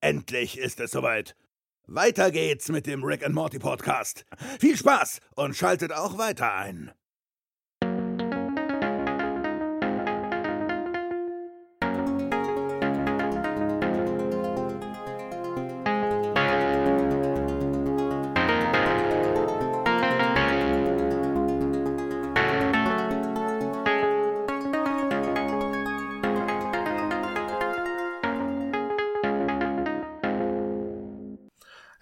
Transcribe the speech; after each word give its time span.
Endlich 0.00 0.56
ist 0.56 0.80
es 0.80 0.92
soweit. 0.92 1.36
Weiter 1.86 2.30
geht's 2.30 2.68
mit 2.68 2.86
dem 2.86 3.04
Rick 3.04 3.24
and 3.24 3.34
Morty 3.34 3.58
Podcast. 3.58 4.24
Viel 4.58 4.76
Spaß 4.76 5.20
und 5.34 5.54
schaltet 5.54 5.92
auch 5.92 6.16
weiter 6.16 6.54
ein. 6.54 6.92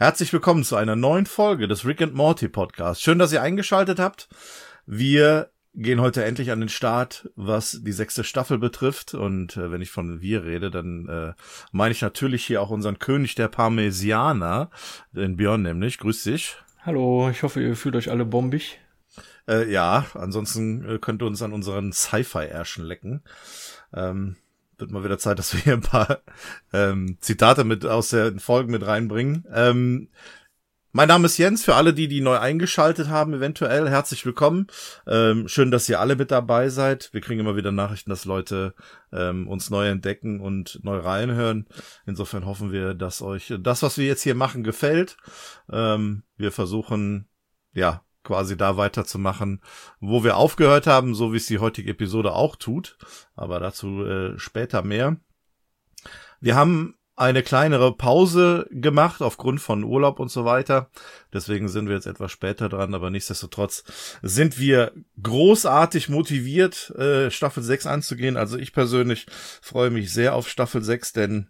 Herzlich 0.01 0.33
willkommen 0.33 0.63
zu 0.63 0.77
einer 0.77 0.95
neuen 0.95 1.27
Folge 1.27 1.67
des 1.67 1.85
Rick 1.85 2.01
and 2.01 2.15
Morty 2.15 2.47
Podcasts. 2.47 3.03
Schön, 3.03 3.19
dass 3.19 3.33
ihr 3.33 3.43
eingeschaltet 3.43 3.99
habt. 3.99 4.29
Wir 4.87 5.51
gehen 5.75 6.01
heute 6.01 6.25
endlich 6.25 6.53
an 6.53 6.61
den 6.61 6.69
Start, 6.69 7.29
was 7.35 7.81
die 7.83 7.91
sechste 7.91 8.23
Staffel 8.23 8.59
betrifft. 8.59 9.15
Und 9.15 9.57
äh, 9.57 9.73
wenn 9.73 9.83
ich 9.83 9.91
von 9.91 10.21
wir 10.21 10.45
rede, 10.45 10.71
dann 10.71 11.09
äh, 11.09 11.33
meine 11.73 11.91
ich 11.91 12.01
natürlich 12.01 12.45
hier 12.45 12.63
auch 12.63 12.71
unseren 12.71 13.01
König 13.01 13.35
der 13.35 13.49
Parmesianer, 13.49 14.71
den 15.11 15.37
Björn 15.37 15.63
nämlich. 15.63 15.99
Grüß 15.99 16.23
dich. 16.23 16.55
Hallo, 16.87 17.29
ich 17.31 17.43
hoffe, 17.43 17.61
ihr 17.61 17.75
fühlt 17.75 17.97
euch 17.97 18.09
alle 18.09 18.25
bombig. 18.25 18.79
Äh, 19.49 19.69
ja, 19.69 20.07
ansonsten 20.15 20.89
äh, 20.89 20.99
könnt 21.01 21.23
ihr 21.23 21.27
uns 21.27 21.43
an 21.43 21.53
unseren 21.53 21.93
Sci-Fi-Ärschen 21.93 22.85
lecken. 22.85 23.25
Ähm, 23.93 24.37
wird 24.79 24.91
mal 24.91 25.05
wieder 25.05 25.19
Zeit, 25.19 25.39
dass 25.39 25.53
wir 25.55 25.61
hier 25.61 25.75
ein 25.75 25.81
paar 25.81 26.21
ähm, 26.73 27.19
Zitate 27.21 27.65
mit 27.65 27.85
aus 27.85 28.11
den 28.11 28.39
Folgen 28.39 28.71
mit 28.71 28.87
reinbringen. 28.87 29.45
Ähm, 29.53 30.09
mein 30.91 31.09
Name 31.09 31.27
ist 31.27 31.37
Jens, 31.37 31.65
für 31.65 31.75
alle, 31.75 31.93
die, 31.93 32.09
die 32.09 32.23
neu 32.23 32.39
eingeschaltet 32.39 33.09
haben, 33.09 33.35
eventuell 33.35 33.91
herzlich 33.91 34.25
willkommen. 34.25 34.69
Ähm, 35.07 35.47
schön, 35.47 35.71
dass 35.71 35.89
ihr 35.89 36.01
alle 36.01 36.17
mit 36.17 36.31
dabei 36.31 36.71
seid. 36.71 37.11
Wir 37.13 37.21
kriegen 37.21 37.41
immer 37.41 37.57
wieder 37.57 37.73
Nachrichten, 37.73 38.09
dass 38.09 38.25
Leute 38.25 38.75
ähm, 39.13 39.47
uns 39.49 39.69
neu 39.69 39.87
entdecken 39.87 40.41
und 40.41 40.81
neu 40.83 40.97
reinhören. 40.97 41.67
Insofern 42.07 42.47
hoffen 42.47 42.73
wir, 42.73 42.95
dass 42.95 43.21
euch 43.21 43.55
das, 43.61 43.83
was 43.83 43.99
wir 43.99 44.07
jetzt 44.07 44.23
hier 44.23 44.35
machen, 44.35 44.65
gefällt. 44.65 45.19
Ähm, 45.71 46.23
wir 46.37 46.53
versuchen, 46.53 47.29
ja, 47.75 48.03
quasi 48.29 48.59
da 48.59 48.77
weiterzumachen, 48.77 49.63
wo 50.01 50.23
wir 50.23 50.37
aufgehört 50.37 50.87
haben, 50.87 51.15
so 51.15 51.33
wie 51.33 51.39
es 51.39 51.47
die 51.47 51.61
heutige 51.61 51.91
Episode 51.91 52.35
auch 52.35 52.57
tut. 52.57 52.99
Aber 53.35 53.59
dazu 53.59 54.05
äh, 54.05 54.39
später 54.39 54.83
mehr. 54.83 55.17
Wir 56.41 56.55
haben 56.55 56.95
eine 57.17 57.43
kleinere 57.43 57.97
Pause 57.97 58.69
gemacht 58.71 59.23
aufgrund 59.23 59.63
von 59.63 59.83
Urlaub 59.83 60.21
und 60.21 60.31
so 60.31 60.45
weiter. 60.45 60.91
Deswegen 61.33 61.69
sind 61.69 61.89
wir 61.89 61.95
jetzt 61.97 62.07
etwas 62.07 62.31
später 62.31 62.69
dran, 62.69 62.95
aber 62.95 63.09
nichtsdestotrotz 63.11 63.83
sind 64.23 64.59
wir 64.59 64.93
großartig 65.23 66.11
motiviert, 66.11 66.91
äh, 66.91 67.31
Staffel 67.31 67.63
6 67.63 67.87
anzugehen. 67.87 68.37
Also 68.37 68.59
ich 68.59 68.75
persönlich 68.75 69.27
freue 69.63 69.91
mich 69.91 70.13
sehr 70.13 70.35
auf 70.35 70.49
Staffel 70.49 70.85
6, 70.85 71.15
denn 71.15 71.49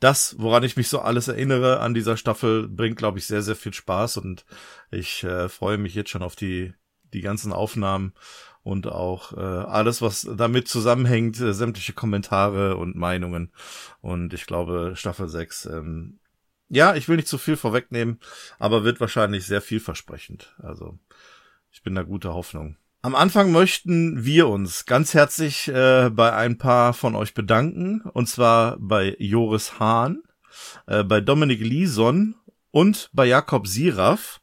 das, 0.00 0.34
woran 0.38 0.64
ich 0.64 0.76
mich 0.76 0.88
so 0.88 1.00
alles 1.00 1.28
erinnere 1.28 1.80
an 1.80 1.94
dieser 1.94 2.16
Staffel, 2.16 2.68
bringt, 2.68 2.96
glaube 2.96 3.18
ich, 3.18 3.26
sehr, 3.26 3.42
sehr 3.42 3.56
viel 3.56 3.74
Spaß 3.74 4.16
und 4.16 4.44
ich 4.90 5.22
äh, 5.24 5.48
freue 5.48 5.78
mich 5.78 5.94
jetzt 5.94 6.10
schon 6.10 6.22
auf 6.22 6.36
die, 6.36 6.72
die 7.12 7.20
ganzen 7.20 7.52
Aufnahmen 7.52 8.14
und 8.62 8.86
auch 8.86 9.36
äh, 9.36 9.40
alles, 9.40 10.02
was 10.02 10.28
damit 10.36 10.68
zusammenhängt, 10.68 11.40
äh, 11.40 11.52
sämtliche 11.52 11.92
Kommentare 11.92 12.76
und 12.76 12.96
Meinungen. 12.96 13.52
Und 14.00 14.32
ich 14.34 14.46
glaube, 14.46 14.92
Staffel 14.96 15.28
6, 15.28 15.66
ähm, 15.66 16.18
ja, 16.68 16.94
ich 16.94 17.08
will 17.08 17.16
nicht 17.16 17.28
zu 17.28 17.38
viel 17.38 17.56
vorwegnehmen, 17.56 18.20
aber 18.58 18.84
wird 18.84 19.00
wahrscheinlich 19.00 19.46
sehr 19.46 19.60
vielversprechend. 19.60 20.54
Also 20.58 20.98
ich 21.70 21.82
bin 21.82 21.94
da 21.94 22.02
guter 22.02 22.34
Hoffnung. 22.34 22.76
Am 23.02 23.14
Anfang 23.14 23.50
möchten 23.50 24.26
wir 24.26 24.46
uns 24.48 24.84
ganz 24.84 25.14
herzlich 25.14 25.68
äh, 25.68 26.10
bei 26.12 26.34
ein 26.34 26.58
paar 26.58 26.92
von 26.92 27.14
euch 27.14 27.32
bedanken, 27.32 28.02
und 28.02 28.28
zwar 28.28 28.76
bei 28.78 29.16
Joris 29.18 29.80
Hahn, 29.80 30.22
äh, 30.86 31.02
bei 31.02 31.22
Dominik 31.22 31.60
Lison 31.60 32.34
und 32.70 33.08
bei 33.14 33.24
Jakob 33.24 33.66
Siraf. 33.66 34.42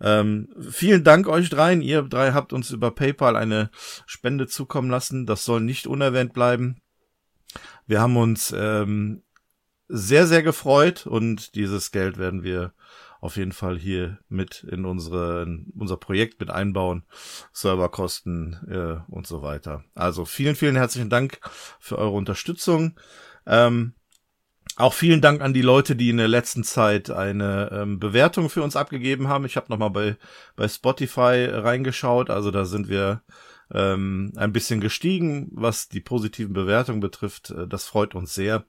Ähm, 0.00 0.48
vielen 0.70 1.04
Dank 1.04 1.28
euch 1.28 1.50
dreien. 1.50 1.82
Ihr 1.82 2.00
drei 2.00 2.32
habt 2.32 2.54
uns 2.54 2.70
über 2.70 2.92
PayPal 2.92 3.36
eine 3.36 3.70
Spende 4.06 4.46
zukommen 4.46 4.88
lassen. 4.88 5.26
Das 5.26 5.44
soll 5.44 5.60
nicht 5.60 5.86
unerwähnt 5.86 6.32
bleiben. 6.32 6.80
Wir 7.86 8.00
haben 8.00 8.16
uns 8.16 8.54
ähm, 8.56 9.22
sehr, 9.86 10.26
sehr 10.26 10.42
gefreut 10.42 11.06
und 11.06 11.54
dieses 11.56 11.90
Geld 11.90 12.16
werden 12.16 12.42
wir 12.42 12.72
auf 13.20 13.36
jeden 13.36 13.52
Fall 13.52 13.78
hier 13.78 14.18
mit 14.28 14.64
in 14.64 14.84
unsere, 14.84 15.42
in 15.42 15.72
unser 15.76 15.96
Projekt 15.96 16.40
mit 16.40 16.50
einbauen, 16.50 17.04
Serverkosten 17.52 18.56
äh, 18.70 19.12
und 19.12 19.26
so 19.26 19.42
weiter. 19.42 19.84
Also 19.94 20.24
vielen, 20.24 20.56
vielen 20.56 20.76
herzlichen 20.76 21.10
Dank 21.10 21.40
für 21.80 21.98
eure 21.98 22.16
Unterstützung. 22.16 22.98
Ähm, 23.46 23.94
auch 24.76 24.94
vielen 24.94 25.20
Dank 25.20 25.40
an 25.40 25.54
die 25.54 25.62
Leute, 25.62 25.96
die 25.96 26.10
in 26.10 26.18
der 26.18 26.28
letzten 26.28 26.62
Zeit 26.62 27.10
eine 27.10 27.70
ähm, 27.72 27.98
Bewertung 27.98 28.48
für 28.48 28.62
uns 28.62 28.76
abgegeben 28.76 29.26
haben. 29.26 29.44
Ich 29.44 29.56
habe 29.56 29.66
nochmal 29.70 29.90
bei, 29.90 30.16
bei 30.54 30.68
Spotify 30.68 31.48
reingeschaut. 31.50 32.30
Also 32.30 32.52
da 32.52 32.64
sind 32.64 32.88
wir 32.88 33.22
ähm, 33.72 34.32
ein 34.36 34.52
bisschen 34.52 34.80
gestiegen, 34.80 35.50
was 35.52 35.88
die 35.88 36.00
positiven 36.00 36.52
Bewertungen 36.52 37.00
betrifft. 37.00 37.50
Äh, 37.50 37.66
das 37.66 37.86
freut 37.86 38.14
uns 38.14 38.34
sehr. 38.34 38.66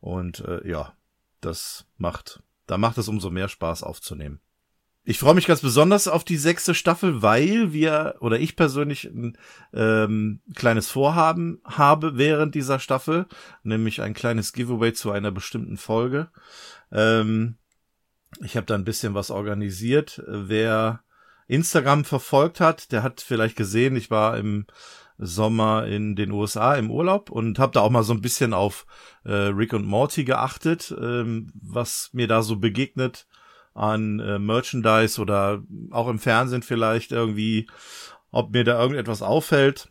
Und 0.00 0.40
äh, 0.40 0.66
ja, 0.68 0.92
das 1.40 1.86
macht 1.96 2.40
da 2.68 2.78
macht 2.78 2.98
es 2.98 3.08
umso 3.08 3.30
mehr 3.30 3.48
Spaß 3.48 3.82
aufzunehmen. 3.82 4.40
Ich 5.04 5.18
freue 5.18 5.34
mich 5.34 5.46
ganz 5.46 5.62
besonders 5.62 6.06
auf 6.06 6.22
die 6.22 6.36
sechste 6.36 6.74
Staffel, 6.74 7.22
weil 7.22 7.72
wir 7.72 8.16
oder 8.20 8.38
ich 8.38 8.56
persönlich 8.56 9.04
ein 9.04 9.38
ähm, 9.72 10.42
kleines 10.54 10.90
Vorhaben 10.90 11.62
habe 11.64 12.18
während 12.18 12.54
dieser 12.54 12.78
Staffel, 12.78 13.26
nämlich 13.62 14.02
ein 14.02 14.12
kleines 14.12 14.52
Giveaway 14.52 14.92
zu 14.92 15.10
einer 15.10 15.30
bestimmten 15.30 15.78
Folge. 15.78 16.28
Ähm, 16.92 17.56
ich 18.40 18.54
habe 18.56 18.66
da 18.66 18.74
ein 18.74 18.84
bisschen 18.84 19.14
was 19.14 19.30
organisiert. 19.30 20.22
Wer 20.26 21.00
Instagram 21.46 22.04
verfolgt 22.04 22.60
hat, 22.60 22.92
der 22.92 23.02
hat 23.02 23.22
vielleicht 23.22 23.56
gesehen, 23.56 23.96
ich 23.96 24.10
war 24.10 24.36
im 24.36 24.66
Sommer 25.18 25.86
in 25.86 26.16
den 26.16 26.30
USA 26.30 26.76
im 26.76 26.90
Urlaub 26.90 27.30
und 27.30 27.58
habe 27.58 27.72
da 27.72 27.80
auch 27.80 27.90
mal 27.90 28.04
so 28.04 28.12
ein 28.12 28.20
bisschen 28.20 28.54
auf 28.54 28.86
äh, 29.24 29.32
Rick 29.32 29.72
und 29.72 29.84
Morty 29.84 30.24
geachtet, 30.24 30.94
ähm, 30.98 31.52
was 31.60 32.10
mir 32.12 32.28
da 32.28 32.42
so 32.42 32.56
begegnet 32.56 33.26
an 33.74 34.20
äh, 34.20 34.38
Merchandise 34.38 35.20
oder 35.20 35.62
auch 35.90 36.08
im 36.08 36.18
Fernsehen 36.18 36.62
vielleicht 36.62 37.12
irgendwie, 37.12 37.68
ob 38.30 38.52
mir 38.52 38.64
da 38.64 38.80
irgendetwas 38.80 39.22
auffällt. 39.22 39.90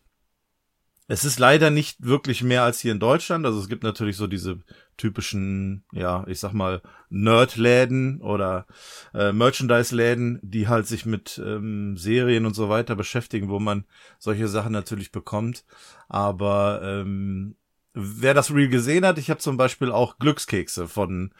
Es 1.09 1.23
ist 1.23 1.39
leider 1.39 1.69
nicht 1.69 2.05
wirklich 2.05 2.43
mehr 2.43 2.63
als 2.63 2.79
hier 2.81 2.91
in 2.91 2.99
Deutschland. 2.99 3.45
Also 3.45 3.59
es 3.59 3.69
gibt 3.69 3.83
natürlich 3.83 4.17
so 4.17 4.27
diese 4.27 4.59
typischen, 4.97 5.85
ja, 5.93 6.25
ich 6.27 6.39
sag 6.39 6.51
mal, 6.51 6.81
Nerd-Läden 7.09 8.21
oder 8.21 8.65
äh, 9.13 9.31
Merchandise-Läden, 9.31 10.39
die 10.41 10.67
halt 10.67 10.85
sich 10.85 11.05
mit 11.05 11.41
ähm, 11.43 11.95
Serien 11.97 12.45
und 12.45 12.55
so 12.55 12.67
weiter 12.67 12.95
beschäftigen, 12.95 13.47
wo 13.47 13.59
man 13.59 13.85
solche 14.19 14.49
Sachen 14.49 14.73
natürlich 14.73 15.13
bekommt. 15.13 15.63
Aber 16.09 16.81
ähm, 16.83 17.55
wer 17.97 18.33
das 18.33 18.53
Real 18.53 18.69
gesehen 18.69 19.05
hat, 19.05 19.17
ich 19.17 19.29
habe 19.29 19.39
zum 19.39 19.57
Beispiel 19.57 19.91
auch 19.91 20.19
Glückskekse 20.19 20.87
von 20.87 21.33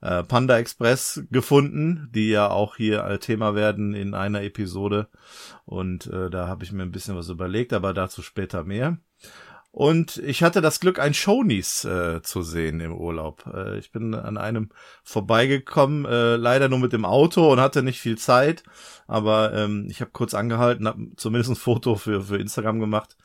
äh, 0.00 0.22
Panda 0.22 0.58
Express 0.58 1.22
gefunden, 1.30 2.08
die 2.14 2.28
ja 2.28 2.50
auch 2.50 2.76
hier 2.76 3.18
Thema 3.20 3.54
werden 3.54 3.94
in 3.94 4.14
einer 4.14 4.42
Episode. 4.42 5.08
Und 5.64 6.06
äh, 6.08 6.28
da 6.28 6.48
habe 6.48 6.64
ich 6.64 6.72
mir 6.72 6.82
ein 6.82 6.92
bisschen 6.92 7.16
was 7.16 7.28
überlegt, 7.28 7.72
aber 7.72 7.94
dazu 7.94 8.22
später 8.22 8.64
mehr. 8.64 8.98
Und 9.72 10.18
ich 10.18 10.42
hatte 10.42 10.60
das 10.60 10.80
Glück, 10.80 10.98
ein 10.98 11.14
Shonies 11.14 11.86
äh, 11.86 12.20
zu 12.20 12.42
sehen 12.42 12.80
im 12.80 12.92
Urlaub. 12.94 13.44
Äh, 13.46 13.78
ich 13.78 13.90
bin 13.90 14.14
an 14.14 14.36
einem 14.36 14.68
vorbeigekommen, 15.02 16.04
äh, 16.04 16.36
leider 16.36 16.68
nur 16.68 16.78
mit 16.78 16.92
dem 16.92 17.06
Auto 17.06 17.50
und 17.50 17.58
hatte 17.58 17.82
nicht 17.82 17.98
viel 17.98 18.18
Zeit. 18.18 18.64
Aber 19.06 19.54
ähm, 19.54 19.86
ich 19.88 20.02
habe 20.02 20.10
kurz 20.10 20.34
angehalten, 20.34 20.86
habe 20.86 21.06
zumindest 21.16 21.52
ein 21.52 21.56
Foto 21.56 21.94
für, 21.94 22.20
für 22.20 22.36
Instagram 22.36 22.80
gemacht 22.80 23.16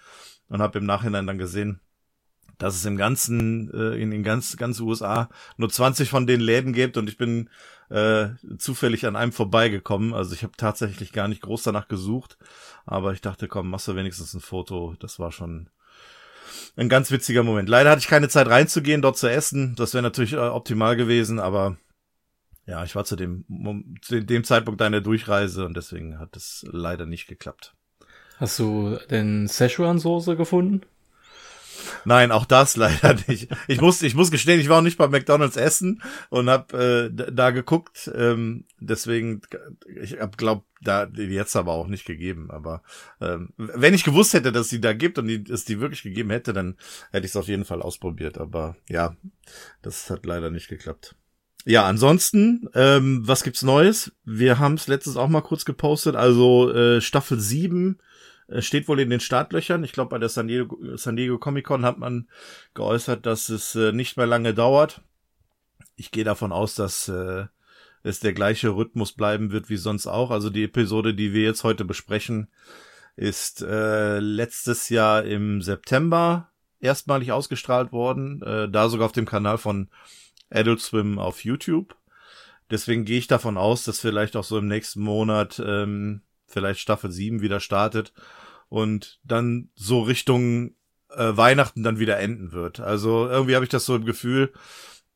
und 0.48 0.62
habe 0.62 0.80
im 0.80 0.86
Nachhinein 0.86 1.28
dann 1.28 1.38
gesehen, 1.38 1.82
dass 2.58 2.76
es 2.76 2.86
im 2.86 2.98
ganzen, 2.98 3.72
äh, 3.74 3.96
in 4.02 4.12
den 4.12 4.24
ganz, 4.24 4.58
ganz 4.58 4.80
USA 4.80 5.30
nur 5.58 5.70
20 5.70 6.10
von 6.10 6.28
den 6.28 6.40
Läden 6.40 6.74
gibt 6.74 6.98
und 6.98 7.10
ich 7.10 7.18
bin 7.18 7.50
äh, 7.90 8.30
zufällig 8.58 9.06
an 9.06 9.16
einem 9.16 9.32
vorbeigekommen. 9.32 10.14
Also 10.14 10.34
ich 10.34 10.44
habe 10.44 10.54
tatsächlich 10.58 11.14
gar 11.14 11.28
nicht 11.28 11.42
groß 11.42 11.64
danach 11.64 11.88
gesucht, 11.88 12.38
aber 12.86 13.14
ich 13.14 13.22
dachte, 13.22 13.48
komm, 13.48 13.70
machst 13.70 13.88
du 13.88 13.96
wenigstens 13.96 14.34
ein 14.34 14.42
Foto. 14.42 14.96
Das 15.00 15.20
war 15.20 15.32
schon 15.32 15.70
ein 16.76 16.90
ganz 16.90 17.12
witziger 17.12 17.44
Moment. 17.44 17.70
Leider 17.70 17.92
hatte 17.92 18.00
ich 18.00 18.08
keine 18.08 18.30
Zeit 18.30 18.48
reinzugehen, 18.48 19.02
dort 19.02 19.18
zu 19.18 19.30
essen. 19.30 19.76
Das 19.76 19.94
wäre 19.94 20.04
natürlich 20.04 20.34
äh, 20.34 20.38
optimal 20.38 20.96
gewesen, 20.96 21.40
aber 21.40 21.78
ja, 22.66 22.84
ich 22.84 22.96
war 22.96 23.06
zu 23.06 23.16
dem, 23.16 23.46
zu 24.02 24.22
dem 24.22 24.44
Zeitpunkt 24.44 24.82
einer 24.82 25.00
Durchreise 25.00 25.66
und 25.66 25.78
deswegen 25.78 26.20
hat 26.20 26.36
es 26.36 26.66
leider 26.70 27.06
nicht 27.06 27.28
geklappt. 27.28 27.74
Hast 28.38 28.60
du 28.60 28.98
denn 29.10 29.48
Szechuan-Soße 29.48 30.36
gefunden? 30.36 30.82
Nein, 32.06 32.32
auch 32.32 32.46
das 32.46 32.76
leider 32.78 33.16
nicht. 33.28 33.50
Ich 33.68 33.82
muss, 33.82 34.02
ich 34.02 34.16
muss 34.16 34.32
gestehen, 34.32 34.60
ich 34.60 34.70
war 34.70 34.80
auch 34.80 34.84
nicht 34.84 34.98
bei 34.98 35.08
McDonald's 35.08 35.58
essen 35.58 36.02
und 36.30 36.50
hab 36.50 36.74
äh, 36.74 37.10
da 37.12 37.52
geguckt. 37.52 38.10
Ähm, 38.16 38.66
deswegen, 38.80 39.42
ich 40.02 40.20
hab 40.20 40.38
glaub, 40.38 40.66
da 40.82 41.06
die 41.06 41.24
jetzt 41.24 41.56
aber 41.56 41.74
auch 41.74 41.88
nicht 41.88 42.06
gegeben. 42.06 42.52
Aber 42.52 42.84
ähm, 43.22 43.54
wenn 43.58 43.94
ich 43.94 44.04
gewusst 44.04 44.34
hätte, 44.34 44.52
dass 44.52 44.70
sie 44.70 44.82
da 44.82 44.94
gibt 44.94 45.18
und 45.18 45.28
die, 45.28 45.44
es 45.50 45.66
die 45.66 45.80
wirklich 45.80 46.04
gegeben 46.04 46.30
hätte, 46.30 46.54
dann 46.54 46.78
hätte 47.12 47.26
ich 47.26 47.32
es 47.32 47.36
auf 47.36 47.48
jeden 47.48 47.66
Fall 47.66 47.82
ausprobiert. 47.82 48.38
Aber 48.38 48.76
ja, 48.90 49.16
das 49.82 50.10
hat 50.10 50.26
leider 50.26 50.52
nicht 50.52 50.68
geklappt. 50.68 51.16
Ja, 51.66 51.86
ansonsten, 51.86 52.70
ähm, 52.76 53.28
was 53.28 53.44
gibt's 53.44 53.62
Neues? 53.62 54.14
Wir 54.24 54.58
haben 54.58 54.76
es 54.76 54.88
letztens 54.88 55.18
auch 55.18 55.28
mal 55.28 55.42
kurz 55.42 55.66
gepostet. 55.66 56.16
Also 56.16 56.72
äh, 56.72 57.02
Staffel 57.02 57.40
7 57.40 57.96
äh, 57.96 58.04
steht 58.60 58.88
wohl 58.88 59.00
in 59.00 59.10
den 59.10 59.20
Startlöchern. 59.20 59.84
Ich 59.84 59.92
glaube, 59.92 60.10
bei 60.10 60.20
der 60.20 60.30
San 60.30 60.48
Diego, 60.48 60.78
San 60.96 61.16
Diego 61.16 61.38
Comic 61.38 61.66
Con 61.66 61.86
hat 61.86 61.98
man 61.98 62.28
geäußert, 62.74 63.26
dass 63.26 63.50
es 63.50 63.76
äh, 63.76 63.92
nicht 63.92 64.18
mehr 64.18 64.28
lange 64.28 64.54
dauert. 64.54 65.02
Ich 65.96 66.12
gehe 66.12 66.24
davon 66.24 66.52
aus, 66.52 66.76
dass 66.76 67.08
äh, 67.10 67.46
es 68.04 68.20
der 68.20 68.34
gleiche 68.34 68.70
Rhythmus 68.70 69.14
bleiben 69.14 69.52
wird 69.52 69.70
wie 69.70 69.78
sonst 69.78 70.08
auch. 70.08 70.32
Also 70.32 70.50
die 70.50 70.64
Episode, 70.64 71.14
die 71.14 71.34
wir 71.34 71.44
jetzt 71.44 71.64
heute 71.64 71.86
besprechen, 71.86 72.48
ist 73.16 73.62
äh, 73.62 74.20
letztes 74.20 74.90
Jahr 74.90 75.24
im 75.24 75.62
September 75.62 76.52
erstmalig 76.80 77.32
ausgestrahlt 77.32 77.92
worden. 77.92 78.42
Äh, 78.44 78.70
da 78.70 78.90
sogar 78.90 79.08
auf 79.08 79.12
dem 79.12 79.26
Kanal 79.26 79.58
von 79.58 79.90
Adult 80.50 80.82
Swim 80.82 81.20
auf 81.20 81.44
YouTube. 81.44 81.96
Deswegen 82.70 83.06
gehe 83.06 83.18
ich 83.18 83.28
davon 83.28 83.58
aus, 83.58 83.84
dass 83.84 84.00
vielleicht 84.00 84.36
auch 84.36 84.44
so 84.44 84.58
im 84.58 84.68
nächsten 84.68 85.02
Monat 85.02 85.62
ähm, 85.66 86.22
vielleicht 86.48 86.80
Staffel 86.80 87.12
7 87.12 87.42
wieder 87.42 87.60
startet 87.60 88.14
und 88.70 89.20
dann 89.24 89.70
so 89.76 90.02
Richtung 90.02 90.76
äh, 91.10 91.36
Weihnachten 91.36 91.84
dann 91.84 92.00
wieder 92.00 92.20
enden 92.20 92.52
wird. 92.52 92.80
Also 92.80 93.28
irgendwie 93.28 93.56
habe 93.56 93.66
ich 93.66 93.72
das 93.72 93.86
so 93.86 93.96
im 93.96 94.06
Gefühl, 94.06 94.54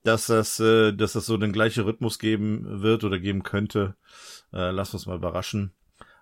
dass 0.04 0.28
das, 0.28 0.60
äh, 0.60 0.94
dass 0.94 1.13
das 1.13 1.25
so 1.25 1.38
den 1.38 1.54
gleichen 1.54 1.83
Rhythmus 1.83 2.19
geben 2.19 2.81
wird 2.81 3.04
oder 3.04 3.19
geben 3.19 3.44
könnte. 3.44 3.95
Äh, 4.54 4.72
lass 4.72 4.94
uns 4.94 5.06
mal 5.06 5.18
überraschen. 5.18 5.74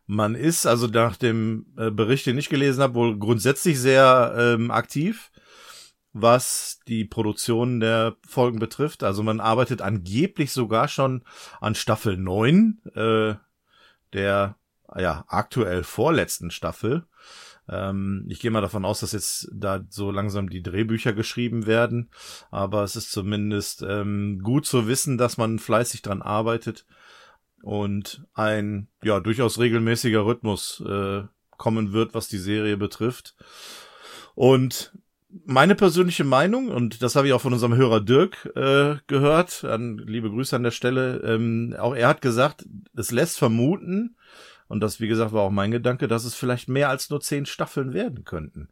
Man 0.06 0.34
ist 0.34 0.66
also 0.66 0.88
nach 0.88 1.18
dem 1.18 1.68
äh, 1.78 1.92
Bericht, 1.92 2.26
den 2.26 2.38
ich 2.38 2.50
gelesen 2.50 2.82
habe, 2.82 2.96
wohl 2.96 3.20
grundsätzlich 3.20 3.80
sehr 3.80 4.34
ähm, 4.38 4.72
aktiv 4.72 5.32
was 6.14 6.80
die 6.88 7.06
Produktion 7.06 7.80
der 7.80 8.16
Folgen 8.28 8.60
betrifft. 8.60 9.04
Also 9.04 9.24
man 9.24 9.40
arbeitet 9.40 9.82
angeblich 9.82 10.52
sogar 10.52 10.88
schon 10.88 11.24
an 11.62 11.76
Staffel 11.76 12.18
9 12.18 12.82
äh, 12.96 13.36
der 14.14 14.56
ja 14.98 15.26
aktuell 15.28 15.84
vorletzten 15.84 16.52
Staffel. 16.52 17.06
Ähm, 17.68 18.26
ich 18.30 18.40
gehe 18.40 18.52
mal 18.52 18.62
davon 18.62 18.86
aus, 18.86 19.02
dass 19.02 19.12
jetzt 19.12 19.50
da 19.54 19.82
so 19.90 20.12
langsam 20.12 20.50
die 20.50 20.64
Drehbücher 20.64 21.14
geschrieben 21.14 21.66
werden, 21.68 22.10
aber 22.52 22.84
es 22.84 22.96
ist 22.96 23.12
zumindest 23.12 23.84
ähm, 23.88 24.42
gut 24.44 24.66
zu 24.66 24.88
wissen, 24.88 25.18
dass 25.18 25.38
man 25.38 25.60
fleißig 25.60 26.02
dran 26.02 26.22
arbeitet 26.22 26.86
und 27.62 28.26
ein 28.34 28.88
ja 29.04 29.20
durchaus 29.20 29.60
regelmäßiger 29.60 30.26
Rhythmus 30.26 30.82
äh, 30.88 31.24
kommen 31.58 31.94
wird, 31.94 32.14
was 32.14 32.28
die 32.28 32.38
Serie 32.38 32.78
betrifft. 32.78 33.36
Und 34.34 34.94
meine 35.46 35.76
persönliche 35.76 36.24
Meinung, 36.24 36.70
und 36.70 37.04
das 37.04 37.16
habe 37.16 37.28
ich 37.28 37.34
auch 37.34 37.42
von 37.42 37.54
unserem 37.54 37.76
Hörer 37.76 38.02
Dirk 38.02 38.50
äh, 38.56 38.96
gehört, 39.06 39.64
an, 39.64 39.98
liebe 40.00 40.30
Grüße 40.30 40.56
an 40.56 40.64
der 40.64 40.72
Stelle, 40.72 41.18
ähm, 41.18 41.76
auch 41.78 41.96
er 41.96 42.08
hat 42.08 42.22
gesagt, 42.22 42.66
es 42.96 43.12
lässt 43.12 43.38
vermuten, 43.38 44.16
und 44.70 44.80
das, 44.80 45.02
wie 45.02 45.08
gesagt, 45.08 45.34
war 45.34 45.42
auch 45.42 45.52
mein 45.52 45.72
Gedanke, 45.72 46.08
dass 46.08 46.24
es 46.24 46.36
vielleicht 46.36 46.70
mehr 46.70 46.90
als 46.90 47.10
nur 47.10 47.20
zehn 47.20 47.46
Staffeln 47.46 47.92
werden 47.92 48.24
könnten. 48.24 48.70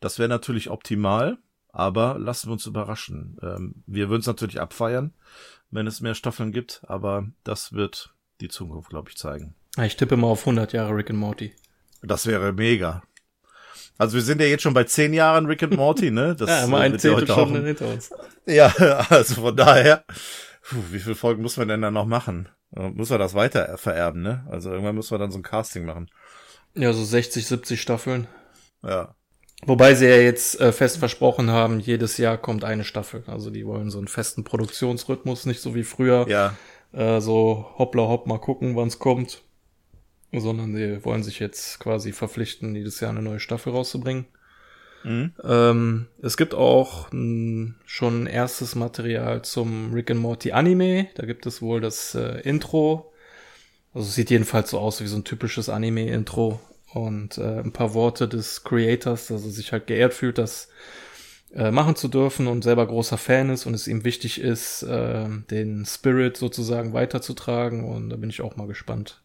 Das 0.00 0.18
wäre 0.18 0.28
natürlich 0.28 0.68
optimal, 0.68 1.38
aber 1.68 2.18
lassen 2.18 2.48
wir 2.48 2.52
uns 2.52 2.66
überraschen. 2.66 3.38
Ähm, 3.40 3.84
wir 3.86 4.10
würden 4.10 4.20
es 4.20 4.26
natürlich 4.26 4.60
abfeiern, 4.60 5.14
wenn 5.70 5.86
es 5.86 6.00
mehr 6.00 6.14
Staffeln 6.14 6.52
gibt, 6.52 6.82
aber 6.88 7.28
das 7.44 7.72
wird 7.72 8.12
die 8.40 8.48
Zukunft, 8.48 8.90
glaube 8.90 9.08
ich, 9.08 9.16
zeigen. 9.16 9.54
Ich 9.82 9.96
tippe 9.96 10.16
mal 10.16 10.26
auf 10.26 10.40
100 10.40 10.72
Jahre 10.72 10.94
Rick 10.94 11.10
and 11.10 11.18
Morty. 11.18 11.54
Das 12.02 12.26
wäre 12.26 12.52
mega. 12.52 13.02
Also 13.96 14.16
wir 14.16 14.22
sind 14.22 14.40
ja 14.40 14.48
jetzt 14.48 14.62
schon 14.62 14.74
bei 14.74 14.84
zehn 14.84 15.14
Jahren 15.14 15.46
Rick 15.46 15.62
and 15.62 15.76
Morty, 15.76 16.10
ne? 16.10 16.34
Das 16.38 16.50
ja, 16.50 16.66
mal 16.66 16.80
ein 16.80 16.98
Zehntel 16.98 17.28
schon 17.28 17.64
hinter 17.64 17.86
uns. 17.86 18.10
Ja, 18.46 18.66
also 19.08 19.40
von 19.40 19.56
daher, 19.56 20.04
puh, 20.68 20.82
wie 20.90 20.98
viele 20.98 21.14
Folgen 21.14 21.42
muss 21.42 21.56
man 21.56 21.68
denn 21.68 21.82
dann 21.82 21.94
noch 21.94 22.06
machen? 22.06 22.48
Muss 22.74 23.10
man 23.10 23.20
das 23.20 23.34
weiter 23.34 23.78
vererben, 23.78 24.22
ne? 24.22 24.46
Also 24.50 24.70
irgendwann 24.70 24.96
müssen 24.96 25.12
wir 25.12 25.18
dann 25.18 25.30
so 25.30 25.38
ein 25.38 25.42
Casting 25.42 25.84
machen. 25.84 26.10
Ja, 26.74 26.92
so 26.92 27.04
60, 27.04 27.46
70 27.46 27.80
Staffeln. 27.80 28.26
Ja. 28.82 29.14
Wobei 29.64 29.94
sie 29.94 30.06
ja 30.06 30.16
jetzt 30.16 30.60
äh, 30.60 30.72
fest 30.72 30.98
versprochen 30.98 31.50
haben, 31.50 31.80
jedes 31.80 32.18
Jahr 32.18 32.36
kommt 32.36 32.64
eine 32.64 32.84
Staffel. 32.84 33.22
Also 33.26 33.50
die 33.50 33.64
wollen 33.64 33.90
so 33.90 33.98
einen 33.98 34.08
festen 34.08 34.44
Produktionsrhythmus, 34.44 35.46
nicht 35.46 35.60
so 35.60 35.74
wie 35.74 35.84
früher. 35.84 36.26
Ja. 36.28 36.56
Äh, 36.92 37.20
so 37.20 37.66
hoppla 37.78 38.02
hopp 38.02 38.26
mal 38.26 38.38
gucken, 38.38 38.76
wann's 38.76 38.98
kommt 38.98 39.42
sondern 40.40 40.74
sie 40.74 41.04
wollen 41.04 41.22
sich 41.22 41.38
jetzt 41.38 41.80
quasi 41.80 42.12
verpflichten, 42.12 42.74
jedes 42.74 43.00
Jahr 43.00 43.10
eine 43.10 43.22
neue 43.22 43.40
Staffel 43.40 43.72
rauszubringen. 43.72 44.26
Mhm. 45.04 45.32
Ähm, 45.44 46.06
es 46.22 46.36
gibt 46.36 46.54
auch 46.54 47.12
m, 47.12 47.76
schon 47.84 48.26
erstes 48.26 48.74
Material 48.74 49.42
zum 49.42 49.92
Rick 49.92 50.10
and 50.10 50.20
Morty 50.20 50.52
Anime. 50.52 51.08
Da 51.14 51.26
gibt 51.26 51.46
es 51.46 51.62
wohl 51.62 51.80
das 51.80 52.14
äh, 52.14 52.40
Intro. 52.40 53.12
Also 53.92 54.08
es 54.08 54.14
sieht 54.14 54.30
jedenfalls 54.30 54.70
so 54.70 54.78
aus 54.78 55.00
wie 55.00 55.06
so 55.06 55.16
ein 55.16 55.24
typisches 55.24 55.68
Anime-Intro 55.68 56.60
und 56.94 57.38
äh, 57.38 57.60
ein 57.60 57.72
paar 57.72 57.94
Worte 57.94 58.26
des 58.26 58.64
Creators, 58.64 59.28
dass 59.28 59.44
er 59.44 59.50
sich 59.50 59.72
halt 59.72 59.86
geehrt 59.86 60.14
fühlt, 60.14 60.38
das 60.38 60.68
äh, 61.54 61.70
machen 61.70 61.94
zu 61.94 62.08
dürfen 62.08 62.48
und 62.48 62.64
selber 62.64 62.86
großer 62.86 63.18
Fan 63.18 63.50
ist 63.50 63.66
und 63.66 63.74
es 63.74 63.86
ihm 63.86 64.04
wichtig 64.04 64.40
ist, 64.40 64.82
äh, 64.82 65.28
den 65.50 65.84
Spirit 65.86 66.36
sozusagen 66.36 66.92
weiterzutragen. 66.92 67.84
Und 67.84 68.10
da 68.10 68.16
bin 68.16 68.30
ich 68.30 68.40
auch 68.40 68.56
mal 68.56 68.66
gespannt, 68.66 69.22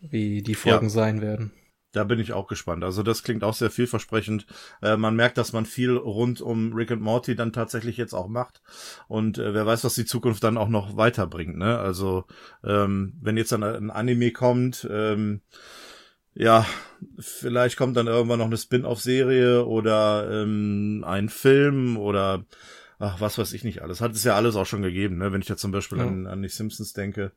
wie 0.00 0.42
die 0.42 0.54
Folgen 0.54 0.86
ja. 0.86 0.90
sein 0.90 1.20
werden. 1.20 1.52
Da 1.92 2.04
bin 2.04 2.18
ich 2.18 2.32
auch 2.32 2.46
gespannt. 2.46 2.84
Also 2.84 3.02
das 3.02 3.22
klingt 3.22 3.44
auch 3.44 3.54
sehr 3.54 3.70
vielversprechend. 3.70 4.46
Äh, 4.80 4.96
man 4.96 5.14
merkt, 5.14 5.36
dass 5.36 5.52
man 5.52 5.66
viel 5.66 5.94
rund 5.94 6.40
um 6.40 6.72
Rick 6.72 6.90
und 6.90 7.02
Morty 7.02 7.36
dann 7.36 7.52
tatsächlich 7.52 7.98
jetzt 7.98 8.14
auch 8.14 8.28
macht. 8.28 8.62
Und 9.08 9.38
äh, 9.38 9.52
wer 9.52 9.66
weiß, 9.66 9.84
was 9.84 9.94
die 9.94 10.06
Zukunft 10.06 10.42
dann 10.42 10.56
auch 10.56 10.70
noch 10.70 10.96
weiterbringt. 10.96 11.56
Ne? 11.56 11.78
Also 11.78 12.24
ähm, 12.64 13.12
wenn 13.20 13.36
jetzt 13.36 13.52
dann 13.52 13.62
ein 13.62 13.90
Anime 13.90 14.32
kommt, 14.32 14.88
ähm, 14.90 15.42
ja, 16.34 16.66
vielleicht 17.18 17.76
kommt 17.76 17.96
dann 17.98 18.06
irgendwann 18.06 18.38
noch 18.38 18.46
eine 18.46 18.56
Spin-off-Serie 18.56 19.66
oder 19.66 20.30
ähm, 20.30 21.04
ein 21.06 21.28
Film 21.28 21.98
oder 21.98 22.46
ach, 22.98 23.20
was 23.20 23.36
weiß 23.36 23.52
ich 23.52 23.64
nicht 23.64 23.82
alles. 23.82 24.00
Hat 24.00 24.12
es 24.12 24.24
ja 24.24 24.34
alles 24.34 24.56
auch 24.56 24.64
schon 24.64 24.80
gegeben, 24.80 25.18
ne? 25.18 25.30
Wenn 25.32 25.42
ich 25.42 25.46
da 25.46 25.58
zum 25.58 25.72
Beispiel 25.72 25.98
ja. 25.98 26.06
an, 26.06 26.26
an 26.26 26.40
die 26.40 26.48
Simpsons 26.48 26.94
denke 26.94 27.32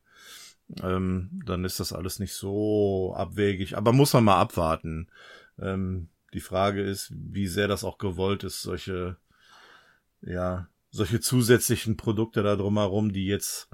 ähm, 0.82 1.30
dann 1.44 1.64
ist 1.64 1.80
das 1.80 1.92
alles 1.92 2.18
nicht 2.18 2.34
so 2.34 3.14
abwegig. 3.16 3.76
Aber 3.76 3.92
muss 3.92 4.12
man 4.12 4.24
mal 4.24 4.40
abwarten. 4.40 5.08
Ähm, 5.58 6.08
die 6.34 6.40
Frage 6.40 6.82
ist, 6.82 7.12
wie 7.14 7.46
sehr 7.46 7.68
das 7.68 7.84
auch 7.84 7.98
gewollt 7.98 8.44
ist, 8.44 8.62
solche, 8.62 9.16
ja, 10.22 10.68
solche 10.90 11.20
zusätzlichen 11.20 11.96
Produkte 11.96 12.42
da 12.42 12.56
drumherum, 12.56 13.12
die 13.12 13.26
jetzt 13.26 13.68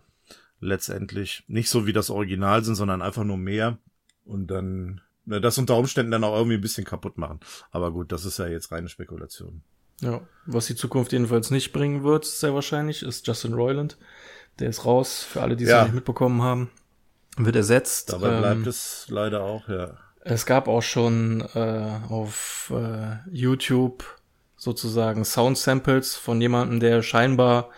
letztendlich 0.61 1.45
nicht 1.49 1.71
so 1.71 1.87
wie 1.87 1.93
das 1.93 2.11
Original 2.11 2.63
sind, 2.63 2.77
sondern 2.77 3.03
einfach 3.03 3.25
nur 3.25 3.39
mehr 3.39 3.79
und 4.25 4.49
dann 4.49 5.01
na, 5.25 5.41
das 5.41 5.59
unter 5.59 5.77
Umständen 5.77 6.13
dann 6.13 6.25
auch 6.25 6.37
irgendwie 6.37 6.57
ein 6.57 6.63
bisschen 6.63 6.85
kaputt 6.85 7.17
machen. 7.19 7.41
Aber 7.71 7.93
gut, 7.93 8.13
das 8.13 8.25
ist 8.25 8.39
ja 8.39 8.47
jetzt 8.47 8.71
reine 8.71 8.89
Spekulation. 8.89 9.63
Ja, 10.01 10.21
was 10.47 10.67
die 10.67 10.75
Zukunft 10.75 11.13
jedenfalls 11.13 11.51
nicht 11.51 11.73
bringen 11.73 12.03
wird, 12.03 12.25
sehr 12.25 12.55
wahrscheinlich, 12.55 13.03
ist 13.03 13.27
Justin 13.27 13.55
Roiland. 13.55 13.99
Der 14.59 14.69
ist 14.69 14.85
raus, 14.85 15.23
für 15.23 15.43
alle, 15.43 15.57
die 15.57 15.65
es 15.65 15.71
ja. 15.71 15.85
nicht 15.85 15.95
mitbekommen 15.95 16.43
haben 16.43 16.71
wird 17.37 17.57
ersetzt. 17.57 18.13
Dabei 18.13 18.39
bleibt 18.39 18.63
ähm, 18.63 18.69
es 18.69 19.07
leider 19.09 19.43
auch, 19.43 19.69
ja. 19.69 19.97
Es 20.25 20.47
gab 20.47 20.69
auch 20.69 20.83
schon 20.83 21.41
äh, 21.55 21.99
auf 22.09 22.73
äh, 22.75 23.17
YouTube 23.31 24.05
sozusagen 24.57 25.25
Sound 25.25 25.59
Samples 25.59 26.15
von 26.15 26.41
jemandem, 26.41 26.79
der 26.79 27.03
scheinbar 27.03 27.71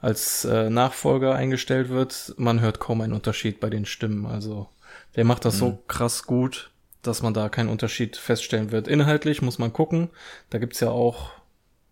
als 0.00 0.46
äh, 0.46 0.70
Nachfolger 0.70 1.34
eingestellt 1.34 1.90
wird. 1.90 2.34
Man 2.38 2.60
hört 2.60 2.80
kaum 2.80 3.02
einen 3.02 3.12
Unterschied 3.12 3.60
bei 3.60 3.68
den 3.68 3.84
Stimmen. 3.84 4.24
Also 4.24 4.68
der 5.16 5.24
macht 5.24 5.44
das 5.44 5.56
mhm. 5.56 5.58
so 5.58 5.82
krass 5.88 6.24
gut, 6.24 6.70
dass 7.02 7.22
man 7.22 7.34
da 7.34 7.50
keinen 7.50 7.68
Unterschied 7.68 8.16
feststellen 8.16 8.70
wird. 8.70 8.88
Inhaltlich 8.88 9.42
muss 9.42 9.58
man 9.58 9.72
gucken. 9.72 10.08
Da 10.48 10.58
gibt's 10.58 10.80
ja 10.80 10.90
auch 10.90 11.32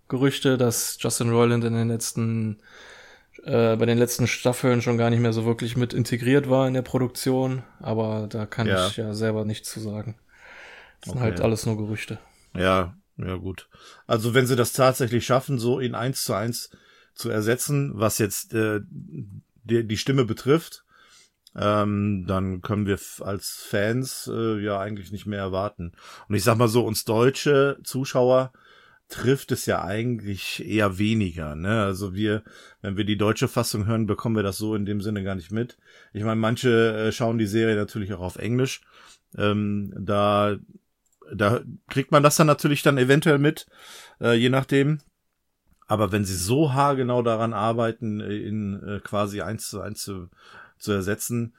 Gerüchte, 0.08 0.56
dass 0.56 0.96
Justin 0.98 1.28
Roiland 1.28 1.64
in 1.64 1.74
den 1.74 1.88
letzten 1.88 2.60
äh, 3.44 3.76
bei 3.76 3.86
den 3.86 3.98
letzten 3.98 4.26
Staffeln 4.26 4.82
schon 4.82 4.98
gar 4.98 5.10
nicht 5.10 5.20
mehr 5.20 5.32
so 5.32 5.44
wirklich 5.44 5.76
mit 5.76 5.94
integriert 5.94 6.48
war 6.48 6.66
in 6.66 6.74
der 6.74 6.82
Produktion, 6.82 7.62
aber 7.80 8.26
da 8.28 8.46
kann 8.46 8.66
ja. 8.66 8.86
ich 8.86 8.96
ja 8.96 9.14
selber 9.14 9.44
nichts 9.44 9.70
zu 9.70 9.80
sagen. 9.80 10.16
Das 11.00 11.10
okay. 11.10 11.18
sind 11.18 11.22
halt 11.22 11.40
alles 11.40 11.66
nur 11.66 11.76
Gerüchte. 11.76 12.18
Ja, 12.54 12.96
ja 13.16 13.36
gut. 13.36 13.68
Also 14.06 14.34
wenn 14.34 14.46
sie 14.46 14.56
das 14.56 14.72
tatsächlich 14.72 15.24
schaffen, 15.24 15.58
so 15.58 15.78
in 15.78 15.94
eins 15.94 16.24
zu 16.24 16.34
eins 16.34 16.70
zu 17.14 17.30
ersetzen, 17.30 17.92
was 17.94 18.18
jetzt 18.18 18.54
äh, 18.54 18.80
die, 18.88 19.86
die 19.86 19.96
Stimme 19.96 20.24
betrifft, 20.24 20.84
ähm, 21.56 22.24
dann 22.26 22.62
können 22.62 22.86
wir 22.86 22.98
als 23.20 23.64
Fans 23.68 24.30
äh, 24.32 24.62
ja 24.62 24.78
eigentlich 24.78 25.12
nicht 25.12 25.26
mehr 25.26 25.40
erwarten. 25.40 25.92
Und 26.28 26.34
ich 26.34 26.44
sag 26.44 26.56
mal 26.56 26.68
so, 26.68 26.84
uns 26.84 27.04
deutsche 27.04 27.78
Zuschauer 27.82 28.52
trifft 29.08 29.52
es 29.52 29.66
ja 29.66 29.82
eigentlich 29.82 30.66
eher 30.66 30.98
weniger. 30.98 31.54
Ne? 31.54 31.82
Also 31.82 32.14
wir, 32.14 32.42
wenn 32.82 32.96
wir 32.96 33.04
die 33.04 33.16
deutsche 33.16 33.48
Fassung 33.48 33.86
hören, 33.86 34.06
bekommen 34.06 34.36
wir 34.36 34.42
das 34.42 34.58
so 34.58 34.74
in 34.74 34.84
dem 34.84 35.00
Sinne 35.00 35.24
gar 35.24 35.34
nicht 35.34 35.50
mit. 35.50 35.78
Ich 36.12 36.22
meine, 36.22 36.40
manche 36.40 37.08
äh, 37.08 37.12
schauen 37.12 37.38
die 37.38 37.46
Serie 37.46 37.76
natürlich 37.76 38.12
auch 38.12 38.20
auf 38.20 38.36
Englisch. 38.36 38.82
Ähm, 39.36 39.94
da, 39.98 40.56
da 41.32 41.62
kriegt 41.88 42.12
man 42.12 42.22
das 42.22 42.36
dann 42.36 42.46
natürlich 42.46 42.82
dann 42.82 42.98
eventuell 42.98 43.38
mit, 43.38 43.66
äh, 44.20 44.34
je 44.34 44.50
nachdem. 44.50 45.00
Aber 45.86 46.12
wenn 46.12 46.26
sie 46.26 46.36
so 46.36 46.74
haargenau 46.74 47.22
daran 47.22 47.54
arbeiten, 47.54 48.20
in 48.20 48.82
äh, 48.82 49.00
quasi 49.00 49.40
eins 49.40 49.70
zu 49.70 49.80
eins 49.80 50.02
zu, 50.02 50.28
zu 50.78 50.92
ersetzen, 50.92 51.54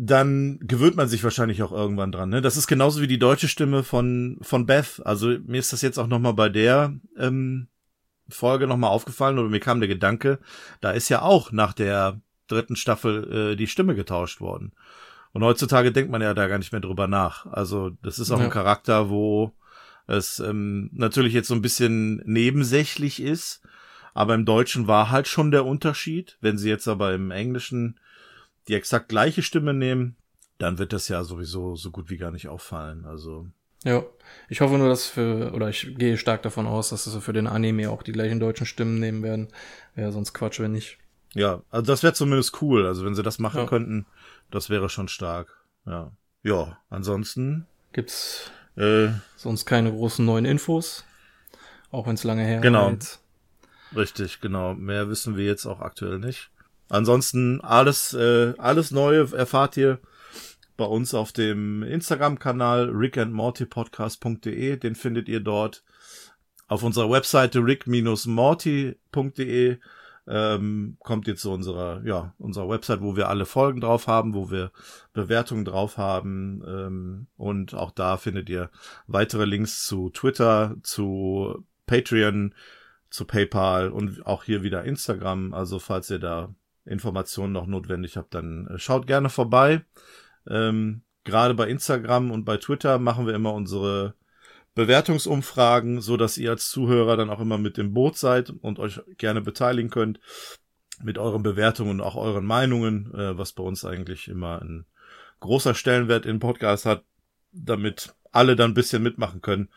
dann 0.00 0.60
gewöhnt 0.60 0.94
man 0.94 1.08
sich 1.08 1.24
wahrscheinlich 1.24 1.60
auch 1.64 1.72
irgendwann 1.72 2.12
dran. 2.12 2.28
Ne? 2.30 2.40
Das 2.40 2.56
ist 2.56 2.68
genauso 2.68 3.02
wie 3.02 3.08
die 3.08 3.18
deutsche 3.18 3.48
Stimme 3.48 3.82
von 3.82 4.38
von 4.42 4.64
Beth. 4.64 5.02
Also 5.04 5.36
mir 5.44 5.58
ist 5.58 5.72
das 5.72 5.82
jetzt 5.82 5.98
auch 5.98 6.06
noch 6.06 6.20
mal 6.20 6.32
bei 6.32 6.48
der 6.48 6.94
ähm, 7.18 7.66
Folge 8.28 8.68
noch 8.68 8.76
mal 8.76 8.88
aufgefallen 8.88 9.40
oder 9.40 9.48
mir 9.48 9.58
kam 9.58 9.80
der 9.80 9.88
Gedanke, 9.88 10.38
da 10.80 10.92
ist 10.92 11.08
ja 11.08 11.22
auch 11.22 11.50
nach 11.50 11.72
der 11.72 12.20
dritten 12.46 12.76
Staffel 12.76 13.52
äh, 13.52 13.56
die 13.56 13.66
Stimme 13.66 13.96
getauscht 13.96 14.40
worden. 14.40 14.72
Und 15.32 15.42
heutzutage 15.42 15.90
denkt 15.90 16.12
man 16.12 16.22
ja 16.22 16.32
da 16.32 16.46
gar 16.46 16.58
nicht 16.58 16.72
mehr 16.72 16.80
drüber 16.80 17.08
nach. 17.08 17.46
Also 17.46 17.90
das 18.02 18.20
ist 18.20 18.30
auch 18.30 18.38
ja. 18.38 18.44
ein 18.44 18.50
Charakter, 18.50 19.10
wo 19.10 19.52
es 20.06 20.38
ähm, 20.38 20.90
natürlich 20.92 21.32
jetzt 21.32 21.48
so 21.48 21.54
ein 21.54 21.62
bisschen 21.62 22.22
nebensächlich 22.24 23.20
ist, 23.20 23.62
aber 24.14 24.34
im 24.34 24.44
Deutschen 24.44 24.86
war 24.86 25.10
halt 25.10 25.26
schon 25.26 25.50
der 25.50 25.66
Unterschied. 25.66 26.38
Wenn 26.40 26.56
sie 26.56 26.68
jetzt 26.68 26.86
aber 26.86 27.14
im 27.14 27.32
Englischen 27.32 27.98
die 28.68 28.74
exakt 28.74 29.08
gleiche 29.08 29.42
Stimme 29.42 29.74
nehmen, 29.74 30.16
dann 30.58 30.78
wird 30.78 30.92
das 30.92 31.08
ja 31.08 31.24
sowieso 31.24 31.76
so 31.76 31.90
gut 31.90 32.10
wie 32.10 32.16
gar 32.16 32.30
nicht 32.30 32.48
auffallen. 32.48 33.04
Also. 33.04 33.46
Ja, 33.84 34.04
ich 34.48 34.60
hoffe 34.60 34.76
nur, 34.76 34.88
dass 34.88 35.06
für, 35.06 35.52
oder 35.52 35.68
ich 35.68 35.94
gehe 35.96 36.16
stark 36.16 36.42
davon 36.42 36.66
aus, 36.66 36.90
dass 36.90 37.04
sie 37.04 37.20
für 37.20 37.32
den 37.32 37.46
Anime 37.46 37.90
auch 37.90 38.02
die 38.02 38.12
gleichen 38.12 38.40
deutschen 38.40 38.66
Stimmen 38.66 38.98
nehmen 38.98 39.22
werden. 39.22 39.48
Wäre 39.94 40.12
sonst 40.12 40.34
Quatsch, 40.34 40.60
wenn 40.60 40.72
nicht. 40.72 40.98
Ja, 41.34 41.62
also 41.70 41.86
das 41.86 42.02
wäre 42.02 42.14
zumindest 42.14 42.60
cool. 42.60 42.86
Also 42.86 43.04
wenn 43.04 43.14
sie 43.14 43.22
das 43.22 43.38
machen 43.38 43.60
ja. 43.60 43.66
könnten, 43.66 44.06
das 44.50 44.70
wäre 44.70 44.88
schon 44.88 45.08
stark. 45.08 45.64
Ja. 45.86 46.12
Ja, 46.42 46.78
ansonsten. 46.90 47.66
Gibt's 47.92 48.50
äh, 48.76 49.08
sonst 49.36 49.66
keine 49.66 49.92
großen 49.92 50.24
neuen 50.24 50.44
Infos. 50.44 51.04
Auch 51.90 52.06
wenn 52.06 52.14
es 52.14 52.24
lange 52.24 52.44
her 52.44 52.56
ist. 52.56 52.62
Genau. 52.62 52.96
Richtig, 53.96 54.40
genau. 54.40 54.74
Mehr 54.74 55.08
wissen 55.08 55.36
wir 55.36 55.44
jetzt 55.44 55.66
auch 55.66 55.80
aktuell 55.80 56.18
nicht. 56.18 56.50
Ansonsten 56.88 57.60
alles, 57.60 58.14
äh, 58.14 58.54
alles 58.58 58.90
Neue 58.90 59.32
erfahrt 59.32 59.76
ihr 59.76 60.00
bei 60.76 60.86
uns 60.86 61.12
auf 61.12 61.32
dem 61.32 61.82
Instagram-Kanal 61.82 62.88
rickandmortypodcast.de. 62.90 64.76
Den 64.76 64.94
findet 64.94 65.28
ihr 65.28 65.40
dort 65.40 65.82
auf 66.68 66.82
unserer 66.82 67.10
Webseite 67.10 67.58
rick-morty.de. 67.58 68.96
Ähm, 70.30 70.98
kommt 71.00 71.26
ihr 71.26 71.36
zu 71.36 71.50
unserer, 71.50 72.02
ja, 72.04 72.34
unserer 72.38 72.68
Website, 72.68 73.00
wo 73.00 73.16
wir 73.16 73.30
alle 73.30 73.46
Folgen 73.46 73.80
drauf 73.80 74.06
haben, 74.06 74.34
wo 74.34 74.50
wir 74.50 74.72
Bewertungen 75.14 75.64
drauf 75.64 75.96
haben. 75.96 76.62
Ähm, 76.66 77.28
und 77.36 77.72
auch 77.74 77.90
da 77.90 78.18
findet 78.18 78.50
ihr 78.50 78.70
weitere 79.06 79.46
Links 79.46 79.86
zu 79.86 80.10
Twitter, 80.10 80.76
zu 80.82 81.64
Patreon, 81.86 82.54
zu 83.08 83.24
PayPal 83.24 83.88
und 83.90 84.26
auch 84.26 84.44
hier 84.44 84.62
wieder 84.62 84.84
Instagram. 84.84 85.54
Also 85.54 85.78
falls 85.78 86.10
ihr 86.10 86.18
da 86.18 86.54
Informationen 86.88 87.52
noch 87.52 87.66
notwendig 87.66 88.16
habt, 88.16 88.34
dann 88.34 88.66
äh, 88.68 88.78
schaut 88.78 89.06
gerne 89.06 89.28
vorbei. 89.28 89.84
Ähm, 90.48 91.02
Gerade 91.24 91.54
bei 91.54 91.68
Instagram 91.68 92.30
und 92.30 92.44
bei 92.44 92.56
Twitter 92.56 92.98
machen 92.98 93.26
wir 93.26 93.34
immer 93.34 93.52
unsere 93.52 94.14
Bewertungsumfragen, 94.74 96.00
so 96.00 96.16
dass 96.16 96.38
ihr 96.38 96.50
als 96.50 96.70
Zuhörer 96.70 97.16
dann 97.16 97.30
auch 97.30 97.40
immer 97.40 97.58
mit 97.58 97.76
dem 97.76 97.92
Boot 97.92 98.16
seid 98.16 98.50
und 98.50 98.78
euch 98.78 99.00
gerne 99.18 99.42
beteiligen 99.42 99.90
könnt 99.90 100.20
mit 101.02 101.18
euren 101.18 101.42
Bewertungen 101.42 101.90
und 101.90 102.00
auch 102.00 102.16
euren 102.16 102.46
Meinungen, 102.46 103.12
äh, 103.14 103.36
was 103.36 103.52
bei 103.52 103.62
uns 103.62 103.84
eigentlich 103.84 104.28
immer 104.28 104.62
ein 104.62 104.86
großer 105.40 105.74
Stellenwert 105.74 106.26
im 106.26 106.40
Podcast 106.40 106.86
hat, 106.86 107.04
damit 107.52 108.14
alle 108.32 108.56
dann 108.56 108.70
ein 108.70 108.74
bisschen 108.74 109.02
mitmachen 109.02 109.40
können 109.40 109.68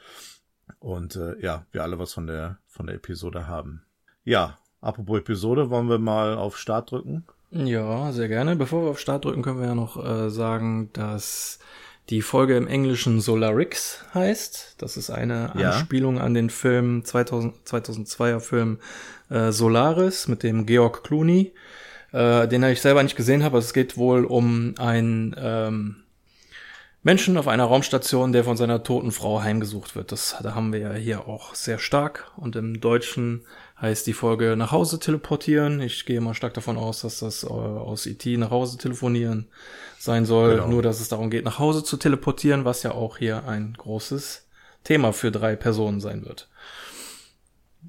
und 0.80 1.16
äh, 1.16 1.40
ja, 1.42 1.66
wir 1.72 1.84
alle 1.84 2.00
was 2.00 2.14
von 2.14 2.28
der 2.28 2.60
von 2.68 2.88
der 2.88 2.96
Episode 2.96 3.48
haben. 3.48 3.84
Ja, 4.24 4.58
Apropos 4.82 5.20
Episode, 5.20 5.70
wollen 5.70 5.90
wir 5.90 6.00
mal 6.00 6.36
auf 6.36 6.58
Start 6.58 6.92
drücken? 6.92 7.24
Ja, 7.52 8.12
sehr 8.12 8.28
gerne. 8.28 8.56
Bevor 8.56 8.84
wir 8.84 8.90
auf 8.90 9.00
Start 9.00 9.26
drücken, 9.26 9.44
können 9.44 9.60
wir 9.60 9.68
ja 9.68 9.76
noch 9.76 10.04
äh, 10.04 10.32
sagen, 10.32 10.90
dass 10.94 11.60
die 12.10 12.24
Folge 12.24 12.58
im 12.58 12.68
Englischen 12.68 13.22
Solarix 13.22 14.04
heißt. 14.16 14.76
Das 14.80 14.98
ist 14.98 15.12
eine 15.12 15.54
ja. 15.56 15.70
Anspielung 15.70 16.20
an 16.20 16.34
den 16.34 16.50
Film 16.50 17.06
2000, 17.06 17.58
2002er 17.68 18.40
Film 18.40 18.80
äh, 19.30 19.52
Solaris 19.52 20.28
mit 20.28 20.42
dem 20.42 20.66
Georg 20.66 21.04
Clooney, 21.04 21.54
äh, 22.12 22.48
den 22.48 22.64
ich 22.64 22.82
selber 22.82 23.04
nicht 23.04 23.16
gesehen 23.16 23.44
habe. 23.44 23.60
Es 23.60 23.74
geht 23.74 23.98
wohl 23.98 24.26
um 24.26 24.74
einen 24.80 25.36
ähm, 25.38 25.98
Menschen 27.04 27.38
auf 27.38 27.48
einer 27.48 27.66
Raumstation, 27.66 28.32
der 28.32 28.44
von 28.44 28.58
seiner 28.58 28.84
toten 28.84 29.12
Frau 29.12 29.42
heimgesucht 29.42 29.96
wird. 29.96 30.12
Das 30.12 30.36
da 30.42 30.54
haben 30.54 30.72
wir 30.72 30.80
ja 30.80 30.94
hier 30.94 31.28
auch 31.28 31.56
sehr 31.56 31.80
stark. 31.80 32.32
Und 32.36 32.56
im 32.56 32.80
Deutschen 32.80 33.46
heißt 33.82 34.06
die 34.06 34.14
Folge 34.14 34.56
nach 34.56 34.72
Hause 34.72 35.00
teleportieren. 35.00 35.82
Ich 35.82 36.06
gehe 36.06 36.22
mal 36.22 36.36
stark 36.36 36.54
davon 36.54 36.78
aus, 36.78 37.02
dass 37.02 37.20
das 37.20 37.44
äh, 37.44 37.48
aus 37.48 38.06
IT 38.06 38.26
e 38.26 38.38
nach 38.38 38.52
Hause 38.52 38.78
telefonieren 38.78 39.48
sein 39.98 40.26
soll. 40.26 40.56
Genau. 40.56 40.68
Nur, 40.68 40.82
dass 40.84 41.02
es 41.02 41.10
darum 41.10 41.30
geht, 41.30 41.46
nach 41.46 41.60
Hause 41.60 41.84
zu 41.84 41.98
teleportieren, 41.98 42.64
was 42.64 42.84
ja 42.84 42.92
auch 42.92 43.18
hier 43.18 43.48
ein 43.48 43.74
großes 43.78 44.48
Thema 44.84 45.14
für 45.14 45.32
drei 45.32 45.56
Personen 45.56 46.00
sein 46.00 46.26
wird. 46.26 46.50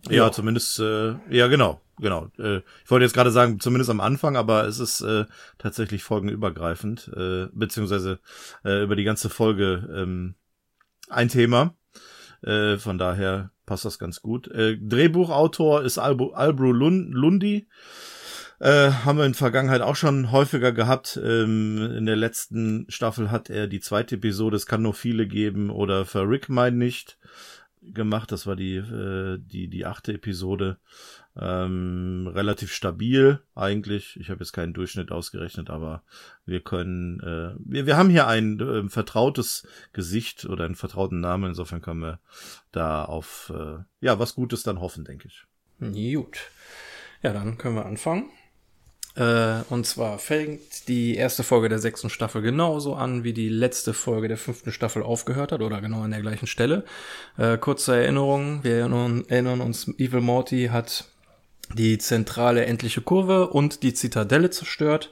Ja, 0.09 0.25
ja. 0.25 0.33
zumindest, 0.33 0.79
äh, 0.79 1.15
ja, 1.29 1.49
genau, 1.49 1.83
genau. 1.99 2.29
Äh, 2.39 2.59
ich 2.85 2.91
wollte 2.91 3.05
jetzt 3.05 3.15
gerade 3.15 3.31
sagen, 3.31 3.61
zumindest 3.61 3.91
am 3.91 4.01
Anfang, 4.01 4.37
aber 4.37 4.67
es 4.67 4.79
ist 4.79 5.03
äh, 5.03 5.27
tatsächlich 5.59 6.03
folgenübergreifend, 6.03 7.11
äh, 7.15 7.49
beziehungsweise 7.53 8.19
äh, 8.65 8.83
über 8.83 8.97
die 8.97 9.05
ganze 9.05 9.29
Folge 9.29 9.89
ähm, 9.95 10.35
ein 11.11 11.29
Thema. 11.29 11.75
Äh, 12.43 12.79
von 12.79 12.99
daher 12.99 13.51
passt 13.67 13.85
das 13.85 13.99
ganz 13.99 14.23
gut. 14.23 14.49
Äh, 14.49 14.77
Drehbuchautor 14.79 15.83
ist 15.83 15.99
Albu, 15.99 16.33
Albro 16.33 16.73
Lundi. 16.73 17.67
Äh, 18.59 18.93
haben 19.05 19.19
wir 19.19 19.27
in 19.27 19.35
Vergangenheit 19.35 19.81
auch 19.81 19.97
schon 19.97 20.31
häufiger 20.31 20.73
gehabt. 20.73 21.19
Ähm, 21.23 21.97
in 21.97 22.07
der 22.07 22.17
letzten 22.17 22.87
Staffel 22.89 23.31
hat 23.31 23.51
er 23.51 23.67
die 23.67 23.81
zweite 23.81 24.15
Episode, 24.15 24.57
es 24.57 24.67
kann 24.67 24.83
nur 24.83 24.95
viele 24.95 25.27
geben, 25.27 25.69
oder 25.71 26.05
für 26.05 26.29
Rick 26.29 26.49
mein 26.49 26.79
nicht 26.79 27.19
gemacht. 27.83 28.31
Das 28.31 28.47
war 28.47 28.55
die, 28.55 28.77
äh, 28.77 29.39
die, 29.39 29.69
die 29.69 29.85
achte 29.85 30.13
Episode. 30.13 30.79
Ähm, 31.41 32.31
relativ 32.35 32.73
stabil 32.73 33.41
eigentlich. 33.55 34.19
Ich 34.21 34.29
habe 34.29 34.41
jetzt 34.41 34.53
keinen 34.53 34.75
Durchschnitt 34.75 35.11
ausgerechnet, 35.11 35.71
aber 35.71 36.03
wir 36.45 36.61
können, 36.61 37.21
äh, 37.21 37.55
wir, 37.59 37.87
wir 37.87 37.97
haben 37.97 38.11
hier 38.11 38.27
ein 38.27 38.61
äh, 38.61 38.89
vertrautes 38.91 39.67
Gesicht 39.95 40.45
oder 40.45 40.67
einen 40.67 40.75
vertrauten 40.75 41.21
Namen. 41.21 41.51
Insofern 41.51 41.81
können 41.81 42.01
wir 42.01 42.21
da 42.71 43.07
auf 43.07 43.51
äh, 43.55 43.79
ja 44.03 44.19
was 44.19 44.35
Gutes 44.35 44.63
dann 44.63 44.81
hoffen, 44.81 45.05
denke 45.05 45.29
ich. 45.29 45.45
Gut. 46.15 46.39
Ja, 47.23 47.33
dann 47.33 47.57
können 47.57 47.77
wir 47.77 47.87
anfangen. 47.87 48.31
Äh, 49.15 49.63
und 49.69 49.87
zwar 49.87 50.19
fängt 50.19 50.89
die 50.89 51.17
erste 51.17 51.43
Folge 51.43 51.69
der 51.69 51.79
sechsten 51.79 52.09
Staffel 52.09 52.41
genauso 52.41 52.95
an, 52.95 53.25
wie 53.25 53.33
die 53.33 53.49
letzte 53.49 53.93
Folge 53.95 54.29
der 54.29 54.39
fünften 54.39 54.73
Staffel 54.73 55.03
aufgehört 55.03 55.53
hat, 55.53 55.61
oder 55.61 55.81
genau 55.81 56.03
an 56.03 56.13
der 56.13 56.23
gleichen 56.23 56.47
Stelle. 56.47 56.85
Äh, 57.37 57.59
kurze 57.59 57.97
Erinnerung, 57.97 58.65
wir 58.65 58.77
erinnern, 58.77 59.25
erinnern 59.29 59.61
uns, 59.61 59.89
Evil 59.99 60.21
Morty 60.21 60.69
hat 60.73 61.07
die 61.75 61.99
zentrale 61.99 62.65
endliche 62.67 63.01
Kurve 63.01 63.49
und 63.49 63.83
die 63.83 63.95
Zitadelle 63.95 64.51
zerstört. 64.51 65.11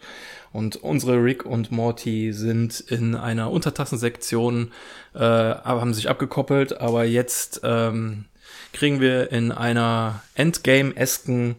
Und 0.52 0.76
unsere 0.76 1.23
Rick 1.23 1.47
und 1.47 1.71
Morty 1.71 2.33
sind 2.33 2.81
in 2.81 3.14
einer 3.14 3.50
Untertassensektion, 3.50 4.73
äh, 5.14 5.21
haben 5.21 5.95
sich 5.95 6.09
abgekoppelt, 6.09 6.81
aber 6.81 7.05
jetzt 7.05 7.61
ähm, 7.62 8.25
kriegen 8.73 9.00
wir 9.00 9.31
in 9.31 9.52
einer 9.52 10.23
Endgame-esken 10.35 11.55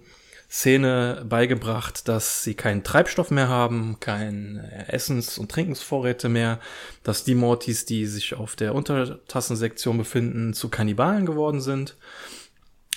Szene 0.49 1.25
beigebracht, 1.29 2.09
dass 2.09 2.43
sie 2.43 2.55
keinen 2.55 2.83
Treibstoff 2.83 3.31
mehr 3.31 3.47
haben, 3.47 4.01
kein 4.01 4.57
Essens- 4.87 5.37
und 5.37 5.49
Trinkensvorräte 5.49 6.27
mehr, 6.27 6.59
dass 7.03 7.23
die 7.23 7.35
Mortys, 7.35 7.85
die 7.85 8.05
sich 8.05 8.33
auf 8.33 8.57
der 8.57 8.75
Untertassensektion 8.75 9.97
befinden, 9.97 10.53
zu 10.53 10.67
Kannibalen 10.67 11.25
geworden 11.25 11.61
sind 11.61 11.95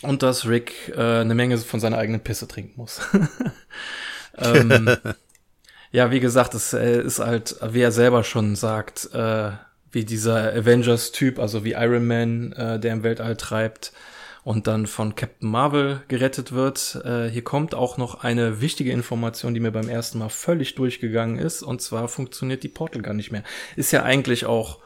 und 0.05 0.23
dass 0.23 0.49
Rick 0.49 0.93
äh, 0.97 1.21
eine 1.21 1.35
Menge 1.35 1.59
von 1.59 1.81
seiner 1.81 1.99
eigenen 1.99 2.21
Pisse 2.21 2.47
trinken 2.49 2.75
muss. 2.77 3.01
ähm, 4.39 4.97
ja, 5.93 6.11
wie 6.11 6.21
gesagt, 6.21 6.55
es 6.55 6.73
äh, 6.73 7.01
ist 7.03 7.19
halt, 7.19 7.57
wie 7.71 7.81
er 7.81 7.93
selber 7.93 8.25
schon 8.25 8.57
sagt, 8.57 9.13
äh, 9.13 9.51
wie 9.91 10.05
dieser 10.05 10.53
Avengers-Typ, 10.53 11.39
also 11.39 11.65
wie 11.65 11.73
Iron 11.73 12.07
Man, 12.07 12.53
äh, 12.53 12.79
der 12.81 12.93
im 12.93 13.03
Weltall 13.03 13.37
treibt, 13.37 13.93
und 14.45 14.67
dann 14.67 14.87
von 14.87 15.15
Captain 15.15 15.51
Marvel 15.51 16.03
gerettet 16.09 16.53
wird. 16.53 17.01
Äh, 17.05 17.29
hier 17.31 17.43
kommt 17.43 17.75
auch 17.75 17.97
noch 17.97 18.23
eine 18.23 18.61
wichtige 18.61 18.93
Information, 18.93 19.55
die 19.55 19.61
mir 19.61 19.73
beim 19.73 19.89
ersten 19.89 20.19
Mal 20.19 20.29
völlig 20.29 20.75
durchgegangen 20.75 21.39
ist. 21.39 21.63
Und 21.63 21.81
zwar 21.81 22.09
funktioniert 22.09 22.63
die 22.63 22.69
Portal 22.69 23.01
gar 23.01 23.15
nicht 23.15 23.33
mehr. 23.33 23.43
Ist 23.75 23.91
ja 23.91 24.03
eigentlich 24.03 24.45
auch 24.45 24.81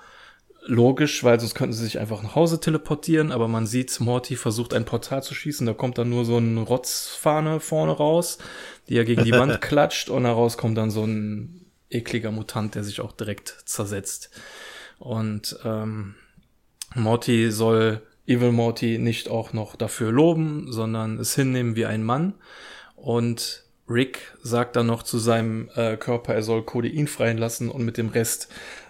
logisch, 0.69 1.25
weil 1.25 1.41
sonst 1.41 1.55
könnten 1.55 1.73
sie 1.73 1.85
sich 1.85 1.99
einfach 1.99 2.23
nach 2.23 2.35
Hause 2.35 2.61
teleportieren, 2.61 3.33
aber 3.33 3.49
man 3.49 3.67
sieht, 3.67 3.99
Morty 4.01 4.37
versucht 4.37 4.75
ein 4.75 4.85
Portal 4.85 5.23
zu 5.23 5.35
schießen, 5.35 5.67
da 5.67 5.73
kommt 5.73 5.99
dann 5.99 6.11
nur 6.11 6.25
so 6.25 6.37
ein 6.37 6.59
Rotzfahne 6.59 7.59
vorne 7.59 7.93
raus, 7.93 8.39
die 8.89 8.97
er 8.97 9.05
gegen 9.05 9.25
die 9.25 9.33
Wand 9.33 9.61
klatscht 9.63 10.11
und 10.11 10.25
daraus 10.25 10.59
kommt 10.59 10.77
dann 10.77 10.91
so 10.91 11.05
ein 11.05 11.67
ekliger 11.91 12.31
Mutant, 12.31 12.75
der 12.75 12.85
sich 12.85 13.01
auch 13.01 13.13
direkt 13.13 13.63
zersetzt. 13.65 14.31
Und 14.99 15.59
ähm, 15.65 16.17
Morty 16.95 17.51
soll 17.51 18.03
Evil 18.27 18.53
Morty 18.53 18.99
nicht 18.99 19.31
auch 19.31 19.55
noch 19.55 19.75
dafür 19.75 20.13
loben, 20.13 20.71
sondern 20.71 21.19
es 21.19 21.35
hinnehmen 21.35 21.77
wie 21.77 21.87
ein 21.87 22.03
Mann. 22.03 22.35
Und 22.95 23.65
Rick 23.89 24.37
sagt 24.43 24.77
dann 24.77 24.87
noch 24.87 25.03
zu 25.03 25.19
seinem 25.19 25.71
äh, 25.75 25.97
Körper, 25.97 26.35
er 26.35 26.43
soll 26.43 26.63
Codein 26.63 27.07
freien 27.07 27.39
lassen 27.39 27.71
und 27.71 27.85
mit 27.85 27.97
dem 27.97 28.09
Rest 28.09 28.49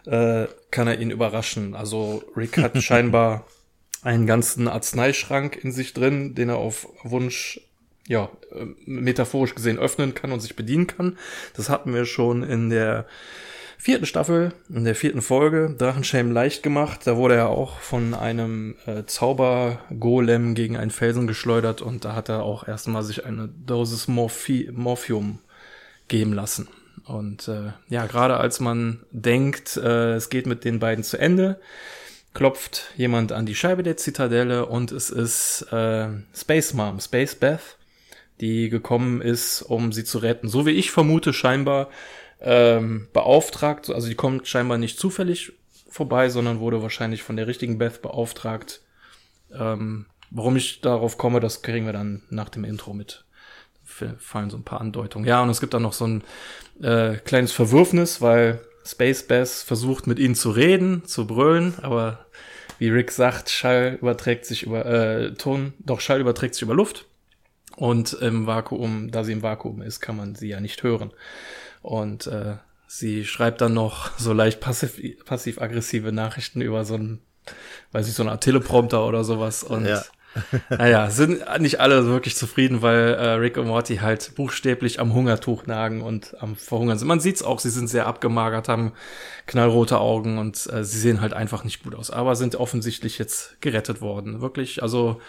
äh, 0.08 0.46
kann 0.70 0.88
er 0.88 0.98
ihn 0.98 1.10
überraschen. 1.10 1.74
Also 1.74 2.22
Rick 2.36 2.58
hat 2.58 2.82
scheinbar 2.82 3.46
einen 4.02 4.26
ganzen 4.26 4.68
Arzneischrank 4.68 5.56
in 5.62 5.72
sich 5.72 5.92
drin, 5.92 6.34
den 6.34 6.48
er 6.48 6.56
auf 6.56 6.88
Wunsch, 7.02 7.60
ja, 8.06 8.30
äh, 8.52 8.66
metaphorisch 8.86 9.54
gesehen 9.54 9.78
öffnen 9.78 10.14
kann 10.14 10.32
und 10.32 10.40
sich 10.40 10.56
bedienen 10.56 10.86
kann. 10.86 11.18
Das 11.54 11.68
hatten 11.68 11.92
wir 11.92 12.06
schon 12.06 12.42
in 12.42 12.70
der 12.70 13.06
vierten 13.76 14.06
Staffel, 14.06 14.54
in 14.68 14.84
der 14.84 14.94
vierten 14.94 15.20
Folge, 15.20 15.74
Drachenschämen 15.76 16.32
leicht 16.32 16.62
gemacht. 16.62 17.06
Da 17.06 17.16
wurde 17.16 17.34
er 17.34 17.48
auch 17.48 17.78
von 17.78 18.14
einem 18.14 18.76
äh, 18.86 19.04
Zaubergolem 19.04 20.54
gegen 20.54 20.76
einen 20.76 20.90
Felsen 20.90 21.26
geschleudert 21.26 21.82
und 21.82 22.04
da 22.04 22.14
hat 22.14 22.28
er 22.28 22.42
auch 22.42 22.66
erstmal 22.66 23.02
sich 23.02 23.26
eine 23.26 23.48
Dosis 23.48 24.08
Morphi 24.08 24.70
Morphium 24.72 25.40
geben 26.08 26.32
lassen. 26.32 26.68
Und 27.08 27.48
äh, 27.48 27.72
ja, 27.88 28.06
gerade 28.06 28.36
als 28.36 28.60
man 28.60 29.00
denkt, 29.10 29.78
äh, 29.78 30.12
es 30.12 30.28
geht 30.28 30.46
mit 30.46 30.64
den 30.64 30.78
beiden 30.78 31.02
zu 31.02 31.16
Ende, 31.16 31.58
klopft 32.34 32.92
jemand 32.96 33.32
an 33.32 33.46
die 33.46 33.54
Scheibe 33.54 33.82
der 33.82 33.96
Zitadelle 33.96 34.66
und 34.66 34.92
es 34.92 35.08
ist 35.08 35.62
äh, 35.72 36.08
Space 36.34 36.74
Mom, 36.74 37.00
Space 37.00 37.34
Beth, 37.34 37.78
die 38.42 38.68
gekommen 38.68 39.22
ist, 39.22 39.62
um 39.62 39.90
sie 39.90 40.04
zu 40.04 40.18
retten. 40.18 40.48
So 40.48 40.66
wie 40.66 40.72
ich 40.72 40.90
vermute, 40.90 41.32
scheinbar 41.32 41.88
ähm, 42.42 43.08
beauftragt. 43.14 43.88
Also 43.88 44.06
die 44.06 44.14
kommt 44.14 44.46
scheinbar 44.46 44.76
nicht 44.76 44.98
zufällig 44.98 45.54
vorbei, 45.88 46.28
sondern 46.28 46.60
wurde 46.60 46.82
wahrscheinlich 46.82 47.22
von 47.22 47.36
der 47.36 47.46
richtigen 47.46 47.78
Beth 47.78 48.02
beauftragt. 48.02 48.82
Ähm, 49.50 50.04
warum 50.30 50.56
ich 50.56 50.82
darauf 50.82 51.16
komme, 51.16 51.40
das 51.40 51.62
kriegen 51.62 51.86
wir 51.86 51.94
dann 51.94 52.22
nach 52.28 52.50
dem 52.50 52.64
Intro 52.64 52.92
mit. 52.92 53.24
Fallen 54.18 54.50
so 54.50 54.56
ein 54.56 54.64
paar 54.64 54.80
Andeutungen. 54.80 55.26
Ja, 55.26 55.42
und 55.42 55.50
es 55.50 55.60
gibt 55.60 55.74
dann 55.74 55.82
noch 55.82 55.92
so 55.92 56.06
ein 56.06 56.22
äh, 56.82 57.16
kleines 57.16 57.52
Verwürfnis, 57.52 58.20
weil 58.20 58.60
Space 58.84 59.22
Beth 59.22 59.48
versucht 59.48 60.06
mit 60.06 60.18
ihnen 60.18 60.34
zu 60.34 60.50
reden, 60.50 61.04
zu 61.04 61.26
brüllen, 61.26 61.74
aber 61.82 62.26
wie 62.78 62.88
Rick 62.88 63.10
sagt, 63.10 63.50
Schall 63.50 63.98
überträgt 64.00 64.46
sich 64.46 64.62
über 64.62 64.86
äh, 64.86 65.34
Ton, 65.34 65.74
doch 65.78 66.00
Schall 66.00 66.20
überträgt 66.20 66.54
sich 66.54 66.62
über 66.62 66.74
Luft. 66.74 67.06
Und 67.76 68.12
im 68.14 68.46
Vakuum, 68.46 69.10
da 69.10 69.22
sie 69.22 69.32
im 69.32 69.42
Vakuum 69.42 69.82
ist, 69.82 70.00
kann 70.00 70.16
man 70.16 70.34
sie 70.34 70.48
ja 70.48 70.60
nicht 70.60 70.82
hören. 70.82 71.12
Und 71.80 72.26
äh, 72.26 72.56
sie 72.88 73.24
schreibt 73.24 73.60
dann 73.60 73.74
noch 73.74 74.18
so 74.18 74.32
leicht 74.32 74.60
passiv-aggressive 74.60 75.24
passiv 76.04 76.12
Nachrichten 76.12 76.60
über 76.60 76.84
so 76.84 76.94
ein, 76.94 77.20
weiß 77.92 78.08
ich, 78.08 78.14
so 78.14 78.24
eine 78.24 78.32
Art 78.32 78.42
Teleprompter 78.42 79.06
oder 79.06 79.22
sowas. 79.22 79.62
Und 79.62 79.86
ja. 79.86 80.02
naja, 80.70 81.10
sind 81.10 81.42
nicht 81.60 81.80
alle 81.80 82.06
wirklich 82.06 82.36
zufrieden, 82.36 82.82
weil 82.82 83.14
äh, 83.14 83.30
Rick 83.32 83.56
und 83.56 83.66
Morty 83.66 83.96
halt 83.96 84.34
buchstäblich 84.34 85.00
am 85.00 85.14
Hungertuch 85.14 85.66
nagen 85.66 86.02
und 86.02 86.36
am 86.40 86.56
Verhungern 86.56 86.98
sind. 86.98 87.08
Man 87.08 87.20
sieht's 87.20 87.42
auch, 87.42 87.58
sie 87.58 87.70
sind 87.70 87.88
sehr 87.88 88.06
abgemagert, 88.06 88.68
haben 88.68 88.92
knallrote 89.46 89.98
Augen 89.98 90.38
und 90.38 90.68
äh, 90.72 90.84
sie 90.84 90.98
sehen 90.98 91.20
halt 91.20 91.32
einfach 91.32 91.64
nicht 91.64 91.82
gut 91.82 91.94
aus, 91.94 92.10
aber 92.10 92.36
sind 92.36 92.56
offensichtlich 92.56 93.18
jetzt 93.18 93.60
gerettet 93.60 94.00
worden. 94.00 94.40
Wirklich, 94.40 94.82
also 94.82 95.20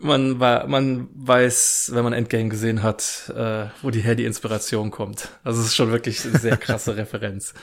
man, 0.00 0.40
war, 0.40 0.66
man 0.66 1.08
weiß, 1.14 1.90
wenn 1.94 2.04
man 2.04 2.12
Endgame 2.12 2.48
gesehen 2.48 2.82
hat, 2.82 3.32
äh, 3.34 3.66
wo 3.82 3.90
die 3.90 4.00
her 4.00 4.14
die 4.14 4.24
Inspiration 4.24 4.90
kommt. 4.90 5.28
Also 5.44 5.60
es 5.60 5.68
ist 5.68 5.76
schon 5.76 5.90
wirklich 5.90 6.24
eine 6.24 6.38
sehr 6.38 6.56
krasse 6.56 6.96
Referenz. 6.96 7.54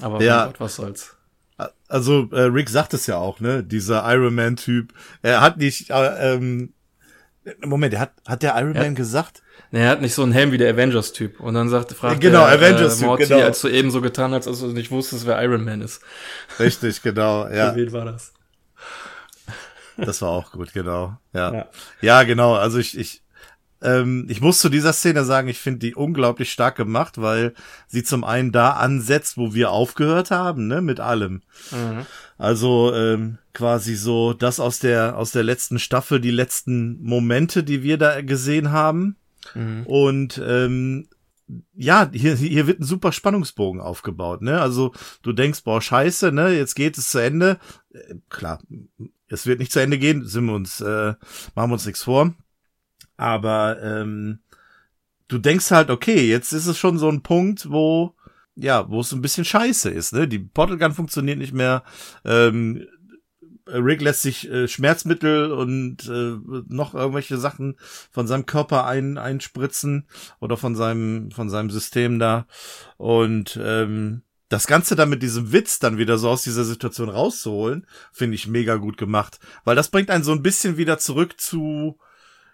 Aber 0.00 0.22
ja. 0.22 0.46
Gott, 0.46 0.60
was 0.60 0.76
soll's. 0.76 1.16
Also 1.88 2.28
äh, 2.32 2.42
Rick 2.42 2.70
sagt 2.70 2.94
es 2.94 3.06
ja 3.06 3.16
auch, 3.16 3.40
ne? 3.40 3.62
Dieser 3.62 4.02
Iron 4.12 4.34
Man 4.34 4.56
Typ. 4.56 4.92
Er 5.22 5.40
hat 5.40 5.58
nicht. 5.58 5.90
Äh, 5.90 6.34
ähm, 6.34 6.72
Moment, 7.64 7.92
er 7.94 8.00
hat 8.00 8.12
hat 8.26 8.42
der 8.42 8.54
Iron 8.56 8.74
ja. 8.74 8.82
Man 8.82 8.94
gesagt? 8.94 9.42
Nee, 9.72 9.80
er 9.80 9.88
hat 9.88 10.00
nicht 10.02 10.14
so 10.14 10.22
einen 10.22 10.32
Helm 10.32 10.52
wie 10.52 10.58
der 10.58 10.72
Avengers 10.72 11.12
Typ. 11.12 11.40
Und 11.40 11.54
dann 11.54 11.68
sagte, 11.68 11.94
fragt 11.94 12.20
genau, 12.20 12.46
der, 12.46 12.58
Avengers 12.58 13.00
äh, 13.00 13.06
Morty, 13.06 13.26
genau. 13.26 13.40
als 13.40 13.60
du 13.62 13.68
eben 13.68 13.90
so 13.90 14.00
getan 14.00 14.32
hast, 14.32 14.46
als 14.46 14.60
du 14.60 14.66
nicht 14.68 14.90
wusstest, 14.90 15.26
wer 15.26 15.42
Iron 15.42 15.64
Man 15.64 15.80
ist. 15.80 16.02
Richtig, 16.58 17.02
genau. 17.02 17.48
Ja. 17.52 17.72
Für 17.72 17.76
wen 17.76 17.92
war 17.92 18.04
das? 18.04 18.32
Das 19.96 20.22
war 20.22 20.30
auch 20.30 20.52
gut, 20.52 20.72
genau. 20.72 21.16
Ja. 21.32 21.52
Ja, 21.52 21.68
ja 22.00 22.22
genau. 22.22 22.54
Also 22.54 22.78
ich, 22.78 22.98
ich, 22.98 23.21
ähm, 23.82 24.26
ich 24.28 24.40
muss 24.40 24.58
zu 24.58 24.68
dieser 24.68 24.92
Szene 24.92 25.24
sagen, 25.24 25.48
ich 25.48 25.58
finde 25.58 25.80
die 25.80 25.94
unglaublich 25.94 26.52
stark 26.52 26.76
gemacht, 26.76 27.20
weil 27.20 27.54
sie 27.88 28.02
zum 28.02 28.24
einen 28.24 28.52
da 28.52 28.70
ansetzt, 28.70 29.36
wo 29.36 29.54
wir 29.54 29.70
aufgehört 29.70 30.30
haben, 30.30 30.66
ne, 30.66 30.80
mit 30.80 31.00
allem. 31.00 31.42
Mhm. 31.70 32.06
Also 32.38 32.94
ähm, 32.94 33.38
quasi 33.52 33.94
so 33.94 34.32
das 34.32 34.60
aus 34.60 34.78
der 34.78 35.16
aus 35.16 35.32
der 35.32 35.42
letzten 35.42 35.78
Staffel, 35.78 36.20
die 36.20 36.30
letzten 36.30 37.02
Momente, 37.02 37.62
die 37.64 37.82
wir 37.82 37.98
da 37.98 38.20
gesehen 38.22 38.72
haben. 38.72 39.16
Mhm. 39.54 39.86
Und 39.86 40.42
ähm, 40.44 41.08
ja, 41.74 42.08
hier, 42.12 42.34
hier 42.36 42.66
wird 42.66 42.80
ein 42.80 42.84
super 42.84 43.12
Spannungsbogen 43.12 43.80
aufgebaut, 43.80 44.42
ne? 44.42 44.60
Also 44.60 44.92
du 45.22 45.32
denkst, 45.32 45.64
boah, 45.64 45.80
scheiße, 45.80 46.32
ne? 46.32 46.50
Jetzt 46.50 46.74
geht 46.74 46.96
es 46.98 47.10
zu 47.10 47.18
Ende. 47.18 47.58
Äh, 47.92 48.14
klar, 48.28 48.60
es 49.28 49.46
wird 49.46 49.58
nicht 49.58 49.72
zu 49.72 49.80
Ende 49.80 49.98
gehen, 49.98 50.26
sind 50.26 50.46
wir 50.46 50.54
uns, 50.54 50.80
äh, 50.80 51.14
machen 51.54 51.70
wir 51.70 51.74
uns 51.74 51.86
nichts 51.86 52.02
vor. 52.02 52.34
Aber 53.22 53.80
ähm, 53.80 54.40
du 55.28 55.38
denkst 55.38 55.70
halt, 55.70 55.90
okay, 55.90 56.28
jetzt 56.28 56.52
ist 56.52 56.66
es 56.66 56.76
schon 56.76 56.98
so 56.98 57.08
ein 57.08 57.22
Punkt, 57.22 57.70
wo 57.70 58.16
ja, 58.56 58.90
wo 58.90 59.00
es 59.00 59.12
ein 59.12 59.22
bisschen 59.22 59.44
scheiße 59.44 59.88
ist, 59.88 60.12
ne? 60.12 60.26
Die 60.26 60.40
Portal 60.40 60.76
Gun 60.76 60.92
funktioniert 60.92 61.38
nicht 61.38 61.54
mehr. 61.54 61.84
Ähm, 62.24 62.86
Rick 63.66 64.02
lässt 64.02 64.22
sich 64.22 64.50
äh, 64.50 64.66
Schmerzmittel 64.66 65.52
und 65.52 66.08
äh, 66.08 66.36
noch 66.68 66.94
irgendwelche 66.94 67.38
Sachen 67.38 67.76
von 68.10 68.26
seinem 68.26 68.44
Körper 68.44 68.86
ein, 68.86 69.18
einspritzen 69.18 70.08
oder 70.40 70.56
von 70.56 70.74
seinem 70.74 71.30
von 71.30 71.48
seinem 71.48 71.70
System 71.70 72.18
da 72.18 72.46
und 72.98 73.58
ähm, 73.62 74.22
das 74.48 74.66
Ganze 74.66 74.96
dann 74.96 75.08
mit 75.08 75.22
diesem 75.22 75.52
Witz 75.52 75.78
dann 75.78 75.96
wieder 75.96 76.18
so 76.18 76.28
aus 76.28 76.42
dieser 76.42 76.64
Situation 76.64 77.08
rauszuholen, 77.08 77.86
finde 78.12 78.34
ich 78.34 78.48
mega 78.48 78.76
gut 78.76 78.98
gemacht. 78.98 79.38
Weil 79.64 79.76
das 79.76 79.90
bringt 79.90 80.10
einen 80.10 80.24
so 80.24 80.32
ein 80.32 80.42
bisschen 80.42 80.76
wieder 80.76 80.98
zurück 80.98 81.40
zu, 81.40 81.98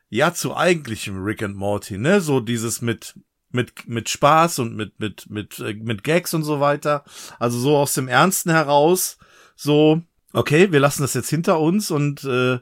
ja, 0.08 0.32
zu 0.32 0.56
eigentlichem 0.56 1.22
Rick 1.22 1.42
and 1.42 1.56
Morty, 1.56 1.98
ne? 1.98 2.20
So 2.20 2.40
dieses 2.40 2.80
mit, 2.82 3.18
mit, 3.50 3.88
mit 3.88 4.08
Spaß 4.08 4.60
und 4.60 4.74
mit, 4.76 4.98
mit, 4.98 5.28
mit, 5.30 5.58
äh, 5.58 5.74
mit 5.74 6.04
Gags 6.04 6.34
und 6.34 6.44
so 6.44 6.60
weiter. 6.60 7.04
Also 7.38 7.58
so 7.58 7.76
aus 7.76 7.94
dem 7.94 8.08
Ernsten 8.08 8.50
heraus, 8.50 9.18
so, 9.54 10.02
okay, 10.32 10.72
wir 10.72 10.80
lassen 10.80 11.02
das 11.02 11.14
jetzt 11.14 11.30
hinter 11.30 11.60
uns 11.60 11.90
und, 11.90 12.24
äh, 12.24 12.58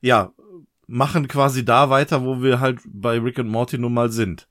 ja, 0.00 0.32
machen 0.86 1.28
quasi 1.28 1.64
da 1.64 1.88
weiter, 1.88 2.24
wo 2.24 2.42
wir 2.42 2.58
halt 2.58 2.80
bei 2.84 3.18
Rick 3.18 3.38
and 3.38 3.48
Morty 3.48 3.78
nun 3.78 3.94
mal 3.94 4.10
sind. 4.10 4.48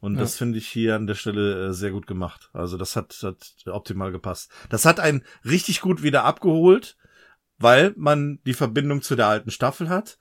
Und 0.00 0.14
ja. 0.14 0.20
das 0.20 0.36
finde 0.36 0.58
ich 0.58 0.66
hier 0.66 0.96
an 0.96 1.06
der 1.06 1.14
Stelle 1.14 1.68
äh, 1.68 1.72
sehr 1.72 1.90
gut 1.90 2.06
gemacht. 2.06 2.50
Also 2.52 2.76
das 2.76 2.96
hat, 2.96 3.18
hat 3.22 3.54
optimal 3.66 4.12
gepasst. 4.12 4.50
Das 4.70 4.84
hat 4.84 5.00
einen 5.00 5.24
richtig 5.44 5.80
gut 5.80 6.02
wieder 6.02 6.24
abgeholt, 6.24 6.96
weil 7.58 7.94
man 7.96 8.40
die 8.46 8.54
Verbindung 8.54 9.02
zu 9.02 9.14
der 9.14 9.28
alten 9.28 9.50
Staffel 9.50 9.88
hat, 9.88 10.18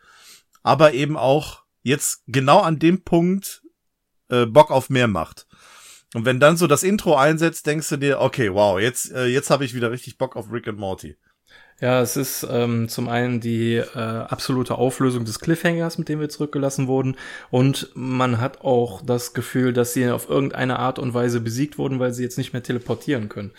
aber 0.64 0.94
eben 0.94 1.18
auch 1.18 1.63
jetzt 1.84 2.24
genau 2.28 2.60
an 2.62 2.80
dem 2.80 3.04
Punkt 3.04 3.62
äh, 4.30 4.46
Bock 4.46 4.72
auf 4.72 4.90
mehr 4.90 5.08
macht. 5.08 5.46
Und 6.14 6.26
wenn 6.26 6.40
dann 6.40 6.58
so 6.58 6.68
das 6.68 6.84
Intro 6.84 7.16
einsetzt, 7.16 7.66
denkst 7.66 7.90
du 7.90 7.98
dir, 7.98 8.22
okay, 8.22 8.54
wow, 8.54 8.80
jetzt, 8.80 9.12
äh, 9.12 9.26
jetzt 9.26 9.50
habe 9.50 9.66
ich 9.66 9.74
wieder 9.74 9.92
richtig 9.92 10.18
Bock 10.18 10.36
auf 10.36 10.52
Rick 10.52 10.68
and 10.68 10.80
Morty. 10.80 11.18
Ja, 11.82 12.02
es 12.02 12.16
ist 12.16 12.48
ähm, 12.50 12.88
zum 12.88 13.10
einen 13.10 13.42
die 13.42 13.76
äh, 13.76 13.98
absolute 13.98 14.76
Auflösung 14.76 15.26
des 15.26 15.40
Cliffhangers, 15.40 15.98
mit 15.98 16.08
dem 16.08 16.20
wir 16.20 16.30
zurückgelassen 16.30 16.88
wurden. 16.88 17.18
Und 17.50 17.90
man 17.96 18.40
hat 18.40 18.62
auch 18.62 19.02
das 19.02 19.34
Gefühl, 19.34 19.74
dass 19.74 19.94
sie 19.94 20.10
auf 20.10 20.30
irgendeine 20.30 20.80
Art 20.80 21.00
und 21.00 21.14
Weise 21.14 21.42
besiegt 21.42 21.78
wurden, 21.78 22.00
weil 22.00 22.14
sie 22.14 22.24
jetzt 22.24 22.38
nicht 22.38 22.54
mehr 22.54 22.64
teleportieren 22.64 23.28
können. 23.28 23.52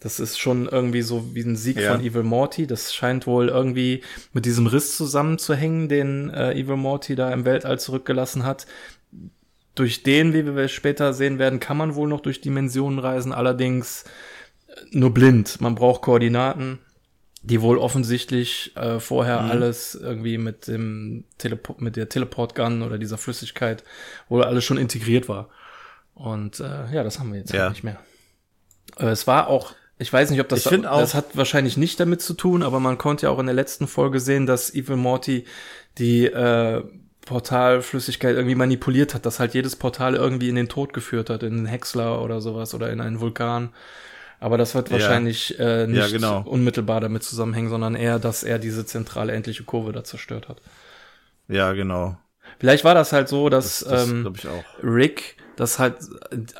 Das 0.00 0.20
ist 0.20 0.38
schon 0.38 0.68
irgendwie 0.68 1.02
so 1.02 1.34
wie 1.34 1.42
ein 1.42 1.56
Sieg 1.56 1.78
ja. 1.78 1.92
von 1.92 2.04
Evil 2.04 2.22
Morty. 2.22 2.66
Das 2.66 2.94
scheint 2.94 3.26
wohl 3.26 3.48
irgendwie 3.48 4.02
mit 4.32 4.44
diesem 4.44 4.66
Riss 4.66 4.96
zusammenzuhängen, 4.96 5.88
den 5.88 6.30
äh, 6.30 6.52
Evil 6.52 6.76
Morty 6.76 7.14
da 7.14 7.32
im 7.32 7.44
Weltall 7.44 7.78
zurückgelassen 7.78 8.44
hat. 8.44 8.66
Durch 9.74 10.02
den, 10.02 10.32
wie 10.34 10.54
wir 10.54 10.68
später 10.68 11.14
sehen 11.14 11.38
werden, 11.38 11.58
kann 11.58 11.76
man 11.76 11.94
wohl 11.94 12.08
noch 12.08 12.20
durch 12.20 12.40
Dimensionen 12.40 12.98
reisen, 12.98 13.32
allerdings 13.32 14.04
nur 14.90 15.12
blind. 15.12 15.60
Man 15.60 15.74
braucht 15.74 16.02
Koordinaten 16.02 16.78
die 17.44 17.60
wohl 17.60 17.76
offensichtlich 17.76 18.74
äh, 18.74 18.98
vorher 19.00 19.42
mhm. 19.42 19.50
alles 19.50 19.94
irgendwie 19.94 20.38
mit 20.38 20.66
dem 20.66 21.24
Telepo 21.36 21.76
mit 21.78 21.96
der 21.96 22.08
Teleport 22.08 22.54
Gun 22.54 22.82
oder 22.82 22.96
dieser 22.96 23.18
Flüssigkeit 23.18 23.84
wohl 24.30 24.42
alles 24.42 24.64
schon 24.64 24.78
integriert 24.78 25.28
war. 25.28 25.50
Und 26.14 26.60
äh, 26.60 26.90
ja, 26.90 27.02
das 27.02 27.18
haben 27.18 27.32
wir 27.32 27.40
jetzt 27.40 27.50
halt 27.50 27.58
ja. 27.58 27.64
halt 27.64 27.74
nicht 27.74 27.84
mehr. 27.84 28.00
Äh, 28.98 29.12
es 29.12 29.26
war 29.26 29.48
auch 29.48 29.74
Ich 29.98 30.12
weiß 30.12 30.30
nicht, 30.30 30.40
ob 30.40 30.48
das, 30.48 30.66
find 30.66 30.86
auch- 30.86 30.98
das 31.00 31.14
hat 31.14 31.36
wahrscheinlich 31.36 31.76
nicht 31.76 32.00
damit 32.00 32.20
zu 32.20 32.34
tun, 32.34 32.62
aber 32.62 32.80
man 32.80 32.98
konnte 32.98 33.26
ja 33.26 33.30
auch 33.30 33.38
in 33.38 33.46
der 33.46 33.54
letzten 33.54 33.86
Folge 33.86 34.18
sehen, 34.20 34.44
dass 34.46 34.74
Evil 34.74 34.96
Morty 34.96 35.44
die 35.98 36.26
äh, 36.26 36.82
Portalflüssigkeit 37.24 38.34
irgendwie 38.36 38.54
manipuliert 38.54 39.14
hat, 39.14 39.26
dass 39.26 39.38
halt 39.40 39.54
jedes 39.54 39.76
Portal 39.76 40.14
irgendwie 40.14 40.48
in 40.48 40.54
den 40.56 40.68
Tod 40.68 40.92
geführt 40.92 41.30
hat, 41.30 41.42
in 41.42 41.52
einen 41.54 41.66
Häcksler 41.66 42.22
oder 42.22 42.40
sowas 42.40 42.74
oder 42.74 42.90
in 42.90 43.00
einen 43.00 43.20
Vulkan. 43.20 43.70
Aber 44.40 44.58
das 44.58 44.74
wird 44.74 44.88
Ja. 44.88 44.94
wahrscheinlich 44.94 45.58
äh, 45.58 45.86
nicht 45.86 45.98
Ja, 45.98 46.08
genau. 46.08 46.42
unmittelbar 46.44 47.00
damit 47.00 47.22
zusammenhängen, 47.22 47.70
sondern 47.70 47.94
eher, 47.94 48.18
dass 48.18 48.42
er 48.42 48.58
diese 48.58 48.84
zentrale 48.84 49.32
endliche 49.32 49.64
Kurve 49.64 49.92
da 49.92 50.04
zerstört 50.04 50.48
hat. 50.48 50.60
Ja, 51.48 51.72
genau. 51.72 52.16
Vielleicht 52.58 52.84
war 52.84 52.94
das 52.94 53.12
halt 53.12 53.28
so, 53.28 53.48
dass 53.48 53.80
Das, 53.80 53.88
das 53.88 54.08
ähm. 54.10 54.32
Rick, 54.82 55.36
das 55.56 55.78
halt 55.78 55.96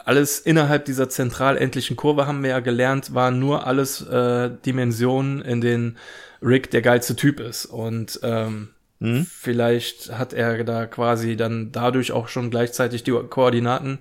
alles 0.04 0.40
innerhalb 0.40 0.85
dieser 0.85 1.09
zentral 1.09 1.57
endlichen 1.57 1.96
Kurve 1.96 2.26
haben 2.26 2.42
wir 2.42 2.50
ja 2.50 2.61
gelernt, 2.61 3.14
waren 3.14 3.38
nur 3.38 3.66
alles 3.66 4.00
äh, 4.07 4.50
Dimensionen, 4.64 5.42
in 5.42 5.61
denen 5.61 5.98
Rick 6.42 6.70
der 6.70 6.83
geilste 6.83 7.16
Typ 7.16 7.40
ist. 7.40 7.66
Und 7.66 8.20
ähm, 8.22 8.70
Hm? 9.00 9.26
vielleicht 9.26 10.12
hat 10.18 10.33
er 10.33 10.64
da 10.64 10.87
quasi 10.87 11.37
dann 11.37 11.72
dadurch 11.72 12.12
auch 12.12 12.28
schon 12.28 12.50
gleichzeitig 12.50 13.04
die 13.04 13.12
Koordinaten 13.12 13.98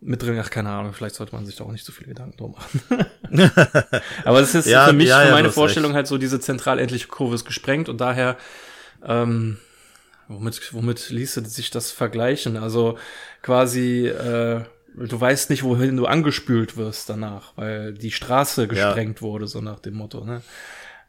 mit 0.00 0.22
drin. 0.22 0.38
Ach, 0.42 0.50
keine 0.50 0.70
Ahnung, 0.70 0.92
vielleicht 0.94 1.16
sollte 1.16 1.34
man 1.34 1.46
sich 1.46 1.56
da 1.56 1.64
auch 1.64 1.72
nicht 1.72 1.84
so 1.84 1.92
viel 1.92 2.06
Gedanken 2.08 2.36
drum 2.38 2.52
machen. 2.52 2.82
Aber 4.24 4.40
es 4.40 4.54
ist 4.54 4.66
Ja, 4.66 4.86
für 4.86 4.92
mich, 4.92 5.08
ja, 5.08 5.20
für 5.20 5.28
meine 5.28 5.50
Vorstellung 5.50 5.92
recht. 5.92 5.96
halt 5.96 6.06
so, 6.06 6.18
diese 6.18 6.40
zentral 6.40 6.78
endliche 6.78 7.08
Kurve 7.08 7.34
ist 7.34 7.44
gesprengt 7.44 7.88
und 7.88 8.00
daher 8.00 8.36
ähm, 9.04 9.58
Womit, 10.28 10.72
womit 10.72 11.10
ließe 11.10 11.44
sich 11.44 11.70
das 11.70 11.90
vergleichen? 11.90 12.56
Also 12.56 12.98
quasi, 13.42 14.06
äh, 14.06 14.64
du 14.94 15.20
weißt 15.20 15.50
nicht, 15.50 15.62
wohin 15.62 15.96
du 15.96 16.06
angespült 16.06 16.76
wirst 16.76 17.08
danach, 17.10 17.52
weil 17.56 17.92
die 17.94 18.10
Straße 18.12 18.68
gesprengt 18.68 19.20
wurde, 19.22 19.46
so 19.46 19.60
nach 19.60 19.80
dem 19.80 19.94
Motto, 19.94 20.24
ne? 20.24 20.42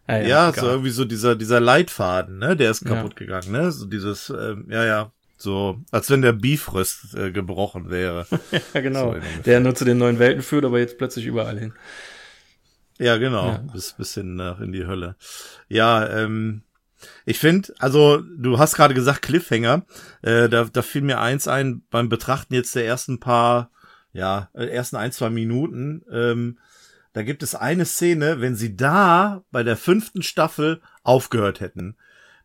Ah 0.07 0.17
Ja, 0.17 0.49
egal. 0.49 0.53
so 0.63 0.67
irgendwie 0.69 0.89
so 0.89 1.05
dieser, 1.05 1.35
dieser 1.35 1.59
Leitfaden, 1.61 2.37
ne, 2.39 2.55
der 2.57 2.71
ist 2.71 2.81
Ja. 2.83 2.95
kaputt 2.95 3.15
gegangen, 3.15 3.51
ne? 3.51 3.71
So 3.71 3.85
dieses, 3.85 4.29
ähm, 4.29 4.67
ja, 4.69 4.83
ja, 4.85 5.11
so, 5.37 5.77
als 5.91 6.09
wenn 6.09 6.21
der 6.21 6.33
Bifrost 6.33 7.13
äh, 7.15 7.31
gebrochen 7.31 7.89
wäre. 7.89 8.25
ja, 8.73 8.81
genau. 8.81 9.13
so 9.13 9.19
der 9.45 9.59
nur 9.61 9.75
zu 9.75 9.85
den 9.85 9.97
neuen 9.99 10.19
Welten 10.19 10.41
führt, 10.41 10.65
aber 10.65 10.79
jetzt 10.79 10.97
plötzlich 10.97 11.25
überall 11.25 11.57
hin. 11.59 11.73
Ja, 12.99 13.17
genau, 13.17 13.47
Ja. 13.47 13.57
bis, 13.73 13.93
bis 13.93 14.13
hin 14.13 14.35
nach 14.35 14.59
in 14.59 14.71
die 14.71 14.85
Hölle. 14.85 15.15
Ja, 15.67 16.07
ähm, 16.09 16.63
ich 17.25 17.39
finde, 17.39 17.73
also 17.79 18.21
du 18.21 18.59
hast 18.59 18.75
gerade 18.75 18.93
gesagt 18.93 19.21
Cliffhanger, 19.21 19.85
äh, 20.21 20.49
da, 20.49 20.65
da 20.65 20.81
fiel 20.81 21.01
mir 21.01 21.19
eins 21.19 21.47
ein 21.47 21.83
beim 21.89 22.09
Betrachten 22.09 22.53
jetzt 22.53 22.75
der 22.75 22.85
ersten 22.85 23.19
paar, 23.19 23.71
ja, 24.11 24.49
äh, 24.53 24.65
ersten 24.65 24.95
ein, 24.95 25.11
zwei 25.11 25.29
Minuten, 25.29 26.03
ähm, 26.11 26.59
da 27.13 27.21
gibt 27.21 27.43
es 27.43 27.53
eine 27.53 27.85
Szene, 27.85 28.41
wenn 28.41 28.55
sie 28.55 28.75
da 28.75 29.43
bei 29.51 29.63
der 29.63 29.77
fünften 29.77 30.23
Staffel 30.23 30.81
aufgehört 31.03 31.59
hätten. 31.59 31.95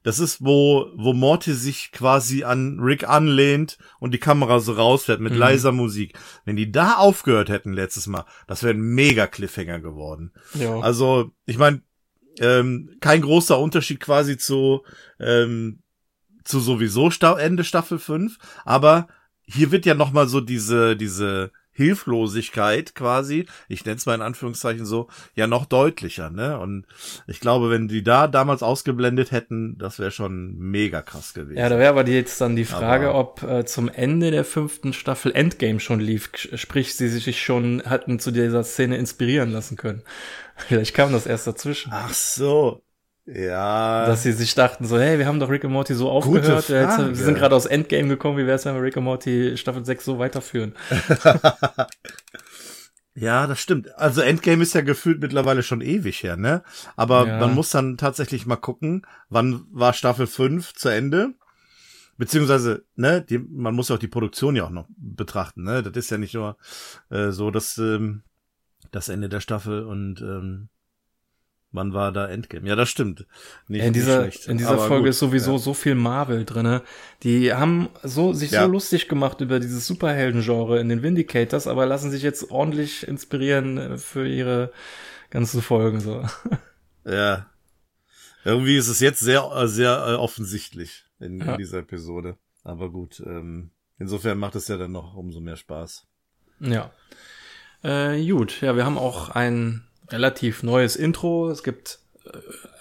Das 0.04 0.20
ist, 0.20 0.44
wo, 0.44 0.86
wo 0.94 1.12
Morty 1.12 1.52
sich 1.54 1.90
quasi 1.90 2.44
an 2.44 2.78
Rick 2.80 3.08
anlehnt 3.08 3.78
und 3.98 4.12
die 4.14 4.18
Kamera 4.18 4.60
so 4.60 4.72
rausfährt 4.72 5.20
mit 5.20 5.32
Mhm. 5.32 5.38
leiser 5.38 5.72
Musik. 5.72 6.16
Wenn 6.44 6.56
die 6.56 6.70
da 6.70 6.94
aufgehört 6.94 7.48
hätten 7.48 7.72
letztes 7.72 8.06
Mal, 8.06 8.24
das 8.46 8.62
wäre 8.62 8.74
ein 8.74 8.80
mega 8.80 9.26
Cliffhanger 9.26 9.80
geworden. 9.80 10.32
Ja. 10.54 10.78
Also, 10.80 11.32
ich 11.46 11.58
meine, 11.58 11.82
ähm, 12.40 12.96
kein 13.00 13.22
großer 13.22 13.58
Unterschied 13.58 14.00
quasi 14.00 14.36
zu, 14.36 14.84
ähm, 15.20 15.82
zu 16.44 16.60
sowieso 16.60 17.10
Ende 17.38 17.64
Staffel 17.64 17.98
5, 17.98 18.38
aber 18.64 19.08
hier 19.42 19.70
wird 19.72 19.86
ja 19.86 19.94
noch 19.94 20.12
mal 20.12 20.28
so 20.28 20.40
diese, 20.40 20.96
diese 20.96 21.52
Hilflosigkeit 21.78 22.94
quasi, 22.96 23.46
ich 23.68 23.84
nenne 23.84 23.96
es 23.96 24.06
mal 24.06 24.14
in 24.16 24.20
Anführungszeichen 24.22 24.84
so, 24.84 25.06
ja 25.34 25.46
noch 25.46 25.64
deutlicher, 25.64 26.28
ne? 26.30 26.58
Und 26.58 26.86
ich 27.28 27.38
glaube, 27.40 27.70
wenn 27.70 27.86
die 27.86 28.02
da 28.02 28.26
damals 28.26 28.62
ausgeblendet 28.64 29.30
hätten, 29.30 29.78
das 29.78 29.98
wäre 30.00 30.10
schon 30.10 30.56
mega 30.58 31.02
krass 31.02 31.34
gewesen. 31.34 31.58
Ja, 31.58 31.68
da 31.68 31.78
wäre 31.78 31.90
aber 31.90 32.06
jetzt 32.08 32.40
dann 32.40 32.56
die 32.56 32.64
Frage, 32.64 33.10
Aber- 33.10 33.18
ob 33.20 33.42
äh, 33.44 33.64
zum 33.64 33.88
Ende 33.88 34.30
der 34.32 34.44
fünften 34.44 34.92
Staffel 34.92 35.32
Endgame 35.32 35.78
schon 35.80 36.00
lief, 36.00 36.30
sprich, 36.34 36.96
sie 36.96 37.08
sich 37.08 37.40
schon 37.42 37.82
hatten 37.86 38.18
zu 38.18 38.32
dieser 38.32 38.64
Szene 38.64 38.96
inspirieren 38.96 39.50
lassen 39.50 39.76
können. 39.76 40.02
Vielleicht 40.56 40.94
kam 40.94 41.12
das 41.12 41.26
erst 41.26 41.46
dazwischen. 41.46 41.92
Ach 41.94 42.12
so. 42.12 42.82
Ja. 43.34 44.06
Dass 44.06 44.22
sie 44.22 44.32
sich 44.32 44.54
dachten 44.54 44.86
so, 44.86 44.98
hey, 44.98 45.18
wir 45.18 45.26
haben 45.26 45.38
doch 45.38 45.50
Rick 45.50 45.64
und 45.64 45.72
Morty 45.72 45.94
so 45.94 46.08
aufgehört, 46.10 46.68
jetzt, 46.70 46.94
Frage. 46.96 47.08
wir 47.10 47.24
sind 47.24 47.36
gerade 47.36 47.54
aus 47.54 47.66
Endgame 47.66 48.08
gekommen, 48.08 48.38
wie 48.38 48.46
wär's, 48.46 48.64
wenn 48.64 48.74
wir 48.74 48.82
Rick 48.82 48.96
und 48.96 49.04
Morty 49.04 49.56
Staffel 49.56 49.84
6 49.84 50.04
so 50.04 50.18
weiterführen? 50.18 50.74
Ja, 53.14 53.48
das 53.48 53.58
stimmt. 53.58 53.92
Also 53.98 54.20
Endgame 54.20 54.62
ist 54.62 54.74
ja 54.74 54.80
gefühlt 54.80 55.20
mittlerweile 55.20 55.64
schon 55.64 55.80
ewig 55.80 56.22
her, 56.22 56.36
ne? 56.36 56.62
Aber 56.94 57.26
Ja. 57.26 57.38
man 57.40 57.52
muss 57.52 57.70
dann 57.70 57.96
tatsächlich 57.96 58.46
mal 58.46 58.54
gucken, 58.54 59.04
wann 59.28 59.64
war 59.72 59.92
Staffel 59.92 60.28
5 60.28 60.72
zu 60.74 60.88
Ende? 60.88 61.34
Beziehungsweise, 62.16 62.84
ne, 62.94 63.20
die, 63.22 63.38
man 63.38 63.74
muss 63.74 63.88
ja 63.88 63.96
auch 63.96 64.00
die 64.00 64.06
Produktion 64.06 64.54
ja 64.54 64.64
auch 64.66 64.70
noch 64.70 64.86
betrachten, 64.96 65.64
ne? 65.64 65.82
Das 65.82 65.96
ist 65.96 66.10
ja 66.10 66.18
nicht 66.18 66.34
nur 66.34 66.58
äh, 67.10 67.30
so 67.30 67.50
das, 67.50 67.76
ähm, 67.78 68.22
das 68.92 69.08
Ende 69.08 69.28
der 69.28 69.40
Staffel 69.40 69.82
und 69.84 70.20
ähm, 70.20 70.68
wann 71.72 71.92
war 71.92 72.12
da 72.12 72.28
Endgame? 72.28 72.68
Ja, 72.68 72.76
das 72.76 72.88
stimmt. 72.88 73.26
Nicht, 73.66 73.84
in 73.84 73.92
dieser, 73.92 74.24
nicht 74.24 74.34
schlecht. 74.34 74.48
in 74.48 74.58
dieser 74.58 74.78
Folge 74.78 75.02
gut, 75.04 75.10
ist 75.10 75.18
sowieso 75.18 75.52
ja. 75.52 75.58
so 75.58 75.74
viel 75.74 75.94
Marvel 75.94 76.44
drinne. 76.44 76.82
Die 77.22 77.52
haben 77.52 77.88
so, 78.02 78.32
sich 78.32 78.52
Ja. 78.52 78.64
so 78.64 78.70
lustig 78.72 79.08
gemacht 79.08 79.40
über 79.40 79.60
dieses 79.60 79.86
Superhelden-Genre 79.86 80.80
in 80.80 80.88
den 80.88 81.02
Vindicators, 81.02 81.66
aber 81.66 81.86
lassen 81.86 82.10
sich 82.10 82.22
jetzt 82.22 82.50
ordentlich 82.50 83.06
inspirieren 83.06 83.78
äh, 83.78 83.98
für 83.98 84.26
ihre 84.26 84.72
ganzen 85.30 85.62
Folgen, 85.62 86.00
so. 86.00 86.24
Ja. 87.04 87.46
Irgendwie 88.44 88.76
ist 88.76 88.88
es 88.88 89.00
jetzt 89.00 89.20
sehr, 89.20 89.50
äh, 89.54 89.66
sehr 89.66 90.04
äh, 90.08 90.14
offensichtlich 90.14 91.04
in, 91.20 91.40
Ja. 91.40 91.52
in 91.52 91.58
dieser 91.58 91.78
Episode. 91.78 92.36
Aber 92.64 92.90
gut, 92.90 93.22
ähm, 93.26 93.70
insofern 93.98 94.38
macht 94.38 94.54
es 94.56 94.68
ja 94.68 94.76
dann 94.76 94.92
noch 94.92 95.14
umso 95.14 95.40
mehr 95.40 95.56
Spaß. 95.56 96.06
Ja. 96.60 96.90
Äh, 97.82 98.26
gut, 98.26 98.60
ja, 98.60 98.76
wir 98.76 98.84
haben 98.84 98.98
auch 98.98 99.30
ein 99.30 99.87
relativ 100.10 100.62
neues 100.62 100.96
Intro. 100.96 101.50
Es 101.50 101.62
gibt 101.62 101.98
äh, 102.24 102.30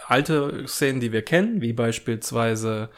alte 0.07 0.67
Szenen, 0.67 0.99
die 0.99 1.11
wir 1.11 1.21
kennen, 1.21 1.61
wie 1.61 1.73
beispielsweise 1.73 2.89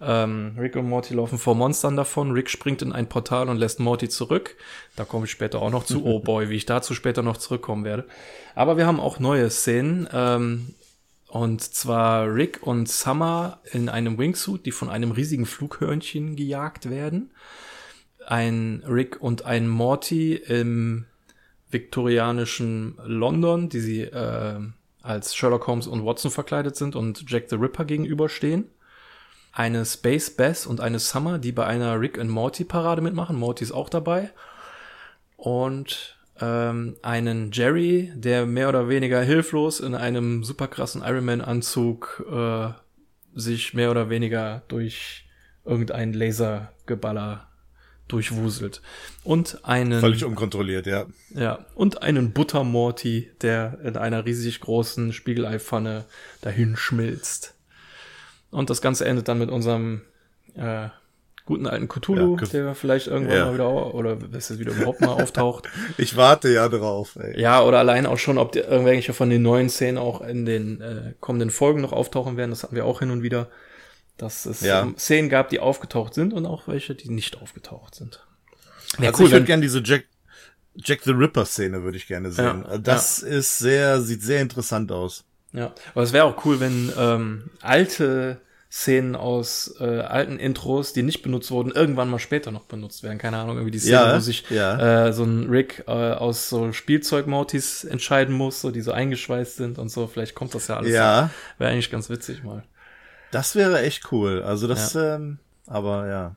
ähm, 0.00 0.54
Rick 0.58 0.76
und 0.76 0.88
Morty 0.88 1.14
laufen 1.14 1.38
vor 1.38 1.54
Monstern 1.54 1.96
davon. 1.96 2.30
Rick 2.30 2.50
springt 2.50 2.82
in 2.82 2.92
ein 2.92 3.08
Portal 3.08 3.48
und 3.48 3.56
lässt 3.56 3.80
Morty 3.80 4.08
zurück. 4.08 4.56
Da 4.96 5.04
komme 5.04 5.24
ich 5.24 5.30
später 5.30 5.60
auch 5.60 5.70
noch 5.70 5.84
zu. 5.84 6.04
Oh 6.04 6.20
boy, 6.20 6.50
wie 6.50 6.56
ich 6.56 6.66
dazu 6.66 6.94
später 6.94 7.22
noch 7.22 7.36
zurückkommen 7.36 7.84
werde. 7.84 8.04
Aber 8.54 8.76
wir 8.76 8.86
haben 8.86 9.00
auch 9.00 9.18
neue 9.18 9.50
Szenen. 9.50 10.08
Ähm, 10.12 10.74
und 11.26 11.62
zwar 11.62 12.32
Rick 12.32 12.60
und 12.62 12.88
Summer 12.88 13.60
in 13.72 13.88
einem 13.88 14.18
Wingsuit, 14.18 14.64
die 14.64 14.72
von 14.72 14.88
einem 14.88 15.10
riesigen 15.10 15.46
Flughörnchen 15.46 16.36
gejagt 16.36 16.88
werden. 16.88 17.30
Ein 18.26 18.82
Rick 18.86 19.20
und 19.20 19.44
ein 19.44 19.68
Morty 19.68 20.34
im 20.34 21.06
viktorianischen 21.70 22.98
London, 23.04 23.68
die 23.68 23.80
sie 23.80 24.02
äh, 24.02 24.60
als 25.02 25.34
Sherlock 25.34 25.66
Holmes 25.66 25.86
und 25.86 26.04
Watson 26.04 26.30
verkleidet 26.30 26.76
sind 26.76 26.96
und 26.96 27.30
Jack 27.30 27.48
the 27.48 27.56
Ripper 27.56 27.84
gegenüberstehen. 27.84 28.70
Eine 29.52 29.84
Space 29.84 30.30
Bass 30.30 30.66
und 30.66 30.80
eine 30.80 30.98
Summer, 30.98 31.38
die 31.38 31.52
bei 31.52 31.66
einer 31.66 32.00
Rick 32.00 32.18
and 32.18 32.30
Morty 32.30 32.64
Parade 32.64 33.02
mitmachen. 33.02 33.36
Morty 33.36 33.64
ist 33.64 33.72
auch 33.72 33.88
dabei. 33.88 34.30
Und 35.36 36.18
ähm, 36.40 36.96
einen 37.02 37.50
Jerry, 37.52 38.12
der 38.14 38.46
mehr 38.46 38.68
oder 38.68 38.88
weniger 38.88 39.20
hilflos 39.22 39.80
in 39.80 39.94
einem 39.94 40.44
super 40.44 40.68
krassen 40.68 41.02
Iron 41.04 41.24
Man 41.24 41.40
Anzug 41.40 42.24
äh, 42.30 42.68
sich 43.34 43.74
mehr 43.74 43.90
oder 43.90 44.10
weniger 44.10 44.62
durch 44.68 45.24
irgendein 45.64 46.12
Lasergeballer 46.12 47.47
durchwuselt. 48.08 48.82
Und 49.24 49.60
einen 49.64 50.00
Völlig 50.00 50.24
unkontrolliert, 50.24 50.86
ja. 50.86 51.06
ja, 51.34 51.66
und 51.74 52.02
einen 52.02 52.32
Buttermorty, 52.32 53.30
der 53.42 53.78
in 53.84 53.96
einer 53.96 54.24
riesig 54.24 54.60
großen 54.60 55.12
Spiegeleifanne 55.12 56.04
dahin 56.40 56.76
schmilzt. 56.76 57.54
Und 58.50 58.70
das 58.70 58.80
Ganze 58.80 59.04
endet 59.04 59.28
dann 59.28 59.38
mit 59.38 59.50
unserem 59.50 60.00
äh, 60.54 60.88
guten 61.44 61.66
alten 61.66 61.88
Cthulhu, 61.88 62.36
Ja, 62.38 62.46
der 62.46 62.74
vielleicht 62.74 63.06
irgendwann 63.06 63.36
Ja. 63.36 63.44
mal 63.46 63.54
wieder, 63.54 63.94
oder 63.94 64.16
bis 64.16 64.50
es 64.50 64.58
wieder 64.58 64.72
überhaupt 64.72 65.00
mal 65.00 65.08
auftaucht. 65.08 65.68
Ich 65.98 66.16
warte 66.16 66.48
ja 66.50 66.68
drauf, 66.68 67.16
ey. 67.20 67.40
Ja, 67.40 67.62
oder 67.62 67.78
allein 67.78 68.04
auch 68.06 68.18
schon, 68.18 68.38
ob 68.38 68.52
die, 68.52 68.58
irgendwelche 68.60 69.12
von 69.14 69.30
den 69.30 69.42
neuen 69.42 69.68
Szenen 69.70 69.98
auch 69.98 70.20
in 70.20 70.44
den 70.44 70.80
äh, 70.80 71.14
kommenden 71.20 71.50
Folgen 71.50 71.80
noch 71.80 71.92
auftauchen 71.92 72.36
werden. 72.36 72.50
Das 72.50 72.62
hatten 72.64 72.76
wir 72.76 72.84
auch 72.84 72.98
hin 73.00 73.10
und 73.10 73.22
wieder. 73.22 73.48
Dass 74.18 74.44
es 74.46 74.60
Ja. 74.60 74.82
ähm, 74.82 74.96
Szenen 74.98 75.28
gab, 75.30 75.48
die 75.48 75.60
aufgetaucht 75.60 76.12
sind 76.12 76.32
und 76.32 76.44
auch 76.44 76.68
welche, 76.68 76.94
die 76.94 77.08
nicht 77.08 77.40
aufgetaucht 77.40 77.94
sind. 77.94 78.26
Wäre 78.98 79.12
also 79.12 79.24
ich 79.24 79.32
würde 79.32 79.46
gerne 79.46 79.62
diese 79.62 79.80
Jack, 79.82 80.04
Jack 80.74 81.02
the 81.04 81.12
Ripper 81.12 81.46
Szene 81.46 81.82
würde 81.82 81.96
ich 81.96 82.06
gerne 82.06 82.30
sehen. 82.30 82.64
Ja, 82.68 82.78
das 82.78 83.20
ist 83.20 83.58
sehr, 83.58 84.00
sieht 84.00 84.22
sehr 84.22 84.42
interessant 84.42 84.92
aus. 84.92 85.24
Ja, 85.52 85.72
aber 85.94 86.02
es 86.02 86.12
wäre 86.12 86.24
auch 86.24 86.44
cool, 86.44 86.60
wenn 86.60 86.92
ähm, 86.98 87.50
alte 87.62 88.40
Szenen 88.70 89.16
aus 89.16 89.74
äh, 89.80 90.00
alten 90.00 90.38
Intros, 90.38 90.92
die 90.92 91.02
nicht 91.02 91.22
benutzt 91.22 91.50
wurden, 91.50 91.70
irgendwann 91.70 92.10
mal 92.10 92.18
später 92.18 92.50
noch 92.50 92.64
benutzt 92.64 93.02
werden. 93.02 93.16
Keine 93.18 93.38
Ahnung, 93.38 93.56
irgendwie 93.56 93.70
die 93.70 93.78
Szene, 93.78 93.94
ja, 93.94 94.14
wo 94.16 94.20
sich 94.20 94.44
ja. 94.50 95.06
äh, 95.06 95.12
so 95.14 95.24
ein 95.24 95.48
Rick 95.48 95.84
äh, 95.86 95.90
aus 95.90 96.50
so 96.50 96.72
Spielzeug-Mortis 96.72 97.84
entscheiden 97.84 98.34
muss, 98.34 98.60
so 98.60 98.70
die 98.70 98.82
so 98.82 98.92
eingeschweißt 98.92 99.56
sind 99.56 99.78
und 99.78 99.88
so. 99.88 100.06
Vielleicht 100.06 100.34
kommt 100.34 100.54
das 100.54 100.68
ja 100.68 100.76
alles. 100.76 100.92
Ja. 100.92 101.30
Wäre 101.56 101.70
eigentlich 101.72 101.90
ganz 101.90 102.10
witzig 102.10 102.44
mal. 102.44 102.62
Das 103.30 103.54
wäre 103.54 103.82
echt 103.82 104.12
cool. 104.12 104.42
Also 104.42 104.66
das, 104.66 104.94
ja. 104.94 105.16
ähm, 105.16 105.38
aber 105.66 106.06
ja. 106.08 106.36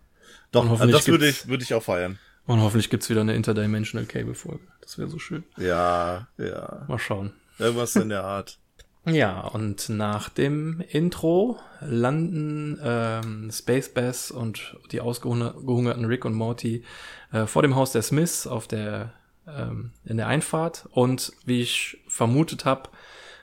Doch, 0.52 0.70
also 0.70 0.92
das 0.92 1.08
würde 1.08 1.30
ich, 1.30 1.48
würde 1.48 1.64
ich 1.64 1.74
auch 1.74 1.84
feiern. 1.84 2.20
Und 2.46 2.62
hoffentlich 2.62 2.90
gibt's 2.90 3.10
wieder 3.10 3.22
eine 3.22 3.36
Interdimensional 3.36 4.06
Cable-Folge. 4.06 4.64
Das 4.82 4.98
wäre 4.98 5.08
so 5.08 5.20
schön. 5.20 5.44
Ja, 5.58 6.28
ja. 6.38 6.86
Mal 6.88 7.00
schauen. 7.00 7.34
Irgendwas 7.60 7.96
in 7.96 8.10
der 8.10 8.24
Art. 8.24 8.58
Ja, 9.06 9.42
und 9.42 9.90
nach 9.90 10.30
dem 10.30 10.80
Intro 10.90 11.58
landen 11.80 12.80
ähm, 12.84 13.50
Space 13.52 13.90
Bass 13.90 14.30
und 14.30 14.78
die 14.92 15.02
ausgehungerten 15.02 16.06
Rick 16.06 16.24
und 16.24 16.36
Morty 16.36 16.84
äh, 17.32 17.48
vor 17.48 17.64
dem 17.64 17.76
Haus 17.76 17.94
der 17.94 18.04
Smiths 18.04 18.46
auf 18.46 18.68
der 18.68 19.14
ähm, 19.48 19.92
in 20.06 20.18
der 20.18 20.28
Einfahrt 20.28 20.88
und 20.92 21.34
wie 21.46 21.62
ich 21.62 21.98
vermutet 22.08 22.66
habe 22.66 22.90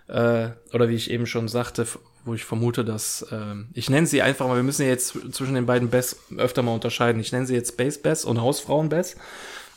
äh, 0.06 0.50
oder 0.72 0.88
wie 0.88 0.94
ich 0.94 1.10
eben 1.10 1.26
schon 1.26 1.48
sagte, 1.48 1.88
wo 2.24 2.34
ich 2.34 2.44
vermute, 2.44 2.84
dass 2.84 3.22
äh, 3.30 3.54
ich 3.74 3.90
nenne 3.90 4.06
sie 4.06 4.22
einfach 4.22 4.46
mal, 4.46 4.56
wir 4.56 4.62
müssen 4.62 4.82
ja 4.82 4.88
jetzt 4.88 5.16
zwischen 5.32 5.54
den 5.54 5.66
beiden 5.66 5.90
Bass 5.90 6.16
öfter 6.36 6.62
mal 6.62 6.74
unterscheiden. 6.74 7.20
Ich 7.20 7.32
nenne 7.32 7.46
sie 7.46 7.54
jetzt 7.54 7.72
Space 7.72 8.00
Bass 8.00 8.24
und 8.24 8.40
Hausfrauen 8.40 8.88
Bass. 8.88 9.16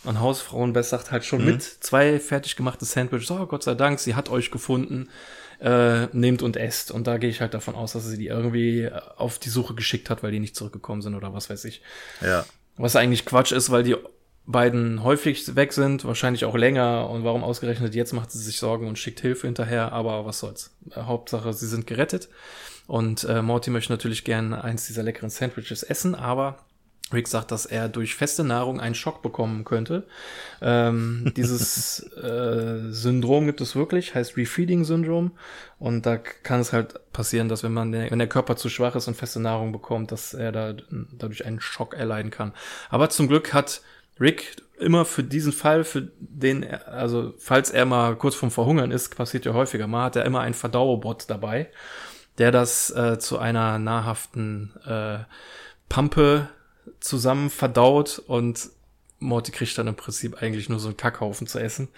Und 0.04 0.19
Hausfrauen 0.19 0.73
Bass 0.73 0.89
sagt 0.89 1.12
halt 1.12 1.23
schon 1.23 1.41
mhm. 1.41 1.51
mit 1.51 1.63
zwei 1.63 2.19
fertig 2.19 2.56
gemachte 2.56 2.86
Sandwiches, 2.86 3.30
oh 3.32 3.45
Gott 3.45 3.63
sei 3.63 3.75
Dank, 3.75 3.99
sie 3.99 4.15
hat 4.15 4.30
euch 4.30 4.49
gefunden 4.49 5.10
äh, 5.62 6.08
nehmt 6.12 6.41
und 6.41 6.58
esst. 6.58 6.91
Und 6.91 7.08
da 7.08 7.17
gehe 7.17 7.30
ich 7.30 7.39
halt 7.39 7.54
davon 7.54 7.75
aus, 7.75 7.93
dass 7.93 8.06
sie 8.06 8.17
die 8.17 8.27
irgendwie 8.27 8.89
auf 9.17 9.39
die 9.39 9.49
Suche 9.49 9.75
geschickt 9.75 10.10
hat, 10.10 10.23
weil 10.23 10.32
die 10.32 10.39
nicht 10.39 10.56
zurückgekommen 10.56 11.01
sind 11.01 11.15
oder 11.15 11.34
was 11.34 11.49
weiß 11.49 11.65
ich. 11.65 11.82
Ja. 12.21 12.45
Was 12.77 12.95
eigentlich 12.95 13.25
Quatsch 13.25 13.51
ist, 13.51 13.69
weil 13.69 13.84
die 13.84 13.95
beiden 14.45 15.04
häufig 15.04 15.56
weg 15.56 15.73
sind, 15.73 16.06
wahrscheinlich 16.06 16.45
auch 16.45 16.56
länger. 16.56 17.10
Und 17.10 17.23
warum 17.23 17.43
ausgerechnet 17.43 17.95
jetzt 17.95 18.13
macht 18.13 18.32
sie 18.32 18.39
sich 18.39 18.60
Sorgen 18.60 18.88
und 18.88 18.97
schickt 18.97 19.19
Hilfe 19.19 19.47
hinterher, 19.47 19.91
aber 19.91 20.25
was 20.25 20.39
soll's. 20.39 20.71
Hauptsache, 20.95 21.54
sie 21.54 21.67
sind 21.67 21.88
gerettet. 21.88 22.30
Und 22.88 23.23
äh, 23.23 23.41
Morty 23.41 23.69
möchte 23.69 23.93
natürlich 23.93 24.23
gern 24.23 24.54
eins 24.54 24.88
dieser 24.88 25.04
leckeren 25.04 25.30
Sandwiches 25.30 25.84
essen, 25.84 26.15
aber 26.15 26.58
Rick 27.13 27.27
sagt, 27.27 27.51
dass 27.51 27.65
er 27.65 27.89
durch 27.89 28.15
feste 28.15 28.43
Nahrung 28.43 28.80
einen 28.80 28.95
Schock 28.95 29.21
bekommen 29.21 29.63
könnte. 29.65 30.08
Ähm, 30.62 31.32
dieses 31.38 31.99
äh, 32.17 32.91
Syndrom 32.91 33.45
gibt 33.45 33.62
es 33.62 33.75
wirklich, 33.75 34.15
heißt 34.15 34.38
Refeeding-Syndrom. 34.38 35.32
Und 35.80 36.06
da 36.06 36.17
kann 36.17 36.60
es 36.60 36.73
halt 36.73 37.12
passieren, 37.12 37.49
dass 37.49 37.63
wenn 37.63 37.73
man, 37.73 37.91
wenn 37.93 38.19
der 38.19 38.30
Körper 38.30 38.56
zu 38.56 38.69
schwach 38.69 38.95
ist 38.95 39.08
und 39.08 39.15
feste 39.15 39.39
Nahrung 39.39 39.71
bekommt, 39.71 40.12
dass 40.12 40.34
er 40.34 40.51
da 40.51 40.73
dadurch 41.12 41.45
einen 41.45 41.60
Schock 41.60 41.95
erleiden 41.95 42.32
kann. 42.32 42.54
Aber 42.89 43.10
zum 43.10 43.27
Glück 43.27 43.54
hat 43.54 43.82
Rick 44.21 44.55
immer 44.79 45.05
für 45.05 45.23
diesen 45.23 45.51
Fall, 45.51 45.84
für 45.84 46.12
den, 46.19 46.63
er, 46.63 46.88
also 46.88 47.34
falls 47.38 47.69
er 47.69 47.86
mal 47.86 48.15
kurz 48.15 48.36
vorm 48.36 48.51
Verhungern 48.51 48.91
ist, 48.91 49.15
passiert 49.15 49.45
ja 49.45 49.53
häufiger 49.53 49.88
mal, 49.88 50.05
hat 50.05 50.15
er 50.15 50.25
immer 50.25 50.41
einen 50.41 50.53
Verdauerbot 50.53 51.25
dabei, 51.29 51.69
der 52.38 52.51
das 52.51 52.89
äh, 52.91 53.19
zu 53.19 53.38
einer 53.38 53.77
nahrhaften 53.79 54.73
äh, 54.86 55.19
Pampe 55.89 56.49
zusammen 56.99 57.49
verdaut 57.49 58.19
und 58.25 58.69
Morty 59.19 59.51
kriegt 59.51 59.77
dann 59.77 59.88
im 59.88 59.95
Prinzip 59.95 60.41
eigentlich 60.41 60.67
nur 60.67 60.79
so 60.79 60.88
einen 60.88 60.97
Kackhaufen 60.97 61.45
zu 61.45 61.60
essen. 61.60 61.89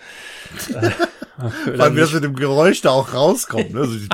äh, 0.73 0.91
Vor 1.39 1.79
allem, 1.79 1.95
das 1.95 2.12
mit 2.12 2.23
dem 2.23 2.36
Geräusch 2.36 2.81
da 2.81 2.91
auch 2.91 3.13
rauskommt. 3.13 3.73
Ne? 3.73 3.88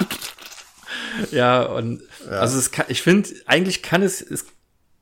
Ja, 1.31 1.63
und 1.63 2.01
ja. 2.25 2.39
also 2.39 2.57
es 2.57 2.71
kann, 2.71 2.85
ich 2.87 3.01
finde, 3.01 3.29
eigentlich 3.45 3.83
kann 3.83 4.03
es, 4.03 4.21
es 4.21 4.45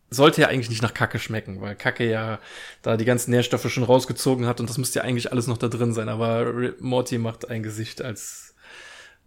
sollte 0.10 0.42
ja 0.42 0.48
eigentlich 0.48 0.70
nicht 0.70 0.82
nach 0.82 0.94
Kacke 0.94 1.20
schmecken, 1.20 1.62
weil 1.62 1.76
Kacke 1.76 2.10
ja 2.10 2.40
da 2.82 2.98
die 2.98 3.06
ganzen 3.06 3.32
Nährstoffe 3.32 3.70
schon 3.70 3.84
rausgezogen 3.84 4.46
hat 4.46 4.60
und 4.60 4.70
das 4.70 4.78
müsste 4.78 5.00
ja 5.00 5.06
eigentlich 5.06 5.32
alles 5.32 5.48
noch 5.48 5.58
da 5.58 5.68
drin 5.68 5.94
sein. 5.94 6.10
Aber 6.10 6.54
Morty 6.80 7.18
macht 7.18 7.50
ein 7.50 7.64
Gesicht, 7.64 8.02
als 8.02 8.56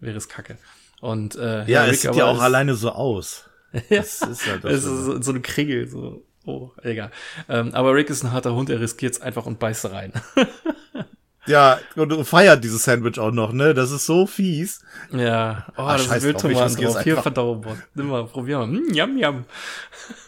wäre 0.01 0.17
es 0.17 0.29
Kacke. 0.29 0.57
Und 1.01 1.37
äh, 1.37 1.61
ja, 1.61 1.67
ja 1.67 1.87
es 1.87 2.03
sieht 2.03 2.15
ja 2.15 2.27
auch 2.27 2.41
alleine 2.41 2.75
so 2.75 2.91
aus. 2.91 3.45
ja, 3.73 3.99
das 3.99 4.23
ist 4.23 4.47
halt 4.47 4.65
das. 4.65 4.73
Es 4.73 4.85
ist 4.85 5.25
so, 5.25 5.31
eine 5.31 5.41
Kringel, 5.41 5.89
so 5.89 6.25
Oh, 6.47 6.71
egal. 6.83 7.11
Ähm, 7.49 7.75
aber 7.75 7.95
Rick 7.95 8.09
ist 8.09 8.25
ein 8.25 8.33
harter 8.33 8.55
Hund, 8.55 8.71
er 8.71 8.81
riskiert's 8.81 9.21
einfach 9.21 9.45
und 9.45 9.59
beißt 9.59 9.91
rein. 9.91 10.13
ja, 11.47 11.79
und 11.97 12.25
feiert 12.25 12.63
dieses 12.63 12.85
Sandwich 12.85 13.19
auch 13.19 13.33
noch, 13.33 13.53
ne? 13.53 13.75
Das 13.75 13.91
ist 13.91 14.07
so 14.07 14.27
fies. 14.27 14.83
Ja, 15.11 15.67
oh, 15.77 15.83
Ach, 15.83 15.97
das 15.97 16.17
ist 16.19 16.23
Wildtomaten 16.23 16.77
drauf. 16.77 16.95
drauf. 16.95 17.03
Hier 17.03 17.17
Verdauung. 17.17 17.65
Nimm 17.95 18.09
mal, 18.09 18.27
probieren 18.27 18.73
wir. 18.73 18.81
Mm, 18.81 18.95
yum, 18.95 19.19
yum. 19.19 19.45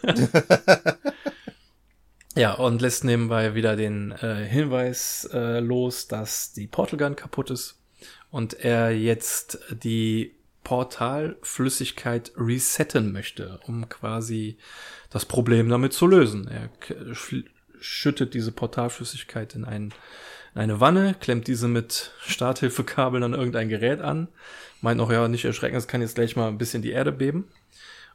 ja, 2.35 2.55
und 2.55 2.81
lässt 2.81 3.05
nebenbei 3.05 3.55
wieder 3.55 3.77
den 3.77 4.13
äh, 4.13 4.45
Hinweis 4.47 5.29
äh, 5.33 5.61
los, 5.61 6.09
dass 6.09 6.53
die 6.53 6.67
Portal 6.67 6.99
Gun 6.99 7.17
kaputt 7.17 7.51
ist 7.51 7.79
und 8.31 8.55
er 8.55 8.91
jetzt 8.91 9.59
die 9.71 10.35
Portalflüssigkeit 10.65 12.33
resetten 12.37 13.13
möchte, 13.13 13.61
um 13.67 13.89
quasi 13.89 14.57
das 15.11 15.27
Problem 15.27 15.69
damit 15.69 15.93
zu 15.93 16.07
lösen. 16.07 16.49
Er 16.49 16.71
schüttet 17.81 18.35
diese 18.35 18.53
Portalflüssigkeit 18.53 19.55
in, 19.55 19.65
ein, 19.65 19.93
in 20.55 20.61
eine 20.61 20.81
Wanne, 20.81 21.15
klemmt 21.19 21.47
diese 21.47 21.69
mit 21.69 22.13
Starthilfekabeln 22.27 23.23
an 23.23 23.35
irgendein 23.35 23.69
Gerät 23.69 24.01
an, 24.01 24.29
meint 24.81 24.99
noch, 24.99 25.11
ja, 25.11 25.27
nicht 25.29 25.45
erschrecken, 25.45 25.77
es 25.77 25.89
kann 25.89 26.03
jetzt 26.03 26.15
gleich 26.15 26.37
mal 26.37 26.49
ein 26.49 26.59
bisschen 26.59 26.83
die 26.83 26.91
Erde 26.91 27.13
beben. 27.13 27.49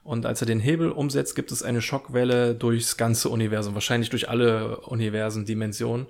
Und 0.03 0.25
als 0.25 0.41
er 0.41 0.47
den 0.47 0.59
Hebel 0.59 0.91
umsetzt, 0.91 1.35
gibt 1.35 1.51
es 1.51 1.63
eine 1.63 1.81
Schockwelle 1.81 2.55
durchs 2.55 2.95
ganze 2.95 3.29
Universum, 3.29 3.73
wahrscheinlich 3.73 4.09
durch 4.09 4.29
alle 4.29 4.77
Universendimensionen. 4.81 6.07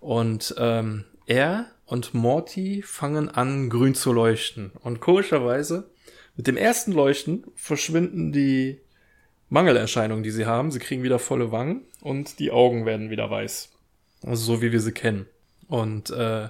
Und 0.00 0.54
ähm, 0.58 1.04
er 1.26 1.66
und 1.86 2.14
Morty 2.14 2.82
fangen 2.82 3.28
an, 3.28 3.68
grün 3.68 3.94
zu 3.94 4.12
leuchten. 4.12 4.72
Und 4.80 5.00
komischerweise, 5.00 5.90
mit 6.36 6.46
dem 6.46 6.56
ersten 6.56 6.92
Leuchten 6.92 7.44
verschwinden 7.54 8.32
die 8.32 8.80
Mangelerscheinungen, 9.48 10.22
die 10.22 10.30
sie 10.30 10.46
haben. 10.46 10.70
Sie 10.70 10.78
kriegen 10.78 11.02
wieder 11.02 11.18
volle 11.18 11.52
Wangen 11.52 11.82
und 12.00 12.38
die 12.38 12.50
Augen 12.50 12.86
werden 12.86 13.10
wieder 13.10 13.30
weiß. 13.30 13.70
Also 14.22 14.54
so 14.54 14.62
wie 14.62 14.72
wir 14.72 14.80
sie 14.80 14.92
kennen. 14.92 15.26
Und 15.70 16.10
äh, 16.10 16.48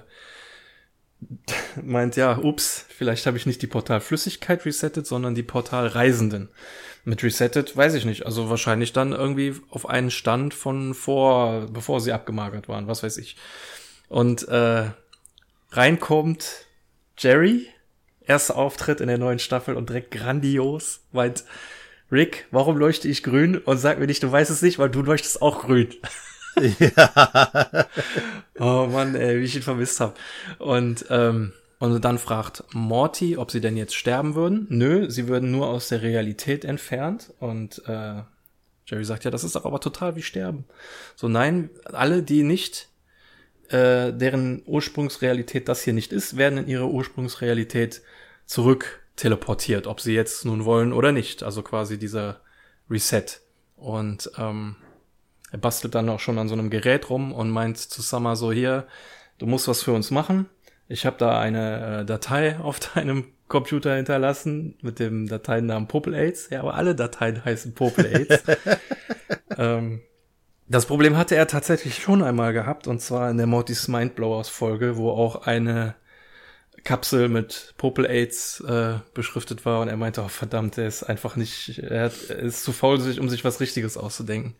meint 1.81 2.15
ja, 2.15 2.37
ups, 2.37 2.85
vielleicht 2.89 3.25
habe 3.25 3.37
ich 3.37 3.45
nicht 3.45 3.61
die 3.61 3.67
Portalflüssigkeit 3.67 4.65
resettet, 4.65 5.07
sondern 5.07 5.35
die 5.35 5.43
Portalreisenden. 5.43 6.49
Mit 7.03 7.23
resettet 7.23 7.77
weiß 7.77 7.93
ich 7.93 8.05
nicht. 8.05 8.25
Also 8.25 8.49
wahrscheinlich 8.49 8.93
dann 8.93 9.13
irgendwie 9.13 9.55
auf 9.69 9.87
einen 9.87 10.11
Stand 10.11 10.53
von 10.53 10.93
vor, 10.93 11.67
bevor 11.71 12.01
sie 12.01 12.11
abgemagert 12.11 12.67
waren, 12.67 12.87
was 12.87 13.03
weiß 13.03 13.17
ich. 13.17 13.37
Und 14.09 14.47
äh, 14.49 14.89
reinkommt 15.71 16.65
Jerry, 17.17 17.67
erster 18.25 18.55
Auftritt 18.55 19.01
in 19.01 19.07
der 19.07 19.17
neuen 19.17 19.39
Staffel 19.39 19.75
und 19.75 19.89
direkt 19.89 20.11
grandios, 20.11 21.01
meint, 21.11 21.43
Rick, 22.11 22.47
warum 22.51 22.77
leuchte 22.77 23.07
ich 23.07 23.23
grün? 23.23 23.57
Und 23.57 23.77
sag 23.77 23.99
mir 23.99 24.07
nicht, 24.07 24.21
du 24.21 24.31
weißt 24.31 24.51
es 24.51 24.61
nicht, 24.61 24.79
weil 24.79 24.89
du 24.89 25.01
leuchtest 25.01 25.41
auch 25.41 25.61
grün. 25.61 25.89
Ja. 26.55 27.87
oh 28.59 28.87
Mann, 28.87 29.15
ey, 29.15 29.39
wie 29.39 29.45
ich 29.45 29.55
ihn 29.55 29.61
vermisst 29.61 29.99
habe. 29.99 30.13
Und, 30.59 31.05
ähm, 31.09 31.53
und 31.79 32.03
dann 32.03 32.17
fragt 32.19 32.63
Morty, 32.73 33.37
ob 33.37 33.51
sie 33.51 33.61
denn 33.61 33.77
jetzt 33.77 33.95
sterben 33.95 34.35
würden. 34.35 34.67
Nö, 34.69 35.09
sie 35.09 35.27
würden 35.27 35.51
nur 35.51 35.67
aus 35.67 35.89
der 35.89 36.01
Realität 36.01 36.65
entfernt. 36.65 37.33
Und 37.39 37.81
äh, 37.87 38.21
Jerry 38.85 39.05
sagt, 39.05 39.23
ja, 39.23 39.31
das 39.31 39.43
ist 39.43 39.55
doch 39.55 39.65
aber 39.65 39.79
total 39.79 40.15
wie 40.15 40.21
sterben. 40.21 40.65
So, 41.15 41.27
nein, 41.27 41.69
alle, 41.85 42.23
die 42.23 42.43
nicht, 42.43 42.89
äh, 43.69 44.11
deren 44.11 44.63
Ursprungsrealität 44.65 45.69
das 45.69 45.81
hier 45.81 45.93
nicht 45.93 46.11
ist, 46.11 46.37
werden 46.37 46.59
in 46.59 46.67
ihre 46.67 46.89
Ursprungsrealität 46.89 48.01
zurück 48.45 49.01
teleportiert, 49.15 49.87
ob 49.87 50.01
sie 50.01 50.13
jetzt 50.13 50.45
nun 50.45 50.65
wollen 50.65 50.93
oder 50.93 51.11
nicht. 51.11 51.43
Also 51.43 51.61
quasi 51.61 51.97
dieser 51.97 52.41
Reset. 52.89 53.39
Und 53.77 54.29
ähm, 54.37 54.75
er 55.51 55.57
bastelt 55.57 55.95
dann 55.95 56.09
auch 56.09 56.19
schon 56.19 56.39
an 56.39 56.47
so 56.47 56.53
einem 56.53 56.69
Gerät 56.69 57.09
rum 57.09 57.33
und 57.33 57.49
meint 57.49 57.77
zu 57.77 58.01
Summer 58.01 58.35
so 58.35 58.51
hier, 58.51 58.87
du 59.37 59.45
musst 59.45 59.67
was 59.67 59.83
für 59.83 59.91
uns 59.91 60.11
machen. 60.11 60.47
Ich 60.87 61.05
habe 61.05 61.17
da 61.17 61.39
eine 61.39 62.01
äh, 62.01 62.05
Datei 62.05 62.57
auf 62.63 62.79
deinem 62.79 63.25
Computer 63.47 63.95
hinterlassen 63.95 64.77
mit 64.81 64.99
dem 64.99 65.27
Dateinamen 65.27 65.87
Popel 65.87 66.13
AIDS. 66.13 66.49
Ja, 66.49 66.61
aber 66.61 66.75
alle 66.75 66.95
Dateien 66.95 67.43
heißen 67.43 67.73
Popel 67.73 68.05
AIDS. 68.05 68.43
ähm, 69.57 70.01
das 70.69 70.85
Problem 70.85 71.17
hatte 71.17 71.35
er 71.35 71.47
tatsächlich 71.47 72.01
schon 72.01 72.23
einmal 72.23 72.53
gehabt, 72.53 72.87
und 72.87 73.01
zwar 73.01 73.29
in 73.29 73.35
der 73.35 73.47
Mortys 73.47 73.89
Mindblowers 73.89 74.47
Folge, 74.47 74.95
wo 74.95 75.09
auch 75.09 75.45
eine 75.45 75.95
Kapsel 76.85 77.27
mit 77.27 77.73
Popel 77.77 78.05
AIDS 78.05 78.61
äh, 78.61 78.99
beschriftet 79.13 79.65
war 79.65 79.81
und 79.81 79.89
er 79.89 79.97
meinte, 79.97 80.21
oh 80.23 80.29
verdammt, 80.29 80.77
er 80.77 80.87
ist 80.87 81.03
einfach 81.03 81.35
nicht, 81.35 81.79
er, 81.79 82.05
hat, 82.05 82.29
er 82.29 82.39
ist 82.39 82.63
zu 82.63 82.71
faul, 82.71 83.01
sich, 83.01 83.19
um 83.19 83.29
sich 83.29 83.43
was 83.43 83.59
Richtiges 83.59 83.97
auszudenken. 83.97 84.55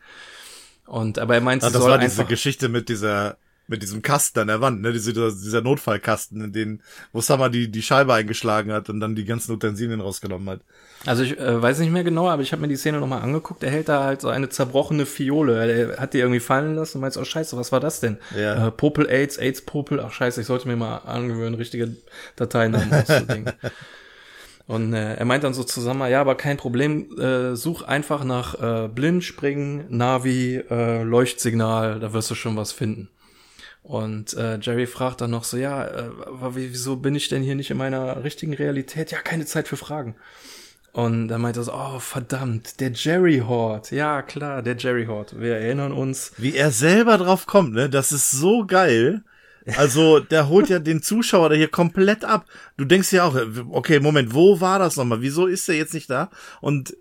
Und 0.86 1.20
aber 1.20 1.36
er 1.36 1.42
meinte, 1.42 1.66
ah, 1.66 1.70
das 1.70 1.84
war 1.84 1.98
diese 1.98 2.26
Geschichte 2.26 2.70
mit 2.70 2.90
dieser 2.90 3.38
mit 3.72 3.82
diesem 3.82 4.02
Kasten 4.02 4.40
an 4.40 4.48
der 4.48 4.62
Wand, 4.62 4.82
ne, 4.82 4.92
dieser, 4.92 5.32
dieser 5.32 5.62
Notfallkasten, 5.62 6.44
in 6.44 6.52
den, 6.52 6.84
wo 7.14 7.22
Summer 7.22 7.50
die, 7.50 7.72
die 7.72 7.82
Scheibe 7.82 8.14
eingeschlagen 8.14 8.74
hat 8.74 8.90
und 8.90 9.00
dann 9.00 9.16
die 9.16 9.24
ganzen 9.24 9.54
Utensilien 9.54 10.02
rausgenommen 10.02 10.50
hat. 10.50 10.60
Also 11.06 11.24
ich 11.24 11.40
äh, 11.40 11.62
weiß 11.62 11.80
nicht 11.80 11.92
mehr 11.92 12.04
genau, 12.04 12.30
aber 12.30 12.44
ich 12.44 12.52
habe 12.52 12.62
mir 12.62 12.68
die 12.68 12.76
Szene 12.76 13.00
nochmal 13.00 13.22
angeguckt. 13.22 13.64
Er 13.64 13.72
hält 13.72 13.88
da 13.90 14.04
halt 14.04 14.22
so 14.22 14.28
eine 14.28 14.50
zerbrochene 14.50 15.06
Fiole. 15.06 15.94
Er 15.94 16.02
hat 16.02 16.14
die 16.14 16.20
irgendwie 16.20 16.42
fallen 16.42 16.76
lassen 16.76 16.98
und 16.98 17.02
meint, 17.02 17.18
oh 17.18 17.24
scheiße, 17.24 17.58
was 17.58 17.72
war 17.72 17.80
das 17.80 18.02
denn? 18.02 18.18
Ja. 18.36 18.68
Äh, 18.68 18.72
Popel 18.72 19.10
AIDS, 19.10 19.38
AIDS 19.38 19.62
Popel. 19.62 20.02
Ach 20.02 20.12
scheiße, 20.12 20.42
ich 20.42 20.48
sollte 20.48 20.68
mir 20.68 20.76
mal 20.76 20.98
angewöhnen, 20.98 21.56
richtige 21.56 21.96
Dateinamen 22.36 22.94
auszudenken. 22.94 23.54
Und 24.68 24.94
äh, 24.94 25.16
er 25.16 25.26
meint 25.26 25.44
dann 25.44 25.54
so 25.54 25.64
zusammen, 25.64 26.10
ja, 26.10 26.22
aber 26.22 26.36
kein 26.36 26.58
Problem, 26.58 27.18
äh, 27.20 27.56
such 27.56 27.84
einfach 27.84 28.24
nach 28.24 28.56
äh, 28.62 28.88
Blindspringen, 28.88 29.86
Navi, 29.90 30.64
äh, 30.70 31.04
Leuchtsignal, 31.04 32.00
da 32.00 32.14
wirst 32.14 32.32
du 32.32 32.36
schon 32.36 32.56
was 32.56 32.72
finden. 32.72 33.10
Und 33.84 34.34
äh, 34.36 34.60
Jerry 34.60 34.86
fragt 34.86 35.22
dann 35.22 35.32
noch 35.32 35.44
so, 35.44 35.58
ja, 35.58 35.86
äh, 35.86 36.10
wieso 36.54 36.98
bin 36.98 37.16
ich 37.16 37.30
denn 37.30 37.42
hier 37.42 37.56
nicht 37.56 37.72
in 37.72 37.78
meiner 37.78 38.24
richtigen 38.24 38.54
Realität? 38.54 39.12
Ja, 39.12 39.20
keine 39.20 39.46
Zeit 39.46 39.68
für 39.68 39.78
Fragen. 39.78 40.16
Und 40.94 41.30
dann 41.30 41.42
meint 41.42 41.58
er 41.58 41.64
so, 41.64 41.74
oh 41.74 42.00
verdammt, 42.00 42.80
der 42.80 42.92
Jerry 42.92 43.40
Hort. 43.40 43.92
Ja, 43.92 44.22
klar, 44.22 44.62
der 44.62 44.76
Jerry 44.76 45.06
Hort. 45.06 45.40
Wir 45.40 45.56
erinnern 45.56 45.94
uns. 45.94 46.34
Wie 46.38 46.56
er 46.56 46.72
selber 46.72 47.18
drauf 47.18 47.46
kommt, 47.46 47.74
ne? 47.74 47.90
Das 47.90 48.12
ist 48.12 48.32
so 48.32 48.66
geil. 48.66 49.24
Also, 49.78 50.20
der 50.20 50.50
holt 50.50 50.70
ja 50.70 50.80
den 50.80 51.02
Zuschauer 51.02 51.50
da 51.50 51.56
hier 51.56 51.68
komplett 51.68 52.26
ab. 52.26 52.46
Du 52.78 52.86
denkst 52.86 53.12
ja 53.12 53.26
auch, 53.26 53.38
okay, 53.70 54.00
Moment, 54.00 54.34
wo 54.34 54.60
war 54.60 54.80
das 54.80 54.98
nochmal? 54.98 55.22
Wieso 55.22 55.46
ist 55.46 55.70
er 55.70 55.76
jetzt 55.76 55.94
nicht 55.94 56.10
da? 56.10 56.30
Und 56.62 56.96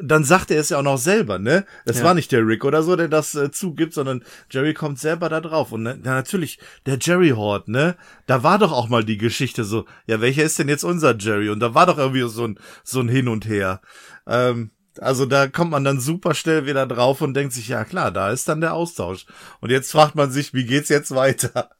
dann 0.00 0.24
sagt 0.24 0.50
er 0.50 0.60
es 0.60 0.68
ja 0.68 0.78
auch 0.78 0.82
noch 0.82 0.98
selber, 0.98 1.38
ne? 1.38 1.64
Es 1.84 1.98
ja. 1.98 2.04
war 2.04 2.14
nicht 2.14 2.32
der 2.32 2.46
Rick 2.46 2.64
oder 2.64 2.82
so, 2.82 2.96
der 2.96 3.08
das 3.08 3.34
äh, 3.34 3.50
zugibt, 3.50 3.94
sondern 3.94 4.22
Jerry 4.50 4.74
kommt 4.74 4.98
selber 4.98 5.28
da 5.28 5.40
drauf. 5.40 5.72
Und 5.72 5.84
ne, 5.84 5.98
ja, 6.04 6.14
natürlich, 6.14 6.58
der 6.86 6.98
Jerry 7.00 7.30
Hort, 7.30 7.68
ne? 7.68 7.96
Da 8.26 8.42
war 8.42 8.58
doch 8.58 8.72
auch 8.72 8.88
mal 8.88 9.04
die 9.04 9.18
Geschichte 9.18 9.64
so, 9.64 9.86
ja, 10.06 10.20
welcher 10.20 10.42
ist 10.42 10.58
denn 10.58 10.68
jetzt 10.68 10.84
unser 10.84 11.16
Jerry? 11.16 11.48
Und 11.48 11.60
da 11.60 11.74
war 11.74 11.86
doch 11.86 11.98
irgendwie 11.98 12.28
so 12.28 12.46
ein, 12.46 12.58
so 12.84 13.00
ein 13.00 13.08
Hin 13.08 13.28
und 13.28 13.46
Her. 13.46 13.80
Ähm, 14.26 14.70
also 15.00 15.24
da 15.24 15.46
kommt 15.48 15.70
man 15.70 15.84
dann 15.84 16.00
super 16.00 16.34
schnell 16.34 16.66
wieder 16.66 16.86
drauf 16.86 17.22
und 17.22 17.34
denkt 17.34 17.54
sich, 17.54 17.68
ja 17.68 17.84
klar, 17.84 18.10
da 18.10 18.30
ist 18.30 18.48
dann 18.48 18.60
der 18.60 18.74
Austausch. 18.74 19.26
Und 19.60 19.70
jetzt 19.70 19.90
fragt 19.90 20.14
man 20.14 20.30
sich, 20.30 20.52
wie 20.52 20.66
geht's 20.66 20.90
jetzt 20.90 21.14
weiter? 21.14 21.70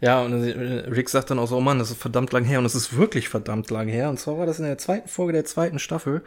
Ja, 0.00 0.22
und 0.22 0.32
Rick 0.32 1.08
sagt 1.08 1.30
dann 1.30 1.40
auch 1.40 1.48
so, 1.48 1.56
oh 1.56 1.60
Mann, 1.60 1.80
das 1.80 1.90
ist 1.90 2.00
verdammt 2.00 2.32
lang 2.32 2.44
her 2.44 2.60
und 2.60 2.64
es 2.64 2.76
ist 2.76 2.96
wirklich 2.96 3.28
verdammt 3.28 3.70
lang 3.70 3.88
her. 3.88 4.10
Und 4.10 4.20
zwar 4.20 4.38
war 4.38 4.46
das 4.46 4.60
in 4.60 4.64
der 4.64 4.78
zweiten 4.78 5.08
Folge 5.08 5.32
der 5.32 5.44
zweiten 5.44 5.78
Staffel 5.78 6.22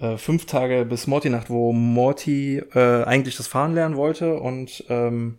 äh, 0.00 0.16
fünf 0.16 0.46
Tage 0.46 0.84
bis 0.84 1.06
Morty-Nacht, 1.06 1.50
wo 1.50 1.72
Morty 1.72 2.58
äh, 2.74 3.04
eigentlich 3.04 3.36
das 3.36 3.46
Fahren 3.46 3.74
lernen 3.74 3.96
wollte 3.96 4.34
und 4.34 4.84
ähm, 4.88 5.38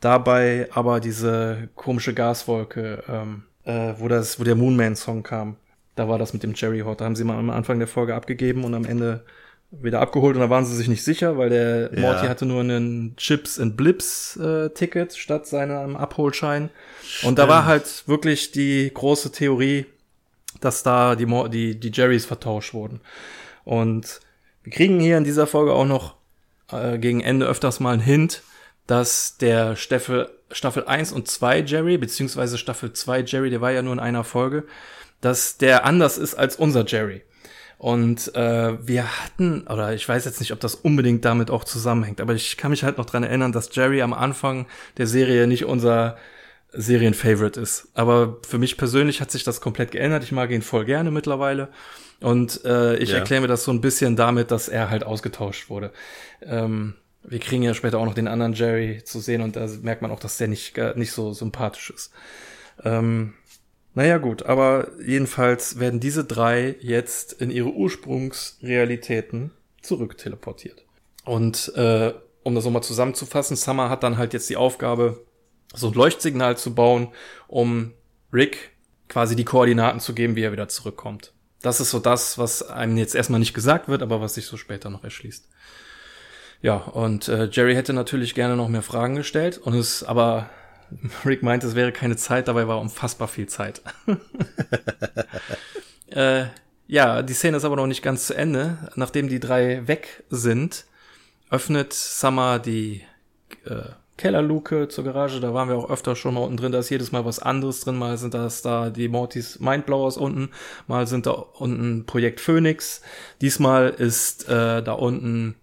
dabei 0.00 0.68
aber 0.72 1.00
diese 1.00 1.68
komische 1.74 2.14
Gaswolke, 2.14 3.04
ähm, 3.08 3.44
äh, 3.64 3.94
wo 3.98 4.08
das, 4.08 4.40
wo 4.40 4.44
der 4.44 4.56
Moonman-Song 4.56 5.22
kam. 5.22 5.56
Da 5.94 6.08
war 6.08 6.18
das 6.18 6.32
mit 6.32 6.42
dem 6.42 6.54
Jerry 6.54 6.80
Hot. 6.80 7.00
Da 7.00 7.04
haben 7.04 7.16
sie 7.16 7.24
mal 7.24 7.38
am 7.38 7.50
Anfang 7.50 7.78
der 7.78 7.88
Folge 7.88 8.14
abgegeben 8.14 8.64
und 8.64 8.74
am 8.74 8.84
Ende 8.84 9.24
wieder 9.70 10.00
abgeholt 10.00 10.34
und 10.34 10.40
da 10.40 10.48
waren 10.48 10.64
sie 10.64 10.74
sich 10.74 10.88
nicht 10.88 11.04
sicher, 11.04 11.36
weil 11.36 11.50
der 11.50 11.92
ja. 11.92 12.00
Morty 12.00 12.26
hatte 12.26 12.46
nur 12.46 12.60
einen 12.60 13.14
Chips 13.16 13.60
and 13.60 13.76
Blips 13.76 14.36
äh, 14.36 14.70
Ticket 14.70 15.14
statt 15.14 15.46
seinem 15.46 15.96
Abholschein. 15.96 16.70
Stimmt. 17.02 17.28
Und 17.28 17.38
da 17.38 17.48
war 17.48 17.66
halt 17.66 18.04
wirklich 18.06 18.50
die 18.50 18.90
große 18.92 19.30
Theorie, 19.30 19.86
dass 20.60 20.82
da 20.82 21.16
die, 21.16 21.26
die, 21.50 21.78
die 21.78 21.90
Jerrys 21.92 22.24
vertauscht 22.24 22.72
wurden. 22.72 23.00
Und 23.64 24.20
wir 24.62 24.72
kriegen 24.72 25.00
hier 25.00 25.18
in 25.18 25.24
dieser 25.24 25.46
Folge 25.46 25.74
auch 25.74 25.84
noch 25.84 26.16
äh, 26.72 26.98
gegen 26.98 27.20
Ende 27.20 27.46
öfters 27.46 27.78
mal 27.78 27.92
einen 27.92 28.02
Hint, 28.02 28.42
dass 28.86 29.36
der 29.36 29.76
Staffel, 29.76 30.30
Staffel 30.50 30.86
1 30.86 31.12
und 31.12 31.28
2 31.28 31.60
Jerry, 31.60 31.98
beziehungsweise 31.98 32.56
Staffel 32.56 32.94
2 32.94 33.20
Jerry, 33.20 33.50
der 33.50 33.60
war 33.60 33.72
ja 33.72 33.82
nur 33.82 33.92
in 33.92 34.00
einer 34.00 34.24
Folge, 34.24 34.64
dass 35.20 35.58
der 35.58 35.84
anders 35.84 36.16
ist 36.16 36.34
als 36.34 36.56
unser 36.56 36.86
Jerry. 36.86 37.22
Und 37.78 38.34
äh, 38.34 38.86
wir 38.86 39.04
hatten, 39.22 39.66
oder 39.68 39.94
ich 39.94 40.08
weiß 40.08 40.24
jetzt 40.24 40.40
nicht, 40.40 40.52
ob 40.52 40.58
das 40.58 40.74
unbedingt 40.74 41.24
damit 41.24 41.50
auch 41.50 41.62
zusammenhängt, 41.62 42.20
aber 42.20 42.34
ich 42.34 42.56
kann 42.56 42.72
mich 42.72 42.82
halt 42.82 42.98
noch 42.98 43.06
dran 43.06 43.22
erinnern, 43.22 43.52
dass 43.52 43.72
Jerry 43.72 44.02
am 44.02 44.12
Anfang 44.12 44.66
der 44.96 45.06
Serie 45.06 45.46
nicht 45.46 45.64
unser 45.64 46.16
Serienfavorite 46.72 47.60
ist. 47.60 47.88
Aber 47.94 48.38
für 48.46 48.58
mich 48.58 48.76
persönlich 48.76 49.20
hat 49.20 49.30
sich 49.30 49.44
das 49.44 49.60
komplett 49.60 49.92
geändert. 49.92 50.24
Ich 50.24 50.32
mag 50.32 50.50
ihn 50.50 50.62
voll 50.62 50.84
gerne 50.84 51.10
mittlerweile. 51.10 51.68
Und 52.20 52.64
äh, 52.64 52.96
ich 52.96 53.10
ja. 53.10 53.18
erkläre 53.18 53.42
mir 53.42 53.48
das 53.48 53.64
so 53.64 53.70
ein 53.70 53.80
bisschen 53.80 54.16
damit, 54.16 54.50
dass 54.50 54.68
er 54.68 54.90
halt 54.90 55.04
ausgetauscht 55.04 55.70
wurde. 55.70 55.92
Ähm, 56.42 56.94
wir 57.22 57.38
kriegen 57.38 57.62
ja 57.62 57.74
später 57.74 57.98
auch 57.98 58.04
noch 58.04 58.14
den 58.14 58.28
anderen 58.28 58.54
Jerry 58.54 59.02
zu 59.04 59.20
sehen 59.20 59.42
und 59.42 59.54
da 59.56 59.68
merkt 59.82 60.02
man 60.02 60.10
auch, 60.10 60.20
dass 60.20 60.36
der 60.36 60.48
nicht, 60.48 60.76
nicht 60.96 61.12
so 61.12 61.32
sympathisch 61.32 61.90
ist. 61.90 62.12
Ähm, 62.84 63.34
naja 63.98 64.18
gut, 64.18 64.44
aber 64.44 64.92
jedenfalls 65.04 65.80
werden 65.80 65.98
diese 65.98 66.24
drei 66.24 66.76
jetzt 66.78 67.32
in 67.32 67.50
ihre 67.50 67.70
Ursprungsrealitäten 67.70 69.50
zurückteleportiert. 69.82 70.84
Und 71.24 71.72
äh, 71.74 72.14
um 72.44 72.54
das 72.54 72.64
nochmal 72.64 72.84
zusammenzufassen, 72.84 73.56
Summer 73.56 73.90
hat 73.90 74.04
dann 74.04 74.16
halt 74.16 74.34
jetzt 74.34 74.48
die 74.50 74.56
Aufgabe, 74.56 75.26
so 75.74 75.88
ein 75.88 75.94
Leuchtsignal 75.94 76.56
zu 76.56 76.76
bauen, 76.76 77.08
um 77.48 77.92
Rick 78.32 78.70
quasi 79.08 79.34
die 79.34 79.44
Koordinaten 79.44 79.98
zu 79.98 80.14
geben, 80.14 80.36
wie 80.36 80.44
er 80.44 80.52
wieder 80.52 80.68
zurückkommt. 80.68 81.32
Das 81.60 81.80
ist 81.80 81.90
so 81.90 81.98
das, 81.98 82.38
was 82.38 82.62
einem 82.62 82.98
jetzt 82.98 83.16
erstmal 83.16 83.40
nicht 83.40 83.52
gesagt 83.52 83.88
wird, 83.88 84.02
aber 84.02 84.20
was 84.20 84.34
sich 84.34 84.46
so 84.46 84.56
später 84.56 84.90
noch 84.90 85.02
erschließt. 85.02 85.48
Ja, 86.62 86.76
und 86.76 87.26
äh, 87.26 87.48
Jerry 87.50 87.74
hätte 87.74 87.94
natürlich 87.94 88.36
gerne 88.36 88.54
noch 88.54 88.68
mehr 88.68 88.82
Fragen 88.82 89.16
gestellt 89.16 89.58
und 89.58 89.74
es, 89.74 90.04
aber 90.04 90.50
Rick 91.24 91.42
meint, 91.42 91.64
es 91.64 91.74
wäre 91.74 91.92
keine 91.92 92.16
Zeit, 92.16 92.48
dabei 92.48 92.68
war 92.68 92.80
unfassbar 92.80 93.28
viel 93.28 93.46
Zeit. 93.46 93.82
äh, 96.08 96.44
ja, 96.86 97.22
die 97.22 97.34
Szene 97.34 97.58
ist 97.58 97.64
aber 97.64 97.76
noch 97.76 97.86
nicht 97.86 98.02
ganz 98.02 98.26
zu 98.26 98.34
Ende. 98.34 98.90
Nachdem 98.96 99.28
die 99.28 99.40
drei 99.40 99.86
weg 99.86 100.24
sind, 100.30 100.86
öffnet 101.50 101.92
Summer 101.92 102.58
die 102.58 103.02
äh, 103.64 103.90
Kellerluke 104.18 104.88
zur 104.88 105.04
Garage, 105.04 105.40
da 105.40 105.54
waren 105.54 105.68
wir 105.68 105.76
auch 105.76 105.90
öfter 105.90 106.16
schon 106.16 106.34
mal 106.34 106.40
unten 106.40 106.56
drin, 106.56 106.72
da 106.72 106.80
ist 106.80 106.90
jedes 106.90 107.12
Mal 107.12 107.24
was 107.24 107.38
anderes 107.38 107.80
drin, 107.80 107.96
mal 107.96 108.18
sind 108.18 108.34
das 108.34 108.62
da 108.62 108.90
die 108.90 109.08
Mortys 109.08 109.60
Mindblowers 109.60 110.16
unten, 110.16 110.50
mal 110.88 111.06
sind 111.06 111.26
da 111.26 111.30
unten 111.30 112.04
Projekt 112.04 112.40
Phoenix, 112.40 113.00
diesmal 113.40 113.90
ist 113.90 114.48
äh, 114.48 114.82
da 114.82 114.92
unten 114.92 115.54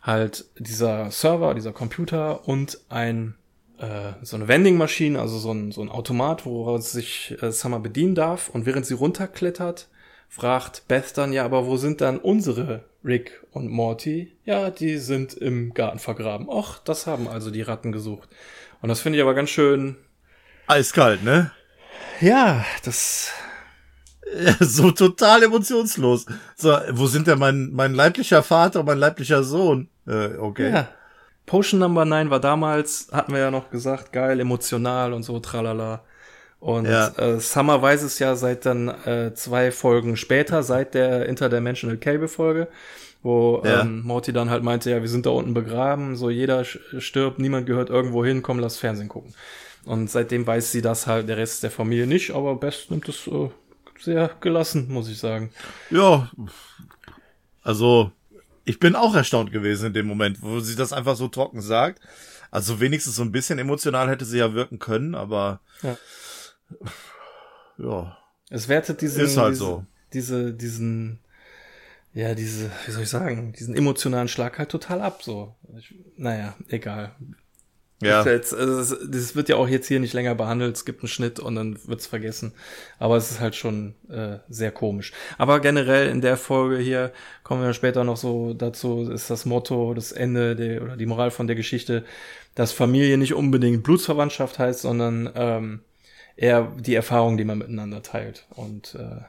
halt 0.00 0.44
dieser 0.58 1.10
Server, 1.10 1.54
dieser 1.54 1.72
Computer 1.72 2.46
und 2.46 2.78
ein 2.88 3.34
äh, 3.84 4.24
so 4.24 4.36
eine 4.36 4.48
Vending-Maschine, 4.48 5.20
also 5.20 5.38
so 5.38 5.52
ein, 5.52 5.72
so 5.72 5.82
ein 5.82 5.90
Automat, 5.90 6.46
woraus 6.46 6.92
sich 6.92 7.36
äh, 7.42 7.52
Summer 7.52 7.80
bedienen 7.80 8.14
darf 8.14 8.48
und 8.48 8.66
während 8.66 8.86
sie 8.86 8.94
runterklettert, 8.94 9.88
fragt 10.28 10.88
Beth 10.88 11.16
dann, 11.16 11.32
ja, 11.32 11.44
aber 11.44 11.66
wo 11.66 11.76
sind 11.76 12.00
dann 12.00 12.18
unsere 12.18 12.84
Rick 13.04 13.44
und 13.52 13.68
Morty, 13.68 14.32
ja, 14.44 14.70
die 14.70 14.98
sind 14.98 15.34
im 15.34 15.74
Garten 15.74 15.98
vergraben. 15.98 16.48
Och, 16.48 16.78
das 16.84 17.06
haben 17.06 17.28
also 17.28 17.50
die 17.50 17.62
Ratten 17.62 17.92
gesucht. 17.92 18.28
Und 18.80 18.88
das 18.88 19.00
finde 19.00 19.18
ich 19.18 19.22
aber 19.22 19.34
ganz 19.34 19.50
schön. 19.50 19.96
Eiskalt, 20.66 21.22
ne? 21.22 21.50
Ja, 22.20 22.64
das. 22.84 23.30
Ja, 24.42 24.56
so 24.60 24.90
total 24.90 25.42
emotionslos. 25.42 26.26
So, 26.56 26.76
wo 26.90 27.06
sind 27.06 27.26
denn 27.26 27.38
mein, 27.38 27.70
mein 27.72 27.94
leiblicher 27.94 28.42
Vater 28.42 28.80
und 28.80 28.86
mein 28.86 28.98
leiblicher 28.98 29.44
Sohn? 29.44 29.88
Äh, 30.06 30.36
okay. 30.38 30.70
Ja. 30.70 30.88
Potion 31.46 31.80
Number 31.80 32.04
9 32.04 32.30
war 32.30 32.40
damals, 32.40 33.08
hatten 33.12 33.32
wir 33.32 33.40
ja 33.40 33.50
noch 33.50 33.70
gesagt, 33.70 34.12
geil, 34.12 34.40
emotional 34.40 35.12
und 35.12 35.22
so, 35.22 35.38
tralala. 35.40 36.02
Und 36.58 36.86
ja. 36.86 37.08
äh, 37.18 37.40
Summer 37.40 37.82
weiß 37.82 38.02
es 38.02 38.18
ja 38.18 38.36
seit 38.36 38.64
dann 38.64 38.88
äh, 38.88 39.34
zwei 39.34 39.70
Folgen 39.70 40.16
später, 40.16 40.62
seit 40.62 40.94
der 40.94 41.26
Interdimensional 41.26 41.98
Cable 41.98 42.28
Folge, 42.28 42.68
wo 43.22 43.62
ja. 43.64 43.82
ähm, 43.82 44.02
Morty 44.02 44.32
dann 44.32 44.48
halt 44.48 44.62
meinte, 44.62 44.90
ja, 44.90 45.02
wir 45.02 45.08
sind 45.08 45.26
da 45.26 45.30
unten 45.30 45.52
begraben, 45.52 46.16
so 46.16 46.30
jeder 46.30 46.64
stirbt, 46.64 47.38
niemand 47.38 47.66
gehört 47.66 47.90
irgendwo 47.90 48.24
hin, 48.24 48.42
komm, 48.42 48.60
lass 48.60 48.78
Fernsehen 48.78 49.10
gucken. 49.10 49.34
Und 49.84 50.10
seitdem 50.10 50.46
weiß 50.46 50.72
sie 50.72 50.80
das 50.80 51.06
halt, 51.06 51.28
der 51.28 51.36
Rest 51.36 51.62
der 51.62 51.70
Familie 51.70 52.06
nicht, 52.06 52.30
aber 52.30 52.56
Best 52.56 52.90
nimmt 52.90 53.06
es 53.10 53.26
äh, 53.26 53.50
sehr 54.00 54.30
gelassen, 54.40 54.90
muss 54.90 55.10
ich 55.10 55.18
sagen. 55.18 55.50
Ja, 55.90 56.30
also 57.62 58.10
ich 58.64 58.78
bin 58.78 58.96
auch 58.96 59.14
erstaunt 59.14 59.52
gewesen 59.52 59.86
in 59.86 59.92
dem 59.92 60.06
Moment, 60.06 60.42
wo 60.42 60.60
sie 60.60 60.76
das 60.76 60.92
einfach 60.92 61.16
so 61.16 61.28
trocken 61.28 61.60
sagt. 61.60 62.00
Also 62.50 62.80
wenigstens 62.80 63.16
so 63.16 63.22
ein 63.22 63.32
bisschen 63.32 63.58
emotional 63.58 64.08
hätte 64.08 64.24
sie 64.24 64.38
ja 64.38 64.54
wirken 64.54 64.78
können, 64.78 65.14
aber 65.14 65.60
ja 65.82 65.96
ja. 67.78 68.16
Es 68.50 68.68
wertet 68.68 69.00
diesen, 69.00 69.24
ist 69.24 69.36
halt 69.36 69.52
diese, 69.52 69.64
so. 69.64 69.86
diese, 70.12 70.52
diesen, 70.52 71.20
ja, 72.12 72.34
diese, 72.34 72.70
wie 72.86 72.90
soll 72.90 73.02
ich 73.02 73.08
sagen, 73.08 73.52
diesen 73.52 73.74
emotionalen 73.74 74.28
Schlag 74.28 74.58
halt 74.58 74.70
total 74.70 75.00
ab, 75.00 75.22
so. 75.22 75.54
Ich, 75.76 75.94
naja, 76.16 76.54
egal. 76.68 77.14
Ja. 78.02 78.24
Das, 78.24 78.26
jetzt, 78.26 78.54
also 78.54 78.96
das, 79.06 79.36
wird 79.36 79.48
ja 79.48 79.56
auch 79.56 79.68
jetzt 79.68 79.86
hier 79.86 80.00
nicht 80.00 80.12
länger 80.12 80.34
behandelt. 80.34 80.76
Es 80.76 80.84
gibt 80.84 81.02
einen 81.02 81.08
Schnitt 81.08 81.38
und 81.38 81.54
dann 81.54 81.78
wird's 81.86 82.06
vergessen. 82.06 82.52
Aber 82.98 83.16
es 83.16 83.30
ist 83.30 83.40
halt 83.40 83.54
schon 83.54 83.94
äh, 84.08 84.38
sehr 84.48 84.72
komisch. 84.72 85.12
Aber 85.38 85.60
generell 85.60 86.08
in 86.08 86.20
der 86.20 86.36
Folge 86.36 86.78
hier 86.78 87.12
kommen 87.44 87.62
wir 87.62 87.72
später 87.72 88.04
noch 88.04 88.16
so 88.16 88.52
dazu, 88.52 89.08
ist 89.10 89.30
das 89.30 89.46
Motto, 89.46 89.94
das 89.94 90.12
Ende 90.12 90.56
der, 90.56 90.82
oder 90.82 90.96
die 90.96 91.06
Moral 91.06 91.30
von 91.30 91.46
der 91.46 91.56
Geschichte, 91.56 92.04
dass 92.54 92.72
Familie 92.72 93.16
nicht 93.16 93.34
unbedingt 93.34 93.82
Blutsverwandtschaft 93.82 94.58
heißt, 94.58 94.80
sondern 94.80 95.30
ähm, 95.34 95.80
eher 96.36 96.72
die 96.78 96.94
Erfahrung, 96.94 97.36
die 97.36 97.44
man 97.44 97.58
miteinander 97.58 98.02
teilt. 98.02 98.46
Und 98.50 98.96
äh, 98.96 99.22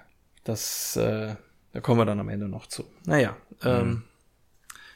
das, 0.43 0.95
äh, 0.97 1.36
da 1.74 1.80
kommen 1.82 1.99
wir 1.99 2.05
dann 2.05 2.20
am 2.20 2.30
Ende 2.30 2.47
noch 2.47 2.68
zu. 2.68 2.84
Naja, 3.05 3.36
ähm, 3.63 3.88
mhm. 3.88 4.03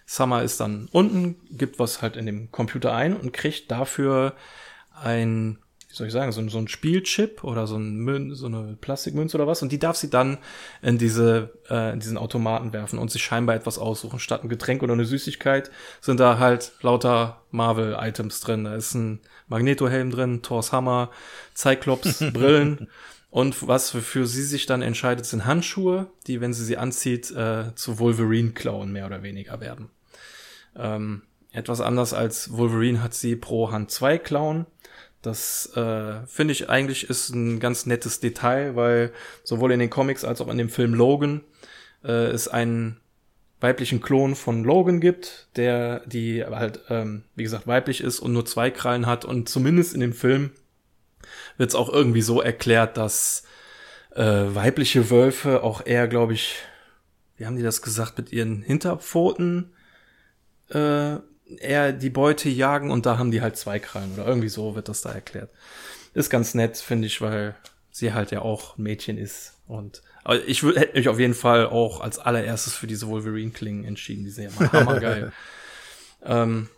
Summer 0.09 0.41
ist 0.41 0.59
dann 0.59 0.89
unten, 0.91 1.35
gibt 1.51 1.77
was 1.77 2.01
halt 2.01 2.15
in 2.17 2.25
dem 2.25 2.51
Computer 2.51 2.95
ein 2.95 3.15
und 3.15 3.31
kriegt 3.31 3.69
dafür 3.69 4.33
ein, 4.99 5.59
wie 5.87 5.93
soll 5.93 6.07
ich 6.07 6.13
sagen, 6.13 6.31
so, 6.31 6.49
so 6.49 6.57
ein 6.57 6.67
Spielchip 6.67 7.43
oder 7.43 7.67
so, 7.67 7.75
ein 7.75 7.97
Mün 7.97 8.33
so 8.33 8.47
eine 8.47 8.75
Plastikmünze 8.81 9.37
oder 9.37 9.45
was 9.45 9.61
und 9.61 9.71
die 9.71 9.77
darf 9.77 9.97
sie 9.97 10.09
dann 10.09 10.39
in 10.81 10.97
diese 10.97 11.53
äh, 11.69 11.93
in 11.93 11.99
diesen 11.99 12.17
Automaten 12.17 12.73
werfen 12.73 12.97
und 12.97 13.11
sich 13.11 13.21
scheinbar 13.23 13.55
etwas 13.55 13.77
aussuchen. 13.77 14.17
Statt 14.17 14.43
ein 14.43 14.49
Getränk 14.49 14.81
oder 14.81 14.93
eine 14.93 15.05
Süßigkeit 15.05 15.69
sind 16.01 16.19
da 16.19 16.39
halt 16.39 16.71
lauter 16.81 17.43
Marvel-Items 17.51 18.41
drin. 18.41 18.63
Da 18.63 18.73
ist 18.73 18.95
ein 18.95 19.19
Magneto-Helm 19.47 20.09
drin, 20.09 20.41
Thors 20.41 20.71
Hammer, 20.71 21.11
Cyclops, 21.55 22.23
Brillen. 22.33 22.87
Und 23.29 23.67
was 23.67 23.91
für 23.91 24.25
sie 24.25 24.41
sich 24.41 24.65
dann 24.65 24.81
entscheidet, 24.81 25.27
sind 25.27 25.45
Handschuhe, 25.45 26.07
die, 26.25 26.41
wenn 26.41 26.51
sie 26.51 26.65
sie 26.65 26.77
anzieht, 26.77 27.29
äh, 27.29 27.75
zu 27.75 27.99
Wolverine-Klauen 27.99 28.91
mehr 28.91 29.05
oder 29.05 29.21
weniger 29.21 29.59
werden. 29.59 29.91
Ähm, 30.79 31.23
etwas 31.51 31.81
anders 31.81 32.13
als 32.13 32.51
Wolverine 32.53 33.03
hat 33.03 33.13
sie 33.13 33.35
pro 33.35 33.71
Hand 33.71 33.91
zwei 33.91 34.17
Klauen. 34.17 34.65
Das 35.21 35.75
äh, 35.75 36.25
finde 36.27 36.53
ich 36.53 36.69
eigentlich 36.69 37.09
ist 37.09 37.29
ein 37.29 37.59
ganz 37.59 37.85
nettes 37.85 38.19
Detail, 38.19 38.75
weil 38.75 39.11
sowohl 39.43 39.73
in 39.73 39.79
den 39.79 39.89
Comics 39.89 40.23
als 40.23 40.39
auch 40.39 40.47
in 40.47 40.57
dem 40.57 40.69
Film 40.69 40.93
Logan 40.93 41.41
äh, 42.03 42.27
es 42.27 42.47
einen 42.47 43.01
weiblichen 43.59 43.99
Klon 43.99 44.35
von 44.35 44.63
Logan 44.63 45.01
gibt, 45.01 45.49
der 45.57 46.01
die 46.05 46.45
halt 46.45 46.81
ähm, 46.89 47.23
wie 47.35 47.43
gesagt 47.43 47.67
weiblich 47.67 48.01
ist 48.01 48.19
und 48.19 48.31
nur 48.31 48.45
zwei 48.45 48.71
Krallen 48.71 49.05
hat 49.05 49.25
und 49.25 49.49
zumindest 49.49 49.93
in 49.93 49.99
dem 49.99 50.13
Film 50.13 50.51
wird 51.57 51.69
es 51.69 51.75
auch 51.75 51.91
irgendwie 51.91 52.21
so 52.21 52.41
erklärt, 52.41 52.95
dass 52.95 53.43
äh, 54.15 54.23
weibliche 54.23 55.09
Wölfe 55.09 55.63
auch 55.63 55.85
eher, 55.85 56.07
glaube 56.07 56.33
ich, 56.33 56.55
wie 57.35 57.45
haben 57.45 57.57
die 57.57 57.63
das 57.63 57.81
gesagt, 57.81 58.17
mit 58.17 58.31
ihren 58.31 58.61
Hinterpfoten 58.61 59.73
äh, 60.69 61.17
eher 61.57 61.93
die 61.93 62.09
Beute 62.09 62.49
jagen 62.49 62.91
und 62.91 63.05
da 63.05 63.17
haben 63.17 63.31
die 63.31 63.41
halt 63.41 63.57
zwei 63.57 63.79
Krallen 63.79 64.13
oder 64.13 64.27
irgendwie 64.27 64.49
so 64.49 64.75
wird 64.75 64.89
das 64.89 65.01
da 65.01 65.11
erklärt. 65.11 65.49
Ist 66.13 66.29
ganz 66.29 66.53
nett, 66.53 66.77
finde 66.77 67.07
ich, 67.07 67.21
weil 67.21 67.55
sie 67.91 68.13
halt 68.13 68.31
ja 68.31 68.41
auch 68.41 68.77
ein 68.77 68.83
Mädchen 68.83 69.17
ist 69.17 69.55
und 69.67 70.01
aber 70.23 70.45
ich 70.47 70.63
würde 70.63 70.81
hätte 70.81 70.97
mich 70.97 71.09
auf 71.09 71.19
jeden 71.19 71.33
Fall 71.33 71.65
auch 71.65 72.01
als 72.01 72.19
allererstes 72.19 72.75
für 72.75 72.87
diese 72.87 73.07
Wolverine-Klingen 73.07 73.85
entschieden. 73.85 74.25
Die 74.25 74.29
sind 74.29 74.51
ja 74.51 74.71
hammergeil. 74.73 75.31
ähm, 76.23 76.69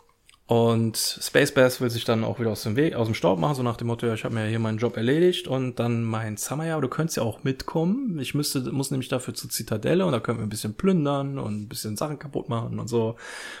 und 0.52 0.98
Space 0.98 1.54
Bass 1.54 1.80
will 1.80 1.88
sich 1.88 2.04
dann 2.04 2.24
auch 2.24 2.38
wieder 2.38 2.50
aus 2.50 2.62
dem 2.62 2.76
Weg, 2.76 2.94
aus 2.94 3.06
dem 3.06 3.14
Staub 3.14 3.38
machen, 3.38 3.54
so 3.54 3.62
nach 3.62 3.78
dem 3.78 3.86
Motto, 3.86 4.06
ja, 4.06 4.12
ich 4.12 4.24
habe 4.24 4.34
mir 4.34 4.44
hier 4.48 4.58
meinen 4.58 4.76
Job 4.76 4.98
erledigt 4.98 5.48
und 5.48 5.78
dann 5.78 6.04
meint 6.04 6.38
Summer, 6.40 6.66
ja, 6.66 6.78
du 6.78 6.88
könntest 6.88 7.16
ja 7.16 7.22
auch 7.22 7.42
mitkommen. 7.42 8.18
Ich 8.18 8.34
müsste, 8.34 8.60
muss 8.70 8.90
nämlich 8.90 9.08
dafür 9.08 9.32
zur 9.32 9.48
Zitadelle 9.48 10.04
und 10.04 10.12
da 10.12 10.20
können 10.20 10.40
wir 10.40 10.42
ein 10.44 10.50
bisschen 10.50 10.74
plündern 10.74 11.38
und 11.38 11.62
ein 11.62 11.68
bisschen 11.68 11.96
Sachen 11.96 12.18
kaputt 12.18 12.50
machen 12.50 12.78
und 12.78 12.86
so 12.86 13.16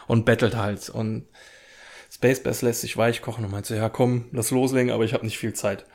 und 0.06 0.26
bettelt 0.26 0.54
halt 0.54 0.90
und 0.90 1.24
Space 2.10 2.42
Bass 2.42 2.60
lässt 2.60 2.82
sich 2.82 2.94
weich 2.98 3.22
kochen 3.22 3.46
und 3.46 3.52
meint 3.52 3.64
so, 3.64 3.74
ja, 3.74 3.88
komm, 3.88 4.26
lass 4.30 4.50
loslegen, 4.50 4.92
aber 4.92 5.04
ich 5.04 5.14
habe 5.14 5.24
nicht 5.24 5.38
viel 5.38 5.54
Zeit. 5.54 5.86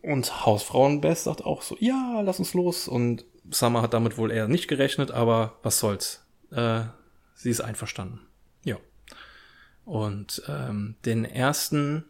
Und 0.00 0.46
Hausfrauen 0.46 1.02
Bass 1.02 1.24
sagt 1.24 1.44
auch 1.44 1.60
so, 1.60 1.76
ja, 1.80 2.22
lass 2.22 2.38
uns 2.38 2.54
los 2.54 2.88
und 2.88 3.26
Summer 3.50 3.82
hat 3.82 3.92
damit 3.92 4.16
wohl 4.16 4.30
eher 4.30 4.48
nicht 4.48 4.68
gerechnet, 4.68 5.10
aber 5.10 5.58
was 5.62 5.80
soll's. 5.80 6.24
Äh, 6.50 6.84
sie 7.34 7.50
ist 7.50 7.60
einverstanden. 7.60 8.20
Ja. 8.64 8.78
Und 9.88 10.42
ähm, 10.48 10.96
den 11.06 11.24
ersten 11.24 12.04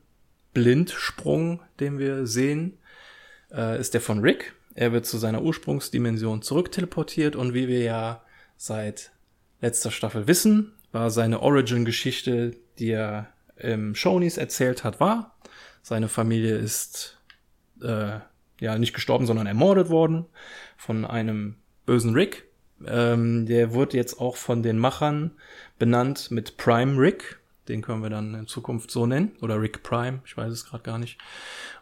Blindsprung, 0.53 1.61
den 1.79 2.01
wir 2.01 2.27
sehen, 2.27 2.77
äh, 3.53 3.79
ist 3.79 3.95
der 3.95 4.01
von 4.01 4.19
Rick. 4.19 4.53
Er 4.75 4.93
wird 4.93 5.07
zu 5.07 5.17
seiner 5.17 5.43
Ursprungsdimension 5.43 6.43
zurückteleportiert 6.43 7.37
und 7.37 7.55
wie 7.55 7.69
wir 7.69 7.83
ja 7.83 8.23
seit 8.57 9.13
letzter 9.61 9.93
Staffel 9.93 10.27
wissen, 10.27 10.73
war 10.91 11.11
seine 11.11 11.41
Origin-Geschichte, 11.41 12.57
die 12.81 12.91
er 12.91 13.29
im 13.57 13.95
Shonies 13.95 14.39
erzählt 14.39 14.83
hat, 14.83 14.99
wahr. 14.99 15.37
Seine 15.81 16.09
Familie 16.09 16.57
ist 16.57 17.17
äh, 17.81 18.19
ja 18.61 18.77
nicht 18.77 18.93
gestorben, 18.93 19.27
sondern 19.27 19.47
ermordet 19.47 19.89
worden 19.89 20.27
von 20.77 21.05
einem 21.05 21.55
bösen 21.87 22.15
Rick. 22.15 22.49
Ähm, 22.85 23.47
der 23.47 23.73
wurde 23.73 23.97
jetzt 23.97 24.21
auch 24.21 24.35
von 24.35 24.65
den 24.65 24.79
Machern 24.79 25.31
benannt 25.79 26.33
mit 26.33 26.57
Prime 26.57 27.01
Rick. 27.01 27.38
Den 27.69 27.83
können 27.83 28.03
wir 28.03 28.11
dann 28.11 28.35
in 28.35 28.47
Zukunft 28.47 28.91
so 28.91 29.07
nennen. 29.07 29.33
Oder 29.41 29.61
Rick 29.61 29.83
Prime, 29.83 30.21
ich 30.25 30.37
weiß 30.37 30.53
es 30.53 30.65
gerade 30.65 30.83
gar 30.83 30.99
nicht. 30.99 31.19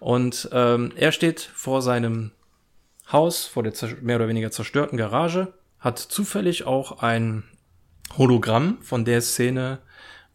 Und 0.01 0.49
ähm, 0.53 0.93
er 0.97 1.13
steht 1.13 1.41
vor 1.41 1.83
seinem 1.83 2.33
Haus, 3.11 3.47
vor 3.47 3.63
der 3.63 3.73
mehr 4.03 4.17
oder 4.17 4.29
weniger 4.29 4.51
zerstörten 4.51 4.99
Garage, 4.99 5.53
hat 5.79 5.99
zufällig 5.99 6.65
auch 6.65 7.03
ein 7.03 7.45
Hologramm 8.19 8.79
von 8.83 9.05
der 9.05 9.21
Szene, 9.21 9.79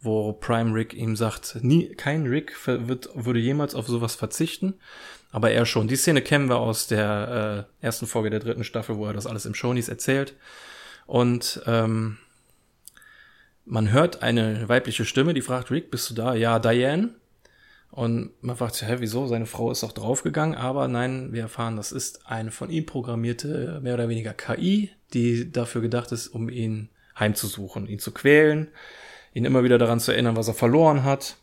wo 0.01 0.33
Prime 0.33 0.73
Rick 0.73 0.93
ihm 0.93 1.15
sagt, 1.15 1.57
nie, 1.61 1.89
kein 1.95 2.25
Rick 2.25 2.55
wird, 2.65 3.09
würde 3.13 3.39
jemals 3.39 3.75
auf 3.75 3.87
sowas 3.87 4.15
verzichten, 4.15 4.75
aber 5.31 5.51
er 5.51 5.65
schon. 5.65 5.87
Die 5.87 5.95
Szene 5.95 6.21
kennen 6.21 6.49
wir 6.49 6.57
aus 6.57 6.87
der 6.87 7.67
äh, 7.81 7.85
ersten 7.85 8.07
Folge 8.07 8.29
der 8.29 8.39
dritten 8.39 8.63
Staffel, 8.63 8.97
wo 8.97 9.05
er 9.05 9.13
das 9.13 9.27
alles 9.27 9.45
im 9.45 9.53
Shonies 9.53 9.89
erzählt. 9.89 10.35
Und 11.05 11.61
ähm, 11.65 12.17
man 13.65 13.91
hört 13.91 14.23
eine 14.23 14.67
weibliche 14.69 15.05
Stimme, 15.05 15.33
die 15.33 15.41
fragt, 15.41 15.71
Rick, 15.71 15.91
bist 15.91 16.09
du 16.09 16.13
da? 16.13 16.33
Ja, 16.33 16.59
Diane. 16.59 17.11
Und 17.91 18.31
man 18.41 18.55
fragt 18.55 18.75
sich, 18.75 18.87
hä, 18.87 18.95
wieso? 18.99 19.27
Seine 19.27 19.45
Frau 19.45 19.69
ist 19.69 19.83
doch 19.83 19.91
draufgegangen, 19.91 20.55
aber 20.55 20.87
nein, 20.87 21.33
wir 21.33 21.41
erfahren, 21.41 21.75
das 21.75 21.91
ist 21.91 22.25
eine 22.25 22.51
von 22.51 22.69
ihm 22.69 22.85
programmierte, 22.85 23.79
mehr 23.83 23.95
oder 23.95 24.07
weniger 24.07 24.33
KI, 24.33 24.91
die 25.13 25.51
dafür 25.51 25.81
gedacht 25.81 26.11
ist, 26.13 26.29
um 26.29 26.49
ihn 26.49 26.89
heimzusuchen, 27.19 27.87
ihn 27.87 27.99
zu 27.99 28.11
quälen, 28.11 28.69
ihn 29.33 29.43
immer 29.43 29.65
wieder 29.65 29.77
daran 29.77 29.99
zu 29.99 30.13
erinnern, 30.13 30.37
was 30.37 30.47
er 30.47 30.53
verloren 30.53 31.03
hat. 31.03 31.35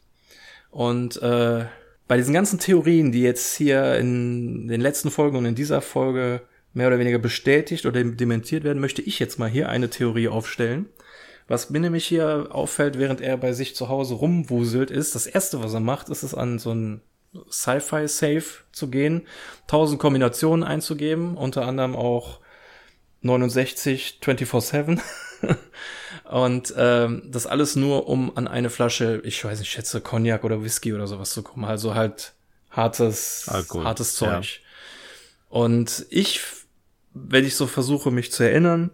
Und 0.71 1.21
äh, 1.21 1.67
bei 2.09 2.17
diesen 2.17 2.33
ganzen 2.33 2.59
Theorien, 2.59 3.13
die 3.13 3.23
jetzt 3.23 3.55
hier 3.55 3.97
in 3.97 4.69
den 4.69 4.81
letzten 4.81 5.11
Folgen 5.11 5.37
und 5.37 5.45
in 5.45 5.55
dieser 5.55 5.83
Folge 5.83 6.41
mehr 6.73 6.89
oder 6.89 6.99
weniger 6.99 7.19
bestätigt 7.19 7.85
oder 7.85 8.03
dementiert 8.03 8.65
werden, 8.65 8.81
möchte 8.81 9.03
ich 9.03 9.19
jetzt 9.19 9.39
mal 9.39 9.51
hier 9.51 9.69
eine 9.69 9.91
Theorie 9.91 10.29
aufstellen. 10.29 10.87
Was 11.49 11.71
mir 11.71 11.81
nämlich 11.81 12.07
hier 12.07 12.49
auffällt, 12.51 12.99
während 12.99 13.23
er 13.23 13.39
bei 13.39 13.53
sich 13.55 13.75
zu 13.75 13.89
Hause 13.89 14.15
rumwuselt, 14.15 14.91
ist, 14.91 15.15
das 15.15 15.27
erste, 15.27 15.63
was 15.63 15.73
er 15.73 15.81
macht, 15.81 16.11
ist 16.11 16.23
es 16.23 16.35
an 16.35 16.59
so 16.59 16.73
ein 16.73 17.01
Sci-Fi-Safe 17.51 18.45
zu 18.71 18.89
gehen, 18.89 19.27
tausend 19.67 19.99
Kombinationen 19.99 20.63
einzugeben, 20.63 21.37
unter 21.37 21.67
anderem 21.67 21.97
auch 21.97 22.41
69 23.23 24.21
24-7. 24.23 25.01
und 26.25 26.75
ähm, 26.77 27.23
das 27.27 27.47
alles 27.47 27.77
nur, 27.77 28.09
um 28.09 28.37
an 28.37 28.47
eine 28.47 28.69
Flasche, 28.69 29.23
ich 29.25 29.43
weiß 29.43 29.59
nicht, 29.59 29.71
schätze 29.71 30.03
Cognac 30.03 30.45
oder 30.45 30.63
Whisky 30.63 30.93
oder 30.93 31.07
sowas 31.07 31.31
zu 31.31 31.43
kommen. 31.43 31.65
Also 31.65 31.95
halt 31.95 32.35
hartes, 32.71 33.49
Alkohol. 33.49 33.85
hartes 33.85 34.15
Zeug. 34.15 34.61
Ja. 34.61 34.69
Und 35.49 36.07
ich, 36.11 36.41
wenn 37.15 37.47
ich 37.47 37.57
so 37.57 37.67
versuche, 37.67 38.11
mich 38.11 38.33
zu 38.33 38.43
erinnern, 38.43 38.91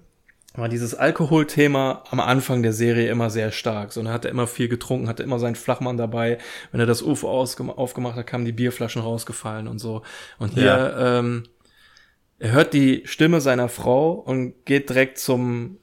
war 0.61 0.68
dieses 0.68 0.94
Alkoholthema 0.94 2.05
am 2.11 2.20
Anfang 2.20 2.62
der 2.62 2.72
Serie 2.72 3.09
immer 3.09 3.28
sehr 3.28 3.50
stark. 3.50 3.92
So, 3.92 4.00
und 4.00 4.07
er 4.07 4.12
hatte 4.12 4.28
immer 4.28 4.46
viel 4.46 4.68
getrunken, 4.68 5.09
hatte 5.09 5.24
immer 5.24 5.40
seinen 5.40 5.57
Flachmann 5.57 5.96
dabei. 5.96 6.38
Wenn 6.70 6.80
er 6.80 6.86
das 6.86 7.02
UFO 7.02 7.28
aufgemacht 7.28 8.16
hat, 8.16 8.26
kamen 8.26 8.44
die 8.44 8.52
Bierflaschen 8.52 9.02
rausgefallen 9.02 9.66
und 9.66 9.80
so. 9.80 10.02
Und 10.38 10.55
hier, 10.55 10.64
ja. 10.64 11.18
ähm, 11.18 11.44
er 12.38 12.52
hört 12.52 12.72
die 12.72 13.02
Stimme 13.05 13.40
seiner 13.40 13.68
Frau 13.68 14.12
und 14.12 14.64
geht 14.64 14.90
direkt 14.90 15.18
zum 15.18 15.78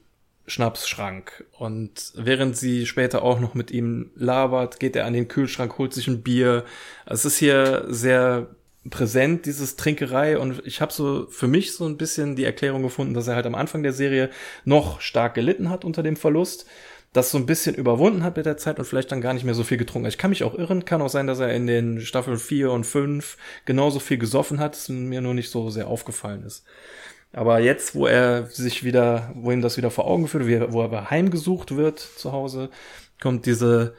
Schnapsschrank. 0.46 1.44
Und 1.58 2.12
während 2.14 2.56
sie 2.56 2.86
später 2.86 3.22
auch 3.22 3.40
noch 3.40 3.54
mit 3.54 3.70
ihm 3.70 4.10
labert, 4.14 4.80
geht 4.80 4.96
er 4.96 5.04
an 5.04 5.12
den 5.12 5.28
Kühlschrank, 5.28 5.76
holt 5.76 5.92
sich 5.92 6.08
ein 6.08 6.22
Bier. 6.22 6.64
Es 7.04 7.26
ist 7.26 7.36
hier 7.36 7.84
sehr 7.88 8.48
präsent, 8.88 9.46
dieses 9.46 9.76
Trinkerei. 9.76 10.38
Und 10.38 10.62
ich 10.66 10.80
habe 10.80 10.92
so 10.92 11.26
für 11.28 11.48
mich 11.48 11.74
so 11.74 11.86
ein 11.86 11.96
bisschen 11.96 12.36
die 12.36 12.44
Erklärung 12.44 12.82
gefunden, 12.82 13.14
dass 13.14 13.28
er 13.28 13.36
halt 13.36 13.46
am 13.46 13.54
Anfang 13.54 13.82
der 13.82 13.92
Serie 13.92 14.30
noch 14.64 15.00
stark 15.00 15.34
gelitten 15.34 15.70
hat 15.70 15.84
unter 15.84 16.02
dem 16.02 16.16
Verlust, 16.16 16.66
das 17.12 17.30
so 17.30 17.38
ein 17.38 17.46
bisschen 17.46 17.74
überwunden 17.74 18.22
hat 18.22 18.36
mit 18.36 18.46
der 18.46 18.56
Zeit 18.56 18.78
und 18.78 18.84
vielleicht 18.86 19.12
dann 19.12 19.20
gar 19.20 19.34
nicht 19.34 19.44
mehr 19.44 19.54
so 19.54 19.64
viel 19.64 19.76
getrunken 19.76 20.06
hat. 20.06 20.14
Ich 20.14 20.18
kann 20.18 20.30
mich 20.30 20.44
auch 20.44 20.54
irren, 20.54 20.84
kann 20.84 21.02
auch 21.02 21.10
sein, 21.10 21.26
dass 21.26 21.40
er 21.40 21.54
in 21.54 21.66
den 21.66 22.00
Staffeln 22.00 22.38
4 22.38 22.70
und 22.70 22.84
5 22.84 23.36
genauso 23.66 23.98
viel 24.00 24.18
gesoffen 24.18 24.58
hat, 24.58 24.74
es 24.74 24.88
mir 24.88 25.20
nur 25.20 25.34
nicht 25.34 25.50
so 25.50 25.68
sehr 25.70 25.88
aufgefallen 25.88 26.42
ist. 26.44 26.64
Aber 27.34 27.60
jetzt, 27.60 27.94
wo 27.94 28.06
er 28.06 28.46
sich 28.46 28.84
wieder, 28.84 29.32
wo 29.34 29.52
ihm 29.52 29.62
das 29.62 29.76
wieder 29.76 29.90
vor 29.90 30.06
Augen 30.06 30.28
führt, 30.28 30.72
wo 30.72 30.82
er 30.82 31.10
heimgesucht 31.10 31.76
wird 31.76 31.98
zu 31.98 32.32
Hause, 32.32 32.70
kommt 33.20 33.46
diese 33.46 33.94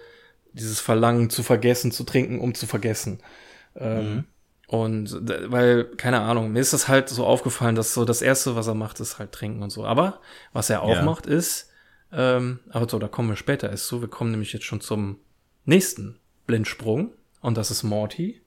dieses 0.53 0.79
Verlangen 0.79 1.29
zu 1.29 1.43
vergessen, 1.43 1.91
zu 1.91 2.03
trinken, 2.03 2.39
um 2.39 2.53
zu 2.53 2.67
vergessen. 2.67 3.19
Ähm, 3.75 4.13
mhm. 4.13 4.23
Und 4.74 5.15
weil, 5.51 5.84
keine 5.84 6.21
Ahnung, 6.21 6.51
mir 6.51 6.59
ist 6.59 6.74
das 6.74 6.88
halt 6.88 7.07
so 7.07 7.28
aufgefallen, 7.28 7.76
dass 7.76 7.93
so 7.93 8.05
das 8.05 8.24
Erste, 8.24 8.55
was 8.55 8.65
er 8.65 8.74
macht, 8.74 8.99
ist 8.99 9.19
halt 9.19 9.32
trinken 9.32 9.61
und 9.61 9.69
so. 9.69 9.86
Aber 9.86 10.19
was 10.51 10.71
er 10.71 10.82
auch 10.82 10.95
ja. 10.95 11.03
macht, 11.03 11.28
ist, 11.28 11.69
ähm, 12.11 12.59
aber 12.71 12.89
so, 12.89 12.97
da 12.97 13.07
kommen 13.07 13.30
wir 13.30 13.36
später 13.36 13.69
erst 13.69 13.86
zu. 13.86 14.01
Wir 14.01 14.07
kommen 14.07 14.32
nämlich 14.32 14.51
jetzt 14.51 14.65
schon 14.65 14.82
zum 14.82 15.19
nächsten 15.65 16.17
Blindsprung. 16.47 17.13
Und 17.39 17.55
das 17.55 17.69
ist 17.69 17.84
Morty, 17.84 18.41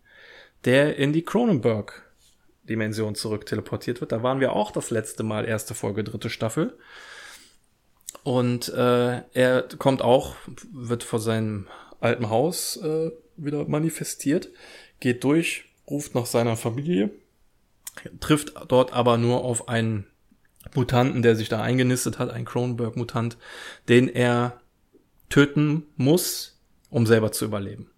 der 0.64 0.96
in 0.96 1.12
die 1.12 1.22
Cronenberg-Dimension 1.24 3.14
zurück 3.14 3.46
teleportiert 3.46 4.00
wird. 4.00 4.10
Da 4.10 4.24
waren 4.24 4.40
wir 4.40 4.52
auch 4.52 4.72
das 4.72 4.90
letzte 4.90 5.22
Mal, 5.22 5.44
erste 5.44 5.74
Folge, 5.74 6.02
dritte 6.02 6.28
Staffel. 6.28 6.76
Und 8.24 8.68
äh, 8.70 9.22
er 9.32 9.62
kommt 9.78 10.02
auch, 10.02 10.34
wird 10.72 11.04
vor 11.04 11.20
seinem 11.20 11.68
alten 12.00 12.30
Haus 12.30 12.78
äh, 12.78 13.12
wieder 13.36 13.68
manifestiert, 13.68 14.48
geht 14.98 15.22
durch, 15.22 15.66
ruft 15.88 16.14
nach 16.14 16.26
seiner 16.26 16.56
Familie, 16.56 17.10
trifft 18.20 18.54
dort 18.68 18.92
aber 18.92 19.18
nur 19.18 19.44
auf 19.44 19.68
einen 19.68 20.06
Mutanten, 20.74 21.22
der 21.22 21.36
sich 21.36 21.48
da 21.48 21.62
eingenistet 21.62 22.18
hat, 22.18 22.30
ein 22.30 22.44
Cronenberg-Mutant, 22.44 23.36
den 23.88 24.08
er 24.08 24.60
töten 25.28 25.84
muss, 25.96 26.58
um 26.90 27.06
selber 27.06 27.32
zu 27.32 27.44
überleben. 27.44 27.90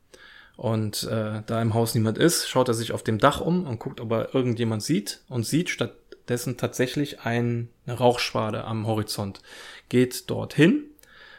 Und 0.57 1.05
äh, 1.05 1.43
da 1.47 1.63
im 1.63 1.75
Haus 1.75 1.95
niemand 1.95 2.19
ist, 2.19 2.49
schaut 2.49 2.69
er 2.69 2.75
sich 2.75 2.93
auf 2.93 3.05
dem 3.05 3.19
Dach 3.19 3.41
um 3.41 3.65
und 3.65 3.79
guckt, 3.79 4.01
ob 4.01 4.11
er 4.11 4.35
irgendjemand 4.35 4.83
sieht 4.83 5.21
und 5.29 5.47
sieht 5.47 5.71
stattdessen 5.71 6.57
tatsächlich 6.57 7.21
eine 7.21 7.69
Rauchschwade 7.87 8.65
am 8.65 8.87
Horizont. 8.87 9.41
Geht 9.89 10.29
dorthin 10.29 10.85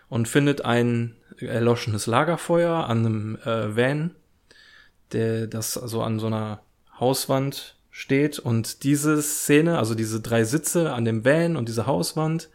und 0.07 0.27
findet 0.27 0.63
ein 0.63 1.15
erloschenes 1.37 2.07
Lagerfeuer 2.07 2.85
an 2.87 3.05
einem 3.05 3.35
äh, 3.43 3.75
Van, 3.75 4.15
der 5.11 5.47
das 5.47 5.77
also 5.77 6.01
an 6.01 6.19
so 6.19 6.27
einer 6.27 6.61
Hauswand 6.99 7.75
steht. 7.91 8.39
Und 8.39 8.83
diese 8.83 9.21
Szene, 9.21 9.77
also 9.77 9.95
diese 9.95 10.21
drei 10.21 10.43
Sitze 10.43 10.93
an 10.93 11.05
dem 11.05 11.25
Van 11.25 11.55
und 11.55 11.67
diese 11.67 11.85
Hauswand, 11.85 12.49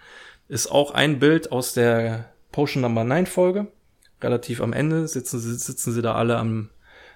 ist 0.49 0.71
auch 0.71 0.93
ein 0.93 1.19
Bild 1.19 1.53
aus 1.53 1.75
der 1.75 2.31
Potion 2.53 2.83
Number 2.83 3.05
9 3.05 3.27
Folge. 3.27 3.67
Relativ 4.23 4.61
am 4.61 4.73
Ende 4.73 5.09
sitzen 5.09 5.41
sie, 5.41 5.55
sitzen 5.55 5.93
sie 5.93 6.03
da 6.03 6.15
alle 6.15 6.39
am 6.39 6.71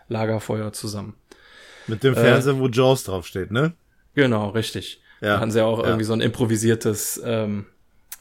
Lagerfeuer 0.08 0.72
zusammen. 0.72 1.14
Mit 1.86 2.02
dem 2.02 2.14
Fernseher, 2.14 2.54
äh, 2.54 2.58
wo 2.58 2.68
Jaws 2.68 3.04
draufsteht, 3.04 3.50
ne? 3.50 3.72
Genau, 4.14 4.50
richtig. 4.50 5.00
Ja. 5.20 5.34
Da 5.34 5.40
hatten 5.40 5.50
sie 5.50 5.64
auch 5.64 5.78
ja. 5.78 5.86
irgendwie 5.86 6.04
so 6.04 6.12
ein 6.12 6.20
improvisiertes 6.20 7.20
ähm, 7.24 7.66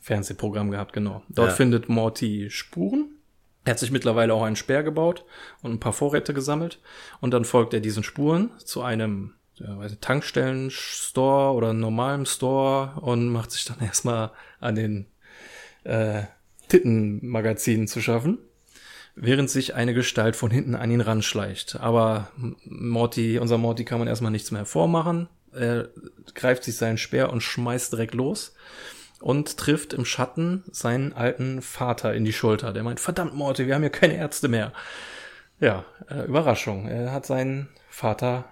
Fernsehprogramm 0.02 0.72
gehabt, 0.72 0.94
genau. 0.94 1.24
Dort 1.28 1.50
ja. 1.50 1.56
findet 1.56 1.90
Morty 1.90 2.50
Spuren 2.50 3.17
er 3.68 3.72
hat 3.72 3.80
sich 3.80 3.92
mittlerweile 3.92 4.34
auch 4.34 4.44
einen 4.44 4.56
Speer 4.56 4.82
gebaut 4.82 5.26
und 5.62 5.74
ein 5.74 5.80
paar 5.82 5.92
Vorräte 5.92 6.34
gesammelt. 6.34 6.80
Und 7.20 7.32
dann 7.32 7.44
folgt 7.44 7.74
er 7.74 7.82
diesen 7.82 8.02
Spuren 8.02 8.50
zu 8.64 8.82
einem 8.82 9.34
ja, 9.56 9.78
Tankstellen-Store 10.00 11.54
oder 11.54 11.74
normalen 11.74 12.26
Store 12.26 12.94
und 13.02 13.28
macht 13.28 13.52
sich 13.52 13.66
dann 13.66 13.80
erstmal 13.82 14.32
an 14.62 14.76
den 14.76 15.06
äh, 15.84 16.22
Tittenmagazinen 16.70 17.90
zu 17.90 18.00
schaffen, 18.00 18.38
während 19.16 19.50
sich 19.50 19.76
eine 19.76 19.94
Gestalt 19.94 20.38
von 20.38 20.50
hinten 20.50 20.74
an 20.74 20.90
ihn 20.90 21.02
ranschleicht. 21.02 21.78
Aber 21.82 22.32
Morty, 22.64 23.38
unser 23.38 23.58
Morty 23.58 23.84
kann 23.84 24.00
man 24.00 24.08
erstmal 24.08 24.32
nichts 24.32 24.52
mehr 24.52 24.66
vormachen. 24.66 25.28
Er 25.52 25.90
greift 26.36 26.64
sich 26.64 26.78
seinen 26.78 26.98
Speer 26.98 27.34
und 27.34 27.42
schmeißt 27.42 27.92
direkt 27.92 28.14
los 28.14 28.56
und 29.22 29.58
trifft 29.58 29.94
im 29.94 30.06
Schatten 30.06 30.64
seinen 30.72 31.14
alten 31.14 31.62
Vater 31.62 32.14
in 32.14 32.26
die 32.26 32.34
Schulter. 32.34 32.74
Der 32.74 32.84
meint, 32.84 33.00
verdammt 33.00 33.34
Morty, 33.34 33.68
wir 33.68 33.76
haben 33.76 33.82
hier 33.82 33.90
keine 33.90 34.16
Ärzte 34.16 34.48
mehr. 34.48 34.74
Ja, 35.60 35.86
äh, 36.10 36.26
Überraschung. 36.26 36.88
Er 36.88 37.12
hat 37.12 37.26
seinen 37.26 37.70
Vater 37.90 38.46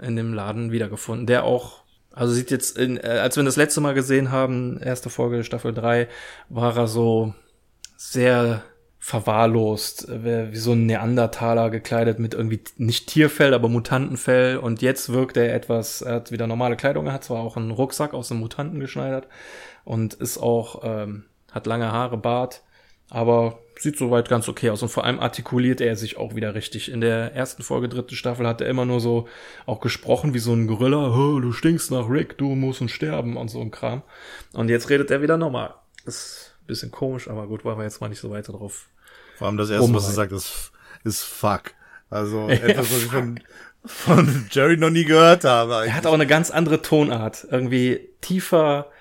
in 0.00 0.16
dem 0.16 0.32
Laden 0.32 0.72
wiedergefunden, 0.72 1.26
der 1.26 1.44
auch, 1.44 1.82
also 2.12 2.32
sieht 2.32 2.50
jetzt, 2.50 2.78
in, 2.78 2.98
äh, 2.98 3.18
als 3.22 3.36
wir 3.36 3.42
das 3.42 3.56
letzte 3.56 3.80
Mal 3.80 3.94
gesehen 3.94 4.30
haben, 4.30 4.78
erste 4.78 5.10
Folge 5.10 5.44
Staffel 5.44 5.72
3, 5.74 6.08
war 6.48 6.76
er 6.76 6.86
so 6.86 7.34
sehr 7.96 8.62
verwahrlost, 9.04 10.06
wie 10.08 10.56
so 10.56 10.74
ein 10.74 10.86
Neandertaler 10.86 11.70
gekleidet 11.70 12.20
mit 12.20 12.34
irgendwie 12.34 12.60
nicht 12.76 13.08
Tierfell, 13.08 13.52
aber 13.52 13.68
Mutantenfell 13.68 14.58
und 14.58 14.80
jetzt 14.80 15.12
wirkt 15.12 15.36
er 15.36 15.52
etwas, 15.52 16.02
er 16.02 16.14
hat 16.14 16.30
wieder 16.30 16.46
normale 16.46 16.76
Kleidung, 16.76 17.08
er 17.08 17.14
hat 17.14 17.24
zwar 17.24 17.40
auch 17.40 17.56
einen 17.56 17.72
Rucksack 17.72 18.14
aus 18.14 18.30
einem 18.30 18.38
Mutanten 18.38 18.78
geschneidert, 18.78 19.26
und 19.84 20.14
ist 20.14 20.38
auch, 20.38 20.82
ähm, 20.84 21.24
hat 21.50 21.66
lange 21.66 21.92
Haare, 21.92 22.16
Bart, 22.16 22.62
aber 23.10 23.58
sieht 23.78 23.98
soweit 23.98 24.28
ganz 24.28 24.48
okay 24.48 24.70
aus 24.70 24.82
und 24.82 24.88
vor 24.88 25.04
allem 25.04 25.18
artikuliert 25.18 25.80
er 25.80 25.96
sich 25.96 26.16
auch 26.16 26.34
wieder 26.34 26.54
richtig. 26.54 26.90
In 26.90 27.00
der 27.00 27.34
ersten 27.34 27.62
Folge, 27.62 27.88
dritte 27.88 28.14
Staffel, 28.14 28.46
hat 28.46 28.60
er 28.60 28.68
immer 28.68 28.84
nur 28.84 29.00
so 29.00 29.28
auch 29.66 29.80
gesprochen 29.80 30.34
wie 30.34 30.38
so 30.38 30.52
ein 30.52 30.66
Gorilla, 30.66 31.08
du 31.08 31.52
stinkst 31.52 31.90
nach 31.90 32.08
Rick, 32.08 32.38
du 32.38 32.54
musst 32.54 32.88
sterben 32.90 33.36
und 33.36 33.48
so 33.48 33.60
ein 33.60 33.70
Kram. 33.70 34.02
Und 34.52 34.68
jetzt 34.68 34.88
redet 34.88 35.10
er 35.10 35.20
wieder 35.20 35.36
normal. 35.36 35.74
Ist 36.04 36.54
ein 36.62 36.66
bisschen 36.66 36.90
komisch, 36.90 37.28
aber 37.28 37.46
gut, 37.46 37.64
war 37.64 37.76
wir 37.76 37.84
jetzt 37.84 38.00
mal 38.00 38.08
nicht 38.08 38.20
so 38.20 38.30
weiter 38.30 38.52
drauf. 38.52 38.86
Vor 39.36 39.48
allem 39.48 39.56
das 39.56 39.70
erste, 39.70 39.92
was 39.92 40.06
er 40.06 40.14
sagt, 40.14 40.32
ist, 40.32 40.72
ist 41.04 41.22
fuck. 41.22 41.72
Also 42.08 42.48
etwas, 42.48 42.92
was 42.92 43.02
ich 43.02 43.10
von, 43.10 43.40
von 43.84 44.46
Jerry 44.50 44.76
noch 44.76 44.90
nie 44.90 45.04
gehört 45.04 45.44
habe. 45.44 45.76
Eigentlich. 45.76 45.90
Er 45.90 45.96
hat 45.96 46.06
auch 46.06 46.14
eine 46.14 46.26
ganz 46.26 46.50
andere 46.50 46.82
Tonart. 46.82 47.46
Irgendwie 47.50 48.08
tiefer, 48.20 48.91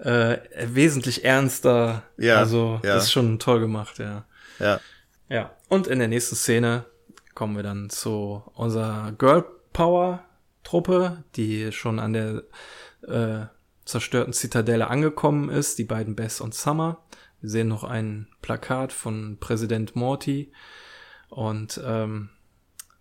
äh, 0.00 0.38
wesentlich 0.64 1.24
ernster. 1.24 2.02
Ja. 2.16 2.36
Also 2.36 2.80
ja. 2.82 2.96
ist 2.96 3.12
schon 3.12 3.38
toll 3.38 3.60
gemacht, 3.60 3.98
ja. 3.98 4.24
Ja. 4.58 4.80
Ja. 5.28 5.50
Und 5.68 5.86
in 5.86 5.98
der 5.98 6.08
nächsten 6.08 6.36
Szene 6.36 6.84
kommen 7.34 7.56
wir 7.56 7.62
dann 7.62 7.90
zu 7.90 8.42
unserer 8.54 9.12
Girl 9.12 9.44
Power 9.72 10.24
Truppe, 10.64 11.24
die 11.36 11.72
schon 11.72 11.98
an 11.98 12.12
der 12.12 12.42
äh, 13.06 13.46
zerstörten 13.84 14.32
Zitadelle 14.32 14.88
angekommen 14.88 15.48
ist, 15.48 15.78
die 15.78 15.84
beiden 15.84 16.16
Bess 16.16 16.40
und 16.40 16.54
Summer. 16.54 16.98
Wir 17.40 17.50
sehen 17.50 17.68
noch 17.68 17.84
ein 17.84 18.28
Plakat 18.42 18.92
von 18.92 19.38
Präsident 19.40 19.96
Morty 19.96 20.52
und 21.28 21.80
ähm, 21.84 22.28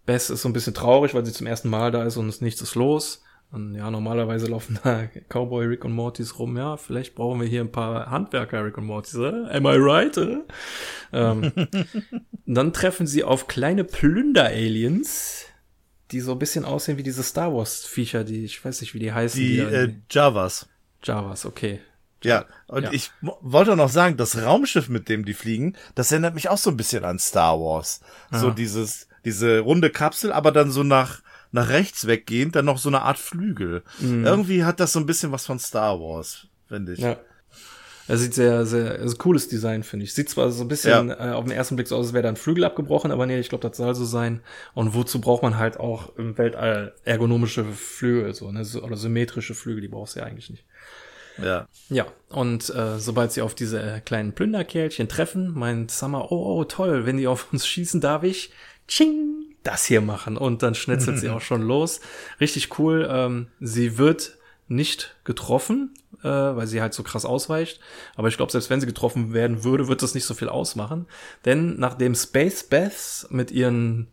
Bess 0.06 0.30
ist 0.30 0.42
so 0.42 0.50
ein 0.50 0.54
bisschen 0.54 0.74
traurig, 0.74 1.14
weil 1.14 1.26
sie 1.26 1.34
zum 1.34 1.48
ersten 1.48 1.70
Mal 1.70 1.92
da 1.92 2.04
ist 2.04 2.18
und 2.18 2.30
es 2.30 2.42
nichts 2.42 2.62
ist 2.62 2.76
los. 2.76 3.24
Und 3.52 3.74
ja, 3.74 3.90
normalerweise 3.90 4.48
laufen 4.48 4.80
da 4.84 5.08
Cowboy 5.28 5.66
Rick 5.66 5.84
und 5.84 5.94
Mortys 5.94 6.38
rum. 6.38 6.56
Ja, 6.56 6.78
vielleicht 6.78 7.16
brauchen 7.16 7.42
wir 7.42 7.48
hier 7.48 7.62
ein 7.62 7.72
paar 7.72 8.12
Handwerker 8.12 8.64
Rick 8.64 8.78
und 8.78 8.86
Mortys. 8.86 9.16
Äh? 9.16 9.50
Am 9.50 9.66
I 9.66 9.76
right? 9.76 10.16
Äh? 10.18 10.38
ähm, 11.14 11.52
dann 12.46 12.74
treffen 12.74 13.08
sie 13.08 13.24
auf 13.24 13.48
kleine 13.48 13.84
Plünder-Aliens, 13.84 15.46
die 16.12 16.20
so 16.20 16.34
ein 16.34 16.40
bisschen 16.40 16.64
aussehen 16.64 16.98
wie 17.00 17.04
diese 17.04 17.24
Star 17.24 17.54
Wars-Viecher, 17.54 18.24
die 18.24 18.46
ich 18.46 18.64
weiß 18.64 18.82
nicht, 18.82 18.94
wie 18.94 19.00
die 19.00 19.14
heißen. 19.14 19.40
Die, 19.40 19.58
die 19.58 19.60
äh, 19.62 19.96
Javas. 20.12 20.70
Javas, 21.04 21.46
okay. 21.46 21.80
Ja, 22.24 22.46
und 22.68 22.84
ja. 22.84 22.92
ich 22.92 23.12
wollte 23.22 23.76
noch 23.76 23.90
sagen, 23.90 24.18
das 24.18 24.38
Raumschiff, 24.38 24.90
mit 24.90 25.08
dem 25.10 25.26
die 25.26 25.34
fliegen, 25.34 25.76
das 25.96 26.12
erinnert 26.12 26.36
mich 26.36 26.50
auch 26.50 26.58
so 26.58 26.70
ein 26.70 26.78
bisschen 26.78 27.06
an 27.06 27.18
Star 27.18 27.60
Wars. 27.60 28.02
Aha. 28.30 28.40
So 28.40 28.52
dieses, 28.52 29.08
diese 29.26 29.60
runde 29.60 29.90
Kapsel, 29.90 30.32
aber 30.32 30.52
dann 30.52 30.70
so 30.70 30.84
nach, 30.84 31.22
nach 31.52 31.70
rechts 31.70 32.08
weggehend 32.08 32.56
dann 32.56 32.66
noch 32.66 32.78
so 32.78 32.90
eine 32.90 33.02
Art 33.02 33.18
Flügel. 33.18 33.84
Mhm. 34.00 34.26
Irgendwie 34.26 34.64
hat 34.64 34.80
das 34.80 34.94
so 34.94 35.00
ein 35.00 35.06
bisschen 35.06 35.32
was 35.32 35.46
von 35.46 35.60
Star 35.60 36.00
Wars, 36.00 36.48
finde 36.68 36.94
ich. 36.94 37.00
Ja. 37.00 37.18
Er 38.08 38.18
sieht 38.18 38.34
sehr, 38.34 38.66
sehr, 38.66 38.94
also 38.94 39.16
cooles 39.18 39.50
Design, 39.50 39.84
finde 39.84 40.04
ich. 40.04 40.16
Sieht 40.16 40.30
zwar 40.30 40.50
so 40.50 40.64
ein 40.64 40.68
bisschen 40.68 41.10
ja. 41.10 41.32
äh, 41.32 41.34
auf 41.34 41.46
den 41.46 41.54
ersten 41.54 41.76
Blick 41.76 41.88
so 41.88 41.96
aus, 41.96 42.08
als 42.08 42.14
wäre 42.14 42.24
da 42.24 42.30
ein 42.30 42.38
Flügel 42.38 42.64
abgebrochen, 42.64 43.12
aber 43.12 43.28
nee, 43.28 43.40
ich 43.40 43.50
glaube, 43.50 43.68
das 43.68 43.78
soll 43.78 43.94
so 43.94 44.04
sein. 44.04 44.42
Und 44.74 44.96
wozu 44.96 45.22
braucht 45.22 45.44
man 45.44 45.60
halt 45.60 45.80
auch 45.80 46.16
im 46.18 46.36
Weltall 46.36 46.96
ergonomische 47.04 47.64
Flügel, 47.66 48.34
so, 48.34 48.52
ne, 48.52 48.66
oder 48.82 48.98
symmetrische 48.98 49.54
Flügel, 49.54 49.82
die 49.82 49.90
brauchst 49.90 50.16
du 50.16 50.22
ja 50.22 50.26
eigentlich 50.26 50.50
nicht. 50.50 50.66
Ja. 51.38 51.68
Ja, 51.90 52.08
und 52.30 52.74
äh, 52.74 52.98
sobald 52.98 53.32
sie 53.32 53.44
auf 53.44 53.54
diese 53.54 54.02
kleinen 54.04 54.34
Plünderkerlchen 54.34 55.08
treffen, 55.08 55.54
meint 55.54 55.92
Summer, 55.92 56.32
oh, 56.32 56.58
oh, 56.58 56.64
toll, 56.64 57.06
wenn 57.06 57.18
die 57.18 57.28
auf 57.28 57.54
uns 57.54 57.68
schießen, 57.68 58.02
darf 58.02 58.24
ich, 58.24 58.52
ching, 58.88 59.49
das 59.70 59.86
hier 59.86 60.02
machen. 60.02 60.36
Und 60.38 60.64
dann 60.64 60.76
schnetzelt 60.76 61.20
sie 61.20 61.30
auch 61.30 61.42
schon 61.42 61.62
los. 61.62 62.02
Richtig 62.42 62.80
cool. 62.80 63.08
Ähm, 63.10 63.48
sie 63.60 63.98
wird 63.98 64.38
nicht 64.68 65.16
getroffen, 65.24 65.94
äh, 66.24 66.28
weil 66.28 66.68
sie 66.68 66.82
halt 66.82 66.94
so 66.94 67.04
krass 67.04 67.26
ausweicht. 67.26 67.80
Aber 68.16 68.28
ich 68.28 68.38
glaube, 68.38 68.52
selbst 68.52 68.70
wenn 68.70 68.82
sie 68.82 68.88
getroffen 68.88 69.34
werden 69.34 69.64
würde, 69.64 69.88
wird 69.88 70.02
das 70.02 70.16
nicht 70.16 70.26
so 70.26 70.34
viel 70.34 70.50
ausmachen. 70.50 71.08
Denn 71.46 71.80
nachdem 71.80 72.16
Space 72.16 72.64
Beth 72.64 73.28
mit 73.30 73.52
ihren 73.52 74.08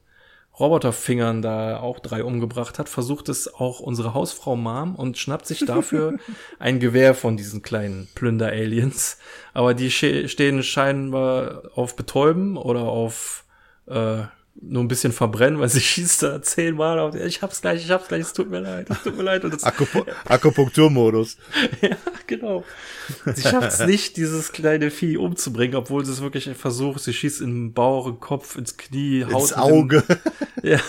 Roboterfingern 0.59 1.43
da 1.43 1.81
auch 1.81 2.01
drei 2.01 2.25
umgebracht 2.25 2.79
hat, 2.79 2.89
versucht 2.89 3.29
es 3.29 3.53
auch 3.53 3.81
unsere 3.81 4.15
Hausfrau 4.15 4.57
Mom 4.57 4.95
und 4.95 5.19
schnappt 5.19 5.47
sich 5.47 5.67
dafür 5.67 6.17
ein 6.59 6.81
Gewehr 6.81 7.15
von 7.15 7.37
diesen 7.37 7.61
kleinen 7.61 8.09
Plünder-Aliens. 8.15 9.19
Aber 9.53 9.75
die 9.75 9.91
stehen 9.91 10.63
scheinbar 10.63 11.63
auf 11.75 11.97
Betäuben 11.97 12.57
oder 12.57 12.83
auf 12.83 13.45
äh, 13.87 14.25
nur 14.61 14.83
ein 14.83 14.89
bisschen 14.89 15.13
verbrennen, 15.13 15.61
weil 15.61 15.69
sie 15.69 15.81
schießt 15.83 16.23
da 16.23 16.43
zehnmal 16.43 16.99
auf, 16.99 17.15
ich 17.15 17.43
hab's 17.43 17.61
gleich, 17.61 17.85
ich 17.85 17.91
hab's 17.91 18.09
gleich, 18.09 18.23
es 18.23 18.33
tut 18.33 18.51
mir 18.51 18.61
leid, 18.61 18.89
es 18.91 19.03
tut 19.03 19.17
mir 19.17 19.23
leid. 19.23 19.45
Und 19.45 19.55
das, 19.55 19.65
Akupu 19.65 20.05
Akupunkturmodus. 20.25 21.37
ja, 21.81 21.97
genau. 22.27 22.65
Sie 23.35 23.43
schafft 23.43 23.69
es 23.69 23.87
nicht, 23.87 24.17
dieses 24.17 24.53
kleine 24.53 24.91
Vieh 24.91 25.17
umzubringen, 25.17 25.77
obwohl 25.77 26.05
sie 26.05 26.13
es 26.13 26.21
wirklich 26.21 26.49
versucht. 26.57 27.01
Sie 27.01 27.13
schießt 27.13 27.41
in 27.41 27.55
den 27.55 27.73
Bauch, 27.73 28.07
den 28.07 28.21
Kopf, 28.21 28.57
ins 28.57 28.77
Knie, 28.77 29.21
Ins 29.21 29.33
haut 29.33 29.51
mit 29.51 29.59
Auge. 29.59 30.03
Dem, 30.03 30.19
ja. 30.73 30.81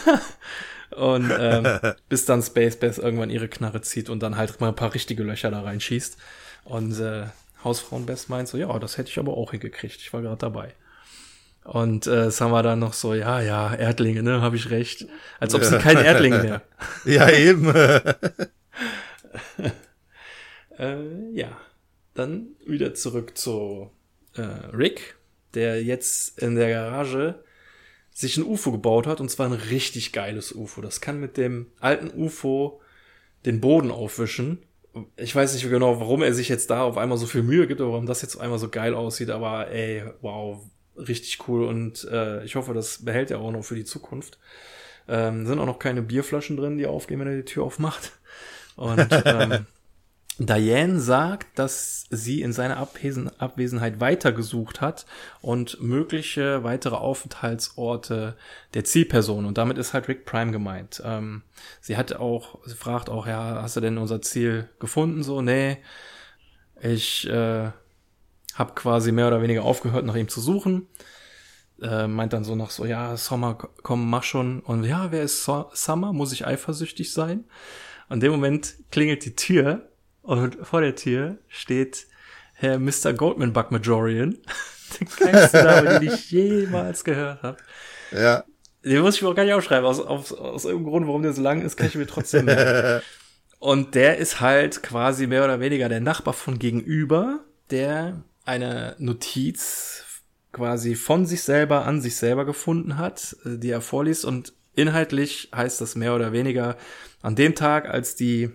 Und 0.91 1.32
ähm, 1.38 1.80
bis 2.09 2.26
dann 2.26 2.41
Space 2.41 2.78
Bass 2.78 2.97
irgendwann 2.97 3.30
ihre 3.30 3.47
Knarre 3.47 3.82
zieht 3.82 4.09
und 4.09 4.24
dann 4.24 4.38
halt 4.38 4.59
mal 4.59 4.70
ein 4.70 4.76
paar 4.76 4.93
richtige 4.93 5.24
Löcher 5.24 5.51
da 5.51 5.61
reinschießt. 5.61 6.18
Und 6.63 6.99
äh, 6.99 7.26
Hausfrauen 7.63 8.05
Best 8.05 8.30
meint 8.30 8.47
so, 8.47 8.57
ja, 8.57 8.78
das 8.80 8.97
hätte 8.97 9.09
ich 9.09 9.20
aber 9.20 9.38
auch 9.38 9.51
hingekriegt. 9.51 9.97
Ich 9.97 10.11
war 10.13 10.22
gerade 10.22 10.38
dabei. 10.38 10.74
Und 11.68 12.07
äh, 12.07 12.32
Summer 12.32 12.63
dann 12.63 12.80
noch 12.80 12.93
so, 12.93 13.13
ja, 13.13 13.41
ja, 13.41 13.76
Erdlinge, 13.76 14.24
ne, 14.24 14.41
habe 14.41 14.55
ich 14.55 14.70
recht. 14.70 15.05
Als 15.38 15.53
ob 15.53 15.65
sie 15.65 15.78
kein 15.78 15.97
Erdling 15.97 16.32
wäre. 16.32 16.61
Ja, 17.05 17.30
eben. 17.30 17.74
Äh, 20.80 21.32
ja, 21.34 21.57
dann 22.13 22.49
wieder 22.63 22.93
zurück 22.93 23.36
zu 23.36 23.89
äh, 24.36 24.41
Rick, 24.76 25.15
der 25.55 25.84
jetzt 25.84 26.38
in 26.38 26.53
der 26.53 26.70
Garage 26.70 27.43
sich 28.11 28.38
ein 28.38 28.43
UFO 28.43 28.72
gebaut 28.72 29.07
hat 29.07 29.20
und 29.20 29.32
zwar 29.32 29.47
ein 29.47 29.53
richtig 29.53 30.13
geiles 30.13 30.53
UFO. 30.53 30.82
Das 30.82 31.01
kann 31.01 31.20
mit 31.20 31.36
dem 31.36 31.72
alten 31.80 32.11
UFO 32.15 32.80
den 33.47 33.59
Boden 33.59 33.89
aufwischen. 33.89 34.59
Ich 35.15 35.36
weiß 35.36 35.55
nicht 35.55 35.68
genau, 35.68 35.99
warum 35.99 36.22
er 36.22 36.36
sich 36.36 36.47
jetzt 36.47 36.70
da 36.70 36.84
auf 36.84 36.97
einmal 36.97 37.18
so 37.18 37.26
viel 37.26 37.41
Mühe 37.41 37.65
gibt 37.65 37.82
oder 37.82 37.91
warum 37.91 38.05
das 38.05 38.22
jetzt 38.22 38.36
auf 38.36 38.41
einmal 38.41 38.59
so 38.59 38.70
geil 38.70 38.93
aussieht, 38.93 39.32
aber 39.32 39.72
ey, 39.72 40.03
wow, 40.22 40.59
richtig 40.98 41.48
cool 41.48 41.66
und 41.66 42.08
äh, 42.12 42.43
ich 42.43 42.56
hoffe, 42.56 42.74
das 42.74 43.04
behält 43.06 43.32
er 43.32 43.39
auch 43.39 43.52
noch 43.52 43.64
für 43.64 43.76
die 43.76 43.86
Zukunft. 43.86 44.38
Ähm, 45.08 45.48
sind 45.48 45.60
auch 45.60 45.66
noch 45.66 45.80
keine 45.80 46.02
Bierflaschen 46.02 46.58
drin, 46.58 46.78
die 46.78 46.86
aufgehen, 46.86 47.20
wenn 47.20 47.28
er 47.28 47.38
die 47.38 47.45
Tür 47.45 47.64
aufmacht. 47.64 48.12
Und 48.76 49.08
ähm, 49.26 49.66
Diane 50.39 51.00
sagt, 51.00 51.58
dass 51.58 52.06
sie 52.12 52.41
in 52.41 52.54
seiner 52.54 52.78
Abwesen 52.78 53.30
Abwesenheit 53.39 54.00
weitergesucht 54.00 54.82
hat 54.82 55.06
und 55.41 55.82
mögliche 55.82 56.64
weitere 56.64 56.95
Aufenthaltsorte 56.95 58.38
der 58.74 58.84
Zielperson. 58.84 59.45
Und 59.45 59.58
damit 59.58 59.78
ist 59.78 59.93
halt 59.93 60.08
Rick 60.08 60.26
Prime 60.26 60.52
gemeint. 60.52 61.02
Ähm, 61.04 61.41
sie 61.82 61.98
hat 61.98 62.14
auch, 62.14 62.60
sie 62.66 62.76
fragt 62.76 63.10
auch, 63.10 63.26
ja, 63.26 63.62
hast 63.62 63.78
du 63.78 63.82
denn 63.82 63.98
unser 63.98 64.22
Ziel 64.22 64.70
gefunden? 64.80 65.24
So, 65.24 65.41
nee, 65.41 65.78
ich 66.82 67.28
äh, 67.28 67.72
habe 68.58 68.74
quasi 68.74 69.12
mehr 69.12 69.28
oder 69.28 69.41
weniger 69.41 69.64
aufgehört, 69.64 70.05
nach 70.05 70.16
ihm 70.16 70.28
zu 70.28 70.41
suchen. 70.41 70.88
Äh, 71.82 72.08
meint 72.08 72.34
dann 72.34 72.43
so 72.43 72.55
noch 72.55 72.72
so, 72.72 72.86
ja, 72.86 73.16
Summer, 73.18 73.55
komm, 73.84 74.10
mach 74.10 74.24
schon. 74.24 74.62
Und 74.62 74.84
ja, 74.84 75.12
wer 75.12 75.22
ist 75.22 75.43
so 75.43 75.70
Summer? 75.74 76.12
Muss 76.12 76.34
ich 76.34 76.47
eifersüchtig 76.47 77.14
sein? 77.14 77.45
Und 78.10 78.16
in 78.16 78.20
dem 78.22 78.32
Moment 78.32 78.76
klingelt 78.91 79.26
die 79.26 79.36
Tür 79.36 79.89
und 80.22 80.58
vor 80.62 80.82
der 80.82 80.95
Tür 80.95 81.38
steht 81.47 82.08
Herr 82.53 82.80
Mr. 82.80 83.14
Goldman 83.14 83.53
Buckmajorian. 83.53 84.38
Der 84.99 85.08
geilste 85.08 85.64
Name, 85.64 85.99
den 85.99 86.14
ich 86.14 86.32
jemals 86.32 87.03
gehört 87.03 87.43
habe. 87.43 87.58
Ja. 88.12 88.45
Den 88.84 89.01
muss 89.01 89.16
ich 89.16 89.22
mir 89.22 89.28
auch 89.28 89.36
gar 89.36 89.43
nicht 89.43 89.53
aufschreiben. 89.53 89.86
Aus, 89.86 89.99
aus, 89.99 90.32
aus 90.32 90.64
irgendeinem 90.64 90.91
Grund, 90.91 91.08
warum 91.08 91.24
der 91.24 91.34
so 91.34 91.41
lang 91.41 91.62
ist, 91.62 91.76
kann 91.76 91.88
ich 91.88 91.95
mir 91.95 92.08
trotzdem 92.08 92.45
merken. 92.45 93.03
Und 93.60 93.95
der 93.95 94.18
ist 94.18 94.39
halt 94.39 94.82
quasi 94.84 95.28
mehr 95.28 95.43
oder 95.43 95.60
weniger 95.60 95.89
der 95.89 95.99
Nachbar 95.99 96.34
von 96.34 96.58
gegenüber, 96.58 97.39
der 97.70 98.24
eine 98.48 98.95
Notiz 98.98 100.06
quasi 100.54 100.95
von 100.95 101.26
sich 101.26 101.43
selber 101.43 101.86
an 101.86 102.02
sich 102.02 102.16
selber 102.16 102.45
gefunden 102.45 102.98
hat, 102.98 103.36
äh, 103.45 103.58
die 103.58 103.70
er 103.70 103.82
vorliest. 103.82 104.26
Und 104.26 104.54
inhaltlich 104.74 105.50
heißt 105.56 105.82
das 105.82 105.95
mehr 105.95 106.16
oder 106.16 106.32
weniger, 106.32 106.78
an 107.22 107.36
dem 107.36 107.56
Tag, 107.56 107.89
als 107.89 108.16
die 108.16 108.50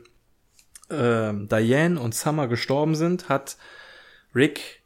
äh, 0.89 1.33
Diane 1.33 2.01
und 2.01 2.15
Summer 2.15 2.49
gestorben 2.49 2.95
sind, 2.95 3.29
hat 3.29 3.57
Rick 4.35 4.83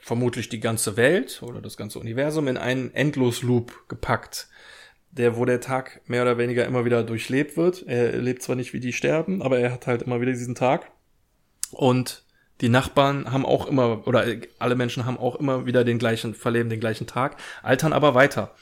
vermutlich 0.00 0.48
die 0.48 0.60
ganze 0.60 0.96
Welt 0.96 1.42
oder 1.42 1.60
das 1.60 1.76
ganze 1.76 1.98
Universum 1.98 2.48
in 2.48 2.56
einen 2.56 2.92
Endlosloop 2.92 3.88
gepackt, 3.88 4.48
der 5.10 5.36
wo 5.36 5.44
der 5.44 5.60
Tag 5.60 6.02
mehr 6.06 6.22
oder 6.22 6.36
weniger 6.36 6.66
immer 6.66 6.84
wieder 6.84 7.02
durchlebt 7.02 7.56
wird. 7.56 7.84
Er 7.86 8.18
lebt 8.18 8.42
zwar 8.42 8.56
nicht 8.56 8.72
wie 8.72 8.80
die 8.80 8.92
sterben, 8.92 9.40
aber 9.40 9.58
er 9.58 9.72
hat 9.72 9.86
halt 9.86 10.02
immer 10.02 10.20
wieder 10.20 10.32
diesen 10.32 10.54
Tag. 10.54 10.90
Und 11.70 12.24
die 12.60 12.68
Nachbarn 12.68 13.32
haben 13.32 13.46
auch 13.46 13.66
immer, 13.66 14.06
oder 14.06 14.24
alle 14.58 14.74
Menschen 14.74 15.06
haben 15.06 15.18
auch 15.18 15.36
immer 15.36 15.66
wieder 15.66 15.84
den 15.84 15.98
gleichen, 15.98 16.34
verleben 16.34 16.70
den 16.70 16.80
gleichen 16.80 17.06
Tag, 17.06 17.36
altern 17.62 17.92
aber 17.92 18.14
weiter. 18.14 18.54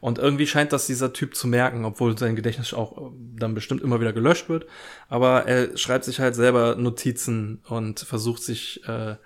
Und 0.00 0.18
irgendwie 0.18 0.46
scheint 0.46 0.72
das 0.72 0.86
dieser 0.86 1.12
Typ 1.12 1.34
zu 1.34 1.48
merken, 1.48 1.84
obwohl 1.84 2.16
sein 2.18 2.36
Gedächtnis 2.36 2.74
auch 2.74 3.12
dann 3.34 3.54
bestimmt 3.54 3.82
immer 3.82 4.00
wieder 4.00 4.12
gelöscht 4.12 4.48
wird. 4.48 4.66
Aber 5.08 5.46
er 5.46 5.76
schreibt 5.76 6.04
sich 6.04 6.20
halt 6.20 6.34
selber 6.34 6.76
Notizen 6.76 7.62
und 7.68 8.00
versucht 8.00 8.42
sich 8.42 8.86
äh, 8.86 9.16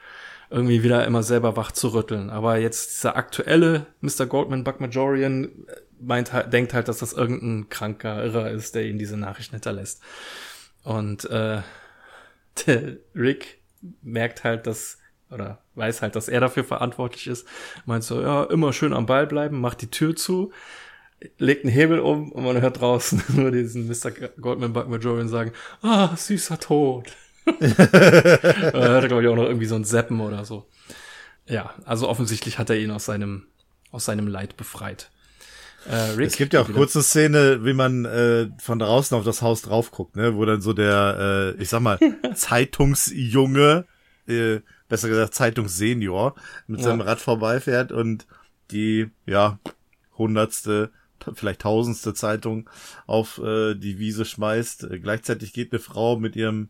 irgendwie 0.48 0.82
wieder 0.82 1.04
immer 1.06 1.22
selber 1.22 1.56
wach 1.56 1.72
zu 1.72 1.88
rütteln. 1.88 2.30
Aber 2.30 2.58
jetzt 2.58 2.90
dieser 2.90 3.16
aktuelle 3.16 3.86
Mr. 4.00 4.26
Goldman 4.26 4.64
Buckmajorian 4.64 5.50
meint 6.00 6.32
halt, 6.32 6.52
denkt 6.52 6.72
halt, 6.72 6.88
dass 6.88 6.98
das 6.98 7.12
irgendein 7.12 7.68
kranker 7.68 8.24
Irrer 8.24 8.50
ist, 8.50 8.74
der 8.74 8.84
ihm 8.84 8.98
diese 8.98 9.16
Nachricht 9.16 9.50
hinterlässt. 9.50 10.02
Und 10.82 11.24
äh, 11.30 11.62
der 12.66 12.96
Rick 13.14 13.59
merkt 14.02 14.44
halt, 14.44 14.66
dass 14.66 14.98
oder 15.30 15.58
weiß 15.74 16.02
halt, 16.02 16.16
dass 16.16 16.28
er 16.28 16.40
dafür 16.40 16.64
verantwortlich 16.64 17.26
ist, 17.26 17.46
meint 17.86 18.04
so, 18.04 18.20
ja, 18.20 18.44
immer 18.44 18.72
schön 18.72 18.92
am 18.92 19.06
Ball 19.06 19.26
bleiben, 19.26 19.60
macht 19.60 19.80
die 19.80 19.90
Tür 19.90 20.16
zu, 20.16 20.52
legt 21.38 21.64
einen 21.64 21.72
Hebel 21.72 22.00
um 22.00 22.32
und 22.32 22.44
man 22.44 22.60
hört 22.60 22.80
draußen 22.80 23.22
nur 23.36 23.50
diesen 23.50 23.86
Mr. 23.86 24.10
Goldman 24.40 24.72
Buckmajorian 24.72 25.28
sagen, 25.28 25.52
ah, 25.82 26.16
süßer 26.16 26.58
Tod. 26.58 27.16
er 27.60 28.72
hört, 28.72 29.08
glaube 29.08 29.22
ich, 29.22 29.28
auch 29.28 29.36
noch 29.36 29.44
irgendwie 29.44 29.66
so 29.66 29.76
ein 29.76 29.84
Seppen 29.84 30.20
oder 30.20 30.44
so. 30.44 30.66
Ja, 31.46 31.74
also 31.84 32.08
offensichtlich 32.08 32.58
hat 32.58 32.70
er 32.70 32.78
ihn 32.78 32.90
aus 32.90 33.06
seinem, 33.06 33.46
aus 33.90 34.04
seinem 34.04 34.28
Leid 34.28 34.56
befreit. 34.56 35.10
Äh, 35.88 35.96
Rick, 36.16 36.28
es 36.28 36.36
gibt 36.36 36.52
ja 36.52 36.60
auch 36.60 36.70
kurze 36.70 37.02
Szene, 37.02 37.64
wie 37.64 37.72
man 37.72 38.04
äh, 38.04 38.48
von 38.58 38.78
draußen 38.78 39.16
auf 39.16 39.24
das 39.24 39.42
Haus 39.42 39.62
drauf 39.62 39.90
guckt, 39.90 40.16
ne, 40.16 40.36
wo 40.36 40.44
dann 40.44 40.60
so 40.60 40.72
der, 40.72 41.54
äh, 41.58 41.62
ich 41.62 41.68
sag 41.68 41.80
mal, 41.80 41.98
Zeitungsjunge, 42.34 43.86
äh, 44.26 44.60
besser 44.88 45.08
gesagt 45.08 45.34
Zeitungssenior, 45.34 46.34
mit 46.66 46.80
ja. 46.80 46.84
seinem 46.84 47.00
Rad 47.00 47.20
vorbeifährt 47.20 47.92
und 47.92 48.26
die, 48.70 49.10
ja, 49.26 49.58
hundertste, 50.18 50.90
vielleicht 51.34 51.62
tausendste 51.62 52.14
Zeitung 52.14 52.68
auf 53.06 53.38
äh, 53.38 53.74
die 53.74 53.98
Wiese 53.98 54.24
schmeißt. 54.24 54.84
Äh, 54.84 55.00
gleichzeitig 55.00 55.52
geht 55.52 55.72
eine 55.72 55.80
Frau 55.80 56.18
mit 56.18 56.36
ihrem, 56.36 56.68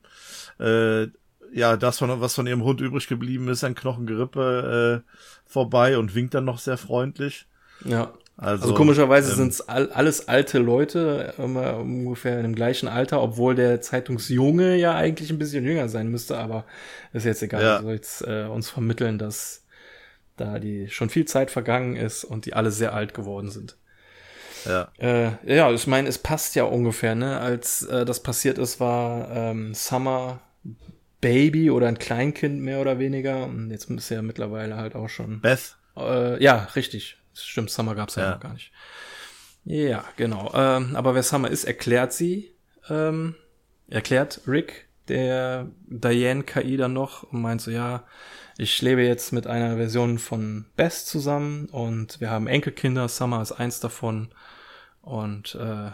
äh, 0.59 1.09
ja, 1.53 1.77
das 1.77 1.99
von, 1.99 2.21
was 2.21 2.35
von 2.35 2.47
ihrem 2.47 2.63
Hund 2.63 2.81
übrig 2.81 3.09
geblieben 3.09 3.49
ist, 3.49 3.65
ein 3.65 3.75
Knochengerippe 3.75 5.05
äh, 5.05 5.11
vorbei 5.47 5.99
und 5.99 6.15
winkt 6.15 6.35
dann 6.35 6.45
noch 6.45 6.59
sehr 6.59 6.77
freundlich. 6.77 7.47
Ja. 7.85 8.13
Also, 8.41 8.63
also 8.63 8.75
komischerweise 8.75 9.33
ähm, 9.33 9.37
sind 9.37 9.53
es 9.53 9.69
all, 9.69 9.93
alles 9.93 10.29
alte 10.29 10.59
Leute, 10.59 11.35
immer 11.37 11.77
ungefähr 11.77 12.41
dem 12.41 12.55
gleichen 12.55 12.89
Alter, 12.89 13.21
obwohl 13.21 13.55
der 13.55 13.83
Zeitungsjunge 13.83 14.77
ja 14.77 14.95
eigentlich 14.95 15.31
ein 15.31 15.39
bisschen 15.39 15.65
jünger 15.65 15.91
sein 15.91 16.09
müsste, 16.09 16.39
aber 16.39 16.65
ist 17.13 17.27
jetzt 17.27 17.43
egal. 17.43 17.63
Ja. 17.63 17.77
Also 17.77 17.91
jetzt 17.91 18.27
äh, 18.27 18.45
uns 18.45 18.71
vermitteln, 18.71 19.19
dass 19.19 19.65
da 20.39 20.59
die 20.59 20.89
schon 20.89 21.11
viel 21.11 21.27
Zeit 21.27 21.51
vergangen 21.51 21.97
ist 21.97 22.25
und 22.25 22.47
die 22.47 22.55
alle 22.55 22.71
sehr 22.71 22.95
alt 22.95 23.13
geworden 23.13 23.51
sind. 23.51 23.77
Ja. 24.65 24.89
Äh, 24.99 25.33
ja, 25.45 25.71
ich 25.71 25.87
meine, 25.87 26.09
es 26.09 26.17
passt 26.17 26.55
ja 26.55 26.65
ungefähr, 26.65 27.15
ne? 27.15 27.41
Als 27.41 27.83
äh, 27.83 28.07
das 28.07 28.23
passiert 28.23 28.57
ist, 28.57 28.81
war 28.81 29.31
ähm, 29.31 29.75
Summer 29.75 30.41
Baby 31.21 31.71
oder 31.71 31.89
ein 31.89 31.99
Kleinkind 31.99 32.61
mehr 32.61 32.81
oder 32.81 32.99
weniger. 32.99 33.45
Und 33.45 33.71
jetzt 33.71 33.91
ist 33.91 34.11
er 34.11 34.17
ja 34.17 34.23
mittlerweile 34.23 34.77
halt 34.77 34.95
auch 34.95 35.09
schon. 35.09 35.41
Beth? 35.41 35.77
Äh, 35.97 36.43
ja, 36.43 36.69
richtig. 36.75 37.20
Stimmt, 37.43 37.71
Summer 37.71 37.95
gab's 37.95 38.17
ja, 38.17 38.25
ja 38.25 38.31
noch 38.33 38.41
gar 38.41 38.53
nicht. 38.53 38.73
Ja, 39.65 40.05
genau. 40.17 40.51
Ähm, 40.55 40.97
aber 40.97 41.15
wer 41.15 41.23
Summer 41.23 41.51
ist, 41.51 41.65
erklärt 41.65 42.13
sie, 42.13 42.55
ähm, 42.89 43.35
erklärt 43.89 44.41
Rick, 44.47 44.89
der 45.09 45.69
Diane 45.87 46.45
KI 46.45 46.77
dann 46.77 46.93
noch 46.93 47.25
und 47.25 47.43
meint 47.43 47.61
so, 47.61 47.71
ja, 47.71 48.05
ich 48.59 48.81
lebe 48.83 49.03
jetzt 49.03 49.33
mit 49.33 49.47
einer 49.47 49.77
Version 49.77 50.19
von 50.19 50.67
Best 50.77 51.09
zusammen 51.09 51.67
und 51.67 52.21
wir 52.21 52.31
haben 52.31 52.47
Enkelkinder, 52.47 53.09
Summer 53.09 53.43
ist 53.43 53.53
eins 53.53 53.81
davon 53.81 54.31
und 55.03 55.55
äh, 55.55 55.91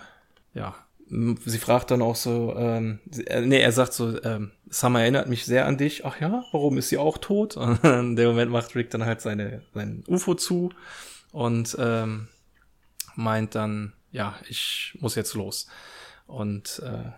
ja, 0.55 0.75
sie 1.09 1.59
fragt 1.59 1.91
dann 1.91 2.03
auch 2.03 2.17
so, 2.17 2.55
ähm, 2.57 2.99
äh, 3.27 3.41
nee, 3.43 3.61
er 3.61 3.73
sagt 3.73 3.93
so, 3.93 4.21
ähm, 4.23 4.51
Summer 4.69 5.03
erinnert 5.03 5.29
mich 5.29 5.45
sehr 5.45 5.67
an 5.67 5.79
dich. 5.79 6.05
Ach 6.05 6.21
ja, 6.21 6.45
warum 6.51 6.79
ist 6.79 6.89
sie 6.89 6.99
auch 6.99 7.19
tot? 7.19 7.57
Und 7.57 7.85
in 7.85 8.17
dem 8.17 8.29
Moment 8.29 8.51
macht 8.51 8.75
Rick 8.75 8.91
dann 8.91 9.05
halt 9.05 9.21
seine, 9.21 9.63
sein 9.75 10.03
UFO 10.09 10.35
zu 10.35 10.71
und 11.37 11.76
ähm, 11.78 12.28
meint 13.14 13.55
dann, 13.55 13.93
ja, 14.11 14.37
ich 14.49 14.97
muss 15.01 15.16
jetzt 15.16 15.34
los. 15.34 15.66
Und 16.26 16.80
äh, 16.82 17.11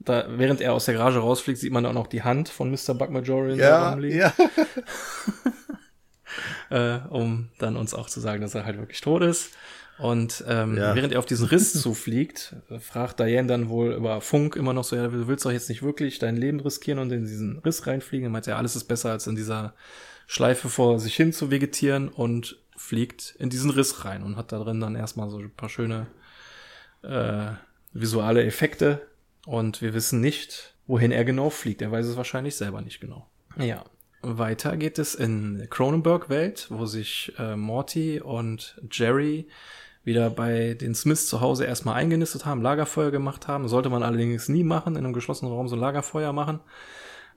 da, 0.00 0.26
während 0.30 0.60
er 0.60 0.72
aus 0.72 0.86
der 0.86 0.94
Garage 0.94 1.20
rausfliegt, 1.20 1.60
sieht 1.60 1.72
man 1.72 1.86
auch 1.86 2.08
die 2.08 2.24
Hand 2.24 2.48
von 2.48 2.72
Mr. 2.72 2.94
Buckmajorian 2.94 3.56
ja, 3.56 3.96
ja. 4.00 4.32
äh, 6.70 7.06
um 7.08 7.50
dann 7.60 7.76
uns 7.76 7.94
auch 7.94 8.08
zu 8.08 8.18
sagen, 8.18 8.40
dass 8.40 8.56
er 8.56 8.64
halt 8.64 8.78
wirklich 8.78 9.00
tot 9.00 9.22
ist. 9.22 9.52
Und 9.98 10.42
ähm, 10.48 10.76
ja. 10.76 10.96
während 10.96 11.12
er 11.12 11.20
auf 11.20 11.26
diesen 11.26 11.46
Riss 11.46 11.72
zufliegt, 11.80 12.56
fragt 12.80 13.20
Diane 13.20 13.46
dann 13.46 13.68
wohl 13.68 13.92
über 13.92 14.20
Funk 14.20 14.56
immer 14.56 14.72
noch 14.72 14.82
so, 14.82 14.96
ja, 14.96 15.06
du 15.06 15.28
willst 15.28 15.44
doch 15.44 15.52
jetzt 15.52 15.68
nicht 15.68 15.84
wirklich 15.84 16.18
dein 16.18 16.36
Leben 16.36 16.58
riskieren 16.58 16.98
und 16.98 17.12
in 17.12 17.26
diesen 17.26 17.60
Riss 17.60 17.86
reinfliegen. 17.86 18.26
Er 18.26 18.30
meint 18.30 18.46
ja, 18.46 18.56
alles 18.56 18.74
ist 18.74 18.88
besser, 18.88 19.12
als 19.12 19.28
in 19.28 19.36
dieser 19.36 19.74
Schleife 20.26 20.68
vor 20.68 20.98
sich 20.98 21.14
hin 21.14 21.32
zu 21.32 21.52
vegetieren 21.52 22.08
und 22.08 22.59
fliegt 22.80 23.34
in 23.38 23.50
diesen 23.50 23.70
Riss 23.70 24.06
rein 24.06 24.22
und 24.22 24.36
hat 24.36 24.52
da 24.52 24.58
drin 24.58 24.80
dann 24.80 24.96
erstmal 24.96 25.28
so 25.28 25.38
ein 25.38 25.50
paar 25.50 25.68
schöne 25.68 26.06
äh, 27.02 27.50
visuelle 27.92 28.42
Effekte. 28.44 29.06
Und 29.46 29.82
wir 29.82 29.92
wissen 29.92 30.20
nicht, 30.20 30.74
wohin 30.86 31.12
er 31.12 31.24
genau 31.24 31.50
fliegt. 31.50 31.82
Er 31.82 31.92
weiß 31.92 32.06
es 32.06 32.16
wahrscheinlich 32.16 32.56
selber 32.56 32.80
nicht 32.80 32.98
genau. 32.98 33.28
Ja, 33.56 33.84
weiter 34.22 34.76
geht 34.78 34.98
es 34.98 35.14
in 35.14 35.66
Cronenberg-Welt, 35.68 36.68
wo 36.70 36.86
sich 36.86 37.34
äh, 37.38 37.54
Morty 37.54 38.20
und 38.20 38.80
Jerry 38.90 39.46
wieder 40.02 40.30
bei 40.30 40.72
den 40.74 40.94
Smiths 40.94 41.26
zu 41.26 41.42
Hause 41.42 41.66
erstmal 41.66 41.96
eingenistet 41.96 42.46
haben, 42.46 42.62
Lagerfeuer 42.62 43.10
gemacht 43.10 43.46
haben. 43.46 43.68
Sollte 43.68 43.90
man 43.90 44.02
allerdings 44.02 44.48
nie 44.48 44.64
machen, 44.64 44.96
in 44.96 45.04
einem 45.04 45.12
geschlossenen 45.12 45.52
Raum 45.52 45.68
so 45.68 45.76
ein 45.76 45.80
Lagerfeuer 45.80 46.32
machen, 46.32 46.60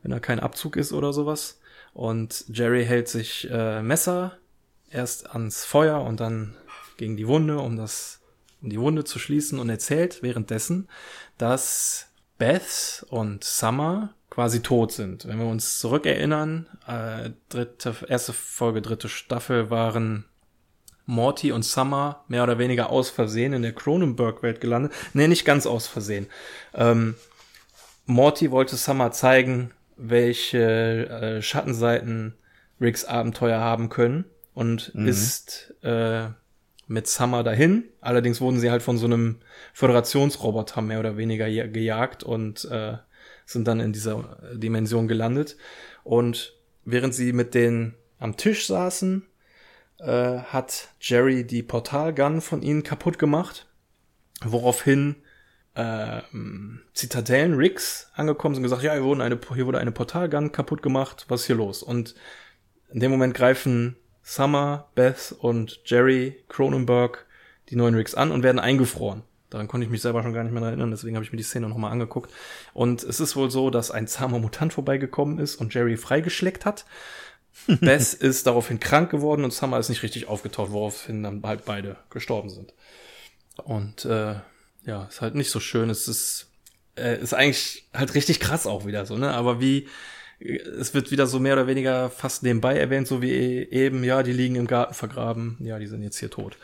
wenn 0.01 0.11
da 0.11 0.19
kein 0.19 0.39
Abzug 0.39 0.77
ist 0.77 0.93
oder 0.93 1.11
sowas. 1.11 1.59
Und 1.93 2.45
Jerry 2.47 2.85
hält 2.85 3.09
sich 3.09 3.49
äh, 3.51 3.81
Messer 3.83 4.37
erst 4.93 5.29
ans 5.31 5.65
Feuer 5.65 6.01
und 6.01 6.19
dann 6.19 6.55
gegen 6.97 7.17
die 7.17 7.27
Wunde, 7.27 7.59
um 7.59 7.75
das, 7.75 8.21
um 8.61 8.69
die 8.69 8.79
Wunde 8.79 9.03
zu 9.03 9.19
schließen 9.19 9.59
und 9.59 9.69
erzählt 9.69 10.21
währenddessen, 10.21 10.87
dass 11.37 12.07
Beth 12.37 13.05
und 13.09 13.43
Summer 13.43 14.13
quasi 14.29 14.61
tot 14.61 14.91
sind. 14.91 15.27
Wenn 15.27 15.39
wir 15.39 15.45
uns 15.45 15.79
zurückerinnern, 15.79 16.67
äh, 16.87 17.31
dritte, 17.49 17.95
erste 18.07 18.33
Folge, 18.33 18.81
dritte 18.81 19.09
Staffel 19.09 19.69
waren 19.69 20.25
Morty 21.05 21.51
und 21.51 21.63
Summer 21.63 22.23
mehr 22.27 22.43
oder 22.43 22.57
weniger 22.57 22.89
aus 22.89 23.09
Versehen 23.09 23.53
in 23.53 23.61
der 23.61 23.73
Cronenberg-Welt 23.73 24.61
gelandet. 24.61 24.93
Nee, 25.13 25.27
nicht 25.27 25.45
ganz 25.45 25.65
aus 25.65 25.87
Versehen. 25.87 26.27
Ähm, 26.73 27.15
Morty 28.05 28.51
wollte 28.51 28.75
Summer 28.75 29.11
zeigen, 29.11 29.71
welche 29.97 31.07
äh, 31.07 31.41
Schattenseiten 31.41 32.35
Ricks 32.81 33.05
Abenteuer 33.05 33.59
haben 33.59 33.89
können 33.89 34.25
und 34.53 34.93
mhm. 34.93 35.07
ist 35.07 35.73
äh, 35.83 36.27
mit 36.87 37.07
Summer 37.07 37.43
dahin. 37.43 37.85
Allerdings 38.01 38.41
wurden 38.41 38.59
sie 38.59 38.71
halt 38.71 38.83
von 38.83 38.97
so 38.97 39.05
einem 39.05 39.39
Föderationsroboter 39.73 40.81
mehr 40.81 40.99
oder 40.99 41.17
weniger 41.17 41.47
gejagt 41.47 42.23
und 42.23 42.65
äh, 42.65 42.97
sind 43.45 43.67
dann 43.67 43.79
in 43.79 43.93
dieser 43.93 44.37
Dimension 44.53 45.07
gelandet. 45.07 45.57
Und 46.03 46.53
während 46.85 47.13
sie 47.13 47.33
mit 47.33 47.53
denen 47.53 47.95
am 48.19 48.37
Tisch 48.37 48.67
saßen, 48.67 49.25
äh, 49.99 50.39
hat 50.39 50.89
Jerry 50.99 51.45
die 51.45 51.63
Portalgun 51.63 52.41
von 52.41 52.61
ihnen 52.61 52.83
kaputt 52.83 53.19
gemacht, 53.19 53.67
woraufhin 54.43 55.15
äh, 55.75 56.21
Zitadellen 56.93 57.55
Riggs 57.55 58.11
angekommen 58.13 58.55
sind 58.55 58.63
und 58.63 58.69
gesagt, 58.69 58.83
ja, 58.83 58.93
hier, 58.93 59.03
wurde 59.03 59.23
eine, 59.23 59.39
hier 59.55 59.65
wurde 59.65 59.79
eine 59.79 59.91
Portalgun 59.91 60.51
kaputt 60.51 60.83
gemacht, 60.83 61.25
was 61.29 61.41
ist 61.41 61.47
hier 61.47 61.55
los? 61.55 61.81
Und 61.81 62.15
in 62.91 62.99
dem 62.99 63.11
Moment 63.11 63.33
greifen 63.33 63.95
Summer, 64.23 64.87
Beth 64.95 65.35
und 65.37 65.81
Jerry 65.85 66.43
Cronenberg 66.49 67.25
die 67.69 67.75
neuen 67.75 67.95
Riggs 67.95 68.15
an 68.15 68.31
und 68.31 68.43
werden 68.43 68.59
eingefroren. 68.59 69.23
Daran 69.49 69.67
konnte 69.67 69.85
ich 69.85 69.91
mich 69.91 70.01
selber 70.01 70.23
schon 70.23 70.33
gar 70.33 70.43
nicht 70.43 70.53
mehr 70.53 70.63
erinnern, 70.63 70.89
deswegen 70.89 71.15
habe 71.15 71.23
ich 71.23 71.31
mir 71.31 71.37
die 71.37 71.43
Szene 71.43 71.69
nochmal 71.69 71.91
angeguckt. 71.91 72.31
Und 72.73 73.03
es 73.03 73.19
ist 73.19 73.35
wohl 73.35 73.51
so, 73.51 73.69
dass 73.69 73.91
ein 73.91 74.07
zahmer 74.07 74.39
Mutant 74.39 74.73
vorbeigekommen 74.73 75.37
ist 75.37 75.57
und 75.57 75.73
Jerry 75.73 75.95
freigeschleckt 75.95 76.65
hat. 76.65 76.85
Bess 77.67 78.15
ist 78.15 78.47
daraufhin 78.47 78.79
krank 78.79 79.11
geworden 79.11 79.43
und 79.43 79.53
Summer 79.53 79.77
ist 79.77 79.89
nicht 79.89 80.01
richtig 80.01 80.27
aufgetaucht, 80.27 80.71
woraufhin 80.71 81.21
dann 81.21 81.43
halt 81.43 81.65
beide 81.65 81.97
gestorben 82.09 82.49
sind. 82.49 82.73
Und 83.63 84.05
äh, 84.05 84.35
ja, 84.85 85.03
ist 85.05 85.21
halt 85.21 85.35
nicht 85.35 85.51
so 85.51 85.59
schön. 85.59 85.91
Es 85.91 86.07
ist, 86.07 86.49
äh, 86.97 87.21
ist 87.21 87.35
eigentlich 87.35 87.87
halt 87.93 88.15
richtig 88.15 88.39
krass 88.39 88.65
auch 88.65 88.87
wieder 88.87 89.05
so, 89.05 89.17
ne? 89.17 89.31
Aber 89.31 89.61
wie, 89.61 89.87
es 90.43 90.93
wird 90.93 91.11
wieder 91.11 91.27
so 91.27 91.39
mehr 91.39 91.53
oder 91.53 91.67
weniger 91.67 92.09
fast 92.09 92.43
nebenbei 92.43 92.77
erwähnt, 92.77 93.07
so 93.07 93.21
wie 93.21 93.31
eben, 93.31 94.03
ja, 94.03 94.23
die 94.23 94.33
liegen 94.33 94.55
im 94.55 94.67
Garten 94.67 94.93
vergraben, 94.93 95.57
ja, 95.61 95.79
die 95.79 95.87
sind 95.87 96.03
jetzt 96.03 96.17
hier 96.17 96.29
tot. 96.29 96.57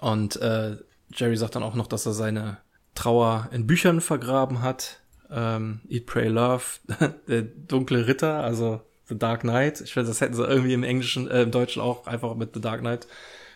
Und 0.00 0.36
äh, 0.36 0.76
Jerry 1.14 1.36
sagt 1.36 1.56
dann 1.56 1.62
auch 1.62 1.74
noch, 1.74 1.86
dass 1.86 2.06
er 2.06 2.12
seine 2.12 2.58
Trauer 2.94 3.48
in 3.52 3.66
Büchern 3.66 4.00
vergraben 4.00 4.62
hat. 4.62 5.00
Ähm, 5.30 5.80
Eat, 5.88 6.06
Pray, 6.06 6.28
Love, 6.28 6.64
der 7.28 7.42
dunkle 7.42 8.06
Ritter, 8.06 8.42
also 8.42 8.80
The 9.08 9.18
Dark 9.18 9.40
Knight. 9.40 9.80
Ich 9.80 9.92
finde, 9.92 10.08
das 10.08 10.20
hätten 10.20 10.34
sie 10.34 10.44
irgendwie 10.44 10.74
im 10.74 10.84
Englischen, 10.84 11.28
äh, 11.28 11.42
im 11.42 11.50
Deutschen 11.50 11.82
auch 11.82 12.06
einfach 12.06 12.34
mit 12.34 12.54
The 12.54 12.60
Dark 12.60 12.80
Knight 12.80 13.06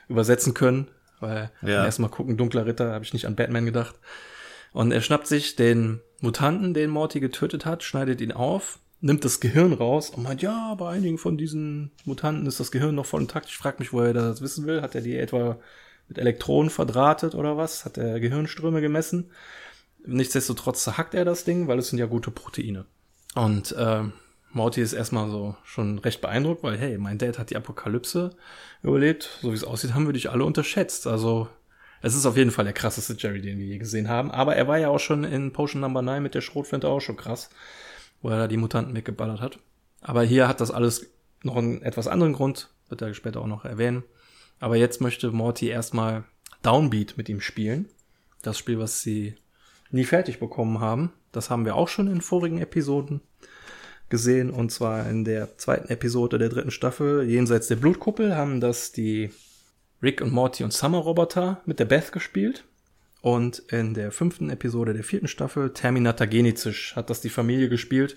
übersetzen 0.09 0.55
können. 0.55 0.89
Weil 1.21 1.51
ja. 1.63 1.85
erstmal 1.85 2.11
gucken, 2.11 2.37
dunkler 2.37 2.67
Ritter, 2.67 2.93
habe 2.93 3.05
ich 3.05 3.13
nicht 3.13 3.27
an 3.27 3.37
Batman 3.37 3.67
gedacht. 3.67 3.95
Und 4.73 4.93
er 4.93 5.01
schnappt 5.01 5.27
sich 5.27 5.57
den 5.57 6.01
Mutanten, 6.21 6.75
den 6.75 6.91
Morty 6.91 7.21
getötet 7.21 7.67
hat, 7.67 7.83
schneidet 7.83 8.21
ihn 8.21 8.33
auf, 8.33 8.79
nimmt 9.01 9.25
das 9.25 9.41
Gehirn 9.41 9.73
raus 9.73 10.11
und 10.11 10.23
meint, 10.23 10.43
ja, 10.43 10.75
bei 10.75 10.91
einigen 10.91 11.19
von 11.19 11.39
diesen 11.39 11.91
Mutanten 12.05 12.47
ist 12.47 12.61
das 12.61 12.71
Gehirn 12.71 12.95
noch 12.95 13.07
voll 13.07 13.23
intakt. 13.23 13.47
Ich 13.47 13.57
frage 13.57 13.77
mich, 13.79 13.93
wo 13.93 14.01
er 14.01 14.13
das 14.13 14.43
wissen 14.43 14.67
will. 14.67 14.83
Hat 14.83 14.95
er 14.95 15.01
die 15.01 15.17
etwa 15.17 15.59
mit 16.09 16.19
Elektronen 16.19 16.71
verdrahtet 16.71 17.35
oder 17.35 17.57
was? 17.57 17.85
Hat 17.85 17.97
er 17.97 18.21
Gehirnströme 18.21 18.81
gemessen? 18.81 19.31
Nichtsdestotrotz 20.05 20.85
zerhackt 20.85 21.15
er 21.15 21.25
das 21.25 21.45
Ding, 21.45 21.69
weil 21.69 21.79
es 21.79 21.89
sind 21.89 21.99
ja 21.99 22.07
gute 22.07 22.31
Proteine. 22.31 22.87
Und 23.35 23.73
äh, 23.73 24.03
Morty 24.53 24.81
ist 24.81 24.93
erstmal 24.93 25.31
so 25.31 25.57
schon 25.65 25.99
recht 25.99 26.21
beeindruckt, 26.21 26.63
weil 26.63 26.77
hey, 26.77 26.99
mein 26.99 27.19
Dad 27.19 27.39
hat 27.39 27.51
die 27.51 27.57
Apokalypse 27.57 28.37
überlebt. 28.83 29.39
So 29.43 29.51
wie 29.51 29.57
es 29.57 29.65
aussieht, 29.65 29.95
haben 29.95 30.07
wir 30.07 30.13
dich 30.13 30.31
alle 30.31 30.45
unterschätzt. 30.45 31.07
Also 31.07 31.49
es 32.03 32.15
ist 32.15 32.27
auf 32.27 32.37
jeden 32.37 32.51
Fall 32.51 32.65
der 32.65 32.75
krasseste 32.75 33.15
Jerry, 33.19 33.41
den 33.41 33.59
wir 33.59 33.67
je 33.67 33.79
gesehen 33.79 34.09
haben. 34.09 34.31
Aber 34.31 34.57
er 34.57 34.67
war 34.67 34.79
ja 34.79 34.89
auch 34.89 34.99
schon 34.99 35.25
in 35.25 35.53
Potion 35.53 35.81
Number 35.81 36.03
9 36.03 36.23
mit 36.23 36.35
der 36.35 36.41
Schrotflinte 36.41 36.89
auch 36.89 37.01
schon 37.01 37.17
krass, 37.17 37.51
wo 38.23 38.31
er 38.31 38.39
da 38.39 38.49
die 38.49 38.57
Mutanten 38.57 38.95
weggeballert 38.95 39.41
hat. 39.41 39.59
Aber 40.01 40.23
hier 40.23 40.49
hat 40.49 40.61
das 40.61 40.71
alles 40.71 41.11
noch 41.43 41.57
einen 41.57 41.83
etwas 41.83 42.09
anderen 42.09 42.33
Grund, 42.33 42.71
wird 42.89 43.03
er 43.03 43.15
später 43.15 43.41
auch 43.41 43.47
noch 43.47 43.65
erwähnen. 43.65 44.05
Aber 44.59 44.77
jetzt 44.77 45.01
möchte 45.01 45.31
Morty 45.31 45.69
erstmal 45.69 46.25
Downbeat 46.63 47.17
mit 47.17 47.29
ihm 47.29 47.41
spielen. 47.41 47.89
Das 48.43 48.59
Spiel, 48.59 48.79
was 48.79 49.03
sie 49.03 49.35
nie 49.91 50.05
fertig 50.05 50.39
bekommen 50.39 50.81
haben. 50.81 51.13
Das 51.33 51.51
haben 51.51 51.65
wir 51.65 51.77
auch 51.77 51.89
schon 51.89 52.09
in 52.09 52.21
vorigen 52.21 52.59
Episoden 52.59 53.21
gesehen. 54.09 54.51
Und 54.51 54.71
zwar 54.71 55.09
in 55.09 55.25
der 55.25 55.57
zweiten 55.57 55.89
Episode 55.89 56.39
der 56.39 56.49
dritten 56.51 56.71
Staffel, 56.71 57.23
Jenseits 57.29 57.69
der 57.69 57.77
Blutkuppel, 57.77 58.37
haben 58.37 58.61
das 58.61 58.93
die 58.93 59.31
Rick 60.03 60.21
und 60.21 60.33
Morty 60.33 60.65
und 60.65 60.73
Summer 60.73 60.99
Roboter 60.99 61.61
mit 61.67 61.79
der 61.79 61.85
Beth 61.87 62.13
gespielt. 62.13 62.65
Und 63.23 63.59
in 63.71 63.95
der 63.95 64.13
fünften 64.13 64.51
Episode 64.51 64.95
der 64.95 65.05
vierten 65.05 65.29
Staffel, 65.29 65.73
Terminator 65.73 66.27
Genizis, 66.27 66.93
hat 66.95 67.11
das 67.11 67.21
die 67.21 67.29
Familie 67.29 67.69
gespielt 67.69 68.17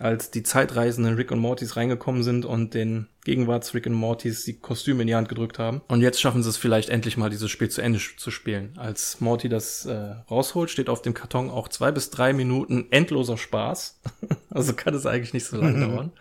als 0.00 0.30
die 0.30 0.42
zeitreisenden 0.42 1.14
Rick 1.14 1.30
und 1.30 1.38
Mortys 1.38 1.76
reingekommen 1.76 2.22
sind 2.22 2.46
und 2.46 2.72
den 2.72 3.08
Gegenwarts 3.24 3.74
Rick 3.74 3.86
und 3.86 3.92
Mortys 3.92 4.44
die 4.44 4.58
Kostüme 4.58 5.02
in 5.02 5.08
die 5.08 5.14
Hand 5.14 5.28
gedrückt 5.28 5.58
haben. 5.58 5.82
Und 5.88 6.00
jetzt 6.00 6.20
schaffen 6.20 6.42
sie 6.42 6.48
es 6.48 6.56
vielleicht 6.56 6.88
endlich 6.88 7.18
mal, 7.18 7.28
dieses 7.28 7.50
Spiel 7.50 7.68
zu 7.68 7.82
Ende 7.82 8.00
zu 8.16 8.30
spielen. 8.30 8.72
Als 8.78 9.20
Morty 9.20 9.50
das 9.50 9.84
äh, 9.84 10.14
rausholt, 10.30 10.70
steht 10.70 10.88
auf 10.88 11.02
dem 11.02 11.12
Karton 11.12 11.50
auch 11.50 11.68
zwei 11.68 11.92
bis 11.92 12.08
drei 12.08 12.32
Minuten 12.32 12.86
endloser 12.90 13.36
Spaß. 13.36 14.00
also 14.50 14.72
kann 14.72 14.94
es 14.94 15.04
eigentlich 15.04 15.34
nicht 15.34 15.44
so 15.44 15.58
lange 15.58 15.86
dauern, 15.86 16.12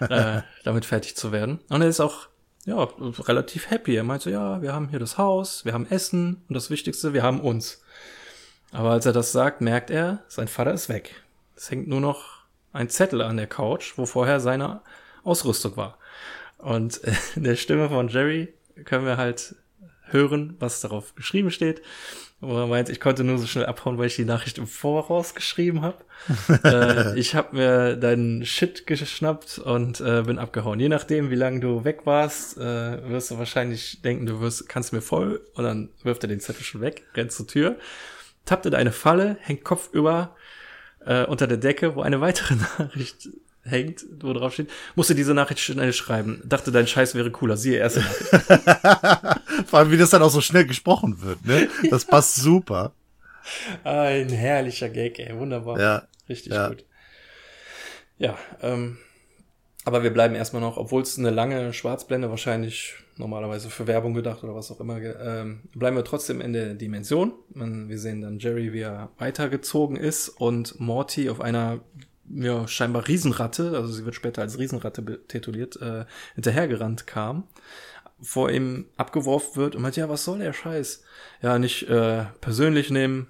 äh, 0.00 0.42
damit 0.64 0.84
fertig 0.84 1.14
zu 1.14 1.30
werden. 1.30 1.60
Und 1.68 1.80
er 1.80 1.88
ist 1.88 2.00
auch 2.00 2.26
ja, 2.64 2.88
relativ 3.20 3.70
happy. 3.70 3.96
Er 3.96 4.04
meint 4.04 4.22
so, 4.22 4.30
ja, 4.30 4.62
wir 4.62 4.72
haben 4.72 4.88
hier 4.88 4.98
das 4.98 5.18
Haus, 5.18 5.64
wir 5.64 5.72
haben 5.72 5.86
Essen 5.90 6.42
und 6.48 6.54
das 6.54 6.70
Wichtigste, 6.70 7.12
wir 7.12 7.22
haben 7.22 7.40
uns. 7.40 7.82
Aber 8.70 8.90
als 8.90 9.06
er 9.06 9.12
das 9.12 9.32
sagt, 9.32 9.60
merkt 9.60 9.90
er, 9.90 10.24
sein 10.28 10.48
Vater 10.48 10.72
ist 10.72 10.88
weg. 10.88 11.22
Es 11.56 11.70
hängt 11.70 11.88
nur 11.88 12.00
noch 12.00 12.42
ein 12.72 12.88
Zettel 12.88 13.20
an 13.20 13.36
der 13.36 13.46
Couch, 13.46 13.94
wo 13.96 14.06
vorher 14.06 14.40
seine 14.40 14.80
Ausrüstung 15.24 15.76
war. 15.76 15.98
Und 16.58 17.00
in 17.36 17.44
der 17.44 17.56
Stimme 17.56 17.88
von 17.88 18.08
Jerry 18.08 18.54
können 18.84 19.04
wir 19.04 19.16
halt 19.16 19.56
hören, 20.04 20.56
was 20.58 20.80
darauf 20.80 21.14
geschrieben 21.14 21.50
steht. 21.50 21.82
Wo 22.44 22.58
er 22.58 22.66
meint, 22.66 22.88
ich 22.88 22.98
konnte 22.98 23.22
nur 23.22 23.38
so 23.38 23.46
schnell 23.46 23.66
abhauen, 23.66 23.98
weil 23.98 24.08
ich 24.08 24.16
die 24.16 24.24
Nachricht 24.24 24.58
im 24.58 24.66
Voraus 24.66 25.36
geschrieben 25.36 25.82
habe. 25.82 25.98
äh, 26.64 27.16
ich 27.16 27.36
habe 27.36 27.54
mir 27.54 27.96
deinen 27.96 28.44
Shit 28.44 28.84
geschnappt 28.84 29.58
und 29.58 30.00
äh, 30.00 30.22
bin 30.22 30.40
abgehauen. 30.40 30.80
Je 30.80 30.88
nachdem, 30.88 31.30
wie 31.30 31.36
lange 31.36 31.60
du 31.60 31.84
weg 31.84 32.00
warst, 32.04 32.58
äh, 32.58 33.08
wirst 33.08 33.30
du 33.30 33.38
wahrscheinlich 33.38 34.02
denken, 34.02 34.26
du 34.26 34.40
wirst, 34.40 34.68
kannst 34.68 34.92
mir 34.92 35.02
voll 35.02 35.40
und 35.54 35.62
dann 35.62 35.90
wirft 36.02 36.24
er 36.24 36.28
den 36.28 36.40
Zettel 36.40 36.64
schon 36.64 36.80
weg, 36.80 37.04
rennt 37.14 37.30
zur 37.30 37.46
Tür, 37.46 37.76
tappt 38.44 38.66
in 38.66 38.74
eine 38.74 38.90
Falle, 38.90 39.36
hängt 39.40 39.62
Kopf 39.62 39.90
über 39.92 40.34
äh, 41.06 41.24
unter 41.24 41.46
der 41.46 41.58
Decke, 41.58 41.94
wo 41.94 42.02
eine 42.02 42.20
weitere 42.20 42.54
Nachricht 42.78 43.28
hängt, 43.64 44.04
wo 44.20 44.32
drauf 44.32 44.54
steht, 44.54 44.70
musste 44.94 45.14
diese 45.14 45.34
Nachricht 45.34 45.60
schnell 45.60 45.92
schreiben. 45.92 46.42
Dachte, 46.44 46.72
dein 46.72 46.86
Scheiß 46.86 47.14
wäre 47.14 47.30
cooler. 47.30 47.56
Siehe 47.56 47.78
erste 47.78 48.00
Nachricht. 48.00 49.40
Vor 49.66 49.78
allem, 49.78 49.90
wie 49.90 49.98
das 49.98 50.10
dann 50.10 50.22
auch 50.22 50.30
so 50.30 50.40
schnell 50.40 50.66
gesprochen 50.66 51.22
wird, 51.22 51.44
ne? 51.46 51.68
Das 51.90 52.04
passt 52.04 52.36
super. 52.36 52.92
Ein 53.84 54.28
herrlicher 54.28 54.88
Gag, 54.88 55.18
ey. 55.18 55.36
Wunderbar. 55.36 55.80
Ja. 55.80 56.08
Richtig 56.28 56.52
ja. 56.52 56.68
gut. 56.68 56.84
Ja, 58.18 58.38
ähm, 58.60 58.98
Aber 59.84 60.02
wir 60.02 60.12
bleiben 60.12 60.34
erstmal 60.34 60.62
noch, 60.62 60.76
obwohl 60.76 61.02
es 61.02 61.18
eine 61.18 61.30
lange 61.30 61.72
Schwarzblende 61.72 62.30
wahrscheinlich 62.30 62.94
normalerweise 63.16 63.68
für 63.68 63.86
Werbung 63.86 64.14
gedacht 64.14 64.42
oder 64.42 64.54
was 64.54 64.70
auch 64.70 64.80
immer, 64.80 64.98
ähm, 65.00 65.62
bleiben 65.74 65.96
wir 65.96 66.04
trotzdem 66.04 66.40
in 66.40 66.52
der 66.52 66.74
Dimension. 66.74 67.34
Wir 67.54 67.98
sehen 67.98 68.22
dann 68.22 68.38
Jerry, 68.38 68.72
wie 68.72 68.80
er 68.80 69.10
weitergezogen 69.18 69.96
ist 69.96 70.28
und 70.28 70.80
Morty 70.80 71.28
auf 71.28 71.40
einer 71.40 71.80
ja, 72.34 72.66
scheinbar 72.66 73.06
Riesenratte, 73.06 73.76
also 73.76 73.92
sie 73.92 74.04
wird 74.04 74.14
später 74.14 74.42
als 74.42 74.58
Riesenratte 74.58 75.26
tituliert, 75.28 75.80
äh, 75.80 76.04
hinterhergerannt 76.34 77.06
kam, 77.06 77.44
vor 78.20 78.50
ihm 78.50 78.86
abgeworfen 78.96 79.56
wird 79.56 79.76
und 79.76 79.82
meint, 79.82 79.96
ja, 79.96 80.08
was 80.08 80.24
soll 80.24 80.38
der 80.38 80.52
Scheiß? 80.52 81.04
Ja, 81.42 81.58
nicht 81.58 81.88
äh, 81.88 82.24
persönlich 82.40 82.90
nehmen. 82.90 83.28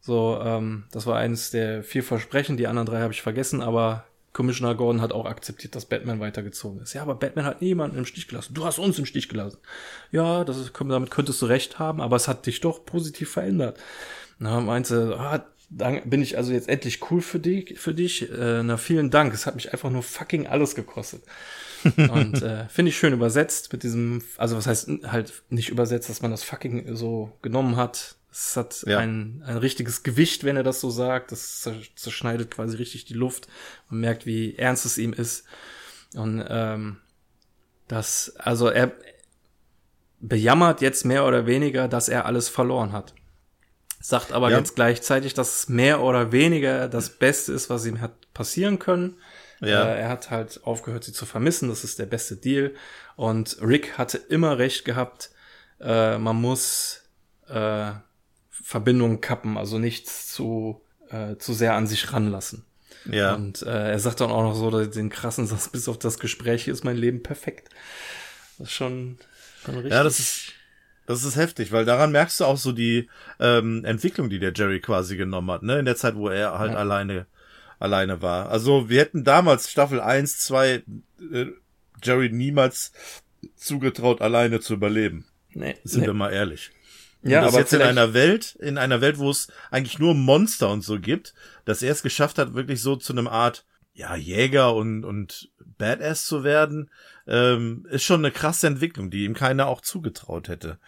So, 0.00 0.40
ähm, 0.42 0.84
das 0.92 1.06
war 1.06 1.18
eines 1.18 1.50
der 1.50 1.82
vier 1.82 2.02
Versprechen, 2.02 2.56
die 2.56 2.66
anderen 2.66 2.86
drei 2.86 3.00
habe 3.00 3.12
ich 3.12 3.22
vergessen, 3.22 3.60
aber 3.60 4.06
Commissioner 4.32 4.76
Gordon 4.76 5.02
hat 5.02 5.12
auch 5.12 5.26
akzeptiert, 5.26 5.74
dass 5.74 5.86
Batman 5.86 6.20
weitergezogen 6.20 6.80
ist. 6.80 6.94
Ja, 6.94 7.02
aber 7.02 7.16
Batman 7.16 7.44
hat 7.44 7.60
niemanden 7.60 7.98
im 7.98 8.06
Stich 8.06 8.28
gelassen. 8.28 8.54
Du 8.54 8.64
hast 8.64 8.78
uns 8.78 8.98
im 8.98 9.04
Stich 9.04 9.28
gelassen. 9.28 9.58
Ja, 10.12 10.44
das 10.44 10.56
ist, 10.56 10.72
damit 10.78 11.10
könntest 11.10 11.42
du 11.42 11.46
recht 11.46 11.78
haben, 11.78 12.00
aber 12.00 12.16
es 12.16 12.28
hat 12.28 12.46
dich 12.46 12.60
doch 12.60 12.84
positiv 12.84 13.32
verändert. 13.32 13.78
Na, 14.38 14.60
meinte, 14.60 15.16
ah, 15.18 15.44
bin 15.70 16.20
ich 16.20 16.36
also 16.36 16.52
jetzt 16.52 16.68
endlich 16.68 17.10
cool 17.10 17.22
für 17.22 17.38
dich, 17.38 17.78
für 17.78 17.94
dich. 17.94 18.30
Äh, 18.30 18.62
na, 18.62 18.76
vielen 18.76 19.10
Dank. 19.10 19.32
Es 19.32 19.46
hat 19.46 19.54
mich 19.54 19.72
einfach 19.72 19.90
nur 19.90 20.02
fucking 20.02 20.46
alles 20.46 20.74
gekostet. 20.74 21.22
Und 21.96 22.42
äh, 22.42 22.68
finde 22.68 22.90
ich 22.90 22.98
schön 22.98 23.12
übersetzt 23.12 23.72
mit 23.72 23.84
diesem, 23.84 24.22
also 24.36 24.56
was 24.56 24.66
heißt 24.66 24.90
halt 25.04 25.42
nicht 25.48 25.70
übersetzt, 25.70 26.10
dass 26.10 26.22
man 26.22 26.30
das 26.30 26.42
fucking 26.42 26.94
so 26.96 27.32
genommen 27.40 27.76
hat. 27.76 28.16
Es 28.32 28.56
hat 28.56 28.84
ja. 28.86 28.98
ein, 28.98 29.42
ein 29.46 29.56
richtiges 29.56 30.02
Gewicht, 30.02 30.44
wenn 30.44 30.56
er 30.56 30.62
das 30.62 30.80
so 30.80 30.90
sagt. 30.90 31.32
Das 31.32 31.68
zerschneidet 31.94 32.50
quasi 32.50 32.76
richtig 32.76 33.04
die 33.04 33.14
Luft. 33.14 33.48
Man 33.88 34.00
merkt, 34.00 34.26
wie 34.26 34.56
ernst 34.56 34.84
es 34.84 34.98
ihm 34.98 35.12
ist. 35.12 35.44
Und 36.14 36.44
ähm, 36.48 36.98
das, 37.88 38.34
also 38.36 38.68
er 38.68 38.92
bejammert 40.20 40.80
jetzt 40.80 41.04
mehr 41.04 41.26
oder 41.26 41.46
weniger, 41.46 41.88
dass 41.88 42.08
er 42.08 42.26
alles 42.26 42.48
verloren 42.48 42.92
hat. 42.92 43.14
Sagt 44.00 44.32
aber 44.32 44.50
ja. 44.50 44.58
jetzt 44.58 44.76
gleichzeitig, 44.76 45.34
dass 45.34 45.60
es 45.60 45.68
mehr 45.68 46.00
oder 46.00 46.32
weniger 46.32 46.88
das 46.88 47.10
Beste 47.10 47.52
ist, 47.52 47.68
was 47.68 47.84
ihm 47.84 48.00
hat 48.00 48.32
passieren 48.32 48.78
können. 48.78 49.16
Ja. 49.60 49.84
Äh, 49.84 50.00
er 50.00 50.08
hat 50.08 50.30
halt 50.30 50.64
aufgehört, 50.64 51.04
sie 51.04 51.12
zu 51.12 51.26
vermissen. 51.26 51.68
Das 51.68 51.84
ist 51.84 51.98
der 51.98 52.06
beste 52.06 52.36
Deal. 52.36 52.74
Und 53.16 53.58
Rick 53.60 53.98
hatte 53.98 54.16
immer 54.16 54.58
recht 54.58 54.86
gehabt. 54.86 55.30
Äh, 55.80 56.16
man 56.18 56.36
muss 56.36 57.02
äh, 57.48 57.92
Verbindungen 58.48 59.20
kappen, 59.20 59.58
also 59.58 59.78
nichts 59.78 60.32
zu, 60.32 60.80
äh, 61.10 61.36
zu 61.36 61.52
sehr 61.52 61.74
an 61.74 61.86
sich 61.86 62.12
ranlassen. 62.12 62.64
Ja. 63.04 63.34
Und 63.34 63.62
äh, 63.62 63.90
er 63.90 63.98
sagt 63.98 64.20
dann 64.20 64.30
auch 64.30 64.42
noch 64.42 64.54
so 64.54 64.84
den 64.84 65.10
krassen 65.10 65.46
Satz, 65.46 65.68
bis 65.72 65.88
auf 65.88 65.98
das 65.98 66.18
Gespräch 66.18 66.68
ist 66.68 66.84
mein 66.84 66.96
Leben 66.96 67.22
perfekt. 67.22 67.68
Das 68.58 68.68
ist 68.68 68.74
schon, 68.74 69.18
schon 69.64 69.74
richtig. 69.74 69.92
Ja, 69.92 70.04
das 70.04 70.18
ist, 70.18 70.52
das 71.10 71.24
ist 71.24 71.34
heftig, 71.34 71.72
weil 71.72 71.84
daran 71.84 72.12
merkst 72.12 72.38
du 72.38 72.44
auch 72.44 72.56
so 72.56 72.70
die 72.70 73.08
ähm, 73.40 73.84
Entwicklung, 73.84 74.30
die 74.30 74.38
der 74.38 74.52
Jerry 74.54 74.80
quasi 74.80 75.16
genommen 75.16 75.50
hat, 75.50 75.64
ne? 75.64 75.80
In 75.80 75.84
der 75.84 75.96
Zeit, 75.96 76.14
wo 76.14 76.28
er 76.28 76.58
halt 76.60 76.72
ja. 76.72 76.78
alleine 76.78 77.26
alleine 77.80 78.22
war. 78.22 78.48
Also 78.50 78.88
wir 78.88 79.00
hätten 79.00 79.24
damals 79.24 79.70
Staffel 79.70 80.00
1, 80.00 80.38
2 80.38 80.68
äh, 81.32 81.46
Jerry 82.00 82.30
niemals 82.30 82.92
zugetraut, 83.56 84.20
alleine 84.20 84.60
zu 84.60 84.74
überleben. 84.74 85.26
Nee, 85.52 85.74
Sind 85.82 86.02
nee. 86.02 86.06
wir 86.06 86.14
mal 86.14 86.30
ehrlich. 86.30 86.70
Ja, 87.22 87.42
aber 87.42 87.58
jetzt 87.58 87.72
in 87.72 87.82
einer 87.82 88.14
Welt, 88.14 88.56
in 88.60 88.78
einer 88.78 89.00
Welt, 89.00 89.18
wo 89.18 89.30
es 89.30 89.48
eigentlich 89.72 89.98
nur 89.98 90.14
Monster 90.14 90.70
und 90.70 90.82
so 90.82 91.00
gibt, 91.00 91.34
dass 91.64 91.82
er 91.82 91.90
es 91.90 92.04
geschafft 92.04 92.38
hat, 92.38 92.54
wirklich 92.54 92.80
so 92.80 92.94
zu 92.94 93.12
einem 93.12 93.26
Art, 93.26 93.64
ja, 94.00 94.16
Jäger 94.16 94.74
und, 94.74 95.04
und 95.04 95.50
Badass 95.76 96.24
zu 96.24 96.42
werden, 96.42 96.90
ähm, 97.26 97.86
ist 97.90 98.02
schon 98.02 98.24
eine 98.24 98.32
krasse 98.32 98.66
Entwicklung, 98.66 99.10
die 99.10 99.24
ihm 99.24 99.34
keiner 99.34 99.66
auch 99.66 99.82
zugetraut 99.82 100.48
hätte. 100.48 100.78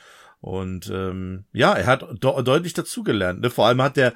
Und 0.40 0.90
ähm, 0.90 1.44
ja, 1.52 1.74
er 1.74 1.86
hat 1.86 2.02
de 2.02 2.42
deutlich 2.42 2.72
dazugelernt. 2.72 3.42
Ne? 3.42 3.50
Vor 3.50 3.66
allem 3.66 3.82
hat 3.82 3.98
er 3.98 4.14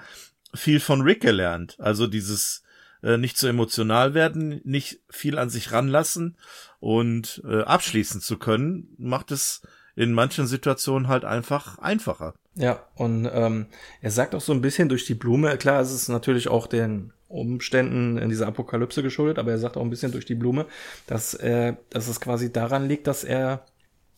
viel 0.54 0.80
von 0.80 1.02
Rick 1.02 1.20
gelernt. 1.20 1.76
Also 1.78 2.06
dieses 2.06 2.62
äh, 3.02 3.18
nicht 3.18 3.36
zu 3.36 3.46
emotional 3.46 4.14
werden, 4.14 4.62
nicht 4.64 5.00
viel 5.10 5.38
an 5.38 5.50
sich 5.50 5.72
ranlassen 5.72 6.38
und 6.80 7.42
äh, 7.46 7.62
abschließen 7.62 8.22
zu 8.22 8.38
können, 8.38 8.88
macht 8.96 9.30
es 9.30 9.60
in 9.94 10.14
manchen 10.14 10.46
Situationen 10.46 11.08
halt 11.08 11.26
einfach 11.26 11.78
einfacher. 11.78 12.34
Ja, 12.54 12.82
und 12.94 13.28
ähm, 13.30 13.66
er 14.00 14.10
sagt 14.10 14.34
auch 14.34 14.40
so 14.40 14.52
ein 14.52 14.62
bisschen 14.62 14.88
durch 14.88 15.04
die 15.04 15.14
Blume, 15.14 15.58
klar, 15.58 15.82
es 15.82 15.92
ist 15.92 16.08
natürlich 16.08 16.48
auch 16.48 16.66
den 16.66 17.12
Umständen 17.28 18.18
in 18.18 18.28
dieser 18.28 18.46
Apokalypse 18.46 19.02
geschuldet, 19.02 19.38
aber 19.38 19.50
er 19.50 19.58
sagt 19.58 19.76
auch 19.76 19.82
ein 19.82 19.90
bisschen 19.90 20.12
durch 20.12 20.24
die 20.24 20.34
Blume, 20.34 20.66
dass 21.06 21.34
er, 21.34 21.78
dass 21.90 22.08
es 22.08 22.20
quasi 22.20 22.52
daran 22.52 22.88
liegt, 22.88 23.06
dass 23.06 23.24
er 23.24 23.64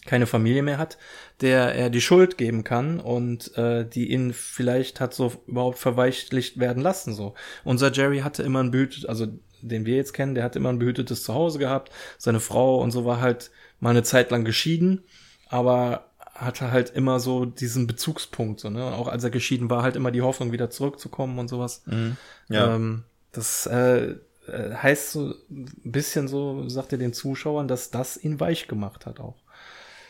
keine 0.06 0.26
Familie 0.26 0.62
mehr 0.62 0.78
hat, 0.78 0.96
der 1.40 1.74
er 1.74 1.90
die 1.90 2.00
Schuld 2.00 2.38
geben 2.38 2.64
kann 2.64 3.00
und 3.00 3.56
äh, 3.58 3.86
die 3.86 4.10
ihn 4.12 4.32
vielleicht 4.32 5.00
hat 5.00 5.12
so 5.12 5.32
überhaupt 5.46 5.78
verweichlicht 5.78 6.58
werden 6.58 6.82
lassen. 6.82 7.14
So, 7.14 7.34
unser 7.64 7.92
Jerry 7.92 8.20
hatte 8.20 8.42
immer 8.42 8.62
ein 8.62 8.70
behütet, 8.70 9.08
also 9.08 9.26
den 9.60 9.86
wir 9.86 9.96
jetzt 9.96 10.12
kennen, 10.12 10.34
der 10.34 10.44
hat 10.44 10.56
immer 10.56 10.68
ein 10.68 10.78
behütetes 10.78 11.24
Zuhause 11.24 11.58
gehabt. 11.58 11.92
Seine 12.16 12.40
Frau 12.40 12.80
und 12.80 12.90
so 12.90 13.04
war 13.04 13.20
halt 13.20 13.50
mal 13.80 13.90
eine 13.90 14.04
Zeit 14.04 14.30
lang 14.30 14.44
geschieden 14.44 15.02
aber 15.48 16.07
hatte 16.38 16.70
halt 16.70 16.90
immer 16.90 17.18
so 17.18 17.44
diesen 17.44 17.86
Bezugspunkt, 17.86 18.60
so, 18.60 18.70
ne? 18.70 18.84
Auch 18.84 19.08
als 19.08 19.24
er 19.24 19.30
geschieden 19.30 19.70
war, 19.70 19.82
halt 19.82 19.96
immer 19.96 20.12
die 20.12 20.22
Hoffnung, 20.22 20.52
wieder 20.52 20.70
zurückzukommen 20.70 21.38
und 21.38 21.48
sowas. 21.48 21.82
Mhm. 21.86 22.16
Ja. 22.48 22.74
Ähm, 22.76 23.04
das 23.32 23.66
äh, 23.66 24.14
äh, 24.46 24.74
heißt 24.74 25.12
so 25.12 25.34
ein 25.50 25.66
bisschen 25.84 26.28
so, 26.28 26.68
sagt 26.68 26.92
er 26.92 26.98
den 26.98 27.12
Zuschauern, 27.12 27.66
dass 27.66 27.90
das 27.90 28.16
ihn 28.16 28.38
weich 28.38 28.68
gemacht 28.68 29.04
hat 29.04 29.18
auch. 29.20 29.36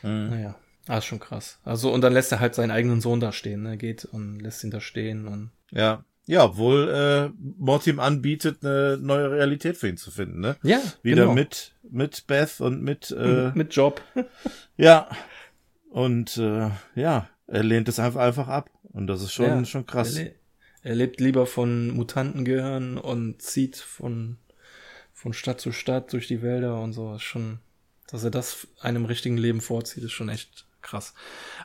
Mhm. 0.03 0.31
Naja. 0.31 0.55
Ah, 0.87 0.99
ist 0.99 1.07
schon 1.07 1.21
krass. 1.21 1.59
Also, 1.65 1.93
und 1.93 2.03
dann 2.03 2.13
lässt 2.13 2.33
er 2.33 2.41
halt 2.41 2.55
seinen 2.55 2.71
eigenen 2.71 3.01
Sohn 3.01 3.21
da 3.21 3.33
stehen, 3.33 3.63
ne? 3.63 3.77
Geht 3.77 4.05
und 4.05 4.41
lässt 4.41 4.65
ihn 4.65 4.71
da 4.71 4.81
stehen 4.81 5.27
und. 5.27 5.51
Ja. 5.71 6.05
Ja, 6.27 6.45
obwohl 6.45 6.91
äh, 6.91 7.31
Morty 7.59 7.89
ihm 7.89 8.01
anbietet, 8.01 8.59
eine 8.63 8.99
neue 9.01 9.31
Realität 9.31 9.79
für 9.79 9.89
ihn 9.89 9.97
zu 9.97 10.11
finden, 10.11 10.41
ne? 10.41 10.57
Ja. 10.63 10.79
Wieder 11.03 11.23
genau. 11.23 11.35
mit, 11.35 11.73
mit 11.91 12.27
Beth 12.27 12.61
und 12.61 12.83
mit, 12.83 13.11
äh, 13.11 13.51
mit 13.55 13.75
Job. 13.75 14.03
ja. 14.77 15.09
Und 15.91 16.37
äh, 16.37 16.71
ja, 16.95 17.29
er 17.47 17.63
lehnt 17.63 17.89
es 17.89 17.99
einfach, 17.99 18.21
einfach 18.21 18.49
ab. 18.49 18.71
Und 18.83 19.07
das 19.07 19.23
ist 19.23 19.33
schon, 19.33 19.47
ja, 19.47 19.65
schon 19.65 19.87
krass. 19.87 20.17
Er, 20.17 20.25
le 20.25 20.35
er, 20.83 20.95
lebt 20.95 21.21
lieber 21.21 21.47
von 21.47 21.89
Mutantengehirn 21.91 22.99
und 22.99 23.43
zieht 23.43 23.77
von, 23.77 24.39
von 25.13 25.33
Stadt 25.33 25.61
zu 25.61 25.73
Stadt 25.73 26.13
durch 26.13 26.27
die 26.27 26.43
Wälder 26.43 26.81
und 26.81 26.93
so. 26.93 27.15
Ist 27.15 27.23
schon, 27.23 27.59
dass 28.09 28.25
er 28.25 28.31
das 28.31 28.67
einem 28.81 29.05
richtigen 29.05 29.37
Leben 29.37 29.61
vorzieht, 29.61 30.05
ist 30.05 30.13
schon 30.13 30.29
echt 30.29 30.67
krass. 30.83 31.15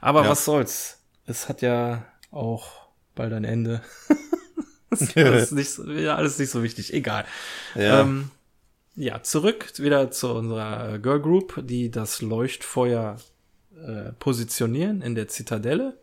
Aber 0.01 0.24
ja. 0.24 0.30
was 0.30 0.45
soll's? 0.45 1.01
Es 1.26 1.47
hat 1.49 1.61
ja 1.61 2.05
auch 2.32 2.88
bald 3.15 3.34
ein 3.34 3.45
Ende. 3.45 3.82
das 4.89 5.01
ist 5.01 5.17
alles 5.17 5.51
nicht, 5.51 5.69
so, 5.69 5.89
ja, 5.91 6.15
alles 6.15 6.39
nicht 6.39 6.49
so 6.49 6.63
wichtig. 6.63 6.93
Egal. 6.93 7.26
Ja. 7.76 8.01
Ähm, 8.01 8.32
ja, 8.95 9.24
zurück 9.24 9.74
wieder 9.78 10.11
zu 10.11 10.34
unserer 10.34 10.99
Girl 10.99 11.19
Group, 11.19 11.63
die 11.65 11.89
das 11.89 12.21
Leuchtfeuer 12.21 13.17
äh, 13.82 14.11
positionieren 14.13 15.01
in 15.01 15.15
der 15.15 15.28
Zitadelle. 15.28 15.97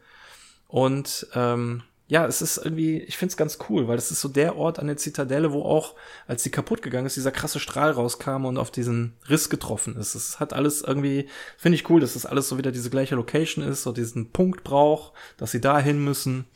Und 0.69 1.27
ähm, 1.35 1.83
ja, 2.11 2.27
es 2.27 2.43
ist 2.43 2.59
irgendwie, 2.59 2.99
ich 2.99 3.17
finde 3.17 3.31
es 3.31 3.37
ganz 3.37 3.59
cool, 3.69 3.87
weil 3.87 3.97
es 3.97 4.11
ist 4.11 4.21
so 4.21 4.29
der 4.29 4.57
Ort 4.57 4.81
an 4.81 4.89
der 4.89 4.97
Zitadelle, 4.97 5.53
wo 5.53 5.63
auch, 5.63 5.95
als 6.27 6.43
sie 6.43 6.51
kaputt 6.51 6.83
gegangen 6.83 7.07
ist, 7.07 7.15
dieser 7.15 7.31
krasse 7.31 7.61
Strahl 7.61 7.93
rauskam 7.93 8.47
und 8.47 8.59
auf 8.59 8.73
diesen 8.73 9.15
Riss 9.29 9.49
getroffen 9.49 9.97
ist. 9.97 10.17
Es 10.17 10.41
hat 10.41 10.53
alles 10.53 10.83
irgendwie, 10.83 11.29
finde 11.57 11.77
ich 11.77 11.89
cool, 11.89 12.01
dass 12.01 12.15
das 12.15 12.27
alles 12.27 12.49
so 12.49 12.59
wieder 12.59 12.73
diese 12.73 12.91
gleiche 12.91 13.15
Location 13.15 13.65
ist, 13.65 13.85
so 13.85 13.93
diesen 13.93 14.33
Punkt 14.33 14.65
braucht, 14.65 15.13
dass 15.37 15.53
sie 15.53 15.61
dahin 15.61 16.03
müssen. 16.03 16.47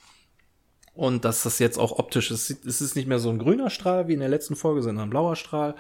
Und 0.93 1.25
dass 1.25 1.43
das 1.43 1.59
jetzt 1.61 1.79
auch 1.79 1.99
optisch 1.99 2.31
ist. 2.31 2.51
Es 2.65 2.81
ist 2.81 2.95
nicht 2.95 3.09
mehr 3.09 3.19
so 3.19 3.29
ein 3.29 3.39
grüner 3.39 3.69
Strahl 3.69 4.07
wie 4.07 4.15
in 4.15 4.21
der 4.21 4.29
letzten 4.29 4.55
Folge, 4.55 4.83
sondern 4.83 5.07
ein 5.09 5.11
blauer 5.11 5.35
Strahl. 5.35 5.75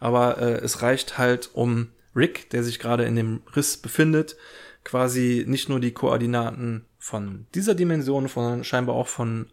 Aber 0.00 0.38
äh, 0.38 0.54
es 0.56 0.80
reicht 0.80 1.18
halt, 1.18 1.50
um 1.54 1.88
Rick, 2.16 2.50
der 2.50 2.62
sich 2.62 2.78
gerade 2.78 3.04
in 3.04 3.16
dem 3.16 3.42
Riss 3.54 3.76
befindet, 3.76 4.36
quasi 4.84 5.44
nicht 5.48 5.68
nur 5.68 5.80
die 5.80 5.92
Koordinaten 5.92 6.84
von 6.98 7.46
dieser 7.54 7.74
Dimension, 7.74 8.28
sondern 8.28 8.64
scheinbar 8.64 8.96
auch 8.96 9.08
von 9.08 9.50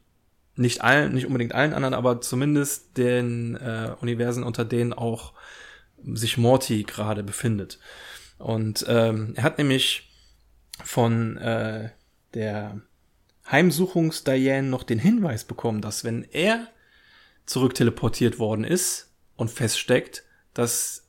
nicht 0.55 0.81
allen, 0.81 1.13
nicht 1.13 1.25
unbedingt 1.25 1.55
allen 1.55 1.73
anderen, 1.73 1.93
aber 1.93 2.21
zumindest 2.21 2.97
den 2.97 3.55
äh, 3.55 3.95
Universen, 4.01 4.43
unter 4.43 4.65
denen 4.65 4.93
auch 4.93 5.33
sich 6.13 6.37
Morty 6.37 6.83
gerade 6.83 7.23
befindet. 7.23 7.79
Und 8.37 8.85
ähm, 8.87 9.33
er 9.35 9.43
hat 9.43 9.57
nämlich 9.57 10.11
von 10.83 11.37
äh, 11.37 11.89
der 12.33 12.81
Heimsuchungs-Diane 13.49 14.67
noch 14.67 14.83
den 14.83 14.99
Hinweis 14.99 15.45
bekommen, 15.45 15.81
dass 15.81 16.03
wenn 16.03 16.23
er 16.23 16.67
zurückteleportiert 17.45 18.39
worden 18.39 18.63
ist 18.63 19.13
und 19.35 19.51
feststeckt, 19.51 20.23
dass 20.53 21.07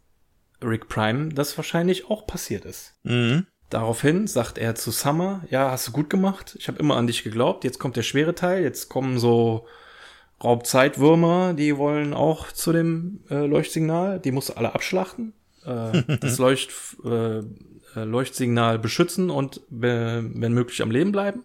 Rick 0.62 0.88
Prime 0.88 1.30
das 1.30 1.56
wahrscheinlich 1.56 2.08
auch 2.10 2.26
passiert 2.26 2.64
ist. 2.64 2.94
Mhm. 3.02 3.46
Daraufhin 3.72 4.26
sagt 4.26 4.58
er 4.58 4.74
zu 4.74 4.90
Summer, 4.90 5.44
ja, 5.48 5.70
hast 5.70 5.88
du 5.88 5.92
gut 5.92 6.10
gemacht. 6.10 6.56
Ich 6.58 6.68
habe 6.68 6.78
immer 6.78 6.96
an 6.96 7.06
dich 7.06 7.24
geglaubt. 7.24 7.64
Jetzt 7.64 7.78
kommt 7.78 7.96
der 7.96 8.02
schwere 8.02 8.34
Teil. 8.34 8.62
Jetzt 8.62 8.90
kommen 8.90 9.18
so 9.18 9.66
Raubzeitwürmer, 10.44 11.54
die 11.54 11.78
wollen 11.78 12.12
auch 12.12 12.52
zu 12.52 12.72
dem 12.72 13.20
äh, 13.30 13.46
Leuchtsignal. 13.46 14.18
Die 14.20 14.30
musst 14.30 14.50
du 14.50 14.58
alle 14.58 14.74
abschlachten. 14.74 15.32
Äh, 15.64 16.02
das 16.20 16.36
Leucht, 16.36 16.68
äh, 17.02 17.38
äh, 17.38 17.42
Leuchtsignal 17.94 18.78
beschützen 18.78 19.30
und 19.30 19.62
wenn 19.70 20.52
möglich 20.52 20.82
am 20.82 20.90
Leben 20.90 21.10
bleiben. 21.10 21.42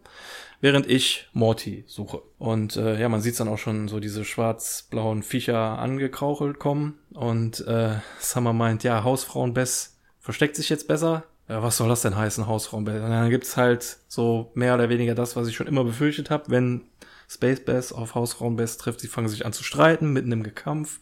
Während 0.60 0.86
ich 0.86 1.30
Morty 1.32 1.86
suche. 1.88 2.22
Und 2.40 2.76
äh, 2.76 3.00
ja, 3.00 3.08
man 3.08 3.22
sieht 3.22 3.40
dann 3.40 3.48
auch 3.48 3.58
schon 3.58 3.88
so 3.88 4.02
diese 4.02 4.26
schwarz-blauen 4.26 5.24
Viecher 5.24 5.80
angekrauchelt 5.80 6.60
kommen. 6.60 6.96
Und 7.14 7.66
äh, 7.66 8.00
Summer 8.20 8.52
meint, 8.52 8.84
ja, 8.84 9.06
Hausfrauen 9.06 9.54
Bess 9.54 9.98
versteckt 10.20 10.58
sich 10.58 10.68
jetzt 10.68 10.90
besser. 10.90 11.24
Ja, 11.48 11.64
was 11.64 11.78
soll 11.78 11.88
das 11.90 12.02
denn 12.02 12.16
heißen, 12.16 12.48
Hausfrauen 12.48 12.84
Bess? 12.84 13.02
Und 13.02 13.10
dann 13.10 13.30
gibt's 13.30 13.56
halt 13.56 13.98
so 14.08 14.52
mehr 14.54 14.76
oder 14.76 14.90
weniger 14.90 15.16
das, 15.16 15.36
was 15.36 15.48
ich 15.48 15.56
schon 15.56 15.68
immer 15.68 15.84
befürchtet 15.84 16.30
habe, 16.30 16.46
wenn 16.50 16.82
Space 17.30 17.64
Bass 17.64 17.94
auf 17.94 18.16
Hausfrauen 18.16 18.58
Bass 18.58 18.78
trifft. 18.78 19.00
Sie 19.00 19.08
fangen 19.08 19.30
sich 19.30 19.46
an 19.46 19.54
zu 19.54 19.64
streiten, 19.64 20.12
mitten 20.12 20.32
im 20.32 20.44
Gekampf. 20.44 21.00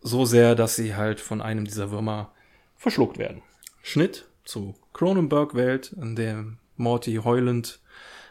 So 0.00 0.24
sehr, 0.24 0.54
dass 0.56 0.74
sie 0.74 0.96
halt 0.96 1.20
von 1.20 1.40
einem 1.40 1.64
dieser 1.64 1.90
Würmer 1.90 2.32
verschluckt 2.76 3.18
werden. 3.18 3.42
Schnitt 3.82 4.26
zu 4.44 4.74
Cronenberg-Welt, 4.92 5.92
in 5.92 6.16
der 6.16 6.44
Morty 6.76 7.20
heulend 7.22 7.80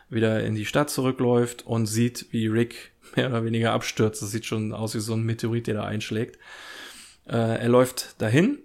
wieder 0.09 0.43
in 0.43 0.55
die 0.55 0.65
Stadt 0.65 0.89
zurückläuft 0.89 1.65
und 1.65 1.85
sieht, 1.85 2.27
wie 2.31 2.47
Rick 2.47 2.91
mehr 3.15 3.29
oder 3.29 3.45
weniger 3.45 3.71
abstürzt. 3.71 4.21
Das 4.21 4.31
sieht 4.31 4.45
schon 4.45 4.73
aus 4.73 4.93
wie 4.95 4.99
so 4.99 5.13
ein 5.13 5.23
Meteorit, 5.23 5.67
der 5.67 5.75
da 5.75 5.83
einschlägt. 5.85 6.37
Äh, 7.25 7.59
er 7.59 7.69
läuft 7.69 8.21
dahin. 8.21 8.59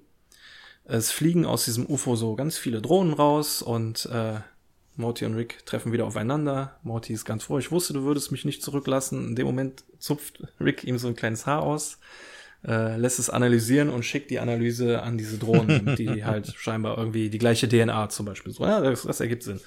Es 0.88 1.10
fliegen 1.10 1.44
aus 1.44 1.64
diesem 1.64 1.86
UFO 1.86 2.14
so 2.14 2.36
ganz 2.36 2.58
viele 2.58 2.80
Drohnen 2.80 3.12
raus 3.12 3.60
und 3.60 4.06
äh, 4.06 4.40
Morty 4.94 5.24
und 5.24 5.34
Rick 5.34 5.66
treffen 5.66 5.92
wieder 5.92 6.06
aufeinander. 6.06 6.78
Morty 6.82 7.12
ist 7.12 7.24
ganz 7.24 7.44
froh. 7.44 7.58
Ich 7.58 7.72
wusste, 7.72 7.92
du 7.92 8.04
würdest 8.04 8.30
mich 8.30 8.44
nicht 8.44 8.62
zurücklassen. 8.62 9.28
In 9.28 9.36
dem 9.36 9.46
Moment 9.46 9.84
zupft 9.98 10.42
Rick 10.60 10.84
ihm 10.84 10.98
so 10.98 11.08
ein 11.08 11.16
kleines 11.16 11.44
Haar 11.44 11.62
aus, 11.62 11.98
äh, 12.64 12.96
lässt 12.96 13.18
es 13.18 13.28
analysieren 13.28 13.90
und 13.90 14.04
schickt 14.04 14.30
die 14.30 14.38
Analyse 14.38 15.02
an 15.02 15.18
diese 15.18 15.38
Drohnen, 15.38 15.96
die 15.98 16.24
halt 16.24 16.54
scheinbar 16.56 16.96
irgendwie 16.98 17.30
die 17.30 17.38
gleiche 17.38 17.68
DNA 17.68 18.08
zum 18.08 18.26
Beispiel 18.26 18.52
so. 18.52 18.64
Ja, 18.64 18.80
das, 18.80 19.02
das 19.02 19.20
ergibt 19.20 19.42
Sinn. 19.42 19.60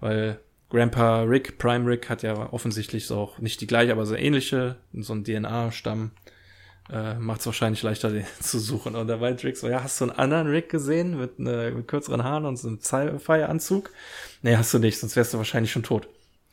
Weil 0.00 0.38
Grandpa 0.70 1.22
Rick, 1.22 1.58
Prime 1.58 1.86
Rick, 1.86 2.08
hat 2.08 2.22
ja 2.22 2.52
offensichtlich 2.52 3.06
so 3.06 3.18
auch 3.18 3.38
nicht 3.40 3.60
die 3.60 3.66
gleiche, 3.66 3.92
aber 3.92 4.06
so 4.06 4.14
ähnliche, 4.14 4.76
so 4.94 5.12
ein 5.12 5.24
DNA-Stamm. 5.24 6.12
Äh, 6.90 7.14
Macht 7.14 7.40
es 7.40 7.46
wahrscheinlich 7.46 7.82
leichter, 7.82 8.10
den 8.10 8.26
zu 8.40 8.58
suchen. 8.58 8.96
Und 8.96 9.06
da 9.08 9.20
war 9.20 9.30
Rick 9.30 9.56
so, 9.56 9.68
ja, 9.68 9.82
hast 9.82 10.00
du 10.00 10.04
einen 10.04 10.18
anderen 10.18 10.48
Rick 10.48 10.68
gesehen 10.68 11.18
mit, 11.18 11.38
ne, 11.38 11.72
mit 11.74 11.88
kürzeren 11.88 12.24
Haaren 12.24 12.44
und 12.44 12.56
so 12.56 12.68
einem 12.68 12.80
Sci-Fi-Anzug? 12.80 13.90
Nee, 14.42 14.56
hast 14.56 14.74
du 14.74 14.78
nicht, 14.78 14.98
sonst 14.98 15.16
wärst 15.16 15.34
du 15.34 15.38
wahrscheinlich 15.38 15.72
schon 15.72 15.82
tot. 15.82 16.08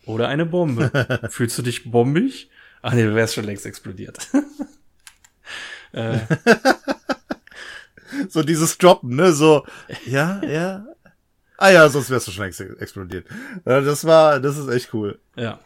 Oder 0.06 0.28
eine 0.28 0.46
Bombe. 0.46 0.92
Fühlst 1.30 1.58
du 1.58 1.62
dich 1.62 1.92
bombig? 1.92 2.50
Ach 2.82 2.94
nee, 2.94 3.04
du 3.04 3.16
wärst 3.16 3.36
schon 3.36 3.44
längst 3.44 3.66
explodiert. 3.66 4.28
äh. 5.92 6.20
so 8.30 8.44
dieses 8.44 8.78
Droppen, 8.78 9.16
ne? 9.16 9.34
So, 9.34 9.66
ja, 10.06 10.42
ja. 10.46 10.86
Ah 11.58 11.72
ja, 11.72 11.90
sonst 11.90 12.10
wärst 12.10 12.28
du 12.28 12.32
schon 12.32 12.46
ex 12.46 12.60
explodiert. 12.62 13.28
Das 13.66 14.06
war, 14.06 14.40
das 14.40 14.58
ist 14.58 14.70
echt 14.70 14.94
cool. 14.94 15.20
Ja. 15.36 15.60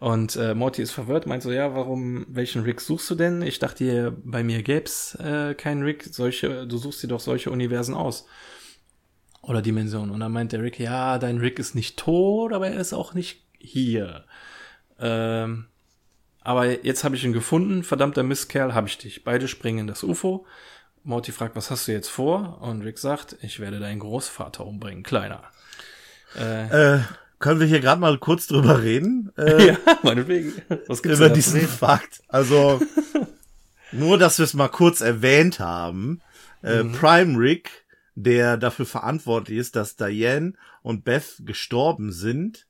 Und 0.00 0.34
äh, 0.36 0.54
Morty 0.54 0.80
ist 0.80 0.92
verwirrt, 0.92 1.26
meint 1.26 1.42
so, 1.42 1.52
ja, 1.52 1.74
warum, 1.74 2.24
welchen 2.30 2.62
Rick 2.62 2.80
suchst 2.80 3.10
du 3.10 3.14
denn? 3.14 3.42
Ich 3.42 3.58
dachte, 3.58 4.16
bei 4.24 4.42
mir 4.42 4.62
gäb's 4.62 5.14
äh, 5.16 5.54
keinen 5.54 5.82
Rick. 5.82 6.04
Solche, 6.10 6.66
du 6.66 6.78
suchst 6.78 7.02
dir 7.02 7.08
doch 7.08 7.20
solche 7.20 7.50
Universen 7.50 7.94
aus. 7.94 8.26
Oder 9.42 9.60
Dimensionen. 9.60 10.10
Und 10.10 10.20
dann 10.20 10.32
meint 10.32 10.52
der 10.52 10.62
Rick, 10.62 10.80
ja, 10.80 11.18
dein 11.18 11.36
Rick 11.36 11.58
ist 11.58 11.74
nicht 11.74 11.98
tot, 11.98 12.54
aber 12.54 12.68
er 12.68 12.80
ist 12.80 12.94
auch 12.94 13.12
nicht 13.12 13.44
hier. 13.58 14.24
Ähm, 14.98 15.66
aber 16.40 16.82
jetzt 16.82 17.04
habe 17.04 17.14
ich 17.14 17.24
ihn 17.24 17.34
gefunden, 17.34 17.82
verdammter 17.82 18.22
Mistkerl, 18.22 18.72
habe 18.72 18.88
ich 18.88 18.96
dich. 18.96 19.22
Beide 19.22 19.48
springen 19.48 19.80
in 19.80 19.86
das 19.86 20.02
UFO. 20.02 20.46
Morty 21.04 21.30
fragt, 21.30 21.56
was 21.56 21.70
hast 21.70 21.88
du 21.88 21.92
jetzt 21.92 22.08
vor? 22.08 22.62
Und 22.62 22.80
Rick 22.80 22.98
sagt, 22.98 23.36
ich 23.42 23.60
werde 23.60 23.78
deinen 23.80 24.00
Großvater 24.00 24.64
umbringen, 24.64 25.02
Kleiner. 25.02 25.42
Äh, 26.38 26.96
äh 26.96 27.00
können 27.40 27.58
wir 27.58 27.66
hier 27.66 27.80
gerade 27.80 28.00
mal 28.00 28.18
kurz 28.18 28.46
drüber 28.46 28.82
reden? 28.82 29.32
Äh, 29.36 29.68
ja, 29.68 29.78
meinetwegen. 30.02 30.52
Was 30.86 31.02
gibt's 31.02 31.18
über 31.18 31.30
diesen 31.30 31.62
Fakt. 31.62 32.22
Also, 32.28 32.80
nur, 33.92 34.18
dass 34.18 34.38
wir 34.38 34.44
es 34.44 34.54
mal 34.54 34.68
kurz 34.68 35.00
erwähnt 35.00 35.58
haben. 35.58 36.20
Äh, 36.62 36.82
mhm. 36.82 36.92
Prime 36.92 37.38
Rick, 37.38 37.86
der 38.14 38.58
dafür 38.58 38.84
verantwortlich 38.84 39.58
ist, 39.58 39.76
dass 39.76 39.96
Diane 39.96 40.52
und 40.82 41.04
Beth 41.04 41.40
gestorben 41.40 42.12
sind, 42.12 42.66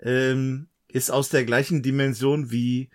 ähm, 0.00 0.68
ist 0.88 1.10
aus 1.10 1.28
der 1.28 1.44
gleichen 1.44 1.82
Dimension 1.82 2.50
wie 2.50 2.90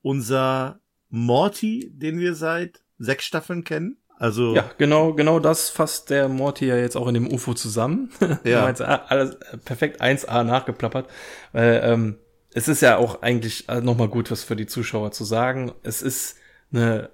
unser 0.00 0.80
Morty, 1.10 1.90
den 1.92 2.18
wir 2.18 2.34
seit 2.34 2.80
sechs 2.98 3.26
Staffeln 3.26 3.64
kennen. 3.64 3.98
Also 4.18 4.54
ja, 4.54 4.70
genau, 4.78 5.12
genau 5.12 5.40
das 5.40 5.68
fasst 5.68 6.10
der 6.10 6.28
Morty 6.28 6.66
ja 6.66 6.76
jetzt 6.76 6.96
auch 6.96 7.08
in 7.08 7.14
dem 7.14 7.32
UFO 7.32 7.54
zusammen. 7.54 8.10
Ja, 8.44 8.72
ah, 8.78 9.04
alles 9.08 9.36
perfekt 9.64 10.00
1A 10.00 10.44
nachgeplappert, 10.44 11.08
weil 11.52 11.80
ähm, 11.84 12.16
es 12.52 12.68
ist 12.68 12.82
ja 12.82 12.96
auch 12.96 13.22
eigentlich 13.22 13.68
äh, 13.68 13.80
noch 13.80 13.96
mal 13.96 14.08
gut, 14.08 14.30
was 14.30 14.44
für 14.44 14.56
die 14.56 14.66
Zuschauer 14.66 15.10
zu 15.10 15.24
sagen. 15.24 15.72
Es 15.82 16.02
ist 16.02 16.36
eine 16.72 17.10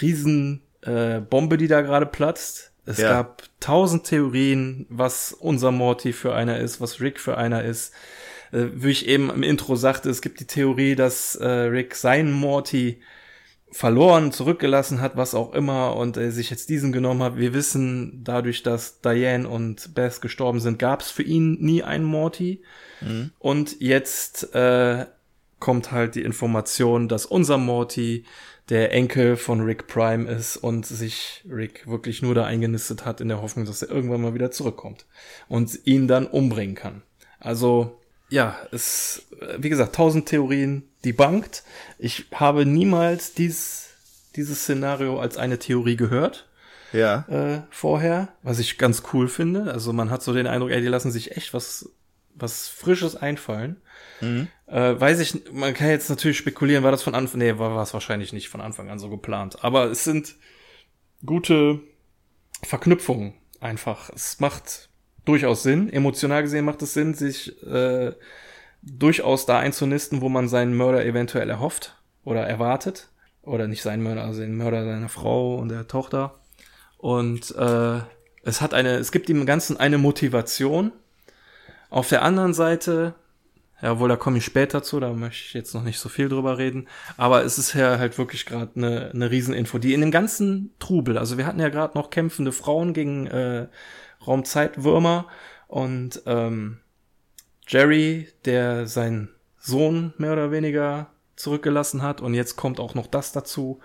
riesen 0.00 0.62
äh, 0.82 1.20
Bombe, 1.20 1.56
die 1.56 1.68
da 1.68 1.80
gerade 1.80 2.06
platzt. 2.06 2.72
Es 2.86 2.98
ja. 2.98 3.08
gab 3.08 3.44
tausend 3.60 4.04
Theorien, 4.04 4.86
was 4.90 5.32
unser 5.32 5.70
Morty 5.70 6.12
für 6.12 6.34
einer 6.34 6.58
ist, 6.58 6.80
was 6.80 7.00
Rick 7.00 7.18
für 7.18 7.38
einer 7.38 7.64
ist. 7.64 7.94
Äh, 8.52 8.66
wie 8.74 8.90
ich 8.90 9.08
eben 9.08 9.30
im 9.30 9.42
Intro 9.42 9.76
sagte, 9.76 10.10
es 10.10 10.20
gibt 10.20 10.40
die 10.40 10.46
Theorie, 10.46 10.94
dass 10.94 11.34
äh, 11.36 11.46
Rick 11.46 11.94
seinen 11.94 12.32
Morty 12.32 13.00
verloren, 13.74 14.30
zurückgelassen 14.30 15.00
hat, 15.00 15.16
was 15.16 15.34
auch 15.34 15.52
immer, 15.52 15.96
und 15.96 16.16
er 16.16 16.30
sich 16.30 16.48
jetzt 16.48 16.68
diesen 16.68 16.92
genommen 16.92 17.24
hat. 17.24 17.36
Wir 17.36 17.52
wissen, 17.54 18.20
dadurch, 18.22 18.62
dass 18.62 19.00
Diane 19.00 19.48
und 19.48 19.94
Beth 19.96 20.20
gestorben 20.20 20.60
sind, 20.60 20.78
gab 20.78 21.00
es 21.00 21.10
für 21.10 21.24
ihn 21.24 21.58
nie 21.60 21.82
einen 21.82 22.04
Morty. 22.04 22.62
Mhm. 23.00 23.32
Und 23.40 23.80
jetzt 23.80 24.54
äh, 24.54 25.06
kommt 25.58 25.90
halt 25.90 26.14
die 26.14 26.22
Information, 26.22 27.08
dass 27.08 27.26
unser 27.26 27.58
Morty 27.58 28.24
der 28.68 28.92
Enkel 28.92 29.36
von 29.36 29.60
Rick 29.60 29.88
Prime 29.88 30.30
ist 30.30 30.56
und 30.56 30.86
sich 30.86 31.44
Rick 31.50 31.88
wirklich 31.88 32.22
nur 32.22 32.36
da 32.36 32.44
eingenistet 32.44 33.04
hat 33.04 33.20
in 33.20 33.26
der 33.26 33.42
Hoffnung, 33.42 33.66
dass 33.66 33.82
er 33.82 33.90
irgendwann 33.90 34.22
mal 34.22 34.34
wieder 34.34 34.52
zurückkommt 34.52 35.04
und 35.48 35.80
ihn 35.84 36.06
dann 36.06 36.28
umbringen 36.28 36.76
kann. 36.76 37.02
Also 37.40 38.00
ja, 38.30 38.56
es, 38.70 39.26
wie 39.58 39.68
gesagt, 39.68 39.96
tausend 39.96 40.26
Theorien 40.26 40.84
debunked. 41.04 41.62
Ich 41.98 42.26
habe 42.34 42.66
niemals 42.66 43.34
dies, 43.34 43.90
dieses 44.36 44.60
Szenario 44.60 45.20
als 45.20 45.36
eine 45.36 45.58
Theorie 45.58 45.96
gehört. 45.96 46.48
Ja. 46.92 47.26
Äh, 47.28 47.62
vorher, 47.70 48.28
was 48.42 48.58
ich 48.58 48.78
ganz 48.78 49.02
cool 49.12 49.28
finde. 49.28 49.72
Also 49.72 49.92
man 49.92 50.10
hat 50.10 50.22
so 50.22 50.32
den 50.32 50.46
Eindruck, 50.46 50.70
ey, 50.70 50.80
die 50.80 50.88
lassen 50.88 51.10
sich 51.10 51.36
echt 51.36 51.52
was, 51.52 51.90
was 52.34 52.68
Frisches 52.68 53.16
einfallen. 53.16 53.80
Mhm. 54.20 54.48
Äh, 54.66 54.98
weiß 54.98 55.18
ich, 55.20 55.52
man 55.52 55.74
kann 55.74 55.88
jetzt 55.88 56.08
natürlich 56.08 56.38
spekulieren, 56.38 56.84
war 56.84 56.92
das 56.92 57.02
von 57.02 57.14
Anfang, 57.14 57.38
nee, 57.38 57.58
war 57.58 57.82
es 57.82 57.94
wahrscheinlich 57.94 58.32
nicht 58.32 58.48
von 58.48 58.60
Anfang 58.60 58.90
an 58.90 58.98
so 58.98 59.10
geplant. 59.10 59.62
Aber 59.62 59.86
es 59.90 60.04
sind 60.04 60.36
gute 61.26 61.80
Verknüpfungen 62.62 63.34
einfach. 63.60 64.10
Es 64.10 64.40
macht 64.40 64.88
durchaus 65.24 65.62
Sinn. 65.62 65.92
Emotional 65.92 66.42
gesehen 66.42 66.64
macht 66.64 66.82
es 66.82 66.94
Sinn, 66.94 67.14
sich 67.14 67.60
äh, 67.64 68.12
durchaus 68.86 69.46
da 69.46 69.58
einzunisten, 69.58 70.20
wo 70.20 70.28
man 70.28 70.48
seinen 70.48 70.76
Mörder 70.76 71.04
eventuell 71.04 71.50
erhofft 71.50 71.96
oder 72.24 72.46
erwartet. 72.46 73.08
Oder 73.42 73.68
nicht 73.68 73.82
seinen 73.82 74.02
Mörder, 74.02 74.24
also 74.24 74.40
den 74.40 74.56
Mörder 74.56 74.84
seiner 74.84 75.10
Frau 75.10 75.56
und 75.56 75.68
der 75.68 75.86
Tochter. 75.86 76.34
Und 76.96 77.54
äh, 77.56 78.00
es 78.42 78.60
hat 78.62 78.72
eine, 78.72 78.96
es 78.96 79.12
gibt 79.12 79.28
dem 79.28 79.44
Ganzen 79.44 79.76
eine 79.76 79.98
Motivation. 79.98 80.92
Auf 81.90 82.08
der 82.08 82.22
anderen 82.22 82.54
Seite, 82.54 83.14
ja, 83.82 83.98
wohl 83.98 84.08
da 84.08 84.16
komme 84.16 84.38
ich 84.38 84.46
später 84.46 84.82
zu, 84.82 84.98
da 84.98 85.12
möchte 85.12 85.44
ich 85.46 85.52
jetzt 85.52 85.74
noch 85.74 85.82
nicht 85.82 85.98
so 85.98 86.08
viel 86.08 86.30
drüber 86.30 86.56
reden. 86.56 86.88
Aber 87.18 87.44
es 87.44 87.58
ist 87.58 87.74
ja 87.74 87.98
halt 87.98 88.16
wirklich 88.16 88.46
gerade 88.46 88.70
eine, 88.76 89.10
eine 89.12 89.30
Rieseninfo, 89.30 89.76
die 89.76 89.92
in 89.92 90.00
dem 90.00 90.10
ganzen 90.10 90.72
Trubel, 90.78 91.18
also 91.18 91.36
wir 91.36 91.46
hatten 91.46 91.60
ja 91.60 91.68
gerade 91.68 91.98
noch 91.98 92.08
kämpfende 92.08 92.52
Frauen 92.52 92.94
gegen 92.94 93.26
äh, 93.26 93.66
Raumzeitwürmer 94.26 95.26
und 95.68 96.22
ähm, 96.24 96.78
Jerry, 97.66 98.28
der 98.44 98.86
seinen 98.86 99.30
Sohn 99.58 100.12
mehr 100.18 100.32
oder 100.32 100.50
weniger 100.50 101.08
zurückgelassen 101.36 102.02
hat 102.02 102.20
und 102.20 102.34
jetzt 102.34 102.56
kommt 102.56 102.78
auch 102.78 102.94
noch 102.94 103.06
das 103.06 103.32
dazu, 103.32 103.80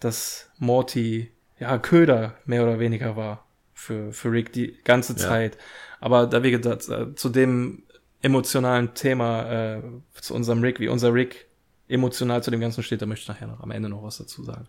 dass 0.00 0.50
Morty 0.58 1.30
ja 1.58 1.78
Köder 1.78 2.36
mehr 2.46 2.62
oder 2.62 2.78
weniger 2.78 3.16
war 3.16 3.44
für 3.74 4.12
für 4.12 4.30
Rick 4.30 4.52
die 4.52 4.78
ganze 4.84 5.16
Zeit. 5.16 5.56
Ja. 5.56 5.60
Aber 6.00 6.26
da 6.26 6.42
wir 6.42 6.50
gesagt, 6.50 6.88
äh, 6.88 7.14
zu 7.14 7.28
dem 7.28 7.82
emotionalen 8.22 8.94
Thema 8.94 9.74
äh, 9.76 9.82
zu 10.20 10.34
unserem 10.34 10.62
Rick, 10.62 10.80
wie 10.80 10.88
unser 10.88 11.12
Rick 11.12 11.46
emotional 11.88 12.42
zu 12.42 12.50
dem 12.50 12.60
Ganzen 12.60 12.82
steht, 12.82 13.02
da 13.02 13.06
möchte 13.06 13.22
ich 13.22 13.28
nachher 13.28 13.48
noch 13.48 13.60
am 13.60 13.70
Ende 13.70 13.88
noch 13.88 14.02
was 14.02 14.16
dazu 14.16 14.42
sagen. 14.44 14.66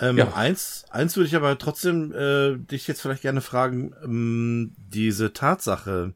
Ähm, 0.00 0.16
ja. 0.16 0.32
Eins, 0.32 0.84
eins 0.90 1.16
würde 1.16 1.26
ich 1.26 1.36
aber 1.36 1.58
trotzdem 1.58 2.12
äh, 2.12 2.56
dich 2.56 2.86
jetzt 2.86 3.02
vielleicht 3.02 3.22
gerne 3.22 3.40
fragen, 3.40 3.94
ähm, 4.02 4.72
diese 4.76 5.32
Tatsache, 5.32 6.14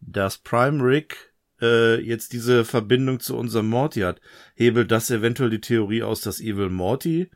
dass 0.00 0.38
Prime 0.38 0.82
Rick 0.82 1.32
äh, 1.60 2.00
jetzt 2.00 2.32
diese 2.32 2.64
Verbindung 2.64 3.20
zu 3.20 3.36
unserem 3.36 3.68
Morty 3.68 4.00
hat, 4.00 4.20
hebelt 4.54 4.90
das 4.90 5.10
eventuell 5.10 5.50
die 5.50 5.60
Theorie 5.60 6.02
aus, 6.02 6.20
dass 6.20 6.40
Evil 6.40 6.70
Morty 6.70 7.30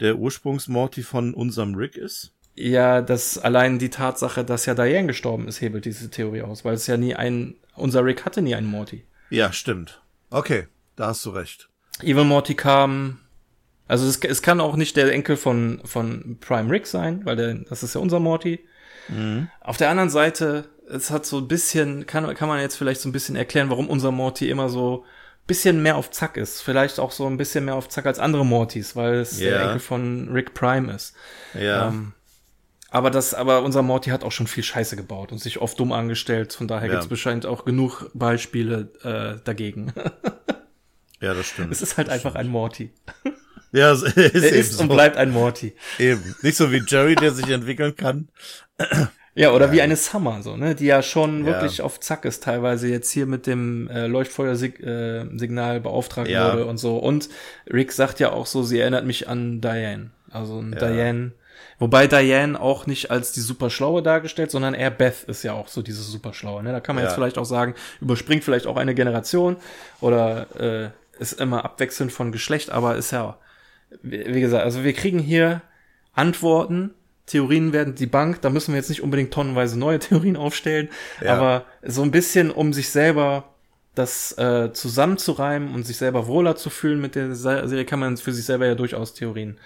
der 0.00 0.16
Ursprungs-Morty 0.16 1.02
von 1.02 1.34
unserem 1.34 1.74
Rick 1.74 1.96
ist? 1.96 2.32
Ja, 2.54 3.02
das 3.02 3.36
allein 3.36 3.78
die 3.78 3.90
Tatsache, 3.90 4.44
dass 4.44 4.66
ja 4.66 4.74
Diane 4.74 5.08
gestorben 5.08 5.46
ist, 5.46 5.60
hebelt 5.60 5.84
diese 5.84 6.10
Theorie 6.10 6.42
aus, 6.42 6.64
weil 6.64 6.74
es 6.74 6.86
ja 6.86 6.96
nie 6.96 7.14
ein, 7.14 7.56
unser 7.74 8.04
Rick 8.04 8.24
hatte 8.24 8.40
nie 8.40 8.54
einen 8.54 8.66
Morty. 8.66 9.04
Ja, 9.28 9.52
stimmt. 9.52 10.00
Okay, 10.30 10.66
da 10.96 11.08
hast 11.08 11.24
du 11.26 11.30
recht. 11.30 11.68
Evil 12.02 12.24
Morty 12.24 12.54
kam, 12.54 13.20
also 13.88 14.06
es, 14.06 14.18
es 14.18 14.42
kann 14.42 14.60
auch 14.60 14.76
nicht 14.76 14.96
der 14.96 15.12
Enkel 15.12 15.36
von, 15.36 15.80
von 15.84 16.38
Prime 16.40 16.70
Rick 16.70 16.86
sein, 16.86 17.24
weil 17.24 17.36
der, 17.36 17.54
das 17.54 17.82
ist 17.82 17.94
ja 17.94 18.00
unser 18.00 18.20
Morty. 18.20 18.60
Mhm. 19.08 19.48
Auf 19.60 19.76
der 19.76 19.90
anderen 19.90 20.10
Seite, 20.10 20.68
es 20.88 21.10
hat 21.10 21.26
so 21.26 21.38
ein 21.38 21.48
bisschen, 21.48 22.06
kann, 22.06 22.32
kann 22.34 22.48
man 22.48 22.60
jetzt 22.60 22.76
vielleicht 22.76 23.00
so 23.00 23.08
ein 23.08 23.12
bisschen 23.12 23.36
erklären, 23.36 23.70
warum 23.70 23.88
unser 23.88 24.12
Morty 24.12 24.50
immer 24.50 24.68
so 24.68 25.04
bisschen 25.46 25.82
mehr 25.82 25.96
auf 25.96 26.10
Zack 26.10 26.36
ist. 26.36 26.60
Vielleicht 26.60 26.98
auch 26.98 27.12
so 27.12 27.26
ein 27.26 27.36
bisschen 27.36 27.64
mehr 27.64 27.76
auf 27.76 27.88
Zack 27.88 28.06
als 28.06 28.18
andere 28.18 28.44
Mortys, 28.44 28.96
weil 28.96 29.14
es 29.14 29.40
yeah. 29.40 29.50
der 29.50 29.62
Enkel 29.62 29.80
von 29.80 30.28
Rick 30.32 30.54
Prime 30.54 30.92
ist. 30.92 31.14
Ja. 31.54 31.88
Ähm, 31.88 32.12
aber 32.90 33.10
das, 33.10 33.34
aber 33.34 33.62
unser 33.62 33.82
Morty 33.82 34.10
hat 34.10 34.24
auch 34.24 34.32
schon 34.32 34.46
viel 34.46 34.64
Scheiße 34.64 34.96
gebaut 34.96 35.32
und 35.32 35.38
sich 35.38 35.58
oft 35.58 35.78
dumm 35.78 35.92
angestellt. 35.92 36.52
Von 36.52 36.68
daher 36.68 36.86
ja. 36.86 36.92
gibt 36.92 37.02
es 37.04 37.08
bestimmt 37.08 37.46
auch 37.46 37.64
genug 37.64 38.10
Beispiele 38.14 38.90
äh, 39.02 39.44
dagegen. 39.44 39.92
ja, 41.20 41.34
das 41.34 41.46
stimmt. 41.46 41.72
Es 41.72 41.82
ist 41.82 41.96
halt 41.96 42.08
einfach 42.08 42.34
ein 42.34 42.48
Morty. 42.48 42.92
Ja, 43.72 43.92
es 43.92 44.02
ist, 44.02 44.16
er 44.16 44.52
ist 44.52 44.72
so. 44.74 44.82
und 44.82 44.88
bleibt 44.88 45.16
ein 45.16 45.30
Morty. 45.30 45.74
Eben. 45.98 46.34
Nicht 46.42 46.56
so 46.56 46.72
wie 46.72 46.82
Jerry, 46.86 47.16
der 47.16 47.32
sich 47.32 47.48
entwickeln 47.48 47.94
kann. 47.96 48.28
Ja, 49.36 49.52
oder 49.52 49.66
ja. 49.66 49.72
wie 49.72 49.82
eine 49.82 49.96
Summer, 49.96 50.42
so, 50.42 50.56
ne, 50.56 50.74
die 50.74 50.86
ja 50.86 51.02
schon 51.02 51.40
ja. 51.40 51.52
wirklich 51.52 51.82
auf 51.82 52.00
Zack 52.00 52.24
ist, 52.24 52.42
teilweise 52.42 52.88
jetzt 52.88 53.10
hier 53.10 53.26
mit 53.26 53.46
dem 53.46 53.86
äh, 53.88 54.06
Leuchtfeuersignal 54.06 55.76
äh, 55.76 55.80
beauftragt 55.80 56.28
ja. 56.28 56.52
wurde 56.52 56.64
und 56.64 56.78
so. 56.78 56.96
Und 56.96 57.28
Rick 57.70 57.92
sagt 57.92 58.18
ja 58.18 58.32
auch 58.32 58.46
so, 58.46 58.62
sie 58.62 58.80
erinnert 58.80 59.04
mich 59.04 59.28
an 59.28 59.60
Diane. 59.60 60.10
Also 60.30 60.62
Diane, 60.62 61.32
wobei 61.78 62.06
Diane 62.06 62.58
auch 62.58 62.86
nicht 62.86 63.10
als 63.10 63.32
die 63.32 63.40
super 63.40 63.68
schlaue 63.68 64.02
dargestellt, 64.02 64.50
sondern 64.50 64.72
eher 64.72 64.90
Beth 64.90 65.24
ist 65.24 65.42
ja 65.42 65.52
auch 65.52 65.68
so 65.68 65.82
diese 65.82 66.02
super 66.02 66.32
schlaue. 66.32 66.62
Ne? 66.62 66.72
Da 66.72 66.80
kann 66.80 66.96
man 66.96 67.04
jetzt 67.04 67.14
vielleicht 67.14 67.36
auch 67.36 67.44
sagen, 67.44 67.74
überspringt 68.00 68.42
vielleicht 68.42 68.66
auch 68.66 68.78
eine 68.78 68.94
Generation 68.94 69.58
oder 70.00 70.46
äh, 70.58 70.90
ist 71.20 71.38
immer 71.38 71.62
abwechselnd 71.62 72.10
von 72.10 72.32
Geschlecht, 72.32 72.70
aber 72.70 72.96
ist 72.96 73.10
ja, 73.10 73.36
wie, 74.02 74.34
wie 74.34 74.40
gesagt, 74.40 74.64
also 74.64 74.82
wir 74.82 74.94
kriegen 74.94 75.18
hier 75.18 75.60
Antworten 76.14 76.94
Theorien 77.26 77.72
werden 77.72 77.94
die 77.94 78.06
Bank, 78.06 78.40
da 78.40 78.50
müssen 78.50 78.72
wir 78.72 78.78
jetzt 78.78 78.88
nicht 78.88 79.02
unbedingt 79.02 79.32
tonnenweise 79.32 79.78
neue 79.78 79.98
Theorien 80.00 80.36
aufstellen, 80.36 80.88
ja. 81.20 81.34
aber 81.34 81.66
so 81.82 82.02
ein 82.02 82.10
bisschen, 82.10 82.50
um 82.50 82.72
sich 82.72 82.88
selber 82.90 83.52
das 83.94 84.36
äh, 84.36 84.72
zusammenzureimen 84.72 85.74
und 85.74 85.84
sich 85.84 85.96
selber 85.96 86.26
wohler 86.26 86.54
zu 86.54 86.70
fühlen 86.70 87.00
mit 87.00 87.14
der 87.14 87.34
Serie, 87.34 87.84
kann 87.84 87.98
man 87.98 88.16
für 88.18 88.32
sich 88.32 88.44
selber 88.44 88.66
ja 88.66 88.74
durchaus 88.74 89.14
Theorien 89.14 89.58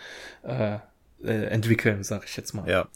äh, 0.45 0.79
äh, 1.25 1.47
entwickeln, 1.47 2.05
sag 2.05 2.25
ich 2.25 2.37
jetzt 2.37 2.55
mal. 2.55 2.69
Ja. 2.69 2.89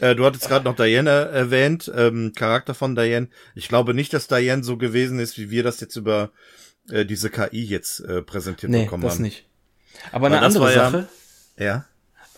Äh, 0.00 0.14
du 0.14 0.24
hattest 0.24 0.48
gerade 0.48 0.64
noch 0.64 0.76
Diane 0.76 1.10
erwähnt, 1.10 1.90
ähm, 1.94 2.32
Charakter 2.36 2.74
von 2.74 2.94
Diane. 2.94 3.28
Ich 3.54 3.68
glaube 3.68 3.94
nicht, 3.94 4.12
dass 4.12 4.28
Diane 4.28 4.62
so 4.62 4.76
gewesen 4.76 5.18
ist, 5.18 5.38
wie 5.38 5.50
wir 5.50 5.62
das 5.62 5.80
jetzt 5.80 5.96
über 5.96 6.30
äh, 6.90 7.04
diese 7.04 7.30
KI 7.30 7.64
jetzt 7.64 8.00
äh, 8.00 8.22
präsentiert 8.22 8.70
nee, 8.70 8.84
bekommen 8.84 9.02
das 9.02 9.14
haben. 9.14 9.22
nicht. 9.22 9.46
Aber 10.10 10.26
eine 10.26 10.40
andere 10.40 10.72
Sache. 10.72 11.08
Ja. 11.56 11.64
ja. 11.64 11.84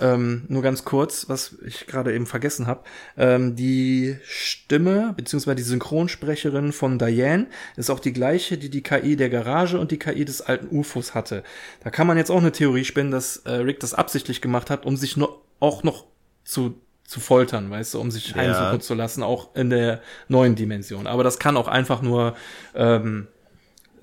Ähm, 0.04 0.42
nur 0.48 0.60
ganz 0.60 0.84
kurz, 0.84 1.30
was 1.30 1.56
ich 1.64 1.86
gerade 1.86 2.14
eben 2.14 2.26
vergessen 2.26 2.66
habe. 2.66 2.82
Ähm, 3.16 3.56
die 3.56 4.18
Stimme 4.22 5.14
beziehungsweise 5.16 5.56
die 5.56 5.62
Synchronsprecherin 5.62 6.72
von 6.72 6.98
Diane 6.98 7.46
ist 7.76 7.88
auch 7.88 8.00
die 8.00 8.12
gleiche, 8.12 8.58
die 8.58 8.68
die 8.68 8.82
KI 8.82 9.16
der 9.16 9.30
Garage 9.30 9.78
und 9.78 9.92
die 9.92 9.98
KI 9.98 10.26
des 10.26 10.42
alten 10.42 10.76
UFOs 10.76 11.14
hatte. 11.14 11.42
Da 11.82 11.88
kann 11.88 12.06
man 12.06 12.18
jetzt 12.18 12.30
auch 12.30 12.40
eine 12.40 12.52
Theorie 12.52 12.84
spinnen, 12.84 13.12
dass 13.12 13.38
äh, 13.38 13.52
Rick 13.52 13.80
das 13.80 13.94
absichtlich 13.94 14.42
gemacht 14.42 14.68
hat, 14.68 14.84
um 14.84 14.98
sich 14.98 15.16
nur 15.16 15.40
auch 15.58 15.82
noch 15.82 16.04
zu 16.44 16.78
zu 17.06 17.20
foltern, 17.20 17.70
weißt 17.70 17.94
du, 17.94 18.00
um 18.00 18.10
sich 18.10 18.30
ja. 18.30 18.36
heimsuchen 18.36 18.80
zu 18.80 18.94
lassen, 18.94 19.22
auch 19.22 19.54
in 19.54 19.68
der 19.68 20.00
neuen 20.28 20.54
Dimension. 20.54 21.06
Aber 21.06 21.22
das 21.22 21.38
kann 21.38 21.58
auch 21.58 21.68
einfach 21.68 22.00
nur 22.00 22.34
ähm, 22.74 23.28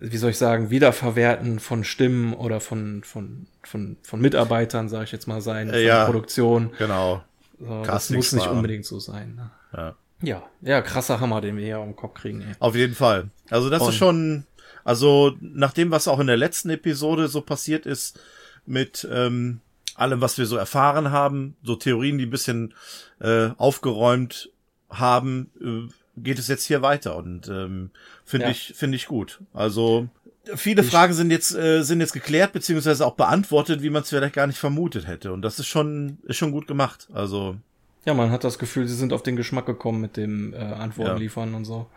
wie 0.03 0.17
soll 0.17 0.31
ich 0.31 0.37
sagen, 0.39 0.71
Wiederverwerten 0.71 1.59
von 1.59 1.83
Stimmen 1.83 2.33
oder 2.33 2.59
von, 2.59 3.03
von, 3.03 3.45
von, 3.61 3.97
von 4.01 4.19
Mitarbeitern, 4.19 4.89
sage 4.89 5.03
ich 5.03 5.11
jetzt 5.11 5.27
mal 5.27 5.41
sein, 5.41 5.69
von 5.69 5.79
ja, 5.79 6.05
Produktion. 6.05 6.71
Genau. 6.79 7.23
So, 7.59 7.83
das 7.83 8.09
muss 8.09 8.33
nicht 8.33 8.47
unbedingt 8.47 8.85
so 8.85 8.99
sein. 8.99 9.35
Ne? 9.35 9.51
Ja. 9.77 9.95
ja, 10.21 10.43
ja, 10.61 10.81
krasser 10.81 11.19
Hammer, 11.19 11.39
den 11.39 11.55
wir 11.55 11.65
hier 11.65 11.77
am 11.77 11.95
Kopf 11.95 12.15
kriegen. 12.15 12.41
Ey. 12.41 12.55
Auf 12.57 12.75
jeden 12.75 12.95
Fall. 12.95 13.29
Also 13.51 13.69
das 13.69 13.83
Und, 13.83 13.89
ist 13.89 13.95
schon, 13.95 14.45
also 14.83 15.33
nach 15.39 15.71
dem, 15.71 15.91
was 15.91 16.07
auch 16.07 16.19
in 16.19 16.27
der 16.27 16.37
letzten 16.37 16.71
Episode 16.71 17.27
so 17.27 17.41
passiert 17.41 17.85
ist, 17.85 18.19
mit 18.65 19.07
ähm, 19.11 19.61
allem, 19.93 20.19
was 20.19 20.39
wir 20.39 20.47
so 20.47 20.57
erfahren 20.57 21.11
haben, 21.11 21.55
so 21.61 21.75
Theorien, 21.75 22.17
die 22.17 22.25
ein 22.25 22.31
bisschen 22.31 22.73
äh, 23.19 23.49
aufgeräumt 23.57 24.49
haben, 24.89 25.51
äh, 25.61 25.93
geht 26.17 26.39
es 26.39 26.47
jetzt 26.47 26.65
hier 26.65 26.81
weiter 26.81 27.15
und 27.15 27.47
ähm, 27.47 27.91
finde 28.31 28.47
ja. 28.47 28.51
ich 28.51 28.73
finde 28.75 28.95
ich 28.95 29.05
gut. 29.07 29.41
Also 29.53 30.07
viele 30.55 30.81
ich 30.81 30.89
Fragen 30.89 31.13
sind 31.13 31.29
jetzt 31.29 31.53
äh, 31.53 31.83
sind 31.83 31.99
jetzt 31.99 32.13
geklärt 32.13 32.53
beziehungsweise 32.53 33.05
auch 33.05 33.15
beantwortet, 33.15 33.83
wie 33.83 33.89
man 33.89 34.01
es 34.01 34.09
vielleicht 34.09 34.33
gar 34.33 34.47
nicht 34.47 34.57
vermutet 34.57 35.05
hätte 35.05 35.33
und 35.33 35.43
das 35.43 35.59
ist 35.59 35.67
schon 35.67 36.17
ist 36.23 36.37
schon 36.37 36.51
gut 36.51 36.65
gemacht. 36.65 37.07
Also 37.13 37.57
ja, 38.05 38.15
man 38.15 38.31
hat 38.31 38.43
das 38.43 38.57
Gefühl, 38.57 38.87
sie 38.87 38.95
sind 38.95 39.13
auf 39.13 39.21
den 39.21 39.35
Geschmack 39.35 39.67
gekommen 39.67 40.01
mit 40.01 40.17
dem 40.17 40.53
äh, 40.53 40.57
Antworten 40.57 41.11
ja. 41.11 41.17
liefern 41.17 41.53
und 41.53 41.65
so. 41.65 41.87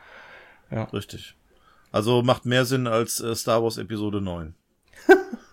Ja. 0.71 0.85
Richtig. 0.85 1.35
Also 1.93 2.23
macht 2.23 2.45
mehr 2.45 2.65
Sinn 2.65 2.87
als 2.87 3.21
äh, 3.21 3.35
Star 3.35 3.63
Wars 3.63 3.79
Episode 3.79 4.21
9. 4.21 4.55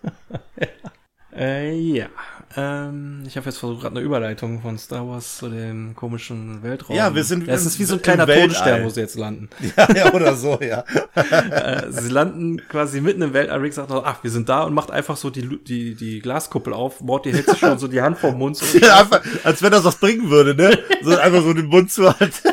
ja. 1.32 1.38
Äh, 1.38 1.74
ja. 1.74 2.06
Ähm, 2.54 3.22
ich 3.26 3.36
habe 3.36 3.46
jetzt 3.46 3.58
versucht, 3.58 3.80
gerade 3.80 3.96
eine 3.96 4.04
Überleitung 4.04 4.60
von 4.60 4.76
Star 4.78 5.08
Wars 5.08 5.38
zu 5.38 5.48
dem 5.48 5.96
komischen 5.96 6.62
Weltraum. 6.62 6.94
Ja, 6.94 7.14
wir 7.14 7.24
sind. 7.24 7.46
Ja, 7.46 7.54
es 7.54 7.64
ist 7.64 7.78
wie 7.78 7.84
so 7.84 7.94
ein 7.94 8.02
kleiner 8.02 8.26
Todesstern, 8.26 8.84
wo 8.84 8.90
sie 8.90 9.00
jetzt 9.00 9.16
landen. 9.16 9.48
Ja, 9.76 9.88
ja 9.94 10.12
oder 10.12 10.34
so, 10.34 10.58
ja. 10.60 10.84
äh, 11.14 11.90
sie 11.90 12.08
landen 12.08 12.60
quasi 12.68 13.00
mitten 13.00 13.22
im 13.22 13.32
Weltall. 13.32 13.60
Rick 13.60 13.72
sagt, 13.72 13.90
ach, 13.90 14.22
wir 14.22 14.30
sind 14.30 14.48
da 14.48 14.64
und 14.64 14.74
macht 14.74 14.90
einfach 14.90 15.16
so 15.16 15.30
die, 15.30 15.62
die, 15.64 15.94
die 15.94 16.20
Glaskuppel 16.20 16.74
auf. 16.74 17.00
Morty 17.00 17.32
hält 17.32 17.48
sich 17.48 17.58
schon 17.58 17.78
so 17.78 17.88
die 17.88 18.02
Hand 18.02 18.18
vom 18.18 18.36
Mund. 18.36 18.56
So 18.56 18.78
ja, 18.84 19.00
einfach, 19.00 19.22
als 19.44 19.62
wenn 19.62 19.70
das 19.70 19.84
was 19.84 19.96
bringen 19.96 20.28
würde, 20.28 20.54
ne? 20.54 20.78
So 21.02 21.16
einfach 21.16 21.42
so 21.42 21.54
den 21.54 21.66
Mund 21.66 21.90
zu 21.90 22.08
halten. 22.08 22.48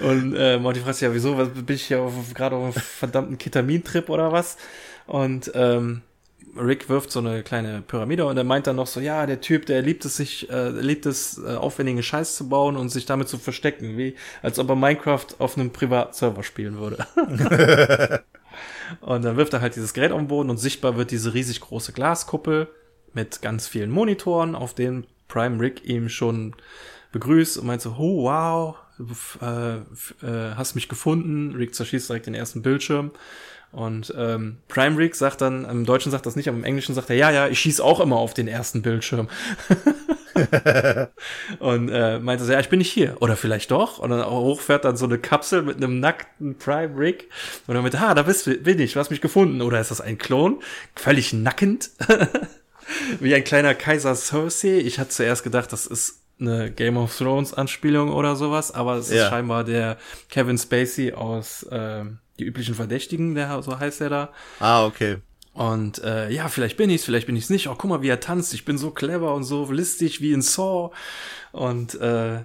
Und 0.00 0.34
äh, 0.36 0.58
Morty 0.58 0.80
fragt 0.80 0.96
sich 0.96 1.02
ja, 1.02 1.14
wieso, 1.14 1.36
was, 1.36 1.48
bin 1.50 1.76
ich 1.76 1.84
hier 1.84 2.10
gerade 2.34 2.56
auf 2.56 2.62
einem 2.62 2.72
verdammten 2.72 3.36
Ketamin-Trip 3.36 4.08
oder 4.08 4.32
was? 4.32 4.56
Und 5.08 5.50
ähm, 5.54 6.02
Rick 6.54 6.88
wirft 6.90 7.10
so 7.10 7.20
eine 7.20 7.42
kleine 7.42 7.82
Pyramide 7.82 8.26
und 8.26 8.36
er 8.36 8.44
meint 8.44 8.66
dann 8.66 8.76
noch 8.76 8.86
so, 8.86 9.00
ja, 9.00 9.24
der 9.24 9.40
Typ, 9.40 9.64
der 9.64 9.80
liebt 9.80 10.04
es 10.04 10.16
sich, 10.16 10.50
äh, 10.50 10.68
liebt 10.68 11.06
es, 11.06 11.38
äh, 11.38 11.54
aufwendigen 11.54 12.02
Scheiß 12.02 12.36
zu 12.36 12.48
bauen 12.48 12.76
und 12.76 12.90
sich 12.90 13.06
damit 13.06 13.28
zu 13.28 13.38
verstecken, 13.38 13.96
wie 13.96 14.16
als 14.42 14.58
ob 14.58 14.68
er 14.68 14.76
Minecraft 14.76 15.26
auf 15.38 15.56
einem 15.56 15.70
Privatserver 15.70 16.42
spielen 16.42 16.78
würde. 16.78 17.06
und 19.00 19.24
dann 19.24 19.36
wirft 19.36 19.54
er 19.54 19.62
halt 19.62 19.76
dieses 19.76 19.94
Gerät 19.94 20.12
auf 20.12 20.18
den 20.18 20.28
Boden 20.28 20.50
und 20.50 20.58
sichtbar 20.58 20.96
wird 20.96 21.10
diese 21.10 21.32
riesig 21.32 21.60
große 21.60 21.92
Glaskuppel 21.92 22.68
mit 23.14 23.40
ganz 23.40 23.66
vielen 23.66 23.90
Monitoren, 23.90 24.54
auf 24.54 24.74
denen 24.74 25.06
Prime 25.26 25.58
Rick 25.58 25.86
ihm 25.86 26.10
schon 26.10 26.54
begrüßt 27.12 27.56
und 27.56 27.66
meint 27.66 27.80
so, 27.80 27.96
oh 27.98 28.24
wow, 28.24 28.76
äh, 29.40 29.76
äh, 30.26 30.54
hast 30.54 30.74
mich 30.74 30.90
gefunden. 30.90 31.54
Rick 31.54 31.74
zerschießt 31.74 32.10
direkt 32.10 32.26
den 32.26 32.34
ersten 32.34 32.60
Bildschirm 32.60 33.12
und 33.70 34.14
ähm, 34.16 34.58
Prime 34.68 34.96
Rig 34.96 35.14
sagt 35.14 35.42
dann, 35.42 35.64
im 35.66 35.84
Deutschen 35.84 36.10
sagt 36.10 36.24
das 36.24 36.36
nicht, 36.36 36.48
aber 36.48 36.56
im 36.56 36.64
Englischen 36.64 36.94
sagt 36.94 37.10
er, 37.10 37.16
ja, 37.16 37.30
ja, 37.30 37.48
ich 37.48 37.60
schieß 37.60 37.80
auch 37.80 38.00
immer 38.00 38.16
auf 38.16 38.32
den 38.32 38.48
ersten 38.48 38.80
Bildschirm. 38.80 39.28
und 41.58 41.90
äh, 41.90 42.18
meinte 42.18 42.44
so, 42.44 42.52
ja, 42.52 42.60
ich 42.60 42.70
bin 42.70 42.78
nicht 42.78 42.92
hier. 42.92 43.16
Oder 43.20 43.36
vielleicht 43.36 43.70
doch. 43.70 43.98
Und 43.98 44.10
dann 44.10 44.24
hochfährt 44.24 44.84
dann 44.84 44.96
so 44.96 45.04
eine 45.04 45.18
Kapsel 45.18 45.62
mit 45.62 45.76
einem 45.76 46.00
nackten 46.00 46.56
Prime 46.56 46.98
Rig. 46.98 47.28
Und 47.66 47.74
dann 47.74 47.84
mit, 47.84 47.94
ah, 47.94 48.14
da 48.14 48.22
bist, 48.22 48.44
bin 48.62 48.78
ich, 48.78 48.94
du 48.94 49.00
hast 49.00 49.10
mich 49.10 49.20
gefunden. 49.20 49.60
Oder 49.60 49.80
ist 49.80 49.90
das 49.90 50.00
ein 50.00 50.16
Klon? 50.16 50.62
Völlig 50.94 51.32
nackend. 51.34 51.90
Wie 53.20 53.34
ein 53.34 53.44
kleiner 53.44 53.74
Kaiser 53.74 54.14
Cersei. 54.14 54.78
Ich 54.78 54.98
hatte 54.98 55.10
zuerst 55.10 55.44
gedacht, 55.44 55.72
das 55.72 55.86
ist 55.86 56.22
eine 56.40 56.70
Game 56.70 56.96
of 56.96 57.16
Thrones 57.16 57.52
Anspielung 57.52 58.12
oder 58.12 58.36
sowas, 58.36 58.70
aber 58.70 58.94
es 58.94 59.10
ja. 59.10 59.24
ist 59.24 59.30
scheinbar 59.30 59.64
der 59.64 59.98
Kevin 60.30 60.56
Spacey 60.56 61.12
aus 61.12 61.66
ähm, 61.70 62.20
die 62.38 62.44
üblichen 62.44 62.74
Verdächtigen, 62.74 63.34
der 63.34 63.62
so 63.62 63.78
heißt 63.78 64.00
er 64.00 64.10
da. 64.10 64.32
Ah, 64.60 64.86
okay. 64.86 65.18
Und 65.54 66.02
äh, 66.04 66.30
ja, 66.30 66.48
vielleicht 66.48 66.76
bin 66.76 66.88
ich's, 66.88 67.04
vielleicht 67.04 67.26
bin 67.26 67.34
ich's 67.34 67.50
nicht. 67.50 67.68
Oh, 67.68 67.74
guck 67.76 67.90
mal, 67.90 68.02
wie 68.02 68.08
er 68.08 68.20
tanzt. 68.20 68.54
Ich 68.54 68.64
bin 68.64 68.78
so 68.78 68.92
clever 68.92 69.34
und 69.34 69.42
so 69.42 69.70
listig 69.72 70.20
wie 70.20 70.32
in 70.32 70.42
Saw. 70.42 70.90
Und 71.50 72.00
äh, 72.00 72.44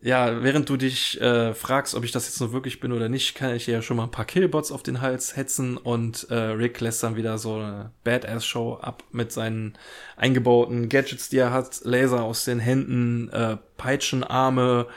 ja, 0.00 0.42
während 0.42 0.68
du 0.68 0.76
dich 0.76 1.20
äh, 1.20 1.54
fragst, 1.54 1.94
ob 1.94 2.02
ich 2.02 2.10
das 2.10 2.26
jetzt 2.26 2.40
nur 2.40 2.52
wirklich 2.52 2.80
bin 2.80 2.90
oder 2.90 3.08
nicht, 3.08 3.36
kann 3.36 3.54
ich 3.54 3.68
ja 3.68 3.80
schon 3.80 3.96
mal 3.96 4.04
ein 4.04 4.10
paar 4.10 4.24
Killbots 4.24 4.72
auf 4.72 4.82
den 4.82 5.00
Hals 5.00 5.36
hetzen 5.36 5.76
und 5.76 6.26
äh, 6.28 6.34
Rick 6.34 6.80
lässt 6.80 7.04
dann 7.04 7.14
wieder 7.14 7.38
so 7.38 7.54
eine 7.54 7.92
Badass-Show 8.02 8.78
ab 8.82 9.04
mit 9.12 9.30
seinen 9.30 9.78
eingebauten 10.16 10.88
Gadgets, 10.88 11.28
die 11.28 11.38
er 11.38 11.52
hat, 11.52 11.82
Laser 11.84 12.24
aus 12.24 12.44
den 12.44 12.58
Händen, 12.58 13.28
äh, 13.28 13.58
Peitschenarme 13.76 14.88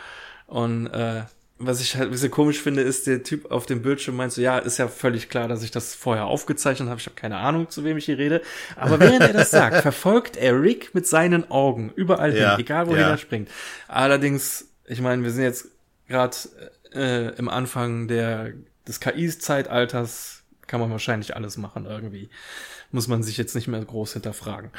und 0.48 0.88
äh, 0.88 1.26
was 1.57 1.80
ich 1.80 1.95
halt 1.95 2.10
ein 2.10 2.11
bisschen 2.11 2.32
komisch 2.32 2.61
finde, 2.61 2.82
ist, 2.82 3.07
der 3.07 3.23
Typ 3.23 3.49
auf 3.49 3.65
dem 3.65 3.82
Bildschirm 3.82 4.18
meint 4.18 4.34
so, 4.34 4.41
ja, 4.41 4.57
ist 4.57 4.77
ja 4.77 4.90
völlig 4.90 5.30
klar, 5.30 5.48
dass 5.48 5.64
ich 5.64 5.72
das 5.72 5.95
vorher 5.95 6.26
aufgezeichnet 6.26 6.90
habe. 6.90 6.99
Ich 6.99 7.06
habe 7.06 7.15
keine 7.15 7.38
Ahnung, 7.38 7.69
zu 7.69 7.86
wem 7.86 7.95
ich 7.98 8.06
hier 8.06 8.18
rede. 8.18 8.41
Aber 8.76 8.99
während 8.99 9.22
er 9.22 9.34
das 9.34 9.52
sagt, 9.52 9.77
verfolgt 9.82 10.36
er 10.36 10.61
Rick 10.61 10.94
mit 10.94 11.07
seinen 11.07 11.49
Augen 11.49 11.94
überall 11.95 12.36
Ja, 12.36 12.52
hin, 12.52 12.65
egal 12.65 12.88
wohin 12.88 13.02
ja. 13.02 13.11
er 13.11 13.18
springt. 13.18 13.49
Allerdings, 13.88 14.68
ich 14.86 14.99
meine, 14.99 15.23
wir 15.23 15.32
sind 15.32 15.44
jetzt 15.44 15.69
gerade 16.10 16.36
äh, 16.94 17.34
im 17.38 17.48
Anfang 17.48 18.10
der 18.10 18.52
des 18.88 18.99
KI-Zeitalters, 18.99 20.44
kann 20.68 20.80
man 20.80 20.91
wahrscheinlich 20.91 21.36
alles 21.36 21.57
machen 21.57 21.86
irgendwie. 21.86 22.30
Muss 22.91 23.07
man 23.07 23.23
sich 23.23 23.38
jetzt 23.38 23.56
nicht 23.56 23.68
mehr 23.68 23.84
groß 23.84 24.14
hinterfragen. 24.14 24.72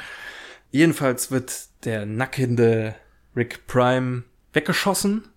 Jedenfalls 0.71 1.31
wird 1.31 1.53
der 1.85 2.05
nackende 2.05 2.95
Rick 3.35 3.67
Prime 3.67 4.23
weggeschossen 4.53 5.29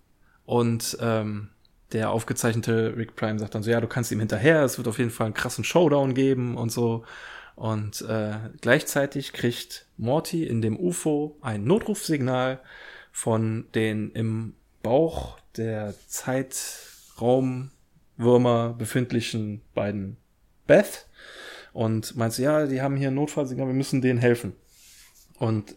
und 0.50 0.98
ähm, 1.00 1.48
der 1.92 2.10
aufgezeichnete 2.10 2.96
Rick 2.96 3.14
Prime 3.14 3.38
sagt 3.38 3.54
dann 3.54 3.62
so, 3.62 3.70
ja, 3.70 3.80
du 3.80 3.86
kannst 3.86 4.10
ihm 4.10 4.18
hinterher, 4.18 4.64
es 4.64 4.78
wird 4.78 4.88
auf 4.88 4.98
jeden 4.98 5.12
Fall 5.12 5.26
einen 5.26 5.34
krassen 5.34 5.62
Showdown 5.62 6.12
geben 6.12 6.56
und 6.56 6.72
so. 6.72 7.04
Und 7.54 8.02
äh, 8.02 8.32
gleichzeitig 8.60 9.32
kriegt 9.32 9.86
Morty 9.96 10.42
in 10.42 10.60
dem 10.60 10.76
UFO 10.76 11.38
ein 11.40 11.62
Notrufsignal 11.62 12.58
von 13.12 13.66
den 13.76 14.10
im 14.10 14.54
Bauch 14.82 15.38
der 15.56 15.94
Zeitraumwürmer 16.08 18.74
befindlichen 18.76 19.60
beiden 19.72 20.16
Beth 20.66 21.06
und 21.72 22.16
meint 22.16 22.32
so, 22.32 22.42
ja, 22.42 22.66
die 22.66 22.82
haben 22.82 22.96
hier 22.96 23.12
ein 23.12 23.14
Notfallsignal, 23.14 23.68
wir 23.68 23.74
müssen 23.74 24.02
denen 24.02 24.18
helfen. 24.18 24.54
Und 25.38 25.76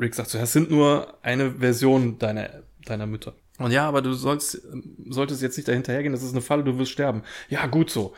Rick 0.00 0.14
sagt 0.14 0.30
so, 0.30 0.38
das 0.38 0.54
sind 0.54 0.70
nur 0.70 1.18
eine 1.20 1.56
Version 1.56 2.18
deiner, 2.18 2.62
deiner 2.86 3.06
Mütter. 3.06 3.34
Und 3.58 3.70
ja, 3.70 3.86
aber 3.86 4.02
du 4.02 4.12
sollst, 4.14 4.60
solltest 5.08 5.42
jetzt 5.42 5.56
nicht 5.56 5.68
dahinterhergehen, 5.68 6.12
das 6.12 6.22
ist 6.22 6.32
eine 6.32 6.40
Falle, 6.40 6.64
du 6.64 6.76
wirst 6.78 6.90
sterben. 6.90 7.22
Ja, 7.48 7.66
gut 7.66 7.90
so. 7.90 8.14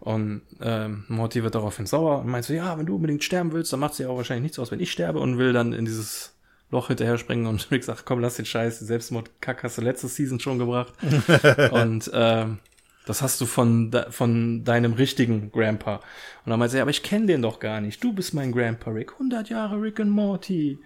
Und 0.00 0.42
ähm, 0.60 1.04
Morty 1.08 1.42
wird 1.42 1.54
daraufhin 1.54 1.86
sauer 1.86 2.20
und 2.20 2.28
meint 2.28 2.44
so, 2.44 2.54
ja, 2.54 2.78
wenn 2.78 2.86
du 2.86 2.94
unbedingt 2.94 3.24
sterben 3.24 3.52
willst, 3.52 3.72
dann 3.72 3.80
macht 3.80 3.92
es 3.92 3.98
ja 3.98 4.08
auch 4.08 4.16
wahrscheinlich 4.16 4.44
nichts 4.44 4.58
aus, 4.58 4.70
wenn 4.70 4.80
ich 4.80 4.92
sterbe 4.92 5.18
und 5.18 5.38
will 5.38 5.52
dann 5.52 5.72
in 5.72 5.84
dieses 5.84 6.34
Loch 6.70 6.88
hinterher 6.88 7.18
springen 7.18 7.46
und 7.46 7.68
Rick 7.70 7.84
sagt, 7.84 8.06
komm, 8.06 8.20
lass 8.20 8.36
den 8.36 8.46
Scheiß, 8.46 8.78
Selbstmord-Kack 8.78 9.62
hast 9.62 9.78
du 9.78 9.82
letzte 9.82 10.08
Season 10.08 10.40
schon 10.40 10.58
gebracht. 10.58 10.92
und 11.72 12.10
ähm, 12.14 12.58
das 13.06 13.22
hast 13.22 13.40
du 13.40 13.46
von, 13.46 13.90
de 13.90 14.10
von 14.10 14.64
deinem 14.64 14.92
richtigen 14.92 15.50
Grandpa. 15.50 15.96
Und 16.44 16.50
dann 16.50 16.58
meint 16.58 16.72
er, 16.72 16.78
ja, 16.78 16.82
aber 16.82 16.90
ich 16.90 17.02
kenne 17.02 17.26
den 17.26 17.42
doch 17.42 17.58
gar 17.58 17.80
nicht. 17.80 18.04
Du 18.04 18.12
bist 18.12 18.34
mein 18.34 18.52
Grandpa 18.52 18.90
Rick. 18.90 19.14
100 19.14 19.48
Jahre 19.48 19.80
Rick 19.80 19.98
und 19.98 20.10
Morty. 20.10 20.78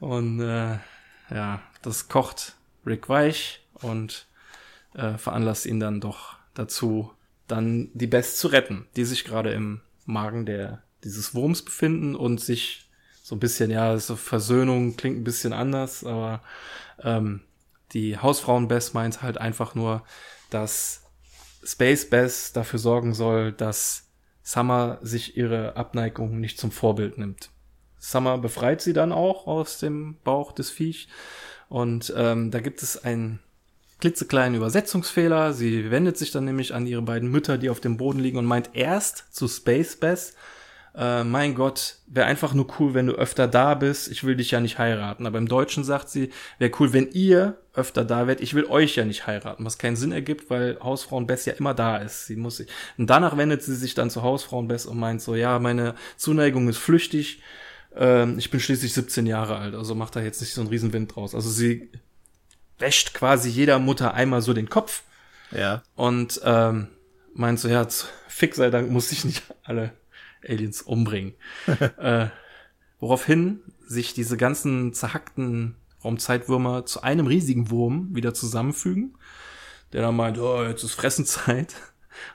Und 0.00 0.40
äh, 0.40 0.78
ja, 1.32 1.62
das 1.82 2.08
kocht 2.08 2.56
Rick 2.86 3.08
weich 3.08 3.66
und 3.74 4.26
äh, 4.94 5.18
veranlasst 5.18 5.66
ihn 5.66 5.80
dann 5.80 6.00
doch 6.00 6.36
dazu, 6.54 7.12
dann 7.46 7.90
die 7.94 8.06
Best 8.06 8.38
zu 8.38 8.48
retten, 8.48 8.86
die 8.96 9.04
sich 9.04 9.24
gerade 9.24 9.52
im 9.52 9.80
Magen 10.06 10.46
der 10.46 10.82
dieses 11.04 11.34
Wurms 11.34 11.62
befinden 11.62 12.14
und 12.14 12.40
sich 12.40 12.88
so 13.22 13.36
ein 13.36 13.40
bisschen, 13.40 13.70
ja, 13.70 13.96
so 13.98 14.16
Versöhnung 14.16 14.96
klingt 14.96 15.18
ein 15.18 15.24
bisschen 15.24 15.52
anders, 15.52 16.04
aber 16.04 16.42
ähm, 17.02 17.40
die 17.92 18.18
Hausfrauen 18.18 18.68
Bess 18.68 18.92
meint 18.92 19.22
halt 19.22 19.38
einfach 19.38 19.74
nur, 19.74 20.02
dass 20.50 21.04
Space 21.64 22.08
Bess 22.08 22.52
dafür 22.52 22.78
sorgen 22.78 23.14
soll, 23.14 23.52
dass 23.52 24.08
Summer 24.42 24.98
sich 25.02 25.36
ihre 25.36 25.76
Abneigung 25.76 26.40
nicht 26.40 26.58
zum 26.58 26.70
Vorbild 26.70 27.18
nimmt. 27.18 27.50
Summer 27.98 28.38
befreit 28.38 28.80
sie 28.80 28.94
dann 28.94 29.12
auch 29.12 29.46
aus 29.46 29.78
dem 29.78 30.16
Bauch 30.24 30.52
des 30.52 30.70
Viech 30.70 31.08
und 31.70 32.12
ähm, 32.14 32.50
da 32.50 32.60
gibt 32.60 32.82
es 32.82 33.02
einen 33.02 33.38
klitzekleinen 34.00 34.56
Übersetzungsfehler. 34.56 35.54
Sie 35.54 35.90
wendet 35.90 36.18
sich 36.18 36.32
dann 36.32 36.44
nämlich 36.44 36.74
an 36.74 36.86
ihre 36.86 37.00
beiden 37.00 37.30
Mütter, 37.30 37.56
die 37.56 37.70
auf 37.70 37.80
dem 37.80 37.96
Boden 37.96 38.18
liegen 38.18 38.36
und 38.36 38.44
meint 38.44 38.70
erst 38.74 39.32
zu 39.34 39.48
Space 39.48 39.96
Bess, 39.96 40.34
äh, 40.96 41.22
mein 41.22 41.54
Gott, 41.54 41.96
wäre 42.06 42.26
einfach 42.26 42.52
nur 42.54 42.66
cool, 42.78 42.94
wenn 42.94 43.06
du 43.06 43.12
öfter 43.12 43.46
da 43.46 43.74
bist. 43.74 44.10
Ich 44.10 44.24
will 44.24 44.36
dich 44.36 44.50
ja 44.50 44.60
nicht 44.60 44.78
heiraten. 44.78 45.26
Aber 45.26 45.38
im 45.38 45.46
Deutschen 45.46 45.84
sagt 45.84 46.08
sie, 46.08 46.30
wäre 46.58 46.72
cool, 46.80 46.92
wenn 46.92 47.10
ihr 47.12 47.58
öfter 47.74 48.04
da 48.04 48.26
wärt. 48.26 48.40
Ich 48.40 48.54
will 48.54 48.64
euch 48.64 48.96
ja 48.96 49.04
nicht 49.04 49.26
heiraten. 49.26 49.64
Was 49.64 49.78
keinen 49.78 49.96
Sinn 49.96 50.10
ergibt, 50.10 50.50
weil 50.50 50.78
Hausfrauen 50.82 51.26
Bess 51.26 51.44
ja 51.44 51.52
immer 51.52 51.74
da 51.74 51.98
ist. 51.98 52.26
Sie 52.26 52.36
muss 52.36 52.56
sich. 52.56 52.68
Und 52.98 53.08
danach 53.08 53.36
wendet 53.36 53.62
sie 53.62 53.76
sich 53.76 53.94
dann 53.94 54.10
zu 54.10 54.22
Hausfrauen 54.22 54.66
Bess 54.66 54.86
und 54.86 54.98
meint 54.98 55.22
so, 55.22 55.36
ja, 55.36 55.60
meine 55.60 55.94
Zuneigung 56.16 56.68
ist 56.68 56.78
flüchtig. 56.78 57.40
Ähm, 57.96 58.38
ich 58.38 58.50
bin 58.50 58.60
schließlich 58.60 58.92
17 58.92 59.26
Jahre 59.26 59.56
alt. 59.56 59.74
Also 59.74 59.94
macht 59.94 60.16
da 60.16 60.20
jetzt 60.20 60.40
nicht 60.40 60.54
so 60.54 60.60
einen 60.60 60.70
Riesenwind 60.70 61.14
draus. 61.14 61.34
Also 61.34 61.50
sie 61.50 61.90
wäscht 62.78 63.14
quasi 63.14 63.48
jeder 63.50 63.78
Mutter 63.78 64.14
einmal 64.14 64.42
so 64.42 64.52
den 64.54 64.68
Kopf 64.70 65.02
Ja. 65.50 65.82
und 65.96 66.40
ähm, 66.44 66.88
meint 67.34 67.60
so, 67.60 67.68
ja, 67.68 67.86
fick 68.28 68.54
sei 68.54 68.70
Dank 68.70 68.90
muss 68.90 69.12
ich 69.12 69.24
nicht 69.24 69.42
alle 69.64 69.92
Aliens 70.46 70.82
umbringen. 70.82 71.34
äh, 71.98 72.28
woraufhin 72.98 73.60
sich 73.86 74.14
diese 74.14 74.36
ganzen 74.36 74.92
zerhackten 74.94 75.74
Raumzeitwürmer 76.02 76.86
zu 76.86 77.02
einem 77.02 77.26
riesigen 77.26 77.70
Wurm 77.70 78.14
wieder 78.14 78.32
zusammenfügen, 78.32 79.16
der 79.92 80.02
dann 80.02 80.16
meint, 80.16 80.38
oh, 80.38 80.64
jetzt 80.64 80.82
ist 80.84 80.94
Fressenzeit. 80.94 81.74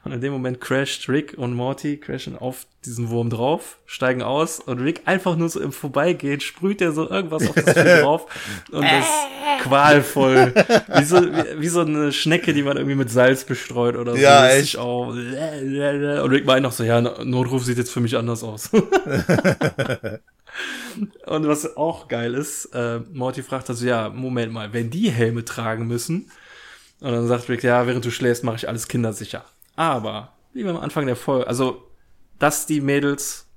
Und 0.04 0.12
in 0.12 0.22
dem 0.22 0.34
Moment 0.34 0.62
crasht 0.62 1.10
Rick 1.10 1.36
und 1.38 1.54
Morty 1.54 1.98
crashen 1.98 2.38
auf 2.38 2.66
diesen 2.86 3.10
Wurm 3.10 3.30
drauf, 3.30 3.78
steigen 3.86 4.22
aus 4.22 4.60
und 4.60 4.80
Rick 4.80 5.02
einfach 5.06 5.36
nur 5.36 5.50
so 5.50 5.60
im 5.60 5.72
Vorbeigehen 5.72 6.40
sprüht 6.40 6.82
er 6.82 6.92
so 6.92 7.10
irgendwas 7.10 7.50
auf 7.50 7.56
das 7.56 7.74
Vieh 7.74 8.02
drauf 8.02 8.28
und 8.72 8.84
das 8.84 9.06
qualvoll, 9.64 10.54
wie 10.98 11.04
so, 11.04 11.22
wie, 11.22 11.62
wie 11.62 11.68
so 11.68 11.82
eine 11.82 12.12
Schnecke, 12.12 12.54
die 12.54 12.64
man 12.64 12.78
irgendwie 12.78 12.96
mit 12.96 13.10
Salz 13.10 13.44
bestreut 13.44 13.96
oder 13.96 14.14
so. 14.14 14.20
Ja, 14.20 14.48
echt. 14.48 14.66
sich 14.66 14.78
auf. 14.78 15.10
Und 15.10 16.32
Rick 16.32 16.46
meint 16.46 16.64
noch 16.64 16.72
so, 16.72 16.84
ja, 16.84 17.02
Notruf 17.02 17.66
sieht 17.66 17.78
jetzt 17.78 17.92
für 17.92 18.02
mich 18.02 18.16
anders 18.18 18.44
aus. 18.44 18.70
Und 21.26 21.46
was 21.48 21.76
auch 21.76 22.08
geil 22.08 22.34
ist, 22.34 22.68
äh, 22.74 23.00
Morty 23.12 23.44
fragt 23.44 23.70
also, 23.70 23.86
ja, 23.86 24.08
Moment 24.10 24.54
mal, 24.54 24.72
wenn 24.72 24.90
die 24.90 25.12
Helme 25.12 25.44
tragen 25.44 25.86
müssen, 25.88 26.32
und 27.02 27.12
dann 27.12 27.28
sagt 27.28 27.50
Rick, 27.50 27.64
ja, 27.64 27.86
während 27.88 28.06
du 28.06 28.12
schläfst, 28.12 28.44
mache 28.44 28.56
ich 28.56 28.70
alles 28.70 28.88
kindersicher. 28.88 29.44
Aber, 29.76 30.34
wie 30.54 30.64
wir 30.64 30.72
am 30.72 30.78
Anfang 30.80 31.06
der 31.06 31.16
Folge, 31.16 31.48
also, 31.48 31.84
dass 32.40 32.66
die 32.66 32.82
Mädels 32.82 33.50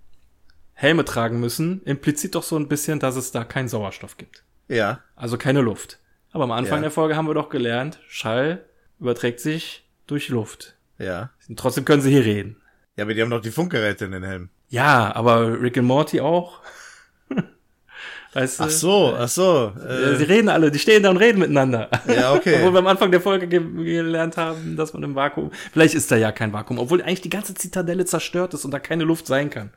Helme 0.74 1.04
tragen 1.04 1.40
müssen, 1.40 1.82
impliziert 1.84 2.34
doch 2.34 2.42
so 2.44 2.56
ein 2.56 2.68
bisschen, 2.68 3.00
dass 3.00 3.16
es 3.16 3.32
da 3.32 3.44
keinen 3.44 3.68
Sauerstoff 3.68 4.16
gibt. 4.16 4.44
Ja. 4.68 5.00
Also 5.16 5.36
keine 5.38 5.60
Luft. 5.60 5.98
Aber 6.30 6.44
am 6.44 6.52
Anfang 6.52 6.78
Ja. 6.78 6.82
der 6.82 6.90
Folge 6.90 7.16
haben 7.16 7.26
wir 7.26 7.34
doch 7.34 7.48
gelernt, 7.48 7.98
Schall 8.08 8.64
überträgt 9.00 9.40
sich 9.40 9.88
durch 10.06 10.28
Luft. 10.28 10.76
Ja. 10.98 11.30
Und 11.48 11.58
trotzdem 11.58 11.84
können 11.84 12.02
sie 12.02 12.10
hier 12.10 12.24
reden. 12.24 12.60
Ja, 12.96 13.04
aber 13.04 13.14
die 13.14 13.22
haben 13.22 13.30
doch 13.30 13.40
die 13.40 13.50
Funkgeräte 13.50 14.04
in 14.04 14.12
den 14.12 14.22
Helmen. 14.24 14.50
Ja, 14.68 15.14
aber 15.14 15.60
Rick 15.60 15.76
und 15.78 15.86
Morty 15.86 16.20
auch. 16.20 16.60
Weißt 18.32 18.60
du? 18.60 18.64
Ach 18.64 18.70
so, 18.70 19.14
ach 19.18 19.28
so. 19.28 19.72
Ja, 19.78 20.14
sie 20.16 20.24
Äh, 20.24 20.26
reden 20.26 20.48
alle, 20.48 20.70
die 20.70 20.78
stehen 20.78 21.02
da 21.02 21.10
und 21.10 21.16
reden 21.16 21.38
miteinander. 21.38 21.88
Ja, 22.06 22.32
okay. 22.34 22.54
Obwohl 22.58 22.72
wir 22.74 22.78
am 22.80 22.86
Anfang 22.86 23.10
der 23.10 23.20
Folge 23.20 23.46
ge 23.48 23.60
gelernt 23.60 24.36
haben, 24.36 24.76
dass 24.76 24.92
man 24.92 25.02
im 25.02 25.14
Vakuum, 25.14 25.50
vielleicht 25.72 25.94
ist 25.94 26.10
da 26.10 26.16
ja 26.16 26.32
kein 26.32 26.52
Vakuum, 26.52 26.78
obwohl 26.78 27.02
eigentlich 27.02 27.22
die 27.22 27.30
ganze 27.30 27.54
Zitadelle 27.54 28.04
zerstört 28.04 28.54
ist 28.54 28.64
und 28.64 28.70
da 28.72 28.78
keine 28.78 29.04
Luft 29.04 29.26
sein 29.26 29.50
kann. 29.50 29.70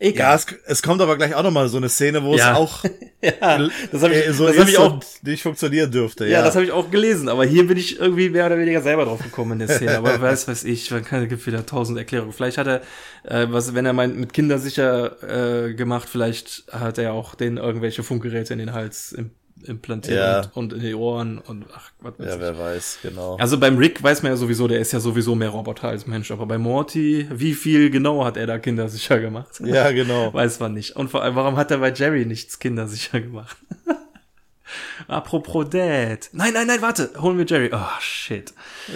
Ja, 0.00 0.08
Egal. 0.08 0.36
es, 0.36 0.46
es 0.66 0.82
kommt 0.82 1.00
aber 1.00 1.16
gleich 1.16 1.34
auch 1.34 1.42
noch 1.42 1.50
mal 1.50 1.68
so 1.68 1.76
eine 1.76 1.88
Szene, 1.88 2.22
wo 2.22 2.36
Ja. 2.36 2.52
es 2.52 2.56
auch 2.56 2.84
Ja, 3.22 3.68
das 3.90 4.02
habe 4.02 4.14
ich, 4.14 4.26
äh, 4.28 4.32
so 4.32 4.46
das 4.46 4.58
hab 4.58 4.68
ich 4.68 4.78
auch, 4.78 5.00
nicht 5.22 5.42
funktionieren 5.42 5.90
dürfte. 5.90 6.24
ja, 6.26 6.30
Ja, 6.38 6.42
das 6.44 6.54
habe 6.54 6.64
ich 6.64 6.70
auch 6.70 6.88
gelesen, 6.90 7.28
aber 7.28 7.44
hier 7.44 7.66
bin 7.66 7.76
ich 7.76 7.98
irgendwie 7.98 8.28
mehr 8.30 8.46
oder 8.46 8.58
weniger 8.58 8.80
selber 8.80 9.04
drauf 9.06 9.20
gekommen 9.20 9.52
in 9.60 9.66
der 9.66 9.76
Szene. 9.76 9.98
Aber 9.98 10.20
weiß, 10.20 10.46
weiß 10.46 10.62
ich, 10.64 10.90
man 10.92 11.04
kann, 11.04 11.28
gibt 11.28 11.44
wieder 11.46 11.66
tausend 11.66 11.98
Erklärungen. 11.98 12.32
Vielleicht 12.32 12.58
hat 12.58 12.68
er, 12.68 12.80
äh, 13.24 13.46
was, 13.50 13.74
wenn 13.74 13.86
er 13.86 13.92
meint, 13.92 14.16
mit 14.16 14.32
Kindersicher 14.32 15.66
äh, 15.66 15.74
gemacht, 15.74 16.08
vielleicht 16.08 16.64
hat 16.70 16.98
er 16.98 17.12
auch 17.12 17.34
denen 17.34 17.56
irgendwelche 17.56 18.04
Funkgeräte 18.04 18.52
in 18.52 18.60
den 18.60 18.72
Hals 18.72 19.10
im, 19.12 19.30
implantiert 19.64 20.16
Ja. 20.44 20.50
und, 20.54 20.72
in 20.72 20.80
die 20.80 20.94
Ohren 20.94 21.38
und 21.38 21.66
ach, 21.74 21.90
was 22.00 22.18
weiß 22.18 22.26
ja, 22.26 22.34
ich. 22.34 22.40
wer 22.40 22.58
weiß, 22.58 22.98
genau. 23.02 23.36
Also 23.36 23.58
beim 23.58 23.76
Rick 23.78 24.02
weiß 24.02 24.22
man 24.22 24.32
ja 24.32 24.36
sowieso, 24.36 24.68
der 24.68 24.80
ist 24.80 24.92
ja 24.92 25.00
sowieso 25.00 25.34
mehr 25.34 25.48
Roboter 25.50 25.88
als 25.88 26.06
Mensch. 26.06 26.30
Aber 26.30 26.46
bei 26.46 26.58
Morty, 26.58 27.26
wie 27.30 27.54
viel 27.54 27.90
genau 27.90 28.24
hat 28.24 28.36
er 28.36 28.46
da 28.46 28.58
kindersicher 28.58 29.18
gemacht? 29.20 29.60
Ja, 29.64 29.90
genau. 29.92 30.32
Weiß 30.38 30.60
man 30.60 30.74
nicht. 30.74 30.96
Und 30.96 31.10
vor 31.10 31.22
allem, 31.22 31.34
warum 31.34 31.56
hat 31.56 31.70
er 31.70 31.78
bei 31.78 31.92
Jerry 31.92 32.24
nichts 32.26 32.58
kindersicher 32.58 33.20
gemacht? 33.20 33.56
Apropos 35.08 35.68
Dad. 35.70 36.28
Nein, 36.32 36.52
nein, 36.52 36.66
nein, 36.66 36.82
warte. 36.82 37.10
Holen 37.18 37.38
wir 37.38 37.46
Jerry. 37.46 37.70
Oh, 37.72 38.00
shit. 38.00 38.52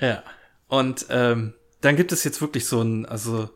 ja. 0.00 0.22
Und 0.66 1.06
ähm, 1.10 1.54
dann 1.80 1.96
gibt 1.96 2.12
es 2.12 2.24
jetzt 2.24 2.40
wirklich 2.40 2.66
so 2.66 2.82
ein, 2.82 3.06
also 3.06 3.48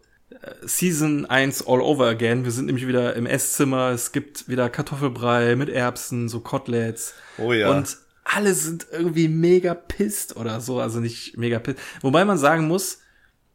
Season 0.63 1.27
1 1.27 1.67
all 1.67 1.81
over 1.81 2.07
again. 2.09 2.45
Wir 2.45 2.53
sind 2.53 2.67
nämlich 2.67 2.87
wieder 2.87 3.15
im 3.15 3.27
Esszimmer. 3.27 3.91
Es 3.91 4.13
gibt 4.13 4.49
wieder 4.49 4.69
Kartoffelbrei 4.71 5.57
mit 5.57 5.69
Erbsen, 5.69 6.29
so 6.29 6.41
Koteletts. 6.41 7.15
Oh 7.39 7.53
ja. 7.53 7.71
Und 7.71 7.97
alle 8.25 8.55
sind 8.55 8.87
irgendwie 8.93 9.29
mega 9.29 9.75
pisst 9.75 10.37
oder 10.37 10.61
so. 10.61 10.81
Also 10.81 11.01
nicht 11.01 11.37
mega 11.37 11.59
pisst. 11.59 11.79
Wobei 12.01 12.25
man 12.25 12.39
sagen 12.39 12.69
muss, 12.69 13.01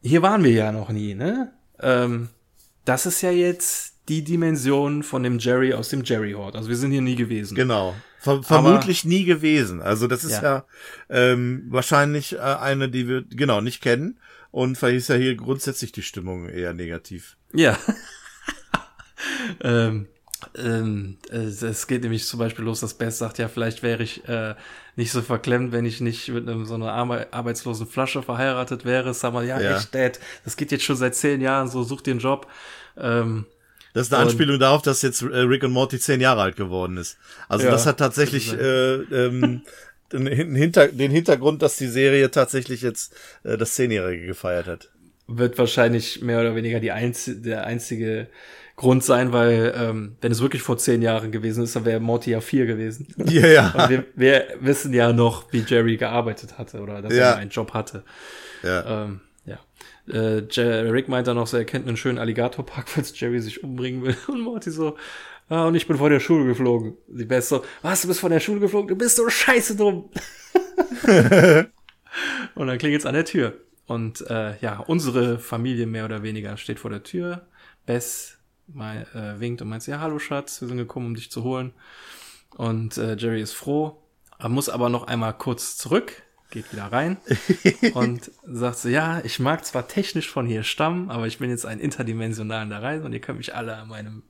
hier 0.01 0.21
waren 0.21 0.43
wir 0.43 0.51
ja 0.51 0.71
noch 0.71 0.89
nie, 0.89 1.15
ne? 1.15 1.53
Ähm, 1.79 2.29
das 2.85 3.05
ist 3.05 3.21
ja 3.21 3.31
jetzt 3.31 3.93
die 4.09 4.23
Dimension 4.23 5.03
von 5.03 5.23
dem 5.23 5.39
Jerry 5.39 5.73
aus 5.73 5.89
dem 5.89 6.03
Jerry 6.03 6.31
Horde. 6.31 6.57
Also 6.57 6.69
wir 6.69 6.77
sind 6.77 6.91
hier 6.91 7.01
nie 7.01 7.15
gewesen. 7.15 7.55
Genau. 7.55 7.95
Ver 8.19 8.41
vermutlich 8.41 9.05
nie 9.05 9.25
gewesen. 9.25 9.81
Also 9.81 10.07
das 10.07 10.23
ist 10.23 10.41
ja, 10.41 10.43
ja 10.43 10.65
ähm, 11.09 11.65
wahrscheinlich 11.69 12.33
äh, 12.33 12.39
eine, 12.39 12.89
die 12.89 13.07
wir 13.07 13.23
genau 13.23 13.61
nicht 13.61 13.81
kennen. 13.81 14.19
Und 14.51 14.81
ist 14.81 15.09
ja 15.09 15.15
hier 15.15 15.35
grundsätzlich 15.35 15.91
die 15.91 16.01
Stimmung 16.01 16.49
eher 16.49 16.73
negativ. 16.73 17.37
Ja. 17.53 17.77
ähm, 19.61 20.07
ähm, 20.55 21.17
es 21.31 21.87
geht 21.87 22.03
nämlich 22.03 22.25
zum 22.25 22.39
Beispiel 22.39 22.65
los, 22.65 22.79
dass 22.79 22.93
Bess 22.93 23.17
sagt, 23.17 23.37
ja, 23.37 23.47
vielleicht 23.47 23.83
wäre 23.83 24.03
ich 24.03 24.27
äh, 24.27 24.55
nicht 24.95 25.11
so 25.11 25.21
verklemmt, 25.21 25.71
wenn 25.71 25.85
ich 25.85 26.01
nicht 26.01 26.29
mit 26.29 26.47
einem, 26.47 26.65
so 26.65 26.75
einer 26.75 26.91
Arme, 26.91 27.27
arbeitslosen 27.31 27.87
Flasche 27.87 28.21
verheiratet 28.21 28.85
wäre. 28.85 29.13
Sag 29.13 29.33
mal, 29.33 29.45
ja, 29.45 29.59
ja, 29.59 29.77
echt, 29.77 29.93
Dad, 29.93 30.19
das 30.43 30.57
geht 30.57 30.71
jetzt 30.71 30.83
schon 30.83 30.95
seit 30.95 31.15
zehn 31.15 31.41
Jahren 31.41 31.67
so, 31.67 31.83
such 31.83 32.01
dir 32.01 32.11
einen 32.11 32.19
Job. 32.19 32.47
Ähm, 32.97 33.45
das 33.93 34.07
ist 34.07 34.13
eine 34.13 34.23
Anspielung 34.23 34.59
darauf, 34.59 34.83
dass 34.83 35.01
jetzt 35.01 35.23
äh, 35.23 35.39
Rick 35.39 35.63
und 35.63 35.71
Morty 35.71 35.99
zehn 35.99 36.21
Jahre 36.21 36.41
alt 36.41 36.55
geworden 36.55 36.97
ist. 36.97 37.17
Also 37.49 37.65
ja, 37.65 37.71
das 37.71 37.87
hat 37.87 37.97
tatsächlich 37.97 38.53
äh, 38.53 38.95
ähm, 38.95 39.63
den, 40.11 40.55
Hinter 40.55 40.87
den 40.87 41.11
Hintergrund, 41.11 41.61
dass 41.61 41.77
die 41.77 41.87
Serie 41.87 42.31
tatsächlich 42.31 42.81
jetzt 42.81 43.15
äh, 43.43 43.57
das 43.57 43.75
Zehnjährige 43.75 44.25
gefeiert 44.25 44.67
hat. 44.67 44.89
Wird 45.27 45.57
wahrscheinlich 45.57 46.21
mehr 46.21 46.39
oder 46.39 46.55
weniger 46.55 46.79
die 46.79 46.91
einz 46.91 47.29
der 47.33 47.65
einzige 47.65 48.27
Grund 48.77 49.03
sein, 49.03 49.33
weil 49.33 49.73
ähm, 49.75 50.15
wenn 50.21 50.31
es 50.31 50.39
wirklich 50.39 50.61
vor 50.61 50.77
zehn 50.77 51.01
Jahren 51.01 51.31
gewesen 51.31 51.63
ist, 51.63 51.75
dann 51.75 51.83
wäre 51.83 51.99
Morty 51.99 52.29
ja 52.29 52.41
vier 52.41 52.67
gewesen. 52.67 53.07
Ja, 53.25 53.47
ja. 53.47 53.71
Und 53.71 53.89
wir, 53.89 54.05
wir 54.15 54.47
wissen 54.59 54.93
ja 54.93 55.11
noch, 55.11 55.51
wie 55.51 55.65
Jerry 55.67 55.97
gearbeitet 55.97 56.59
hatte 56.59 56.79
oder 56.79 57.01
dass 57.01 57.13
ja. 57.13 57.31
er 57.31 57.37
einen 57.37 57.49
Job 57.49 57.73
hatte. 57.73 58.03
Ja. 58.61 59.05
Ähm, 59.05 59.21
ja. 59.45 59.57
Äh, 60.07 60.43
Rick 60.61 61.09
meint 61.09 61.27
dann 61.27 61.37
noch 61.37 61.47
so, 61.47 61.57
er 61.57 61.65
kennt 61.65 61.87
einen 61.87 61.97
schönen 61.97 62.19
Alligatorpark, 62.19 62.87
falls 62.89 63.19
Jerry 63.19 63.41
sich 63.41 63.63
umbringen 63.63 64.03
will. 64.03 64.15
Und 64.27 64.41
Morty 64.41 64.69
so, 64.69 64.95
ah, 65.49 65.65
und 65.65 65.75
ich 65.75 65.87
bin 65.87 65.97
von 65.97 66.11
der 66.11 66.19
Schule 66.19 66.45
geflogen. 66.45 66.97
Die 67.07 67.25
Best 67.25 67.49
so, 67.49 67.63
was, 67.81 68.01
du 68.01 68.07
bist 68.07 68.19
von 68.19 68.31
der 68.31 68.39
Schule 68.39 68.59
geflogen? 68.59 68.87
Du 68.87 68.95
bist 68.95 69.15
so 69.15 69.29
scheiße 69.29 69.75
dumm. 69.75 70.09
und 72.55 72.67
dann 72.67 72.77
klingelt's 72.77 73.05
an 73.05 73.13
der 73.13 73.25
Tür. 73.25 73.53
Und 73.85 74.21
äh, 74.29 74.57
ja, 74.59 74.79
unsere 74.79 75.39
Familie 75.39 75.87
mehr 75.87 76.05
oder 76.05 76.23
weniger 76.23 76.57
steht 76.57 76.79
vor 76.79 76.91
der 76.91 77.03
Tür. 77.03 77.47
Bess 77.85 78.37
mal 78.67 79.07
äh, 79.13 79.39
winkt 79.39 79.61
und 79.61 79.69
meint, 79.69 79.87
ja, 79.87 79.99
hallo 79.99 80.19
Schatz, 80.19 80.61
wir 80.61 80.67
sind 80.67 80.77
gekommen, 80.77 81.07
um 81.07 81.15
dich 81.15 81.31
zu 81.31 81.43
holen. 81.43 81.73
Und 82.55 82.97
äh, 82.97 83.15
Jerry 83.15 83.41
ist 83.41 83.53
froh, 83.53 84.01
er 84.39 84.49
muss 84.49 84.69
aber 84.69 84.89
noch 84.89 85.07
einmal 85.07 85.33
kurz 85.33 85.77
zurück, 85.77 86.23
geht 86.51 86.71
wieder 86.71 86.91
rein 86.91 87.17
und 87.93 88.31
sagt 88.45 88.79
so, 88.79 88.89
ja, 88.89 89.21
ich 89.23 89.39
mag 89.39 89.65
zwar 89.65 89.87
technisch 89.87 90.29
von 90.29 90.45
hier 90.45 90.63
stammen, 90.63 91.09
aber 91.09 91.27
ich 91.27 91.39
bin 91.39 91.49
jetzt 91.49 91.65
ein 91.65 91.79
interdimensionalen 91.79 92.69
da 92.69 92.79
rein 92.79 93.03
und 93.03 93.13
ihr 93.13 93.21
könnt 93.21 93.37
mich 93.37 93.55
alle 93.55 93.77
an 93.77 93.87
meinem 93.87 94.23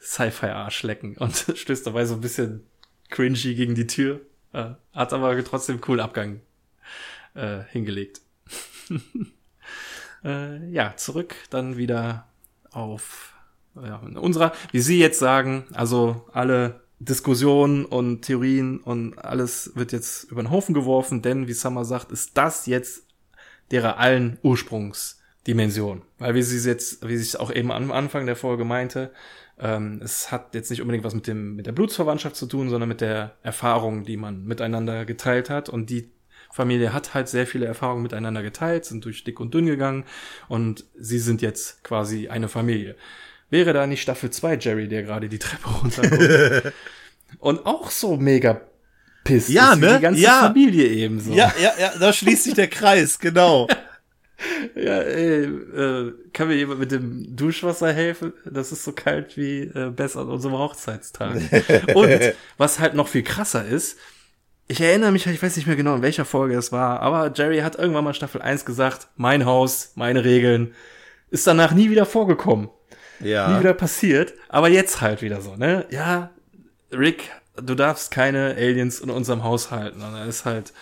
Sci-Fi-Arsch 0.00 0.82
lecken 0.82 1.16
und 1.16 1.34
stößt 1.54 1.86
dabei 1.86 2.04
so 2.04 2.14
ein 2.14 2.20
bisschen 2.20 2.66
cringy 3.10 3.54
gegen 3.54 3.74
die 3.74 3.86
Tür, 3.86 4.20
äh, 4.52 4.70
hat 4.92 5.12
aber 5.12 5.42
trotzdem 5.44 5.80
cool 5.88 6.00
Abgang 6.00 6.40
äh, 7.34 7.60
hingelegt. 7.70 8.20
äh, 10.24 10.70
ja, 10.70 10.94
zurück 10.96 11.34
dann 11.50 11.76
wieder 11.76 12.26
auf 12.70 13.34
ja, 13.74 13.96
unserer, 13.96 14.52
wie 14.72 14.80
Sie 14.80 14.98
jetzt 14.98 15.18
sagen, 15.18 15.64
also 15.72 16.28
alle 16.32 16.80
Diskussionen 17.00 17.84
und 17.84 18.22
Theorien 18.22 18.80
und 18.80 19.18
alles 19.18 19.72
wird 19.76 19.92
jetzt 19.92 20.24
über 20.24 20.42
den 20.42 20.50
Haufen 20.50 20.74
geworfen, 20.74 21.22
denn 21.22 21.46
wie 21.46 21.52
Summer 21.52 21.84
sagt, 21.84 22.10
ist 22.10 22.36
das 22.36 22.66
jetzt 22.66 23.06
derer 23.70 23.98
allen 23.98 24.38
Ursprungsdimension. 24.42 26.02
Weil 26.18 26.34
wie 26.34 26.42
sie 26.42 26.56
es 26.56 26.64
jetzt, 26.64 27.06
wie 27.06 27.16
sie 27.16 27.22
es 27.22 27.36
auch 27.36 27.52
eben 27.52 27.70
am 27.70 27.92
Anfang 27.92 28.26
der 28.26 28.36
Folge 28.36 28.64
meinte, 28.64 29.12
ähm, 29.60 30.00
es 30.02 30.30
hat 30.30 30.54
jetzt 30.54 30.70
nicht 30.70 30.80
unbedingt 30.80 31.04
was 31.04 31.14
mit 31.14 31.26
dem, 31.26 31.56
mit 31.56 31.66
der 31.66 31.72
Blutsverwandtschaft 31.72 32.36
zu 32.36 32.46
tun, 32.46 32.70
sondern 32.70 32.88
mit 32.88 33.00
der 33.00 33.36
Erfahrung, 33.42 34.04
die 34.04 34.16
man 34.16 34.44
miteinander 34.44 35.04
geteilt 35.04 35.50
hat 35.50 35.68
und 35.68 35.90
die 35.90 36.10
Familie 36.50 36.92
hat 36.92 37.14
halt 37.14 37.28
sehr 37.28 37.46
viele 37.46 37.66
Erfahrungen 37.66 38.02
miteinander 38.02 38.42
geteilt, 38.42 38.84
sind 38.84 39.04
durch 39.04 39.24
dick 39.24 39.38
und 39.38 39.52
dünn 39.52 39.66
gegangen 39.66 40.04
und 40.48 40.86
sie 40.98 41.18
sind 41.18 41.42
jetzt 41.42 41.84
quasi 41.84 42.28
eine 42.28 42.48
Familie. 42.48 42.96
Wäre 43.50 43.72
da 43.72 43.86
nicht 43.86 44.02
Staffel 44.02 44.30
2 44.30 44.56
Jerry, 44.56 44.88
der 44.88 45.02
gerade 45.02 45.28
die 45.28 45.38
Treppe 45.38 45.68
runterkommt? 45.68 46.72
und 47.38 47.66
auch 47.66 47.90
so 47.90 48.16
mega 48.16 48.60
piss 49.24 49.48
ja, 49.48 49.72
ist, 49.72 49.80
ne? 49.80 49.96
die 49.96 50.02
ganze 50.02 50.20
ja. 50.20 50.40
Familie 50.40 50.86
ebenso. 50.86 51.32
Ja, 51.32 51.52
ja, 51.60 51.72
ja, 51.78 51.92
da 51.98 52.12
schließt 52.12 52.44
sich 52.44 52.54
der 52.54 52.68
Kreis, 52.68 53.18
genau. 53.18 53.66
ja, 54.74 55.00
ey, 55.00 55.44
äh, 55.44 56.12
kann 56.32 56.48
mir 56.48 56.54
jemand 56.54 56.80
mit 56.80 56.92
dem 56.92 57.36
Duschwasser 57.36 57.92
helfen? 57.92 58.32
Das 58.44 58.72
ist 58.72 58.84
so 58.84 58.92
kalt 58.92 59.36
wie 59.36 59.62
äh, 59.62 59.90
besser 59.90 60.20
an 60.20 60.28
unserem 60.28 60.56
Hochzeitstag. 60.56 61.36
und 61.94 62.34
was 62.56 62.78
halt 62.78 62.94
noch 62.94 63.08
viel 63.08 63.22
krasser 63.22 63.66
ist, 63.66 63.98
ich 64.70 64.80
erinnere 64.80 65.12
mich, 65.12 65.26
ich 65.26 65.42
weiß 65.42 65.56
nicht 65.56 65.66
mehr 65.66 65.76
genau, 65.76 65.96
in 65.96 66.02
welcher 66.02 66.26
Folge 66.26 66.54
es 66.54 66.72
war, 66.72 67.00
aber 67.00 67.32
Jerry 67.34 67.60
hat 67.60 67.76
irgendwann 67.76 68.04
mal 68.04 68.12
Staffel 68.14 68.42
1 68.42 68.66
gesagt, 68.66 69.08
mein 69.16 69.46
Haus, 69.46 69.92
meine 69.94 70.24
Regeln, 70.24 70.74
ist 71.30 71.46
danach 71.46 71.72
nie 71.72 71.90
wieder 71.90 72.04
vorgekommen 72.04 72.68
ja. 73.20 73.48
nie 73.48 73.60
wieder 73.60 73.74
passiert. 73.74 74.34
Aber 74.48 74.68
jetzt 74.68 75.00
halt 75.00 75.22
wieder 75.22 75.40
so, 75.40 75.56
ne? 75.56 75.86
Ja, 75.90 76.30
Rick, 76.92 77.30
du 77.56 77.74
darfst 77.74 78.10
keine 78.10 78.54
Aliens 78.56 79.00
in 79.00 79.10
unserem 79.10 79.44
Haus 79.44 79.70
halten. 79.70 80.02
Und 80.02 80.14
er 80.14 80.26
ist 80.26 80.44
halt, 80.44 80.72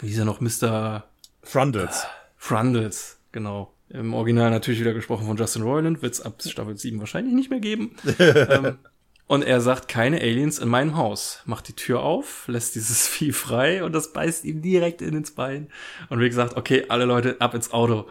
wie 0.00 0.10
ist 0.10 0.18
er 0.18 0.24
noch, 0.24 0.40
Mr. 0.40 1.04
Frundles. 1.42 2.04
Äh, 2.04 2.06
Frundles, 2.46 3.18
genau. 3.32 3.72
Im 3.88 4.14
Original 4.14 4.50
natürlich 4.50 4.80
wieder 4.80 4.94
gesprochen 4.94 5.26
von 5.26 5.36
Justin 5.36 5.62
Roiland, 5.62 6.00
wird 6.00 6.14
es 6.14 6.20
ab 6.20 6.40
Staffel 6.44 6.76
7 6.76 7.00
wahrscheinlich 7.00 7.34
nicht 7.34 7.50
mehr 7.50 7.60
geben. 7.60 7.96
ähm, 8.18 8.78
und 9.26 9.42
er 9.42 9.60
sagt, 9.60 9.88
keine 9.88 10.20
Aliens 10.20 10.60
in 10.60 10.68
meinem 10.68 10.96
Haus. 10.96 11.42
Macht 11.44 11.66
die 11.66 11.72
Tür 11.72 12.02
auf, 12.02 12.46
lässt 12.46 12.76
dieses 12.76 13.08
Vieh 13.08 13.32
frei 13.32 13.82
und 13.82 13.92
das 13.92 14.12
beißt 14.12 14.44
ihm 14.44 14.62
direkt 14.62 15.02
in 15.02 15.16
ins 15.16 15.32
Bein. 15.32 15.68
Und 16.08 16.18
Rick 16.20 16.34
sagt, 16.34 16.56
okay, 16.56 16.86
alle 16.88 17.04
Leute 17.04 17.36
ab 17.40 17.54
ins 17.54 17.72
Auto. 17.72 18.06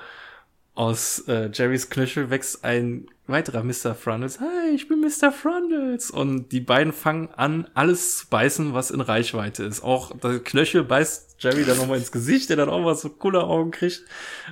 Aus 0.73 1.19
äh, 1.29 1.49
Jerrys 1.53 1.89
Knöchel 1.89 2.29
wächst 2.29 2.65
ein 2.65 3.07
weiterer 3.27 3.63
Mr. 3.63 3.95
Frundles. 3.95 4.39
Hi, 4.39 4.75
ich 4.75 4.87
bin 4.87 5.01
Mr. 5.01 5.31
Frundles. 5.31 6.11
Und 6.11 6.51
die 6.51 6.59
beiden 6.59 6.93
fangen 6.93 7.29
an, 7.35 7.67
alles 7.73 8.19
zu 8.19 8.27
beißen, 8.27 8.73
was 8.73 8.91
in 8.91 9.01
Reichweite 9.01 9.63
ist. 9.63 9.83
Auch 9.83 10.15
der 10.17 10.39
Knöchel 10.39 10.83
beißt 10.83 11.37
Jerry 11.39 11.65
dann 11.65 11.77
nochmal 11.77 11.97
ins 11.97 12.11
Gesicht, 12.11 12.49
der 12.49 12.57
dann 12.57 12.69
auch 12.69 12.81
mal 12.81 12.95
so 12.95 13.09
coole 13.09 13.43
Augen 13.43 13.71
kriegt. 13.71 14.03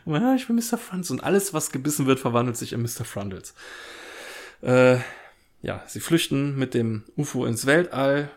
Und, 0.05 0.15
ja, 0.15 0.35
ich 0.35 0.47
bin 0.47 0.55
Mr. 0.55 0.77
Frundles. 0.77 1.11
Und 1.11 1.23
alles, 1.23 1.53
was 1.53 1.71
gebissen 1.71 2.07
wird, 2.07 2.19
verwandelt 2.19 2.57
sich 2.57 2.73
in 2.73 2.81
Mr. 2.81 3.05
Frundles. 3.05 3.53
Äh, 4.61 4.97
ja, 5.61 5.83
sie 5.87 5.99
flüchten 5.99 6.57
mit 6.57 6.73
dem 6.73 7.03
UFO 7.15 7.45
ins 7.45 7.65
Weltall. 7.65 8.29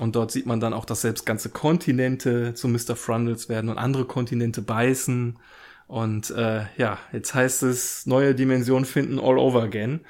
Und 0.00 0.16
dort 0.16 0.32
sieht 0.32 0.46
man 0.46 0.58
dann 0.58 0.72
auch, 0.72 0.84
dass 0.84 1.02
selbst 1.02 1.24
ganze 1.24 1.50
Kontinente 1.50 2.54
zu 2.54 2.66
Mr. 2.66 2.96
Frundles 2.96 3.48
werden 3.48 3.70
und 3.70 3.78
andere 3.78 4.06
Kontinente 4.06 4.60
beißen. 4.60 5.38
Und 5.86 6.30
äh, 6.30 6.64
ja, 6.76 6.98
jetzt 7.12 7.34
heißt 7.34 7.62
es 7.62 8.06
neue 8.06 8.34
Dimension 8.34 8.84
finden 8.84 9.18
all 9.18 9.38
over 9.38 9.62
again. 9.62 10.00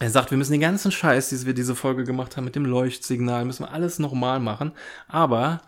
Er 0.00 0.10
sagt, 0.10 0.30
wir 0.30 0.38
müssen 0.38 0.52
den 0.52 0.60
ganzen 0.60 0.90
Scheiß, 0.90 1.28
den 1.28 1.46
wir 1.46 1.54
diese 1.54 1.76
Folge 1.76 2.04
gemacht 2.04 2.36
haben 2.36 2.44
mit 2.44 2.56
dem 2.56 2.64
Leuchtsignal, 2.64 3.44
müssen 3.44 3.64
wir 3.64 3.72
alles 3.72 3.98
nochmal 3.98 4.40
machen. 4.40 4.72
Aber 5.06 5.62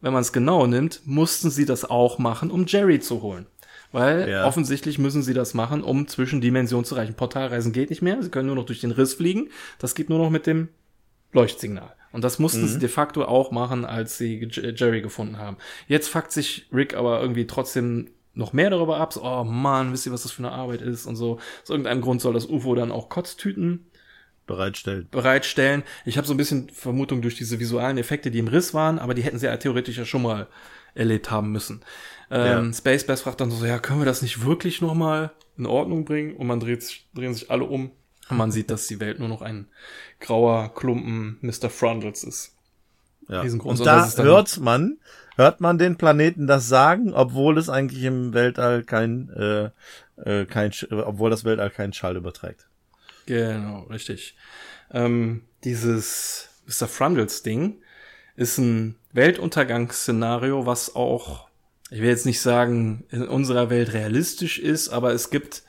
wenn 0.00 0.12
man 0.12 0.22
es 0.22 0.32
genau 0.32 0.66
nimmt, 0.66 1.02
mussten 1.06 1.50
sie 1.50 1.64
das 1.64 1.88
auch 1.88 2.18
machen, 2.18 2.50
um 2.50 2.66
Jerry 2.66 3.00
zu 3.00 3.22
holen. 3.22 3.46
Weil 3.92 4.28
ja. 4.28 4.46
offensichtlich 4.46 4.98
müssen 4.98 5.22
sie 5.22 5.34
das 5.34 5.54
machen, 5.54 5.82
um 5.82 6.06
zwischen 6.06 6.40
Dimensionen 6.40 6.84
zu 6.84 6.94
reichen. 6.94 7.14
Portalreisen 7.14 7.72
geht 7.72 7.90
nicht 7.90 8.02
mehr, 8.02 8.22
sie 8.22 8.30
können 8.30 8.46
nur 8.46 8.56
noch 8.56 8.66
durch 8.66 8.80
den 8.80 8.92
Riss 8.92 9.14
fliegen. 9.14 9.48
Das 9.78 9.94
geht 9.94 10.08
nur 10.08 10.18
noch 10.18 10.30
mit 10.30 10.46
dem 10.46 10.68
Leuchtsignal. 11.32 11.94
Und 12.12 12.24
das 12.24 12.38
mussten 12.38 12.62
mhm. 12.62 12.68
sie 12.68 12.78
de 12.78 12.88
facto 12.88 13.24
auch 13.24 13.50
machen, 13.50 13.84
als 13.84 14.18
sie 14.18 14.46
Jerry 14.50 15.00
gefunden 15.00 15.38
haben. 15.38 15.56
Jetzt 15.86 16.08
fuckt 16.08 16.32
sich 16.32 16.66
Rick 16.72 16.94
aber 16.94 17.20
irgendwie 17.20 17.46
trotzdem 17.46 18.10
noch 18.34 18.52
mehr 18.52 18.70
darüber 18.70 18.98
ab, 18.98 19.12
so, 19.12 19.22
oh 19.22 19.44
Mann, 19.44 19.92
wisst 19.92 20.06
ihr, 20.06 20.12
was 20.12 20.22
das 20.22 20.32
für 20.32 20.44
eine 20.44 20.52
Arbeit 20.52 20.82
ist 20.82 21.06
und 21.06 21.16
so. 21.16 21.38
Aus 21.62 21.70
irgendeinem 21.70 22.00
Grund 22.00 22.20
soll 22.20 22.34
das 22.34 22.46
UFO 22.46 22.74
dann 22.74 22.92
auch 22.92 23.08
Kotztüten 23.08 23.86
bereitstellen. 24.46 25.08
Bereitstellen. 25.10 25.82
Ich 26.04 26.16
habe 26.16 26.26
so 26.26 26.34
ein 26.34 26.36
bisschen 26.36 26.68
Vermutung 26.70 27.22
durch 27.22 27.36
diese 27.36 27.60
visuellen 27.60 27.98
Effekte, 27.98 28.30
die 28.30 28.38
im 28.38 28.48
Riss 28.48 28.74
waren, 28.74 28.98
aber 28.98 29.14
die 29.14 29.22
hätten 29.22 29.38
sie 29.38 29.46
ja 29.46 29.56
theoretisch 29.56 29.98
ja 29.98 30.04
schon 30.04 30.22
mal 30.22 30.48
erlebt 30.94 31.30
haben 31.30 31.52
müssen. 31.52 31.82
Ähm, 32.30 32.66
ja. 32.66 32.72
Space 32.72 33.06
Bass 33.06 33.22
fragt 33.22 33.40
dann 33.40 33.50
so, 33.50 33.64
ja, 33.64 33.78
können 33.78 34.00
wir 34.00 34.06
das 34.06 34.22
nicht 34.22 34.44
wirklich 34.44 34.80
noch 34.80 34.94
mal 34.94 35.32
in 35.56 35.66
Ordnung 35.66 36.04
bringen? 36.04 36.36
Und 36.36 36.46
man 36.46 36.60
dreht 36.60 36.82
sich, 36.82 37.06
drehen 37.14 37.34
sich 37.34 37.50
alle 37.50 37.64
um. 37.64 37.92
Und 38.28 38.36
man 38.36 38.52
sieht, 38.52 38.70
dass 38.70 38.86
die 38.86 39.00
Welt 39.00 39.18
nur 39.18 39.28
noch 39.28 39.42
ein 39.42 39.66
grauer 40.20 40.72
Klumpen 40.74 41.38
Mr. 41.40 41.68
Frundles 41.68 42.22
ist. 42.22 42.56
Ja. 43.28 43.42
Und 43.42 43.84
da 43.84 44.08
hört 44.16 44.58
man, 44.58 44.98
hört 45.36 45.60
man 45.60 45.78
den 45.78 45.96
Planeten 45.96 46.46
das 46.46 46.68
sagen, 46.68 47.12
obwohl 47.14 47.58
es 47.58 47.68
eigentlich 47.68 48.02
im 48.04 48.34
Weltall 48.34 48.82
kein, 48.84 49.30
äh, 49.30 49.70
äh, 50.24 50.46
kein, 50.46 50.72
obwohl 50.90 51.30
das 51.30 51.44
Weltall 51.44 51.70
keinen 51.70 51.92
Schall 51.92 52.16
überträgt. 52.16 52.68
Genau, 53.26 53.82
richtig. 53.84 54.36
Ähm, 54.90 55.42
dieses 55.64 56.48
Mr. 56.66 56.88
Frundles 56.88 57.42
Ding 57.42 57.82
ist 58.36 58.58
ein 58.58 58.96
Weltuntergangsszenario, 59.12 60.66
was 60.66 60.94
auch, 60.94 61.48
ich 61.90 62.00
will 62.00 62.08
jetzt 62.08 62.26
nicht 62.26 62.40
sagen, 62.40 63.04
in 63.10 63.26
unserer 63.26 63.70
Welt 63.70 63.92
realistisch 63.92 64.58
ist, 64.58 64.88
aber 64.88 65.12
es 65.12 65.30
gibt 65.30 65.62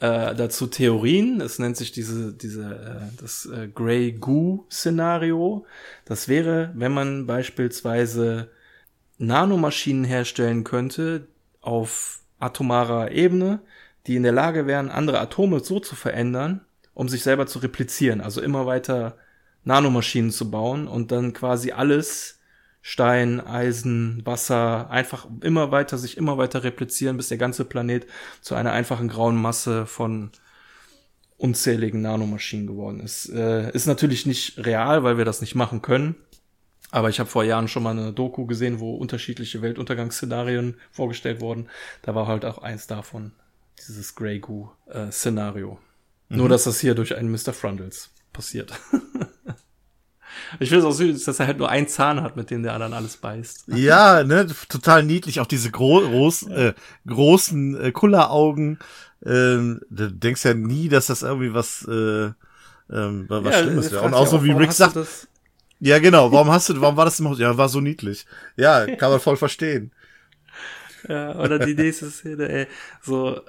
äh, 0.00 0.34
dazu 0.34 0.66
Theorien. 0.66 1.40
Es 1.40 1.58
nennt 1.58 1.76
sich 1.76 1.92
diese, 1.92 2.32
diese, 2.32 3.10
äh, 3.12 3.16
das 3.20 3.46
äh, 3.46 3.68
Grey 3.68 4.12
Goo 4.12 4.64
Szenario. 4.70 5.66
Das 6.04 6.26
wäre, 6.26 6.72
wenn 6.74 6.92
man 6.92 7.26
beispielsweise 7.26 8.50
Nanomaschinen 9.20 10.04
herstellen 10.04 10.64
könnte 10.64 11.28
auf 11.60 12.20
atomarer 12.38 13.10
Ebene, 13.10 13.60
die 14.06 14.16
in 14.16 14.22
der 14.22 14.32
Lage 14.32 14.66
wären, 14.66 14.90
andere 14.90 15.20
Atome 15.20 15.60
so 15.60 15.78
zu 15.78 15.94
verändern, 15.94 16.62
um 16.94 17.06
sich 17.08 17.22
selber 17.22 17.46
zu 17.46 17.58
replizieren. 17.58 18.22
Also 18.22 18.40
immer 18.40 18.64
weiter 18.64 19.18
Nanomaschinen 19.64 20.30
zu 20.30 20.50
bauen 20.50 20.88
und 20.88 21.12
dann 21.12 21.34
quasi 21.34 21.70
alles 21.72 22.40
Stein, 22.80 23.46
Eisen, 23.46 24.22
Wasser 24.24 24.88
einfach 24.90 25.26
immer 25.42 25.70
weiter 25.70 25.98
sich 25.98 26.16
immer 26.16 26.38
weiter 26.38 26.64
replizieren, 26.64 27.18
bis 27.18 27.28
der 27.28 27.36
ganze 27.36 27.66
Planet 27.66 28.06
zu 28.40 28.54
einer 28.54 28.72
einfachen 28.72 29.08
grauen 29.08 29.36
Masse 29.36 29.84
von 29.84 30.30
unzähligen 31.36 32.00
Nanomaschinen 32.00 32.66
geworden 32.66 33.00
ist. 33.00 33.28
Äh, 33.28 33.70
ist 33.72 33.86
natürlich 33.86 34.24
nicht 34.24 34.64
real, 34.64 35.04
weil 35.04 35.18
wir 35.18 35.26
das 35.26 35.42
nicht 35.42 35.54
machen 35.54 35.82
können. 35.82 36.16
Aber 36.90 37.08
ich 37.08 37.20
habe 37.20 37.30
vor 37.30 37.44
Jahren 37.44 37.68
schon 37.68 37.82
mal 37.82 37.90
eine 37.90 38.12
Doku 38.12 38.46
gesehen, 38.46 38.80
wo 38.80 38.96
unterschiedliche 38.96 39.62
Weltuntergangsszenarien 39.62 40.76
vorgestellt 40.90 41.40
wurden. 41.40 41.68
Da 42.02 42.14
war 42.14 42.26
halt 42.26 42.44
auch 42.44 42.58
eins 42.58 42.86
davon, 42.86 43.32
dieses 43.78 44.14
Grey 44.14 44.40
Goo-Szenario. 44.40 45.78
Äh, 46.28 46.32
mhm. 46.32 46.38
Nur, 46.38 46.48
dass 46.48 46.64
das 46.64 46.80
hier 46.80 46.94
durch 46.94 47.16
einen 47.16 47.30
Mr. 47.30 47.52
Frundles 47.52 48.10
passiert. 48.32 48.72
Ich 50.58 50.68
finde 50.68 50.86
es 50.86 50.92
auch 50.92 50.96
süß, 50.96 51.24
dass 51.24 51.38
er 51.38 51.46
halt 51.46 51.58
nur 51.58 51.68
einen 51.68 51.86
Zahn 51.88 52.22
hat, 52.22 52.36
mit 52.36 52.50
dem 52.50 52.62
der 52.62 52.74
anderen 52.74 52.92
alles 52.92 53.16
beißt. 53.16 53.64
Ja, 53.68 54.24
ne, 54.24 54.46
total 54.68 55.04
niedlich. 55.04 55.40
Auch 55.40 55.46
diese 55.46 55.70
gro 55.70 56.00
groß, 56.00 56.48
äh, 56.48 56.74
großen 57.06 57.80
äh, 57.80 57.92
Kulleraugen. 57.92 58.78
Ähm, 59.24 59.80
du 59.90 60.10
denkst 60.10 60.44
ja 60.44 60.54
nie, 60.54 60.88
dass 60.88 61.06
das 61.06 61.22
irgendwie 61.22 61.54
was, 61.54 61.86
äh, 61.86 62.30
ähm, 62.90 63.26
was 63.28 63.54
ja, 63.54 63.62
Schlimmes 63.62 63.92
wäre. 63.92 64.02
Und 64.02 64.14
auch 64.14 64.26
so 64.26 64.44
wie 64.44 64.52
Rick 64.52 64.72
sagt. 64.72 64.96
Ja, 65.80 65.98
genau. 65.98 66.30
Warum 66.30 66.50
hast 66.50 66.68
du, 66.68 66.80
warum 66.80 66.96
war 66.96 67.04
das 67.04 67.20
im 67.20 67.28
Haus? 67.28 67.38
Ja, 67.38 67.56
war 67.56 67.68
so 67.68 67.80
niedlich. 67.80 68.26
Ja, 68.56 68.86
kann 68.96 69.10
man 69.10 69.20
voll 69.20 69.36
verstehen. 69.36 69.92
Ja, 71.08 71.38
oder 71.38 71.58
die 71.58 71.74
nächste 71.74 72.10
Szene, 72.10 72.48
ey, 72.48 72.66
so, 73.02 73.40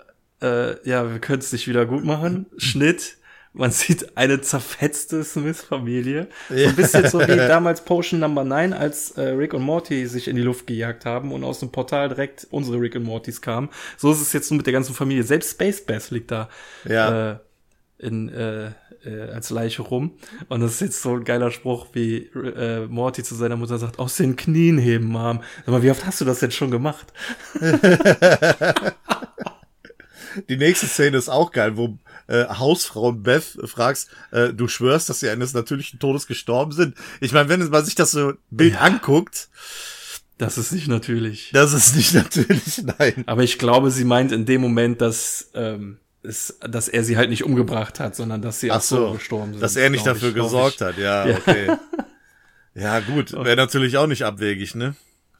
äh, 0.41 0.87
ja, 0.87 1.11
wir 1.11 1.19
können 1.19 1.39
es 1.39 1.51
nicht 1.51 1.67
wieder 1.67 1.85
gut 1.85 2.05
machen. 2.05 2.45
Schnitt 2.57 3.17
man 3.53 3.71
sieht 3.71 4.17
eine 4.17 4.39
zerfetzte 4.41 5.23
Smith-Familie. 5.23 6.27
So 6.49 6.55
ein 6.55 6.75
bisschen 6.75 7.07
so 7.09 7.19
wie 7.19 7.35
damals 7.35 7.83
Potion 7.83 8.21
Number 8.21 8.43
9, 8.43 8.71
als 8.73 9.11
äh, 9.11 9.21
Rick 9.21 9.53
und 9.53 9.63
Morty 9.63 10.05
sich 10.07 10.27
in 10.27 10.37
die 10.37 10.41
Luft 10.41 10.67
gejagt 10.67 11.05
haben 11.05 11.33
und 11.33 11.43
aus 11.43 11.59
dem 11.59 11.71
Portal 11.71 12.09
direkt 12.09 12.47
unsere 12.51 12.79
Rick 12.79 12.95
und 12.95 13.03
Mortys 13.03 13.41
kamen. 13.41 13.69
So 13.97 14.11
ist 14.11 14.21
es 14.21 14.31
jetzt 14.31 14.51
nur 14.51 14.57
mit 14.57 14.67
der 14.67 14.73
ganzen 14.73 14.95
Familie. 14.95 15.23
Selbst 15.23 15.51
Space 15.51 15.85
Bass 15.85 16.11
liegt 16.11 16.31
da 16.31 16.49
ja. 16.85 17.31
äh, 17.31 17.37
in, 17.97 18.29
äh, 18.29 18.71
äh, 19.05 19.31
als 19.31 19.49
Leiche 19.49 19.81
rum. 19.81 20.11
Und 20.49 20.61
das 20.61 20.73
ist 20.73 20.81
jetzt 20.81 21.01
so 21.01 21.15
ein 21.15 21.23
geiler 21.23 21.51
Spruch, 21.51 21.87
wie 21.93 22.17
äh, 22.17 22.87
Morty 22.87 23.23
zu 23.23 23.35
seiner 23.35 23.55
Mutter 23.57 23.77
sagt, 23.77 23.99
aus 23.99 24.17
den 24.17 24.35
Knien 24.35 24.77
heben, 24.77 25.07
Mom. 25.07 25.41
Sag 25.65 25.67
mal, 25.67 25.83
wie 25.83 25.91
oft 25.91 26.05
hast 26.05 26.21
du 26.21 26.25
das 26.25 26.39
denn 26.39 26.51
schon 26.51 26.71
gemacht? 26.71 27.13
Die 30.47 30.55
nächste 30.55 30.87
Szene 30.87 31.17
ist 31.17 31.27
auch 31.29 31.51
geil, 31.51 31.75
wo 31.75 31.97
äh, 32.27 32.45
Hausfrau 32.45 33.11
Beth 33.11 33.57
fragst, 33.65 34.09
äh, 34.31 34.53
du 34.53 34.67
schwörst, 34.67 35.09
dass 35.09 35.19
sie 35.19 35.29
eines 35.29 35.53
natürlichen 35.53 35.99
Todes 35.99 36.27
gestorben 36.27 36.71
sind. 36.71 36.95
Ich 37.19 37.33
meine, 37.33 37.49
wenn 37.49 37.67
man 37.69 37.83
sich 37.83 37.95
das 37.95 38.11
so 38.11 38.33
Bild 38.49 38.75
ja. 38.75 38.79
anguckt, 38.79 39.49
das 40.37 40.57
ist 40.57 40.71
nicht 40.71 40.87
natürlich. 40.87 41.51
Das 41.53 41.73
ist 41.73 41.95
nicht 41.95 42.13
natürlich, 42.15 42.81
nein. 42.97 43.23
Aber 43.27 43.43
ich 43.43 43.59
glaube, 43.59 43.91
sie 43.91 44.05
meint 44.05 44.31
in 44.31 44.45
dem 44.45 44.61
Moment, 44.61 45.01
dass, 45.01 45.51
ähm, 45.53 45.99
ist, 46.23 46.59
dass 46.67 46.87
er 46.87 47.03
sie 47.03 47.17
halt 47.17 47.29
nicht 47.29 47.43
umgebracht 47.43 47.99
hat, 47.99 48.15
sondern 48.15 48.41
dass 48.41 48.59
sie 48.59 48.71
auch 48.71 48.81
so, 48.81 49.13
gestorben 49.13 49.53
sind. 49.53 49.63
Dass 49.63 49.75
er 49.75 49.89
nicht 49.89 50.05
dafür 50.05 50.29
ich, 50.29 50.35
gesorgt 50.35 50.81
hat, 50.81 50.97
ja, 50.97 51.25
okay. 51.25 51.75
ja, 52.75 52.99
gut, 52.99 53.33
wäre 53.33 53.55
natürlich 53.55 53.97
auch 53.97 54.07
nicht 54.07 54.23
abwegig, 54.23 54.75
ne? 54.75 54.95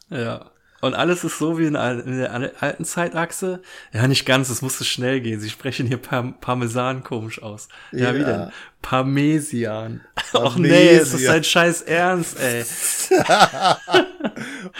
Ja. 0.09 0.51
Und 0.81 0.95
alles 0.95 1.23
ist 1.23 1.37
so 1.37 1.59
wie 1.59 1.67
in, 1.67 1.73
der 1.73 2.31
alten 2.59 2.85
Zeitachse. 2.85 3.61
Ja, 3.93 4.07
nicht 4.07 4.25
ganz, 4.25 4.49
es 4.49 4.63
musste 4.63 4.83
schnell 4.83 5.21
gehen. 5.21 5.39
Sie 5.39 5.51
sprechen 5.51 5.85
hier 5.85 5.97
Parm 5.97 6.39
Parmesan 6.41 7.03
komisch 7.03 7.41
aus. 7.43 7.69
Ja, 7.91 8.11
ja. 8.11 8.15
wie 8.15 8.23
denn? 8.23 8.51
Parmesian. 8.81 10.01
Ach 10.33 10.57
nee, 10.57 10.97
ist 10.97 11.13
das 11.13 11.23
dein 11.23 11.43
scheiß 11.43 11.83
Ernst, 11.83 12.39
ey. 12.39 12.65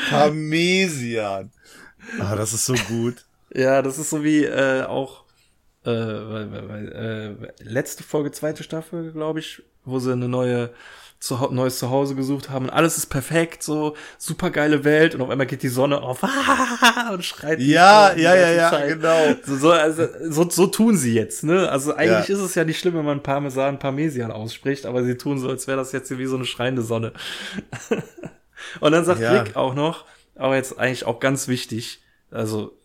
Parmesian. 0.10 1.52
Ah, 2.20 2.36
das 2.36 2.54
ist 2.54 2.66
so 2.66 2.74
gut. 2.88 3.24
Ja, 3.54 3.84
das 3.84 4.00
ist 4.00 4.10
so 4.10 4.24
wie 4.24 4.44
äh, 4.46 4.84
auch 4.84 5.24
äh, 5.86 5.90
äh, 5.92 7.36
letzte 7.64 8.04
Folge, 8.04 8.32
zweite 8.32 8.64
Staffel, 8.64 9.12
glaube 9.12 9.40
ich, 9.40 9.64
wo 9.84 10.00
sie 10.00 10.12
eine 10.12 10.28
neue 10.28 10.72
zu, 11.22 11.36
neues 11.52 11.78
Zuhause 11.78 12.16
gesucht 12.16 12.50
haben 12.50 12.66
und 12.66 12.72
alles 12.72 12.98
ist 12.98 13.06
perfekt, 13.06 13.62
so 13.62 13.96
super 14.18 14.50
geile 14.50 14.84
Welt 14.84 15.14
und 15.14 15.22
auf 15.22 15.30
einmal 15.30 15.46
geht 15.46 15.62
die 15.62 15.70
Sonne 15.70 16.02
auf 16.02 16.24
und 17.14 17.24
schreit. 17.24 17.60
Ja, 17.60 18.14
ja, 18.16 18.36
ja, 18.36 18.52
ja, 18.52 18.70
Zeit. 18.72 18.90
genau. 18.90 19.36
So, 19.46 19.56
so, 19.56 19.72
also, 19.72 20.08
so, 20.30 20.50
so 20.50 20.68
tun 20.68 20.98
sie 20.98 21.14
jetzt, 21.14 21.44
ne? 21.44 21.70
Also 21.70 21.94
eigentlich 21.94 22.28
ja. 22.28 22.36
ist 22.36 22.42
es 22.42 22.56
ja 22.56 22.64
nicht 22.64 22.80
schlimm, 22.80 22.96
wenn 22.96 23.06
man 23.06 23.22
Parmesan 23.22 23.78
Parmesian 23.78 24.32
ausspricht, 24.32 24.88
aber 24.88 25.04
sie 25.04 25.16
tun 25.16 25.38
so, 25.38 25.48
als 25.48 25.68
wäre 25.68 25.78
das 25.78 25.92
jetzt 25.92 26.16
wie 26.18 26.26
so 26.26 26.36
eine 26.36 26.46
schreiende 26.46 26.82
Sonne. 26.82 27.14
und 28.80 28.92
dann 28.92 29.06
sagt 29.06 29.22
ja. 29.22 29.44
Rick 29.44 29.56
auch 29.56 29.76
noch, 29.76 30.06
aber 30.36 30.56
jetzt 30.56 30.80
eigentlich 30.80 31.06
auch 31.06 31.20
ganz 31.20 31.48
wichtig, 31.48 32.02
also 32.32 32.76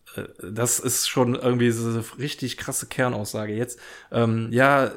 das 0.42 0.78
ist 0.78 1.08
schon 1.08 1.34
irgendwie 1.34 1.70
so 1.70 1.88
eine 1.88 2.04
richtig 2.18 2.56
krasse 2.56 2.86
Kernaussage 2.86 3.52
jetzt. 3.52 3.78
Ähm, 4.10 4.48
ja, 4.50 4.92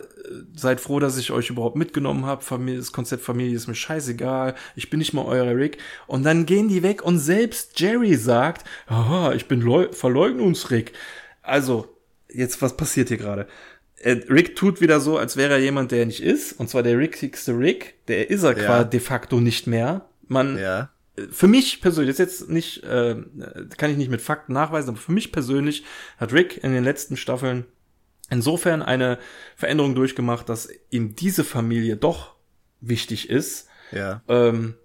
seid 0.55 0.79
froh, 0.79 0.99
dass 0.99 1.17
ich 1.17 1.31
euch 1.31 1.49
überhaupt 1.49 1.75
mitgenommen 1.75 2.25
habe. 2.25 2.43
Familie, 2.43 2.79
das 2.79 2.91
Konzept 2.91 3.23
Familie 3.23 3.55
ist 3.55 3.67
mir 3.67 3.75
scheißegal. 3.75 4.55
Ich 4.75 4.89
bin 4.89 4.99
nicht 4.99 5.13
mal 5.13 5.25
euer 5.25 5.55
Rick. 5.55 5.77
Und 6.07 6.23
dann 6.23 6.45
gehen 6.45 6.67
die 6.67 6.83
weg 6.83 7.03
und 7.03 7.19
selbst 7.19 7.79
Jerry 7.79 8.15
sagt, 8.15 8.65
aha, 8.87 9.33
ich 9.33 9.47
bin 9.47 9.61
Leu 9.61 9.87
Verleugnungsrick. 9.91 10.93
Also, 11.41 11.95
jetzt, 12.31 12.61
was 12.61 12.77
passiert 12.77 13.09
hier 13.09 13.17
gerade? 13.17 13.47
Äh, 13.97 14.21
Rick 14.29 14.55
tut 14.55 14.81
wieder 14.81 14.99
so, 14.99 15.17
als 15.17 15.35
wäre 15.35 15.53
er 15.53 15.59
jemand, 15.59 15.91
der 15.91 15.99
er 15.99 16.05
nicht 16.05 16.21
ist. 16.23 16.53
Und 16.53 16.69
zwar 16.69 16.83
der 16.83 16.97
rickigste 16.97 17.57
Rick. 17.57 17.95
Der 18.07 18.29
ist 18.29 18.43
er 18.43 18.57
ja. 18.57 18.65
quasi 18.65 18.89
de 18.91 18.99
facto 18.99 19.39
nicht 19.39 19.67
mehr. 19.67 20.05
Man, 20.27 20.57
ja 20.57 20.89
für 21.31 21.47
mich 21.47 21.81
persönlich, 21.81 22.15
das 22.15 22.27
ist 22.27 22.39
jetzt 22.39 22.49
nicht, 22.49 22.83
äh, 22.83 23.15
kann 23.77 23.91
ich 23.91 23.97
nicht 23.97 24.11
mit 24.11 24.21
Fakten 24.21 24.53
nachweisen, 24.53 24.89
aber 24.89 24.97
für 24.97 25.11
mich 25.11 25.31
persönlich 25.31 25.83
hat 26.17 26.33
Rick 26.33 26.63
in 26.63 26.71
den 26.71 26.83
letzten 26.83 27.17
Staffeln 27.17 27.65
insofern 28.29 28.81
eine 28.81 29.17
Veränderung 29.55 29.95
durchgemacht, 29.95 30.49
dass 30.49 30.69
ihm 30.89 31.15
diese 31.15 31.43
Familie 31.43 31.97
doch 31.97 32.35
wichtig 32.81 33.29
ist. 33.29 33.67
Ja. 33.91 34.21
Ähm, 34.27 34.75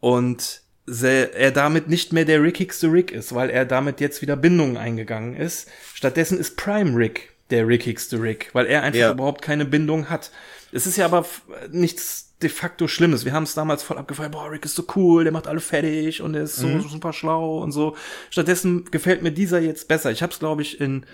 und 0.00 0.62
er 0.86 1.50
damit 1.50 1.88
nicht 1.88 2.12
mehr 2.12 2.24
der 2.24 2.42
rickigste 2.42 2.92
Rick 2.92 3.10
ist, 3.10 3.34
weil 3.34 3.50
er 3.50 3.64
damit 3.64 4.00
jetzt 4.00 4.22
wieder 4.22 4.36
Bindungen 4.36 4.76
eingegangen 4.76 5.34
ist. 5.34 5.68
Stattdessen 5.94 6.38
ist 6.38 6.56
Prime 6.56 6.96
Rick 6.96 7.32
der 7.50 7.66
rickigste 7.66 8.20
Rick, 8.20 8.50
weil 8.52 8.66
er 8.66 8.82
einfach 8.82 9.00
ja. 9.00 9.12
überhaupt 9.12 9.42
keine 9.42 9.64
Bindung 9.64 10.08
hat. 10.08 10.30
Es 10.76 10.86
ist 10.86 10.96
ja 10.96 11.06
aber 11.06 11.24
nichts 11.70 12.36
de 12.42 12.50
facto 12.50 12.86
Schlimmes. 12.86 13.24
Wir 13.24 13.32
haben 13.32 13.44
es 13.44 13.54
damals 13.54 13.82
voll 13.82 13.96
abgefallen, 13.96 14.30
boah, 14.30 14.50
Rick 14.50 14.66
ist 14.66 14.74
so 14.74 14.84
cool, 14.94 15.24
der 15.24 15.32
macht 15.32 15.46
alle 15.46 15.60
fertig 15.60 16.20
und 16.20 16.34
er 16.34 16.42
ist 16.42 16.56
so 16.56 16.66
mhm. 16.66 16.82
super 16.82 17.14
schlau 17.14 17.62
und 17.62 17.72
so. 17.72 17.96
Stattdessen 18.28 18.84
gefällt 18.90 19.22
mir 19.22 19.32
dieser 19.32 19.58
jetzt 19.58 19.88
besser. 19.88 20.10
Ich 20.10 20.22
habe 20.22 20.32
es, 20.32 20.38
glaube 20.38 20.60
ich, 20.60 20.78
in 20.78 21.06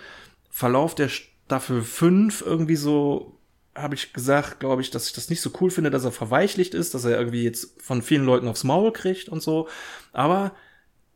Verlauf 0.49 0.95
der 0.95 1.07
Staffel 1.07 1.81
5 1.81 2.43
irgendwie 2.45 2.75
so 2.75 3.39
habe 3.73 3.95
ich 3.95 4.13
gesagt, 4.13 4.59
glaube 4.59 4.81
ich, 4.81 4.91
dass 4.91 5.07
ich 5.07 5.13
das 5.13 5.29
nicht 5.29 5.41
so 5.41 5.51
cool 5.61 5.71
finde, 5.71 5.89
dass 5.89 6.03
er 6.03 6.11
verweichlicht 6.11 6.75
ist, 6.75 6.93
dass 6.93 7.05
er 7.05 7.17
irgendwie 7.17 7.43
jetzt 7.43 7.81
von 7.81 8.01
vielen 8.01 8.25
Leuten 8.25 8.47
aufs 8.47 8.65
Maul 8.65 8.91
kriegt 8.91 9.29
und 9.29 9.41
so. 9.41 9.67
Aber 10.11 10.51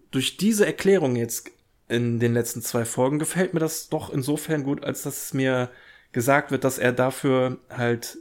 durch 0.09 0.37
diese 0.37 0.65
Erklärung 0.65 1.17
jetzt 1.17 1.51
in 1.89 2.19
den 2.19 2.33
letzten 2.33 2.61
zwei 2.61 2.85
Folgen 2.85 3.19
gefällt 3.19 3.53
mir 3.53 3.59
das 3.59 3.89
doch 3.89 4.09
insofern 4.09 4.63
gut, 4.63 4.83
als 4.83 5.03
dass 5.03 5.25
es 5.25 5.33
mir 5.33 5.69
gesagt 6.13 6.51
wird, 6.51 6.63
dass 6.63 6.77
er 6.77 6.93
dafür 6.93 7.57
halt 7.69 8.17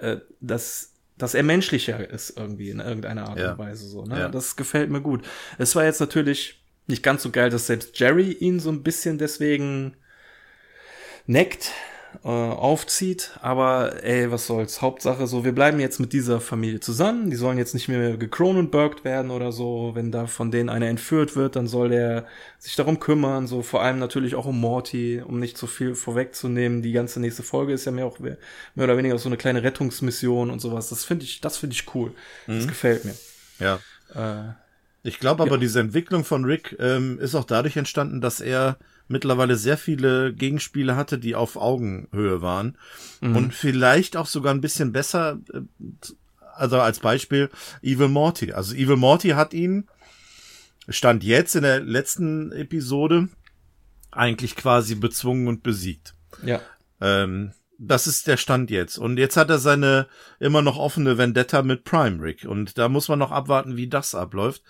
äh, 0.00 0.18
das 0.40 0.92
dass 1.18 1.34
er 1.34 1.42
menschlicher 1.42 2.10
ist 2.10 2.36
irgendwie 2.36 2.68
in 2.70 2.80
irgendeiner 2.80 3.28
Art 3.28 3.38
ja. 3.38 3.52
und 3.52 3.58
Weise 3.58 3.88
so. 3.88 4.04
Ne? 4.04 4.18
Ja. 4.18 4.28
Das 4.28 4.56
gefällt 4.56 4.90
mir 4.90 5.00
gut. 5.00 5.24
Es 5.56 5.74
war 5.74 5.84
jetzt 5.84 6.00
natürlich 6.00 6.62
nicht 6.86 7.02
ganz 7.02 7.22
so 7.22 7.30
geil, 7.30 7.50
dass 7.50 7.66
selbst 7.66 7.98
Jerry 7.98 8.32
ihn 8.32 8.60
so 8.60 8.70
ein 8.70 8.82
bisschen 8.82 9.16
deswegen 9.18 9.96
neckt, 11.26 11.72
äh, 12.24 12.28
aufzieht. 12.28 13.32
Aber 13.42 14.04
ey, 14.04 14.30
was 14.30 14.46
soll's. 14.46 14.82
Hauptsache 14.82 15.26
so, 15.26 15.44
wir 15.44 15.54
bleiben 15.54 15.80
jetzt 15.80 16.00
mit 16.00 16.12
dieser 16.12 16.40
Familie 16.40 16.80
zusammen. 16.80 17.30
Die 17.30 17.36
sollen 17.36 17.58
jetzt 17.58 17.74
nicht 17.74 17.88
mehr 17.88 18.16
gekronenbergt 18.16 19.04
werden 19.04 19.30
oder 19.30 19.52
so. 19.52 19.92
Wenn 19.94 20.12
da 20.12 20.26
von 20.26 20.50
denen 20.50 20.68
einer 20.68 20.86
entführt 20.86 21.36
wird, 21.36 21.56
dann 21.56 21.66
soll 21.66 21.90
der 21.90 22.26
sich 22.58 22.76
darum 22.76 23.00
kümmern. 23.00 23.46
So 23.46 23.62
vor 23.62 23.82
allem 23.82 23.98
natürlich 23.98 24.34
auch 24.34 24.46
um 24.46 24.60
Morty, 24.60 25.22
um 25.24 25.38
nicht 25.38 25.56
zu 25.56 25.66
so 25.66 25.72
viel 25.72 25.94
vorwegzunehmen. 25.94 26.82
Die 26.82 26.92
ganze 26.92 27.20
nächste 27.20 27.42
Folge 27.42 27.72
ist 27.72 27.84
ja 27.84 27.92
mehr 27.92 28.06
auch 28.06 28.18
mehr 28.18 28.36
oder 28.76 28.96
weniger 28.96 29.18
so 29.18 29.28
eine 29.28 29.36
kleine 29.36 29.62
Rettungsmission 29.62 30.50
und 30.50 30.60
sowas. 30.60 30.88
Das 30.88 31.04
finde 31.04 31.24
ich, 31.24 31.40
das 31.40 31.56
finde 31.56 31.74
ich 31.74 31.94
cool. 31.94 32.12
Mhm. 32.46 32.56
Das 32.56 32.68
gefällt 32.68 33.04
mir. 33.04 33.14
Ja. 33.58 33.80
Äh, 34.14 34.52
ich 35.02 35.20
glaube 35.20 35.44
aber, 35.44 35.52
ja. 35.52 35.58
diese 35.58 35.80
Entwicklung 35.80 36.24
von 36.24 36.44
Rick 36.44 36.76
ähm, 36.80 37.20
ist 37.20 37.36
auch 37.36 37.44
dadurch 37.44 37.76
entstanden, 37.76 38.20
dass 38.20 38.40
er 38.40 38.76
mittlerweile 39.08 39.56
sehr 39.56 39.78
viele 39.78 40.32
Gegenspiele 40.32 40.96
hatte, 40.96 41.18
die 41.18 41.34
auf 41.34 41.56
Augenhöhe 41.56 42.42
waren 42.42 42.76
mhm. 43.20 43.36
und 43.36 43.54
vielleicht 43.54 44.16
auch 44.16 44.26
sogar 44.26 44.52
ein 44.52 44.60
bisschen 44.60 44.92
besser, 44.92 45.40
äh, 45.52 45.60
also 46.54 46.80
als 46.80 47.00
Beispiel 47.00 47.50
Evil 47.82 48.08
Morty. 48.08 48.52
Also 48.52 48.74
Evil 48.74 48.96
Morty 48.96 49.30
hat 49.30 49.54
ihn, 49.54 49.88
stand 50.88 51.22
jetzt 51.24 51.54
in 51.54 51.62
der 51.62 51.80
letzten 51.80 52.52
Episode, 52.52 53.28
eigentlich 54.10 54.56
quasi 54.56 54.94
bezwungen 54.94 55.48
und 55.48 55.62
besiegt. 55.62 56.14
Ja. 56.44 56.60
Ähm, 57.00 57.52
das 57.78 58.06
ist 58.06 58.26
der 58.26 58.36
Stand 58.36 58.70
jetzt. 58.70 58.96
Und 58.98 59.18
jetzt 59.18 59.36
hat 59.36 59.50
er 59.50 59.58
seine 59.58 60.06
immer 60.40 60.62
noch 60.62 60.78
offene 60.78 61.18
Vendetta 61.18 61.62
mit 61.62 61.84
Prime 61.84 62.22
Rick. 62.22 62.46
Und 62.46 62.78
da 62.78 62.88
muss 62.88 63.08
man 63.08 63.18
noch 63.18 63.32
abwarten, 63.32 63.76
wie 63.76 63.88
das 63.88 64.14
abläuft. 64.14 64.62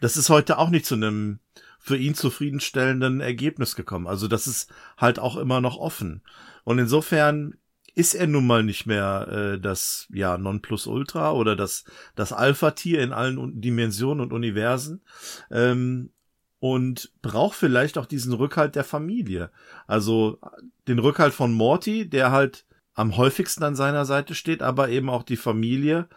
Das 0.00 0.16
ist 0.16 0.28
heute 0.28 0.58
auch 0.58 0.70
nicht 0.70 0.86
zu 0.86 0.94
einem 0.94 1.40
für 1.86 1.96
ihn 1.96 2.14
zufriedenstellenden 2.14 3.20
Ergebnis 3.20 3.76
gekommen. 3.76 4.08
Also 4.08 4.26
das 4.26 4.48
ist 4.48 4.68
halt 4.96 5.20
auch 5.20 5.36
immer 5.36 5.60
noch 5.60 5.78
offen. 5.78 6.20
Und 6.64 6.80
insofern 6.80 7.54
ist 7.94 8.14
er 8.14 8.26
nun 8.26 8.44
mal 8.44 8.64
nicht 8.64 8.86
mehr 8.86 9.28
äh, 9.54 9.60
das 9.60 10.08
ja 10.12 10.36
Nonplusultra 10.36 11.30
oder 11.30 11.54
das 11.54 11.84
das 12.16 12.32
Alpha-Tier 12.32 13.00
in 13.00 13.12
allen 13.12 13.60
Dimensionen 13.60 14.20
und 14.20 14.32
Universen 14.32 15.00
ähm, 15.48 16.10
und 16.58 17.12
braucht 17.22 17.56
vielleicht 17.56 17.98
auch 17.98 18.06
diesen 18.06 18.32
Rückhalt 18.32 18.74
der 18.74 18.84
Familie. 18.84 19.52
Also 19.86 20.40
den 20.88 20.98
Rückhalt 20.98 21.34
von 21.34 21.54
Morty, 21.54 22.10
der 22.10 22.32
halt 22.32 22.66
am 22.94 23.16
häufigsten 23.16 23.62
an 23.62 23.76
seiner 23.76 24.06
Seite 24.06 24.34
steht, 24.34 24.60
aber 24.60 24.88
eben 24.88 25.08
auch 25.08 25.22
die 25.22 25.36
Familie 25.36 26.08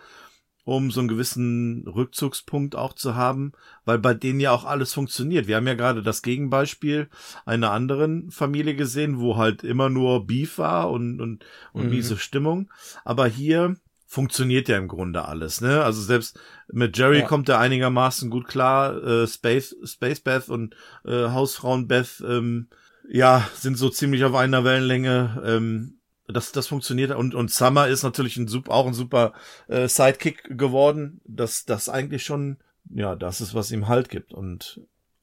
um 0.65 0.91
so 0.91 0.99
einen 0.99 1.09
gewissen 1.09 1.87
Rückzugspunkt 1.87 2.75
auch 2.75 2.93
zu 2.93 3.15
haben, 3.15 3.53
weil 3.85 3.97
bei 3.97 4.13
denen 4.13 4.39
ja 4.39 4.51
auch 4.51 4.65
alles 4.65 4.93
funktioniert. 4.93 5.47
Wir 5.47 5.55
haben 5.55 5.67
ja 5.67 5.73
gerade 5.73 6.03
das 6.03 6.21
Gegenbeispiel 6.21 7.09
einer 7.45 7.71
anderen 7.71 8.29
Familie 8.31 8.75
gesehen, 8.75 9.19
wo 9.19 9.37
halt 9.37 9.63
immer 9.63 9.89
nur 9.89 10.27
Beef 10.27 10.57
war 10.57 10.91
und, 10.91 11.21
und, 11.21 11.43
und 11.73 11.85
mhm. 11.85 11.89
miese 11.91 12.17
Stimmung. 12.17 12.69
Aber 13.03 13.25
hier 13.25 13.77
funktioniert 14.05 14.67
ja 14.69 14.77
im 14.77 14.87
Grunde 14.87 15.25
alles, 15.25 15.61
ne? 15.61 15.83
Also 15.83 16.01
selbst 16.01 16.39
mit 16.67 16.97
Jerry 16.97 17.19
ja. 17.19 17.27
kommt 17.27 17.47
er 17.47 17.59
einigermaßen 17.59 18.31
gut 18.31 18.47
klar. 18.47 19.03
Äh, 19.03 19.27
Space, 19.27 19.75
Space 19.83 20.19
Beth 20.19 20.49
und 20.49 20.75
äh, 21.05 21.29
Hausfrauen 21.29 21.87
Beth, 21.87 22.23
ähm, 22.27 22.69
ja, 23.07 23.47
sind 23.55 23.77
so 23.77 23.89
ziemlich 23.89 24.23
auf 24.23 24.33
einer 24.35 24.63
Wellenlänge. 24.63 25.43
Ähm, 25.45 25.98
das, 26.31 26.51
das 26.51 26.67
funktioniert. 26.67 27.11
Und, 27.11 27.35
und 27.35 27.51
Summer 27.51 27.87
ist 27.87 28.03
natürlich 28.03 28.37
ein 28.37 28.47
super, 28.47 28.71
auch 28.71 28.87
ein 28.87 28.93
super 28.93 29.33
äh, 29.67 29.87
Sidekick 29.87 30.57
geworden, 30.57 31.21
dass 31.25 31.65
das 31.65 31.89
eigentlich 31.89 32.23
schon, 32.23 32.57
ja, 32.89 33.15
das 33.15 33.41
ist, 33.41 33.53
was 33.53 33.71
ihm 33.71 33.87
Halt 33.87 34.09
gibt. 34.09 34.33
Und 34.33 34.81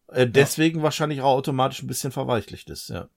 äh, 0.09 0.27
deswegen 0.27 0.79
ja. 0.79 0.85
wahrscheinlich 0.85 1.21
auch 1.21 1.37
automatisch 1.37 1.83
ein 1.83 1.89
bisschen 1.89 2.13
verweichlicht 2.13 2.71
ist, 2.71 2.89
ja. 2.89 3.09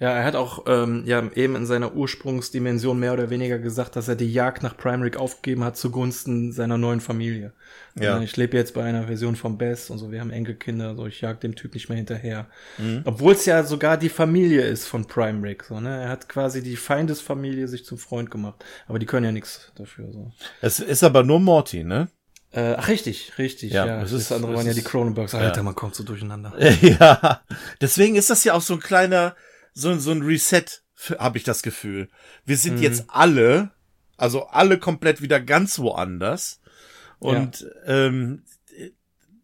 Ja, 0.00 0.10
er 0.10 0.24
hat 0.24 0.34
auch 0.34 0.64
ähm, 0.66 1.04
ja 1.06 1.22
eben 1.34 1.54
in 1.56 1.66
seiner 1.66 1.94
Ursprungsdimension 1.94 2.98
mehr 2.98 3.12
oder 3.12 3.30
weniger 3.30 3.58
gesagt, 3.58 3.96
dass 3.96 4.08
er 4.08 4.16
die 4.16 4.32
Jagd 4.32 4.62
nach 4.62 4.76
Primerick 4.76 5.16
aufgegeben 5.16 5.64
hat 5.64 5.76
zugunsten 5.76 6.52
seiner 6.52 6.78
neuen 6.78 7.00
Familie. 7.00 7.52
Ja. 7.98 8.20
Ich 8.20 8.36
lebe 8.36 8.56
jetzt 8.56 8.74
bei 8.74 8.82
einer 8.82 9.06
Version 9.06 9.36
von 9.36 9.56
Bess 9.56 9.90
und 9.90 9.98
so, 9.98 10.10
wir 10.10 10.20
haben 10.20 10.30
Enkelkinder, 10.30 10.96
so 10.96 11.06
ich 11.06 11.20
jag 11.20 11.40
dem 11.40 11.54
Typ 11.54 11.74
nicht 11.74 11.88
mehr 11.88 11.96
hinterher. 11.96 12.48
Mhm. 12.78 13.02
Obwohl 13.04 13.34
es 13.34 13.46
ja 13.46 13.62
sogar 13.62 13.96
die 13.96 14.08
Familie 14.08 14.62
ist 14.62 14.86
von 14.86 15.06
Primerick, 15.06 15.62
so, 15.62 15.78
ne? 15.78 16.02
Er 16.02 16.08
hat 16.08 16.28
quasi 16.28 16.62
die 16.62 16.76
Feindesfamilie 16.76 17.68
sich 17.68 17.84
zum 17.84 17.98
Freund 17.98 18.30
gemacht. 18.32 18.64
Aber 18.88 18.98
die 18.98 19.06
können 19.06 19.24
ja 19.24 19.32
nichts 19.32 19.72
dafür, 19.76 20.10
so. 20.12 20.32
Es 20.60 20.80
ist 20.80 21.04
aber 21.04 21.22
nur 21.22 21.38
Morty, 21.38 21.84
ne? 21.84 22.08
Äh, 22.54 22.74
ach, 22.78 22.88
richtig, 22.88 23.32
richtig, 23.38 23.72
ja. 23.72 23.84
ja. 23.84 24.00
Das, 24.00 24.12
das 24.12 24.30
andere 24.30 24.54
waren 24.54 24.66
ja 24.66 24.74
die 24.74 24.82
Cronenbergs. 24.82 25.34
Alter, 25.34 25.56
ja. 25.56 25.62
man 25.62 25.74
kommt 25.74 25.96
so 25.96 26.04
durcheinander. 26.04 26.52
ja, 26.80 27.42
deswegen 27.80 28.14
ist 28.14 28.30
das 28.30 28.44
ja 28.44 28.54
auch 28.54 28.60
so 28.60 28.74
ein 28.74 28.80
kleiner, 28.80 29.34
so, 29.74 29.96
so 29.98 30.12
ein 30.12 30.22
Reset, 30.22 30.64
habe 31.18 31.38
ich 31.38 31.44
das 31.44 31.62
Gefühl. 31.62 32.08
Wir 32.44 32.56
sind 32.56 32.76
mhm. 32.76 32.82
jetzt 32.82 33.04
alle, 33.08 33.72
also 34.16 34.46
alle 34.46 34.78
komplett 34.78 35.20
wieder 35.20 35.40
ganz 35.40 35.78
woanders. 35.78 36.60
Und 37.18 37.60
ja. 37.86 38.06
ähm, 38.06 38.44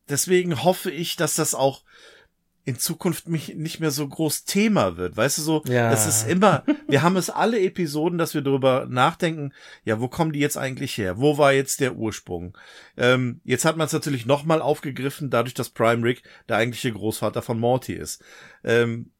deswegen 0.09 0.63
hoffe 0.63 0.91
ich, 0.91 1.17
dass 1.17 1.35
das 1.35 1.55
auch 1.55 1.83
in 2.65 2.79
Zukunft 2.79 3.27
mich 3.27 3.55
nicht 3.57 3.81
mehr 3.81 3.91
so 3.91 4.07
groß 4.07 4.45
Thema 4.45 4.97
wird. 4.97 5.17
Weißt 5.17 5.39
du 5.39 5.43
so, 5.43 5.63
ja. 5.67 5.91
es 5.91 6.07
ist 6.07 6.29
immer, 6.29 6.63
wir 6.89 7.03
haben 7.03 7.17
es 7.17 7.31
alle 7.31 7.59
Episoden, 7.61 8.19
dass 8.19 8.35
wir 8.35 8.43
darüber 8.43 8.87
nachdenken, 8.89 9.53
ja, 9.85 10.01
wo 10.01 10.09
kommen 10.09 10.33
die 10.33 10.41
jetzt 10.41 10.59
eigentlich 10.59 10.97
her? 10.99 11.19
Wo 11.19 11.39
war 11.39 11.53
jetzt 11.53 11.81
der 11.81 11.97
Ursprung? 11.97 12.57
Ähm, 12.97 13.41
jetzt 13.45 13.65
hat 13.65 13.77
man 13.77 13.87
es 13.87 13.93
natürlich 13.93 14.27
nochmal 14.27 14.61
aufgegriffen, 14.61 15.31
dadurch, 15.31 15.55
dass 15.55 15.71
Prime 15.71 16.05
Rick 16.05 16.23
der 16.49 16.59
eigentliche 16.59 16.93
Großvater 16.93 17.43
von 17.43 17.59
Morty 17.59 17.95
ist. 17.95 18.23
Ähm, 18.63 19.11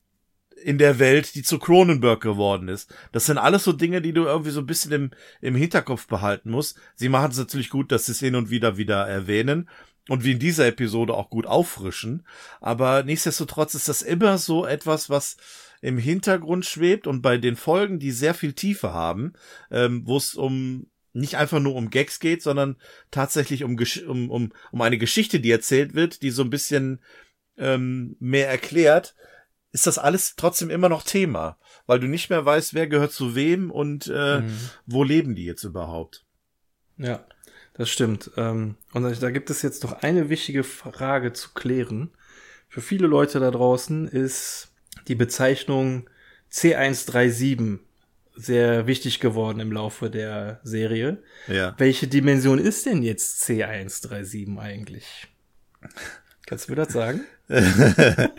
in 0.63 0.79
der 0.79 0.99
Welt, 0.99 1.35
die 1.35 1.43
zu 1.43 1.59
Cronenberg 1.59 2.21
geworden 2.21 2.69
ist. 2.69 2.95
Das 3.13 3.27
sind 3.27 3.39
alles 3.39 3.65
so 3.65 3.73
Dinge, 3.73 4.03
die 4.03 4.13
du 4.13 4.25
irgendwie 4.25 4.51
so 4.51 4.61
ein 4.61 4.67
bisschen 4.67 4.93
im, 4.93 5.11
im 5.41 5.55
Hinterkopf 5.55 6.07
behalten 6.07 6.51
musst. 6.51 6.79
Sie 6.95 7.09
machen 7.09 7.31
es 7.31 7.39
natürlich 7.39 7.71
gut, 7.71 7.93
dass 7.93 8.07
sie 8.07 8.13
es 8.13 8.21
hin 8.21 8.35
und 8.35 8.51
wieder 8.51 8.77
wieder 8.77 9.07
erwähnen 9.07 9.69
und 10.09 10.25
wie 10.25 10.33
in 10.33 10.39
dieser 10.39 10.67
Episode 10.67 11.15
auch 11.15 11.31
gut 11.31 11.47
auffrischen. 11.47 12.27
Aber 12.61 13.03
nichtsdestotrotz 13.03 13.75
ist 13.75 13.89
das 13.89 14.03
immer 14.03 14.39
so 14.39 14.67
etwas, 14.67 15.11
was 15.11 15.37
im 15.81 15.99
Hintergrund 15.99 16.67
schwebt 16.67 17.07
und 17.07 17.23
bei 17.23 17.39
den 17.39 17.57
Folgen, 17.57 17.99
die 17.99 18.11
sehr 18.11 18.35
viel 18.35 18.53
Tiefe 18.53 18.93
haben, 18.93 19.33
ähm, 19.71 20.03
wo 20.05 20.17
es 20.17 20.35
um 20.35 20.87
nicht 21.13 21.37
einfach 21.37 21.59
nur 21.59 21.75
um 21.75 21.91
Gags 21.91 22.21
geht, 22.21 22.43
sondern 22.43 22.77
tatsächlich 23.11 23.65
um, 23.65 23.77
um, 24.07 24.31
um, 24.31 24.53
um 24.71 24.83
eine 24.83 24.99
Geschichte, 24.99 25.41
die 25.41 25.51
erzählt 25.51 25.95
wird, 25.95 26.23
die 26.23 26.31
so 26.31 26.43
ein 26.43 26.51
bisschen 26.51 27.01
ähm, 27.57 28.17
mehr 28.21 28.49
erklärt, 28.49 29.15
ist 29.73 29.87
das 29.87 29.99
alles 29.99 30.35
trotzdem 30.37 30.71
immer 30.71 30.89
noch 30.89 31.03
Thema, 31.03 31.57
weil 31.87 32.01
du 32.01 32.07
nicht 32.07 32.31
mehr 32.31 32.45
weißt, 32.45 32.75
wer 32.75 32.87
gehört 32.87 33.13
zu 33.13 33.35
wem 33.35 33.71
und 33.71 34.11
äh, 34.13 34.41
mhm. 34.41 34.59
wo 34.87 35.05
leben 35.05 35.35
die 35.35 35.45
jetzt 35.45 35.65
überhaupt. 35.65 36.25
Ja, 36.97 37.25
das 37.75 37.89
stimmt. 37.89 38.31
Ähm, 38.37 38.77
und 38.93 39.23
da 39.23 39.31
gibt 39.31 39.51
es 39.51 39.63
jetzt 39.63 39.85
noch 39.85 40.03
eine 40.03 40.29
wichtige 40.29 40.65
Frage 40.65 41.33
zu 41.33 41.51
klären. 41.55 42.11
Für 42.69 42.81
viele 42.81 43.07
Leute 43.07 43.41
da 43.41 43.51
draußen 43.51 44.09
ist 44.09 44.73
die 45.09 45.15
Bezeichnung 45.15 46.09
C137 46.53 47.79
sehr 48.35 48.87
wichtig 48.87 49.21
geworden 49.21 49.61
im 49.61 49.73
Laufe 49.73 50.11
der 50.11 50.61
Serie. 50.63 51.23
Ja. 51.47 51.75
Welche 51.79 52.07
Dimension 52.09 52.59
ist 52.59 52.87
denn 52.87 53.03
jetzt 53.03 53.43
C137 53.45 54.59
eigentlich? 54.59 55.29
Kannst 56.47 56.69
du 56.69 56.73
mir 56.73 56.77
das 56.77 56.93
sagen? 56.93 57.21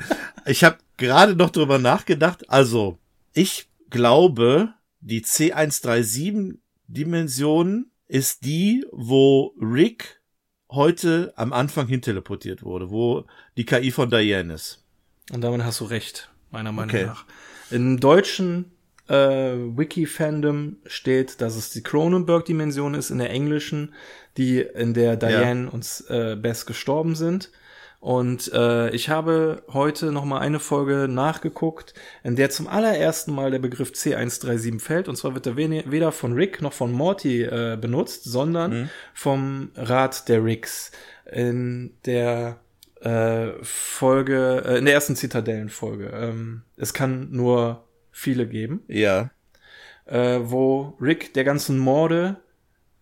ich 0.45 0.63
habe 0.63 0.77
gerade 1.01 1.35
noch 1.35 1.49
drüber 1.49 1.79
nachgedacht. 1.79 2.49
Also, 2.49 2.97
ich 3.33 3.67
glaube, 3.89 4.73
die 5.01 5.21
C137-Dimension 5.23 7.87
ist 8.07 8.45
die, 8.45 8.85
wo 8.91 9.53
Rick 9.59 10.21
heute 10.69 11.33
am 11.35 11.51
Anfang 11.51 11.87
hinteleportiert 11.87 12.63
wurde, 12.63 12.91
wo 12.91 13.25
die 13.57 13.65
KI 13.65 13.91
von 13.91 14.09
Diane 14.09 14.53
ist. 14.53 14.85
Und 15.33 15.41
damit 15.41 15.65
hast 15.65 15.81
du 15.81 15.85
recht, 15.85 16.29
meiner 16.51 16.71
Meinung 16.71 16.95
okay. 16.95 17.07
nach. 17.07 17.25
Im 17.71 17.99
deutschen 17.99 18.71
äh, 19.07 19.55
Wiki-Fandom 19.55 20.77
steht, 20.85 21.41
dass 21.41 21.55
es 21.55 21.71
die 21.71 21.81
Cronenberg-Dimension 21.83 22.93
ist, 22.93 23.09
in 23.09 23.17
der 23.17 23.31
englischen, 23.31 23.93
die 24.37 24.59
in 24.59 24.93
der 24.93 25.17
Diane 25.17 25.65
ja. 25.65 25.69
und 25.69 26.03
äh, 26.09 26.35
Bess 26.35 26.65
gestorben 26.65 27.15
sind. 27.15 27.51
Und 28.01 28.51
äh, 28.51 28.89
ich 28.89 29.09
habe 29.09 29.61
heute 29.71 30.11
noch 30.11 30.25
mal 30.25 30.39
eine 30.39 30.59
Folge 30.59 31.07
nachgeguckt, 31.07 31.93
in 32.23 32.35
der 32.35 32.49
zum 32.49 32.67
allerersten 32.67 33.31
Mal 33.31 33.51
der 33.51 33.59
Begriff 33.59 33.91
C137 33.91 34.79
fällt. 34.79 35.07
Und 35.07 35.17
zwar 35.17 35.35
wird 35.35 35.45
er 35.45 35.55
weder 35.55 36.11
von 36.11 36.33
Rick 36.33 36.63
noch 36.63 36.73
von 36.73 36.91
Morty 36.91 37.43
äh, 37.43 37.77
benutzt, 37.79 38.23
sondern 38.23 38.71
mhm. 38.71 38.89
vom 39.13 39.69
Rat 39.75 40.27
der 40.27 40.43
Ricks. 40.43 40.91
In 41.31 41.93
der 42.05 42.59
äh, 43.01 43.49
Folge, 43.61 44.63
äh, 44.65 44.79
in 44.79 44.85
der 44.85 44.95
ersten 44.95 45.15
Zitadellenfolge. 45.15 46.07
Ähm, 46.07 46.63
es 46.77 46.95
kann 46.95 47.29
nur 47.29 47.87
viele 48.11 48.47
geben. 48.47 48.81
Ja. 48.87 49.29
Äh, 50.05 50.39
wo 50.41 50.97
Rick 50.99 51.35
der 51.35 51.43
ganzen 51.43 51.77
Morde 51.77 52.37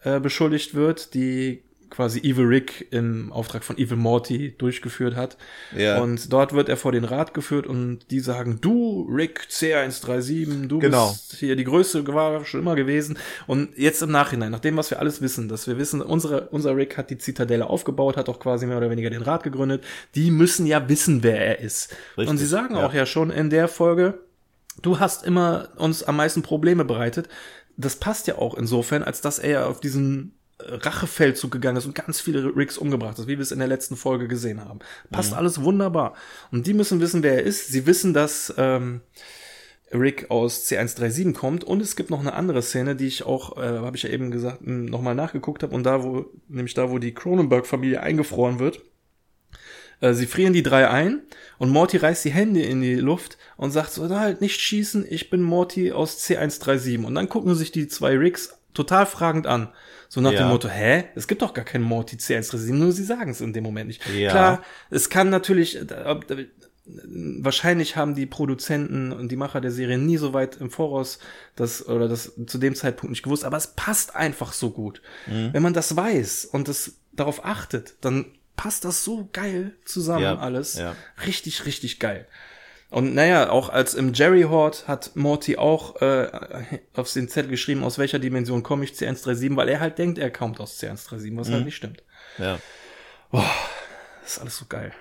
äh, 0.04 0.20
beschuldigt 0.20 0.76
wird, 0.76 1.14
die 1.14 1.64
quasi 1.90 2.20
Evil 2.20 2.46
Rick 2.46 2.88
im 2.92 3.32
Auftrag 3.32 3.64
von 3.64 3.78
Evil 3.78 3.98
Morty 3.98 4.56
durchgeführt 4.58 5.16
hat. 5.16 5.38
Ja. 5.76 6.02
Und 6.02 6.32
dort 6.32 6.54
wird 6.54 6.70
er 6.70 6.78
vor 6.78 6.92
den 6.92 7.04
Rat 7.04 7.34
geführt 7.34 7.68
und 7.68 8.12
die 8.12 8.20
sagen, 8.20 8.60
du 8.62 9.08
Rick 9.12 9.48
C137, 9.50 10.68
du 10.68 10.80
genau. 10.80 11.10
bist 11.10 11.36
hier 11.38 11.56
die 11.56 11.64
größte 11.64 12.06
war 12.14 12.46
schon 12.46 12.62
immer 12.62 12.76
gewesen. 12.76 13.18
Und 13.48 13.78
jetzt 13.78 14.02
im 14.02 14.12
Nachhinein, 14.12 14.52
nach 14.52 14.60
dem, 14.60 14.78
was 14.78 14.92
wir 14.92 15.00
alles 15.00 15.22
wissen, 15.22 15.48
dass 15.48 15.68
wir 15.68 15.78
wissen, 15.78 16.02
unsere, 16.02 16.50
unser 16.50 16.76
Rick 16.76 16.98
hat 16.98 17.10
die 17.10 17.18
Zitadelle 17.18 17.68
aufgebaut, 17.68 18.18
hat 18.18 18.30
auch 18.30 18.40
quasi 18.40 18.66
mehr 18.66 18.78
oder 18.78 18.90
weniger 18.90 19.10
den 19.10 19.22
Rat 19.22 19.44
gegründet, 19.44 19.84
die 20.16 20.32
müssen 20.32 20.66
ja 20.66 20.88
wissen, 20.90 21.24
wer 21.24 21.40
er 21.40 21.60
ist. 21.60 21.96
Richtig, 22.18 22.30
und 22.30 22.38
sie 22.38 22.46
sagen 22.46 22.76
ja. 22.76 22.86
auch 22.86 22.94
ja 22.94 23.06
schon 23.06 23.30
in 23.32 23.50
der 23.50 23.68
Folge, 23.68 24.20
du 24.82 25.00
hast 25.00 25.26
immer 25.26 25.70
uns 25.78 26.04
am 26.04 26.18
meisten 26.18 26.42
Probleme 26.42 26.86
bereitet. 26.86 27.30
Das 27.78 27.96
passt 27.96 28.28
ja 28.28 28.38
auch 28.38 28.56
insofern, 28.56 29.04
als 29.04 29.22
dass 29.22 29.40
er 29.40 29.68
auf 29.68 29.80
diesen 29.80 30.39
Rachefeldzug 30.60 31.52
gegangen 31.52 31.78
ist 31.78 31.86
und 31.86 31.96
ganz 31.96 32.20
viele 32.20 32.56
Ricks 32.56 32.78
umgebracht 32.78 33.18
hat, 33.18 33.28
wie 33.28 33.38
wir 33.38 33.42
es 33.42 33.52
in 33.52 33.60
der 33.60 33.68
letzten 33.68 33.96
Folge 33.96 34.28
gesehen 34.28 34.64
haben. 34.64 34.80
Passt 35.10 35.32
mhm. 35.32 35.38
alles 35.38 35.62
wunderbar. 35.62 36.14
Und 36.52 36.68
die 36.68 36.74
müssen 36.74 37.00
wissen, 37.00 37.24
wer 37.24 37.36
er 37.36 37.44
ist. 37.44 37.68
Sie 37.68 37.86
wissen, 37.86 38.14
dass 38.14 38.54
ähm, 38.58 39.02
Rick 39.94 40.30
aus 40.30 40.70
C137 40.70 41.34
kommt. 41.34 41.64
Und 41.64 41.82
es 41.82 41.96
gibt 41.96 42.10
noch 42.10 42.20
eine 42.20 42.34
andere 42.34 42.62
Szene, 42.62 42.96
die 42.96 43.08
ich 43.08 43.24
auch, 43.24 43.58
äh, 43.58 43.62
habe 43.62 43.96
ich 43.96 44.04
ja 44.04 44.10
eben 44.10 44.32
gesagt, 44.32 44.66
nochmal 44.66 45.16
nachgeguckt 45.16 45.64
habe. 45.64 45.74
Und 45.74 45.84
da, 45.84 46.04
wo, 46.04 46.26
nämlich 46.48 46.74
da, 46.74 46.92
wo 46.92 47.00
die 47.00 47.14
Cronenberg-Familie 47.14 48.02
eingefroren 48.02 48.60
wird. 48.60 48.82
Äh, 50.02 50.14
sie 50.14 50.28
frieren 50.28 50.54
die 50.54 50.64
drei 50.64 50.90
ein 50.90 51.22
und 51.58 51.70
Morty 51.70 51.98
reißt 51.98 52.26
die 52.26 52.32
Hände 52.32 52.62
in 52.62 52.82
die 52.82 52.96
Luft 52.96 53.38
und 53.58 53.72
sagt 53.72 53.92
so, 53.92 54.06
na 54.08 54.20
halt 54.20 54.42
nicht 54.42 54.60
schießen, 54.60 55.06
ich 55.10 55.30
bin 55.30 55.42
Morty 55.42 55.92
aus 55.92 56.20
C137. 56.20 57.06
Und 57.06 57.16
dann 57.16 57.30
gucken 57.30 57.56
sich 57.56 57.72
die 57.72 57.88
zwei 57.88 58.18
Ricks 58.18 58.59
total 58.80 59.06
fragend 59.06 59.46
an. 59.46 59.70
So 60.08 60.22
nach 60.22 60.32
ja. 60.32 60.40
dem 60.40 60.48
Motto, 60.48 60.70
hä? 60.70 61.06
Es 61.16 61.28
gibt 61.28 61.42
doch 61.42 61.54
gar 61.54 61.66
keinen 61.66 61.84
Morty 61.84 62.16
C137, 62.16 62.74
nur 62.74 62.92
sie 62.92 63.04
sagen 63.04 63.32
es 63.32 63.42
in 63.42 63.54
dem 63.54 63.64
Moment 63.64 63.88
nicht. 63.88 64.02
Ja. 64.08 64.32
Klar, 64.32 64.64
es 64.90 65.10
kann 65.10 65.30
natürlich, 65.30 65.76
äh, 65.78 66.46
wahrscheinlich 66.86 67.96
haben 67.96 68.16
die 68.16 68.26
Produzenten 68.26 69.12
und 69.12 69.30
die 69.30 69.36
Macher 69.36 69.62
der 69.62 69.72
Serie 69.72 69.98
nie 69.98 70.18
so 70.18 70.34
weit 70.34 70.58
im 70.58 70.72
Voraus 70.72 71.20
das 71.56 71.88
oder 71.88 72.08
das 72.08 72.32
zu 72.48 72.58
dem 72.58 72.74
Zeitpunkt 72.74 73.12
nicht 73.12 73.22
gewusst, 73.22 73.44
aber 73.44 73.58
es 73.58 73.68
passt 73.68 74.16
einfach 74.16 74.54
so 74.54 74.72
gut. 74.72 75.02
Mhm. 75.28 75.50
Wenn 75.52 75.62
man 75.62 75.74
das 75.74 75.96
weiß 75.96 76.46
und 76.46 76.68
es 76.70 76.96
darauf 77.12 77.46
achtet, 77.46 77.96
dann 78.02 78.26
passt 78.56 78.86
das 78.86 79.04
so 79.04 79.30
geil 79.32 79.74
zusammen 79.86 80.24
ja, 80.24 80.38
alles. 80.40 80.82
Richtig, 81.28 81.66
richtig 81.66 82.00
geil. 82.00 82.28
Und 82.90 83.14
naja, 83.14 83.52
auch 83.52 83.70
als 83.70 83.94
im 83.94 84.14
Jerry 84.14 84.44
Horde 84.44 84.80
hat 84.88 85.16
Morty 85.16 85.58
auch 85.58 86.02
äh, 86.02 86.28
auf 86.96 87.12
den 87.14 87.30
Zettel 87.30 87.52
geschrieben, 87.52 87.84
aus 87.84 88.00
welcher 88.00 88.18
Dimension 88.18 88.64
komme 88.64 88.84
ich 88.84 88.94
C137, 88.94 89.56
weil 89.56 89.70
er 89.70 89.80
halt 89.80 90.00
denkt, 90.00 90.18
er 90.18 90.32
kommt 90.32 90.60
aus 90.60 90.80
C137, 90.80 91.12
was 91.12 91.12
halt 91.12 91.48
mhm. 91.48 91.54
halt 91.54 91.66
nicht 91.66 91.76
stimmt. 91.76 92.04
Ja. 92.40 92.60
Boah, 93.32 93.46
das 94.22 94.34
ist 94.34 94.40
alles 94.40 94.58
so 94.58 94.66
geil. 94.68 94.92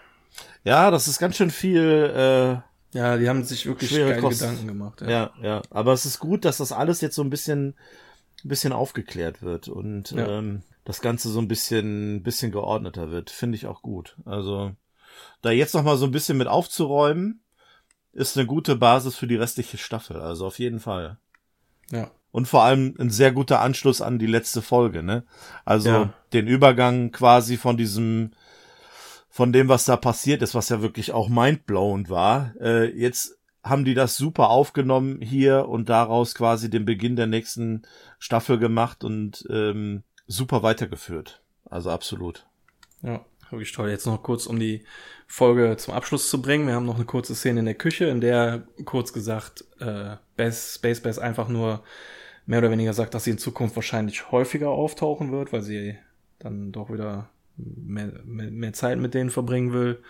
Ja, 0.65 0.91
das 0.91 1.09
ist 1.09 1.19
ganz 1.19 1.37
schön 1.37 1.51
viel. 1.51 2.13
Äh, 2.15 2.99
ja, 2.99 3.17
die 3.17 3.29
haben 3.29 3.45
sich 3.45 3.67
wirklich 3.67 3.91
Kosten. 4.21 4.45
Gedanken 4.45 4.67
gemacht. 4.67 5.01
Ja. 5.01 5.09
ja, 5.09 5.33
ja. 5.43 5.63
Aber 5.71 5.93
es 5.93 6.05
ist 6.05 6.19
gut, 6.19 6.45
dass 6.45 6.59
das 6.59 6.73
alles 6.73 7.01
jetzt 7.01 7.15
so 7.15 7.23
ein 7.23 7.31
bisschen, 7.31 7.75
ein 8.45 8.49
bisschen 8.49 8.73
aufgeklärt 8.73 9.43
wird 9.43 9.69
und 9.69 10.11
ja. 10.11 10.39
ähm, 10.39 10.63
das 10.85 11.01
Ganze 11.01 11.31
so 11.31 11.39
ein 11.39 11.49
bisschen, 11.49 12.23
bisschen 12.23 12.51
geordneter 12.51 13.11
wird. 13.11 13.31
Finde 13.31 13.57
ich 13.57 13.67
auch 13.67 13.83
gut. 13.83 14.17
Also 14.25 14.73
da 15.43 15.51
jetzt 15.51 15.75
noch 15.75 15.83
mal 15.83 15.97
so 15.97 16.07
ein 16.07 16.13
bisschen 16.13 16.39
mit 16.39 16.49
aufzuräumen, 16.49 17.41
ist 18.19 18.37
eine 18.37 18.47
gute 18.47 18.77
Basis 18.77 19.15
für 19.17 19.27
die 19.27 19.37
restliche 19.37 19.79
Staffel. 19.79 20.21
Also 20.21 20.47
auf 20.47 20.59
jeden 20.59 20.81
Fall. 20.81 21.19
Ja. 21.91 22.11
Und 22.31 22.47
vor 22.47 22.65
allem 22.65 22.95
ein 22.99 23.11
sehr 23.11 23.33
guter 23.33 23.61
Anschluss 23.61 24.03
an 24.03 24.19
die 24.19 24.27
letzte 24.27 24.61
Folge, 24.61 25.03
ne? 25.03 25.25
Also 25.65 25.89
ja. 25.89 26.13
den 26.33 26.47
Übergang 26.47 27.11
quasi 27.11 27.57
von 27.57 27.77
diesem 27.77 28.33
von 29.31 29.53
dem, 29.53 29.69
was 29.69 29.85
da 29.85 29.97
passiert 29.97 30.43
ist, 30.43 30.55
was 30.55 30.69
ja 30.69 30.83
wirklich 30.83 31.13
auch 31.13 31.29
mindblowend 31.29 32.11
war. 32.11 32.55
Äh, 32.61 32.91
jetzt 32.99 33.39
haben 33.63 33.85
die 33.85 33.95
das 33.95 34.17
super 34.17 34.51
aufgenommen 34.51 35.21
hier 35.21 35.69
und 35.69 35.89
daraus 35.89 36.35
quasi 36.35 36.71
den 36.71 36.85
Beginn 36.85 37.15
der 37.15 37.29
nächsten 37.29 37.83
Staffel 38.19 38.59
gemacht 38.59 39.05
und 39.05 39.47
ähm, 39.49 40.03
super 40.27 40.63
weitergeführt. 40.63 41.41
Also 41.67 41.91
absolut. 41.91 42.47
Ja, 43.03 43.25
wirklich 43.53 43.73
toll. 43.73 43.91
Jetzt 43.91 44.07
noch 44.07 44.23
kurz, 44.23 44.47
um 44.47 44.59
die 44.59 44.85
Folge 45.27 45.77
zum 45.77 45.95
Abschluss 45.95 46.31
zu 46.31 46.41
bringen. 46.41 46.67
Wir 46.67 46.75
haben 46.75 46.87
noch 46.87 46.97
eine 46.97 47.05
kurze 47.05 47.35
Szene 47.35 47.61
in 47.61 47.67
der 47.67 47.75
Küche, 47.75 48.07
in 48.07 48.21
der 48.21 48.63
kurz 48.85 49.13
gesagt 49.13 49.65
äh, 49.81 50.17
Bess, 50.37 50.77
Space 50.77 51.01
Bass 51.01 51.19
einfach 51.19 51.49
nur 51.49 51.83
mehr 52.47 52.61
oder 52.61 52.71
weniger 52.71 52.95
sagt, 52.95 53.15
dass 53.15 53.25
sie 53.25 53.33
in 53.33 53.39
Zukunft 53.39 53.77
wahrscheinlich 53.77 54.31
häufiger 54.33 54.71
auftauchen 54.71 55.33
wird, 55.33 55.53
weil 55.53 55.63
sie 55.63 55.99
dann 56.39 56.73
doch 56.73 56.91
wieder 56.91 57.29
mehr, 57.57 58.13
mehr, 58.25 58.51
mehr 58.51 58.73
Zeit 58.73 58.99
mit 58.99 59.15
denen 59.15 59.31
verbringen 59.31 59.73
will. 59.73 60.03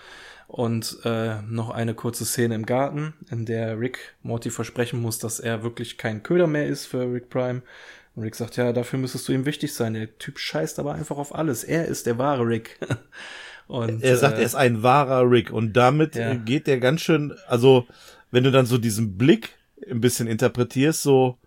Und 0.47 1.01
äh, 1.05 1.43
noch 1.43 1.69
eine 1.69 1.95
kurze 1.95 2.25
Szene 2.25 2.55
im 2.55 2.65
Garten, 2.65 3.13
in 3.31 3.45
der 3.45 3.79
Rick 3.79 4.15
Morty 4.23 4.51
versprechen 4.51 5.03
muss, 5.03 5.19
dass 5.19 5.41
er 5.41 5.63
wirklich 5.63 5.99
kein 5.99 6.23
Köder 6.23 6.47
mehr 6.47 6.67
ist 6.67 6.87
für 6.87 7.13
Rick 7.13 7.29
Prime. 7.29 7.61
Und 8.19 8.25
Rick 8.25 8.35
sagt, 8.35 8.57
ja, 8.57 8.73
dafür 8.73 8.99
müsstest 8.99 9.29
du 9.29 9.33
ihm 9.33 9.47
wichtig 9.47 9.73
sein. 9.73 9.95
Der 9.95 10.19
Typ 10.19 10.41
scheißt 10.41 10.81
aber 10.81 10.93
einfach 10.93 11.19
auf 11.19 11.33
alles. 11.33 11.63
Er 11.63 11.85
ist 11.87 12.05
der 12.05 12.19
wahre 12.19 12.49
Rick. 12.49 12.77
und, 13.69 14.03
er 14.03 14.17
sagt, 14.17 14.39
äh, 14.39 14.41
er 14.41 14.45
ist 14.45 14.57
ein 14.57 14.83
wahrer 14.83 15.31
Rick. 15.31 15.53
Und 15.53 15.75
damit 15.75 16.17
ja. 16.17 16.35
geht 16.35 16.67
der 16.67 16.81
ganz 16.81 17.01
schön, 17.01 17.33
also 17.47 17.87
wenn 18.33 18.43
du 18.43 18.51
dann 18.51 18.67
so 18.67 18.77
diesen 18.77 19.17
Blick 19.17 19.51
ein 19.89 20.01
bisschen 20.01 20.27
interpretierst, 20.27 21.01
so 21.01 21.39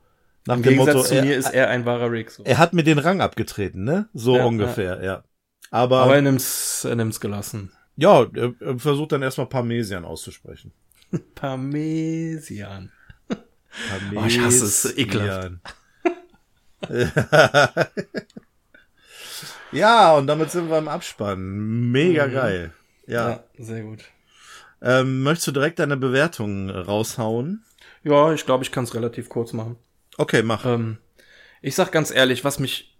nach 0.47 0.55
Im 0.55 0.63
dem 0.63 0.69
Gegensatz 0.69 0.95
Motto, 0.95 1.07
zu 1.09 1.15
er, 1.15 1.25
mir 1.25 1.35
ist 1.35 1.53
er 1.53 1.67
ein 1.67 1.83
wahrer 1.83 2.09
Rick. 2.09 2.31
So. 2.31 2.45
Er 2.45 2.57
hat 2.57 2.71
mir 2.71 2.85
den 2.85 2.99
Rang 2.99 3.19
abgetreten, 3.19 3.83
ne? 3.83 4.07
So 4.13 4.37
ja, 4.37 4.45
ungefähr, 4.45 4.99
ja. 4.99 5.03
ja. 5.03 5.23
Aber, 5.71 6.03
Aber 6.03 6.15
er 6.15 6.21
nimmt's, 6.21 6.85
er 6.85 6.95
nimmt's 6.95 7.19
gelassen. 7.19 7.73
Ja, 7.97 8.25
er, 8.33 8.53
er 8.61 8.79
versucht 8.79 9.11
dann 9.11 9.23
erstmal 9.23 9.47
Parmesian 9.47 10.05
auszusprechen. 10.05 10.71
Parmesian. 11.35 12.93
Parmesian. 13.27 14.23
Oh, 14.23 14.25
ich 14.25 14.39
hasse 14.39 14.63
es, 14.63 14.97
ekelhaft. 14.97 15.51
ja, 19.71 20.15
und 20.15 20.27
damit 20.27 20.51
sind 20.51 20.69
wir 20.69 20.77
im 20.77 20.87
Abspann. 20.87 21.91
Mega 21.91 22.27
mhm. 22.27 22.33
geil. 22.33 22.73
Ja. 23.07 23.29
ja. 23.29 23.43
sehr 23.57 23.81
gut. 23.83 24.03
Ähm, 24.81 25.23
möchtest 25.23 25.47
du 25.47 25.51
direkt 25.51 25.79
deine 25.79 25.97
Bewertung 25.97 26.69
raushauen? 26.69 27.63
Ja, 28.03 28.33
ich 28.33 28.45
glaube, 28.45 28.63
ich 28.63 28.71
kann 28.71 28.83
es 28.83 28.95
relativ 28.95 29.29
kurz 29.29 29.53
machen. 29.53 29.77
Okay, 30.17 30.41
mach. 30.41 30.65
Ähm, 30.65 30.97
ich 31.61 31.75
sag 31.75 31.91
ganz 31.91 32.11
ehrlich, 32.11 32.43
was 32.43 32.59
mich 32.59 32.97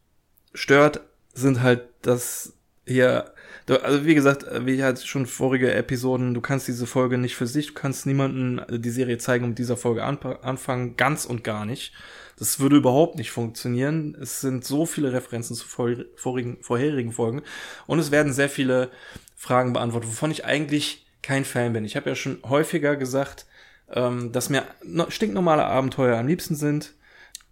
stört, 0.54 1.02
sind 1.34 1.62
halt, 1.62 1.84
dass 2.04 2.54
hier, 2.86 3.34
also 3.68 4.06
wie 4.06 4.16
gesagt, 4.16 4.46
wie 4.66 4.84
halt 4.84 5.02
schon 5.02 5.26
vorige 5.26 5.74
Episoden, 5.74 6.34
du 6.34 6.42
kannst 6.42 6.68
diese 6.68 6.86
Folge 6.86 7.18
nicht 7.18 7.36
für 7.36 7.48
sich, 7.48 7.68
du 7.68 7.74
kannst 7.74 8.06
niemanden 8.06 8.62
die 8.70 8.90
Serie 8.90 9.18
zeigen 9.18 9.46
und 9.46 9.52
mit 9.52 9.60
dieser 9.60 9.78
Folge 9.78 10.04
anfangen, 10.04 10.98
ganz 10.98 11.26
und 11.26 11.44
gar 11.44 11.66
nicht. 11.66 11.94
Das 12.42 12.60
würde 12.60 12.78
überhaupt 12.78 13.18
nicht 13.18 13.30
funktionieren. 13.30 14.18
Es 14.20 14.42
sind 14.42 14.66
so 14.66 14.88
viele 14.88 15.14
Referenzen 15.14 15.56
zu 15.56 15.68
vorigen, 15.68 16.58
vorherigen 16.64 17.12
Folgen 17.12 17.44
und 17.86 18.00
es 18.00 18.10
werden 18.10 18.34
sehr 18.34 18.50
viele 18.50 18.90
Fragen 19.36 19.74
beantwortet, 19.74 20.10
wovon 20.10 20.32
ich 20.32 20.44
eigentlich 20.44 21.06
kein 21.22 21.46
Fan 21.46 21.72
bin. 21.72 21.86
Ich 21.86 21.96
habe 21.96 22.10
ja 22.10 22.16
schon 22.16 22.40
häufiger 22.44 22.96
gesagt, 22.96 23.46
ähm, 23.92 24.32
dass 24.32 24.50
mir 24.50 24.64
stinknormale 25.10 25.66
Abenteuer 25.66 26.18
am 26.18 26.26
liebsten 26.26 26.56
sind 26.56 26.96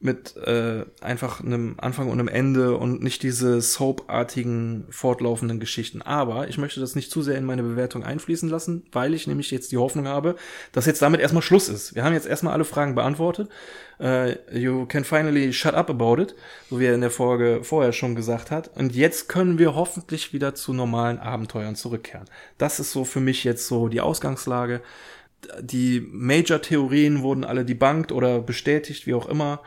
mit 0.01 0.37
äh, 0.37 0.85
einfach 1.01 1.43
einem 1.43 1.75
Anfang 1.77 2.07
und 2.07 2.19
einem 2.19 2.29
Ende 2.29 2.77
und 2.77 3.03
nicht 3.03 3.21
diese 3.21 3.59
soapartigen 3.59 4.85
fortlaufenden 4.89 5.59
Geschichten. 5.59 6.01
Aber 6.01 6.47
ich 6.47 6.57
möchte 6.57 6.79
das 6.79 6.95
nicht 6.95 7.11
zu 7.11 7.21
sehr 7.21 7.37
in 7.37 7.43
meine 7.43 7.63
Bewertung 7.63 8.03
einfließen 8.03 8.47
lassen, 8.47 8.85
weil 8.93 9.13
ich 9.13 9.27
nämlich 9.27 9.51
jetzt 9.51 9.73
die 9.73 9.77
Hoffnung 9.77 10.07
habe, 10.07 10.35
dass 10.71 10.85
jetzt 10.85 11.01
damit 11.01 11.19
erstmal 11.19 11.43
Schluss 11.43 11.67
ist. 11.67 11.95
Wir 11.95 12.05
haben 12.05 12.13
jetzt 12.13 12.27
erstmal 12.27 12.53
alle 12.53 12.63
Fragen 12.63 12.95
beantwortet. 12.95 13.49
Uh, 14.01 14.31
you 14.53 14.85
can 14.85 15.03
finally 15.03 15.51
shut 15.51 15.73
up 15.73 15.89
about 15.89 16.21
it, 16.21 16.33
so 16.69 16.79
wie 16.79 16.85
er 16.85 16.95
in 16.95 17.01
der 17.01 17.11
Folge 17.11 17.59
vorher 17.63 17.91
schon 17.91 18.15
gesagt 18.15 18.49
hat. 18.49 18.71
Und 18.77 18.95
jetzt 18.95 19.27
können 19.27 19.59
wir 19.59 19.75
hoffentlich 19.75 20.31
wieder 20.31 20.55
zu 20.55 20.71
normalen 20.71 21.19
Abenteuern 21.19 21.75
zurückkehren. 21.75 22.25
Das 22.57 22.79
ist 22.79 22.93
so 22.93 23.03
für 23.03 23.19
mich 23.19 23.43
jetzt 23.43 23.67
so 23.67 23.89
die 23.89 23.99
Ausgangslage. 23.99 24.79
Die 25.59 25.99
Major-Theorien 25.99 27.21
wurden 27.21 27.43
alle 27.43 27.65
debunked 27.65 28.13
oder 28.13 28.39
bestätigt, 28.39 29.05
wie 29.05 29.13
auch 29.13 29.27
immer 29.27 29.61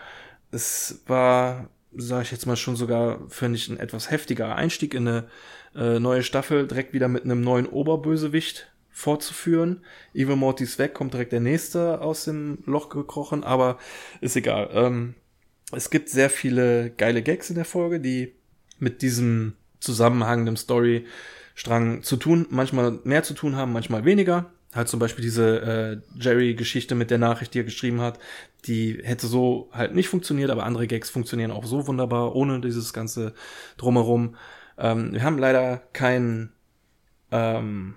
es 0.52 1.02
war, 1.06 1.68
sage 1.96 2.22
ich 2.22 2.30
jetzt 2.30 2.46
mal 2.46 2.56
schon 2.56 2.76
sogar, 2.76 3.18
finde 3.28 3.56
ich, 3.56 3.68
ein 3.68 3.80
etwas 3.80 4.10
heftiger 4.10 4.54
Einstieg 4.54 4.94
in 4.94 5.08
eine 5.08 5.28
äh, 5.74 5.98
neue 5.98 6.22
Staffel, 6.22 6.68
direkt 6.68 6.92
wieder 6.92 7.08
mit 7.08 7.24
einem 7.24 7.40
neuen 7.40 7.66
Oberbösewicht 7.66 8.70
fortzuführen. 8.90 9.80
Evil 10.14 10.36
Mortys 10.36 10.78
weg, 10.78 10.94
kommt 10.94 11.14
direkt 11.14 11.32
der 11.32 11.40
nächste 11.40 12.00
aus 12.00 12.24
dem 12.24 12.58
Loch 12.66 12.90
gekrochen, 12.90 13.42
aber 13.42 13.78
ist 14.20 14.36
egal. 14.36 14.70
Ähm, 14.72 15.14
es 15.72 15.88
gibt 15.88 16.10
sehr 16.10 16.28
viele 16.28 16.90
geile 16.90 17.22
Gags 17.22 17.48
in 17.48 17.56
der 17.56 17.64
Folge, 17.64 17.98
die 17.98 18.34
mit 18.78 19.00
diesem 19.00 19.54
zusammenhangenden 19.80 20.56
Storystrang 20.56 22.02
zu 22.02 22.16
tun, 22.16 22.46
manchmal 22.50 22.98
mehr 23.04 23.22
zu 23.22 23.32
tun 23.32 23.56
haben, 23.56 23.72
manchmal 23.72 24.04
weniger. 24.04 24.52
Halt 24.74 24.88
zum 24.88 25.00
Beispiel 25.00 25.22
diese 25.22 25.60
äh, 25.60 26.18
Jerry-Geschichte 26.18 26.94
mit 26.94 27.10
der 27.10 27.18
Nachricht, 27.18 27.52
die 27.54 27.60
er 27.60 27.64
geschrieben 27.64 28.00
hat, 28.00 28.18
die 28.66 29.00
hätte 29.02 29.26
so 29.26 29.70
halt 29.72 29.94
nicht 29.94 30.08
funktioniert, 30.08 30.50
aber 30.50 30.64
andere 30.64 30.86
Gags 30.86 31.10
funktionieren 31.10 31.50
auch 31.50 31.64
so 31.64 31.86
wunderbar, 31.86 32.34
ohne 32.36 32.60
dieses 32.60 32.92
ganze 32.92 33.34
Drumherum. 33.76 34.36
Ähm, 34.78 35.12
wir 35.12 35.22
haben 35.22 35.38
leider 35.38 35.82
keinen 35.92 36.52
ähm, 37.30 37.96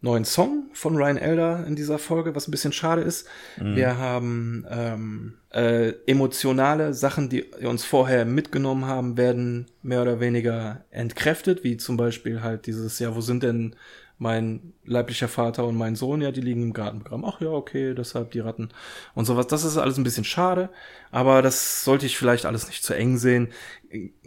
neuen 0.00 0.24
Song 0.24 0.70
von 0.74 0.96
Ryan 0.96 1.16
Elder 1.16 1.66
in 1.66 1.74
dieser 1.74 1.98
Folge, 1.98 2.34
was 2.34 2.46
ein 2.46 2.50
bisschen 2.52 2.72
schade 2.72 3.02
ist. 3.02 3.26
Mhm. 3.60 3.76
Wir 3.76 3.98
haben 3.98 4.66
ähm, 4.70 5.34
äh, 5.50 5.92
emotionale 6.06 6.94
Sachen, 6.94 7.28
die 7.28 7.42
uns 7.42 7.84
vorher 7.84 8.24
mitgenommen 8.24 8.86
haben, 8.86 9.16
werden 9.16 9.66
mehr 9.82 10.02
oder 10.02 10.20
weniger 10.20 10.84
entkräftet, 10.90 11.64
wie 11.64 11.76
zum 11.76 11.96
Beispiel 11.96 12.42
halt 12.42 12.66
dieses, 12.66 12.98
ja, 12.98 13.14
wo 13.14 13.20
sind 13.20 13.42
denn 13.42 13.74
mein 14.18 14.74
leiblicher 14.84 15.28
Vater 15.28 15.64
und 15.64 15.76
mein 15.76 15.96
Sohn, 15.96 16.20
ja, 16.20 16.32
die 16.32 16.40
liegen 16.40 16.62
im 16.62 16.72
Garten 16.72 16.98
begraben. 16.98 17.24
Ach 17.24 17.40
ja, 17.40 17.50
okay, 17.50 17.94
deshalb 17.94 18.32
die 18.32 18.40
Ratten 18.40 18.70
und 19.14 19.24
sowas. 19.24 19.46
Das 19.46 19.64
ist 19.64 19.76
alles 19.76 19.96
ein 19.96 20.04
bisschen 20.04 20.24
schade, 20.24 20.70
aber 21.10 21.40
das 21.40 21.84
sollte 21.84 22.06
ich 22.06 22.18
vielleicht 22.18 22.44
alles 22.44 22.66
nicht 22.66 22.82
zu 22.82 22.94
eng 22.94 23.16
sehen. 23.16 23.48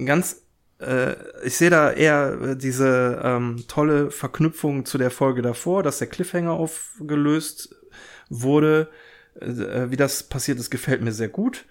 Ganz 0.03 0.43
äh, 0.80 1.15
ich 1.43 1.57
sehe 1.57 1.69
da 1.69 1.91
eher 1.91 2.55
diese 2.55 3.22
ähm, 3.23 3.63
tolle 3.68 4.11
Verknüpfung 4.11 4.85
zu 4.85 4.97
der 4.97 5.11
Folge 5.11 5.41
davor, 5.41 5.84
dass 5.84 5.99
der 5.99 6.07
Cliffhanger 6.07 6.53
aufgelöst 6.53 7.76
wurde. 8.30 8.89
Äh, 9.39 9.91
wie 9.91 9.97
das 9.97 10.23
passiert 10.23 10.59
ist, 10.59 10.72
gefällt 10.72 11.01
mir 11.01 11.11
sehr 11.13 11.30
gut. 11.30 11.65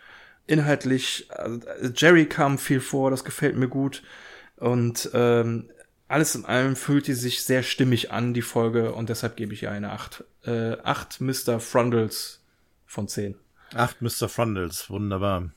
Inhaltlich, 0.47 1.29
äh, 1.31 1.91
Jerry 1.95 2.27
kam 2.27 2.59
viel 2.59 2.81
vor, 2.81 3.11
das 3.11 3.25
gefällt 3.25 3.57
mir 3.57 3.69
gut. 3.69 4.03
Und 4.57 5.11
ähm, 5.15 5.71
alles 6.11 6.35
in 6.35 6.45
allem 6.45 6.75
fühlt 6.75 7.07
die 7.07 7.15
sich 7.15 7.45
sehr 7.45 7.63
stimmig 7.63 8.11
an, 8.11 8.35
die 8.35 8.43
Folge, 8.43 8.93
und 8.93 9.09
deshalb 9.09 9.37
gebe 9.37 9.55
ich 9.55 9.63
ihr 9.63 9.71
eine 9.71 9.93
8. 9.93 10.25
Äh, 10.45 10.77
8 10.83 11.21
Mr. 11.21 11.61
Frundles 11.61 12.43
von 12.85 13.07
10. 13.07 13.37
8 13.75 14.03
Mr. 14.03 14.29
Frundles, 14.29 14.91
wunderbar. 14.91 15.51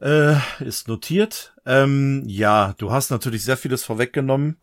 Äh, 0.00 0.36
ist 0.60 0.86
notiert. 0.86 1.52
Ähm, 1.66 2.22
ja, 2.26 2.74
du 2.78 2.92
hast 2.92 3.10
natürlich 3.10 3.42
sehr 3.42 3.56
vieles 3.56 3.84
vorweggenommen. 3.84 4.58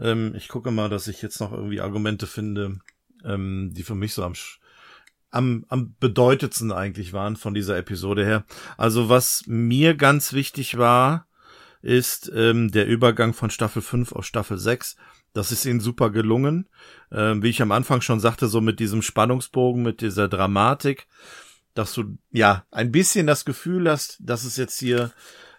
Ähm, 0.00 0.34
ich 0.34 0.48
gucke 0.48 0.70
mal, 0.70 0.88
dass 0.88 1.08
ich 1.08 1.20
jetzt 1.20 1.40
noch 1.40 1.52
irgendwie 1.52 1.82
Argumente 1.82 2.26
finde, 2.26 2.80
ähm, 3.24 3.72
die 3.74 3.82
für 3.82 3.94
mich 3.94 4.14
so 4.14 4.24
am, 4.24 4.32
am, 5.30 5.66
am 5.68 5.94
bedeutendsten 6.00 6.72
eigentlich 6.72 7.12
waren 7.12 7.36
von 7.36 7.52
dieser 7.52 7.76
Episode 7.76 8.24
her. 8.24 8.46
Also 8.78 9.10
was 9.10 9.44
mir 9.46 9.94
ganz 9.94 10.32
wichtig 10.32 10.78
war, 10.78 11.27
ist 11.82 12.30
ähm, 12.34 12.70
der 12.70 12.86
Übergang 12.86 13.34
von 13.34 13.50
Staffel 13.50 13.82
5 13.82 14.12
auf 14.12 14.24
Staffel 14.24 14.58
6. 14.58 14.96
Das 15.32 15.52
ist 15.52 15.64
ihnen 15.64 15.80
super 15.80 16.10
gelungen. 16.10 16.68
Ähm, 17.12 17.42
wie 17.42 17.50
ich 17.50 17.62
am 17.62 17.72
Anfang 17.72 18.00
schon 18.00 18.20
sagte, 18.20 18.48
so 18.48 18.60
mit 18.60 18.80
diesem 18.80 19.02
Spannungsbogen, 19.02 19.82
mit 19.82 20.00
dieser 20.00 20.28
Dramatik, 20.28 21.06
dass 21.74 21.92
du 21.94 22.18
ja 22.30 22.64
ein 22.70 22.90
bisschen 22.90 23.26
das 23.26 23.44
Gefühl 23.44 23.88
hast, 23.88 24.18
dass 24.20 24.44
es 24.44 24.56
jetzt 24.56 24.78
hier 24.78 25.12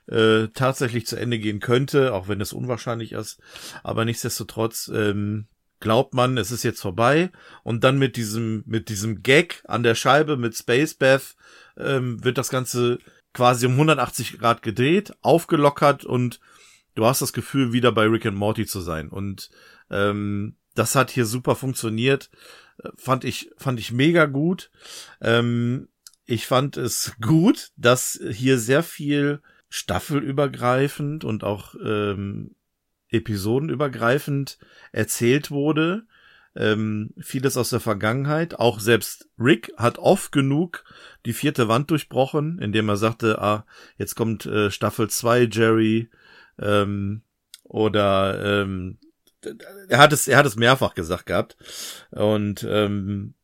äh, 0.07 0.47
tatsächlich 0.53 1.05
zu 1.07 1.15
Ende 1.15 1.39
gehen 1.39 1.59
könnte, 1.59 2.13
auch 2.13 2.27
wenn 2.27 2.41
es 2.41 2.53
unwahrscheinlich 2.53 3.13
ist. 3.13 3.39
Aber 3.83 4.05
nichtsdestotrotz 4.05 4.91
ähm, 4.93 5.47
glaubt 5.79 6.13
man, 6.13 6.37
es 6.37 6.51
ist 6.51 6.63
jetzt 6.63 6.81
vorbei. 6.81 7.31
Und 7.63 7.83
dann 7.83 7.97
mit 7.97 8.17
diesem, 8.17 8.63
mit 8.65 8.89
diesem 8.89 9.23
Gag 9.23 9.63
an 9.67 9.83
der 9.83 9.95
Scheibe 9.95 10.35
mit 10.35 10.55
Space 10.55 10.93
Bath 10.93 11.35
ähm, 11.77 12.23
wird 12.23 12.37
das 12.37 12.49
Ganze 12.49 12.99
quasi 13.33 13.65
um 13.65 13.73
180 13.73 14.39
Grad 14.39 14.61
gedreht, 14.61 15.13
aufgelockert 15.21 16.05
und 16.05 16.39
du 16.95 17.05
hast 17.05 17.21
das 17.21 17.33
Gefühl, 17.33 17.73
wieder 17.73 17.91
bei 17.91 18.05
Rick 18.05 18.25
and 18.25 18.37
Morty 18.37 18.65
zu 18.65 18.81
sein. 18.81 19.09
Und 19.09 19.49
ähm, 19.89 20.55
das 20.75 20.95
hat 20.95 21.11
hier 21.11 21.25
super 21.25 21.55
funktioniert. 21.55 22.29
Fand 22.95 23.23
ich, 23.23 23.51
fand 23.57 23.79
ich 23.79 23.91
mega 23.91 24.25
gut. 24.25 24.71
Ähm, 25.21 25.89
ich 26.25 26.45
fand 26.45 26.77
es 26.77 27.13
gut, 27.21 27.71
dass 27.75 28.19
hier 28.31 28.57
sehr 28.59 28.83
viel 28.83 29.41
staffelübergreifend 29.69 31.23
und 31.23 31.43
auch 31.43 31.75
ähm, 31.83 32.55
episodenübergreifend 33.09 34.57
erzählt 34.91 35.51
wurde. 35.51 36.05
Ähm, 36.59 37.13
vieles 37.17 37.55
aus 37.55 37.69
der 37.69 37.79
Vergangenheit. 37.79 38.59
Auch 38.59 38.81
selbst 38.81 39.29
Rick 39.39 39.71
hat 39.77 39.97
oft 39.97 40.33
genug 40.33 40.83
die 41.25 41.31
vierte 41.31 41.69
Wand 41.69 41.89
durchbrochen, 41.89 42.59
indem 42.59 42.89
er 42.89 42.97
sagte, 42.97 43.41
ah, 43.41 43.65
jetzt 43.97 44.15
kommt 44.15 44.45
äh, 44.45 44.69
Staffel 44.69 45.09
2 45.09 45.47
Jerry 45.49 46.09
ähm, 46.59 47.21
oder 47.63 48.61
ähm, 48.61 48.97
er 49.87 49.99
hat 49.99 50.11
es, 50.11 50.27
er 50.27 50.37
hat 50.37 50.45
es 50.45 50.57
mehrfach 50.57 50.95
gesagt 50.95 51.27
gehabt. 51.27 51.55
Und 52.11 52.67
ähm, 52.69 53.35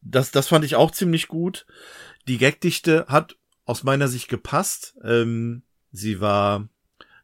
das, 0.00 0.30
das 0.30 0.48
fand 0.48 0.64
ich 0.64 0.76
auch 0.76 0.90
ziemlich 0.90 1.28
gut. 1.28 1.66
Die 2.28 2.38
Gagdichte 2.38 3.04
hat 3.08 3.36
aus 3.66 3.82
meiner 3.82 4.08
Sicht 4.08 4.28
gepasst. 4.28 4.96
Ähm, 5.04 5.64
sie 5.92 6.20
war 6.20 6.68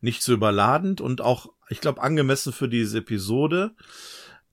nicht 0.01 0.23
so 0.23 0.33
überladend 0.33 1.01
und 1.01 1.21
auch, 1.21 1.51
ich 1.69 1.81
glaube, 1.81 2.03
angemessen 2.03 2.53
für 2.53 2.69
diese 2.69 2.99
Episode. 2.99 3.73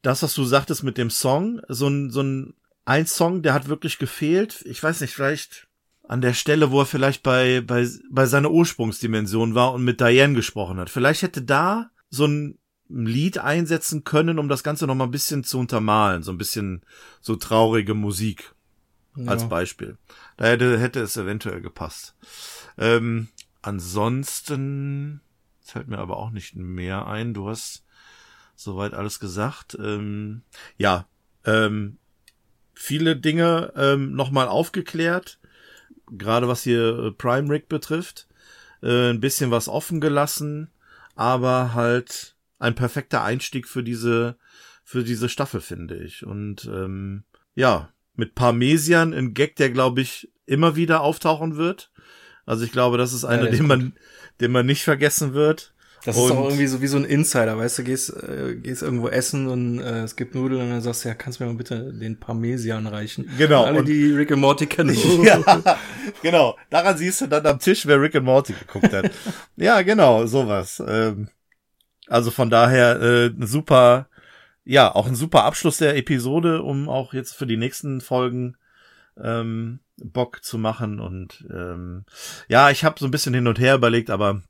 Das, 0.01 0.23
was 0.23 0.33
du 0.33 0.43
sagtest 0.43 0.83
mit 0.83 0.97
dem 0.97 1.09
Song, 1.09 1.61
so 1.67 1.87
ein, 1.87 2.09
so 2.11 2.21
ein, 2.21 2.53
ein 2.85 3.05
Song, 3.05 3.41
der 3.41 3.53
hat 3.53 3.67
wirklich 3.67 3.97
gefehlt. 3.97 4.63
Ich 4.65 4.81
weiß 4.81 5.01
nicht, 5.01 5.13
vielleicht 5.13 5.67
an 6.07 6.21
der 6.21 6.33
Stelle, 6.33 6.71
wo 6.71 6.81
er 6.81 6.85
vielleicht 6.85 7.23
bei, 7.23 7.61
bei, 7.61 7.87
bei 8.09 8.25
seiner 8.25 8.51
Ursprungsdimension 8.51 9.55
war 9.55 9.73
und 9.73 9.83
mit 9.83 9.99
Diane 9.99 10.33
gesprochen 10.33 10.79
hat. 10.79 10.89
Vielleicht 10.89 11.21
hätte 11.21 11.41
da 11.41 11.89
so 12.09 12.25
ein 12.25 12.57
Lied 12.89 13.39
einsetzen 13.39 14.05
können, 14.05 14.39
um 14.39 14.47
das 14.47 14.63
Ganze 14.63 14.87
noch 14.87 14.95
mal 14.95 15.05
ein 15.05 15.11
bisschen 15.11 15.43
zu 15.43 15.59
untermalen. 15.59 16.23
So 16.23 16.31
ein 16.31 16.37
bisschen 16.37 16.81
so 17.19 17.35
traurige 17.35 17.93
Musik. 17.93 18.53
Ja. 19.17 19.31
Als 19.31 19.49
Beispiel. 19.49 19.97
Da 20.37 20.45
hätte, 20.45 20.79
hätte 20.79 21.01
es 21.01 21.17
eventuell 21.17 21.59
gepasst. 21.59 22.15
Ähm, 22.77 23.29
ansonsten 23.63 25.21
fällt 25.59 25.87
mir 25.87 25.97
aber 25.97 26.17
auch 26.17 26.29
nicht 26.29 26.55
mehr 26.55 27.07
ein. 27.07 27.33
Du 27.33 27.49
hast 27.49 27.83
soweit 28.57 28.93
alles 28.93 29.21
gesagt. 29.21 29.77
Ähm, 29.79 30.41
ja, 30.75 31.07
ähm, 31.45 31.97
viele 32.73 33.15
Dinge 33.15 33.71
ähm, 33.77 34.13
nochmal 34.13 34.49
aufgeklärt, 34.49 35.39
gerade 36.11 36.49
was 36.49 36.63
hier 36.63 36.99
äh, 36.99 37.11
Prime 37.11 37.49
Rig 37.49 37.69
betrifft. 37.69 38.27
Äh, 38.83 39.11
ein 39.11 39.21
bisschen 39.21 39.51
was 39.51 39.69
offen 39.69 40.01
gelassen, 40.01 40.69
aber 41.15 41.73
halt 41.73 42.35
ein 42.59 42.75
perfekter 42.75 43.23
Einstieg 43.23 43.67
für 43.67 43.83
diese 43.83 44.37
für 44.83 45.03
diese 45.03 45.29
Staffel 45.29 45.61
finde 45.61 45.97
ich. 45.97 46.25
Und 46.25 46.65
ähm, 46.65 47.23
ja, 47.55 47.89
mit 48.15 48.35
Parmesian 48.35 49.13
ein 49.13 49.33
Gag, 49.33 49.55
der 49.57 49.69
glaube 49.69 50.01
ich 50.01 50.31
immer 50.45 50.75
wieder 50.75 51.01
auftauchen 51.01 51.57
wird. 51.57 51.91
Also 52.45 52.63
ich 52.63 52.71
glaube, 52.71 52.97
das 52.97 53.11
ist 53.11 53.25
einer, 53.25 53.45
ja, 53.45 53.51
den 53.51 53.67
man, 53.67 53.93
den 54.39 54.51
man 54.51 54.65
nicht 54.65 54.83
vergessen 54.83 55.33
wird. 55.33 55.73
Das 56.05 56.15
und 56.15 56.25
ist 56.25 56.31
auch 56.31 56.45
irgendwie 56.45 56.67
so 56.67 56.81
wie 56.81 56.87
so 56.87 56.97
ein 56.97 57.05
Insider, 57.05 57.57
weißt 57.57 57.79
du, 57.79 57.83
gehst, 57.83 58.11
äh, 58.23 58.55
gehst 58.55 58.81
irgendwo 58.81 59.09
essen 59.09 59.47
und 59.47 59.79
äh, 59.79 60.03
es 60.03 60.15
gibt 60.15 60.35
Nudeln 60.35 60.61
und 60.61 60.69
dann 60.69 60.81
sagst 60.81 61.03
du, 61.03 61.09
ja, 61.09 61.15
kannst 61.15 61.39
du 61.39 61.43
mir 61.43 61.51
mal 61.51 61.57
bitte 61.57 61.91
den 61.91 62.19
Parmesian 62.19 62.87
reichen. 62.87 63.29
Genau. 63.37 63.63
Und 63.63 63.69
alle, 63.69 63.83
die 63.83 64.11
Rick 64.13 64.31
and 64.31 64.41
Morty 64.41 64.67
kennen. 64.67 64.95
ja, 65.23 65.41
genau. 66.21 66.55
Daran 66.69 66.97
siehst 66.97 67.21
du 67.21 67.27
dann 67.27 67.45
am 67.45 67.59
Tisch, 67.59 67.85
wer 67.85 67.99
Rick 67.99 68.15
and 68.15 68.25
Morty 68.25 68.53
geguckt 68.53 68.93
hat. 68.93 69.11
ja, 69.55 69.81
genau, 69.81 70.25
sowas. 70.27 70.81
Ähm, 70.87 71.29
also 72.07 72.31
von 72.31 72.49
daher 72.49 73.01
äh, 73.01 73.31
super, 73.39 74.07
ja, 74.63 74.93
auch 74.93 75.07
ein 75.07 75.15
super 75.15 75.43
Abschluss 75.43 75.77
der 75.77 75.97
Episode, 75.97 76.61
um 76.61 76.89
auch 76.89 77.13
jetzt 77.13 77.33
für 77.33 77.47
die 77.47 77.57
nächsten 77.57 78.01
Folgen 78.01 78.55
ähm, 79.21 79.79
Bock 79.97 80.43
zu 80.43 80.57
machen. 80.57 80.99
Und 80.99 81.45
ähm, 81.51 82.05
ja, 82.47 82.69
ich 82.69 82.85
habe 82.85 82.99
so 82.99 83.05
ein 83.05 83.11
bisschen 83.11 83.33
hin 83.33 83.47
und 83.47 83.59
her 83.59 83.75
überlegt, 83.75 84.09
aber 84.09 84.41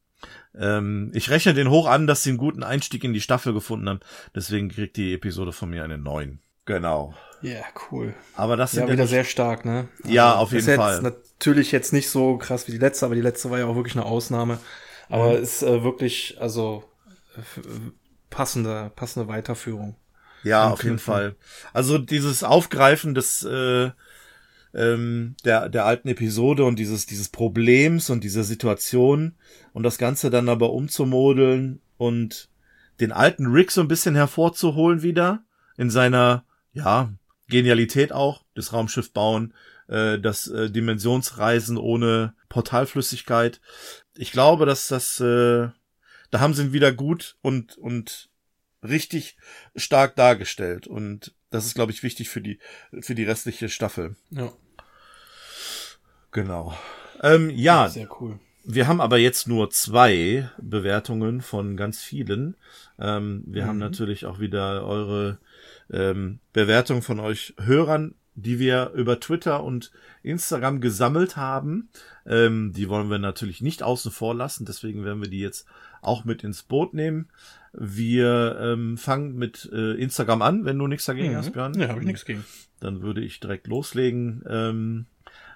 ähm, 0.60 1.12
ich 1.14 1.30
rechne 1.30 1.54
den 1.54 1.70
hoch 1.70 1.88
an, 1.88 2.08
dass 2.08 2.24
sie 2.24 2.30
einen 2.30 2.38
guten 2.38 2.64
Einstieg 2.64 3.04
in 3.04 3.14
die 3.14 3.22
Staffel 3.22 3.54
gefunden 3.54 3.90
haben. 3.90 4.00
Deswegen 4.36 4.70
kriegt 4.70 4.98
die 4.98 5.14
Episode 5.14 5.52
von 5.52 5.70
mir 5.70 5.84
eine 5.84 5.98
9. 5.98 6.40
Genau. 6.66 7.14
Ja, 7.42 7.52
yeah, 7.52 7.66
cool. 7.92 8.14
Aber 8.36 8.58
das 8.58 8.72
sind 8.72 8.88
ja 8.88 8.94
wieder 8.94 9.08
sehr 9.08 9.24
stark, 9.24 9.64
ne? 9.64 9.88
Also 10.04 10.14
ja, 10.14 10.36
auf 10.36 10.52
jeden 10.52 10.76
Fall. 10.76 11.02
natürlich 11.02 11.72
jetzt 11.72 11.94
nicht 11.94 12.10
so 12.10 12.38
krass 12.38 12.68
wie 12.68 12.72
die 12.72 12.80
letzte, 12.80 13.06
aber 13.06 13.16
die 13.16 13.22
letzte 13.22 13.52
war 13.52 13.60
ja 13.60 13.66
auch 13.66 13.76
wirklich 13.76 13.96
eine 13.96 14.06
Ausnahme. 14.06 14.60
Aber 15.08 15.38
mhm. 15.38 15.44
ist 15.44 15.64
äh, 15.64 15.84
wirklich, 15.84 16.38
also 16.40 16.84
passende, 18.30 18.92
passende 18.96 19.28
Weiterführung. 19.28 19.96
Ja, 20.44 20.70
auf 20.70 20.84
jeden 20.84 21.00
Fall. 21.00 21.36
Also 21.74 21.98
dieses 21.98 22.44
Aufgreifen 22.44 23.14
des 23.14 23.44
äh, 23.44 23.92
ähm, 24.78 25.36
der, 25.44 25.70
der 25.70 25.86
alten 25.86 26.08
Episode 26.08 26.64
und 26.64 26.78
dieses, 26.80 27.06
dieses 27.06 27.30
Problems 27.30 28.10
und 28.10 28.24
dieser 28.24 28.44
Situation 28.44 29.36
und 29.74 29.84
das 29.84 29.98
Ganze 29.98 30.30
dann 30.30 30.50
aber 30.50 30.72
umzumodeln 30.72 31.82
und 31.98 32.50
den 33.00 33.12
alten 33.12 33.48
Rick 33.48 33.72
so 33.72 33.82
ein 33.82 33.88
bisschen 33.88 34.16
hervorzuholen 34.16 35.02
wieder 35.02 35.44
in 35.78 35.90
seiner, 35.90 36.46
ja, 36.74 37.12
Genialität 37.50 38.12
auch, 38.12 38.44
das 38.56 38.74
Raumschiff 38.74 39.14
bauen, 39.14 39.54
äh, 39.88 40.20
das 40.20 40.48
äh, 40.48 40.70
Dimensionsreisen 40.70 41.78
ohne 41.78 42.34
Portalflüssigkeit. 42.50 43.62
Ich 44.16 44.32
glaube, 44.32 44.66
dass 44.66 44.88
das 44.88 45.20
äh, 45.20 45.70
da 46.32 46.40
haben 46.40 46.54
sie 46.54 46.64
ihn 46.64 46.74
wieder 46.74 46.92
gut 46.92 47.38
und, 47.42 47.78
und 47.78 48.30
richtig 48.84 49.38
stark 49.76 50.16
dargestellt. 50.16 50.88
Und 50.88 51.34
das 51.50 51.66
ist, 51.66 51.76
glaube 51.76 51.92
ich, 51.92 52.04
wichtig 52.04 52.30
für 52.30 52.42
die, 52.42 52.60
für 53.00 53.16
die 53.16 53.24
restliche 53.24 53.70
Staffel. 53.70 54.16
Ja. 54.30 54.54
Genau. 56.32 56.74
Ähm, 57.22 57.50
ja. 57.50 57.90
Sehr 57.90 58.10
cool. 58.22 58.40
Wir 58.70 58.88
haben 58.88 59.00
aber 59.00 59.18
jetzt 59.18 59.48
nur 59.48 59.70
zwei 59.70 60.50
Bewertungen 60.62 61.42
von 61.42 61.78
ganz 61.78 62.02
vielen. 62.04 62.56
Ähm, 63.00 63.44
wir 63.46 63.64
mhm. 63.64 63.68
haben 63.68 63.78
natürlich 63.78 64.26
auch 64.26 64.40
wieder 64.40 64.86
eure 64.86 65.38
ähm, 65.90 66.40
Bewertung 66.52 67.02
von 67.02 67.22
euch 67.22 67.54
Hörern, 67.60 68.16
die 68.36 68.60
wir 68.60 68.92
über 68.94 69.20
Twitter 69.20 69.64
und 69.64 69.92
Instagram 70.22 70.82
gesammelt 70.82 71.38
haben. 71.38 71.90
Ähm, 72.26 72.74
die 72.74 72.90
wollen 72.90 73.10
wir 73.10 73.20
natürlich 73.20 73.62
nicht 73.62 73.84
außen 73.84 74.12
vor 74.12 74.36
lassen, 74.36 74.66
deswegen 74.66 75.06
werden 75.06 75.22
wir 75.22 75.30
die 75.30 75.40
jetzt 75.40 75.66
auch 76.02 76.26
mit 76.26 76.44
ins 76.44 76.64
Boot 76.64 76.94
nehmen. 76.94 77.30
Wir 77.74 78.58
ähm, 78.60 78.98
fangen 78.98 79.36
mit 79.36 79.70
äh, 79.72 79.94
Instagram 79.94 80.42
an, 80.42 80.66
wenn 80.66 80.78
du 80.78 80.88
nichts 80.88 81.06
dagegen 81.06 81.32
mhm. 81.32 81.38
hast, 81.38 81.54
Björn. 81.54 81.74
Ja, 81.80 81.88
habe 81.88 82.02
ich 82.02 82.06
nichts 82.06 82.26
gegen. 82.26 82.44
Dann 82.80 83.02
würde 83.02 83.22
ich 83.22 83.40
direkt 83.40 83.68
loslegen. 83.68 84.44
Ähm, 84.48 85.06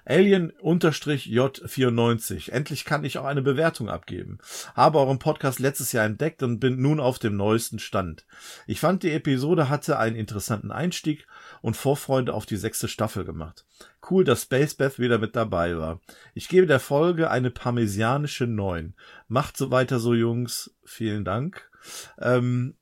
Alien-J94. 0.04 2.50
Endlich 2.50 2.84
kann 2.84 3.04
ich 3.04 3.18
auch 3.18 3.24
eine 3.24 3.42
Bewertung 3.42 3.88
abgeben. 3.88 4.38
Habe 4.74 4.98
euren 4.98 5.18
Podcast 5.18 5.60
letztes 5.60 5.92
Jahr 5.92 6.04
entdeckt 6.04 6.42
und 6.42 6.60
bin 6.60 6.82
nun 6.82 7.00
auf 7.00 7.18
dem 7.18 7.36
neuesten 7.36 7.78
Stand. 7.78 8.26
Ich 8.66 8.80
fand, 8.80 9.02
die 9.02 9.12
Episode 9.12 9.68
hatte 9.68 9.98
einen 9.98 10.16
interessanten 10.16 10.72
Einstieg 10.72 11.26
und 11.60 11.76
Vorfreude 11.76 12.32
auf 12.34 12.46
die 12.46 12.56
sechste 12.56 12.88
Staffel 12.88 13.24
gemacht. 13.24 13.64
Cool, 14.10 14.24
dass 14.24 14.42
Space 14.42 14.74
Beth 14.74 14.98
wieder 14.98 15.18
mit 15.18 15.36
dabei 15.36 15.76
war. 15.76 16.00
Ich 16.34 16.48
gebe 16.48 16.66
der 16.66 16.80
Folge 16.80 17.30
eine 17.30 17.50
parmesianische 17.50 18.46
9. 18.46 18.94
Macht 19.28 19.56
so 19.56 19.70
weiter 19.70 20.00
so, 20.00 20.14
Jungs. 20.14 20.74
Vielen 20.84 21.24
Dank. 21.24 21.70
Ähm, 22.18 22.74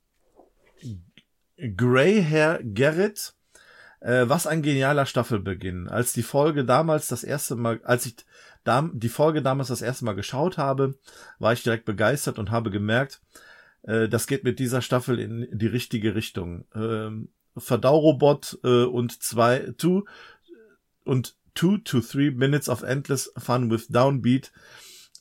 Grey 1.57 2.23
Hair 2.23 2.61
Garrett 2.63 3.35
äh, 4.01 4.27
was 4.27 4.47
ein 4.47 4.61
genialer 4.61 5.05
Staffelbeginn. 5.05 5.87
Als 5.87 6.13
die 6.13 6.23
Folge 6.23 6.65
damals 6.65 7.07
das 7.07 7.23
erste 7.23 7.55
Mal, 7.55 7.79
als 7.83 8.05
ich 8.05 8.15
dam 8.63 8.99
die 8.99 9.09
Folge 9.09 9.41
damals 9.41 9.69
das 9.69 9.81
erste 9.81 10.05
Mal 10.05 10.13
geschaut 10.13 10.57
habe, 10.57 10.95
war 11.39 11.53
ich 11.53 11.63
direkt 11.63 11.85
begeistert 11.85 12.37
und 12.37 12.51
habe 12.51 12.69
gemerkt, 12.69 13.21
äh, 13.83 14.09
das 14.09 14.27
geht 14.27 14.43
mit 14.43 14.59
dieser 14.59 14.81
Staffel 14.81 15.19
in 15.19 15.47
die 15.51 15.67
richtige 15.67 16.15
Richtung. 16.15 16.65
Ähm, 16.75 17.29
Verdaurobot 17.57 18.59
äh, 18.63 18.83
und 18.83 19.21
zwei, 19.21 19.73
two, 19.77 20.05
und 21.03 21.35
two 21.53 21.77
to 21.77 21.99
three 21.99 22.31
minutes 22.31 22.69
of 22.69 22.83
endless 22.83 23.31
fun 23.37 23.69
with 23.69 23.87
downbeat 23.87 24.51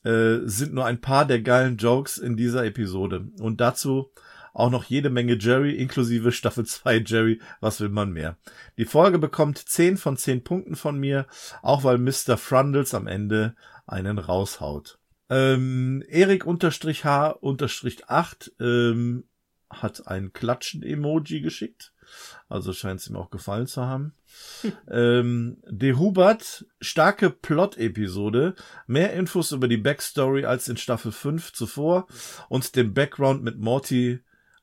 äh, 0.04 0.38
sind 0.44 0.72
nur 0.72 0.86
ein 0.86 1.00
paar 1.00 1.26
der 1.26 1.42
geilen 1.42 1.76
Jokes 1.76 2.18
in 2.18 2.36
dieser 2.36 2.64
Episode. 2.64 3.28
Und 3.40 3.60
dazu 3.60 4.10
auch 4.52 4.70
noch 4.70 4.84
jede 4.84 5.10
Menge 5.10 5.36
Jerry, 5.38 5.74
inklusive 5.74 6.32
Staffel 6.32 6.66
2 6.66 7.04
Jerry, 7.06 7.40
was 7.60 7.80
will 7.80 7.88
man 7.88 8.12
mehr. 8.12 8.36
Die 8.78 8.84
Folge 8.84 9.18
bekommt 9.18 9.58
10 9.58 9.96
von 9.96 10.16
10 10.16 10.44
Punkten 10.44 10.76
von 10.76 10.98
mir, 10.98 11.26
auch 11.62 11.84
weil 11.84 11.98
Mr. 11.98 12.36
Frundles 12.36 12.94
am 12.94 13.06
Ende 13.06 13.54
einen 13.86 14.18
raushaut. 14.18 14.98
Ähm, 15.28 16.02
Erik 16.08 16.44
unterstrich 16.44 17.04
H 17.04 17.30
unterstrich 17.30 18.08
8 18.08 18.52
ähm, 18.60 19.24
hat 19.70 20.08
ein 20.08 20.32
Klatschen-Emoji 20.32 21.40
geschickt. 21.40 21.92
Also 22.48 22.72
scheint 22.72 23.00
es 23.00 23.06
ihm 23.06 23.16
auch 23.16 23.30
gefallen 23.30 23.68
zu 23.68 23.86
haben. 23.86 24.14
ähm, 24.90 25.58
De 25.68 25.94
Hubert, 25.94 26.66
starke 26.80 27.30
Plot-Episode, 27.30 28.56
mehr 28.88 29.12
Infos 29.12 29.52
über 29.52 29.68
die 29.68 29.76
Backstory 29.76 30.44
als 30.44 30.68
in 30.68 30.76
Staffel 30.76 31.12
5 31.12 31.52
zuvor 31.52 32.08
und 32.48 32.74
den 32.74 32.92
Background 32.94 33.44
mit 33.44 33.58
Morty 33.58 34.20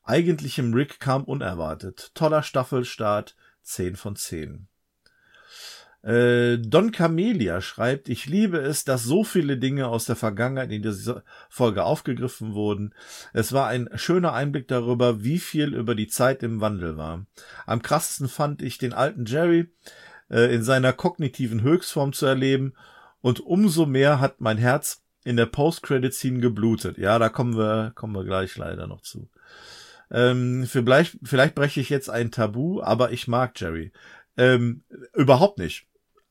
Eigentlichem 0.08 0.74
Rick 0.74 1.00
kam 1.00 1.24
unerwartet. 1.24 2.12
Toller 2.14 2.44
Staffelstart, 2.44 3.36
10 3.64 3.96
von 3.96 4.16
10. 4.16 4.68
Äh, 6.04 6.60
Don 6.60 6.92
Camelia 6.92 7.60
schreibt, 7.60 8.08
ich 8.08 8.28
liebe 8.28 8.60
es, 8.60 8.86
dass 8.86 9.04
so 9.04 9.24
viele 9.24 9.58
Dinge 9.58 9.88
aus 9.88 10.06
der 10.06 10.16
Vergangenheit 10.16 10.72
in 10.72 10.82
dieser 10.82 11.24
Folge 11.50 11.84
aufgegriffen 11.84 12.54
wurden. 12.54 12.94
Es 13.34 13.52
war 13.52 13.68
ein 13.68 13.90
schöner 13.96 14.34
Einblick 14.34 14.68
darüber, 14.68 15.24
wie 15.24 15.40
viel 15.40 15.74
über 15.74 15.96
die 15.96 16.08
Zeit 16.08 16.44
im 16.44 16.62
Wandel 16.62 16.96
war. 16.96 17.26
Am 17.66 17.82
krassesten 17.82 18.30
fand 18.30 18.62
ich 18.62 18.78
den 18.78 18.94
alten 18.94 19.26
Jerry 19.26 19.70
äh, 20.30 20.54
in 20.54 20.64
seiner 20.64 20.94
kognitiven 20.94 21.62
Höchstform 21.62 22.14
zu 22.14 22.26
erleben 22.26 22.74
und 23.20 23.42
umso 23.42 23.86
mehr 23.86 24.22
hat 24.22 24.40
mein 24.40 24.58
Herz 24.58 25.04
in 25.26 25.36
der 25.36 25.48
Post-Credit-Scene 25.48 26.40
geblutet. 26.40 26.98
Ja, 26.98 27.20
da 27.20 27.28
kommen 27.28 27.58
wir, 27.58 27.92
kommen 27.96 28.16
wir 28.16 28.24
gleich 28.24 28.56
leider 28.56 28.88
noch 28.88 29.02
zu. 29.02 29.28
Ähm, 30.12 30.66
vielleicht, 30.68 31.18
vielleicht 31.24 31.56
breche 31.56 31.82
ich 31.82 31.90
jetzt 31.90 32.10
ein 32.10 32.32
Tabu, 32.32 32.82
aber 32.82 33.12
ich 33.12 33.28
mag 33.28 33.60
Jerry. 33.60 33.92
Ähm, 34.38 34.84
überhaupt 35.14 35.58
nicht. 35.58 35.88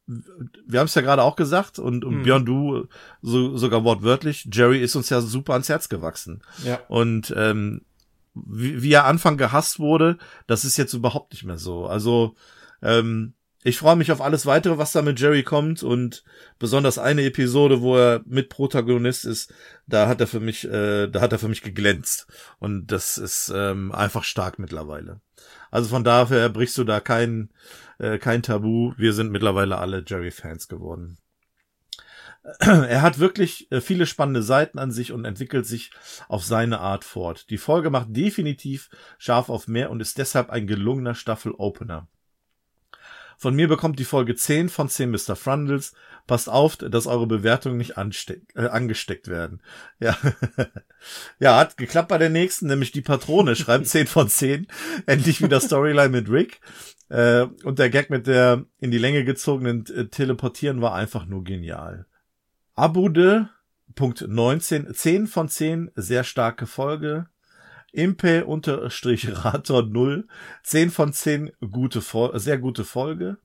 Wir 0.06 0.78
haben 0.78 0.86
es 0.86 0.94
ja 0.94 1.02
gerade 1.02 1.22
auch 1.22 1.34
gesagt 1.34 1.80
und, 1.80 2.04
und 2.04 2.16
hm. 2.16 2.22
Björn, 2.22 2.46
du 2.46 2.86
so, 3.22 3.56
sogar 3.56 3.82
wortwörtlich, 3.82 4.48
Jerry 4.52 4.80
ist 4.80 4.94
uns 4.94 5.10
ja 5.10 5.20
super 5.20 5.54
ans 5.54 5.68
Herz 5.68 5.88
gewachsen. 5.88 6.42
Ja. 6.64 6.80
Und 6.88 7.34
ähm, 7.36 7.82
wie, 8.34 8.82
wie 8.82 8.92
er 8.92 9.06
Anfang 9.06 9.36
gehasst 9.36 9.78
wurde, 9.78 10.18
das 10.46 10.64
ist 10.64 10.76
jetzt 10.76 10.92
überhaupt 10.92 11.32
nicht 11.32 11.44
mehr 11.44 11.58
so. 11.58 11.86
Also 11.86 12.36
ähm, 12.82 13.34
ich 13.66 13.78
freue 13.78 13.96
mich 13.96 14.12
auf 14.12 14.20
alles 14.20 14.46
weitere, 14.46 14.78
was 14.78 14.92
da 14.92 15.02
mit 15.02 15.18
Jerry 15.18 15.42
kommt 15.42 15.82
und 15.82 16.22
besonders 16.60 16.98
eine 16.98 17.24
Episode, 17.24 17.80
wo 17.80 17.96
er 17.96 18.22
mit 18.24 18.48
Protagonist 18.48 19.24
ist, 19.24 19.52
da 19.88 20.06
hat 20.06 20.20
er 20.20 20.28
für 20.28 20.38
mich, 20.38 20.64
äh, 20.64 21.08
da 21.08 21.20
hat 21.20 21.32
er 21.32 21.40
für 21.40 21.48
mich 21.48 21.62
geglänzt 21.62 22.28
und 22.60 22.86
das 22.92 23.18
ist 23.18 23.52
ähm, 23.52 23.90
einfach 23.90 24.22
stark 24.22 24.60
mittlerweile. 24.60 25.20
Also 25.72 25.88
von 25.88 26.04
daher 26.04 26.48
brichst 26.48 26.78
du 26.78 26.84
da 26.84 27.00
kein 27.00 27.50
äh, 27.98 28.18
kein 28.18 28.44
Tabu. 28.44 28.92
Wir 28.96 29.12
sind 29.12 29.32
mittlerweile 29.32 29.78
alle 29.78 30.04
Jerry-Fans 30.06 30.68
geworden. 30.68 31.18
Er 32.60 33.02
hat 33.02 33.18
wirklich 33.18 33.70
äh, 33.72 33.80
viele 33.80 34.06
spannende 34.06 34.44
Seiten 34.44 34.78
an 34.78 34.92
sich 34.92 35.10
und 35.10 35.24
entwickelt 35.24 35.66
sich 35.66 35.90
auf 36.28 36.44
seine 36.44 36.78
Art 36.78 37.02
fort. 37.02 37.50
Die 37.50 37.58
Folge 37.58 37.90
macht 37.90 38.14
definitiv 38.14 38.90
scharf 39.18 39.48
auf 39.48 39.66
mehr 39.66 39.90
und 39.90 39.98
ist 39.98 40.18
deshalb 40.18 40.50
ein 40.50 40.68
gelungener 40.68 41.16
Staffel-Opener. 41.16 42.06
Von 43.38 43.54
mir 43.54 43.68
bekommt 43.68 43.98
die 43.98 44.04
Folge 44.04 44.34
10 44.34 44.68
von 44.68 44.88
10 44.88 45.10
Mr. 45.10 45.36
Frundles. 45.36 45.92
Passt 46.26 46.48
auf, 46.48 46.76
dass 46.76 47.06
eure 47.06 47.26
Bewertungen 47.26 47.76
nicht 47.76 47.96
ansteck, 47.96 48.42
äh, 48.54 48.66
angesteckt 48.66 49.28
werden. 49.28 49.62
Ja. 50.00 50.16
ja, 51.38 51.58
hat 51.58 51.76
geklappt 51.76 52.08
bei 52.08 52.18
der 52.18 52.30
nächsten, 52.30 52.66
nämlich 52.66 52.92
die 52.92 53.02
Patrone 53.02 53.54
schreibt 53.54 53.86
10 53.88 54.06
von 54.06 54.28
10. 54.28 54.66
Endlich 55.06 55.42
wieder 55.42 55.60
Storyline 55.60 56.08
mit 56.08 56.30
Rick. 56.30 56.60
Äh, 57.08 57.42
und 57.62 57.78
der 57.78 57.90
Gag 57.90 58.10
mit 58.10 58.26
der 58.26 58.64
in 58.80 58.90
die 58.90 58.98
Länge 58.98 59.24
gezogenen 59.24 59.84
äh, 59.86 60.06
Teleportieren 60.06 60.80
war 60.80 60.94
einfach 60.94 61.26
nur 61.26 61.44
genial. 61.44 62.06
Abude, 62.74 63.48
Punkt 63.94 64.26
19, 64.26 64.92
10 64.92 65.26
von 65.26 65.48
10, 65.48 65.92
sehr 65.94 66.24
starke 66.24 66.66
Folge. 66.66 67.28
Impe-Rator 67.96 69.82
0, 69.82 70.28
10 70.62 70.90
von 70.90 71.12
10, 71.12 71.52
gute, 71.70 72.02
sehr 72.34 72.58
gute 72.58 72.84
Folge. 72.84 73.38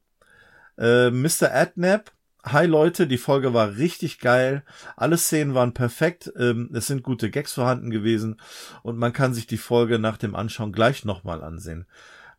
Äh, 0.78 1.10
Mr. 1.10 1.54
Adnap, 1.54 2.12
hi 2.44 2.66
Leute, 2.66 3.08
die 3.08 3.18
Folge 3.18 3.54
war 3.54 3.78
richtig 3.78 4.20
geil. 4.20 4.64
Alle 4.96 5.18
Szenen 5.18 5.54
waren 5.54 5.74
perfekt. 5.74 6.32
Ähm, 6.38 6.70
es 6.74 6.88
sind 6.88 7.04
gute 7.04 7.30
Gags 7.30 7.54
vorhanden 7.54 7.92
gewesen 7.92 8.40
und 8.84 8.98
man 8.98 9.14
kann 9.14 9.34
sich 9.34 9.48
die 9.48 9.58
Folge 9.58 10.00
nach 10.00 10.18
dem 10.18 10.36
Anschauen 10.36 10.72
gleich 10.72 11.06
nochmal 11.06 11.44
ansehen. 11.44 11.86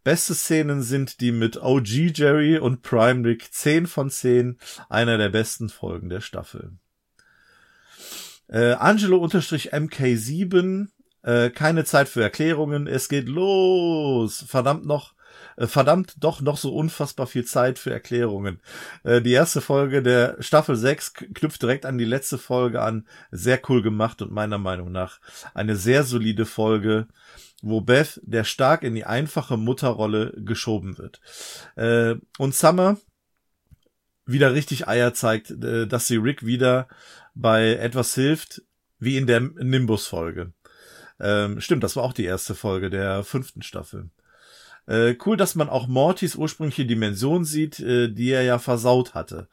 Beste 0.04 0.34
Szenen 0.34 0.82
sind 0.82 1.20
die 1.20 1.30
mit 1.30 1.62
OG 1.62 2.10
Jerry 2.14 2.58
und 2.58 2.82
Prime 2.82 3.24
Rick. 3.26 3.52
10 3.52 3.86
von 3.86 4.10
10. 4.10 4.58
Einer 4.88 5.16
der 5.16 5.28
besten 5.28 5.68
Folgen 5.68 6.08
der 6.08 6.20
Staffel. 6.20 6.72
Äh, 8.48 8.72
Angelo-MK7 8.72 10.88
äh, 11.22 11.50
keine 11.50 11.84
Zeit 11.84 12.08
für 12.08 12.22
Erklärungen. 12.22 12.86
Es 12.86 13.08
geht 13.08 13.28
los. 13.28 14.44
Verdammt 14.46 14.86
noch. 14.86 15.14
Äh, 15.56 15.66
verdammt 15.66 16.16
doch 16.20 16.40
noch 16.40 16.56
so 16.56 16.74
unfassbar 16.74 17.26
viel 17.26 17.44
Zeit 17.44 17.78
für 17.78 17.92
Erklärungen. 17.92 18.60
Äh, 19.04 19.20
die 19.20 19.32
erste 19.32 19.60
Folge 19.60 20.02
der 20.02 20.36
Staffel 20.40 20.76
6 20.76 21.14
knüpft 21.34 21.62
direkt 21.62 21.86
an 21.86 21.98
die 21.98 22.04
letzte 22.04 22.38
Folge 22.38 22.82
an. 22.82 23.06
Sehr 23.30 23.60
cool 23.68 23.82
gemacht 23.82 24.22
und 24.22 24.32
meiner 24.32 24.58
Meinung 24.58 24.92
nach 24.92 25.20
eine 25.54 25.76
sehr 25.76 26.04
solide 26.04 26.46
Folge 26.46 27.06
wo 27.62 27.80
Beth, 27.80 28.20
der 28.24 28.44
stark 28.44 28.82
in 28.82 28.94
die 28.94 29.04
einfache 29.04 29.56
Mutterrolle 29.56 30.34
geschoben 30.36 30.98
wird. 30.98 31.20
Äh, 31.76 32.16
und 32.38 32.54
Summer 32.54 32.98
wieder 34.26 34.52
richtig 34.52 34.88
Eier 34.88 35.14
zeigt, 35.14 35.50
äh, 35.50 35.86
dass 35.86 36.08
sie 36.08 36.16
Rick 36.16 36.44
wieder 36.44 36.88
bei 37.34 37.74
etwas 37.74 38.14
hilft, 38.14 38.62
wie 38.98 39.16
in 39.16 39.26
der 39.26 39.40
Nimbus-Folge. 39.40 40.52
Ähm, 41.20 41.60
stimmt, 41.60 41.82
das 41.82 41.96
war 41.96 42.04
auch 42.04 42.12
die 42.12 42.24
erste 42.24 42.54
Folge 42.54 42.90
der 42.90 43.24
fünften 43.24 43.62
Staffel. 43.62 44.10
Äh, 44.86 45.16
cool, 45.24 45.36
dass 45.36 45.54
man 45.54 45.68
auch 45.68 45.86
Mortys 45.86 46.34
ursprüngliche 46.34 46.86
Dimension 46.86 47.44
sieht, 47.44 47.78
äh, 47.80 48.08
die 48.08 48.30
er 48.30 48.42
ja 48.42 48.58
versaut 48.58 49.14
hatte. 49.14 49.48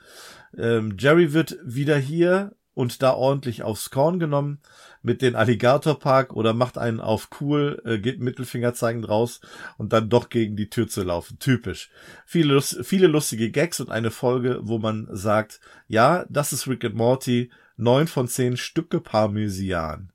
Ähm, 0.57 0.95
Jerry 0.97 1.33
wird 1.33 1.57
wieder 1.63 1.97
hier 1.97 2.55
und 2.73 3.01
da 3.03 3.13
ordentlich 3.13 3.63
aufs 3.63 3.89
Korn 3.91 4.19
genommen 4.19 4.61
mit 5.01 5.21
den 5.21 5.35
Alligator 5.35 5.99
Park 5.99 6.33
oder 6.33 6.53
macht 6.53 6.77
einen 6.77 6.99
auf 6.99 7.29
cool, 7.39 7.81
äh, 7.85 7.99
geht 7.99 8.19
Mittelfinger 8.19 8.73
zeigend 8.73 9.07
raus 9.07 9.41
und 9.77 9.93
dann 9.93 10.09
doch 10.09 10.29
gegen 10.29 10.55
die 10.55 10.69
Tür 10.69 10.87
zu 10.87 11.03
laufen. 11.03 11.37
Typisch. 11.39 11.89
Viele, 12.25 12.53
Lust 12.53 12.79
viele 12.83 13.07
lustige 13.07 13.51
Gags 13.51 13.79
und 13.79 13.91
eine 13.91 14.11
Folge, 14.11 14.59
wo 14.63 14.79
man 14.79 15.07
sagt, 15.11 15.59
ja, 15.87 16.25
das 16.29 16.53
ist 16.53 16.67
Rick 16.67 16.85
and 16.85 16.95
Morty, 16.95 17.51
neun 17.77 18.07
von 18.07 18.27
zehn 18.27 18.57
Stücke 18.57 18.99
Parmesan. 18.99 20.11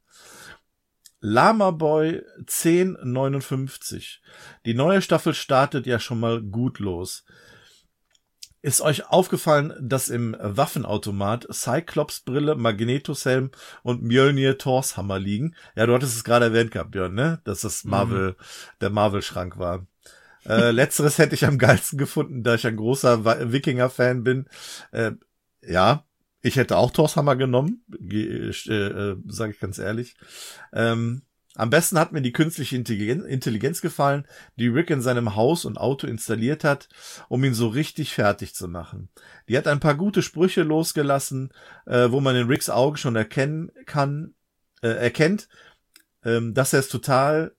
Lama 1.27 1.71
Boy 1.71 2.23
1059. 2.41 4.21
Die 4.67 4.75
neue 4.75 5.01
Staffel 5.01 5.33
startet 5.33 5.87
ja 5.87 5.99
schon 5.99 6.21
mal 6.21 6.43
gut 6.43 6.81
los. 6.81 7.25
Ist 8.61 8.83
euch 8.83 9.09
aufgefallen, 9.09 9.73
dass 9.81 10.11
im 10.11 10.37
Waffenautomat 10.39 11.47
Cyclops 11.51 12.21
Brille, 12.21 12.57
Magnetos 12.57 13.25
Helm 13.25 13.53
und 13.83 14.03
Mjölnir 14.03 14.59
Torshammer 14.59 15.19
liegen? 15.19 15.57
Ja, 15.75 15.87
du 15.87 15.95
hattest 15.95 16.15
es 16.15 16.25
gerade 16.25 16.45
erwähnt 16.45 16.73
gehabt, 16.73 16.91
Björn, 16.91 17.15
ne? 17.15 17.41
Dass 17.45 17.63
das 17.63 17.85
Marvel, 17.85 18.33
mhm. 18.33 18.45
der 18.83 18.91
Marvel 18.91 19.23
Schrank 19.23 19.57
war. 19.59 19.87
Äh, 20.45 20.71
letzteres 20.73 21.17
hätte 21.17 21.35
ich 21.35 21.47
am 21.47 21.57
geilsten 21.57 21.99
gefunden, 21.99 22.43
da 22.43 22.57
ich 22.57 22.67
ein 22.67 22.77
großer 22.77 23.51
Wikinger-Fan 23.51 24.25
bin. 24.25 24.47
Äh, 24.93 25.13
ja, 25.63 26.05
ich 26.45 26.57
hätte 26.57 26.77
auch 26.77 26.91
Thors 26.91 27.17
Hammer 27.17 27.37
genommen, 27.37 27.83
äh, 28.11 28.51
äh, 28.51 29.17
sage 29.27 29.53
ich 29.53 29.61
ganz 29.61 29.79
ehrlich. 29.79 30.15
Ähm, 30.75 31.23
am 31.57 31.71
besten 31.71 31.99
hat 31.99 32.13
mir 32.13 32.21
die 32.21 32.33
künstliche 32.33 32.77
Intelligenz, 32.77 33.25
Intelligenz 33.25 33.81
gefallen, 33.81 34.27
die 34.57 34.69
Rick 34.69 34.91
in 34.91 35.01
seinem 35.01 35.37
Haus 35.37 35.65
und 35.65 35.79
Auto 35.79 36.07
installiert 36.07 36.63
hat, 36.63 36.89
um 37.29 37.43
ihn 37.45 37.55
so 37.55 37.69
richtig 37.69 38.13
fertig 38.13 38.55
zu 38.55 38.69
machen. 38.69 39.09
Die 39.49 39.57
hat 39.57 39.67
ein 39.67 39.81
paar 39.81 39.95
gute 39.95 40.21
Sprüche 40.21 40.65
losgelassen, 40.65 41.51
äh, 41.87 42.11
wo 42.11 42.21
man 42.21 42.37
in 42.37 42.49
Ricks 42.49 42.69
Augen 42.69 42.99
schon 42.99 43.17
erkennen 43.17 43.71
kann, 43.87 44.35
äh, 44.83 44.89
erkennt, 44.89 45.49
ähm, 46.25 46.53
dass 46.53 46.75
er 46.75 46.81
es 46.81 46.89
total 46.89 47.55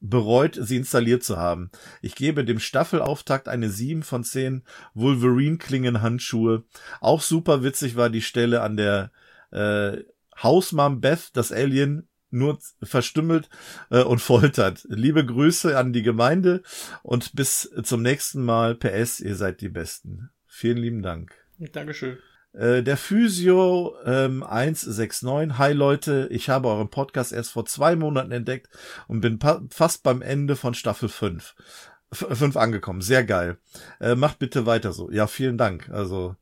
bereut, 0.00 0.58
sie 0.60 0.76
installiert 0.76 1.24
zu 1.24 1.36
haben. 1.36 1.70
Ich 2.02 2.14
gebe 2.14 2.44
dem 2.44 2.60
Staffelauftakt 2.60 3.48
eine 3.48 3.70
7 3.70 4.02
von 4.02 4.24
10 4.24 4.62
Wolverine-Klingen-Handschuhe. 4.94 6.64
Auch 7.00 7.22
super 7.22 7.62
witzig 7.62 7.96
war 7.96 8.10
die 8.10 8.22
Stelle 8.22 8.62
an 8.62 8.76
der 8.76 9.10
äh, 9.50 9.98
Hausmam 10.42 11.00
Beth, 11.00 11.30
das 11.34 11.52
Alien 11.52 12.08
nur 12.30 12.58
verstümmelt 12.82 13.48
äh, 13.90 14.02
und 14.02 14.20
foltert. 14.20 14.86
Liebe 14.88 15.24
Grüße 15.24 15.76
an 15.76 15.92
die 15.92 16.02
Gemeinde 16.02 16.62
und 17.02 17.34
bis 17.34 17.70
zum 17.82 18.02
nächsten 18.02 18.44
Mal. 18.44 18.74
PS, 18.74 19.20
ihr 19.20 19.36
seid 19.36 19.60
die 19.60 19.68
Besten. 19.68 20.30
Vielen 20.46 20.78
lieben 20.78 21.02
Dank. 21.02 21.32
Dankeschön. 21.58 22.18
Äh, 22.56 22.82
der 22.82 22.96
Physio 22.96 23.94
ähm, 24.06 24.42
169. 24.42 25.58
Hi 25.58 25.74
Leute, 25.74 26.26
ich 26.30 26.48
habe 26.48 26.68
euren 26.68 26.88
Podcast 26.88 27.32
erst 27.32 27.50
vor 27.52 27.66
zwei 27.66 27.96
Monaten 27.96 28.32
entdeckt 28.32 28.70
und 29.08 29.20
bin 29.20 29.38
fast 29.70 30.02
beim 30.02 30.22
Ende 30.22 30.56
von 30.56 30.72
Staffel 30.72 31.10
5. 31.10 31.54
5 32.12 32.56
angekommen. 32.56 33.02
Sehr 33.02 33.24
geil. 33.24 33.58
Äh, 34.00 34.14
macht 34.14 34.38
bitte 34.38 34.64
weiter 34.64 34.92
so. 34.92 35.10
Ja, 35.10 35.26
vielen 35.26 35.58
Dank. 35.58 35.90
Also, 35.90 36.34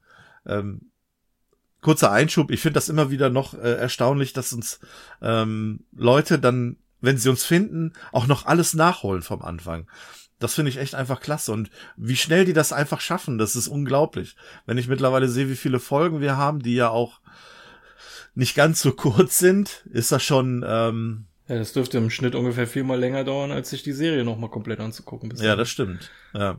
ähm, 0.47 0.91
kurzer 1.81 2.13
Einschub. 2.13 2.53
Ich 2.53 2.61
finde 2.61 2.75
das 2.75 2.89
immer 2.89 3.11
wieder 3.11 3.29
noch 3.29 3.55
äh, 3.55 3.75
erstaunlich, 3.75 4.33
dass 4.33 4.53
uns 4.53 4.79
ähm, 5.21 5.81
Leute 5.97 6.39
dann, 6.39 6.77
wenn 7.01 7.19
sie 7.19 7.29
uns 7.29 7.45
finden, 7.45 7.93
auch 8.13 8.29
noch 8.29 8.47
alles 8.47 8.75
nachholen 8.75 9.23
vom 9.23 9.43
Anfang. 9.43 9.89
Das 10.45 10.53
finde 10.53 10.69
ich 10.69 10.77
echt 10.77 10.95
einfach 10.95 11.21
klasse. 11.21 11.53
Und 11.53 11.71
wie 11.97 12.17
schnell 12.17 12.45
die 12.45 12.53
das 12.53 12.71
einfach 12.71 13.01
schaffen, 13.01 13.39
das 13.39 13.57
ist 13.57 13.67
unglaublich. 13.67 14.37
Wenn 14.67 14.77
ich 14.77 14.89
mittlerweile 14.89 15.27
sehe, 15.27 15.49
wie 15.49 15.57
viele 15.57 15.81
Folgen 15.81 16.21
wir 16.21 16.37
haben, 16.37 16.63
die 16.63 16.75
ja 16.75 16.91
auch 16.91 17.21
nicht 18.35 18.55
ganz 18.55 18.83
so 18.83 18.93
kurz 18.97 19.39
sind, 19.39 19.87
ist 19.91 20.13
das 20.13 20.23
schon. 20.23 20.63
Ähm, 20.69 21.25
ja, 21.49 21.57
das 21.57 21.73
dürfte 21.73 21.97
im 21.97 22.11
Schnitt 22.11 22.35
ungefähr 22.35 22.67
viermal 22.67 23.01
länger 23.01 23.25
dauern, 23.25 23.53
als 23.53 23.71
sich 23.71 23.85
die 23.85 23.95
Serie 23.95 24.23
nochmal 24.23 24.51
komplett 24.51 24.81
anzugucken. 24.81 25.33
Ja, 25.37 25.57
das 25.57 25.71
stimmt. 25.71 26.11
Ja. 26.35 26.59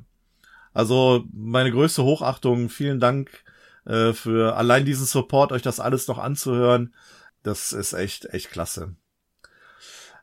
Also 0.74 1.24
meine 1.32 1.70
größte 1.70 2.02
Hochachtung, 2.02 2.70
vielen 2.70 3.00
Dank 3.00 3.44
äh, 3.86 4.14
für 4.14 4.58
allein 4.58 4.86
diesen 4.86 5.06
Support, 5.06 5.52
euch 5.52 5.62
das 5.62 5.80
alles 5.80 6.08
noch 6.08 6.18
anzuhören. 6.18 6.96
Das 7.44 7.72
ist 7.72 7.94
echt, 7.94 8.26
echt 8.34 8.50
klasse. 8.50 8.96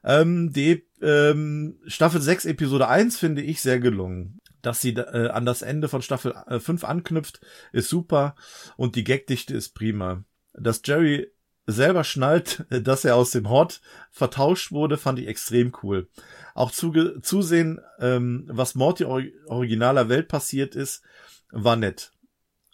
Ähm, 0.02 0.52
die 0.52 0.84
ähm, 1.02 1.78
Staffel 1.86 2.20
6, 2.20 2.46
Episode 2.46 2.88
1 2.88 3.18
finde 3.18 3.42
ich 3.42 3.60
sehr 3.60 3.80
gelungen. 3.80 4.40
Dass 4.62 4.80
sie 4.80 4.90
äh, 4.90 5.28
an 5.28 5.44
das 5.44 5.62
Ende 5.62 5.88
von 5.88 6.02
Staffel 6.02 6.34
äh, 6.46 6.60
5 6.60 6.84
anknüpft, 6.84 7.40
ist 7.72 7.88
super 7.88 8.36
und 8.76 8.94
die 8.94 9.04
Gagdichte 9.04 9.54
ist 9.54 9.74
prima. 9.74 10.24
Dass 10.54 10.82
Jerry 10.84 11.32
selber 11.66 12.04
schnallt, 12.04 12.64
dass 12.70 13.04
er 13.04 13.16
aus 13.16 13.32
dem 13.32 13.48
Hort 13.48 13.80
vertauscht 14.10 14.72
wurde, 14.72 14.96
fand 14.96 15.18
ich 15.18 15.26
extrem 15.26 15.72
cool. 15.82 16.08
Auch 16.54 16.70
zuge 16.70 17.20
zusehen, 17.22 17.80
ähm, 17.98 18.44
was 18.48 18.74
Morty 18.74 19.04
or 19.04 19.22
originaler 19.46 20.08
Welt 20.08 20.28
passiert 20.28 20.76
ist, 20.76 21.02
war 21.50 21.76
nett. 21.76 22.12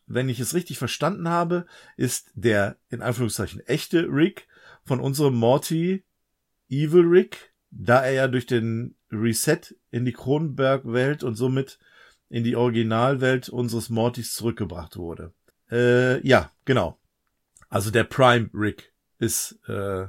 Wenn 0.07 0.29
ich 0.29 0.41
es 0.41 0.55
richtig 0.55 0.79
verstanden 0.79 1.29
habe, 1.29 1.67
ist 1.97 2.31
der 2.35 2.77
in 2.89 3.03
Anführungszeichen 3.03 3.61
echte 3.67 4.07
Rick 4.11 4.49
von 4.85 5.01
unserem 5.01 5.35
Morty 5.35 6.05
Evil 6.71 7.05
Rick, 7.05 7.48
da 7.71 8.03
er 8.03 8.13
ja 8.13 8.29
durch 8.29 8.47
den 8.47 8.95
Reset 9.11 9.61
in 9.91 10.05
die 10.05 10.13
Kronenberg-Welt 10.13 11.23
und 11.23 11.35
somit 11.35 11.79
in 12.29 12.45
die 12.45 12.57
Originalwelt 12.57 13.49
unseres 13.49 13.89
Mortys 13.89 14.35
zurückgebracht 14.35 14.97
wurde. 14.97 15.33
Äh, 15.71 16.27
ja, 16.27 16.51
genau. 16.65 16.99
Also 17.69 17.91
der 17.91 18.05
Prime 18.05 18.51
Rick 18.53 18.93
ist 19.19 19.59
äh, 19.69 20.07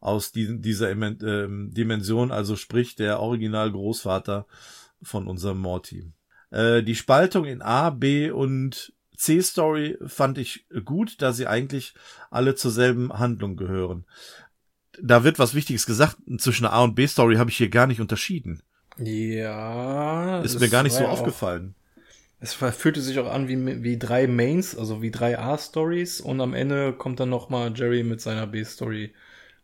aus 0.00 0.32
die, 0.32 0.60
dieser 0.60 0.90
äh, 0.90 1.46
Dimension, 1.48 2.32
also 2.32 2.56
sprich 2.56 2.96
der 2.96 3.20
Original-Großvater 3.20 4.46
von 5.02 5.26
unserem 5.26 5.58
Morty. 5.58 6.12
Äh, 6.50 6.82
die 6.82 6.94
Spaltung 6.96 7.44
in 7.44 7.62
A, 7.62 7.90
B 7.90 8.30
und 8.30 8.92
C-Story 9.16 9.98
fand 10.06 10.38
ich 10.38 10.66
gut, 10.84 11.22
da 11.22 11.32
sie 11.32 11.46
eigentlich 11.46 11.94
alle 12.30 12.54
zur 12.54 12.70
selben 12.70 13.12
Handlung 13.12 13.56
gehören 13.56 14.04
da 15.00 15.24
wird 15.24 15.38
was 15.38 15.54
Wichtiges 15.54 15.86
gesagt. 15.86 16.16
Zwischen 16.38 16.66
A 16.66 16.82
und 16.82 16.94
B-Story 16.94 17.36
habe 17.36 17.50
ich 17.50 17.56
hier 17.56 17.68
gar 17.68 17.86
nicht 17.86 18.00
unterschieden. 18.00 18.62
Ja. 18.98 20.40
Ist 20.42 20.60
mir 20.60 20.68
gar 20.68 20.82
nicht 20.82 20.94
so 20.94 21.06
aufgefallen. 21.06 21.74
Es 22.40 22.54
fühlte 22.54 23.00
sich 23.00 23.20
auch 23.20 23.30
an 23.32 23.46
wie, 23.46 23.84
wie 23.84 23.98
drei 23.98 24.26
Mains, 24.26 24.76
also 24.76 25.00
wie 25.00 25.12
drei 25.12 25.38
A-Stories 25.38 26.20
und 26.20 26.40
am 26.40 26.54
Ende 26.54 26.92
kommt 26.92 27.20
dann 27.20 27.28
nochmal 27.28 27.72
Jerry 27.72 28.02
mit 28.02 28.20
seiner 28.20 28.48
B-Story 28.48 29.14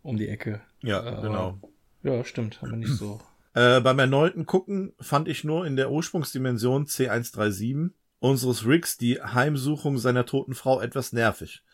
um 0.03 0.17
die 0.17 0.29
Ecke. 0.29 0.61
Ja, 0.83 1.19
äh, 1.19 1.23
genau. 1.23 1.59
Ja, 2.05 2.25
stimmt, 2.25 2.61
aber 2.63 2.77
nicht 2.77 2.93
so. 2.93 3.21
Äh, 3.55 3.81
beim 3.81 3.99
erneuten 3.99 4.47
Gucken 4.47 4.93
fand 5.01 5.27
ich 5.27 5.43
nur 5.43 5.67
in 5.67 5.75
der 5.75 5.91
Ursprungsdimension 5.91 6.87
C137 6.87 7.91
unseres 8.21 8.65
Ricks 8.65 8.97
die 8.97 9.21
Heimsuchung 9.21 9.99
seiner 9.99 10.27
toten 10.27 10.55
Frau 10.55 10.81
etwas 10.81 11.13
nervig 11.13 11.65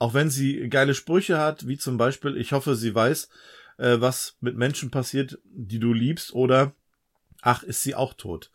auch 0.00 0.14
wenn 0.14 0.30
sie 0.30 0.68
geile 0.70 0.94
Sprüche 0.94 1.38
hat, 1.38 1.68
wie 1.68 1.76
zum 1.76 1.98
Beispiel, 1.98 2.36
ich 2.38 2.52
hoffe, 2.52 2.74
sie 2.74 2.94
weiß, 2.94 3.28
äh, 3.76 4.00
was 4.00 4.38
mit 4.40 4.56
Menschen 4.56 4.90
passiert, 4.90 5.38
die 5.44 5.78
du 5.78 5.92
liebst, 5.92 6.32
oder 6.32 6.72
ach, 7.42 7.62
ist 7.62 7.82
sie 7.82 7.94
auch 7.94 8.14
tot. 8.14 8.50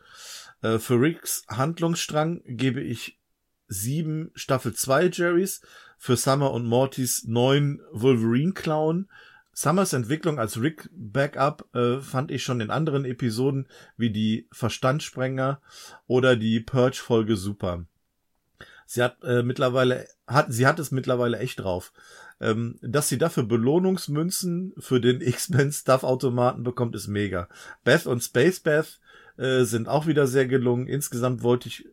Äh, 0.64 0.80
für 0.80 1.00
Ricks 1.00 1.46
Handlungsstrang 1.48 2.42
gebe 2.46 2.82
ich 2.82 3.20
sieben 3.68 4.32
Staffel 4.34 4.74
2 4.74 5.12
Jerrys, 5.14 5.62
für 6.00 6.18
Summer 6.18 6.52
und 6.52 6.66
Mortys 6.66 7.26
neun 7.26 7.80
Wolverine 7.92 8.54
Clown. 8.54 9.08
Summers 9.54 9.94
Entwicklung 9.94 10.40
als 10.40 10.60
Rick 10.60 10.90
Backup 10.92 11.70
äh, 11.76 12.00
fand 12.00 12.32
ich 12.32 12.44
schon 12.44 12.60
in 12.60 12.72
anderen 12.72 13.06
Episoden 13.06 13.68
wie 13.98 14.10
die 14.10 14.48
Verstandsprenger 14.52 15.62
oder 16.08 16.36
die 16.36 16.60
Purge 16.60 16.98
Folge 16.98 17.38
super. 17.38 17.86
Sie 18.86 19.02
hat 19.02 19.18
äh, 19.24 19.44
mittlerweile, 19.44 20.08
hat, 20.28 20.48
sie 20.54 20.68
hat 20.68 20.80
es 20.80 20.92
mittlerweile 20.92 21.40
echt 21.40 21.60
drauf. 21.60 21.92
Ähm, 22.42 22.78
dass 22.82 23.08
sie 23.08 23.18
dafür 23.18 23.44
Belohnungsmünzen 23.44 24.74
für 24.78 25.00
den 25.00 25.22
X-Men 25.22 25.72
Stuff 25.72 26.04
Automaten 26.04 26.64
bekommt, 26.64 26.96
ist 26.96 27.08
mega. 27.08 27.48
Beth 27.84 28.06
und 28.06 28.22
Space 28.22 28.60
Beth 28.60 29.00
äh, 29.38 29.64
sind 29.64 29.88
auch 29.88 30.08
wieder 30.08 30.28
sehr 30.28 30.48
gelungen. 30.48 30.88
Insgesamt 30.88 31.44
wollte 31.44 31.70
ich 31.70 31.86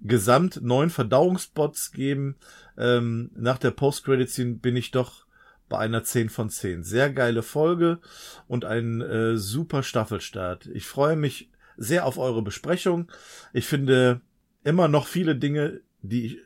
gesamt 0.00 0.60
neun 0.62 0.90
Verdauungsbots 0.90 1.92
geben. 1.92 2.36
Ähm, 2.76 3.30
nach 3.34 3.58
der 3.58 3.70
Post-Credit-Scene 3.70 4.54
bin 4.56 4.76
ich 4.76 4.90
doch 4.90 5.26
bei 5.68 5.78
einer 5.78 6.04
10 6.04 6.28
von 6.28 6.48
10. 6.48 6.84
Sehr 6.84 7.10
geile 7.10 7.42
Folge 7.42 7.98
und 8.46 8.64
ein 8.64 9.00
äh, 9.00 9.36
super 9.36 9.82
Staffelstart. 9.82 10.66
Ich 10.66 10.86
freue 10.86 11.16
mich 11.16 11.50
sehr 11.76 12.06
auf 12.06 12.18
eure 12.18 12.42
Besprechung. 12.42 13.10
Ich 13.52 13.66
finde 13.66 14.20
immer 14.64 14.88
noch 14.88 15.06
viele 15.06 15.36
Dinge, 15.36 15.80
die 16.08 16.26
ich 16.26 16.38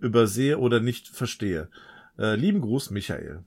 übersehe 0.00 0.58
oder 0.58 0.80
nicht 0.80 1.08
verstehe. 1.08 1.68
Äh, 2.18 2.36
lieben 2.36 2.60
Gruß, 2.60 2.90
Michael. 2.90 3.44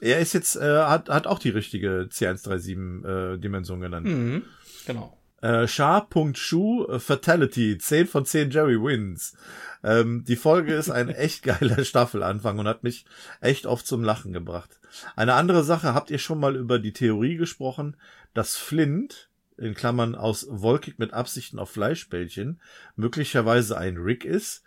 Er 0.00 0.20
ist 0.20 0.32
jetzt, 0.32 0.56
äh, 0.56 0.82
hat, 0.82 1.08
hat 1.08 1.26
auch 1.26 1.38
die 1.38 1.50
richtige 1.50 2.08
C137 2.10 3.34
äh, 3.34 3.38
Dimension 3.38 3.80
genannt. 3.80 4.06
Mhm, 4.06 4.42
genau. 4.86 5.18
Äh, 5.40 5.66
Char.shu 5.66 6.86
äh, 6.86 6.98
Fatality, 6.98 7.78
10 7.78 8.06
von 8.06 8.24
10 8.24 8.50
Jerry 8.50 8.80
Wins. 8.80 9.36
Ähm, 9.84 10.24
die 10.24 10.36
Folge 10.36 10.74
ist 10.74 10.90
ein 10.90 11.08
echt 11.08 11.42
geiler 11.42 11.84
Staffelanfang 11.84 12.58
und 12.58 12.68
hat 12.68 12.82
mich 12.82 13.06
echt 13.40 13.66
oft 13.66 13.86
zum 13.86 14.02
Lachen 14.02 14.32
gebracht. 14.32 14.80
Eine 15.16 15.34
andere 15.34 15.62
Sache, 15.64 15.94
habt 15.94 16.10
ihr 16.10 16.18
schon 16.18 16.40
mal 16.40 16.56
über 16.56 16.78
die 16.78 16.92
Theorie 16.92 17.36
gesprochen, 17.36 17.96
dass 18.34 18.56
Flint, 18.56 19.28
in 19.56 19.74
Klammern 19.74 20.14
aus 20.14 20.46
wolkig 20.48 20.98
mit 20.98 21.12
Absichten 21.12 21.58
auf 21.58 21.70
Fleischbällchen, 21.70 22.60
möglicherweise 22.94 23.76
ein 23.76 23.96
Rick 23.96 24.24
ist, 24.24 24.62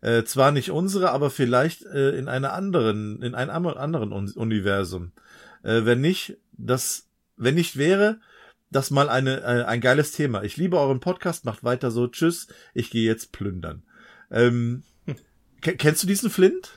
äh, 0.00 0.24
zwar 0.24 0.52
nicht 0.52 0.70
unsere, 0.70 1.10
aber 1.10 1.30
vielleicht 1.30 1.84
äh, 1.84 2.10
in 2.10 2.28
einer 2.28 2.52
anderen, 2.52 3.22
in 3.22 3.34
einem 3.34 3.66
anderen 3.66 4.12
Universum. 4.12 5.12
Äh, 5.62 5.84
wenn 5.84 6.00
nicht, 6.00 6.36
das, 6.52 7.08
wenn 7.36 7.54
nicht 7.54 7.76
wäre, 7.76 8.20
das 8.70 8.90
mal 8.90 9.08
eine, 9.08 9.40
äh, 9.42 9.64
ein 9.64 9.80
geiles 9.80 10.12
Thema. 10.12 10.42
Ich 10.42 10.56
liebe 10.56 10.78
euren 10.78 11.00
Podcast, 11.00 11.44
macht 11.44 11.64
weiter 11.64 11.90
so. 11.90 12.08
Tschüss, 12.08 12.48
ich 12.74 12.90
gehe 12.90 13.06
jetzt 13.06 13.32
plündern. 13.32 13.82
Ähm, 14.30 14.82
hm. 15.06 15.16
Kennst 15.60 16.02
du 16.02 16.06
diesen 16.06 16.30
Flint? 16.30 16.72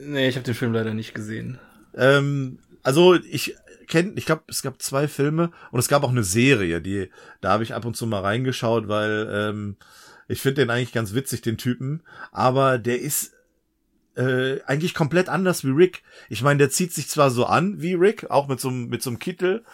Nee, 0.00 0.28
ich 0.28 0.36
habe 0.36 0.44
den 0.44 0.54
Film 0.54 0.72
leider 0.72 0.94
nicht 0.94 1.14
gesehen. 1.14 1.58
Ähm, 1.94 2.60
also 2.82 3.14
ich 3.14 3.56
kenne, 3.88 4.12
ich 4.16 4.26
glaube, 4.26 4.44
es 4.48 4.62
gab 4.62 4.80
zwei 4.80 5.08
Filme 5.08 5.50
und 5.70 5.80
es 5.80 5.88
gab 5.88 6.04
auch 6.04 6.10
eine 6.10 6.24
Serie, 6.24 6.80
die 6.80 7.10
da 7.40 7.50
habe 7.50 7.64
ich 7.64 7.74
ab 7.74 7.84
und 7.84 7.96
zu 7.96 8.06
mal 8.06 8.20
reingeschaut, 8.20 8.88
weil 8.88 9.28
ähm, 9.30 9.76
ich 10.28 10.40
finde 10.40 10.62
den 10.62 10.70
eigentlich 10.70 10.92
ganz 10.92 11.14
witzig, 11.14 11.42
den 11.42 11.58
Typen. 11.58 12.02
Aber 12.32 12.78
der 12.78 13.00
ist 13.00 13.32
äh, 14.16 14.62
eigentlich 14.64 14.94
komplett 14.94 15.28
anders 15.28 15.64
wie 15.64 15.70
Rick. 15.70 16.02
Ich 16.28 16.42
meine, 16.42 16.58
der 16.58 16.70
zieht 16.70 16.92
sich 16.92 17.08
zwar 17.08 17.30
so 17.30 17.44
an 17.46 17.80
wie 17.82 17.94
Rick, 17.94 18.30
auch 18.30 18.48
mit 18.48 18.60
so, 18.60 18.70
mit 18.70 19.02
so 19.02 19.10
einem 19.10 19.18
Kittel 19.18 19.64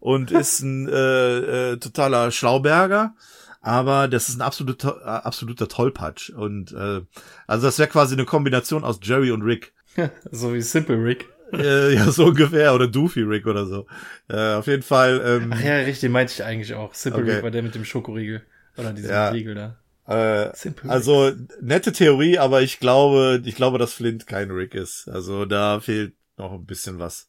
und 0.00 0.30
ist 0.32 0.60
ein 0.60 0.88
äh, 0.88 1.72
äh, 1.72 1.76
totaler 1.76 2.30
Schlauberger, 2.32 3.14
aber 3.60 4.08
das 4.08 4.28
ist 4.28 4.36
ein 4.36 4.42
absoluter, 4.42 5.00
äh, 5.02 5.08
absoluter 5.08 5.68
Tollpatsch. 5.68 6.30
Und 6.30 6.72
äh, 6.72 7.02
also 7.46 7.66
das 7.66 7.78
wäre 7.78 7.88
quasi 7.88 8.14
eine 8.14 8.24
Kombination 8.24 8.82
aus 8.82 8.98
Jerry 9.02 9.30
und 9.30 9.42
Rick. 9.42 9.72
so 10.32 10.52
wie 10.52 10.60
Simple 10.62 10.96
Rick. 10.96 11.28
äh, 11.52 11.94
ja, 11.94 12.10
so 12.10 12.24
ungefähr. 12.26 12.74
Oder 12.74 12.88
Doofy 12.88 13.22
Rick 13.22 13.46
oder 13.46 13.66
so. 13.66 13.86
Äh, 14.28 14.54
auf 14.54 14.66
jeden 14.66 14.82
Fall. 14.82 15.22
Ähm, 15.24 15.52
Ach 15.54 15.60
ja, 15.60 15.76
richtig, 15.76 16.10
meinte 16.10 16.32
ich 16.32 16.42
eigentlich 16.42 16.74
auch. 16.74 16.92
Simple 16.94 17.22
Okay. 17.22 17.32
Rick 17.34 17.42
war 17.44 17.50
der 17.52 17.62
mit 17.62 17.74
dem 17.74 17.84
Schokoriegel. 17.84 18.42
Oder 18.76 18.92
diesem 18.94 19.10
Ja. 19.10 19.28
Riegel 19.28 19.54
da. 19.54 19.78
Äh, 20.06 20.50
also 20.88 21.32
nette 21.60 21.92
Theorie, 21.92 22.38
aber 22.38 22.62
ich 22.62 22.80
glaube, 22.80 23.40
ich 23.44 23.54
glaube, 23.54 23.78
dass 23.78 23.92
Flint 23.92 24.26
kein 24.26 24.50
Rick 24.50 24.74
ist. 24.74 25.08
Also 25.08 25.44
da 25.44 25.80
fehlt 25.80 26.14
noch 26.36 26.52
ein 26.52 26.66
bisschen 26.66 26.98
was. 26.98 27.28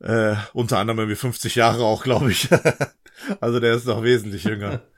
Äh, 0.00 0.36
unter 0.52 0.78
anderem 0.78 1.00
irgendwie 1.00 1.16
50 1.16 1.56
Jahre 1.56 1.82
auch, 1.84 2.04
glaube 2.04 2.30
ich. 2.30 2.48
also 3.40 3.58
der 3.58 3.74
ist 3.74 3.86
noch 3.86 4.02
wesentlich 4.02 4.44
jünger. 4.44 4.82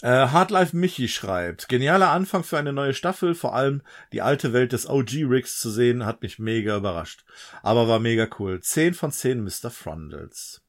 Äh, 0.00 0.28
Hardlife 0.28 0.76
Michi 0.76 1.08
schreibt, 1.08 1.68
genialer 1.68 2.10
Anfang 2.10 2.44
für 2.44 2.56
eine 2.56 2.72
neue 2.72 2.94
Staffel, 2.94 3.34
vor 3.34 3.56
allem 3.56 3.82
die 4.12 4.22
alte 4.22 4.52
Welt 4.52 4.70
des 4.70 4.88
OG 4.88 5.24
Ricks 5.28 5.58
zu 5.58 5.70
sehen, 5.70 6.06
hat 6.06 6.22
mich 6.22 6.38
mega 6.38 6.76
überrascht. 6.76 7.24
Aber 7.64 7.88
war 7.88 7.98
mega 7.98 8.28
cool. 8.38 8.60
10 8.60 8.94
von 8.94 9.10
10 9.10 9.42
Mr. 9.42 9.70
Frundles. 9.72 10.62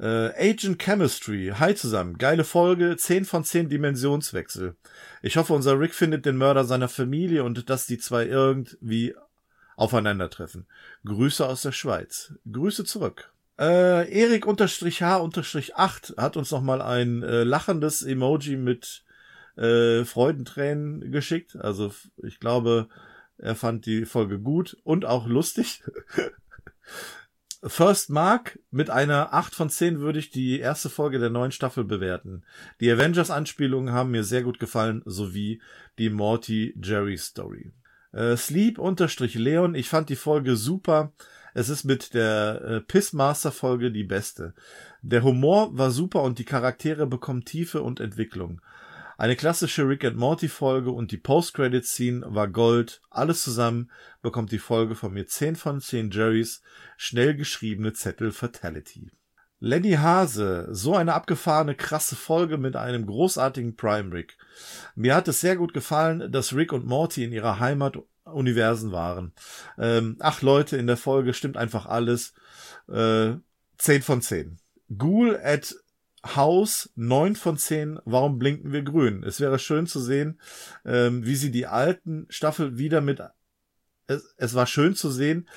Äh, 0.00 0.50
Agent 0.50 0.80
Chemistry, 0.80 1.52
hi 1.58 1.74
zusammen, 1.74 2.18
geile 2.18 2.44
Folge, 2.44 2.96
10 2.96 3.24
von 3.24 3.42
10 3.42 3.68
Dimensionswechsel. 3.68 4.76
Ich 5.22 5.36
hoffe, 5.36 5.52
unser 5.54 5.80
Rick 5.80 5.92
findet 5.92 6.24
den 6.24 6.36
Mörder 6.36 6.64
seiner 6.64 6.88
Familie 6.88 7.42
und 7.42 7.68
dass 7.68 7.86
die 7.86 7.98
zwei 7.98 8.26
irgendwie 8.26 9.16
aufeinandertreffen. 9.76 10.66
Grüße 11.04 11.44
aus 11.44 11.62
der 11.62 11.72
Schweiz. 11.72 12.32
Grüße 12.50 12.84
zurück. 12.84 13.32
Äh, 13.58 14.08
Erik 14.12 14.46
unterstrich 14.46 15.02
H 15.02 15.16
unterstrich 15.16 15.74
8 15.74 16.14
hat 16.16 16.36
uns 16.36 16.52
nochmal 16.52 16.80
ein 16.80 17.24
äh, 17.24 17.42
lachendes 17.42 18.04
Emoji 18.04 18.56
mit 18.56 19.04
äh, 19.56 20.04
Freudentränen 20.04 21.10
geschickt. 21.10 21.56
Also 21.56 21.92
ich 22.22 22.38
glaube, 22.38 22.88
er 23.36 23.56
fand 23.56 23.84
die 23.86 24.04
Folge 24.04 24.38
gut 24.38 24.76
und 24.84 25.04
auch 25.04 25.26
lustig. 25.26 25.82
First 27.64 28.10
Mark 28.10 28.58
mit 28.70 28.88
einer 28.88 29.34
8 29.34 29.52
von 29.52 29.68
10 29.68 29.98
würde 29.98 30.20
ich 30.20 30.30
die 30.30 30.60
erste 30.60 30.88
Folge 30.88 31.18
der 31.18 31.30
neuen 31.30 31.50
Staffel 31.50 31.84
bewerten. 31.84 32.44
Die 32.80 32.90
Avengers-Anspielungen 32.90 33.92
haben 33.92 34.12
mir 34.12 34.22
sehr 34.22 34.42
gut 34.42 34.60
gefallen, 34.60 35.02
sowie 35.04 35.60
die 35.98 36.08
Morty-Jerry-Story. 36.08 37.72
Äh, 38.12 38.36
Sleep 38.36 38.78
unterstrich 38.78 39.34
Leon, 39.34 39.74
ich 39.74 39.88
fand 39.88 40.08
die 40.08 40.16
Folge 40.16 40.54
super. 40.54 41.12
Es 41.52 41.68
ist 41.68 41.82
mit 41.82 42.14
der 42.14 42.62
äh, 42.62 42.80
Pissmaster-Folge 42.80 43.90
die 43.90 44.04
beste. 44.04 44.54
Der 45.02 45.24
Humor 45.24 45.76
war 45.76 45.90
super 45.90 46.22
und 46.22 46.38
die 46.38 46.44
Charaktere 46.44 47.08
bekommen 47.08 47.44
Tiefe 47.44 47.82
und 47.82 47.98
Entwicklung. 47.98 48.60
Eine 49.20 49.34
klassische 49.34 49.88
Rick 49.88 50.04
and 50.04 50.16
Morty 50.16 50.46
Folge 50.46 50.92
und 50.92 51.10
die 51.10 51.16
Post-Credit-Scene 51.16 52.24
war 52.28 52.46
Gold. 52.46 53.00
Alles 53.10 53.42
zusammen 53.42 53.90
bekommt 54.22 54.52
die 54.52 54.60
Folge 54.60 54.94
von 54.94 55.12
mir 55.12 55.26
10 55.26 55.56
von 55.56 55.80
10 55.80 56.12
Jerrys 56.12 56.62
schnell 56.96 57.34
geschriebene 57.34 57.92
Zettel 57.94 58.30
Fatality. 58.30 59.10
Lenny 59.58 59.94
Hase, 59.94 60.68
so 60.70 60.94
eine 60.94 61.14
abgefahrene, 61.14 61.74
krasse 61.74 62.14
Folge 62.14 62.58
mit 62.58 62.76
einem 62.76 63.06
großartigen 63.06 63.74
Prime 63.74 64.12
Rick. 64.12 64.38
Mir 64.94 65.16
hat 65.16 65.26
es 65.26 65.40
sehr 65.40 65.56
gut 65.56 65.74
gefallen, 65.74 66.30
dass 66.30 66.54
Rick 66.54 66.72
und 66.72 66.86
Morty 66.86 67.24
in 67.24 67.32
ihrer 67.32 67.58
Heimat 67.58 67.98
Universen 68.22 68.92
waren. 68.92 69.32
Ähm, 69.78 70.14
ach 70.20 70.42
Leute, 70.42 70.76
in 70.76 70.86
der 70.86 70.96
Folge 70.96 71.34
stimmt 71.34 71.56
einfach 71.56 71.86
alles. 71.86 72.34
Äh, 72.88 73.32
10 73.78 74.02
von 74.02 74.22
10. 74.22 74.60
Ghoul 74.96 75.40
at 75.42 75.74
House 76.24 76.90
9 76.96 77.36
von 77.36 77.56
10. 77.56 78.00
Warum 78.04 78.38
blinken 78.38 78.72
wir 78.72 78.82
grün? 78.82 79.22
Es 79.22 79.40
wäre 79.40 79.58
schön 79.58 79.86
zu 79.86 80.00
sehen, 80.00 80.40
ähm, 80.84 81.24
wie 81.24 81.36
sie 81.36 81.50
die 81.50 81.66
alten 81.66 82.26
Staffel 82.28 82.78
wieder 82.78 83.00
mit 83.00 83.20
es, 84.08 84.34
es 84.36 84.54
war 84.54 84.66
schön 84.66 84.96
zu 84.96 85.10
sehen, 85.10 85.48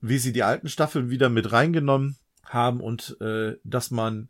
wie 0.00 0.18
sie 0.18 0.32
die 0.32 0.44
alten 0.44 0.68
Staffeln 0.68 1.10
wieder 1.10 1.28
mit 1.28 1.52
reingenommen 1.52 2.16
haben 2.44 2.80
und 2.80 3.20
äh, 3.20 3.56
dass 3.64 3.90
man 3.90 4.28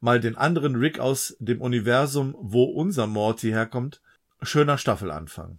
mal 0.00 0.20
den 0.20 0.36
anderen 0.36 0.76
Rick 0.76 1.00
aus 1.00 1.36
dem 1.40 1.60
Universum, 1.60 2.36
wo 2.38 2.64
unser 2.64 3.08
Morty 3.08 3.48
herkommt, 3.48 4.00
schöner 4.42 4.78
Staffelanfang. 4.78 5.58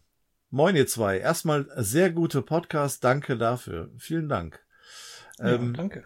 Moin 0.50 0.76
ihr 0.76 0.88
zwei, 0.88 1.20
erstmal 1.20 1.68
sehr 1.76 2.12
gute 2.12 2.42
Podcast, 2.42 3.04
danke 3.04 3.38
dafür. 3.38 3.92
Vielen 3.98 4.30
Dank. 4.30 4.60
Ja, 5.38 5.56
Ähm, 5.56 5.74
danke. 5.74 6.06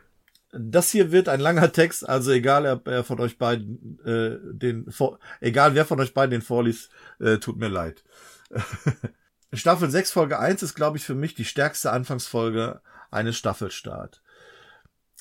Das 0.54 0.92
hier 0.92 1.12
wird 1.12 1.30
ein 1.30 1.40
langer 1.40 1.72
Text, 1.72 2.08
also 2.08 2.32
egal 2.32 2.66
ob 2.68 2.88
er 2.88 3.04
von 3.04 3.20
euch 3.20 3.38
beiden 3.38 4.00
äh, 4.06 4.38
den 4.54 4.92
vor, 4.92 5.20
egal 5.42 5.76
wer 5.76 5.86
von 5.86 6.00
euch 6.00 6.14
beiden 6.14 6.32
den 6.32 6.42
vorliest, 6.42 6.92
äh, 7.20 7.38
tut 7.38 7.58
mir 7.58 7.70
leid. 7.70 8.04
Staffel 9.54 9.90
6 9.90 10.12
Folge 10.12 10.40
1 10.40 10.64
ist 10.64 10.76
glaube 10.76 10.98
ich 10.98 11.04
für 11.04 11.16
mich 11.16 11.34
die 11.36 11.46
stärkste 11.46 11.92
Anfangsfolge 11.92 12.82
eines 13.12 13.38
Staffelstart. 13.38 14.22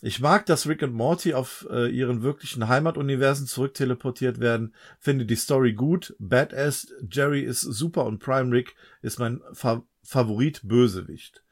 Ich 0.04 0.18
mag, 0.18 0.46
dass 0.46 0.66
Rick 0.66 0.82
und 0.82 0.94
Morty 0.94 1.32
auf 1.32 1.64
äh, 1.70 1.88
ihren 1.88 2.22
wirklichen 2.22 2.66
Heimatuniversen 2.66 3.46
zurückteleportiert 3.46 4.40
werden, 4.40 4.74
finde 4.98 5.26
die 5.26 5.36
Story 5.36 5.74
gut, 5.74 6.16
Badass, 6.18 6.92
Jerry 7.08 7.42
ist 7.42 7.60
super 7.60 8.04
und 8.06 8.18
Prime 8.18 8.50
Rick 8.50 8.74
ist 9.00 9.20
mein 9.20 9.40
Fa 9.52 9.82
Favorit 10.04 10.62
Bösewicht. 10.64 11.44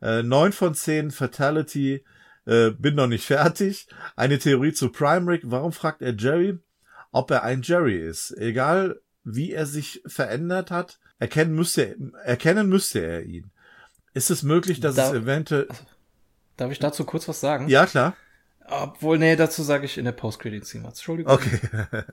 Äh, 0.00 0.22
9 0.22 0.52
von 0.52 0.74
10 0.74 1.10
Fatality, 1.10 2.02
äh, 2.50 2.70
bin 2.70 2.96
noch 2.96 3.06
nicht 3.06 3.24
fertig. 3.24 3.86
Eine 4.16 4.38
Theorie 4.38 4.72
zu 4.72 4.90
Prime 4.90 5.30
Rick. 5.30 5.42
Warum 5.44 5.72
fragt 5.72 6.02
er 6.02 6.14
Jerry, 6.16 6.58
ob 7.12 7.30
er 7.30 7.44
ein 7.44 7.62
Jerry 7.62 7.96
ist? 7.96 8.32
Egal, 8.36 9.00
wie 9.22 9.52
er 9.52 9.66
sich 9.66 10.02
verändert 10.06 10.70
hat, 10.70 10.98
erkennen 11.18 11.54
müsste, 11.54 11.96
erkennen 12.24 12.68
müsste 12.68 13.00
er 13.00 13.22
ihn. 13.22 13.50
Ist 14.14 14.30
es 14.30 14.42
möglich, 14.42 14.80
dass 14.80 14.96
Da- 14.96 15.08
es 15.08 15.12
eventuell... 15.14 15.68
Darf 16.56 16.72
ich 16.72 16.80
dazu 16.80 17.04
kurz 17.04 17.28
was 17.28 17.40
sagen? 17.40 17.68
Ja, 17.68 17.86
klar. 17.86 18.16
Obwohl, 18.66 19.18
nee, 19.18 19.34
dazu 19.34 19.62
sage 19.62 19.86
ich 19.86 19.98
in 19.98 20.04
der 20.04 20.12
Post-Credit-Scene 20.12 20.84
was. 20.84 20.94
Entschuldigung. 20.94 21.32
Okay. 21.32 21.60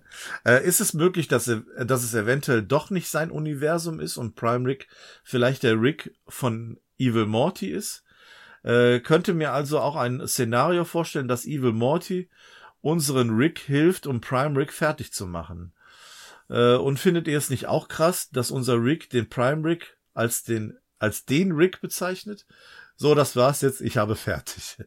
äh, 0.46 0.66
ist 0.66 0.80
es 0.80 0.94
möglich, 0.94 1.28
dass, 1.28 1.48
er, 1.48 1.62
dass 1.86 2.04
es 2.04 2.14
eventuell 2.14 2.62
doch 2.64 2.90
nicht 2.90 3.10
sein 3.10 3.30
Universum 3.32 4.00
ist 4.00 4.18
und 4.18 4.36
Prime 4.36 4.68
Rick 4.68 4.88
vielleicht 5.24 5.64
der 5.64 5.80
Rick 5.82 6.16
von 6.28 6.80
Evil 6.98 7.26
Morty 7.26 7.68
ist? 7.68 8.04
Äh, 8.64 9.00
könnte 9.00 9.34
mir 9.34 9.54
also 9.54 9.80
auch 9.80 9.96
ein 9.96 10.28
Szenario 10.28 10.86
vorstellen, 10.86 11.28
dass 11.28 11.46
Evil 11.46 11.74
Morty 11.74 12.30
unseren 12.82 13.32
Rick 13.32 13.60
hilft, 13.60 14.08
um 14.08 14.22
Prime 14.22 14.58
Rick 14.58 14.74
fertig 14.74 15.14
zu 15.14 15.28
machen. 15.28 15.74
Äh, 16.50 16.76
und 16.76 17.00
findet 17.00 17.28
ihr 17.28 17.38
es 17.38 17.50
nicht 17.50 17.68
auch 17.68 17.88
krass, 17.88 18.30
dass 18.30 18.52
unser 18.52 18.82
Rick 18.82 19.10
den 19.10 19.30
Prime 19.30 19.64
Rick 19.68 19.98
als 20.14 20.44
den, 20.44 20.78
als 21.00 21.26
den 21.26 21.52
Rick 21.52 21.82
bezeichnet? 21.82 22.46
So, 22.96 23.14
das 23.14 23.36
war's 23.36 23.62
jetzt. 23.62 23.82
Ich 23.82 23.98
habe 23.98 24.16
fertig. 24.16 24.78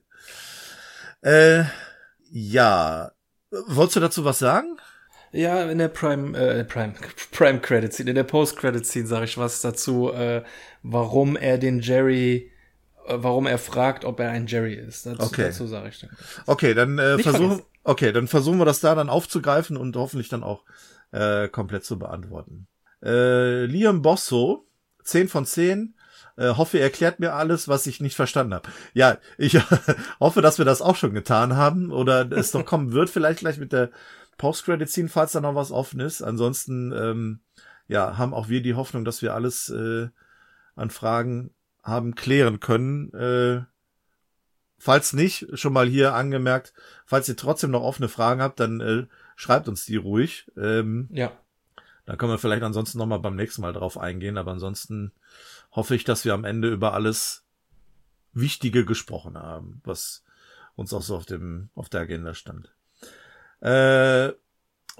Äh, 1.23 1.65
ja. 2.31 3.13
Wolltest 3.51 3.97
du 3.97 4.01
dazu 4.01 4.25
was 4.25 4.39
sagen? 4.39 4.79
Ja, 5.33 5.71
in 5.71 5.79
der 5.79 5.89
Prime, 5.89 6.37
äh, 6.37 6.65
Prime, 6.65 6.95
Prime 7.31 7.61
Credit 7.61 7.93
Scene, 7.93 8.11
in 8.11 8.17
der 8.17 8.25
Post 8.25 8.57
Credit 8.57 8.85
Scene 8.85 9.07
sage 9.07 9.27
ich 9.27 9.39
was 9.39 9.61
dazu, 9.61 10.13
äh, 10.13 10.43
warum 10.83 11.37
er 11.37 11.59
den 11.59 11.81
Jerry, 11.81 12.50
warum 13.17 13.47
er 13.47 13.59
fragt, 13.59 14.05
ob 14.05 14.21
er 14.21 14.31
ein 14.31 14.47
Jerry 14.47 14.75
ist. 14.75 15.07
Dazu, 15.07 15.23
Okay. 15.23 15.45
dazu 15.45 15.67
sage 15.67 15.89
ich 15.89 16.01
dann. 16.01 16.11
Okay, 16.47 16.75
dann 16.75 16.99
äh, 16.99 17.19
versuchen. 17.19 17.63
Okay, 17.83 18.13
dann 18.13 18.29
versuchen 18.29 18.59
wir 18.59 18.65
das 18.67 18.81
da 18.81 18.95
dann 18.95 19.09
aufzugreifen 19.09 19.77
und 19.77 19.97
hoffentlich 19.97 20.29
dann 20.29 20.43
auch 20.43 20.65
äh, 21.13 21.49
komplett 21.49 21.85
zu 21.85 21.99
beantworten. 21.99 22.67
Äh, 23.03 23.65
Liam 23.65 24.03
Bosso, 24.03 24.67
10 25.05 25.29
von 25.29 25.47
10. 25.47 25.95
Äh, 26.37 26.51
hoffe, 26.57 26.77
ihr 26.79 26.85
erklärt 26.85 27.21
mir 27.21 27.35
alles, 27.35 27.69
was 27.69 27.87
ich 27.87 28.01
nicht 28.01 28.17
verstanden 28.17 28.55
habe. 28.55 28.69
Ja, 28.95 29.19
ich 29.39 29.59
hoffe, 30.21 30.43
dass 30.43 30.59
wir 30.59 30.65
das 30.65 30.83
auch 30.83 30.97
schon 30.97 31.15
getan 31.15 31.57
haben 31.57 31.91
oder 31.91 32.31
es 32.33 32.53
noch 32.55 32.65
kommen 32.65 32.93
wird, 32.93 33.11
vielleicht 33.11 33.41
gleich 33.41 33.59
mit 33.59 33.73
der 33.73 33.91
Post-Credit-Scene, 34.39 35.09
falls 35.09 35.33
da 35.33 35.41
noch 35.41 35.55
was 35.55 35.71
offen 35.71 36.01
ist. 36.01 36.23
Ansonsten, 36.23 36.93
ähm, 36.93 37.41
ja, 37.89 38.17
haben 38.17 38.33
auch 38.33 38.49
wir 38.49 38.63
die 38.63 38.75
Hoffnung, 38.75 39.05
dass 39.05 39.21
wir 39.23 39.35
alles 39.35 39.69
äh, 39.71 40.09
an 40.77 40.91
Fragen 40.91 41.51
haben 41.83 42.15
klären 42.15 42.61
können. 42.61 43.13
Äh, 43.15 43.65
falls 44.79 45.13
nicht, 45.13 45.47
schon 45.59 45.73
mal 45.73 45.87
hier 45.89 46.15
angemerkt, 46.15 46.73
falls 47.05 47.29
ihr 47.29 47.37
trotzdem 47.37 47.71
noch 47.71 47.83
offene 47.83 48.09
Fragen 48.09 48.43
habt, 48.43 48.61
dann 48.61 48.81
äh, 48.81 49.07
schreibt 49.37 49.69
uns 49.69 49.85
die 49.85 49.97
ruhig. 49.97 50.51
Ähm, 50.57 51.09
Ja. 51.13 51.33
dann 52.07 52.19
können 52.19 52.33
wir 52.33 52.39
vielleicht 52.39 52.63
ansonsten 52.63 52.99
noch 52.99 53.07
mal 53.07 53.19
beim 53.19 53.37
nächsten 53.37 53.63
Mal 53.63 53.73
drauf 53.73 53.99
eingehen. 53.99 54.37
Aber 54.39 54.53
ansonsten 54.53 55.13
hoffe 55.73 55.95
ich, 55.95 56.05
dass 56.05 56.25
wir 56.25 56.35
am 56.35 56.45
Ende 56.45 56.69
über 56.69 56.95
alles 56.95 57.45
Wichtige 58.33 58.85
gesprochen 58.85 59.37
haben, 59.37 59.81
was 59.85 60.25
uns 60.77 60.93
auch 60.93 61.03
so 61.03 61.17
auf 61.17 61.27
dem 61.27 61.69
auf 61.75 61.89
der 61.89 62.03
Agenda 62.03 62.33
stand. 62.35 62.73
Äh, 63.61 64.33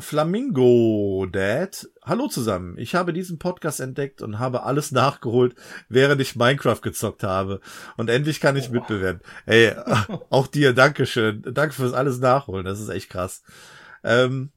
Flamingo 0.01 1.27
Dad. 1.31 1.89
Hallo 2.05 2.29
zusammen. 2.29 2.77
Ich 2.79 2.95
habe 2.95 3.13
diesen 3.13 3.39
Podcast 3.39 3.81
entdeckt 3.81 4.23
und 4.23 4.39
habe 4.39 4.65
alles 4.65 4.93
nachgeholt, 4.93 5.55
während 5.89 6.21
ich 6.21 6.37
Minecraft 6.37 6.81
gezockt 6.81 7.23
habe. 7.23 7.61
Und 7.97 8.11
endlich 8.11 8.41
kann 8.41 8.57
ich 8.57 8.71
oh. 8.71 8.73
mitbewerten. 8.73 9.23
Ey, 9.47 9.75
auch 10.31 10.47
dir, 10.47 10.73
Dankeschön. 10.73 11.43
Danke 11.43 11.75
fürs 11.75 11.93
alles 11.93 12.19
nachholen. 12.19 12.65
Das 12.65 12.81
ist 12.81 12.89
echt 12.89 13.11
krass. 13.11 13.43
Ähm, 14.03 14.53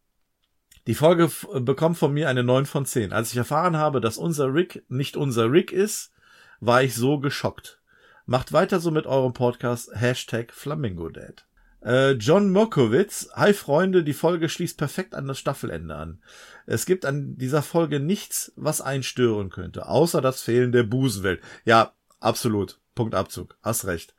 die 0.87 0.95
Folge 0.95 1.29
bekommt 1.61 1.97
von 1.97 2.13
mir 2.13 2.29
eine 2.29 2.43
9 2.43 2.65
von 2.65 2.85
10. 2.85 3.13
Als 3.13 3.31
ich 3.31 3.37
erfahren 3.37 3.77
habe, 3.77 4.01
dass 4.01 4.17
unser 4.17 4.53
Rick 4.53 4.83
nicht 4.89 5.15
unser 5.15 5.51
Rick 5.51 5.71
ist, 5.71 6.11
war 6.59 6.83
ich 6.83 6.95
so 6.95 7.19
geschockt. 7.19 7.81
Macht 8.25 8.53
weiter 8.53 8.79
so 8.79 8.91
mit 8.91 9.05
eurem 9.05 9.33
Podcast. 9.33 9.91
Hashtag 9.93 10.51
Flamingo 10.51 11.09
Dad. 11.09 11.45
Äh, 11.83 12.11
John 12.11 12.49
Mokowitz. 12.51 13.29
Hi 13.33 13.53
Freunde, 13.53 14.03
die 14.03 14.13
Folge 14.13 14.47
schließt 14.47 14.77
perfekt 14.77 15.15
an 15.15 15.27
das 15.27 15.37
Staffelende 15.37 15.95
an. 15.95 16.21
Es 16.65 16.85
gibt 16.85 17.05
an 17.05 17.35
dieser 17.35 17.61
Folge 17.61 17.99
nichts, 17.99 18.53
was 18.55 18.79
einen 18.79 19.03
stören 19.03 19.49
könnte, 19.49 19.87
außer 19.87 20.21
das 20.21 20.41
Fehlen 20.41 20.71
der 20.71 20.83
Busenwelt. 20.83 21.41
Ja, 21.65 21.93
absolut. 22.21 22.79
Punkt 22.95 23.15
Abzug. 23.15 23.57
Hast 23.61 23.85
recht. 23.85 24.15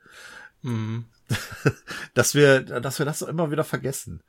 Mhm. 0.61 1.05
dass 2.13 2.35
wir, 2.35 2.61
dass 2.61 2.99
wir 2.99 3.05
das 3.05 3.23
immer 3.23 3.49
wieder 3.49 3.63
vergessen. 3.63 4.21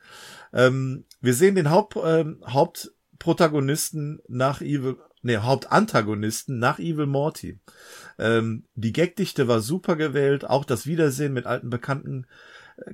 Ähm, 0.54 1.04
wir 1.20 1.34
sehen 1.34 1.56
den 1.56 1.70
Haupt, 1.70 1.94
ähm, 2.02 2.42
Hauptprotagonisten 2.46 4.22
nach 4.28 4.62
Evil, 4.62 4.96
nee, 5.20 5.36
Hauptantagonisten 5.36 6.58
nach 6.58 6.78
Evil 6.78 7.04
Morty. 7.04 7.58
Ähm, 8.18 8.64
die 8.76 8.94
Gagdichte 8.94 9.46
war 9.46 9.60
super 9.60 9.96
gewählt, 9.96 10.46
auch 10.48 10.64
das 10.64 10.86
Wiedersehen 10.86 11.34
mit 11.34 11.44
alten 11.44 11.68
Bekannten 11.68 12.26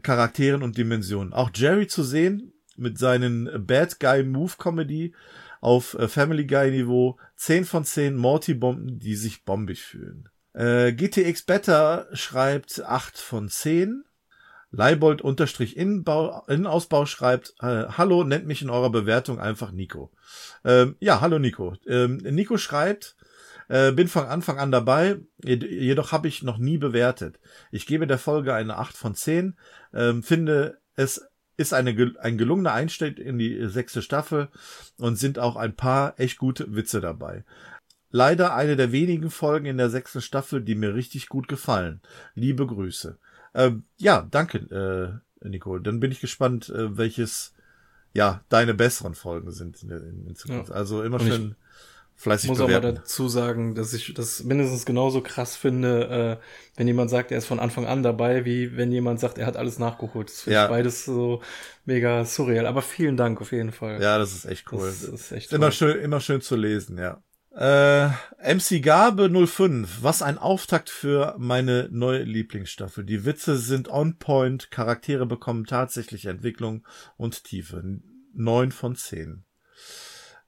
Charakteren 0.03 0.63
und 0.63 0.77
Dimensionen. 0.77 1.33
Auch 1.33 1.51
Jerry 1.55 1.87
zu 1.87 2.03
sehen 2.03 2.53
mit 2.77 2.99
seinen 2.99 3.67
Bad 3.67 4.01
Guy 4.01 4.23
Move 4.25 4.53
Comedy 4.59 5.15
auf 5.61 5.95
äh, 5.95 6.09
Family 6.09 6.47
Guy 6.47 6.71
Niveau 6.71 7.19
10 7.37 7.65
von 7.65 7.85
10 7.85 8.17
Morty 8.17 8.55
Bomben, 8.55 8.99
die 8.99 9.15
sich 9.15 9.45
bombig 9.45 9.83
fühlen. 9.83 10.29
Äh, 10.55 10.93
GTX 10.93 11.43
Better 11.43 12.09
schreibt 12.13 12.83
8 12.83 13.19
von 13.19 13.49
10. 13.49 14.05
Leibold 14.75 15.21
unterstrich 15.21 15.77
Innenausbau 15.77 17.05
schreibt, 17.05 17.55
äh, 17.61 17.85
hallo, 17.89 18.25
nennt 18.25 18.47
mich 18.47 18.63
in 18.63 18.71
eurer 18.71 18.91
Bewertung 18.91 19.39
einfach 19.39 19.71
Nico. 19.71 20.11
Ähm, 20.65 20.97
ja, 20.99 21.21
hallo 21.21 21.39
Nico. 21.39 21.75
Ähm, 21.87 22.17
Nico 22.17 22.57
schreibt, 22.57 23.15
äh, 23.69 23.93
bin 23.93 24.09
von 24.09 24.27
Anfang 24.27 24.59
an 24.59 24.71
dabei, 24.71 25.19
jedoch 25.45 26.13
habe 26.13 26.29
ich 26.29 26.43
noch 26.43 26.59
nie 26.59 26.79
bewertet. 26.79 27.39
Ich 27.71 27.87
gebe 27.87 28.07
der 28.07 28.19
Folge 28.19 28.55
eine 28.55 28.79
8 28.79 28.97
von 28.97 29.15
10, 29.15 29.57
ähm, 29.93 30.23
finde 30.23 30.79
es 30.95 31.27
ist 31.57 31.75
eine, 31.75 32.15
ein 32.21 32.39
gelungener 32.39 32.73
Einstieg 32.73 33.19
in 33.19 33.39
die 33.39 33.67
sechste 33.69 34.03
Staffel 34.03 34.49
und 34.99 35.17
sind 35.17 35.39
auch 35.39 35.57
ein 35.57 35.77
paar 35.77 36.19
echt 36.19 36.39
gute 36.39 36.75
Witze 36.75 37.01
dabei. 37.01 37.45
Leider 38.11 38.55
eine 38.55 38.77
der 38.77 38.93
wenigen 38.93 39.31
Folgen 39.31 39.67
in 39.67 39.79
der 39.79 39.91
sechsten 39.91 40.21
Staffel, 40.21 40.61
die 40.61 40.75
mir 40.75 40.95
richtig 40.95 41.29
gut 41.29 41.49
gefallen. 41.49 42.03
Liebe 42.35 42.67
Grüße. 42.67 43.19
Ähm, 43.55 43.85
ja, 43.97 44.27
danke, 44.31 45.23
äh, 45.43 45.49
Nico. 45.49 45.79
Dann 45.79 46.01
bin 46.01 46.13
ich 46.13 46.21
gespannt, 46.21 46.69
äh, 46.69 46.97
welches 46.97 47.55
ja 48.13 48.45
deine 48.49 48.75
besseren 48.75 49.15
Folgen 49.15 49.51
sind 49.51 49.83
in, 49.83 50.27
in, 50.27 50.37
Zukunft. 50.37 50.71
Ja. 50.71 50.77
Also 50.77 51.03
immer 51.03 51.21
schön 51.21 51.57
fleißig 52.23 52.49
muss 52.51 52.59
bewerten. 52.59 52.87
auch 52.87 52.93
mal 52.93 52.99
dazu 53.01 53.29
sagen, 53.29 53.75
dass 53.75 53.93
ich 53.93 54.15
das 54.15 54.45
mindestens 54.45 54.87
genauso 54.87 55.21
krass 55.23 55.57
finde, 55.57 56.39
äh, 56.41 56.45
wenn 56.77 56.87
jemand 56.87 57.11
sagt, 57.11 57.33
er 57.33 57.39
ist 57.39 57.47
von 57.47 57.59
Anfang 57.59 57.87
an 57.87 58.03
dabei, 58.03 58.45
wie 58.45 58.77
wenn 58.77 58.93
jemand 58.93 59.21
sagt, 59.21 59.39
er 59.39 59.47
hat 59.47 59.57
alles 59.57 59.79
nachgeholt. 59.79 60.29
Das 60.29 60.43
finde 60.43 60.55
ja. 60.55 60.65
ich 60.65 60.71
beides 60.71 61.05
so 61.05 61.43
mega 61.85 62.25
surreal. 62.25 62.67
Aber 62.67 62.81
vielen 62.81 63.17
Dank 63.17 63.41
auf 63.41 63.53
jeden 63.53 63.73
Fall. 63.73 64.01
Ja, 64.01 64.19
das 64.19 64.33
ist 64.33 64.45
echt 64.45 64.73
cool. 64.73 64.87
Das 64.87 65.03
ist 65.03 65.33
echt 65.33 65.53
immer 65.53 65.73
schön, 65.73 65.99
immer 65.99 66.21
schön 66.21 66.41
zu 66.41 66.57
lesen, 66.57 66.97
ja. 66.97 67.23
Äh, 67.55 68.09
MC 68.55 68.81
Gabe 68.81 69.29
05, 69.47 69.99
was 70.01 70.23
ein 70.23 70.39
Auftakt 70.39 70.89
für 70.89 71.35
meine 71.39 71.89
neue 71.91 72.23
Lieblingsstaffel. 72.23 73.05
Die 73.05 73.27
Witze 73.27 73.59
sind 73.59 73.89
on 73.91 74.17
point, 74.19 74.71
Charaktere 74.71 75.27
bekommen 75.27 75.67
tatsächlich 75.67 76.27
Entwicklung 76.27 76.87
und 77.19 77.45
Tiefe. 77.45 78.01
9 78.35 78.73
von 78.73 78.97
10. 78.97 79.45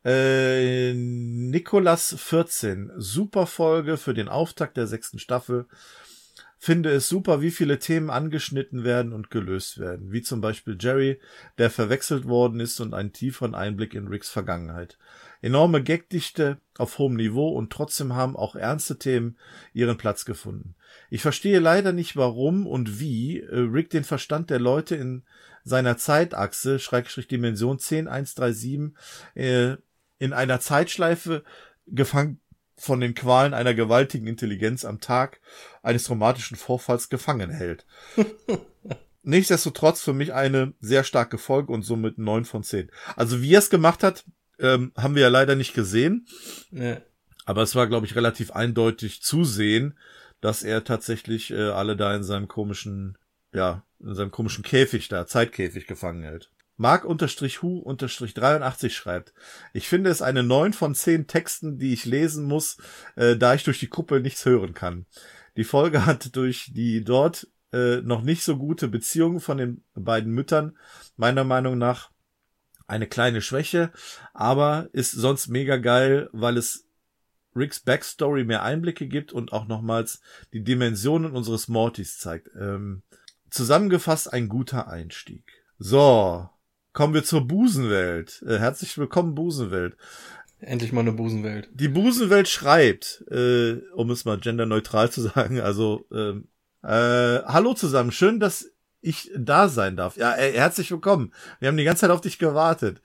Äh, 0.05 0.93
Nikolas 0.93 2.14
14, 2.18 2.93
super 2.97 3.47
Folge 3.47 3.97
für 3.97 4.12
den 4.12 4.28
Auftakt 4.28 4.76
der 4.76 4.86
sechsten 4.86 5.18
Staffel. 5.18 5.66
Finde 6.59 6.90
es 6.90 7.09
super, 7.09 7.40
wie 7.40 7.51
viele 7.51 7.78
Themen 7.78 8.10
angeschnitten 8.10 8.85
werden 8.85 9.12
und 9.12 9.31
gelöst 9.31 9.78
werden, 9.78 10.12
wie 10.12 10.22
zum 10.22 10.40
Beispiel 10.40 10.76
Jerry, 10.81 11.20
der 11.59 11.70
verwechselt 11.70 12.26
worden 12.26 12.60
ist 12.60 12.81
und 12.81 12.94
einen 12.94 13.12
tieferen 13.12 13.55
Einblick 13.55 13.94
in 13.94 14.09
Ricks 14.09 14.31
Vergangenheit. 14.31 14.98
Enorme 15.43 15.82
Gagdichte 15.82 16.59
auf 16.78 16.98
hohem 16.98 17.16
Niveau 17.16 17.48
und 17.51 17.70
trotzdem 17.70 18.14
haben 18.14 18.35
auch 18.35 18.56
ernste 18.56 18.98
Themen 18.98 19.36
ihren 19.74 19.98
Platz 19.98 20.24
gefunden. 20.24 20.74
Ich 21.10 21.20
verstehe 21.20 21.59
leider 21.59 21.93
nicht, 21.93 22.16
warum 22.16 22.66
und 22.66 22.98
wie 22.98 23.40
äh, 23.40 23.59
Rick 23.59 23.90
den 23.90 24.05
Verstand 24.05 24.48
der 24.48 24.60
Leute 24.60 24.97
in 24.97 25.22
seiner 25.64 25.97
Zeitachse, 25.97 26.78
Schrägstrich 26.78 27.28
Dimension 27.28 27.78
10137, 27.78 28.94
äh, 29.35 29.76
in 30.24 30.32
einer 30.32 30.59
Zeitschleife 30.59 31.44
gefangen 31.86 32.40
von 32.76 32.98
den 33.01 33.14
Qualen 33.14 33.52
einer 33.52 33.74
gewaltigen 33.74 34.26
Intelligenz 34.26 34.86
am 34.86 35.01
Tag 35.01 35.40
eines 35.82 36.05
traumatischen 36.05 36.56
Vorfalls 36.56 37.10
gefangen 37.10 37.51
hält. 37.51 37.84
Nichtsdestotrotz 39.22 40.01
für 40.01 40.14
mich 40.14 40.32
eine 40.32 40.72
sehr 40.80 41.05
starke 41.05 41.36
Folge 41.36 41.72
und 41.72 41.82
somit 41.82 42.16
neun 42.16 42.46
von 42.46 42.62
zehn. 42.62 42.90
Also 43.16 43.42
wie 43.42 43.52
er 43.52 43.59
es 43.59 43.68
gemacht 43.68 44.02
hat, 44.02 44.24
ähm, 44.59 44.92
haben 44.96 45.14
wir 45.14 45.22
ja 45.22 45.28
leider 45.28 45.56
nicht 45.56 45.74
gesehen. 45.74 46.26
Nee. 46.70 46.96
Aber 47.44 47.62
es 47.62 47.74
war, 47.74 47.86
glaube 47.86 48.06
ich, 48.06 48.16
relativ 48.16 48.51
eindeutig 48.52 49.22
zu 49.22 49.44
sehen, 49.44 49.98
dass 50.40 50.62
er 50.62 50.84
tatsächlich 50.84 51.51
äh, 51.51 51.68
alle 51.68 51.96
da 51.96 52.16
in 52.16 52.24
seinem 52.24 52.48
komischen, 52.48 53.18
ja, 53.52 53.84
in 54.01 54.14
seinem 54.14 54.30
komischen 54.30 54.64
Käfig 54.64 55.09
da, 55.09 55.26
Zeitkäfig 55.26 55.86
gefangen 55.86 56.22
hält. 56.22 56.51
Mark-Hu-83 56.76 58.90
schreibt, 58.90 59.32
ich 59.72 59.88
finde 59.88 60.10
es 60.10 60.22
eine 60.22 60.42
9 60.42 60.72
von 60.72 60.94
10 60.94 61.26
Texten, 61.26 61.78
die 61.78 61.92
ich 61.92 62.05
lesen 62.05 62.44
muss, 62.44 62.78
äh, 63.16 63.36
da 63.36 63.55
ich 63.55 63.64
durch 63.64 63.78
die 63.78 63.88
Kuppel 63.88 64.20
nichts 64.20 64.44
hören 64.44 64.74
kann. 64.74 65.06
Die 65.56 65.64
Folge 65.64 66.06
hat 66.06 66.34
durch 66.36 66.70
die 66.72 67.05
dort 67.05 67.48
äh, 67.72 68.01
noch 68.02 68.22
nicht 68.22 68.42
so 68.42 68.56
gute 68.56 68.88
Beziehung 68.88 69.40
von 69.40 69.59
den 69.59 69.84
beiden 69.94 70.32
Müttern 70.32 70.76
meiner 71.16 71.44
Meinung 71.44 71.78
nach 71.78 72.10
eine 72.86 73.06
kleine 73.06 73.40
Schwäche, 73.40 73.92
aber 74.32 74.88
ist 74.92 75.12
sonst 75.12 75.48
mega 75.48 75.76
geil, 75.76 76.28
weil 76.32 76.56
es 76.56 76.86
Ricks 77.56 77.80
Backstory 77.80 78.44
mehr 78.44 78.62
Einblicke 78.62 79.06
gibt 79.06 79.32
und 79.32 79.52
auch 79.52 79.66
nochmals 79.66 80.20
die 80.52 80.64
Dimensionen 80.64 81.32
unseres 81.32 81.68
Mortys 81.68 82.18
zeigt. 82.18 82.51
Ähm, 82.59 83.02
zusammengefasst 83.51 84.32
ein 84.32 84.48
guter 84.48 84.88
Einstieg. 84.88 85.44
So, 85.78 86.48
Kommen 86.95 87.12
wir 87.12 87.25
zur 87.25 87.45
Busenwelt. 87.45 88.45
Äh, 88.47 88.61
herzlich 88.61 88.97
willkommen, 88.97 89.35
Busenwelt. 89.35 89.97
Endlich 90.61 90.93
mal 90.93 91.01
eine 91.01 91.11
Busenwelt. 91.11 91.69
Die 91.73 91.89
Busenwelt 91.89 92.47
schreibt, 92.47 93.25
äh, 93.33 93.81
um 93.97 94.11
es 94.11 94.25
mal 94.25 94.39
genderneutral 94.39 95.11
zu 95.11 95.23
sagen, 95.23 95.61
also 95.61 96.07
ähm, 96.12 96.47
äh, 96.85 97.43
hallo 97.47 97.75
zusammen, 97.75 98.12
schön, 98.12 98.39
dass 98.39 98.71
ich 99.01 99.33
da 99.37 99.69
sein 99.69 99.97
darf. 99.97 100.16
Ja, 100.16 100.37
äh, 100.37 100.53
herzlich 100.53 100.89
willkommen. 100.93 101.35
Wir 101.59 101.66
haben 101.66 101.77
die 101.77 101.83
ganze 101.83 102.03
Zeit 102.03 102.11
auf 102.11 102.21
dich 102.21 102.39
gewartet. 102.39 103.03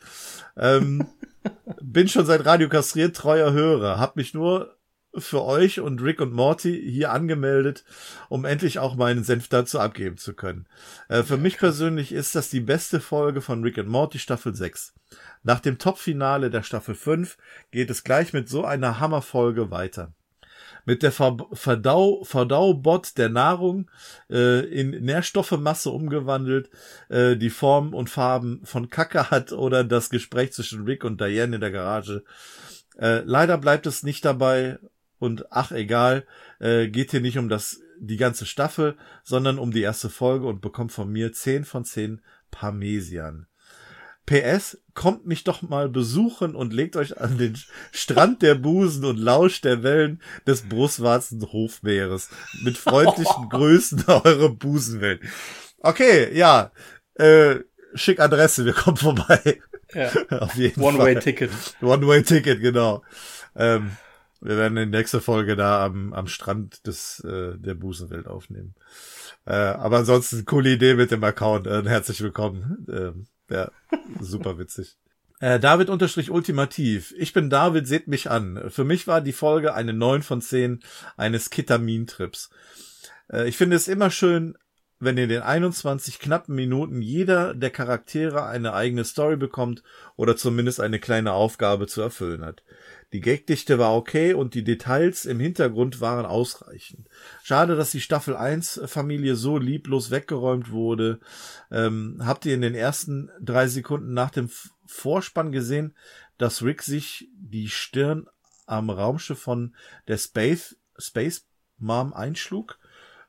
Ähm, 0.55 1.07
bin 1.81 2.07
schon 2.07 2.27
seit 2.27 2.45
Radio 2.45 2.69
kastriert 2.69 3.15
treuer 3.15 3.53
Hörer, 3.53 3.97
hab 3.97 4.15
mich 4.15 4.35
nur 4.35 4.77
für 5.15 5.43
euch 5.43 5.79
und 5.79 6.01
Rick 6.01 6.21
und 6.21 6.33
Morty 6.33 6.79
hier 6.91 7.11
angemeldet, 7.11 7.83
um 8.29 8.45
endlich 8.45 8.79
auch 8.79 8.95
meinen 8.95 9.23
Senf 9.23 9.47
dazu 9.47 9.79
abgeben 9.79 10.17
zu 10.17 10.33
können. 10.33 10.67
Äh, 11.07 11.23
für 11.23 11.37
mich 11.37 11.57
persönlich 11.57 12.11
ist 12.11 12.35
das 12.35 12.49
die 12.49 12.59
beste 12.59 12.99
Folge 12.99 13.41
von 13.41 13.63
Rick 13.63 13.77
und 13.77 13.87
Morty 13.87 14.19
Staffel 14.19 14.55
6. 14.55 14.93
Nach 15.43 15.59
dem 15.59 15.77
Top-Finale 15.77 16.49
der 16.49 16.63
Staffel 16.63 16.95
5 16.95 17.37
geht 17.71 17.89
es 17.89 18.03
gleich 18.03 18.33
mit 18.33 18.49
so 18.49 18.65
einer 18.65 18.99
Hammerfolge 18.99 19.71
weiter. 19.71 20.13
Mit 20.85 21.03
der 21.03 21.11
Ver 21.11 21.37
Verdau 21.53 22.23
Verdaubot 22.23 23.17
der 23.17 23.29
Nahrung 23.29 23.89
äh, 24.29 24.65
in 24.65 24.91
Nährstoffemasse 24.91 25.89
umgewandelt, 25.89 26.69
äh, 27.09 27.35
die 27.35 27.49
Form 27.49 27.93
und 27.93 28.09
Farben 28.09 28.61
von 28.63 28.89
Kacke 28.89 29.29
hat 29.31 29.51
oder 29.51 29.83
das 29.83 30.09
Gespräch 30.09 30.53
zwischen 30.53 30.85
Rick 30.85 31.03
und 31.03 31.19
Diane 31.19 31.55
in 31.55 31.61
der 31.61 31.71
Garage. 31.71 32.23
Äh, 32.97 33.21
leider 33.25 33.57
bleibt 33.57 33.87
es 33.87 34.03
nicht 34.03 34.25
dabei 34.25 34.77
und 35.19 35.51
ach 35.51 35.71
egal, 35.71 36.25
äh, 36.59 36.87
geht 36.87 37.11
hier 37.11 37.21
nicht 37.21 37.37
um 37.37 37.49
das 37.49 37.81
die 37.99 38.17
ganze 38.17 38.45
Staffel, 38.45 38.95
sondern 39.23 39.59
um 39.59 39.71
die 39.71 39.81
erste 39.81 40.09
Folge 40.09 40.47
und 40.47 40.61
bekommt 40.61 40.91
von 40.91 41.11
mir 41.11 41.33
10 41.33 41.65
von 41.65 41.83
10 41.83 42.21
Parmesian. 42.49 43.45
PS, 44.25 44.77
kommt 44.93 45.25
mich 45.25 45.43
doch 45.43 45.63
mal 45.63 45.89
besuchen 45.89 46.55
und 46.55 46.71
legt 46.71 46.95
euch 46.95 47.19
an 47.19 47.39
den 47.39 47.57
Strand 47.91 48.43
der 48.43 48.53
Busen 48.55 49.03
und 49.03 49.17
lauscht 49.17 49.65
der 49.65 49.81
Wellen 49.81 50.21
des 50.45 50.69
Brustwarzen 50.69 51.41
Hofmeeres. 51.51 52.29
Mit 52.63 52.77
freundlichen 52.77 53.49
Grüßen 53.49 54.05
eure 54.07 54.53
Busenwelt. 54.53 55.21
Okay, 55.79 56.35
ja, 56.37 56.71
äh, 57.15 57.55
schick 57.95 58.19
Adresse, 58.19 58.65
wir 58.65 58.73
kommen 58.73 58.97
vorbei. 58.97 59.61
Ja. 59.93 60.11
Auf 60.41 60.53
jeden 60.55 60.79
One-Way-Ticket. 60.79 61.49
One-Way-Ticket, 61.81 62.61
genau. 62.61 63.03
Ähm, 63.55 63.91
wir 64.41 64.57
werden 64.57 64.77
in 64.77 64.91
der 64.91 65.01
nächsten 65.01 65.21
Folge 65.21 65.55
da 65.55 65.85
am, 65.85 66.13
am 66.13 66.27
Strand 66.27 66.85
des, 66.87 67.19
äh, 67.21 67.57
der 67.57 67.73
Busenwelt 67.73 68.27
aufnehmen. 68.27 68.75
Äh, 69.45 69.53
aber 69.53 69.99
ansonsten, 69.99 70.45
coole 70.45 70.71
Idee 70.71 70.93
mit 70.93 71.11
dem 71.11 71.23
Account. 71.23 71.67
Äh, 71.67 71.83
herzlich 71.85 72.21
willkommen. 72.21 72.85
Ähm, 72.91 73.27
ja, 73.49 73.71
super 74.19 74.57
witzig. 74.57 74.97
Äh, 75.41 75.57
David 75.57 75.89
unterstrich 75.89 76.31
ultimativ. 76.31 77.13
Ich 77.17 77.31
bin 77.31 77.49
David, 77.49 77.87
seht 77.87 78.09
mich 78.09 78.29
an. 78.29 78.69
Für 78.69 78.83
mich 78.83 79.07
war 79.07 79.21
die 79.21 79.31
Folge 79.31 79.73
eine 79.73 79.93
9 79.93 80.21
von 80.21 80.41
10 80.41 80.81
eines 81.15 81.49
Ketamin-Trips. 81.49 82.49
Äh, 83.31 83.47
ich 83.47 83.55
finde 83.55 83.77
es 83.77 83.87
immer 83.87 84.11
schön, 84.11 84.57
wenn 84.99 85.17
in 85.17 85.29
den 85.29 85.41
21 85.41 86.19
knappen 86.19 86.55
Minuten 86.55 87.01
jeder 87.01 87.53
der 87.53 87.69
Charaktere 87.69 88.45
eine 88.45 88.73
eigene 88.73 89.05
Story 89.05 89.37
bekommt 89.37 89.81
oder 90.17 90.35
zumindest 90.35 90.81
eine 90.81 90.99
kleine 90.99 91.31
Aufgabe 91.31 91.87
zu 91.87 92.01
erfüllen 92.01 92.43
hat. 92.43 92.63
Die 93.11 93.21
Gagdichte 93.21 93.79
war 93.79 93.95
okay 93.95 94.33
und 94.33 94.53
die 94.53 94.63
Details 94.63 95.25
im 95.25 95.39
Hintergrund 95.39 95.99
waren 95.99 96.25
ausreichend. 96.25 97.07
Schade, 97.43 97.75
dass 97.75 97.91
die 97.91 98.01
Staffel 98.01 98.35
1 98.35 98.81
Familie 98.85 99.35
so 99.35 99.57
lieblos 99.57 100.11
weggeräumt 100.11 100.71
wurde. 100.71 101.19
Ähm, 101.71 102.21
habt 102.23 102.45
ihr 102.45 102.53
in 102.53 102.61
den 102.61 102.75
ersten 102.75 103.31
drei 103.41 103.67
Sekunden 103.67 104.13
nach 104.13 104.29
dem 104.29 104.49
Vorspann 104.85 105.51
gesehen, 105.51 105.95
dass 106.37 106.63
Rick 106.63 106.83
sich 106.83 107.29
die 107.33 107.69
Stirn 107.69 108.27
am 108.67 108.89
Raumschiff 108.89 109.39
von 109.39 109.75
der 110.07 110.17
Space, 110.17 110.77
Space 110.97 111.45
Mom 111.77 112.13
einschlug? 112.13 112.78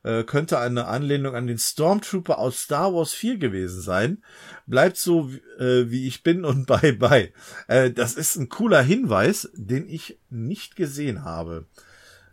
Äh, 0.03 0.23
könnte 0.23 0.59
eine 0.59 0.85
Anlehnung 0.85 1.35
an 1.35 1.47
den 1.47 1.57
Stormtrooper 1.57 2.39
aus 2.39 2.61
Star 2.61 2.93
Wars 2.93 3.13
4 3.13 3.37
gewesen 3.37 3.81
sein. 3.81 4.23
Bleibt 4.65 4.97
so, 4.97 5.29
äh, 5.59 5.89
wie 5.89 6.07
ich 6.07 6.23
bin 6.23 6.45
und 6.45 6.65
bye 6.67 6.93
bye. 6.93 7.31
Äh, 7.67 7.91
das 7.91 8.15
ist 8.15 8.35
ein 8.35 8.49
cooler 8.49 8.81
Hinweis, 8.81 9.49
den 9.53 9.87
ich 9.87 10.19
nicht 10.29 10.75
gesehen 10.75 11.23
habe. 11.23 11.65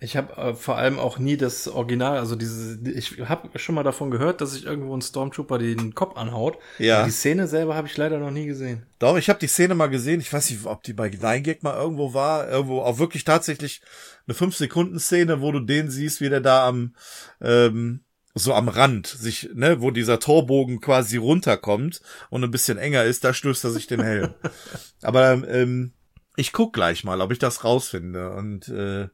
Ich 0.01 0.16
habe 0.16 0.37
äh, 0.37 0.55
vor 0.55 0.77
allem 0.77 0.99
auch 0.99 1.19
nie 1.19 1.37
das 1.37 1.66
Original, 1.66 2.19
also 2.19 2.37
diese, 2.37 2.79
ich 2.89 3.19
habe 3.20 3.59
schon 3.59 3.75
mal 3.75 3.83
davon 3.83 4.11
gehört, 4.11 4.41
dass 4.41 4.53
sich 4.53 4.65
irgendwo 4.65 4.97
ein 4.97 5.03
Stormtrooper 5.03 5.59
den 5.59 5.95
Kopf 5.95 6.16
anhaut. 6.16 6.59
Ja. 6.79 7.05
Die 7.05 7.11
Szene 7.11 7.49
selber 7.49 7.75
habe 7.75 7.89
ich 7.89 7.97
leider 7.97 8.19
noch 8.19 8.31
nie 8.31 8.47
gesehen. 8.47 8.87
Doch, 9.01 9.16
ich 9.16 9.29
habe 9.29 9.41
die 9.41 9.49
Szene 9.49 9.75
mal 9.75 9.89
gesehen. 9.89 10.20
Ich 10.20 10.33
weiß 10.33 10.51
nicht, 10.51 10.65
ob 10.66 10.85
die 10.85 10.93
bei 10.93 11.09
Nine 11.09 11.43
Gag 11.43 11.62
mal 11.62 11.77
irgendwo 11.77 12.15
war. 12.15 12.49
Irgendwo 12.49 12.83
auch 12.83 12.99
wirklich 12.99 13.25
tatsächlich 13.25 13.83
eine 14.29 14.37
5-Sekunden-Szene, 14.37 15.41
wo 15.41 15.51
du 15.51 15.61
den 15.61 15.91
siehst, 15.91 16.20
wie 16.20 16.29
der 16.29 16.41
da 16.41 16.69
am, 16.69 16.95
ähm, 17.41 18.01
so 18.35 18.55
am 18.55 18.69
Rand 18.69 19.09
sich, 19.09 19.51
ne, 19.55 19.81
wo 19.81 19.91
dieser 19.91 20.20
Torbogen 20.20 20.81
quasi 20.81 21.16
runterkommt 21.16 22.03
und 22.31 22.45
ein 22.45 22.51
bisschen 22.53 22.79
enger 22.79 23.03
ist, 23.03 23.25
da 23.25 23.35
stößt 23.35 23.65
er 23.65 23.70
sich 23.70 23.89
den 23.89 24.03
Helm. 24.03 24.35
Aber 25.03 25.33
ähm, 25.49 25.93
ich 26.37 26.53
guck 26.53 26.73
gleich 26.73 27.03
mal, 27.03 27.20
ob 27.20 27.33
ich 27.33 27.41
das 27.41 27.65
rausfinde. 27.65 28.31
Und 28.31 28.69
äh, 28.69 29.09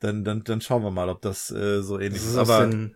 dann, 0.00 0.24
dann, 0.24 0.44
dann 0.44 0.60
schauen 0.60 0.82
wir 0.82 0.90
mal, 0.90 1.08
ob 1.08 1.22
das 1.22 1.50
äh, 1.50 1.82
so 1.82 1.98
ähnlich 1.98 2.22
Das 2.22 2.30
ist. 2.32 2.36
aus 2.36 2.50
Aber 2.50 2.66
den 2.66 2.94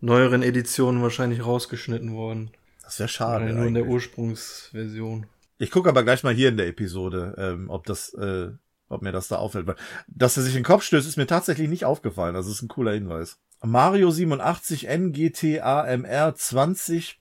neueren 0.00 0.42
Editionen 0.42 1.02
wahrscheinlich 1.02 1.44
rausgeschnitten 1.44 2.12
worden. 2.14 2.50
das 2.82 2.98
wäre 2.98 3.08
schade. 3.08 3.44
Oder 3.46 3.54
nur 3.54 3.66
in 3.66 3.74
der 3.74 3.82
eigentlich. 3.84 3.94
Ursprungsversion. 3.94 5.26
Ich 5.58 5.70
gucke 5.70 5.88
aber 5.88 6.04
gleich 6.04 6.22
mal 6.22 6.34
hier 6.34 6.48
in 6.50 6.56
der 6.56 6.68
Episode, 6.68 7.34
ähm, 7.36 7.68
ob 7.68 7.84
das, 7.86 8.14
äh, 8.14 8.50
ob 8.88 9.02
mir 9.02 9.12
das 9.12 9.28
da 9.28 9.36
auffällt. 9.36 9.66
Weil, 9.66 9.76
dass 10.06 10.36
er 10.36 10.42
sich 10.44 10.54
in 10.54 10.60
den 10.60 10.64
Kopf 10.66 10.84
stößt, 10.84 11.06
ist 11.08 11.16
mir 11.16 11.26
tatsächlich 11.26 11.68
nicht 11.68 11.84
aufgefallen. 11.84 12.34
Das 12.34 12.46
ist 12.46 12.62
ein 12.62 12.68
cooler 12.68 12.92
Hinweis. 12.92 13.38
Mario 13.60 14.10
87 14.10 14.86
NGTAMR 14.88 16.34
20 16.34 17.20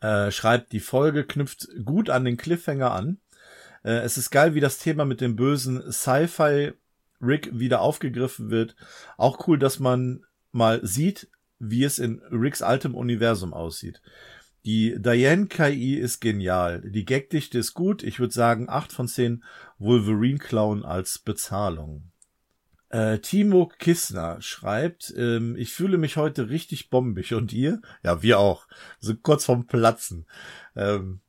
äh, 0.00 0.30
schreibt, 0.30 0.72
die 0.72 0.80
Folge 0.80 1.24
knüpft 1.24 1.68
gut 1.84 2.10
an 2.10 2.24
den 2.26 2.36
Cliffhanger 2.36 2.92
an. 2.92 3.18
Äh, 3.82 4.00
es 4.00 4.18
ist 4.18 4.30
geil, 4.30 4.54
wie 4.54 4.60
das 4.60 4.78
Thema 4.78 5.04
mit 5.06 5.20
dem 5.22 5.34
bösen 5.36 5.90
Sci-Fi 5.90 6.72
Rick 7.20 7.50
wieder 7.58 7.80
aufgegriffen 7.80 8.50
wird. 8.50 8.76
Auch 9.16 9.46
cool, 9.46 9.58
dass 9.58 9.78
man 9.78 10.24
mal 10.52 10.80
sieht, 10.84 11.28
wie 11.58 11.84
es 11.84 11.98
in 11.98 12.20
Ricks 12.30 12.62
altem 12.62 12.94
Universum 12.94 13.52
aussieht. 13.52 14.00
Die 14.64 15.00
Diane-KI 15.00 15.94
ist 15.94 16.20
genial. 16.20 16.82
Die 16.82 17.04
Gagdichte 17.04 17.58
ist 17.58 17.74
gut. 17.74 18.02
Ich 18.02 18.20
würde 18.20 18.34
sagen 18.34 18.68
8 18.68 18.92
von 18.92 19.08
10 19.08 19.44
Wolverine-Clown 19.78 20.84
als 20.84 21.18
Bezahlung. 21.18 22.10
Äh, 22.90 23.18
Timo 23.18 23.70
Kissner 23.78 24.40
schreibt, 24.40 25.12
ähm, 25.16 25.56
ich 25.56 25.72
fühle 25.72 25.98
mich 25.98 26.16
heute 26.16 26.48
richtig 26.48 26.90
bombig. 26.90 27.34
Und 27.34 27.52
ihr? 27.52 27.80
Ja, 28.02 28.22
wir 28.22 28.38
auch. 28.38 28.66
So 28.98 29.14
kurz 29.14 29.44
vorm 29.44 29.66
Platzen. 29.66 30.26
Ähm, 30.74 31.20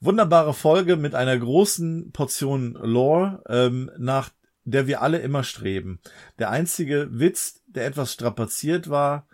wunderbare 0.00 0.54
Folge 0.54 0.96
mit 0.96 1.14
einer 1.14 1.38
großen 1.38 2.12
Portion 2.12 2.72
Lore, 2.74 3.42
ähm, 3.48 3.90
nach 3.98 4.30
der 4.64 4.86
wir 4.86 5.02
alle 5.02 5.18
immer 5.18 5.44
streben. 5.44 6.00
Der 6.38 6.50
einzige 6.50 7.08
Witz, 7.10 7.62
der 7.66 7.86
etwas 7.86 8.12
strapaziert 8.12 8.88
war, 8.88 9.26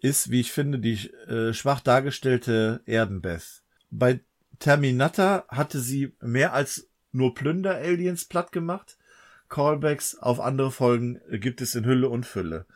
ist, 0.00 0.30
wie 0.30 0.40
ich 0.40 0.52
finde, 0.52 0.78
die 0.78 1.10
äh, 1.28 1.52
schwach 1.52 1.80
dargestellte 1.80 2.80
Erdenbeth. 2.86 3.62
Bei 3.90 4.20
Terminator 4.58 5.44
hatte 5.48 5.80
sie 5.80 6.12
mehr 6.20 6.52
als 6.52 6.88
nur 7.12 7.34
Plünder-Aliens 7.34 8.26
platt 8.26 8.52
gemacht. 8.52 8.96
Callbacks 9.48 10.16
auf 10.16 10.40
andere 10.40 10.70
Folgen 10.70 11.20
gibt 11.30 11.60
es 11.60 11.74
in 11.74 11.86
Hülle 11.86 12.08
und 12.08 12.26
Fülle. 12.26 12.66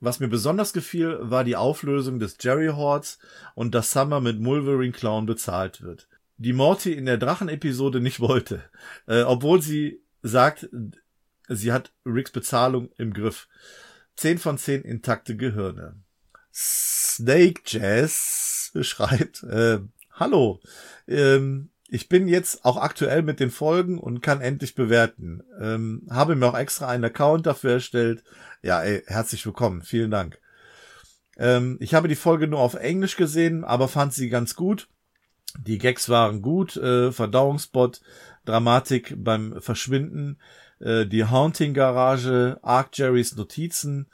Was 0.00 0.20
mir 0.20 0.28
besonders 0.28 0.72
gefiel, 0.72 1.18
war 1.20 1.44
die 1.44 1.56
Auflösung 1.56 2.18
des 2.18 2.36
Jerry 2.40 2.68
Hordes 2.68 3.18
und 3.54 3.74
dass 3.74 3.92
Summer 3.92 4.20
mit 4.20 4.40
Mulverine 4.40 4.92
Clown 4.92 5.26
bezahlt 5.26 5.82
wird. 5.82 6.08
Die 6.38 6.52
Morty 6.52 6.92
in 6.92 7.06
der 7.06 7.16
Drachen-Episode 7.16 8.00
nicht 8.00 8.20
wollte, 8.20 8.62
äh, 9.06 9.22
obwohl 9.22 9.62
sie 9.62 10.02
sagt, 10.22 10.68
sie 11.48 11.72
hat 11.72 11.92
Ricks 12.04 12.30
Bezahlung 12.30 12.90
im 12.98 13.12
Griff. 13.12 13.48
10 14.16 14.38
von 14.38 14.58
10 14.58 14.82
intakte 14.82 15.36
Gehirne. 15.36 15.96
Snake 16.52 17.62
Jazz 17.66 18.72
schreibt, 18.80 19.42
äh, 19.42 19.80
hallo, 20.12 20.60
ähm, 21.06 21.70
ich 21.88 22.08
bin 22.08 22.26
jetzt 22.26 22.64
auch 22.64 22.78
aktuell 22.78 23.22
mit 23.22 23.38
den 23.38 23.50
Folgen 23.50 23.98
und 23.98 24.20
kann 24.20 24.40
endlich 24.40 24.74
bewerten. 24.74 25.42
Ähm, 25.60 26.06
habe 26.10 26.34
mir 26.34 26.46
auch 26.46 26.58
extra 26.58 26.88
einen 26.88 27.04
Account 27.04 27.46
dafür 27.46 27.72
erstellt. 27.72 28.24
Ja, 28.62 28.82
ey, 28.82 29.02
herzlich 29.06 29.46
willkommen. 29.46 29.82
Vielen 29.82 30.10
Dank. 30.10 30.40
Ähm, 31.36 31.76
ich 31.80 31.94
habe 31.94 32.08
die 32.08 32.16
Folge 32.16 32.48
nur 32.48 32.60
auf 32.60 32.74
Englisch 32.74 33.16
gesehen, 33.16 33.64
aber 33.64 33.88
fand 33.88 34.14
sie 34.14 34.28
ganz 34.28 34.56
gut. 34.56 34.88
Die 35.58 35.78
Gags 35.78 36.08
waren 36.08 36.42
gut, 36.42 36.76
äh, 36.76 37.12
Verdauungsbot, 37.12 38.00
Dramatik 38.44 39.14
beim 39.16 39.60
Verschwinden, 39.60 40.38
äh, 40.80 41.06
die 41.06 41.24
Haunting-Garage, 41.24 42.58
Arc 42.62 42.96
Jerrys 42.96 43.36
Notizen. 43.36 44.08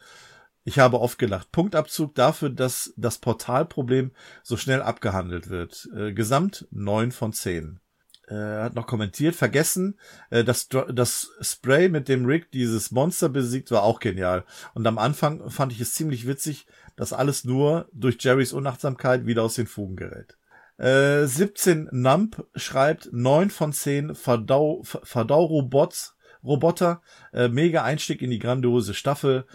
Ich 0.64 0.78
habe 0.78 1.01
oft 1.01 1.18
gelacht. 1.18 1.51
Punktabzug 1.51 2.14
dafür, 2.14 2.51
dass 2.51 2.93
das 2.97 3.18
Portalproblem 3.18 4.12
so 4.43 4.56
schnell 4.56 4.80
abgehandelt 4.82 5.51
wird. 5.51 5.89
Äh, 5.97 6.12
Gesamt 6.12 6.68
neun 6.70 7.10
von 7.10 7.32
zehn. 7.32 7.80
Äh, 8.28 8.34
Er 8.34 8.62
hat 8.64 8.74
noch 8.74 8.86
kommentiert, 8.86 9.34
vergessen, 9.34 9.98
äh, 10.30 10.44
das, 10.44 10.68
Dr- 10.68 10.93
das 10.93 11.30
Spray, 11.40 11.89
mit 11.89 12.09
dem 12.09 12.24
Rick 12.26 12.52
dieses 12.52 12.93
Monster 12.93 13.28
besiegt, 13.28 13.72
war 13.72 13.82
auch 13.82 13.98
genial. 13.98 14.44
Und 14.74 14.86
am 14.86 14.98
Anfang 14.98 15.51
fand 15.51 15.72
ich 15.72 15.80
es 15.80 15.94
ziemlich 15.94 16.28
witzig, 16.28 16.66
dass 16.94 17.12
alles 17.12 17.44
nur 17.44 17.89
durch 17.93 18.16
Jerrys 18.20 18.52
Unachtsamkeit 18.52 19.26
wieder 19.26 19.43
aus 19.43 19.55
den 19.55 19.66
Fugen 19.66 19.97
gerät. 19.97 20.36
Äh, 20.78 21.26
17 21.26 21.89
Nump 21.90 22.47
schreibt 22.55 23.09
9 23.12 23.51
von 23.51 23.72
10 23.72 24.14
Verdau, 24.14 24.82
Ver- 24.84 25.01
Verdaurobots, 25.02 26.14
Roboter, 26.44 27.02
äh, 27.32 27.48
mega 27.48 27.85
Einstieg 27.85 28.23
in 28.23 28.31
die 28.31 28.39
grandiose 28.39 28.94
Staffel. 28.94 29.47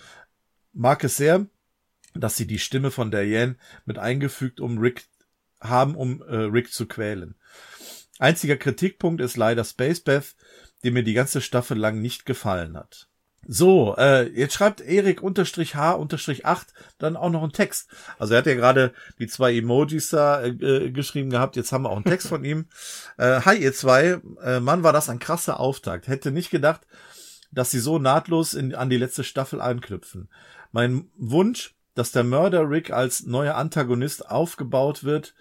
Mag 0.73 1.03
es 1.03 1.18
sehr, 1.18 1.47
dass 2.14 2.38
sie 2.38 2.47
die 2.47 2.59
Stimme 2.59 2.91
von 2.91 3.11
Diane 3.11 3.57
mit 3.85 3.99
eingefügt, 3.99 4.59
um 4.59 4.77
Rick 4.77 5.07
haben, 5.59 5.95
um 5.95 6.22
äh, 6.22 6.35
Rick 6.35 6.72
zu 6.72 6.88
quälen. 6.88 7.35
Einziger 8.19 8.57
Kritikpunkt 8.57 9.22
ist 9.22 9.38
leider 9.38 9.64
Space 9.64 9.99
Beth, 9.99 10.35
die 10.84 10.91
mir 10.91 11.03
die 11.03 11.14
ganze 11.14 11.41
Staffel 11.41 11.77
lang 11.77 12.01
nicht 12.01 12.26
gefallen 12.26 12.77
hat. 12.77 13.09
So, 13.49 13.95
äh, 13.97 14.29
jetzt 14.33 14.55
schreibt 14.55 14.81
Erik 14.81 15.23
unterstrich 15.23 15.75
H 15.75 15.93
unterstrich 15.93 16.45
8 16.45 16.67
dann 16.97 17.15
auch 17.15 17.29
noch 17.29 17.43
einen 17.43 17.53
Text. 17.53 17.89
Also 18.19 18.33
er 18.33 18.39
hat 18.39 18.45
ja 18.45 18.55
gerade 18.55 18.93
die 19.19 19.27
zwei 19.27 19.55
Emojis 19.55 20.09
da 20.09 20.41
äh, 20.41 20.49
äh, 20.49 20.91
geschrieben 20.91 21.29
gehabt, 21.29 21.55
jetzt 21.55 21.71
haben 21.71 21.83
wir 21.83 21.89
auch 21.89 21.95
einen 21.95 22.05
Text 22.05 22.27
von 22.27 22.43
ihm. 22.43 22.65
Äh, 23.19 23.41
hi 23.41 23.55
ihr 23.55 23.73
zwei, 23.73 24.21
äh, 24.43 24.59
Mann, 24.59 24.83
war 24.83 24.93
das 24.93 25.09
ein 25.09 25.17
krasser 25.17 25.59
Auftakt. 25.59 26.07
Hätte 26.07 26.29
nicht 26.29 26.51
gedacht, 26.51 26.81
dass 27.51 27.71
sie 27.71 27.79
so 27.79 27.97
nahtlos 27.97 28.53
in, 28.53 28.75
an 28.75 28.91
die 28.91 28.97
letzte 28.97 29.23
Staffel 29.23 29.59
anknüpfen. 29.59 30.29
Mein 30.71 31.09
Wunsch, 31.17 31.73
dass 31.95 32.11
der 32.11 32.23
Mörder 32.23 32.69
Rick 32.69 32.91
als 32.91 33.25
neuer 33.25 33.55
Antagonist 33.55 34.29
aufgebaut 34.29 35.03
wird, 35.03 35.33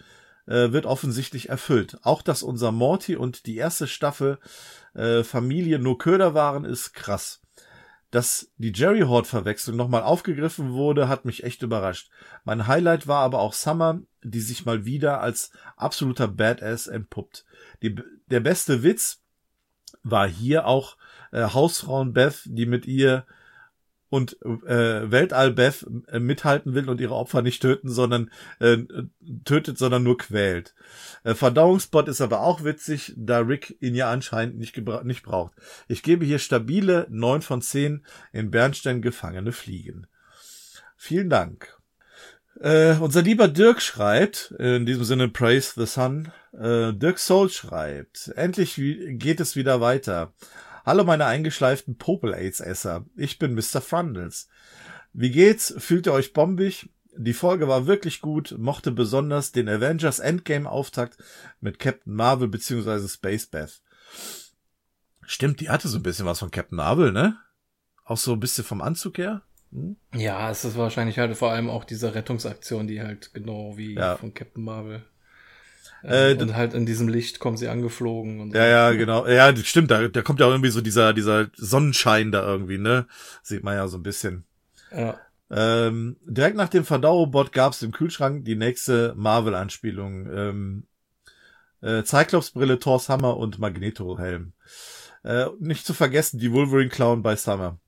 äh, 0.46 0.72
wird 0.72 0.86
offensichtlich 0.86 1.50
erfüllt. 1.50 1.98
Auch 2.02 2.22
dass 2.22 2.42
unser 2.42 2.72
Morty 2.72 3.16
und 3.16 3.44
die 3.44 3.56
erste 3.56 3.86
Staffel 3.86 4.38
äh, 4.94 5.22
Familie 5.22 5.78
nur 5.78 5.98
Köder 5.98 6.32
waren, 6.32 6.64
ist 6.64 6.94
krass. 6.94 7.42
Dass 8.10 8.52
die 8.56 8.72
Jerry 8.72 9.00
Horde-Verwechslung 9.00 9.76
nochmal 9.76 10.02
aufgegriffen 10.02 10.72
wurde, 10.72 11.08
hat 11.08 11.24
mich 11.24 11.44
echt 11.44 11.62
überrascht. 11.62 12.10
Mein 12.44 12.66
Highlight 12.66 13.06
war 13.06 13.20
aber 13.22 13.40
auch 13.40 13.52
Summer, 13.52 14.00
die 14.22 14.40
sich 14.40 14.64
mal 14.64 14.84
wieder 14.84 15.20
als 15.20 15.50
absoluter 15.76 16.28
Badass 16.28 16.86
entpuppt. 16.86 17.44
Die, 17.82 17.96
der 18.26 18.40
beste 18.40 18.82
Witz 18.82 19.22
war 20.02 20.28
hier 20.28 20.66
auch 20.66 20.96
äh, 21.32 21.42
Hausfrauen 21.42 22.12
Beth, 22.12 22.42
die 22.44 22.66
mit 22.66 22.86
ihr 22.86 23.26
und 24.08 24.36
äh, 24.42 25.10
Weltall 25.10 25.52
Beth 25.52 25.86
äh, 26.08 26.18
mithalten 26.18 26.74
will 26.74 26.88
und 26.88 27.00
ihre 27.00 27.14
Opfer 27.14 27.42
nicht 27.42 27.60
töten, 27.60 27.88
sondern 27.88 28.30
äh, 28.60 28.78
tötet, 29.44 29.78
sondern 29.78 30.02
nur 30.02 30.18
quält. 30.18 30.74
Äh, 31.24 31.34
Verdauungsbot 31.34 32.08
ist 32.08 32.20
aber 32.20 32.40
auch 32.40 32.64
witzig, 32.64 33.12
da 33.16 33.40
Rick 33.40 33.76
ihn 33.80 33.94
ja 33.94 34.10
anscheinend 34.10 34.58
nicht, 34.58 34.76
nicht 35.04 35.22
braucht. 35.22 35.54
Ich 35.88 36.02
gebe 36.02 36.24
hier 36.24 36.38
stabile 36.38 37.06
neun 37.10 37.42
von 37.42 37.62
zehn 37.62 38.04
in 38.32 38.50
Bernstein 38.50 39.02
gefangene 39.02 39.52
Fliegen. 39.52 40.06
Vielen 40.96 41.28
Dank. 41.28 41.76
Äh, 42.60 42.96
unser 43.00 43.22
lieber 43.22 43.48
Dirk 43.48 43.82
schreibt, 43.82 44.54
in 44.58 44.86
diesem 44.86 45.04
Sinne 45.04 45.28
Praise 45.28 45.72
the 45.76 45.84
Sun, 45.84 46.32
äh, 46.58 46.92
Dirk 46.94 47.18
Soul 47.18 47.50
schreibt, 47.50 48.32
endlich 48.34 48.76
geht 48.76 49.40
es 49.40 49.56
wieder 49.56 49.80
weiter. 49.80 50.32
Hallo 50.86 51.02
meine 51.02 51.26
eingeschleiften 51.26 51.98
Popel-Aids-Esser. 51.98 53.06
Ich 53.16 53.40
bin 53.40 53.54
Mr. 53.54 53.80
Frundles. 53.80 54.46
Wie 55.12 55.32
geht's? 55.32 55.74
Fühlt 55.78 56.06
ihr 56.06 56.12
euch 56.12 56.32
bombig? 56.32 56.90
Die 57.16 57.32
Folge 57.32 57.66
war 57.66 57.88
wirklich 57.88 58.20
gut, 58.20 58.54
mochte 58.56 58.92
besonders 58.92 59.50
den 59.50 59.68
Avengers 59.68 60.20
Endgame 60.20 60.70
Auftakt 60.70 61.18
mit 61.60 61.80
Captain 61.80 62.14
Marvel 62.14 62.46
bzw. 62.46 63.08
Space 63.08 63.46
Beth. 63.46 63.82
Stimmt, 65.22 65.58
die 65.58 65.70
hatte 65.70 65.88
so 65.88 65.98
ein 65.98 66.04
bisschen 66.04 66.24
was 66.24 66.38
von 66.38 66.52
Captain 66.52 66.76
Marvel, 66.76 67.10
ne? 67.10 67.36
Auch 68.04 68.18
so 68.18 68.34
ein 68.34 68.40
bisschen 68.40 68.62
vom 68.62 68.80
Anzug 68.80 69.18
her? 69.18 69.42
Hm? 69.72 69.96
Ja, 70.14 70.52
es 70.52 70.64
ist 70.64 70.76
wahrscheinlich 70.76 71.18
halt 71.18 71.36
vor 71.36 71.50
allem 71.50 71.68
auch 71.68 71.82
diese 71.82 72.14
Rettungsaktion, 72.14 72.86
die 72.86 73.02
halt 73.02 73.34
genau 73.34 73.76
wie 73.76 73.94
ja. 73.94 74.18
von 74.18 74.34
Captain 74.34 74.62
Marvel 74.62 75.04
äh, 76.02 76.34
und 76.34 76.54
halt 76.54 76.74
in 76.74 76.86
diesem 76.86 77.08
Licht 77.08 77.38
kommen 77.38 77.56
sie 77.56 77.68
angeflogen. 77.68 78.40
Und 78.40 78.52
so. 78.52 78.58
Ja, 78.58 78.66
ja, 78.66 78.92
genau. 78.92 79.26
Ja, 79.26 79.54
stimmt. 79.56 79.90
Da, 79.90 80.08
da 80.08 80.22
kommt 80.22 80.40
ja 80.40 80.48
irgendwie 80.48 80.70
so 80.70 80.80
dieser, 80.80 81.12
dieser 81.12 81.48
Sonnenschein 81.56 82.32
da 82.32 82.46
irgendwie, 82.46 82.78
ne? 82.78 83.06
Sieht 83.42 83.64
man 83.64 83.74
ja 83.74 83.88
so 83.88 83.98
ein 83.98 84.02
bisschen. 84.02 84.44
Ja. 84.94 85.18
Ähm, 85.50 86.16
direkt 86.24 86.56
nach 86.56 86.68
dem 86.68 86.84
Verdauerbot 86.84 87.52
gab 87.52 87.72
es 87.72 87.82
im 87.82 87.92
Kühlschrank 87.92 88.44
die 88.44 88.56
nächste 88.56 89.14
Marvel-Anspielung. 89.16 90.28
Ähm, 90.32 90.86
äh, 91.82 92.02
Cyclops-Brille, 92.02 92.78
Thors 92.78 93.08
Hammer 93.08 93.36
und 93.36 93.58
Magneto-Helm. 93.58 94.52
Äh, 95.22 95.46
nicht 95.60 95.86
zu 95.86 95.94
vergessen, 95.94 96.38
die 96.38 96.52
Wolverine-Clown 96.52 97.22
bei 97.22 97.36
Summer. 97.36 97.78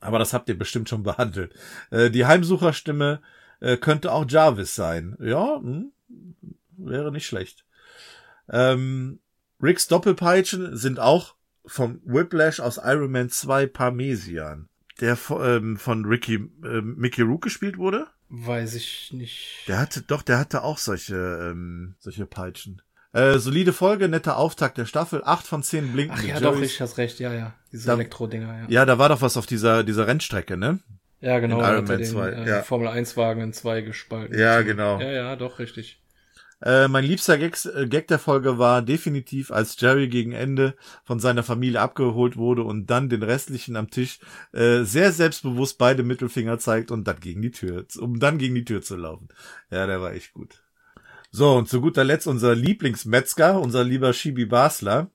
Aber 0.00 0.18
das 0.18 0.32
habt 0.32 0.48
ihr 0.48 0.58
bestimmt 0.58 0.88
schon 0.88 1.02
behandelt. 1.04 1.54
Äh, 1.90 2.10
die 2.10 2.26
Heimsucherstimme 2.26 3.20
äh, 3.60 3.76
könnte 3.76 4.12
auch 4.12 4.24
Jarvis 4.28 4.74
sein. 4.74 5.16
Ja, 5.20 5.56
hm, 5.56 5.92
wäre 6.86 7.12
nicht 7.12 7.26
schlecht. 7.26 7.64
Ähm, 8.50 9.20
Ricks 9.62 9.86
Doppelpeitschen 9.88 10.76
sind 10.76 10.98
auch 10.98 11.34
vom 11.64 12.00
Whiplash 12.04 12.60
aus 12.60 12.80
Iron 12.82 13.12
Man 13.12 13.30
2 13.30 13.66
Parmesian, 13.66 14.68
der 15.00 15.16
ähm, 15.30 15.76
von 15.76 16.04
Ricky 16.04 16.50
äh, 16.64 16.80
Mickey 16.80 17.22
Rook 17.22 17.42
gespielt 17.42 17.78
wurde. 17.78 18.08
Weiß 18.28 18.74
ich 18.74 19.12
nicht. 19.12 19.64
Der 19.68 19.78
hatte 19.78 20.02
doch, 20.02 20.22
der 20.22 20.38
hatte 20.38 20.62
auch 20.64 20.78
solche 20.78 21.16
ähm, 21.16 21.94
solche 21.98 22.26
Peitschen. 22.26 22.82
Äh, 23.12 23.38
solide 23.38 23.74
Folge, 23.74 24.08
netter 24.08 24.38
Auftakt 24.38 24.78
der 24.78 24.86
Staffel, 24.86 25.22
acht 25.22 25.46
von 25.46 25.62
zehn 25.62 25.92
blinken. 25.92 26.16
Ach 26.18 26.22
ja, 26.22 26.38
Jerry's. 26.38 26.42
doch, 26.42 26.62
ich 26.62 26.80
hast 26.80 26.96
recht, 26.96 27.20
ja, 27.20 27.32
ja. 27.34 27.52
Diese 27.70 27.92
Elektro-Dinger, 27.92 28.60
ja. 28.60 28.64
Ja, 28.68 28.86
da 28.86 28.98
war 28.98 29.10
doch 29.10 29.20
was 29.20 29.36
auf 29.36 29.44
dieser, 29.44 29.84
dieser 29.84 30.06
Rennstrecke, 30.06 30.56
ne? 30.56 30.78
Ja, 31.20 31.38
genau. 31.38 31.58
In 31.58 31.64
Iron 31.64 31.84
Man 31.84 32.04
2. 32.04 32.28
Äh, 32.30 32.48
ja. 32.48 32.62
Formel 32.62 32.88
1 32.88 33.16
Wagen 33.18 33.42
in 33.42 33.52
zwei 33.52 33.82
gespalten. 33.82 34.36
Ja, 34.36 34.62
genau. 34.62 34.98
Ja, 34.98 35.10
ja, 35.10 35.36
doch, 35.36 35.58
richtig. 35.58 36.01
Äh, 36.62 36.88
mein 36.88 37.04
liebster 37.04 37.38
Gag, 37.38 37.58
äh, 37.64 37.86
Gag 37.86 38.06
der 38.06 38.18
Folge 38.18 38.58
war 38.58 38.82
definitiv, 38.82 39.50
als 39.50 39.80
Jerry 39.80 40.08
gegen 40.08 40.32
Ende 40.32 40.76
von 41.04 41.18
seiner 41.18 41.42
Familie 41.42 41.80
abgeholt 41.80 42.36
wurde 42.36 42.62
und 42.62 42.86
dann 42.86 43.08
den 43.08 43.22
restlichen 43.22 43.76
am 43.76 43.90
Tisch 43.90 44.20
äh, 44.52 44.84
sehr 44.84 45.12
selbstbewusst 45.12 45.78
beide 45.78 46.04
Mittelfinger 46.04 46.58
zeigt 46.58 46.90
und 46.90 47.06
dann 47.08 47.18
gegen 47.20 47.42
die 47.42 47.50
Tür, 47.50 47.84
um 47.98 48.20
dann 48.20 48.38
gegen 48.38 48.54
die 48.54 48.64
Tür 48.64 48.82
zu 48.82 48.96
laufen. 48.96 49.28
Ja, 49.70 49.86
der 49.86 50.00
war 50.00 50.12
echt 50.12 50.32
gut. 50.32 50.62
So, 51.30 51.56
und 51.56 51.68
zu 51.68 51.80
guter 51.80 52.04
Letzt 52.04 52.26
unser 52.26 52.54
Lieblingsmetzger, 52.54 53.60
unser 53.60 53.84
lieber 53.84 54.12
Shibi 54.12 54.44
Basler. 54.44 55.10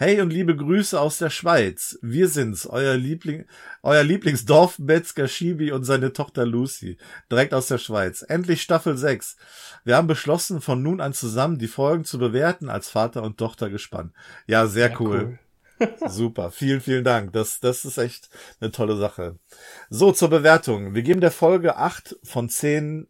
Hey 0.00 0.20
und 0.20 0.32
liebe 0.32 0.54
Grüße 0.54 1.00
aus 1.00 1.18
der 1.18 1.28
Schweiz. 1.28 1.98
Wir 2.02 2.28
sind's, 2.28 2.68
euer 2.68 2.96
Liebling, 2.96 3.46
euer 3.82 4.04
Lieblingsdorfmetzger 4.04 5.26
Shibi 5.26 5.72
und 5.72 5.82
seine 5.82 6.12
Tochter 6.12 6.46
Lucy. 6.46 6.98
Direkt 7.32 7.52
aus 7.52 7.66
der 7.66 7.78
Schweiz. 7.78 8.22
Endlich 8.22 8.62
Staffel 8.62 8.96
6. 8.96 9.36
Wir 9.84 9.96
haben 9.96 10.06
beschlossen, 10.06 10.60
von 10.60 10.84
nun 10.84 11.00
an 11.00 11.14
zusammen 11.14 11.58
die 11.58 11.66
Folgen 11.66 12.04
zu 12.04 12.20
bewerten 12.20 12.68
als 12.68 12.88
Vater 12.88 13.24
und 13.24 13.38
Tochter 13.38 13.70
gespannt. 13.70 14.12
Ja, 14.46 14.68
sehr 14.68 14.90
ja, 14.90 15.00
cool. 15.00 15.38
cool. 15.80 15.88
Super. 16.08 16.52
Vielen, 16.52 16.80
vielen 16.80 17.02
Dank. 17.02 17.32
Das, 17.32 17.58
das 17.58 17.84
ist 17.84 17.98
echt 17.98 18.30
eine 18.60 18.70
tolle 18.70 18.96
Sache. 18.96 19.40
So, 19.90 20.12
zur 20.12 20.30
Bewertung. 20.30 20.94
Wir 20.94 21.02
geben 21.02 21.20
der 21.20 21.32
Folge 21.32 21.76
acht 21.76 22.14
von 22.22 22.48
zehn 22.48 23.08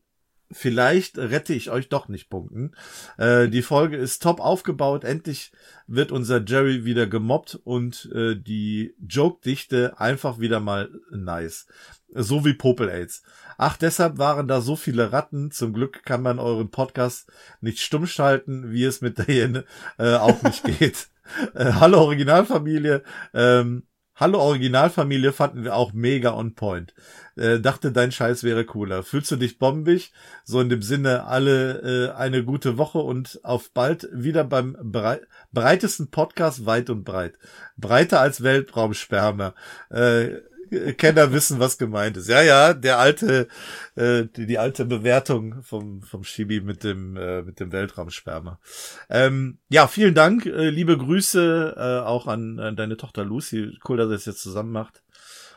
vielleicht 0.50 1.18
rette 1.18 1.54
ich 1.54 1.70
euch 1.70 1.88
doch 1.88 2.08
nicht 2.08 2.30
punkten. 2.30 2.72
Äh, 3.16 3.48
die 3.48 3.62
Folge 3.62 3.96
ist 3.96 4.22
top 4.22 4.40
aufgebaut. 4.40 5.04
Endlich 5.04 5.52
wird 5.86 6.12
unser 6.12 6.42
Jerry 6.44 6.84
wieder 6.84 7.06
gemobbt 7.06 7.58
und 7.64 8.10
äh, 8.14 8.34
die 8.36 8.94
Joke-Dichte 9.06 9.98
einfach 10.00 10.38
wieder 10.38 10.60
mal 10.60 10.90
nice. 11.10 11.66
So 12.10 12.44
wie 12.44 12.54
Popel 12.54 12.88
AIDS. 12.88 13.22
Ach, 13.58 13.76
deshalb 13.76 14.18
waren 14.18 14.48
da 14.48 14.60
so 14.60 14.76
viele 14.76 15.12
Ratten. 15.12 15.50
Zum 15.50 15.72
Glück 15.72 16.04
kann 16.04 16.22
man 16.22 16.38
euren 16.38 16.70
Podcast 16.70 17.30
nicht 17.60 17.80
stumm 17.80 18.06
schalten, 18.06 18.70
wie 18.70 18.84
es 18.84 19.00
mit 19.00 19.18
der 19.18 19.64
äh, 19.98 20.14
auch 20.14 20.42
nicht 20.42 20.64
geht. 20.78 21.08
Äh, 21.54 21.72
hallo 21.74 22.00
Originalfamilie. 22.00 23.02
Ähm, 23.34 23.82
Hallo 24.20 24.40
Originalfamilie 24.40 25.32
fanden 25.32 25.62
wir 25.62 25.76
auch 25.76 25.92
mega 25.92 26.34
on 26.34 26.56
point. 26.56 26.92
Äh, 27.36 27.60
dachte, 27.60 27.92
dein 27.92 28.10
Scheiß 28.10 28.42
wäre 28.42 28.64
cooler. 28.64 29.04
Fühlst 29.04 29.30
du 29.30 29.36
dich 29.36 29.60
bombig? 29.60 30.12
So 30.42 30.60
in 30.60 30.68
dem 30.68 30.82
Sinne, 30.82 31.26
alle 31.26 32.08
äh, 32.08 32.16
eine 32.16 32.42
gute 32.42 32.78
Woche 32.78 32.98
und 32.98 33.38
auf 33.44 33.70
bald 33.70 34.08
wieder 34.12 34.42
beim 34.42 34.76
brei 34.82 35.20
breitesten 35.52 36.10
Podcast 36.10 36.66
weit 36.66 36.90
und 36.90 37.04
breit. 37.04 37.38
Breiter 37.76 38.18
als 38.18 38.42
Weltraumsperma. 38.42 39.54
Äh, 39.88 40.38
Kenner 40.96 41.32
wissen, 41.32 41.58
was 41.58 41.78
gemeint 41.78 42.16
ist. 42.16 42.28
Ja, 42.28 42.42
ja, 42.42 42.74
der 42.74 42.98
alte, 42.98 43.48
äh, 43.94 44.24
die, 44.24 44.46
die 44.46 44.58
alte 44.58 44.84
Bewertung 44.84 45.62
vom, 45.62 46.02
vom 46.02 46.24
Shibi 46.24 46.60
mit 46.60 46.84
dem, 46.84 47.16
äh, 47.16 47.42
mit 47.42 47.60
dem 47.60 47.72
Weltraumsperma. 47.72 48.60
Ähm, 49.08 49.58
ja, 49.68 49.86
vielen 49.86 50.14
Dank, 50.14 50.46
äh, 50.46 50.70
liebe 50.70 50.96
Grüße 50.96 51.74
äh, 51.76 52.06
auch 52.06 52.26
an, 52.26 52.58
an 52.58 52.76
deine 52.76 52.96
Tochter 52.96 53.24
Lucy. 53.24 53.78
Cool, 53.88 53.96
dass 53.96 54.10
ihr 54.10 54.16
es 54.16 54.26
jetzt 54.26 54.42
zusammen 54.42 54.72
macht. 54.72 55.02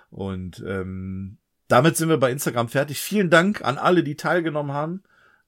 Und 0.10 0.64
ähm, 0.68 1.38
damit 1.68 1.96
sind 1.96 2.10
wir 2.10 2.18
bei 2.18 2.32
Instagram 2.32 2.68
fertig. 2.68 3.00
Vielen 3.00 3.30
Dank 3.30 3.64
an 3.64 3.78
alle, 3.78 4.04
die 4.04 4.16
teilgenommen 4.16 4.74
haben, 4.74 5.04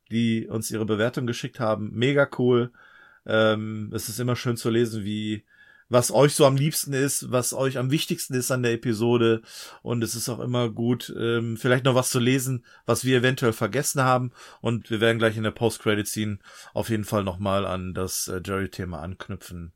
die 0.09 0.47
uns 0.47 0.71
ihre 0.71 0.85
Bewertung 0.85 1.27
geschickt 1.27 1.59
haben. 1.59 1.91
Mega 1.93 2.29
cool. 2.37 2.71
Ähm, 3.25 3.91
es 3.93 4.09
ist 4.09 4.19
immer 4.19 4.35
schön 4.35 4.57
zu 4.57 4.69
lesen, 4.69 5.03
wie 5.03 5.43
was 5.93 6.11
euch 6.11 6.33
so 6.33 6.47
am 6.47 6.57
liebsten 6.57 6.91
ist, 6.91 7.31
was 7.31 7.53
euch 7.53 7.77
am 7.77 7.91
wichtigsten 7.91 8.33
ist 8.33 8.49
an 8.49 8.63
der 8.63 8.73
Episode. 8.73 9.43
Und 9.83 10.03
es 10.03 10.15
ist 10.15 10.27
auch 10.27 10.39
immer 10.39 10.69
gut, 10.69 11.13
ähm, 11.15 11.55
vielleicht 11.55 11.85
noch 11.85 11.93
was 11.93 12.09
zu 12.09 12.19
lesen, 12.19 12.65
was 12.87 13.05
wir 13.05 13.19
eventuell 13.19 13.53
vergessen 13.53 14.01
haben. 14.01 14.31
Und 14.59 14.89
wir 14.89 15.01
werden 15.01 15.19
gleich 15.19 15.37
in 15.37 15.43
der 15.43 15.51
Post-Credit-Scene 15.51 16.39
auf 16.73 16.89
jeden 16.89 17.05
Fall 17.05 17.23
nochmal 17.23 17.67
an 17.67 17.93
das 17.93 18.27
äh, 18.27 18.41
Jerry-Thema 18.43 19.01
anknüpfen. 19.01 19.71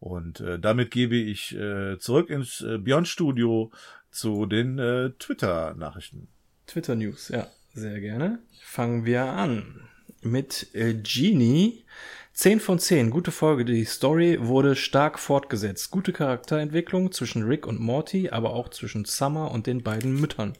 Und 0.00 0.40
äh, 0.40 0.58
damit 0.58 0.90
gebe 0.90 1.14
ich 1.14 1.54
äh, 1.54 1.98
zurück 1.98 2.30
ins 2.30 2.62
äh, 2.62 2.78
Beyond-Studio 2.78 3.70
zu 4.10 4.46
den 4.46 4.80
äh, 4.80 5.10
Twitter-Nachrichten. 5.20 6.26
Twitter-News, 6.66 7.28
ja, 7.28 7.46
sehr 7.74 8.00
gerne. 8.00 8.40
Fangen 8.64 9.04
wir 9.04 9.22
an 9.22 9.88
mit 10.20 10.74
äh, 10.74 10.94
Genie 10.94 11.84
10 12.40 12.60
von 12.60 12.78
10, 12.78 13.10
gute 13.10 13.32
Folge. 13.32 13.66
Die 13.66 13.84
Story 13.84 14.38
wurde 14.40 14.74
stark 14.74 15.18
fortgesetzt. 15.18 15.90
Gute 15.90 16.14
Charakterentwicklung 16.14 17.12
zwischen 17.12 17.42
Rick 17.42 17.66
und 17.66 17.78
Morty, 17.78 18.30
aber 18.30 18.54
auch 18.54 18.70
zwischen 18.70 19.04
Summer 19.04 19.50
und 19.50 19.66
den 19.66 19.82
beiden 19.82 20.18
Müttern. 20.18 20.56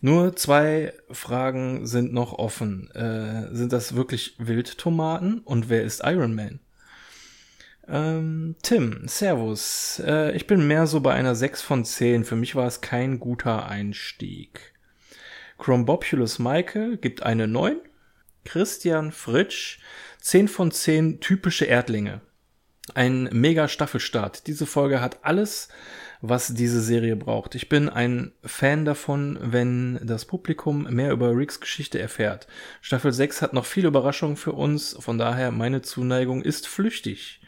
Nur 0.00 0.34
zwei 0.34 0.92
Fragen 1.08 1.86
sind 1.86 2.12
noch 2.12 2.32
offen. 2.32 2.90
Äh, 2.90 3.54
sind 3.54 3.72
das 3.72 3.94
wirklich 3.94 4.34
Wildtomaten 4.38 5.42
und 5.44 5.68
wer 5.68 5.84
ist 5.84 6.02
Iron 6.04 6.34
Man? 6.34 6.58
Ähm, 7.86 8.56
Tim, 8.62 9.06
Servus. 9.06 10.02
Äh, 10.04 10.34
ich 10.34 10.48
bin 10.48 10.66
mehr 10.66 10.88
so 10.88 10.98
bei 10.98 11.14
einer 11.14 11.36
6 11.36 11.62
von 11.62 11.84
10. 11.84 12.24
Für 12.24 12.34
mich 12.34 12.56
war 12.56 12.66
es 12.66 12.80
kein 12.80 13.20
guter 13.20 13.68
Einstieg. 13.68 14.74
Chrombopulus 15.58 16.40
Michael 16.40 16.96
gibt 16.96 17.22
eine 17.22 17.46
9. 17.46 17.76
Christian 18.44 19.12
Fritsch 19.12 19.78
10 20.26 20.48
von 20.48 20.72
10 20.72 21.20
typische 21.20 21.66
Erdlinge. 21.66 22.20
Ein 22.94 23.28
mega 23.30 23.68
Staffelstart. 23.68 24.48
Diese 24.48 24.66
Folge 24.66 25.00
hat 25.00 25.18
alles, 25.22 25.68
was 26.20 26.52
diese 26.52 26.80
Serie 26.80 27.14
braucht. 27.14 27.54
Ich 27.54 27.68
bin 27.68 27.88
ein 27.88 28.32
Fan 28.42 28.84
davon, 28.84 29.38
wenn 29.40 30.00
das 30.02 30.24
Publikum 30.24 30.82
mehr 30.92 31.12
über 31.12 31.30
Ricks 31.30 31.60
Geschichte 31.60 32.00
erfährt. 32.00 32.48
Staffel 32.80 33.12
6 33.12 33.40
hat 33.40 33.52
noch 33.52 33.66
viele 33.66 33.86
Überraschungen 33.86 34.36
für 34.36 34.50
uns, 34.50 34.96
von 34.98 35.16
daher 35.16 35.52
meine 35.52 35.82
Zuneigung 35.82 36.42
ist 36.42 36.66
flüchtig. 36.66 37.40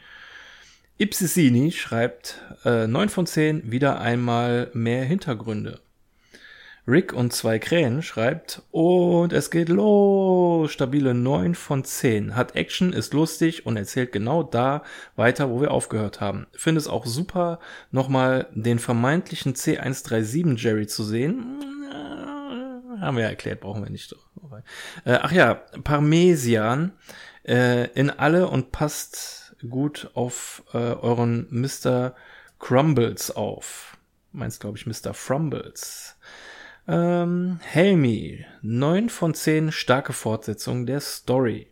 Ipsisini 0.97 1.73
schreibt 1.73 2.41
äh, 2.63 2.87
9 2.87 3.09
von 3.09 3.27
10, 3.27 3.69
wieder 3.69 3.99
einmal 3.99 4.71
mehr 4.71 5.03
Hintergründe. 5.03 5.81
Rick 6.89 7.13
und 7.13 7.31
zwei 7.33 7.59
Krähen 7.59 8.01
schreibt, 8.01 8.63
und 8.71 9.31
es 9.31 9.51
geht 9.51 9.69
los. 9.69 10.71
Stabile 10.71 11.13
9 11.13 11.53
von 11.53 11.83
10. 11.83 12.35
Hat 12.35 12.55
Action, 12.55 12.93
ist 12.93 13.13
lustig 13.13 13.65
und 13.65 13.77
erzählt 13.77 14.11
genau 14.11 14.43
da 14.43 14.83
weiter, 15.15 15.49
wo 15.49 15.61
wir 15.61 15.71
aufgehört 15.71 16.19
haben. 16.19 16.47
Finde 16.53 16.79
es 16.79 16.87
auch 16.87 17.05
super, 17.05 17.59
nochmal 17.91 18.47
den 18.53 18.79
vermeintlichen 18.79 19.53
C137 19.53 20.57
Jerry 20.57 20.87
zu 20.87 21.03
sehen. 21.03 21.63
Haben 22.99 23.17
wir 23.17 23.23
ja 23.23 23.29
erklärt, 23.29 23.61
brauchen 23.61 23.83
wir 23.83 23.89
nicht. 23.89 24.15
Äh, 25.05 25.19
ach 25.21 25.31
ja, 25.31 25.53
Parmesian 25.83 26.93
äh, 27.43 27.87
in 27.91 28.09
alle 28.09 28.47
und 28.47 28.71
passt 28.71 29.55
gut 29.69 30.09
auf 30.15 30.63
äh, 30.73 30.77
euren 30.77 31.47
Mr. 31.51 32.15
Crumbles 32.59 33.31
auf. 33.31 33.97
Meinst, 34.31 34.59
glaube 34.59 34.77
ich, 34.77 34.85
Mr. 34.85 35.13
Frumbles. 35.13 36.17
Ähm, 36.87 37.59
Helmi, 37.63 38.45
9 38.61 39.09
von 39.09 39.33
10 39.33 39.71
starke 39.71 40.13
Fortsetzung 40.13 40.85
der 40.85 41.01
Story. 41.01 41.67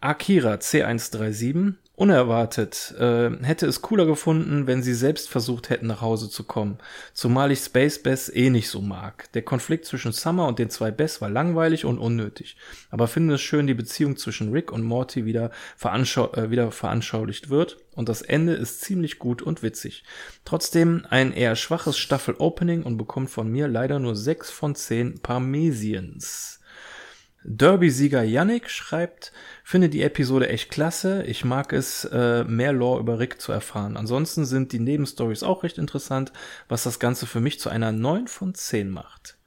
Akira 0.00 0.54
C137, 0.54 1.74
unerwartet. 1.98 2.94
Äh, 2.98 3.30
hätte 3.42 3.66
es 3.66 3.82
cooler 3.82 4.06
gefunden, 4.06 4.68
wenn 4.68 4.82
sie 4.82 4.94
selbst 4.94 5.28
versucht 5.28 5.68
hätten, 5.68 5.88
nach 5.88 6.00
Hause 6.00 6.30
zu 6.30 6.44
kommen. 6.44 6.78
Zumal 7.12 7.50
ich 7.50 7.58
Space 7.58 8.00
Bess 8.00 8.28
eh 8.28 8.50
nicht 8.50 8.68
so 8.68 8.80
mag. 8.80 9.30
Der 9.32 9.42
Konflikt 9.42 9.84
zwischen 9.84 10.12
Summer 10.12 10.46
und 10.46 10.60
den 10.60 10.70
zwei 10.70 10.92
Bess 10.92 11.20
war 11.20 11.28
langweilig 11.28 11.84
und 11.84 11.98
unnötig. 11.98 12.56
Aber 12.90 13.08
finde 13.08 13.34
es 13.34 13.40
schön, 13.40 13.66
die 13.66 13.74
Beziehung 13.74 14.16
zwischen 14.16 14.52
Rick 14.52 14.70
und 14.70 14.84
Morty 14.84 15.26
wieder, 15.26 15.50
veranschau 15.76 16.32
äh, 16.34 16.50
wieder 16.50 16.70
veranschaulicht 16.70 17.50
wird. 17.50 17.78
Und 17.96 18.08
das 18.08 18.22
Ende 18.22 18.52
ist 18.52 18.80
ziemlich 18.82 19.18
gut 19.18 19.42
und 19.42 19.64
witzig. 19.64 20.04
Trotzdem 20.44 21.04
ein 21.10 21.32
eher 21.32 21.56
schwaches 21.56 21.98
Staffel-Opening 21.98 22.84
und 22.84 22.96
bekommt 22.96 23.28
von 23.28 23.50
mir 23.50 23.66
leider 23.66 23.98
nur 23.98 24.14
6 24.14 24.52
von 24.52 24.76
10 24.76 25.18
Parmesians. 25.20 26.57
Derby-Sieger 27.50 28.22
Yannick 28.22 28.68
schreibt, 28.68 29.32
finde 29.64 29.88
die 29.88 30.02
Episode 30.02 30.48
echt 30.48 30.70
klasse. 30.70 31.22
Ich 31.24 31.44
mag 31.44 31.72
es, 31.72 32.04
äh, 32.04 32.44
mehr 32.44 32.72
Lore 32.72 33.00
über 33.00 33.18
Rick 33.18 33.40
zu 33.40 33.52
erfahren. 33.52 33.96
Ansonsten 33.96 34.44
sind 34.44 34.72
die 34.72 34.80
Nebenstories 34.80 35.42
auch 35.42 35.62
recht 35.62 35.78
interessant, 35.78 36.32
was 36.68 36.82
das 36.82 36.98
Ganze 36.98 37.26
für 37.26 37.40
mich 37.40 37.58
zu 37.58 37.70
einer 37.70 37.90
9 37.90 38.28
von 38.28 38.54
10 38.54 38.90
macht. 38.90 39.38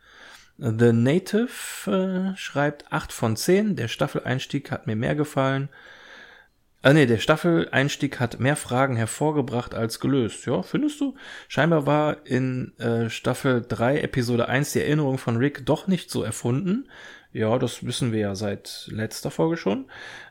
The 0.58 0.94
Native 0.94 1.48
äh, 1.88 2.38
schreibt 2.38 2.92
8 2.92 3.14
von 3.14 3.36
10. 3.36 3.76
Der 3.76 3.88
Staffeleinstieg 3.88 4.72
hat 4.72 4.88
mir 4.88 4.96
mehr 4.96 5.16
gefallen. 5.16 5.70
Ah 6.84 6.94
nee, 6.94 7.06
der 7.06 7.20
Staffeleinstieg 7.20 8.20
hat 8.20 8.40
mehr 8.40 8.56
Fragen 8.56 8.96
hervorgebracht 8.96 9.76
als 9.76 10.00
gelöst. 10.00 10.48
Ja, 10.48 10.64
findest 10.64 11.00
du? 11.00 11.14
Scheinbar 11.48 11.86
war 11.86 12.26
in 12.26 12.76
äh, 12.80 13.12
Staffel 13.12 13.64
3, 13.68 14.00
Episode 14.00 14.50
1 14.50 14.74
die 14.74 14.80
Erinnerung 14.80 15.20
von 15.20 15.38
Rick 15.38 15.64
doch 15.68 15.86
nicht 15.86 16.10
so 16.10 16.24
erfunden. 16.24 16.90
Ja, 17.34 17.58
das 17.58 17.86
wissen 17.86 18.12
wir 18.12 18.20
ja 18.20 18.36
seit 18.36 18.88
letzter 18.92 19.32
Folge 19.32 19.58
schon. 19.58 19.86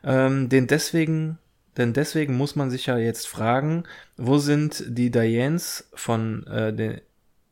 Ähm, 0.04 0.48
denn 0.48 0.66
deswegen, 0.66 1.38
denn 1.76 1.92
deswegen 1.92 2.36
muss 2.36 2.56
man 2.56 2.70
sich 2.70 2.86
ja 2.86 2.98
jetzt 2.98 3.26
fragen, 3.26 3.84
wo 4.16 4.38
sind 4.38 4.84
die 4.86 5.10
Dianes 5.10 5.88
von 5.94 6.46
äh, 6.46 6.72
den, 6.74 7.00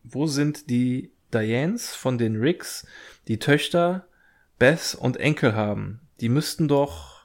wo 0.05 0.27
sind 0.27 0.69
die 0.71 1.11
Dianes 1.33 1.95
von 1.95 2.19
den 2.19 2.37
Ricks, 2.37 2.87
die 3.27 3.39
Töchter 3.39 4.07
Beth 4.59 4.97
und 4.99 5.19
Enkel 5.19 5.55
haben? 5.55 6.01
Die 6.21 6.29
müssten 6.29 6.69
doch 6.69 7.18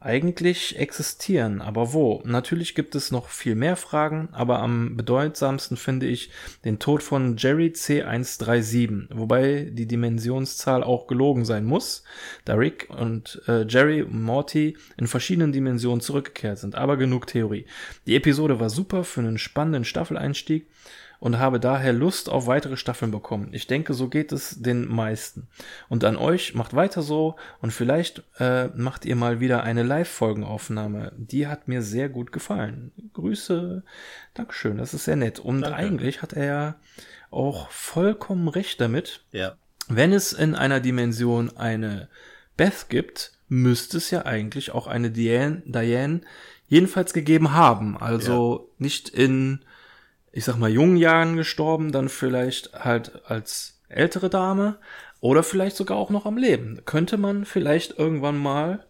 eigentlich 0.00 0.78
existieren. 0.78 1.60
Aber 1.60 1.92
wo? 1.92 2.22
Natürlich 2.24 2.76
gibt 2.76 2.94
es 2.94 3.10
noch 3.10 3.28
viel 3.28 3.56
mehr 3.56 3.76
Fragen, 3.76 4.28
aber 4.32 4.60
am 4.60 4.96
bedeutsamsten 4.96 5.76
finde 5.76 6.06
ich 6.06 6.30
den 6.64 6.78
Tod 6.78 7.02
von 7.02 7.36
Jerry 7.36 7.72
C137, 7.74 9.08
wobei 9.10 9.68
die 9.72 9.86
Dimensionszahl 9.86 10.84
auch 10.84 11.08
gelogen 11.08 11.44
sein 11.44 11.64
muss, 11.64 12.04
da 12.44 12.54
Rick 12.54 12.88
und 12.90 13.42
äh, 13.48 13.66
Jerry 13.66 14.06
Morty 14.08 14.76
in 14.96 15.08
verschiedenen 15.08 15.52
Dimensionen 15.52 16.00
zurückgekehrt 16.00 16.58
sind. 16.58 16.76
Aber 16.76 16.96
genug 16.96 17.26
Theorie. 17.26 17.66
Die 18.06 18.14
Episode 18.14 18.60
war 18.60 18.70
super 18.70 19.02
für 19.02 19.20
einen 19.20 19.38
spannenden 19.38 19.84
Staffeleinstieg 19.84 20.68
und 21.20 21.38
habe 21.38 21.58
daher 21.58 21.92
Lust 21.92 22.28
auf 22.28 22.46
weitere 22.46 22.76
Staffeln 22.76 23.10
bekommen. 23.10 23.48
Ich 23.52 23.66
denke, 23.66 23.94
so 23.94 24.08
geht 24.08 24.32
es 24.32 24.60
den 24.60 24.86
meisten. 24.86 25.48
Und 25.88 26.04
an 26.04 26.16
euch, 26.16 26.54
macht 26.54 26.74
weiter 26.74 27.02
so 27.02 27.36
und 27.60 27.72
vielleicht 27.72 28.22
äh, 28.38 28.68
macht 28.68 29.04
ihr 29.04 29.16
mal 29.16 29.40
wieder 29.40 29.62
eine 29.64 29.82
Live-Folgenaufnahme. 29.82 31.12
Die 31.16 31.46
hat 31.46 31.68
mir 31.68 31.82
sehr 31.82 32.08
gut 32.08 32.32
gefallen. 32.32 32.92
Grüße, 33.14 33.82
Dankeschön, 34.34 34.78
das 34.78 34.94
ist 34.94 35.04
sehr 35.04 35.16
nett. 35.16 35.40
Und 35.40 35.62
Danke. 35.62 35.76
eigentlich 35.76 36.22
hat 36.22 36.34
er 36.34 36.44
ja 36.44 36.74
auch 37.30 37.70
vollkommen 37.70 38.48
recht 38.48 38.80
damit. 38.80 39.24
Ja. 39.32 39.56
Wenn 39.88 40.12
es 40.12 40.32
in 40.32 40.54
einer 40.54 40.80
Dimension 40.80 41.56
eine 41.56 42.08
Beth 42.56 42.86
gibt, 42.88 43.32
müsste 43.48 43.96
es 43.96 44.10
ja 44.10 44.26
eigentlich 44.26 44.72
auch 44.72 44.86
eine 44.86 45.10
Diane, 45.10 45.62
Diane 45.64 46.20
jedenfalls 46.68 47.12
gegeben 47.12 47.52
haben. 47.52 47.96
Also 47.96 48.68
ja. 48.68 48.74
nicht 48.78 49.08
in 49.08 49.60
ich 50.38 50.44
sag 50.44 50.56
mal, 50.56 50.70
jungen 50.70 50.96
Jahren 50.96 51.34
gestorben, 51.36 51.90
dann 51.90 52.08
vielleicht 52.08 52.72
halt 52.72 53.28
als 53.28 53.80
ältere 53.88 54.30
Dame 54.30 54.78
oder 55.18 55.42
vielleicht 55.42 55.74
sogar 55.74 55.96
auch 55.98 56.10
noch 56.10 56.26
am 56.26 56.36
Leben. 56.36 56.80
Könnte 56.84 57.16
man 57.16 57.44
vielleicht 57.44 57.98
irgendwann 57.98 58.38
mal, 58.38 58.86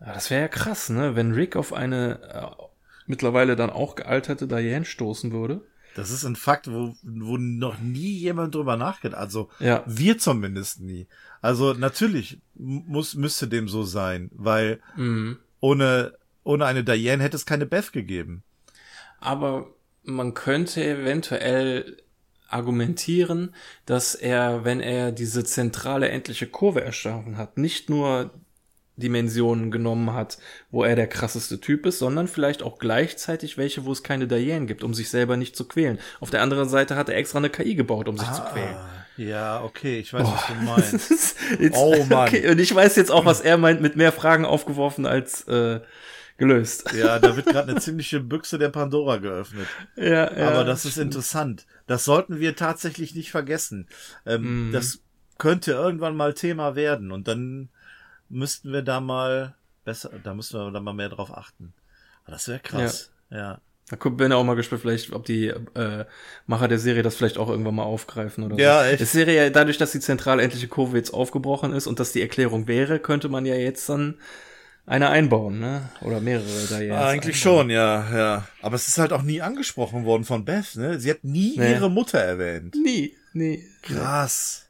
das 0.00 0.30
wäre 0.30 0.40
ja 0.40 0.48
krass, 0.48 0.88
ne, 0.88 1.14
wenn 1.14 1.32
Rick 1.32 1.54
auf 1.54 1.74
eine 1.74 2.18
äh, 2.32 2.64
mittlerweile 3.06 3.56
dann 3.56 3.68
auch 3.68 3.94
gealterte 3.94 4.48
Diane 4.48 4.86
stoßen 4.86 5.32
würde. 5.32 5.66
Das 5.94 6.10
ist 6.10 6.24
ein 6.24 6.36
Fakt, 6.36 6.72
wo, 6.72 6.96
wo 7.02 7.36
noch 7.36 7.78
nie 7.78 8.16
jemand 8.16 8.54
drüber 8.54 8.78
nachgedacht 8.78 9.20
Also 9.20 9.50
ja. 9.58 9.84
wir 9.86 10.16
zumindest 10.16 10.80
nie. 10.80 11.08
Also 11.42 11.74
natürlich 11.74 12.40
muss, 12.54 13.14
müsste 13.14 13.48
dem 13.48 13.68
so 13.68 13.82
sein, 13.82 14.30
weil 14.32 14.80
mhm. 14.96 15.40
ohne, 15.60 16.14
ohne 16.42 16.64
eine 16.64 16.84
Diane 16.84 17.22
hätte 17.22 17.36
es 17.36 17.44
keine 17.44 17.66
Beth 17.66 17.92
gegeben. 17.92 18.44
Aber 19.20 19.66
man 20.08 20.34
könnte 20.34 20.82
eventuell 20.82 21.98
argumentieren, 22.48 23.54
dass 23.84 24.14
er, 24.14 24.64
wenn 24.64 24.80
er 24.80 25.12
diese 25.12 25.44
zentrale 25.44 26.08
endliche 26.08 26.46
Kurve 26.46 26.82
erschaffen 26.82 27.36
hat, 27.36 27.58
nicht 27.58 27.90
nur 27.90 28.30
Dimensionen 28.96 29.70
genommen 29.70 30.12
hat, 30.14 30.38
wo 30.70 30.82
er 30.82 30.96
der 30.96 31.06
krasseste 31.06 31.60
Typ 31.60 31.86
ist, 31.86 31.98
sondern 31.98 32.26
vielleicht 32.26 32.62
auch 32.62 32.78
gleichzeitig 32.78 33.58
welche, 33.58 33.84
wo 33.84 33.92
es 33.92 34.02
keine 34.02 34.26
Diane 34.26 34.66
gibt, 34.66 34.82
um 34.82 34.94
sich 34.94 35.10
selber 35.10 35.36
nicht 35.36 35.54
zu 35.54 35.68
quälen. 35.68 35.98
Auf 36.20 36.30
der 36.30 36.42
anderen 36.42 36.68
Seite 36.68 36.96
hat 36.96 37.08
er 37.08 37.16
extra 37.16 37.38
eine 37.38 37.50
KI 37.50 37.74
gebaut, 37.74 38.08
um 38.08 38.18
sich 38.18 38.28
ah, 38.28 38.32
zu 38.32 38.42
quälen. 38.52 38.76
Ja, 39.18 39.62
okay, 39.62 40.00
ich 40.00 40.12
weiß, 40.12 40.26
oh, 40.26 40.32
was 40.32 40.46
du 40.46 40.54
meinst. 40.64 41.36
jetzt, 41.60 41.76
oh 41.76 42.04
Mann. 42.08 42.28
Okay, 42.28 42.50
und 42.50 42.58
ich 42.58 42.74
weiß 42.74 42.96
jetzt 42.96 43.12
auch, 43.12 43.24
was 43.24 43.40
er 43.40 43.58
meint, 43.58 43.82
mit 43.82 43.94
mehr 43.94 44.10
Fragen 44.10 44.46
aufgeworfen 44.46 45.06
als 45.06 45.46
äh, 45.46 45.80
gelöst. 46.38 46.92
Ja, 46.94 47.18
da 47.18 47.36
wird 47.36 47.46
gerade 47.46 47.70
eine 47.70 47.80
ziemliche 47.80 48.20
Büchse 48.20 48.58
der 48.58 48.70
Pandora 48.70 49.18
geöffnet. 49.18 49.66
Ja, 49.96 50.32
ja. 50.32 50.48
Aber 50.48 50.64
das 50.64 50.84
ist 50.84 50.96
interessant. 50.96 51.66
Das 51.86 52.04
sollten 52.04 52.38
wir 52.38 52.56
tatsächlich 52.56 53.14
nicht 53.14 53.30
vergessen. 53.30 53.88
Ähm, 54.24 54.70
mm. 54.70 54.72
Das 54.72 55.00
könnte 55.36 55.72
irgendwann 55.72 56.16
mal 56.16 56.34
Thema 56.34 56.74
werden 56.76 57.12
und 57.12 57.28
dann 57.28 57.68
müssten 58.28 58.72
wir 58.72 58.82
da 58.82 59.00
mal 59.00 59.54
besser, 59.84 60.10
da 60.22 60.34
müssen 60.34 60.58
wir 60.58 60.70
da 60.70 60.80
mal 60.80 60.94
mehr 60.94 61.08
drauf 61.08 61.36
achten. 61.36 61.74
Aber 62.24 62.32
das 62.32 62.48
wäre 62.48 62.60
krass. 62.60 63.10
Ja. 63.30 63.36
ja. 63.36 63.60
Da 63.90 63.96
bin 64.10 64.30
ich 64.30 64.36
auch 64.36 64.44
mal 64.44 64.54
gespannt, 64.54 64.82
vielleicht, 64.82 65.12
ob 65.12 65.24
die 65.24 65.46
äh, 65.46 66.04
Macher 66.46 66.68
der 66.68 66.78
Serie 66.78 67.02
das 67.02 67.16
vielleicht 67.16 67.38
auch 67.38 67.48
irgendwann 67.48 67.76
mal 67.76 67.84
aufgreifen 67.84 68.44
oder 68.44 68.56
ja, 68.58 68.82
so. 68.82 68.90
Echt? 68.90 69.00
Die 69.00 69.04
Serie, 69.06 69.50
dadurch, 69.50 69.78
dass 69.78 69.92
die 69.92 70.00
zentrale 70.00 70.42
endliche 70.42 70.68
Kurve 70.68 70.98
jetzt 70.98 71.14
aufgebrochen 71.14 71.72
ist 71.72 71.86
und 71.86 71.98
dass 71.98 72.12
die 72.12 72.20
Erklärung 72.20 72.68
wäre, 72.68 72.98
könnte 72.98 73.30
man 73.30 73.46
ja 73.46 73.54
jetzt 73.54 73.88
dann 73.88 74.18
eine 74.88 75.10
einbauen, 75.10 75.60
ne? 75.60 75.90
Oder 76.00 76.20
mehrere 76.20 76.46
da 76.70 76.80
jetzt. 76.80 76.92
Eigentlich 76.92 77.44
einbauen. 77.44 77.58
schon, 77.58 77.70
ja, 77.70 78.16
ja. 78.16 78.48
Aber 78.62 78.74
es 78.76 78.88
ist 78.88 78.98
halt 78.98 79.12
auch 79.12 79.22
nie 79.22 79.42
angesprochen 79.42 80.04
worden 80.04 80.24
von 80.24 80.44
Beth, 80.44 80.76
ne? 80.76 80.98
Sie 80.98 81.10
hat 81.10 81.22
nie 81.22 81.54
nee. 81.58 81.72
ihre 81.72 81.90
Mutter 81.90 82.18
erwähnt. 82.18 82.74
Nie, 82.74 83.14
nie. 83.34 83.64
Krass. 83.82 84.66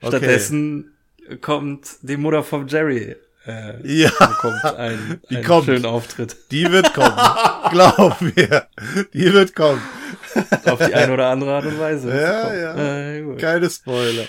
Okay. 0.00 0.16
Stattdessen 0.16 0.92
kommt 1.40 1.88
die 2.02 2.16
Mutter 2.16 2.42
von 2.42 2.66
Jerry. 2.66 3.16
Äh, 3.46 4.02
ja. 4.02 4.10
Kommt 4.10 4.64
ein, 4.76 5.20
die 5.30 5.36
ein 5.38 5.44
kommt. 5.44 5.66
schönen 5.66 5.86
Auftritt. 5.86 6.36
Die 6.50 6.70
wird 6.70 6.92
kommen. 6.92 7.16
Glaub 7.70 8.20
mir. 8.20 8.66
Die 9.14 9.32
wird 9.32 9.54
kommen. 9.54 9.80
Auf 10.66 10.78
die 10.84 10.94
eine 10.94 11.12
oder 11.12 11.28
andere 11.28 11.54
Art 11.54 11.64
und 11.64 11.78
Weise. 11.78 12.10
Ja, 12.10 12.54
ja. 12.54 13.12
Äh, 13.14 13.36
Keine 13.36 13.70
Spoiler. 13.70 14.24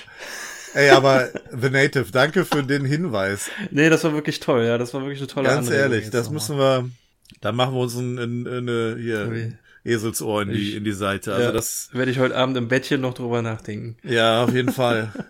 Ey, 0.74 0.90
aber 0.92 1.30
The 1.52 1.70
Native, 1.70 2.12
danke 2.12 2.46
für 2.46 2.64
den 2.64 2.86
Hinweis. 2.86 3.50
Nee, 3.72 3.90
das 3.90 4.04
war 4.04 4.14
wirklich 4.14 4.40
toll, 4.40 4.64
ja, 4.66 4.78
das 4.78 4.94
war 4.94 5.02
wirklich 5.02 5.20
eine 5.20 5.28
tolle 5.28 5.48
Ganz 5.50 5.68
Anregung 5.68 5.92
ehrlich, 5.92 6.10
das 6.10 6.30
müssen 6.30 6.58
wir, 6.58 6.90
da 7.42 7.52
machen 7.52 7.74
wir 7.76 7.82
uns 7.82 7.96
ein, 7.96 8.18
ein, 8.18 8.48
eine, 8.48 8.98
hier, 9.00 9.54
Eselsohr 9.84 10.42
in 10.44 10.50
die, 10.50 10.56
Ich- 10.70 10.76
in 10.76 10.84
die 10.84 10.92
Seite. 10.92 11.34
Also 11.34 11.46
ja, 11.46 11.52
das, 11.52 11.90
werde 11.94 12.12
ich 12.12 12.20
heute 12.20 12.36
Abend 12.36 12.58
im 12.58 12.68
Bettchen 12.68 13.02
noch 13.02 13.14
drüber 13.14 13.42
nachdenken. 13.42 13.98
ja, 14.04 14.44
auf 14.44 14.54
jeden 14.54 14.72
Fall. 14.72 15.12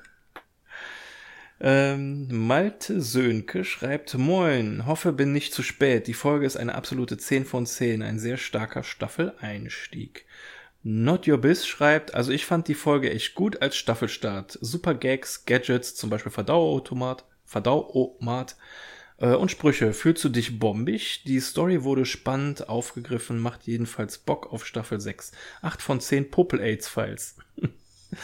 Ähm, 1.61 2.47
Malte 2.47 3.01
Sönke 3.01 3.65
schreibt, 3.65 4.17
Moin, 4.17 4.85
hoffe 4.85 5.11
bin 5.11 5.33
nicht 5.33 5.53
zu 5.53 5.61
spät. 5.61 6.07
Die 6.07 6.13
Folge 6.13 6.45
ist 6.45 6.55
eine 6.55 6.73
absolute 6.73 7.17
10 7.17 7.43
von 7.43 7.65
10, 7.65 8.01
ein 8.01 8.17
sehr 8.17 8.37
starker 8.37 8.81
Staffeleinstieg. 8.83 10.25
Not 10.81 11.27
Your 11.27 11.37
Biz 11.37 11.67
schreibt, 11.67 12.13
also 12.13 12.31
ich 12.31 12.45
fand 12.45 12.67
die 12.67 12.75
Folge 12.75 13.11
echt 13.11 13.35
gut 13.35 13.61
als 13.61 13.75
Staffelstart. 13.75 14.57
Super 14.61 14.93
Gags, 14.93 15.45
Gadgets, 15.45 15.95
zum 15.95 16.09
Beispiel 16.09 16.31
Verdauautomat, 16.31 17.25
Verdauomat 17.43 18.55
äh, 19.17 19.33
und 19.33 19.51
Sprüche. 19.51 19.91
Fühlst 19.91 20.23
du 20.23 20.29
dich 20.29 20.57
bombig? 20.57 21.23
Die 21.25 21.41
Story 21.41 21.83
wurde 21.83 22.05
spannend 22.05 22.69
aufgegriffen, 22.69 23.39
macht 23.39 23.67
jedenfalls 23.67 24.19
Bock 24.19 24.53
auf 24.53 24.65
Staffel 24.65 25.01
6. 25.01 25.33
8 25.61 25.81
von 25.81 25.99
10 25.99 26.31
Popel-AIDS-Files. 26.31 27.35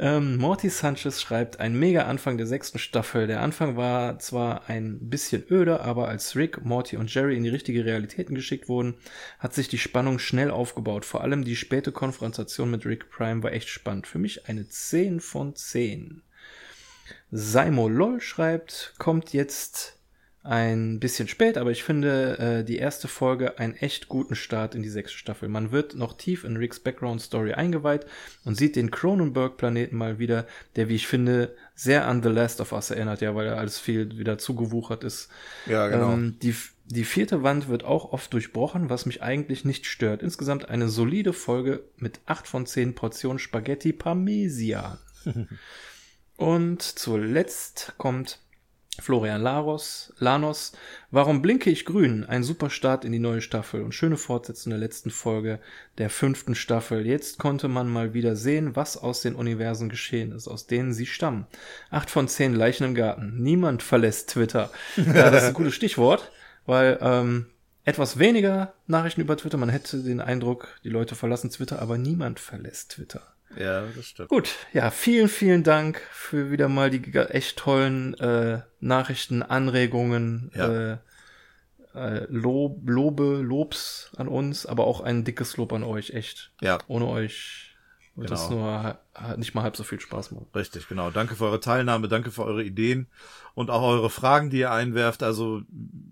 Ähm, 0.00 0.36
Morty 0.36 0.68
Sanchez 0.68 1.20
schreibt, 1.20 1.58
ein 1.58 1.76
mega 1.76 2.02
Anfang 2.02 2.38
der 2.38 2.46
sechsten 2.46 2.78
Staffel. 2.78 3.26
Der 3.26 3.42
Anfang 3.42 3.76
war 3.76 4.20
zwar 4.20 4.68
ein 4.68 5.10
bisschen 5.10 5.44
öde, 5.50 5.80
aber 5.80 6.06
als 6.06 6.36
Rick, 6.36 6.64
Morty 6.64 6.96
und 6.96 7.12
Jerry 7.12 7.36
in 7.36 7.42
die 7.42 7.48
richtige 7.48 7.84
Realitäten 7.84 8.36
geschickt 8.36 8.68
wurden, 8.68 8.94
hat 9.40 9.54
sich 9.54 9.66
die 9.66 9.78
Spannung 9.78 10.20
schnell 10.20 10.52
aufgebaut. 10.52 11.04
Vor 11.04 11.22
allem 11.22 11.44
die 11.44 11.56
späte 11.56 11.90
Konfrontation 11.90 12.70
mit 12.70 12.86
Rick 12.86 13.10
Prime 13.10 13.42
war 13.42 13.52
echt 13.52 13.68
spannend. 13.68 14.06
Für 14.06 14.20
mich 14.20 14.48
eine 14.48 14.68
10 14.68 15.18
von 15.18 15.56
10. 15.56 16.22
Saimo 17.32 17.88
LOL 17.88 18.20
schreibt, 18.20 18.94
kommt 18.98 19.32
jetzt 19.32 19.97
ein 20.48 20.98
bisschen 20.98 21.28
spät, 21.28 21.58
aber 21.58 21.70
ich 21.70 21.84
finde 21.84 22.38
äh, 22.38 22.64
die 22.64 22.78
erste 22.78 23.06
Folge 23.06 23.58
einen 23.58 23.74
echt 23.74 24.08
guten 24.08 24.34
Start 24.34 24.74
in 24.74 24.82
die 24.82 24.88
sechste 24.88 25.18
Staffel. 25.18 25.50
Man 25.50 25.72
wird 25.72 25.94
noch 25.94 26.16
tief 26.16 26.44
in 26.44 26.56
Ricks 26.56 26.80
Background-Story 26.80 27.52
eingeweiht 27.52 28.06
und 28.46 28.54
sieht 28.54 28.74
den 28.74 28.90
Cronenberg-Planeten 28.90 29.94
mal 29.94 30.18
wieder, 30.18 30.46
der, 30.76 30.88
wie 30.88 30.94
ich 30.94 31.06
finde, 31.06 31.54
sehr 31.74 32.08
an 32.08 32.22
The 32.22 32.30
Last 32.30 32.62
of 32.62 32.72
Us 32.72 32.90
erinnert, 32.90 33.20
ja, 33.20 33.34
weil 33.34 33.46
er 33.46 33.58
alles 33.58 33.78
viel 33.78 34.16
wieder 34.16 34.38
zugewuchert 34.38 35.04
ist. 35.04 35.28
Ja, 35.66 35.88
genau. 35.88 36.14
Ähm, 36.14 36.38
die, 36.40 36.54
die 36.86 37.04
vierte 37.04 37.42
Wand 37.42 37.68
wird 37.68 37.84
auch 37.84 38.12
oft 38.12 38.32
durchbrochen, 38.32 38.88
was 38.88 39.04
mich 39.04 39.22
eigentlich 39.22 39.66
nicht 39.66 39.84
stört. 39.84 40.22
Insgesamt 40.22 40.70
eine 40.70 40.88
solide 40.88 41.34
Folge 41.34 41.84
mit 41.98 42.20
8 42.24 42.46
von 42.46 42.64
10 42.64 42.94
Portionen 42.94 43.38
Spaghetti 43.38 43.92
Parmesan. 43.92 44.96
Und 46.36 46.80
zuletzt 46.80 47.94
kommt 47.98 48.38
Florian 49.00 49.42
Laros, 49.42 50.12
Lanos. 50.18 50.72
Warum 51.10 51.40
blinke 51.40 51.70
ich 51.70 51.84
grün? 51.84 52.24
Ein 52.24 52.42
super 52.42 52.68
Start 52.68 53.04
in 53.04 53.12
die 53.12 53.18
neue 53.18 53.40
Staffel 53.40 53.82
und 53.82 53.94
schöne 53.94 54.16
Fortsetzung 54.16 54.70
der 54.70 54.78
letzten 54.78 55.10
Folge 55.10 55.60
der 55.98 56.10
fünften 56.10 56.54
Staffel. 56.54 57.06
Jetzt 57.06 57.38
konnte 57.38 57.68
man 57.68 57.88
mal 57.88 58.12
wieder 58.12 58.36
sehen, 58.36 58.74
was 58.76 58.96
aus 58.96 59.20
den 59.20 59.34
Universen 59.34 59.88
geschehen 59.88 60.32
ist, 60.32 60.48
aus 60.48 60.66
denen 60.66 60.92
sie 60.92 61.06
stammen. 61.06 61.46
Acht 61.90 62.10
von 62.10 62.28
zehn 62.28 62.54
Leichen 62.54 62.84
im 62.84 62.94
Garten. 62.94 63.40
Niemand 63.42 63.82
verlässt 63.82 64.30
Twitter. 64.30 64.70
Ja, 64.96 65.30
das 65.30 65.44
ist 65.44 65.48
ein 65.48 65.54
gutes 65.54 65.74
Stichwort, 65.74 66.30
weil 66.66 66.98
ähm, 67.00 67.46
etwas 67.84 68.18
weniger 68.18 68.74
Nachrichten 68.86 69.20
über 69.20 69.36
Twitter. 69.36 69.56
Man 69.56 69.70
hätte 69.70 70.02
den 70.02 70.20
Eindruck, 70.20 70.78
die 70.84 70.90
Leute 70.90 71.14
verlassen 71.14 71.50
Twitter, 71.50 71.80
aber 71.80 71.96
niemand 71.96 72.40
verlässt 72.40 72.90
Twitter. 72.92 73.22
Ja, 73.56 73.82
das 73.94 74.06
stimmt. 74.06 74.28
Gut, 74.28 74.50
ja, 74.72 74.90
vielen, 74.90 75.28
vielen 75.28 75.62
Dank 75.62 76.00
für 76.12 76.50
wieder 76.50 76.68
mal 76.68 76.90
die 76.90 77.02
echt 77.14 77.58
tollen 77.58 78.14
äh, 78.14 78.60
Nachrichten, 78.80 79.42
Anregungen, 79.42 80.50
Ja. 80.54 80.92
äh, 80.92 80.98
äh, 81.94 82.26
Lob, 82.28 82.88
Lobe, 82.88 83.40
Lobs 83.42 84.10
an 84.16 84.28
uns, 84.28 84.66
aber 84.66 84.86
auch 84.86 85.00
ein 85.00 85.24
dickes 85.24 85.56
Lob 85.56 85.72
an 85.72 85.82
euch, 85.84 86.10
echt. 86.10 86.52
Ja, 86.60 86.78
Ohne 86.86 87.06
euch 87.06 87.64
wird 88.14 88.28
Genau. 88.28 88.40
das 88.40 88.50
nur 88.50 88.98
nicht 89.36 89.54
mal 89.54 89.62
halb 89.62 89.76
so 89.76 89.84
viel 89.84 90.00
Spaß 90.00 90.32
machen. 90.32 90.46
richtig, 90.54 90.88
genau. 90.88 91.10
Danke 91.10 91.36
für 91.36 91.44
eure 91.44 91.60
Teilnahme, 91.60 92.08
danke 92.08 92.30
für 92.32 92.44
eure 92.44 92.64
Ideen 92.64 93.06
und 93.54 93.70
auch 93.70 93.82
eure 93.82 94.10
Fragen, 94.10 94.50
die 94.50 94.58
ihr 94.58 94.72
einwerft. 94.72 95.22
Also, 95.22 95.62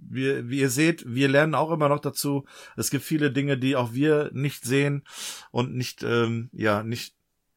wir, 0.09 0.49
wie 0.49 0.61
ihr 0.61 0.71
seht, 0.71 1.05
wir 1.07 1.29
lernen 1.29 1.55
auch 1.57 1.71
immer 1.73 1.89
noch 1.89 1.99
dazu. 2.01 2.45
Es 2.77 2.91
gibt 2.91 3.03
viele 3.05 3.33
Dinge, 3.33 3.59
die 3.59 3.75
auch 3.77 3.93
wir 3.93 4.31
nicht 4.33 4.65
sehen 4.65 5.03
und 5.51 5.75
nicht, 5.75 6.05
ähm, 6.05 6.49
ja, 6.53 6.83
nicht 6.85 7.15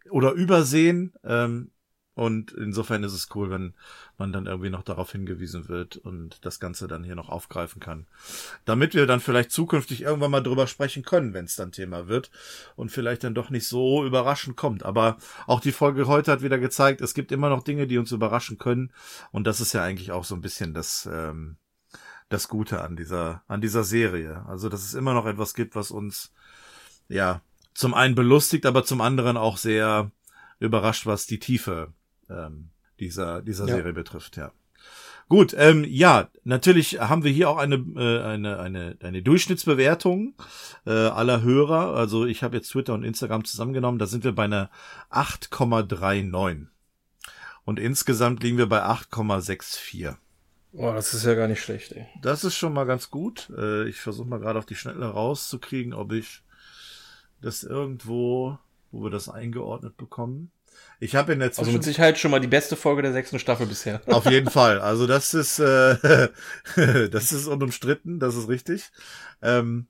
oder 0.10 0.34
übersehen. 0.34 1.14
Ähm, 1.23 1.72
und 2.19 2.52
insofern 2.52 3.06
ist 3.06 3.14
es 3.14 3.30
cool, 3.34 3.49
wenn 3.49 3.73
man 4.18 4.34
dann 4.34 4.45
irgendwie 4.45 4.69
noch 4.69 4.84
darauf 4.84 5.14
hingewiesen 5.14 5.69
wird 5.69 5.95
und 5.95 6.44
das 6.44 6.60
Ganze 6.60 6.90
dann 6.90 7.06
hier 7.06 7.15
noch 7.15 7.30
aufgreifen 7.30 7.80
kann. 7.80 8.07
Damit 8.65 8.94
wir 8.94 9.07
dann 9.07 9.22
vielleicht 9.22 9.52
zukünftig 9.52 10.02
irgendwann 10.02 10.31
mal 10.31 10.44
drüber 10.44 10.68
sprechen 10.68 11.03
können, 11.03 11.34
wenn 11.34 11.45
es 11.45 11.56
dann 11.56 11.72
Thema 11.72 12.10
wird 12.10 12.30
und 12.76 12.91
vielleicht 12.91 13.23
dann 13.23 13.36
doch 13.36 13.52
nicht 13.52 13.69
so 13.69 14.06
überraschend 14.06 14.57
kommt. 14.57 14.84
Aber 14.84 15.15
auch 15.48 15.61
die 15.61 15.72
Folge 15.72 16.07
heute 16.07 16.34
hat 16.34 16.41
wieder 16.41 16.60
gezeigt, 16.60 16.99
es 16.99 17.14
gibt 17.14 17.31
immer 17.31 17.48
noch 17.48 17.64
Dinge, 17.64 17.88
die 17.88 17.98
uns 17.98 18.11
überraschen 18.11 18.57
können. 18.57 18.91
Und 19.31 19.48
das 19.48 19.61
ist 19.61 19.72
ja 19.72 19.81
eigentlich 19.81 20.11
auch 20.11 20.26
so 20.26 20.36
ein 20.36 20.41
bisschen 20.41 20.73
das, 20.73 21.07
ähm, 21.10 21.56
das 22.27 22.49
Gute 22.49 22.81
an 22.81 22.98
dieser, 22.98 23.44
an 23.48 23.61
dieser 23.61 23.86
Serie. 23.86 24.45
Also, 24.45 24.68
dass 24.68 24.84
es 24.84 24.94
immer 24.94 25.14
noch 25.14 25.26
etwas 25.26 25.53
gibt, 25.53 25.73
was 25.73 25.90
uns, 25.90 26.34
ja, 27.07 27.41
zum 27.80 27.94
einen 27.94 28.14
belustigt, 28.14 28.66
aber 28.66 28.84
zum 28.84 29.00
anderen 29.00 29.38
auch 29.38 29.56
sehr 29.56 30.12
überrascht, 30.60 31.06
was 31.06 31.28
die 31.28 31.40
Tiefe 31.40 31.94
ähm, 32.30 32.72
dieser, 33.00 33.42
dieser 33.42 33.68
Ja. 33.68 33.76
Serie 33.76 33.94
betrifft, 33.94 34.36
ja. 34.36 34.52
Gut, 35.30 35.56
ähm, 35.58 35.86
ja, 35.88 36.28
natürlich 36.44 37.00
haben 37.00 37.24
wir 37.24 37.32
hier 37.32 37.50
auch 37.50 37.56
eine, 37.58 37.76
äh, 37.76 38.22
eine, 38.22 38.60
eine, 38.60 38.98
eine 39.02 39.22
Durchschnittsbewertung 39.22 40.34
äh, 40.86 40.92
aller 40.92 41.42
Hörer. 41.42 41.96
Also 41.96 42.26
ich 42.26 42.44
habe 42.44 42.58
jetzt 42.58 42.70
Twitter 42.72 42.94
und 42.94 43.04
Instagram 43.06 43.46
zusammengenommen, 43.46 43.98
da 43.98 44.08
sind 44.08 44.26
wir 44.26 44.34
bei 44.34 44.44
einer 44.44 44.70
8,39. 45.10 46.66
Und 47.64 47.80
insgesamt 47.80 48.44
liegen 48.44 48.58
wir 48.58 48.68
bei 48.68 48.84
8,64. 48.84 50.18
Boah, 50.74 50.96
das 50.96 51.14
ist 51.14 51.26
ja 51.26 51.34
gar 51.34 51.48
nicht 51.48 51.62
schlecht, 51.62 51.94
ey. 51.94 52.08
Das 52.22 52.44
ist 52.44 52.58
schon 52.58 52.74
mal 52.74 52.86
ganz 52.86 53.10
gut. 53.10 53.50
Äh, 53.58 53.88
ich 53.88 54.02
versuche 54.02 54.28
mal 54.28 54.40
gerade 54.42 54.60
auf 54.60 54.66
die 54.66 54.76
Schnelle 54.76 55.06
rauszukriegen, 55.06 55.94
ob 55.94 56.12
ich 56.12 56.42
das 57.41 57.64
irgendwo, 57.64 58.57
wo 58.91 59.03
wir 59.03 59.10
das 59.10 59.30
eingeordnet 59.30 59.98
bekommen. 59.98 60.52
Ich 60.99 61.16
habe 61.16 61.34
in 61.34 61.40
der 61.40 61.49
Also 61.49 61.64
Zwischen 61.64 61.76
mit 61.76 61.84
Sicherheit 61.84 62.18
schon 62.18 62.32
mal 62.32 62.40
die 62.40 62.48
beste 62.48 62.76
Folge 62.76 63.02
der 63.02 63.14
sechsten 63.14 63.40
Staffel 63.40 63.66
bisher. 63.66 64.02
auf 64.07 64.26
jeden 64.26 64.49
Fall. 64.49 64.80
Also 64.80 65.07
das 65.07 65.34
ist 65.34 65.60
äh, 65.60 66.30
das 67.10 67.32
ist 67.32 67.48
unumstritten, 67.48 68.20
das 68.20 68.36
ist 68.36 68.49
richtig. 68.49 68.91
Ähm, 69.41 69.88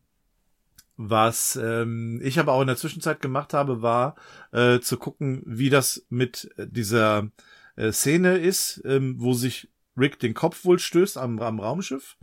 was 0.97 1.55
ähm, 1.61 2.19
ich 2.23 2.39
aber 2.39 2.53
auch 2.53 2.61
in 2.61 2.67
der 2.67 2.76
Zwischenzeit 2.76 3.21
gemacht 3.21 3.53
habe, 3.53 3.81
war 3.81 4.15
äh, 4.51 4.80
zu 4.80 4.97
gucken, 4.97 5.41
wie 5.45 5.69
das 5.69 6.05
mit 6.09 6.51
dieser 6.57 7.30
äh, 7.77 7.91
Szene 7.91 8.38
ist, 8.38 8.82
ähm, 8.85 9.15
wo 9.17 9.33
sich 9.33 9.69
Rick 9.98 10.19
den 10.19 10.33
Kopf 10.33 10.65
wohl 10.65 10.77
stößt 10.77 11.17
am, 11.17 11.40
am 11.40 11.59
Raumschiff. 11.59 12.17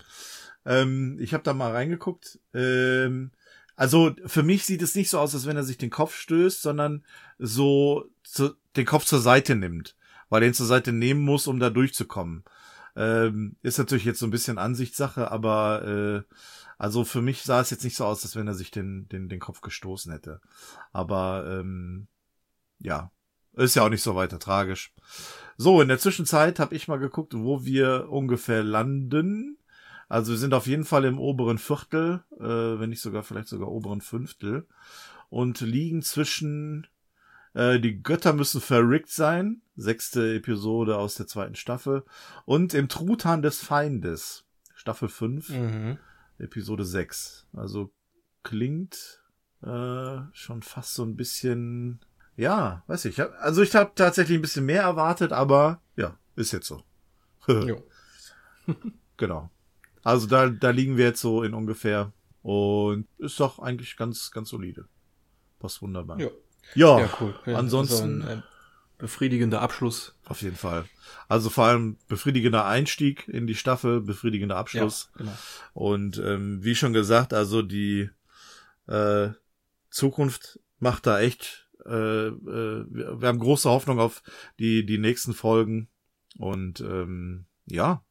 Ähm, 0.67 1.17
ich 1.21 1.33
habe 1.33 1.43
da 1.43 1.55
mal 1.55 1.73
reingeguckt. 1.73 2.39
Ähm, 2.53 3.31
also 3.77 4.15
für 4.25 4.43
mich 4.43 4.65
sieht 4.65 4.83
es 4.83 4.95
nicht 4.95 5.11
so 5.11 5.19
aus, 5.19 5.35
als 5.35 5.47
wenn 5.47 5.57
er 5.57 5.65
sich 5.65 5.79
den 5.79 5.91
Kopf 5.91 6.17
stößt, 6.17 6.63
sondern 6.63 7.05
so 7.39 8.11
zu, 8.25 8.55
den 8.75 8.87
Kopf 8.87 9.05
zur 9.05 9.21
Seite 9.21 9.55
nimmt, 9.55 9.97
weil 10.29 10.43
er 10.43 10.49
ihn 10.49 10.55
zur 10.55 10.67
Seite 10.67 10.93
nehmen 10.93 11.21
muss, 11.21 11.47
um 11.47 11.61
da 11.61 11.71
durchzukommen. 11.71 12.45
Ähm, 12.97 13.57
ist 13.63 13.79
natürlich 13.79 14.07
jetzt 14.07 14.19
so 14.19 14.27
ein 14.27 14.31
bisschen 14.31 14.57
Ansichtssache, 14.57 15.31
aber 15.31 16.25
äh, 16.27 16.35
also 16.79 17.05
für 17.05 17.21
mich 17.21 17.43
sah 17.43 17.61
es 17.61 17.71
jetzt 17.71 17.85
nicht 17.85 17.97
so 17.97 18.07
aus, 18.07 18.25
als 18.25 18.37
wenn 18.37 18.49
er 18.49 18.55
sich 18.55 18.71
den, 18.71 19.09
den, 19.09 19.29
den 19.29 19.41
Kopf 19.41 19.61
gestoßen 19.61 20.11
hätte. 20.11 20.41
Aber 20.93 21.47
ähm, 21.47 22.09
ja, 22.79 23.11
ist 23.53 23.77
ja 23.77 23.85
auch 23.85 23.91
nicht 23.91 24.03
so 24.03 24.15
weiter 24.15 24.39
tragisch. 24.39 24.95
So, 25.57 25.81
in 25.81 25.89
der 25.89 25.99
Zwischenzeit 25.99 26.59
habe 26.59 26.75
ich 26.75 26.89
mal 26.89 26.99
geguckt, 26.99 27.35
wo 27.35 27.65
wir 27.65 28.09
ungefähr 28.11 28.63
landen. 28.63 29.59
Also 30.09 30.33
wir 30.33 30.39
sind 30.39 30.55
auf 30.55 30.67
jeden 30.67 30.85
Fall 30.85 31.05
im 31.05 31.19
oberen 31.19 31.59
Viertel, 31.59 32.23
äh, 32.39 32.45
wenn 32.81 32.91
nicht 32.91 33.03
sogar 33.03 33.23
vielleicht 33.23 33.49
sogar 33.49 33.69
oberen 33.69 34.01
Fünftel 34.01 34.67
und 35.31 35.61
liegen 35.61 36.03
zwischen 36.03 36.87
äh, 37.55 37.81
die 37.81 38.03
Götter 38.03 38.33
müssen 38.33 38.61
verrickt 38.61 39.11
sein, 39.11 39.63
sechste 39.77 40.35
Episode 40.35 40.97
aus 40.97 41.17
der 41.17 41.27
zweiten 41.27 41.57
Staffel 41.57 42.05
und 42.45 42.73
im 42.75 42.89
Truthahn 42.89 43.43
des 43.43 43.59
Feindes, 43.61 44.45
Staffel 44.75 45.09
5, 45.09 45.49
Mhm. 45.49 45.99
Episode 46.39 46.85
6. 46.85 47.47
Also 47.55 47.91
klingt 48.45 49.23
äh, 49.63 50.19
schon 50.33 50.63
fast 50.63 50.95
so 50.95 51.03
ein 51.03 51.17
bisschen, 51.17 51.99
ja, 52.37 52.85
weiß 52.87 53.07
ich. 53.07 53.21
also 53.41 53.63
ich 53.63 53.75
habe 53.75 53.93
tatsächlich 53.95 54.39
ein 54.39 54.43
bisschen 54.43 54.67
mehr 54.67 54.83
erwartet, 54.83 55.33
aber 55.33 55.81
ja, 55.97 56.17
ist 56.37 56.53
jetzt 56.53 56.69
so. 56.69 56.83
Genau. 59.17 59.51
Also 60.07 60.29
da, 60.29 60.49
da 60.49 60.71
liegen 60.71 60.97
wir 60.97 61.07
jetzt 61.07 61.21
so 61.21 61.43
in 61.43 61.53
ungefähr 61.53 62.13
und 62.43 63.09
ist 63.19 63.41
doch 63.41 63.59
eigentlich 63.59 63.97
ganz, 63.97 64.31
ganz 64.31 64.51
solide. 64.51 64.87
Passt 65.59 65.83
wunderbar. 65.83 66.21
Ja. 66.21 66.29
Ja, 66.77 67.01
Ja, 67.01 67.11
cool. 67.21 67.35
Ja, 67.45 67.59
ansonsten 67.59 68.23
also 68.23 68.35
ein, 68.35 68.39
äh, 68.39 68.43
befriedigender 68.99 69.61
Abschluss. 69.63 70.15
auf 70.27 70.43
jeden 70.43 70.55
Fall. 70.55 70.85
Also 71.27 71.51
vor 71.51 71.65
allem 71.65 71.99
befriedigender 72.07 72.67
Einstieg 72.67 73.27
in 73.27 73.49
die 73.49 73.57
Staffel, 73.57 74.01
befriedigender 74.01 74.57
Abschluss. 74.57 75.11
Ja, 75.15 75.19
genau. 75.19 75.39
Und 75.75 76.19
ähm, 76.19 76.63
wie 76.63 76.77
schon 76.77 76.93
gesagt, 76.93 77.35
also 77.35 77.63
die 77.63 78.09
äh, 78.87 79.31
Zukunft 79.91 80.61
macht 80.79 81.09
da 81.09 81.19
echt, 81.19 81.69
äh, 81.85 82.29
äh, 82.29 82.87
wir, 82.89 83.21
wir 83.21 83.27
haben 83.27 83.41
große 83.41 83.69
Hoffnung 83.69 83.99
auf 83.99 84.23
die, 84.61 84.87
die 84.87 84.99
nächsten 84.99 85.35
Folgen 85.35 85.89
und 86.39 86.79
ähm, 86.81 87.47
ja, 87.67 88.05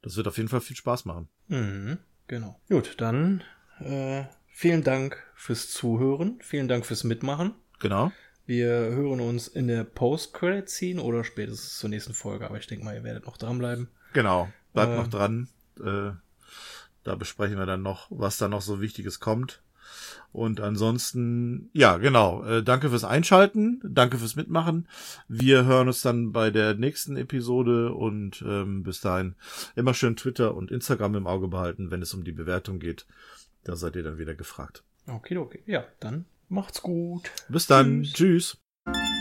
das 0.00 0.16
wird 0.16 0.28
auf 0.28 0.36
jeden 0.36 0.48
Fall 0.48 0.60
viel 0.60 0.76
Spaß 0.76 1.06
machen. 1.06 1.28
Mhm, 1.50 1.98
genau. 2.28 2.58
Gut, 2.68 2.94
dann 2.98 3.42
äh, 3.80 4.24
vielen 4.48 4.82
Dank 4.84 5.22
fürs 5.34 5.70
Zuhören, 5.70 6.38
vielen 6.42 6.68
Dank 6.68 6.86
fürs 6.86 7.04
Mitmachen. 7.04 7.54
Genau. 7.80 8.12
Wir 8.46 8.68
hören 8.68 9.20
uns 9.20 9.48
in 9.48 9.68
der 9.68 9.84
Post-Credit-Scene 9.84 11.00
oder 11.02 11.24
spätestens 11.24 11.78
zur 11.78 11.90
nächsten 11.90 12.14
Folge, 12.14 12.46
aber 12.46 12.58
ich 12.58 12.66
denke 12.66 12.84
mal, 12.84 12.94
ihr 12.94 13.04
werdet 13.04 13.26
noch 13.26 13.36
dranbleiben. 13.36 13.88
Genau, 14.12 14.48
bleibt 14.72 14.92
Äh. 14.92 14.96
noch 14.96 15.08
dran. 15.08 15.48
Äh, 15.78 16.12
da 17.04 17.14
besprechen 17.14 17.58
wir 17.58 17.66
dann 17.66 17.82
noch, 17.82 18.06
was 18.10 18.38
da 18.38 18.48
noch 18.48 18.62
so 18.62 18.80
Wichtiges 18.80 19.20
kommt. 19.20 19.62
Und 20.32 20.60
ansonsten, 20.60 21.70
ja, 21.72 21.96
genau. 21.96 22.44
Äh, 22.44 22.62
danke 22.62 22.90
fürs 22.90 23.04
Einschalten, 23.04 23.80
danke 23.84 24.18
fürs 24.18 24.36
Mitmachen. 24.36 24.88
Wir 25.28 25.64
hören 25.64 25.88
uns 25.88 26.02
dann 26.02 26.32
bei 26.32 26.50
der 26.50 26.74
nächsten 26.74 27.16
Episode 27.16 27.92
und 27.92 28.42
ähm, 28.46 28.82
bis 28.82 29.00
dahin 29.00 29.34
immer 29.74 29.94
schön 29.94 30.16
Twitter 30.16 30.54
und 30.54 30.70
Instagram 30.70 31.16
im 31.16 31.26
Auge 31.26 31.48
behalten, 31.48 31.90
wenn 31.90 32.02
es 32.02 32.14
um 32.14 32.24
die 32.24 32.32
Bewertung 32.32 32.78
geht. 32.78 33.06
Da 33.64 33.76
seid 33.76 33.96
ihr 33.96 34.02
dann 34.02 34.18
wieder 34.18 34.34
gefragt. 34.34 34.84
Okay, 35.06 35.36
okay. 35.36 35.62
Ja, 35.66 35.84
dann 35.98 36.26
macht's 36.48 36.82
gut. 36.82 37.30
Bis 37.48 37.66
dann. 37.66 38.02
Tschüss. 38.02 38.58
Tschüss. 38.86 39.19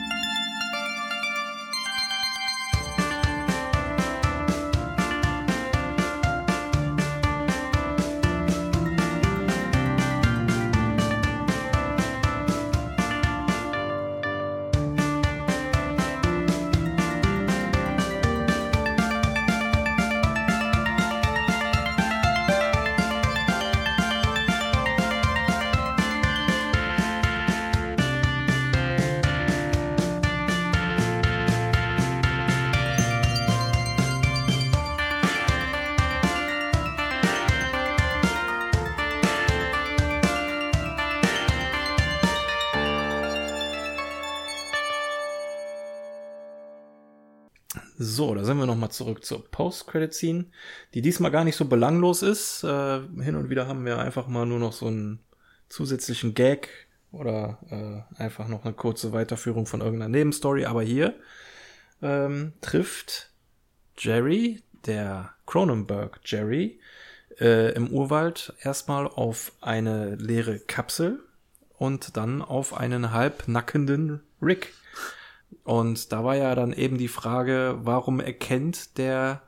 Zurück 49.00 49.24
zur 49.24 49.50
Post-Credit-Scene, 49.50 50.46
die 50.94 51.02
diesmal 51.02 51.32
gar 51.32 51.46
nicht 51.46 51.56
so 51.56 51.66
belanglos 51.66 52.22
ist. 52.22 52.64
Äh, 52.64 53.00
hin 53.22 53.36
und 53.36 53.50
wieder 53.50 53.66
haben 53.68 53.86
wir 53.86 53.98
einfach 53.98 54.28
mal 54.28 54.46
nur 54.46 54.60
noch 54.60 54.74
so 54.74 54.88
einen 54.88 55.20
zusätzlichen 55.70 56.34
Gag 56.34 56.70
oder 57.12 58.06
äh, 58.18 58.22
einfach 58.22 58.50
noch 58.50 58.66
eine 58.66 58.74
kurze 58.74 59.14
Weiterführung 59.14 59.66
von 59.66 59.80
irgendeiner 59.80 60.10
Nebenstory. 60.10 60.66
Aber 60.66 60.84
hier 60.84 61.16
ähm, 62.02 62.54
trifft 62.60 63.32
Jerry, 63.98 64.62
der 64.86 65.32
Cronenberg 65.46 66.20
Jerry, 66.26 66.80
äh, 67.40 67.74
im 67.74 67.88
Urwald 67.88 68.54
erstmal 68.62 69.08
auf 69.08 69.54
eine 69.62 70.16
leere 70.16 70.60
Kapsel 70.60 71.22
und 71.78 72.18
dann 72.18 72.42
auf 72.42 72.74
einen 72.74 73.14
halbnackenden 73.14 74.22
Rick. 74.42 74.74
Und 75.70 76.12
da 76.12 76.24
war 76.24 76.36
ja 76.36 76.56
dann 76.56 76.74
eben 76.74 76.98
die 76.98 77.08
Frage, 77.08 77.78
warum 77.84 78.20
erkennt 78.20 78.98
der 78.98 79.44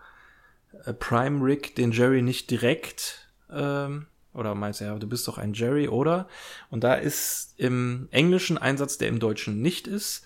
äh, 0.85 0.93
Prime 0.93 1.43
Rick 1.43 1.75
den 1.75 1.91
Jerry 1.91 2.21
nicht 2.21 2.51
direkt? 2.51 3.27
Ähm, 3.51 4.05
oder 4.31 4.53
meinst 4.53 4.81
du, 4.81 4.85
ja, 4.85 4.95
du 4.99 5.07
bist 5.07 5.27
doch 5.27 5.39
ein 5.39 5.55
Jerry, 5.55 5.87
oder? 5.87 6.27
Und 6.69 6.83
da 6.83 6.93
ist 6.93 7.55
im 7.57 8.07
englischen 8.11 8.59
Einsatz, 8.59 8.99
der 8.99 9.07
im 9.07 9.19
Deutschen 9.19 9.63
nicht 9.63 9.87
ist. 9.87 10.23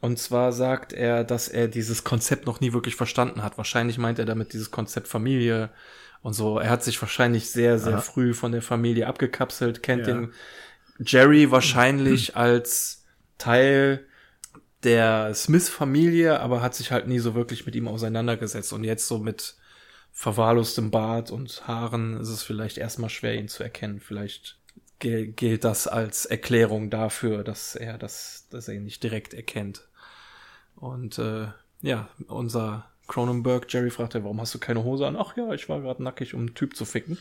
Und 0.00 0.18
zwar 0.18 0.52
sagt 0.52 0.94
er, 0.94 1.22
dass 1.22 1.48
er 1.48 1.68
dieses 1.68 2.02
Konzept 2.02 2.46
noch 2.46 2.62
nie 2.62 2.72
wirklich 2.72 2.96
verstanden 2.96 3.42
hat. 3.42 3.58
Wahrscheinlich 3.58 3.98
meint 3.98 4.18
er 4.18 4.24
damit 4.24 4.54
dieses 4.54 4.70
Konzept 4.70 5.06
Familie 5.06 5.68
und 6.22 6.32
so. 6.32 6.58
Er 6.58 6.70
hat 6.70 6.82
sich 6.82 6.98
wahrscheinlich 7.02 7.50
sehr, 7.50 7.78
sehr 7.78 7.96
Aha. 7.96 8.00
früh 8.00 8.32
von 8.32 8.52
der 8.52 8.62
Familie 8.62 9.06
abgekapselt, 9.06 9.82
kennt 9.82 10.06
Ja. 10.06 10.14
den 10.14 10.32
Jerry 10.98 11.50
wahrscheinlich 11.50 12.36
als 12.36 13.04
Teil 13.36 14.05
der 14.86 15.34
Smith-Familie, 15.34 16.40
aber 16.40 16.62
hat 16.62 16.74
sich 16.74 16.90
halt 16.92 17.06
nie 17.06 17.18
so 17.18 17.34
wirklich 17.34 17.66
mit 17.66 17.74
ihm 17.74 17.88
auseinandergesetzt. 17.88 18.72
Und 18.72 18.84
jetzt 18.84 19.06
so 19.06 19.18
mit 19.18 19.56
verwahrlostem 20.12 20.90
Bart 20.90 21.30
und 21.30 21.68
Haaren 21.68 22.18
ist 22.18 22.28
es 22.30 22.42
vielleicht 22.42 22.78
erstmal 22.78 23.10
schwer, 23.10 23.34
ihn 23.34 23.48
zu 23.48 23.62
erkennen. 23.62 24.00
Vielleicht 24.00 24.56
gilt 24.98 25.62
das 25.64 25.86
als 25.86 26.24
Erklärung 26.24 26.88
dafür, 26.88 27.44
dass 27.44 27.74
er 27.76 27.98
das, 27.98 28.46
dass 28.50 28.68
er 28.68 28.74
ihn 28.76 28.84
nicht 28.84 29.02
direkt 29.02 29.34
erkennt. 29.34 29.82
Und 30.76 31.18
äh, 31.18 31.48
ja, 31.82 32.08
unser 32.28 32.86
Cronenberg, 33.06 33.66
Jerry 33.72 33.90
fragte, 33.90 34.24
warum 34.24 34.40
hast 34.40 34.54
du 34.54 34.58
keine 34.58 34.84
Hose 34.84 35.06
an? 35.06 35.16
Ach 35.16 35.36
ja, 35.36 35.52
ich 35.52 35.68
war 35.68 35.80
gerade 35.80 36.02
nackig, 36.02 36.32
um 36.32 36.40
einen 36.40 36.54
Typ 36.54 36.76
zu 36.76 36.84
ficken. 36.86 37.18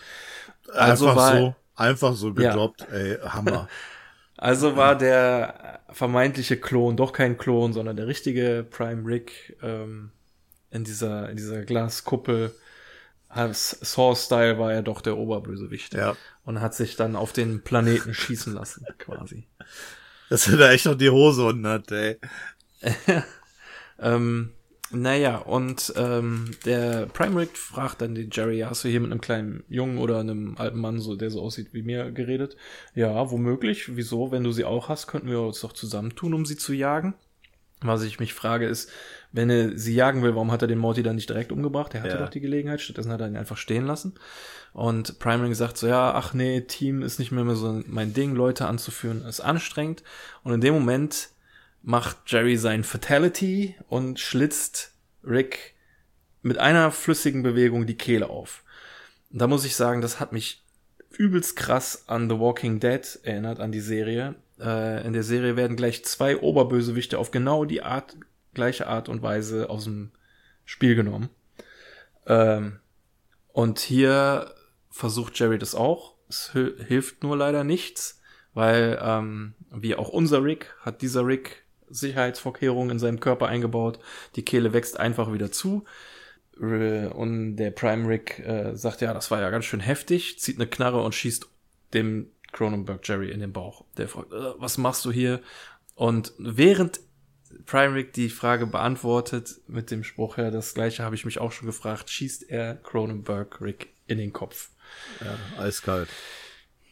Also 0.74 1.10
einfach 1.10 1.16
war- 1.22 1.38
so, 1.38 1.56
einfach 1.76 2.14
so 2.16 2.30
Ja. 2.30 2.52
gedroppt, 2.52 2.88
ey, 2.92 3.18
Hammer. 3.22 3.68
Also 4.38 4.76
war 4.76 4.98
der 4.98 5.80
vermeintliche 5.90 6.58
Klon 6.58 6.98
doch 6.98 7.14
kein 7.14 7.38
Klon, 7.38 7.74
sondern 7.74 7.96
der 7.96 8.08
richtige 8.08 8.66
Prime 8.70 9.08
Rick 9.08 9.58
ähm, 9.62 10.12
in 10.72 10.84
dieser 10.84 11.30
in 11.30 11.38
dieser 11.38 11.64
Glaskuppel. 11.64 12.54
Saw-Style 13.34 14.60
war 14.60 14.72
er 14.72 14.82
doch 14.82 15.02
der 15.02 15.18
Oberbösewicht 15.18 15.94
ja. 15.94 16.16
und 16.46 16.62
hat 16.62 16.74
sich 16.74 16.96
dann 16.96 17.18
auf 17.18 17.34
den 17.34 17.64
Planeten 17.64 18.14
schießen 18.14 18.54
lassen, 18.54 18.86
quasi. 18.98 19.46
Dass 20.30 20.48
er 20.48 20.56
da 20.56 20.72
echt 20.72 20.86
noch 20.86 20.96
die 20.96 21.10
Hose 21.10 21.46
unten 21.46 21.68
hat, 21.68 21.92
ey. 21.92 22.18
Ähm, 24.00 24.52
naja, 24.92 25.38
und 25.38 25.94
ähm, 25.96 26.52
der 26.66 27.08
Prime 27.08 27.40
Rick 27.42 27.58
fragt 27.58 28.02
dann 28.02 28.14
den 28.16 28.30
Jerry, 28.32 28.60
hast 28.60 28.84
du 28.84 28.88
hier 28.88 29.00
mit 29.00 29.12
einem 29.12 29.22
kleinen 29.22 29.64
Jungen 29.68 29.98
oder 29.98 30.20
einem 30.20 30.56
alten 30.58 30.80
Mann, 30.80 31.00
so 31.00 31.16
der 31.16 31.32
so 31.32 31.42
aussieht 31.42 31.74
wie 31.74 31.82
mir, 31.82 32.12
geredet? 32.12 32.56
Ja, 32.94 33.32
womöglich. 33.32 33.96
Wieso? 33.96 34.32
Wenn 34.32 34.44
du 34.44 34.52
sie 34.52 34.64
auch 34.66 34.88
hast, 34.90 35.08
könnten 35.08 35.30
wir 35.30 35.42
uns 35.42 35.62
doch 35.62 35.74
zusammentun, 35.74 36.34
um 36.34 36.46
sie 36.46 36.56
zu 36.58 36.74
jagen. 36.74 37.16
Was 37.82 38.04
ich 38.04 38.20
mich 38.20 38.34
frage 38.34 38.68
ist, 38.68 38.90
wenn 39.32 39.50
er 39.50 39.78
sie 39.78 39.94
jagen 39.94 40.24
will, 40.24 40.34
warum 40.34 40.52
hat 40.52 40.62
er 40.62 40.68
den 40.68 40.80
Morty 40.80 41.04
dann 41.04 41.16
nicht 41.16 41.30
direkt 41.30 41.52
umgebracht? 41.52 41.94
Er 41.94 42.02
hatte 42.02 42.14
Ja. 42.14 42.18
doch 42.20 42.30
die 42.30 42.40
Gelegenheit, 42.40 42.80
stattdessen 42.80 43.12
hat 43.12 43.20
er 43.22 43.28
ihn 43.28 43.36
einfach 43.36 43.58
stehen 43.58 43.86
lassen. 43.86 44.16
Und 44.72 45.20
Prime 45.20 45.44
Rick 45.44 45.56
sagt 45.56 45.78
so, 45.78 45.88
ja, 45.88 46.14
ach 46.14 46.34
nee, 46.34 46.62
Team 46.62 47.02
ist 47.02 47.20
nicht 47.20 47.32
mehr, 47.32 47.44
mehr 47.44 47.56
so 47.56 47.82
mein 47.88 48.14
Ding, 48.14 48.34
Leute 48.34 48.68
anzuführen, 48.68 49.24
ist 49.26 49.42
anstrengend. 49.42 50.04
Und 50.44 50.54
in 50.54 50.62
dem 50.62 50.74
Moment 50.74 51.30
macht 51.86 52.18
Jerry 52.26 52.58
sein 52.58 52.84
Fatality 52.84 53.76
und 53.88 54.20
schlitzt 54.20 54.92
Rick 55.24 55.76
mit 56.42 56.58
einer 56.58 56.92
flüssigen 56.92 57.44
Bewegung 57.44 57.86
die 57.86 57.98
Kehle 57.98 58.30
auf. 58.30 58.64
Und 59.32 59.40
da 59.40 59.48
muss 59.48 59.66
ich 59.66 59.76
sagen, 59.76 60.02
das 60.02 60.20
hat 60.20 60.34
mich 60.34 60.64
übelst 61.12 61.56
krass 61.56 62.06
an 62.08 62.28
The 62.28 62.40
Walking 62.40 62.80
Dead 62.80 63.20
erinnert, 63.24 63.60
an 63.60 63.72
die 63.72 63.82
Serie. 63.82 64.34
Äh, 64.60 65.06
in 65.06 65.14
der 65.14 65.24
Serie 65.24 65.56
werden 65.56 65.78
gleich 65.78 66.04
zwei 66.04 66.38
Oberbösewichte 66.38 67.20
auf 67.20 67.30
genau 67.30 67.66
die 67.66 67.84
Art, 67.84 68.18
gleiche 68.56 68.88
Art 68.88 69.08
und 69.08 69.22
Weise 69.22 69.70
aus 69.70 69.84
dem 69.84 70.12
Spiel 70.66 70.96
genommen. 70.96 71.30
Ähm, 72.26 72.80
und 73.54 73.80
hier 73.80 74.56
versucht 74.90 75.38
Jerry 75.40 75.60
das 75.60 75.76
auch. 75.76 76.16
Es 76.28 76.52
hil- 76.52 76.84
hilft 76.84 77.22
nur 77.22 77.38
leider 77.38 77.64
nichts, 77.64 78.22
weil, 78.56 79.00
ähm, 79.02 79.54
wie 79.72 79.96
auch 79.96 80.10
unser 80.10 80.44
Rick, 80.44 80.74
hat 80.82 81.04
dieser 81.04 81.26
Rick 81.26 81.64
Sicherheitsvorkehrungen 81.90 82.92
in 82.92 83.00
seinem 83.00 83.20
Körper 83.20 83.48
eingebaut. 83.48 84.00
Die 84.36 84.46
Kehle 84.46 84.74
wächst 84.74 85.00
einfach 85.00 85.32
wieder 85.34 85.52
zu. 85.52 85.86
R- 86.60 87.16
Und 87.16 87.58
der 87.58 87.72
Prime 87.72 88.08
Rick 88.08 88.40
äh, 88.40 88.76
sagt, 88.76 89.02
ja, 89.02 89.14
das 89.14 89.32
war 89.32 89.42
ja 89.42 89.50
ganz 89.50 89.66
schön 89.66 89.80
heftig, 89.80 90.40
zieht 90.40 90.58
eine 90.58 90.68
Knarre 90.68 91.02
und 91.02 91.14
schießt 91.14 91.48
dem 91.94 92.30
Cronenberg 92.52 93.08
Jerry 93.08 93.32
in 93.32 93.40
den 93.42 93.52
Bauch. 93.52 93.84
Der 93.98 94.08
fragt, 94.08 94.32
äh, 94.32 94.54
was 94.58 94.78
machst 94.78 95.04
du 95.06 95.12
hier? 95.12 95.42
Und 95.96 96.34
während 96.38 97.00
Prime 97.66 97.96
Rick 97.96 98.14
die 98.14 98.30
Frage 98.30 98.68
beantwortet 98.68 99.62
mit 99.68 99.92
dem 99.92 100.04
Spruch, 100.04 100.38
ja, 100.38 100.52
das 100.52 100.74
gleiche 100.74 101.04
habe 101.04 101.16
ich 101.16 101.26
mich 101.26 101.40
auch 101.40 101.52
schon 101.52 101.68
gefragt, 101.68 102.10
schießt 102.10 102.50
er 102.50 102.76
Cronenberg 102.76 103.62
Rick 103.62 103.94
in 104.08 104.18
den 104.18 104.34
Kopf. 104.34 104.70
Ja, 105.20 105.64
eiskalt. 105.64 106.10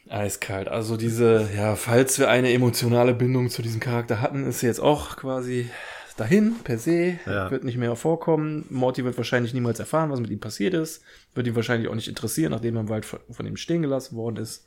Eiskalt. 0.10 0.68
Also 0.68 0.98
diese, 0.98 1.50
ja, 1.56 1.76
falls 1.76 2.20
wir 2.20 2.30
eine 2.30 2.52
emotionale 2.54 3.14
Bindung 3.14 3.50
zu 3.50 3.62
diesem 3.62 3.80
Charakter 3.80 4.22
hatten, 4.22 4.46
ist 4.46 4.60
sie 4.60 4.68
jetzt 4.68 4.80
auch 4.82 5.16
quasi 5.16 5.70
dahin, 6.18 6.56
per 6.64 6.78
se, 6.78 7.20
Ja. 7.26 7.50
wird 7.50 7.64
nicht 7.64 7.78
mehr 7.78 7.96
vorkommen. 7.96 8.66
Morty 8.70 9.04
wird 9.04 9.18
wahrscheinlich 9.18 9.54
niemals 9.54 9.80
erfahren, 9.80 10.12
was 10.12 10.20
mit 10.20 10.30
ihm 10.30 10.40
passiert 10.40 10.74
ist. 10.74 11.02
Wird 11.34 11.48
ihn 11.48 11.56
wahrscheinlich 11.56 11.90
auch 11.90 11.96
nicht 11.96 12.08
interessieren, 12.08 12.52
nachdem 12.52 12.76
er 12.76 12.82
im 12.82 12.90
Wald 12.90 13.06
von, 13.06 13.20
von 13.32 13.46
ihm 13.48 13.58
stehen 13.58 13.82
gelassen 13.82 14.16
worden 14.16 14.38
ist. 14.38 14.66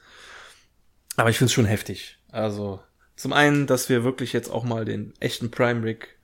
Aber 1.17 1.31
ich 1.31 1.39
finde 1.39 1.47
es 1.49 1.53
schon 1.53 1.65
heftig. 1.67 2.19
Also, 2.33 2.81
zum 3.15 3.33
einen, 3.33 3.67
dass 3.67 3.89
wir 3.89 4.05
wirklich 4.05 4.33
jetzt 4.33 4.51
auch 4.51 4.65
mal 4.65 4.85
den 4.85 5.13
echten 5.21 5.51
Prime 5.51 5.83
Rick 5.85 6.19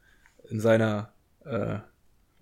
in 0.51 0.59
seiner, 0.61 1.13
äh, 1.45 1.79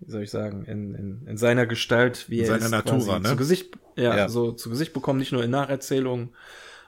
wie 0.01 0.11
soll 0.11 0.23
ich 0.23 0.31
sagen, 0.31 0.65
in, 0.65 0.93
in, 0.95 1.27
in 1.27 1.37
seiner 1.37 1.65
Gestalt, 1.65 2.29
wie 2.29 2.39
In 2.39 2.45
er 2.45 2.47
seiner 2.59 2.65
ist, 2.65 2.71
Natura, 2.71 3.19
ne? 3.19 3.29
zu 3.29 3.35
Gesicht, 3.35 3.77
ja, 3.95 4.15
Ja. 4.17 4.29
so 4.29 4.51
zu 4.51 4.69
Gesicht 4.69 4.93
bekommen, 4.93 5.19
nicht 5.19 5.31
nur 5.31 5.43
in 5.43 5.51
Nacherzählungen 5.51 6.29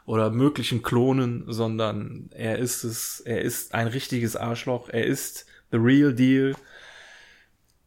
oder 0.06 0.30
möglichen 0.32 0.82
Klonen, 0.84 1.46
sondern 1.48 2.30
er 2.34 2.58
ist 2.60 2.84
es, 2.84 3.22
er 3.22 3.42
ist 3.42 3.74
ein 3.74 3.88
richtiges 3.88 4.36
Arschloch, 4.36 4.90
er 4.90 5.06
ist 5.06 5.46
the 5.72 5.78
real 5.78 6.14
deal 6.14 6.56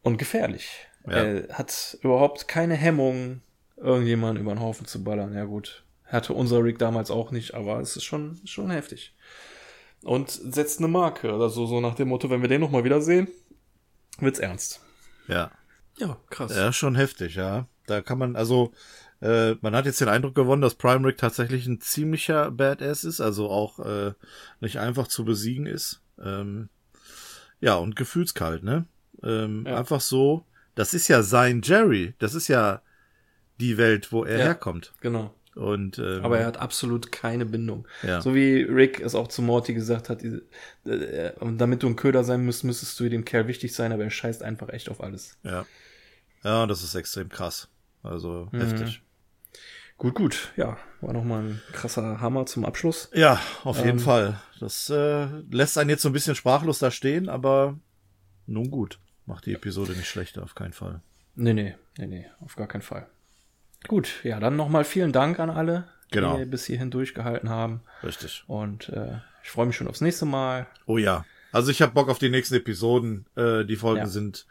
und 0.02 0.16
gefährlich. 0.18 0.68
Ja. 1.06 1.12
Er 1.12 1.48
hat 1.58 1.98
überhaupt 2.02 2.48
keine 2.48 2.74
Hemmung, 2.74 3.42
irgendjemanden 3.76 4.42
über 4.42 4.54
den 4.54 4.60
Haufen 4.60 4.86
zu 4.86 5.04
ballern. 5.04 5.34
Ja 5.34 5.44
gut, 5.44 5.84
hatte 6.04 6.32
unser 6.32 6.62
Rick 6.64 6.78
damals 6.78 7.10
auch 7.10 7.30
nicht, 7.30 7.54
aber 7.54 7.80
es 7.80 7.96
ist 7.96 8.04
schon, 8.04 8.40
schon 8.44 8.70
heftig. 8.70 9.14
Und 10.02 10.30
setzt 10.30 10.78
eine 10.78 10.88
Marke, 10.88 11.32
also 11.32 11.66
so 11.66 11.80
nach 11.80 11.94
dem 11.96 12.08
Motto, 12.08 12.30
wenn 12.30 12.40
wir 12.42 12.48
den 12.48 12.60
nochmal 12.60 12.84
wiedersehen, 12.84 13.28
wird's 14.20 14.38
ernst. 14.38 14.80
Ja. 15.28 15.50
Ja, 15.98 16.18
krass. 16.30 16.54
Ja, 16.54 16.72
schon 16.72 16.94
heftig, 16.94 17.34
ja. 17.36 17.66
Da 17.86 18.00
kann 18.02 18.18
man, 18.18 18.36
also, 18.36 18.72
äh, 19.22 19.54
man 19.62 19.74
hat 19.74 19.86
jetzt 19.86 20.00
den 20.00 20.08
Eindruck 20.08 20.34
gewonnen, 20.34 20.60
dass 20.62 20.74
Prime 20.74 21.06
Rick 21.06 21.16
tatsächlich 21.18 21.66
ein 21.66 21.80
ziemlicher 21.80 22.50
Badass 22.50 23.04
ist, 23.04 23.20
also 23.20 23.48
auch 23.50 23.78
äh, 23.78 24.12
nicht 24.60 24.78
einfach 24.78 25.08
zu 25.08 25.24
besiegen 25.24 25.66
ist. 25.66 26.02
Ähm, 26.22 26.68
ja, 27.60 27.76
und 27.76 27.96
gefühlskalt, 27.96 28.62
ne? 28.62 28.84
Ähm, 29.22 29.64
Ja. 29.66 29.78
Einfach 29.78 30.00
so, 30.02 30.44
das 30.74 30.92
ist 30.92 31.08
ja 31.08 31.22
sein 31.22 31.62
Jerry, 31.64 32.14
das 32.18 32.34
ist 32.34 32.48
ja 32.48 32.82
die 33.58 33.78
Welt, 33.78 34.12
wo 34.12 34.24
er 34.24 34.38
Ja. 34.38 34.44
herkommt. 34.46 34.92
Genau. 35.00 35.34
Und 35.56 35.98
ähm, 35.98 36.22
Aber 36.22 36.38
er 36.38 36.46
hat 36.46 36.58
absolut 36.58 37.10
keine 37.10 37.46
Bindung. 37.46 37.88
Ja. 38.02 38.20
So 38.20 38.34
wie 38.34 38.60
Rick 38.62 39.00
es 39.00 39.14
auch 39.14 39.26
zu 39.28 39.40
Morty 39.42 39.72
gesagt 39.74 40.08
hat, 40.10 40.20
diese, 40.22 40.42
äh, 40.84 41.32
und 41.40 41.58
damit 41.58 41.82
du 41.82 41.86
ein 41.88 41.96
Köder 41.96 42.22
sein 42.24 42.44
müsst, 42.44 42.62
müsstest 42.62 43.00
du 43.00 43.08
dem 43.08 43.24
Kerl 43.24 43.48
wichtig 43.48 43.74
sein, 43.74 43.90
aber 43.92 44.04
er 44.04 44.10
scheißt 44.10 44.42
einfach 44.42 44.68
echt 44.68 44.88
auf 44.90 45.00
alles. 45.02 45.36
ja. 45.42 45.66
Ja, 46.44 46.64
das 46.66 46.84
ist 46.84 46.94
extrem 46.94 47.28
krass. 47.28 47.68
Also 48.04 48.48
Mhm. 48.52 48.60
heftig. 48.60 49.02
Gut, 49.98 50.14
gut. 50.14 50.52
Ja, 50.56 50.76
war 51.00 51.12
nochmal 51.14 51.42
ein 51.42 51.62
krasser 51.72 52.20
Hammer 52.20 52.46
zum 52.46 52.64
Abschluss. 52.64 53.10
Ja, 53.14 53.40
auf 53.64 53.78
jeden 53.78 53.90
Ähm, 53.92 53.98
Fall. 53.98 54.40
Das 54.60 54.88
äh, 54.90 55.26
lässt 55.50 55.76
einen 55.78 55.90
jetzt 55.90 56.02
so 56.02 56.10
ein 56.10 56.12
bisschen 56.12 56.36
sprachlos 56.36 56.78
da 56.78 56.90
stehen, 56.92 57.28
aber 57.28 57.78
nun 58.46 58.70
gut. 58.70 59.00
Macht 59.24 59.46
die 59.46 59.54
Episode 59.54 59.92
nicht 59.94 60.06
schlechter, 60.08 60.42
auf 60.44 60.54
keinen 60.54 60.74
Fall. 60.74 61.00
Nee, 61.34 61.54
nee, 61.54 61.74
nee, 61.98 62.06
nee, 62.06 62.26
auf 62.40 62.54
gar 62.54 62.68
keinen 62.68 62.82
Fall. 62.82 63.08
Gut, 63.88 64.08
ja, 64.24 64.40
dann 64.40 64.56
nochmal 64.56 64.84
vielen 64.84 65.12
Dank 65.12 65.38
an 65.38 65.50
alle, 65.50 65.84
Genau. 66.10 66.36
die 66.38 66.44
bis 66.44 66.64
hierhin 66.66 66.90
durchgehalten 66.90 67.48
haben. 67.48 67.82
Richtig. 68.02 68.44
Und 68.46 68.88
äh, 68.90 69.18
ich 69.42 69.50
freue 69.50 69.66
mich 69.66 69.76
schon 69.76 69.88
aufs 69.88 70.00
nächste 70.00 70.24
Mal. 70.26 70.66
Oh 70.86 70.98
ja. 70.98 71.24
Also 71.52 71.70
ich 71.70 71.82
habe 71.82 71.92
Bock 71.92 72.08
auf 72.08 72.18
die 72.18 72.28
nächsten 72.30 72.54
Episoden. 72.56 73.26
Äh, 73.36 73.64
die 73.64 73.76
Folgen 73.76 74.00
Ja. 74.00 74.06
sind 74.06 74.46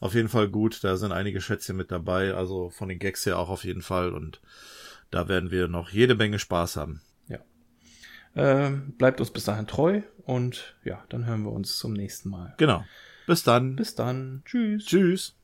auf 0.00 0.14
jeden 0.14 0.28
Fall 0.28 0.48
gut. 0.48 0.82
Da 0.82 0.96
sind 0.96 1.12
einige 1.12 1.40
Schätzchen 1.40 1.76
mit 1.76 1.90
dabei. 1.90 2.34
Also 2.34 2.70
von 2.70 2.88
den 2.88 2.98
Gags 2.98 3.24
her 3.26 3.38
auch 3.38 3.50
auf 3.50 3.64
jeden 3.64 3.82
Fall. 3.82 4.12
Und 4.14 4.40
da 5.10 5.28
werden 5.28 5.50
wir 5.50 5.68
noch 5.68 5.90
jede 5.90 6.14
Menge 6.14 6.38
Spaß 6.38 6.76
haben. 6.76 7.00
Ähm, 8.36 8.92
bleibt 8.96 9.18
uns 9.18 9.32
bis 9.32 9.42
dahin 9.42 9.66
treu 9.66 10.02
und 10.24 10.76
ja, 10.84 11.02
dann 11.08 11.26
hören 11.26 11.42
wir 11.42 11.50
uns 11.50 11.78
zum 11.78 11.92
nächsten 11.92 12.28
Mal. 12.28 12.54
Genau. 12.58 12.84
Bis 13.26 13.42
dann. 13.42 13.74
Bis 13.74 13.96
dann. 13.96 14.42
Tschüss. 14.44 14.84
Tschüss. 14.86 15.34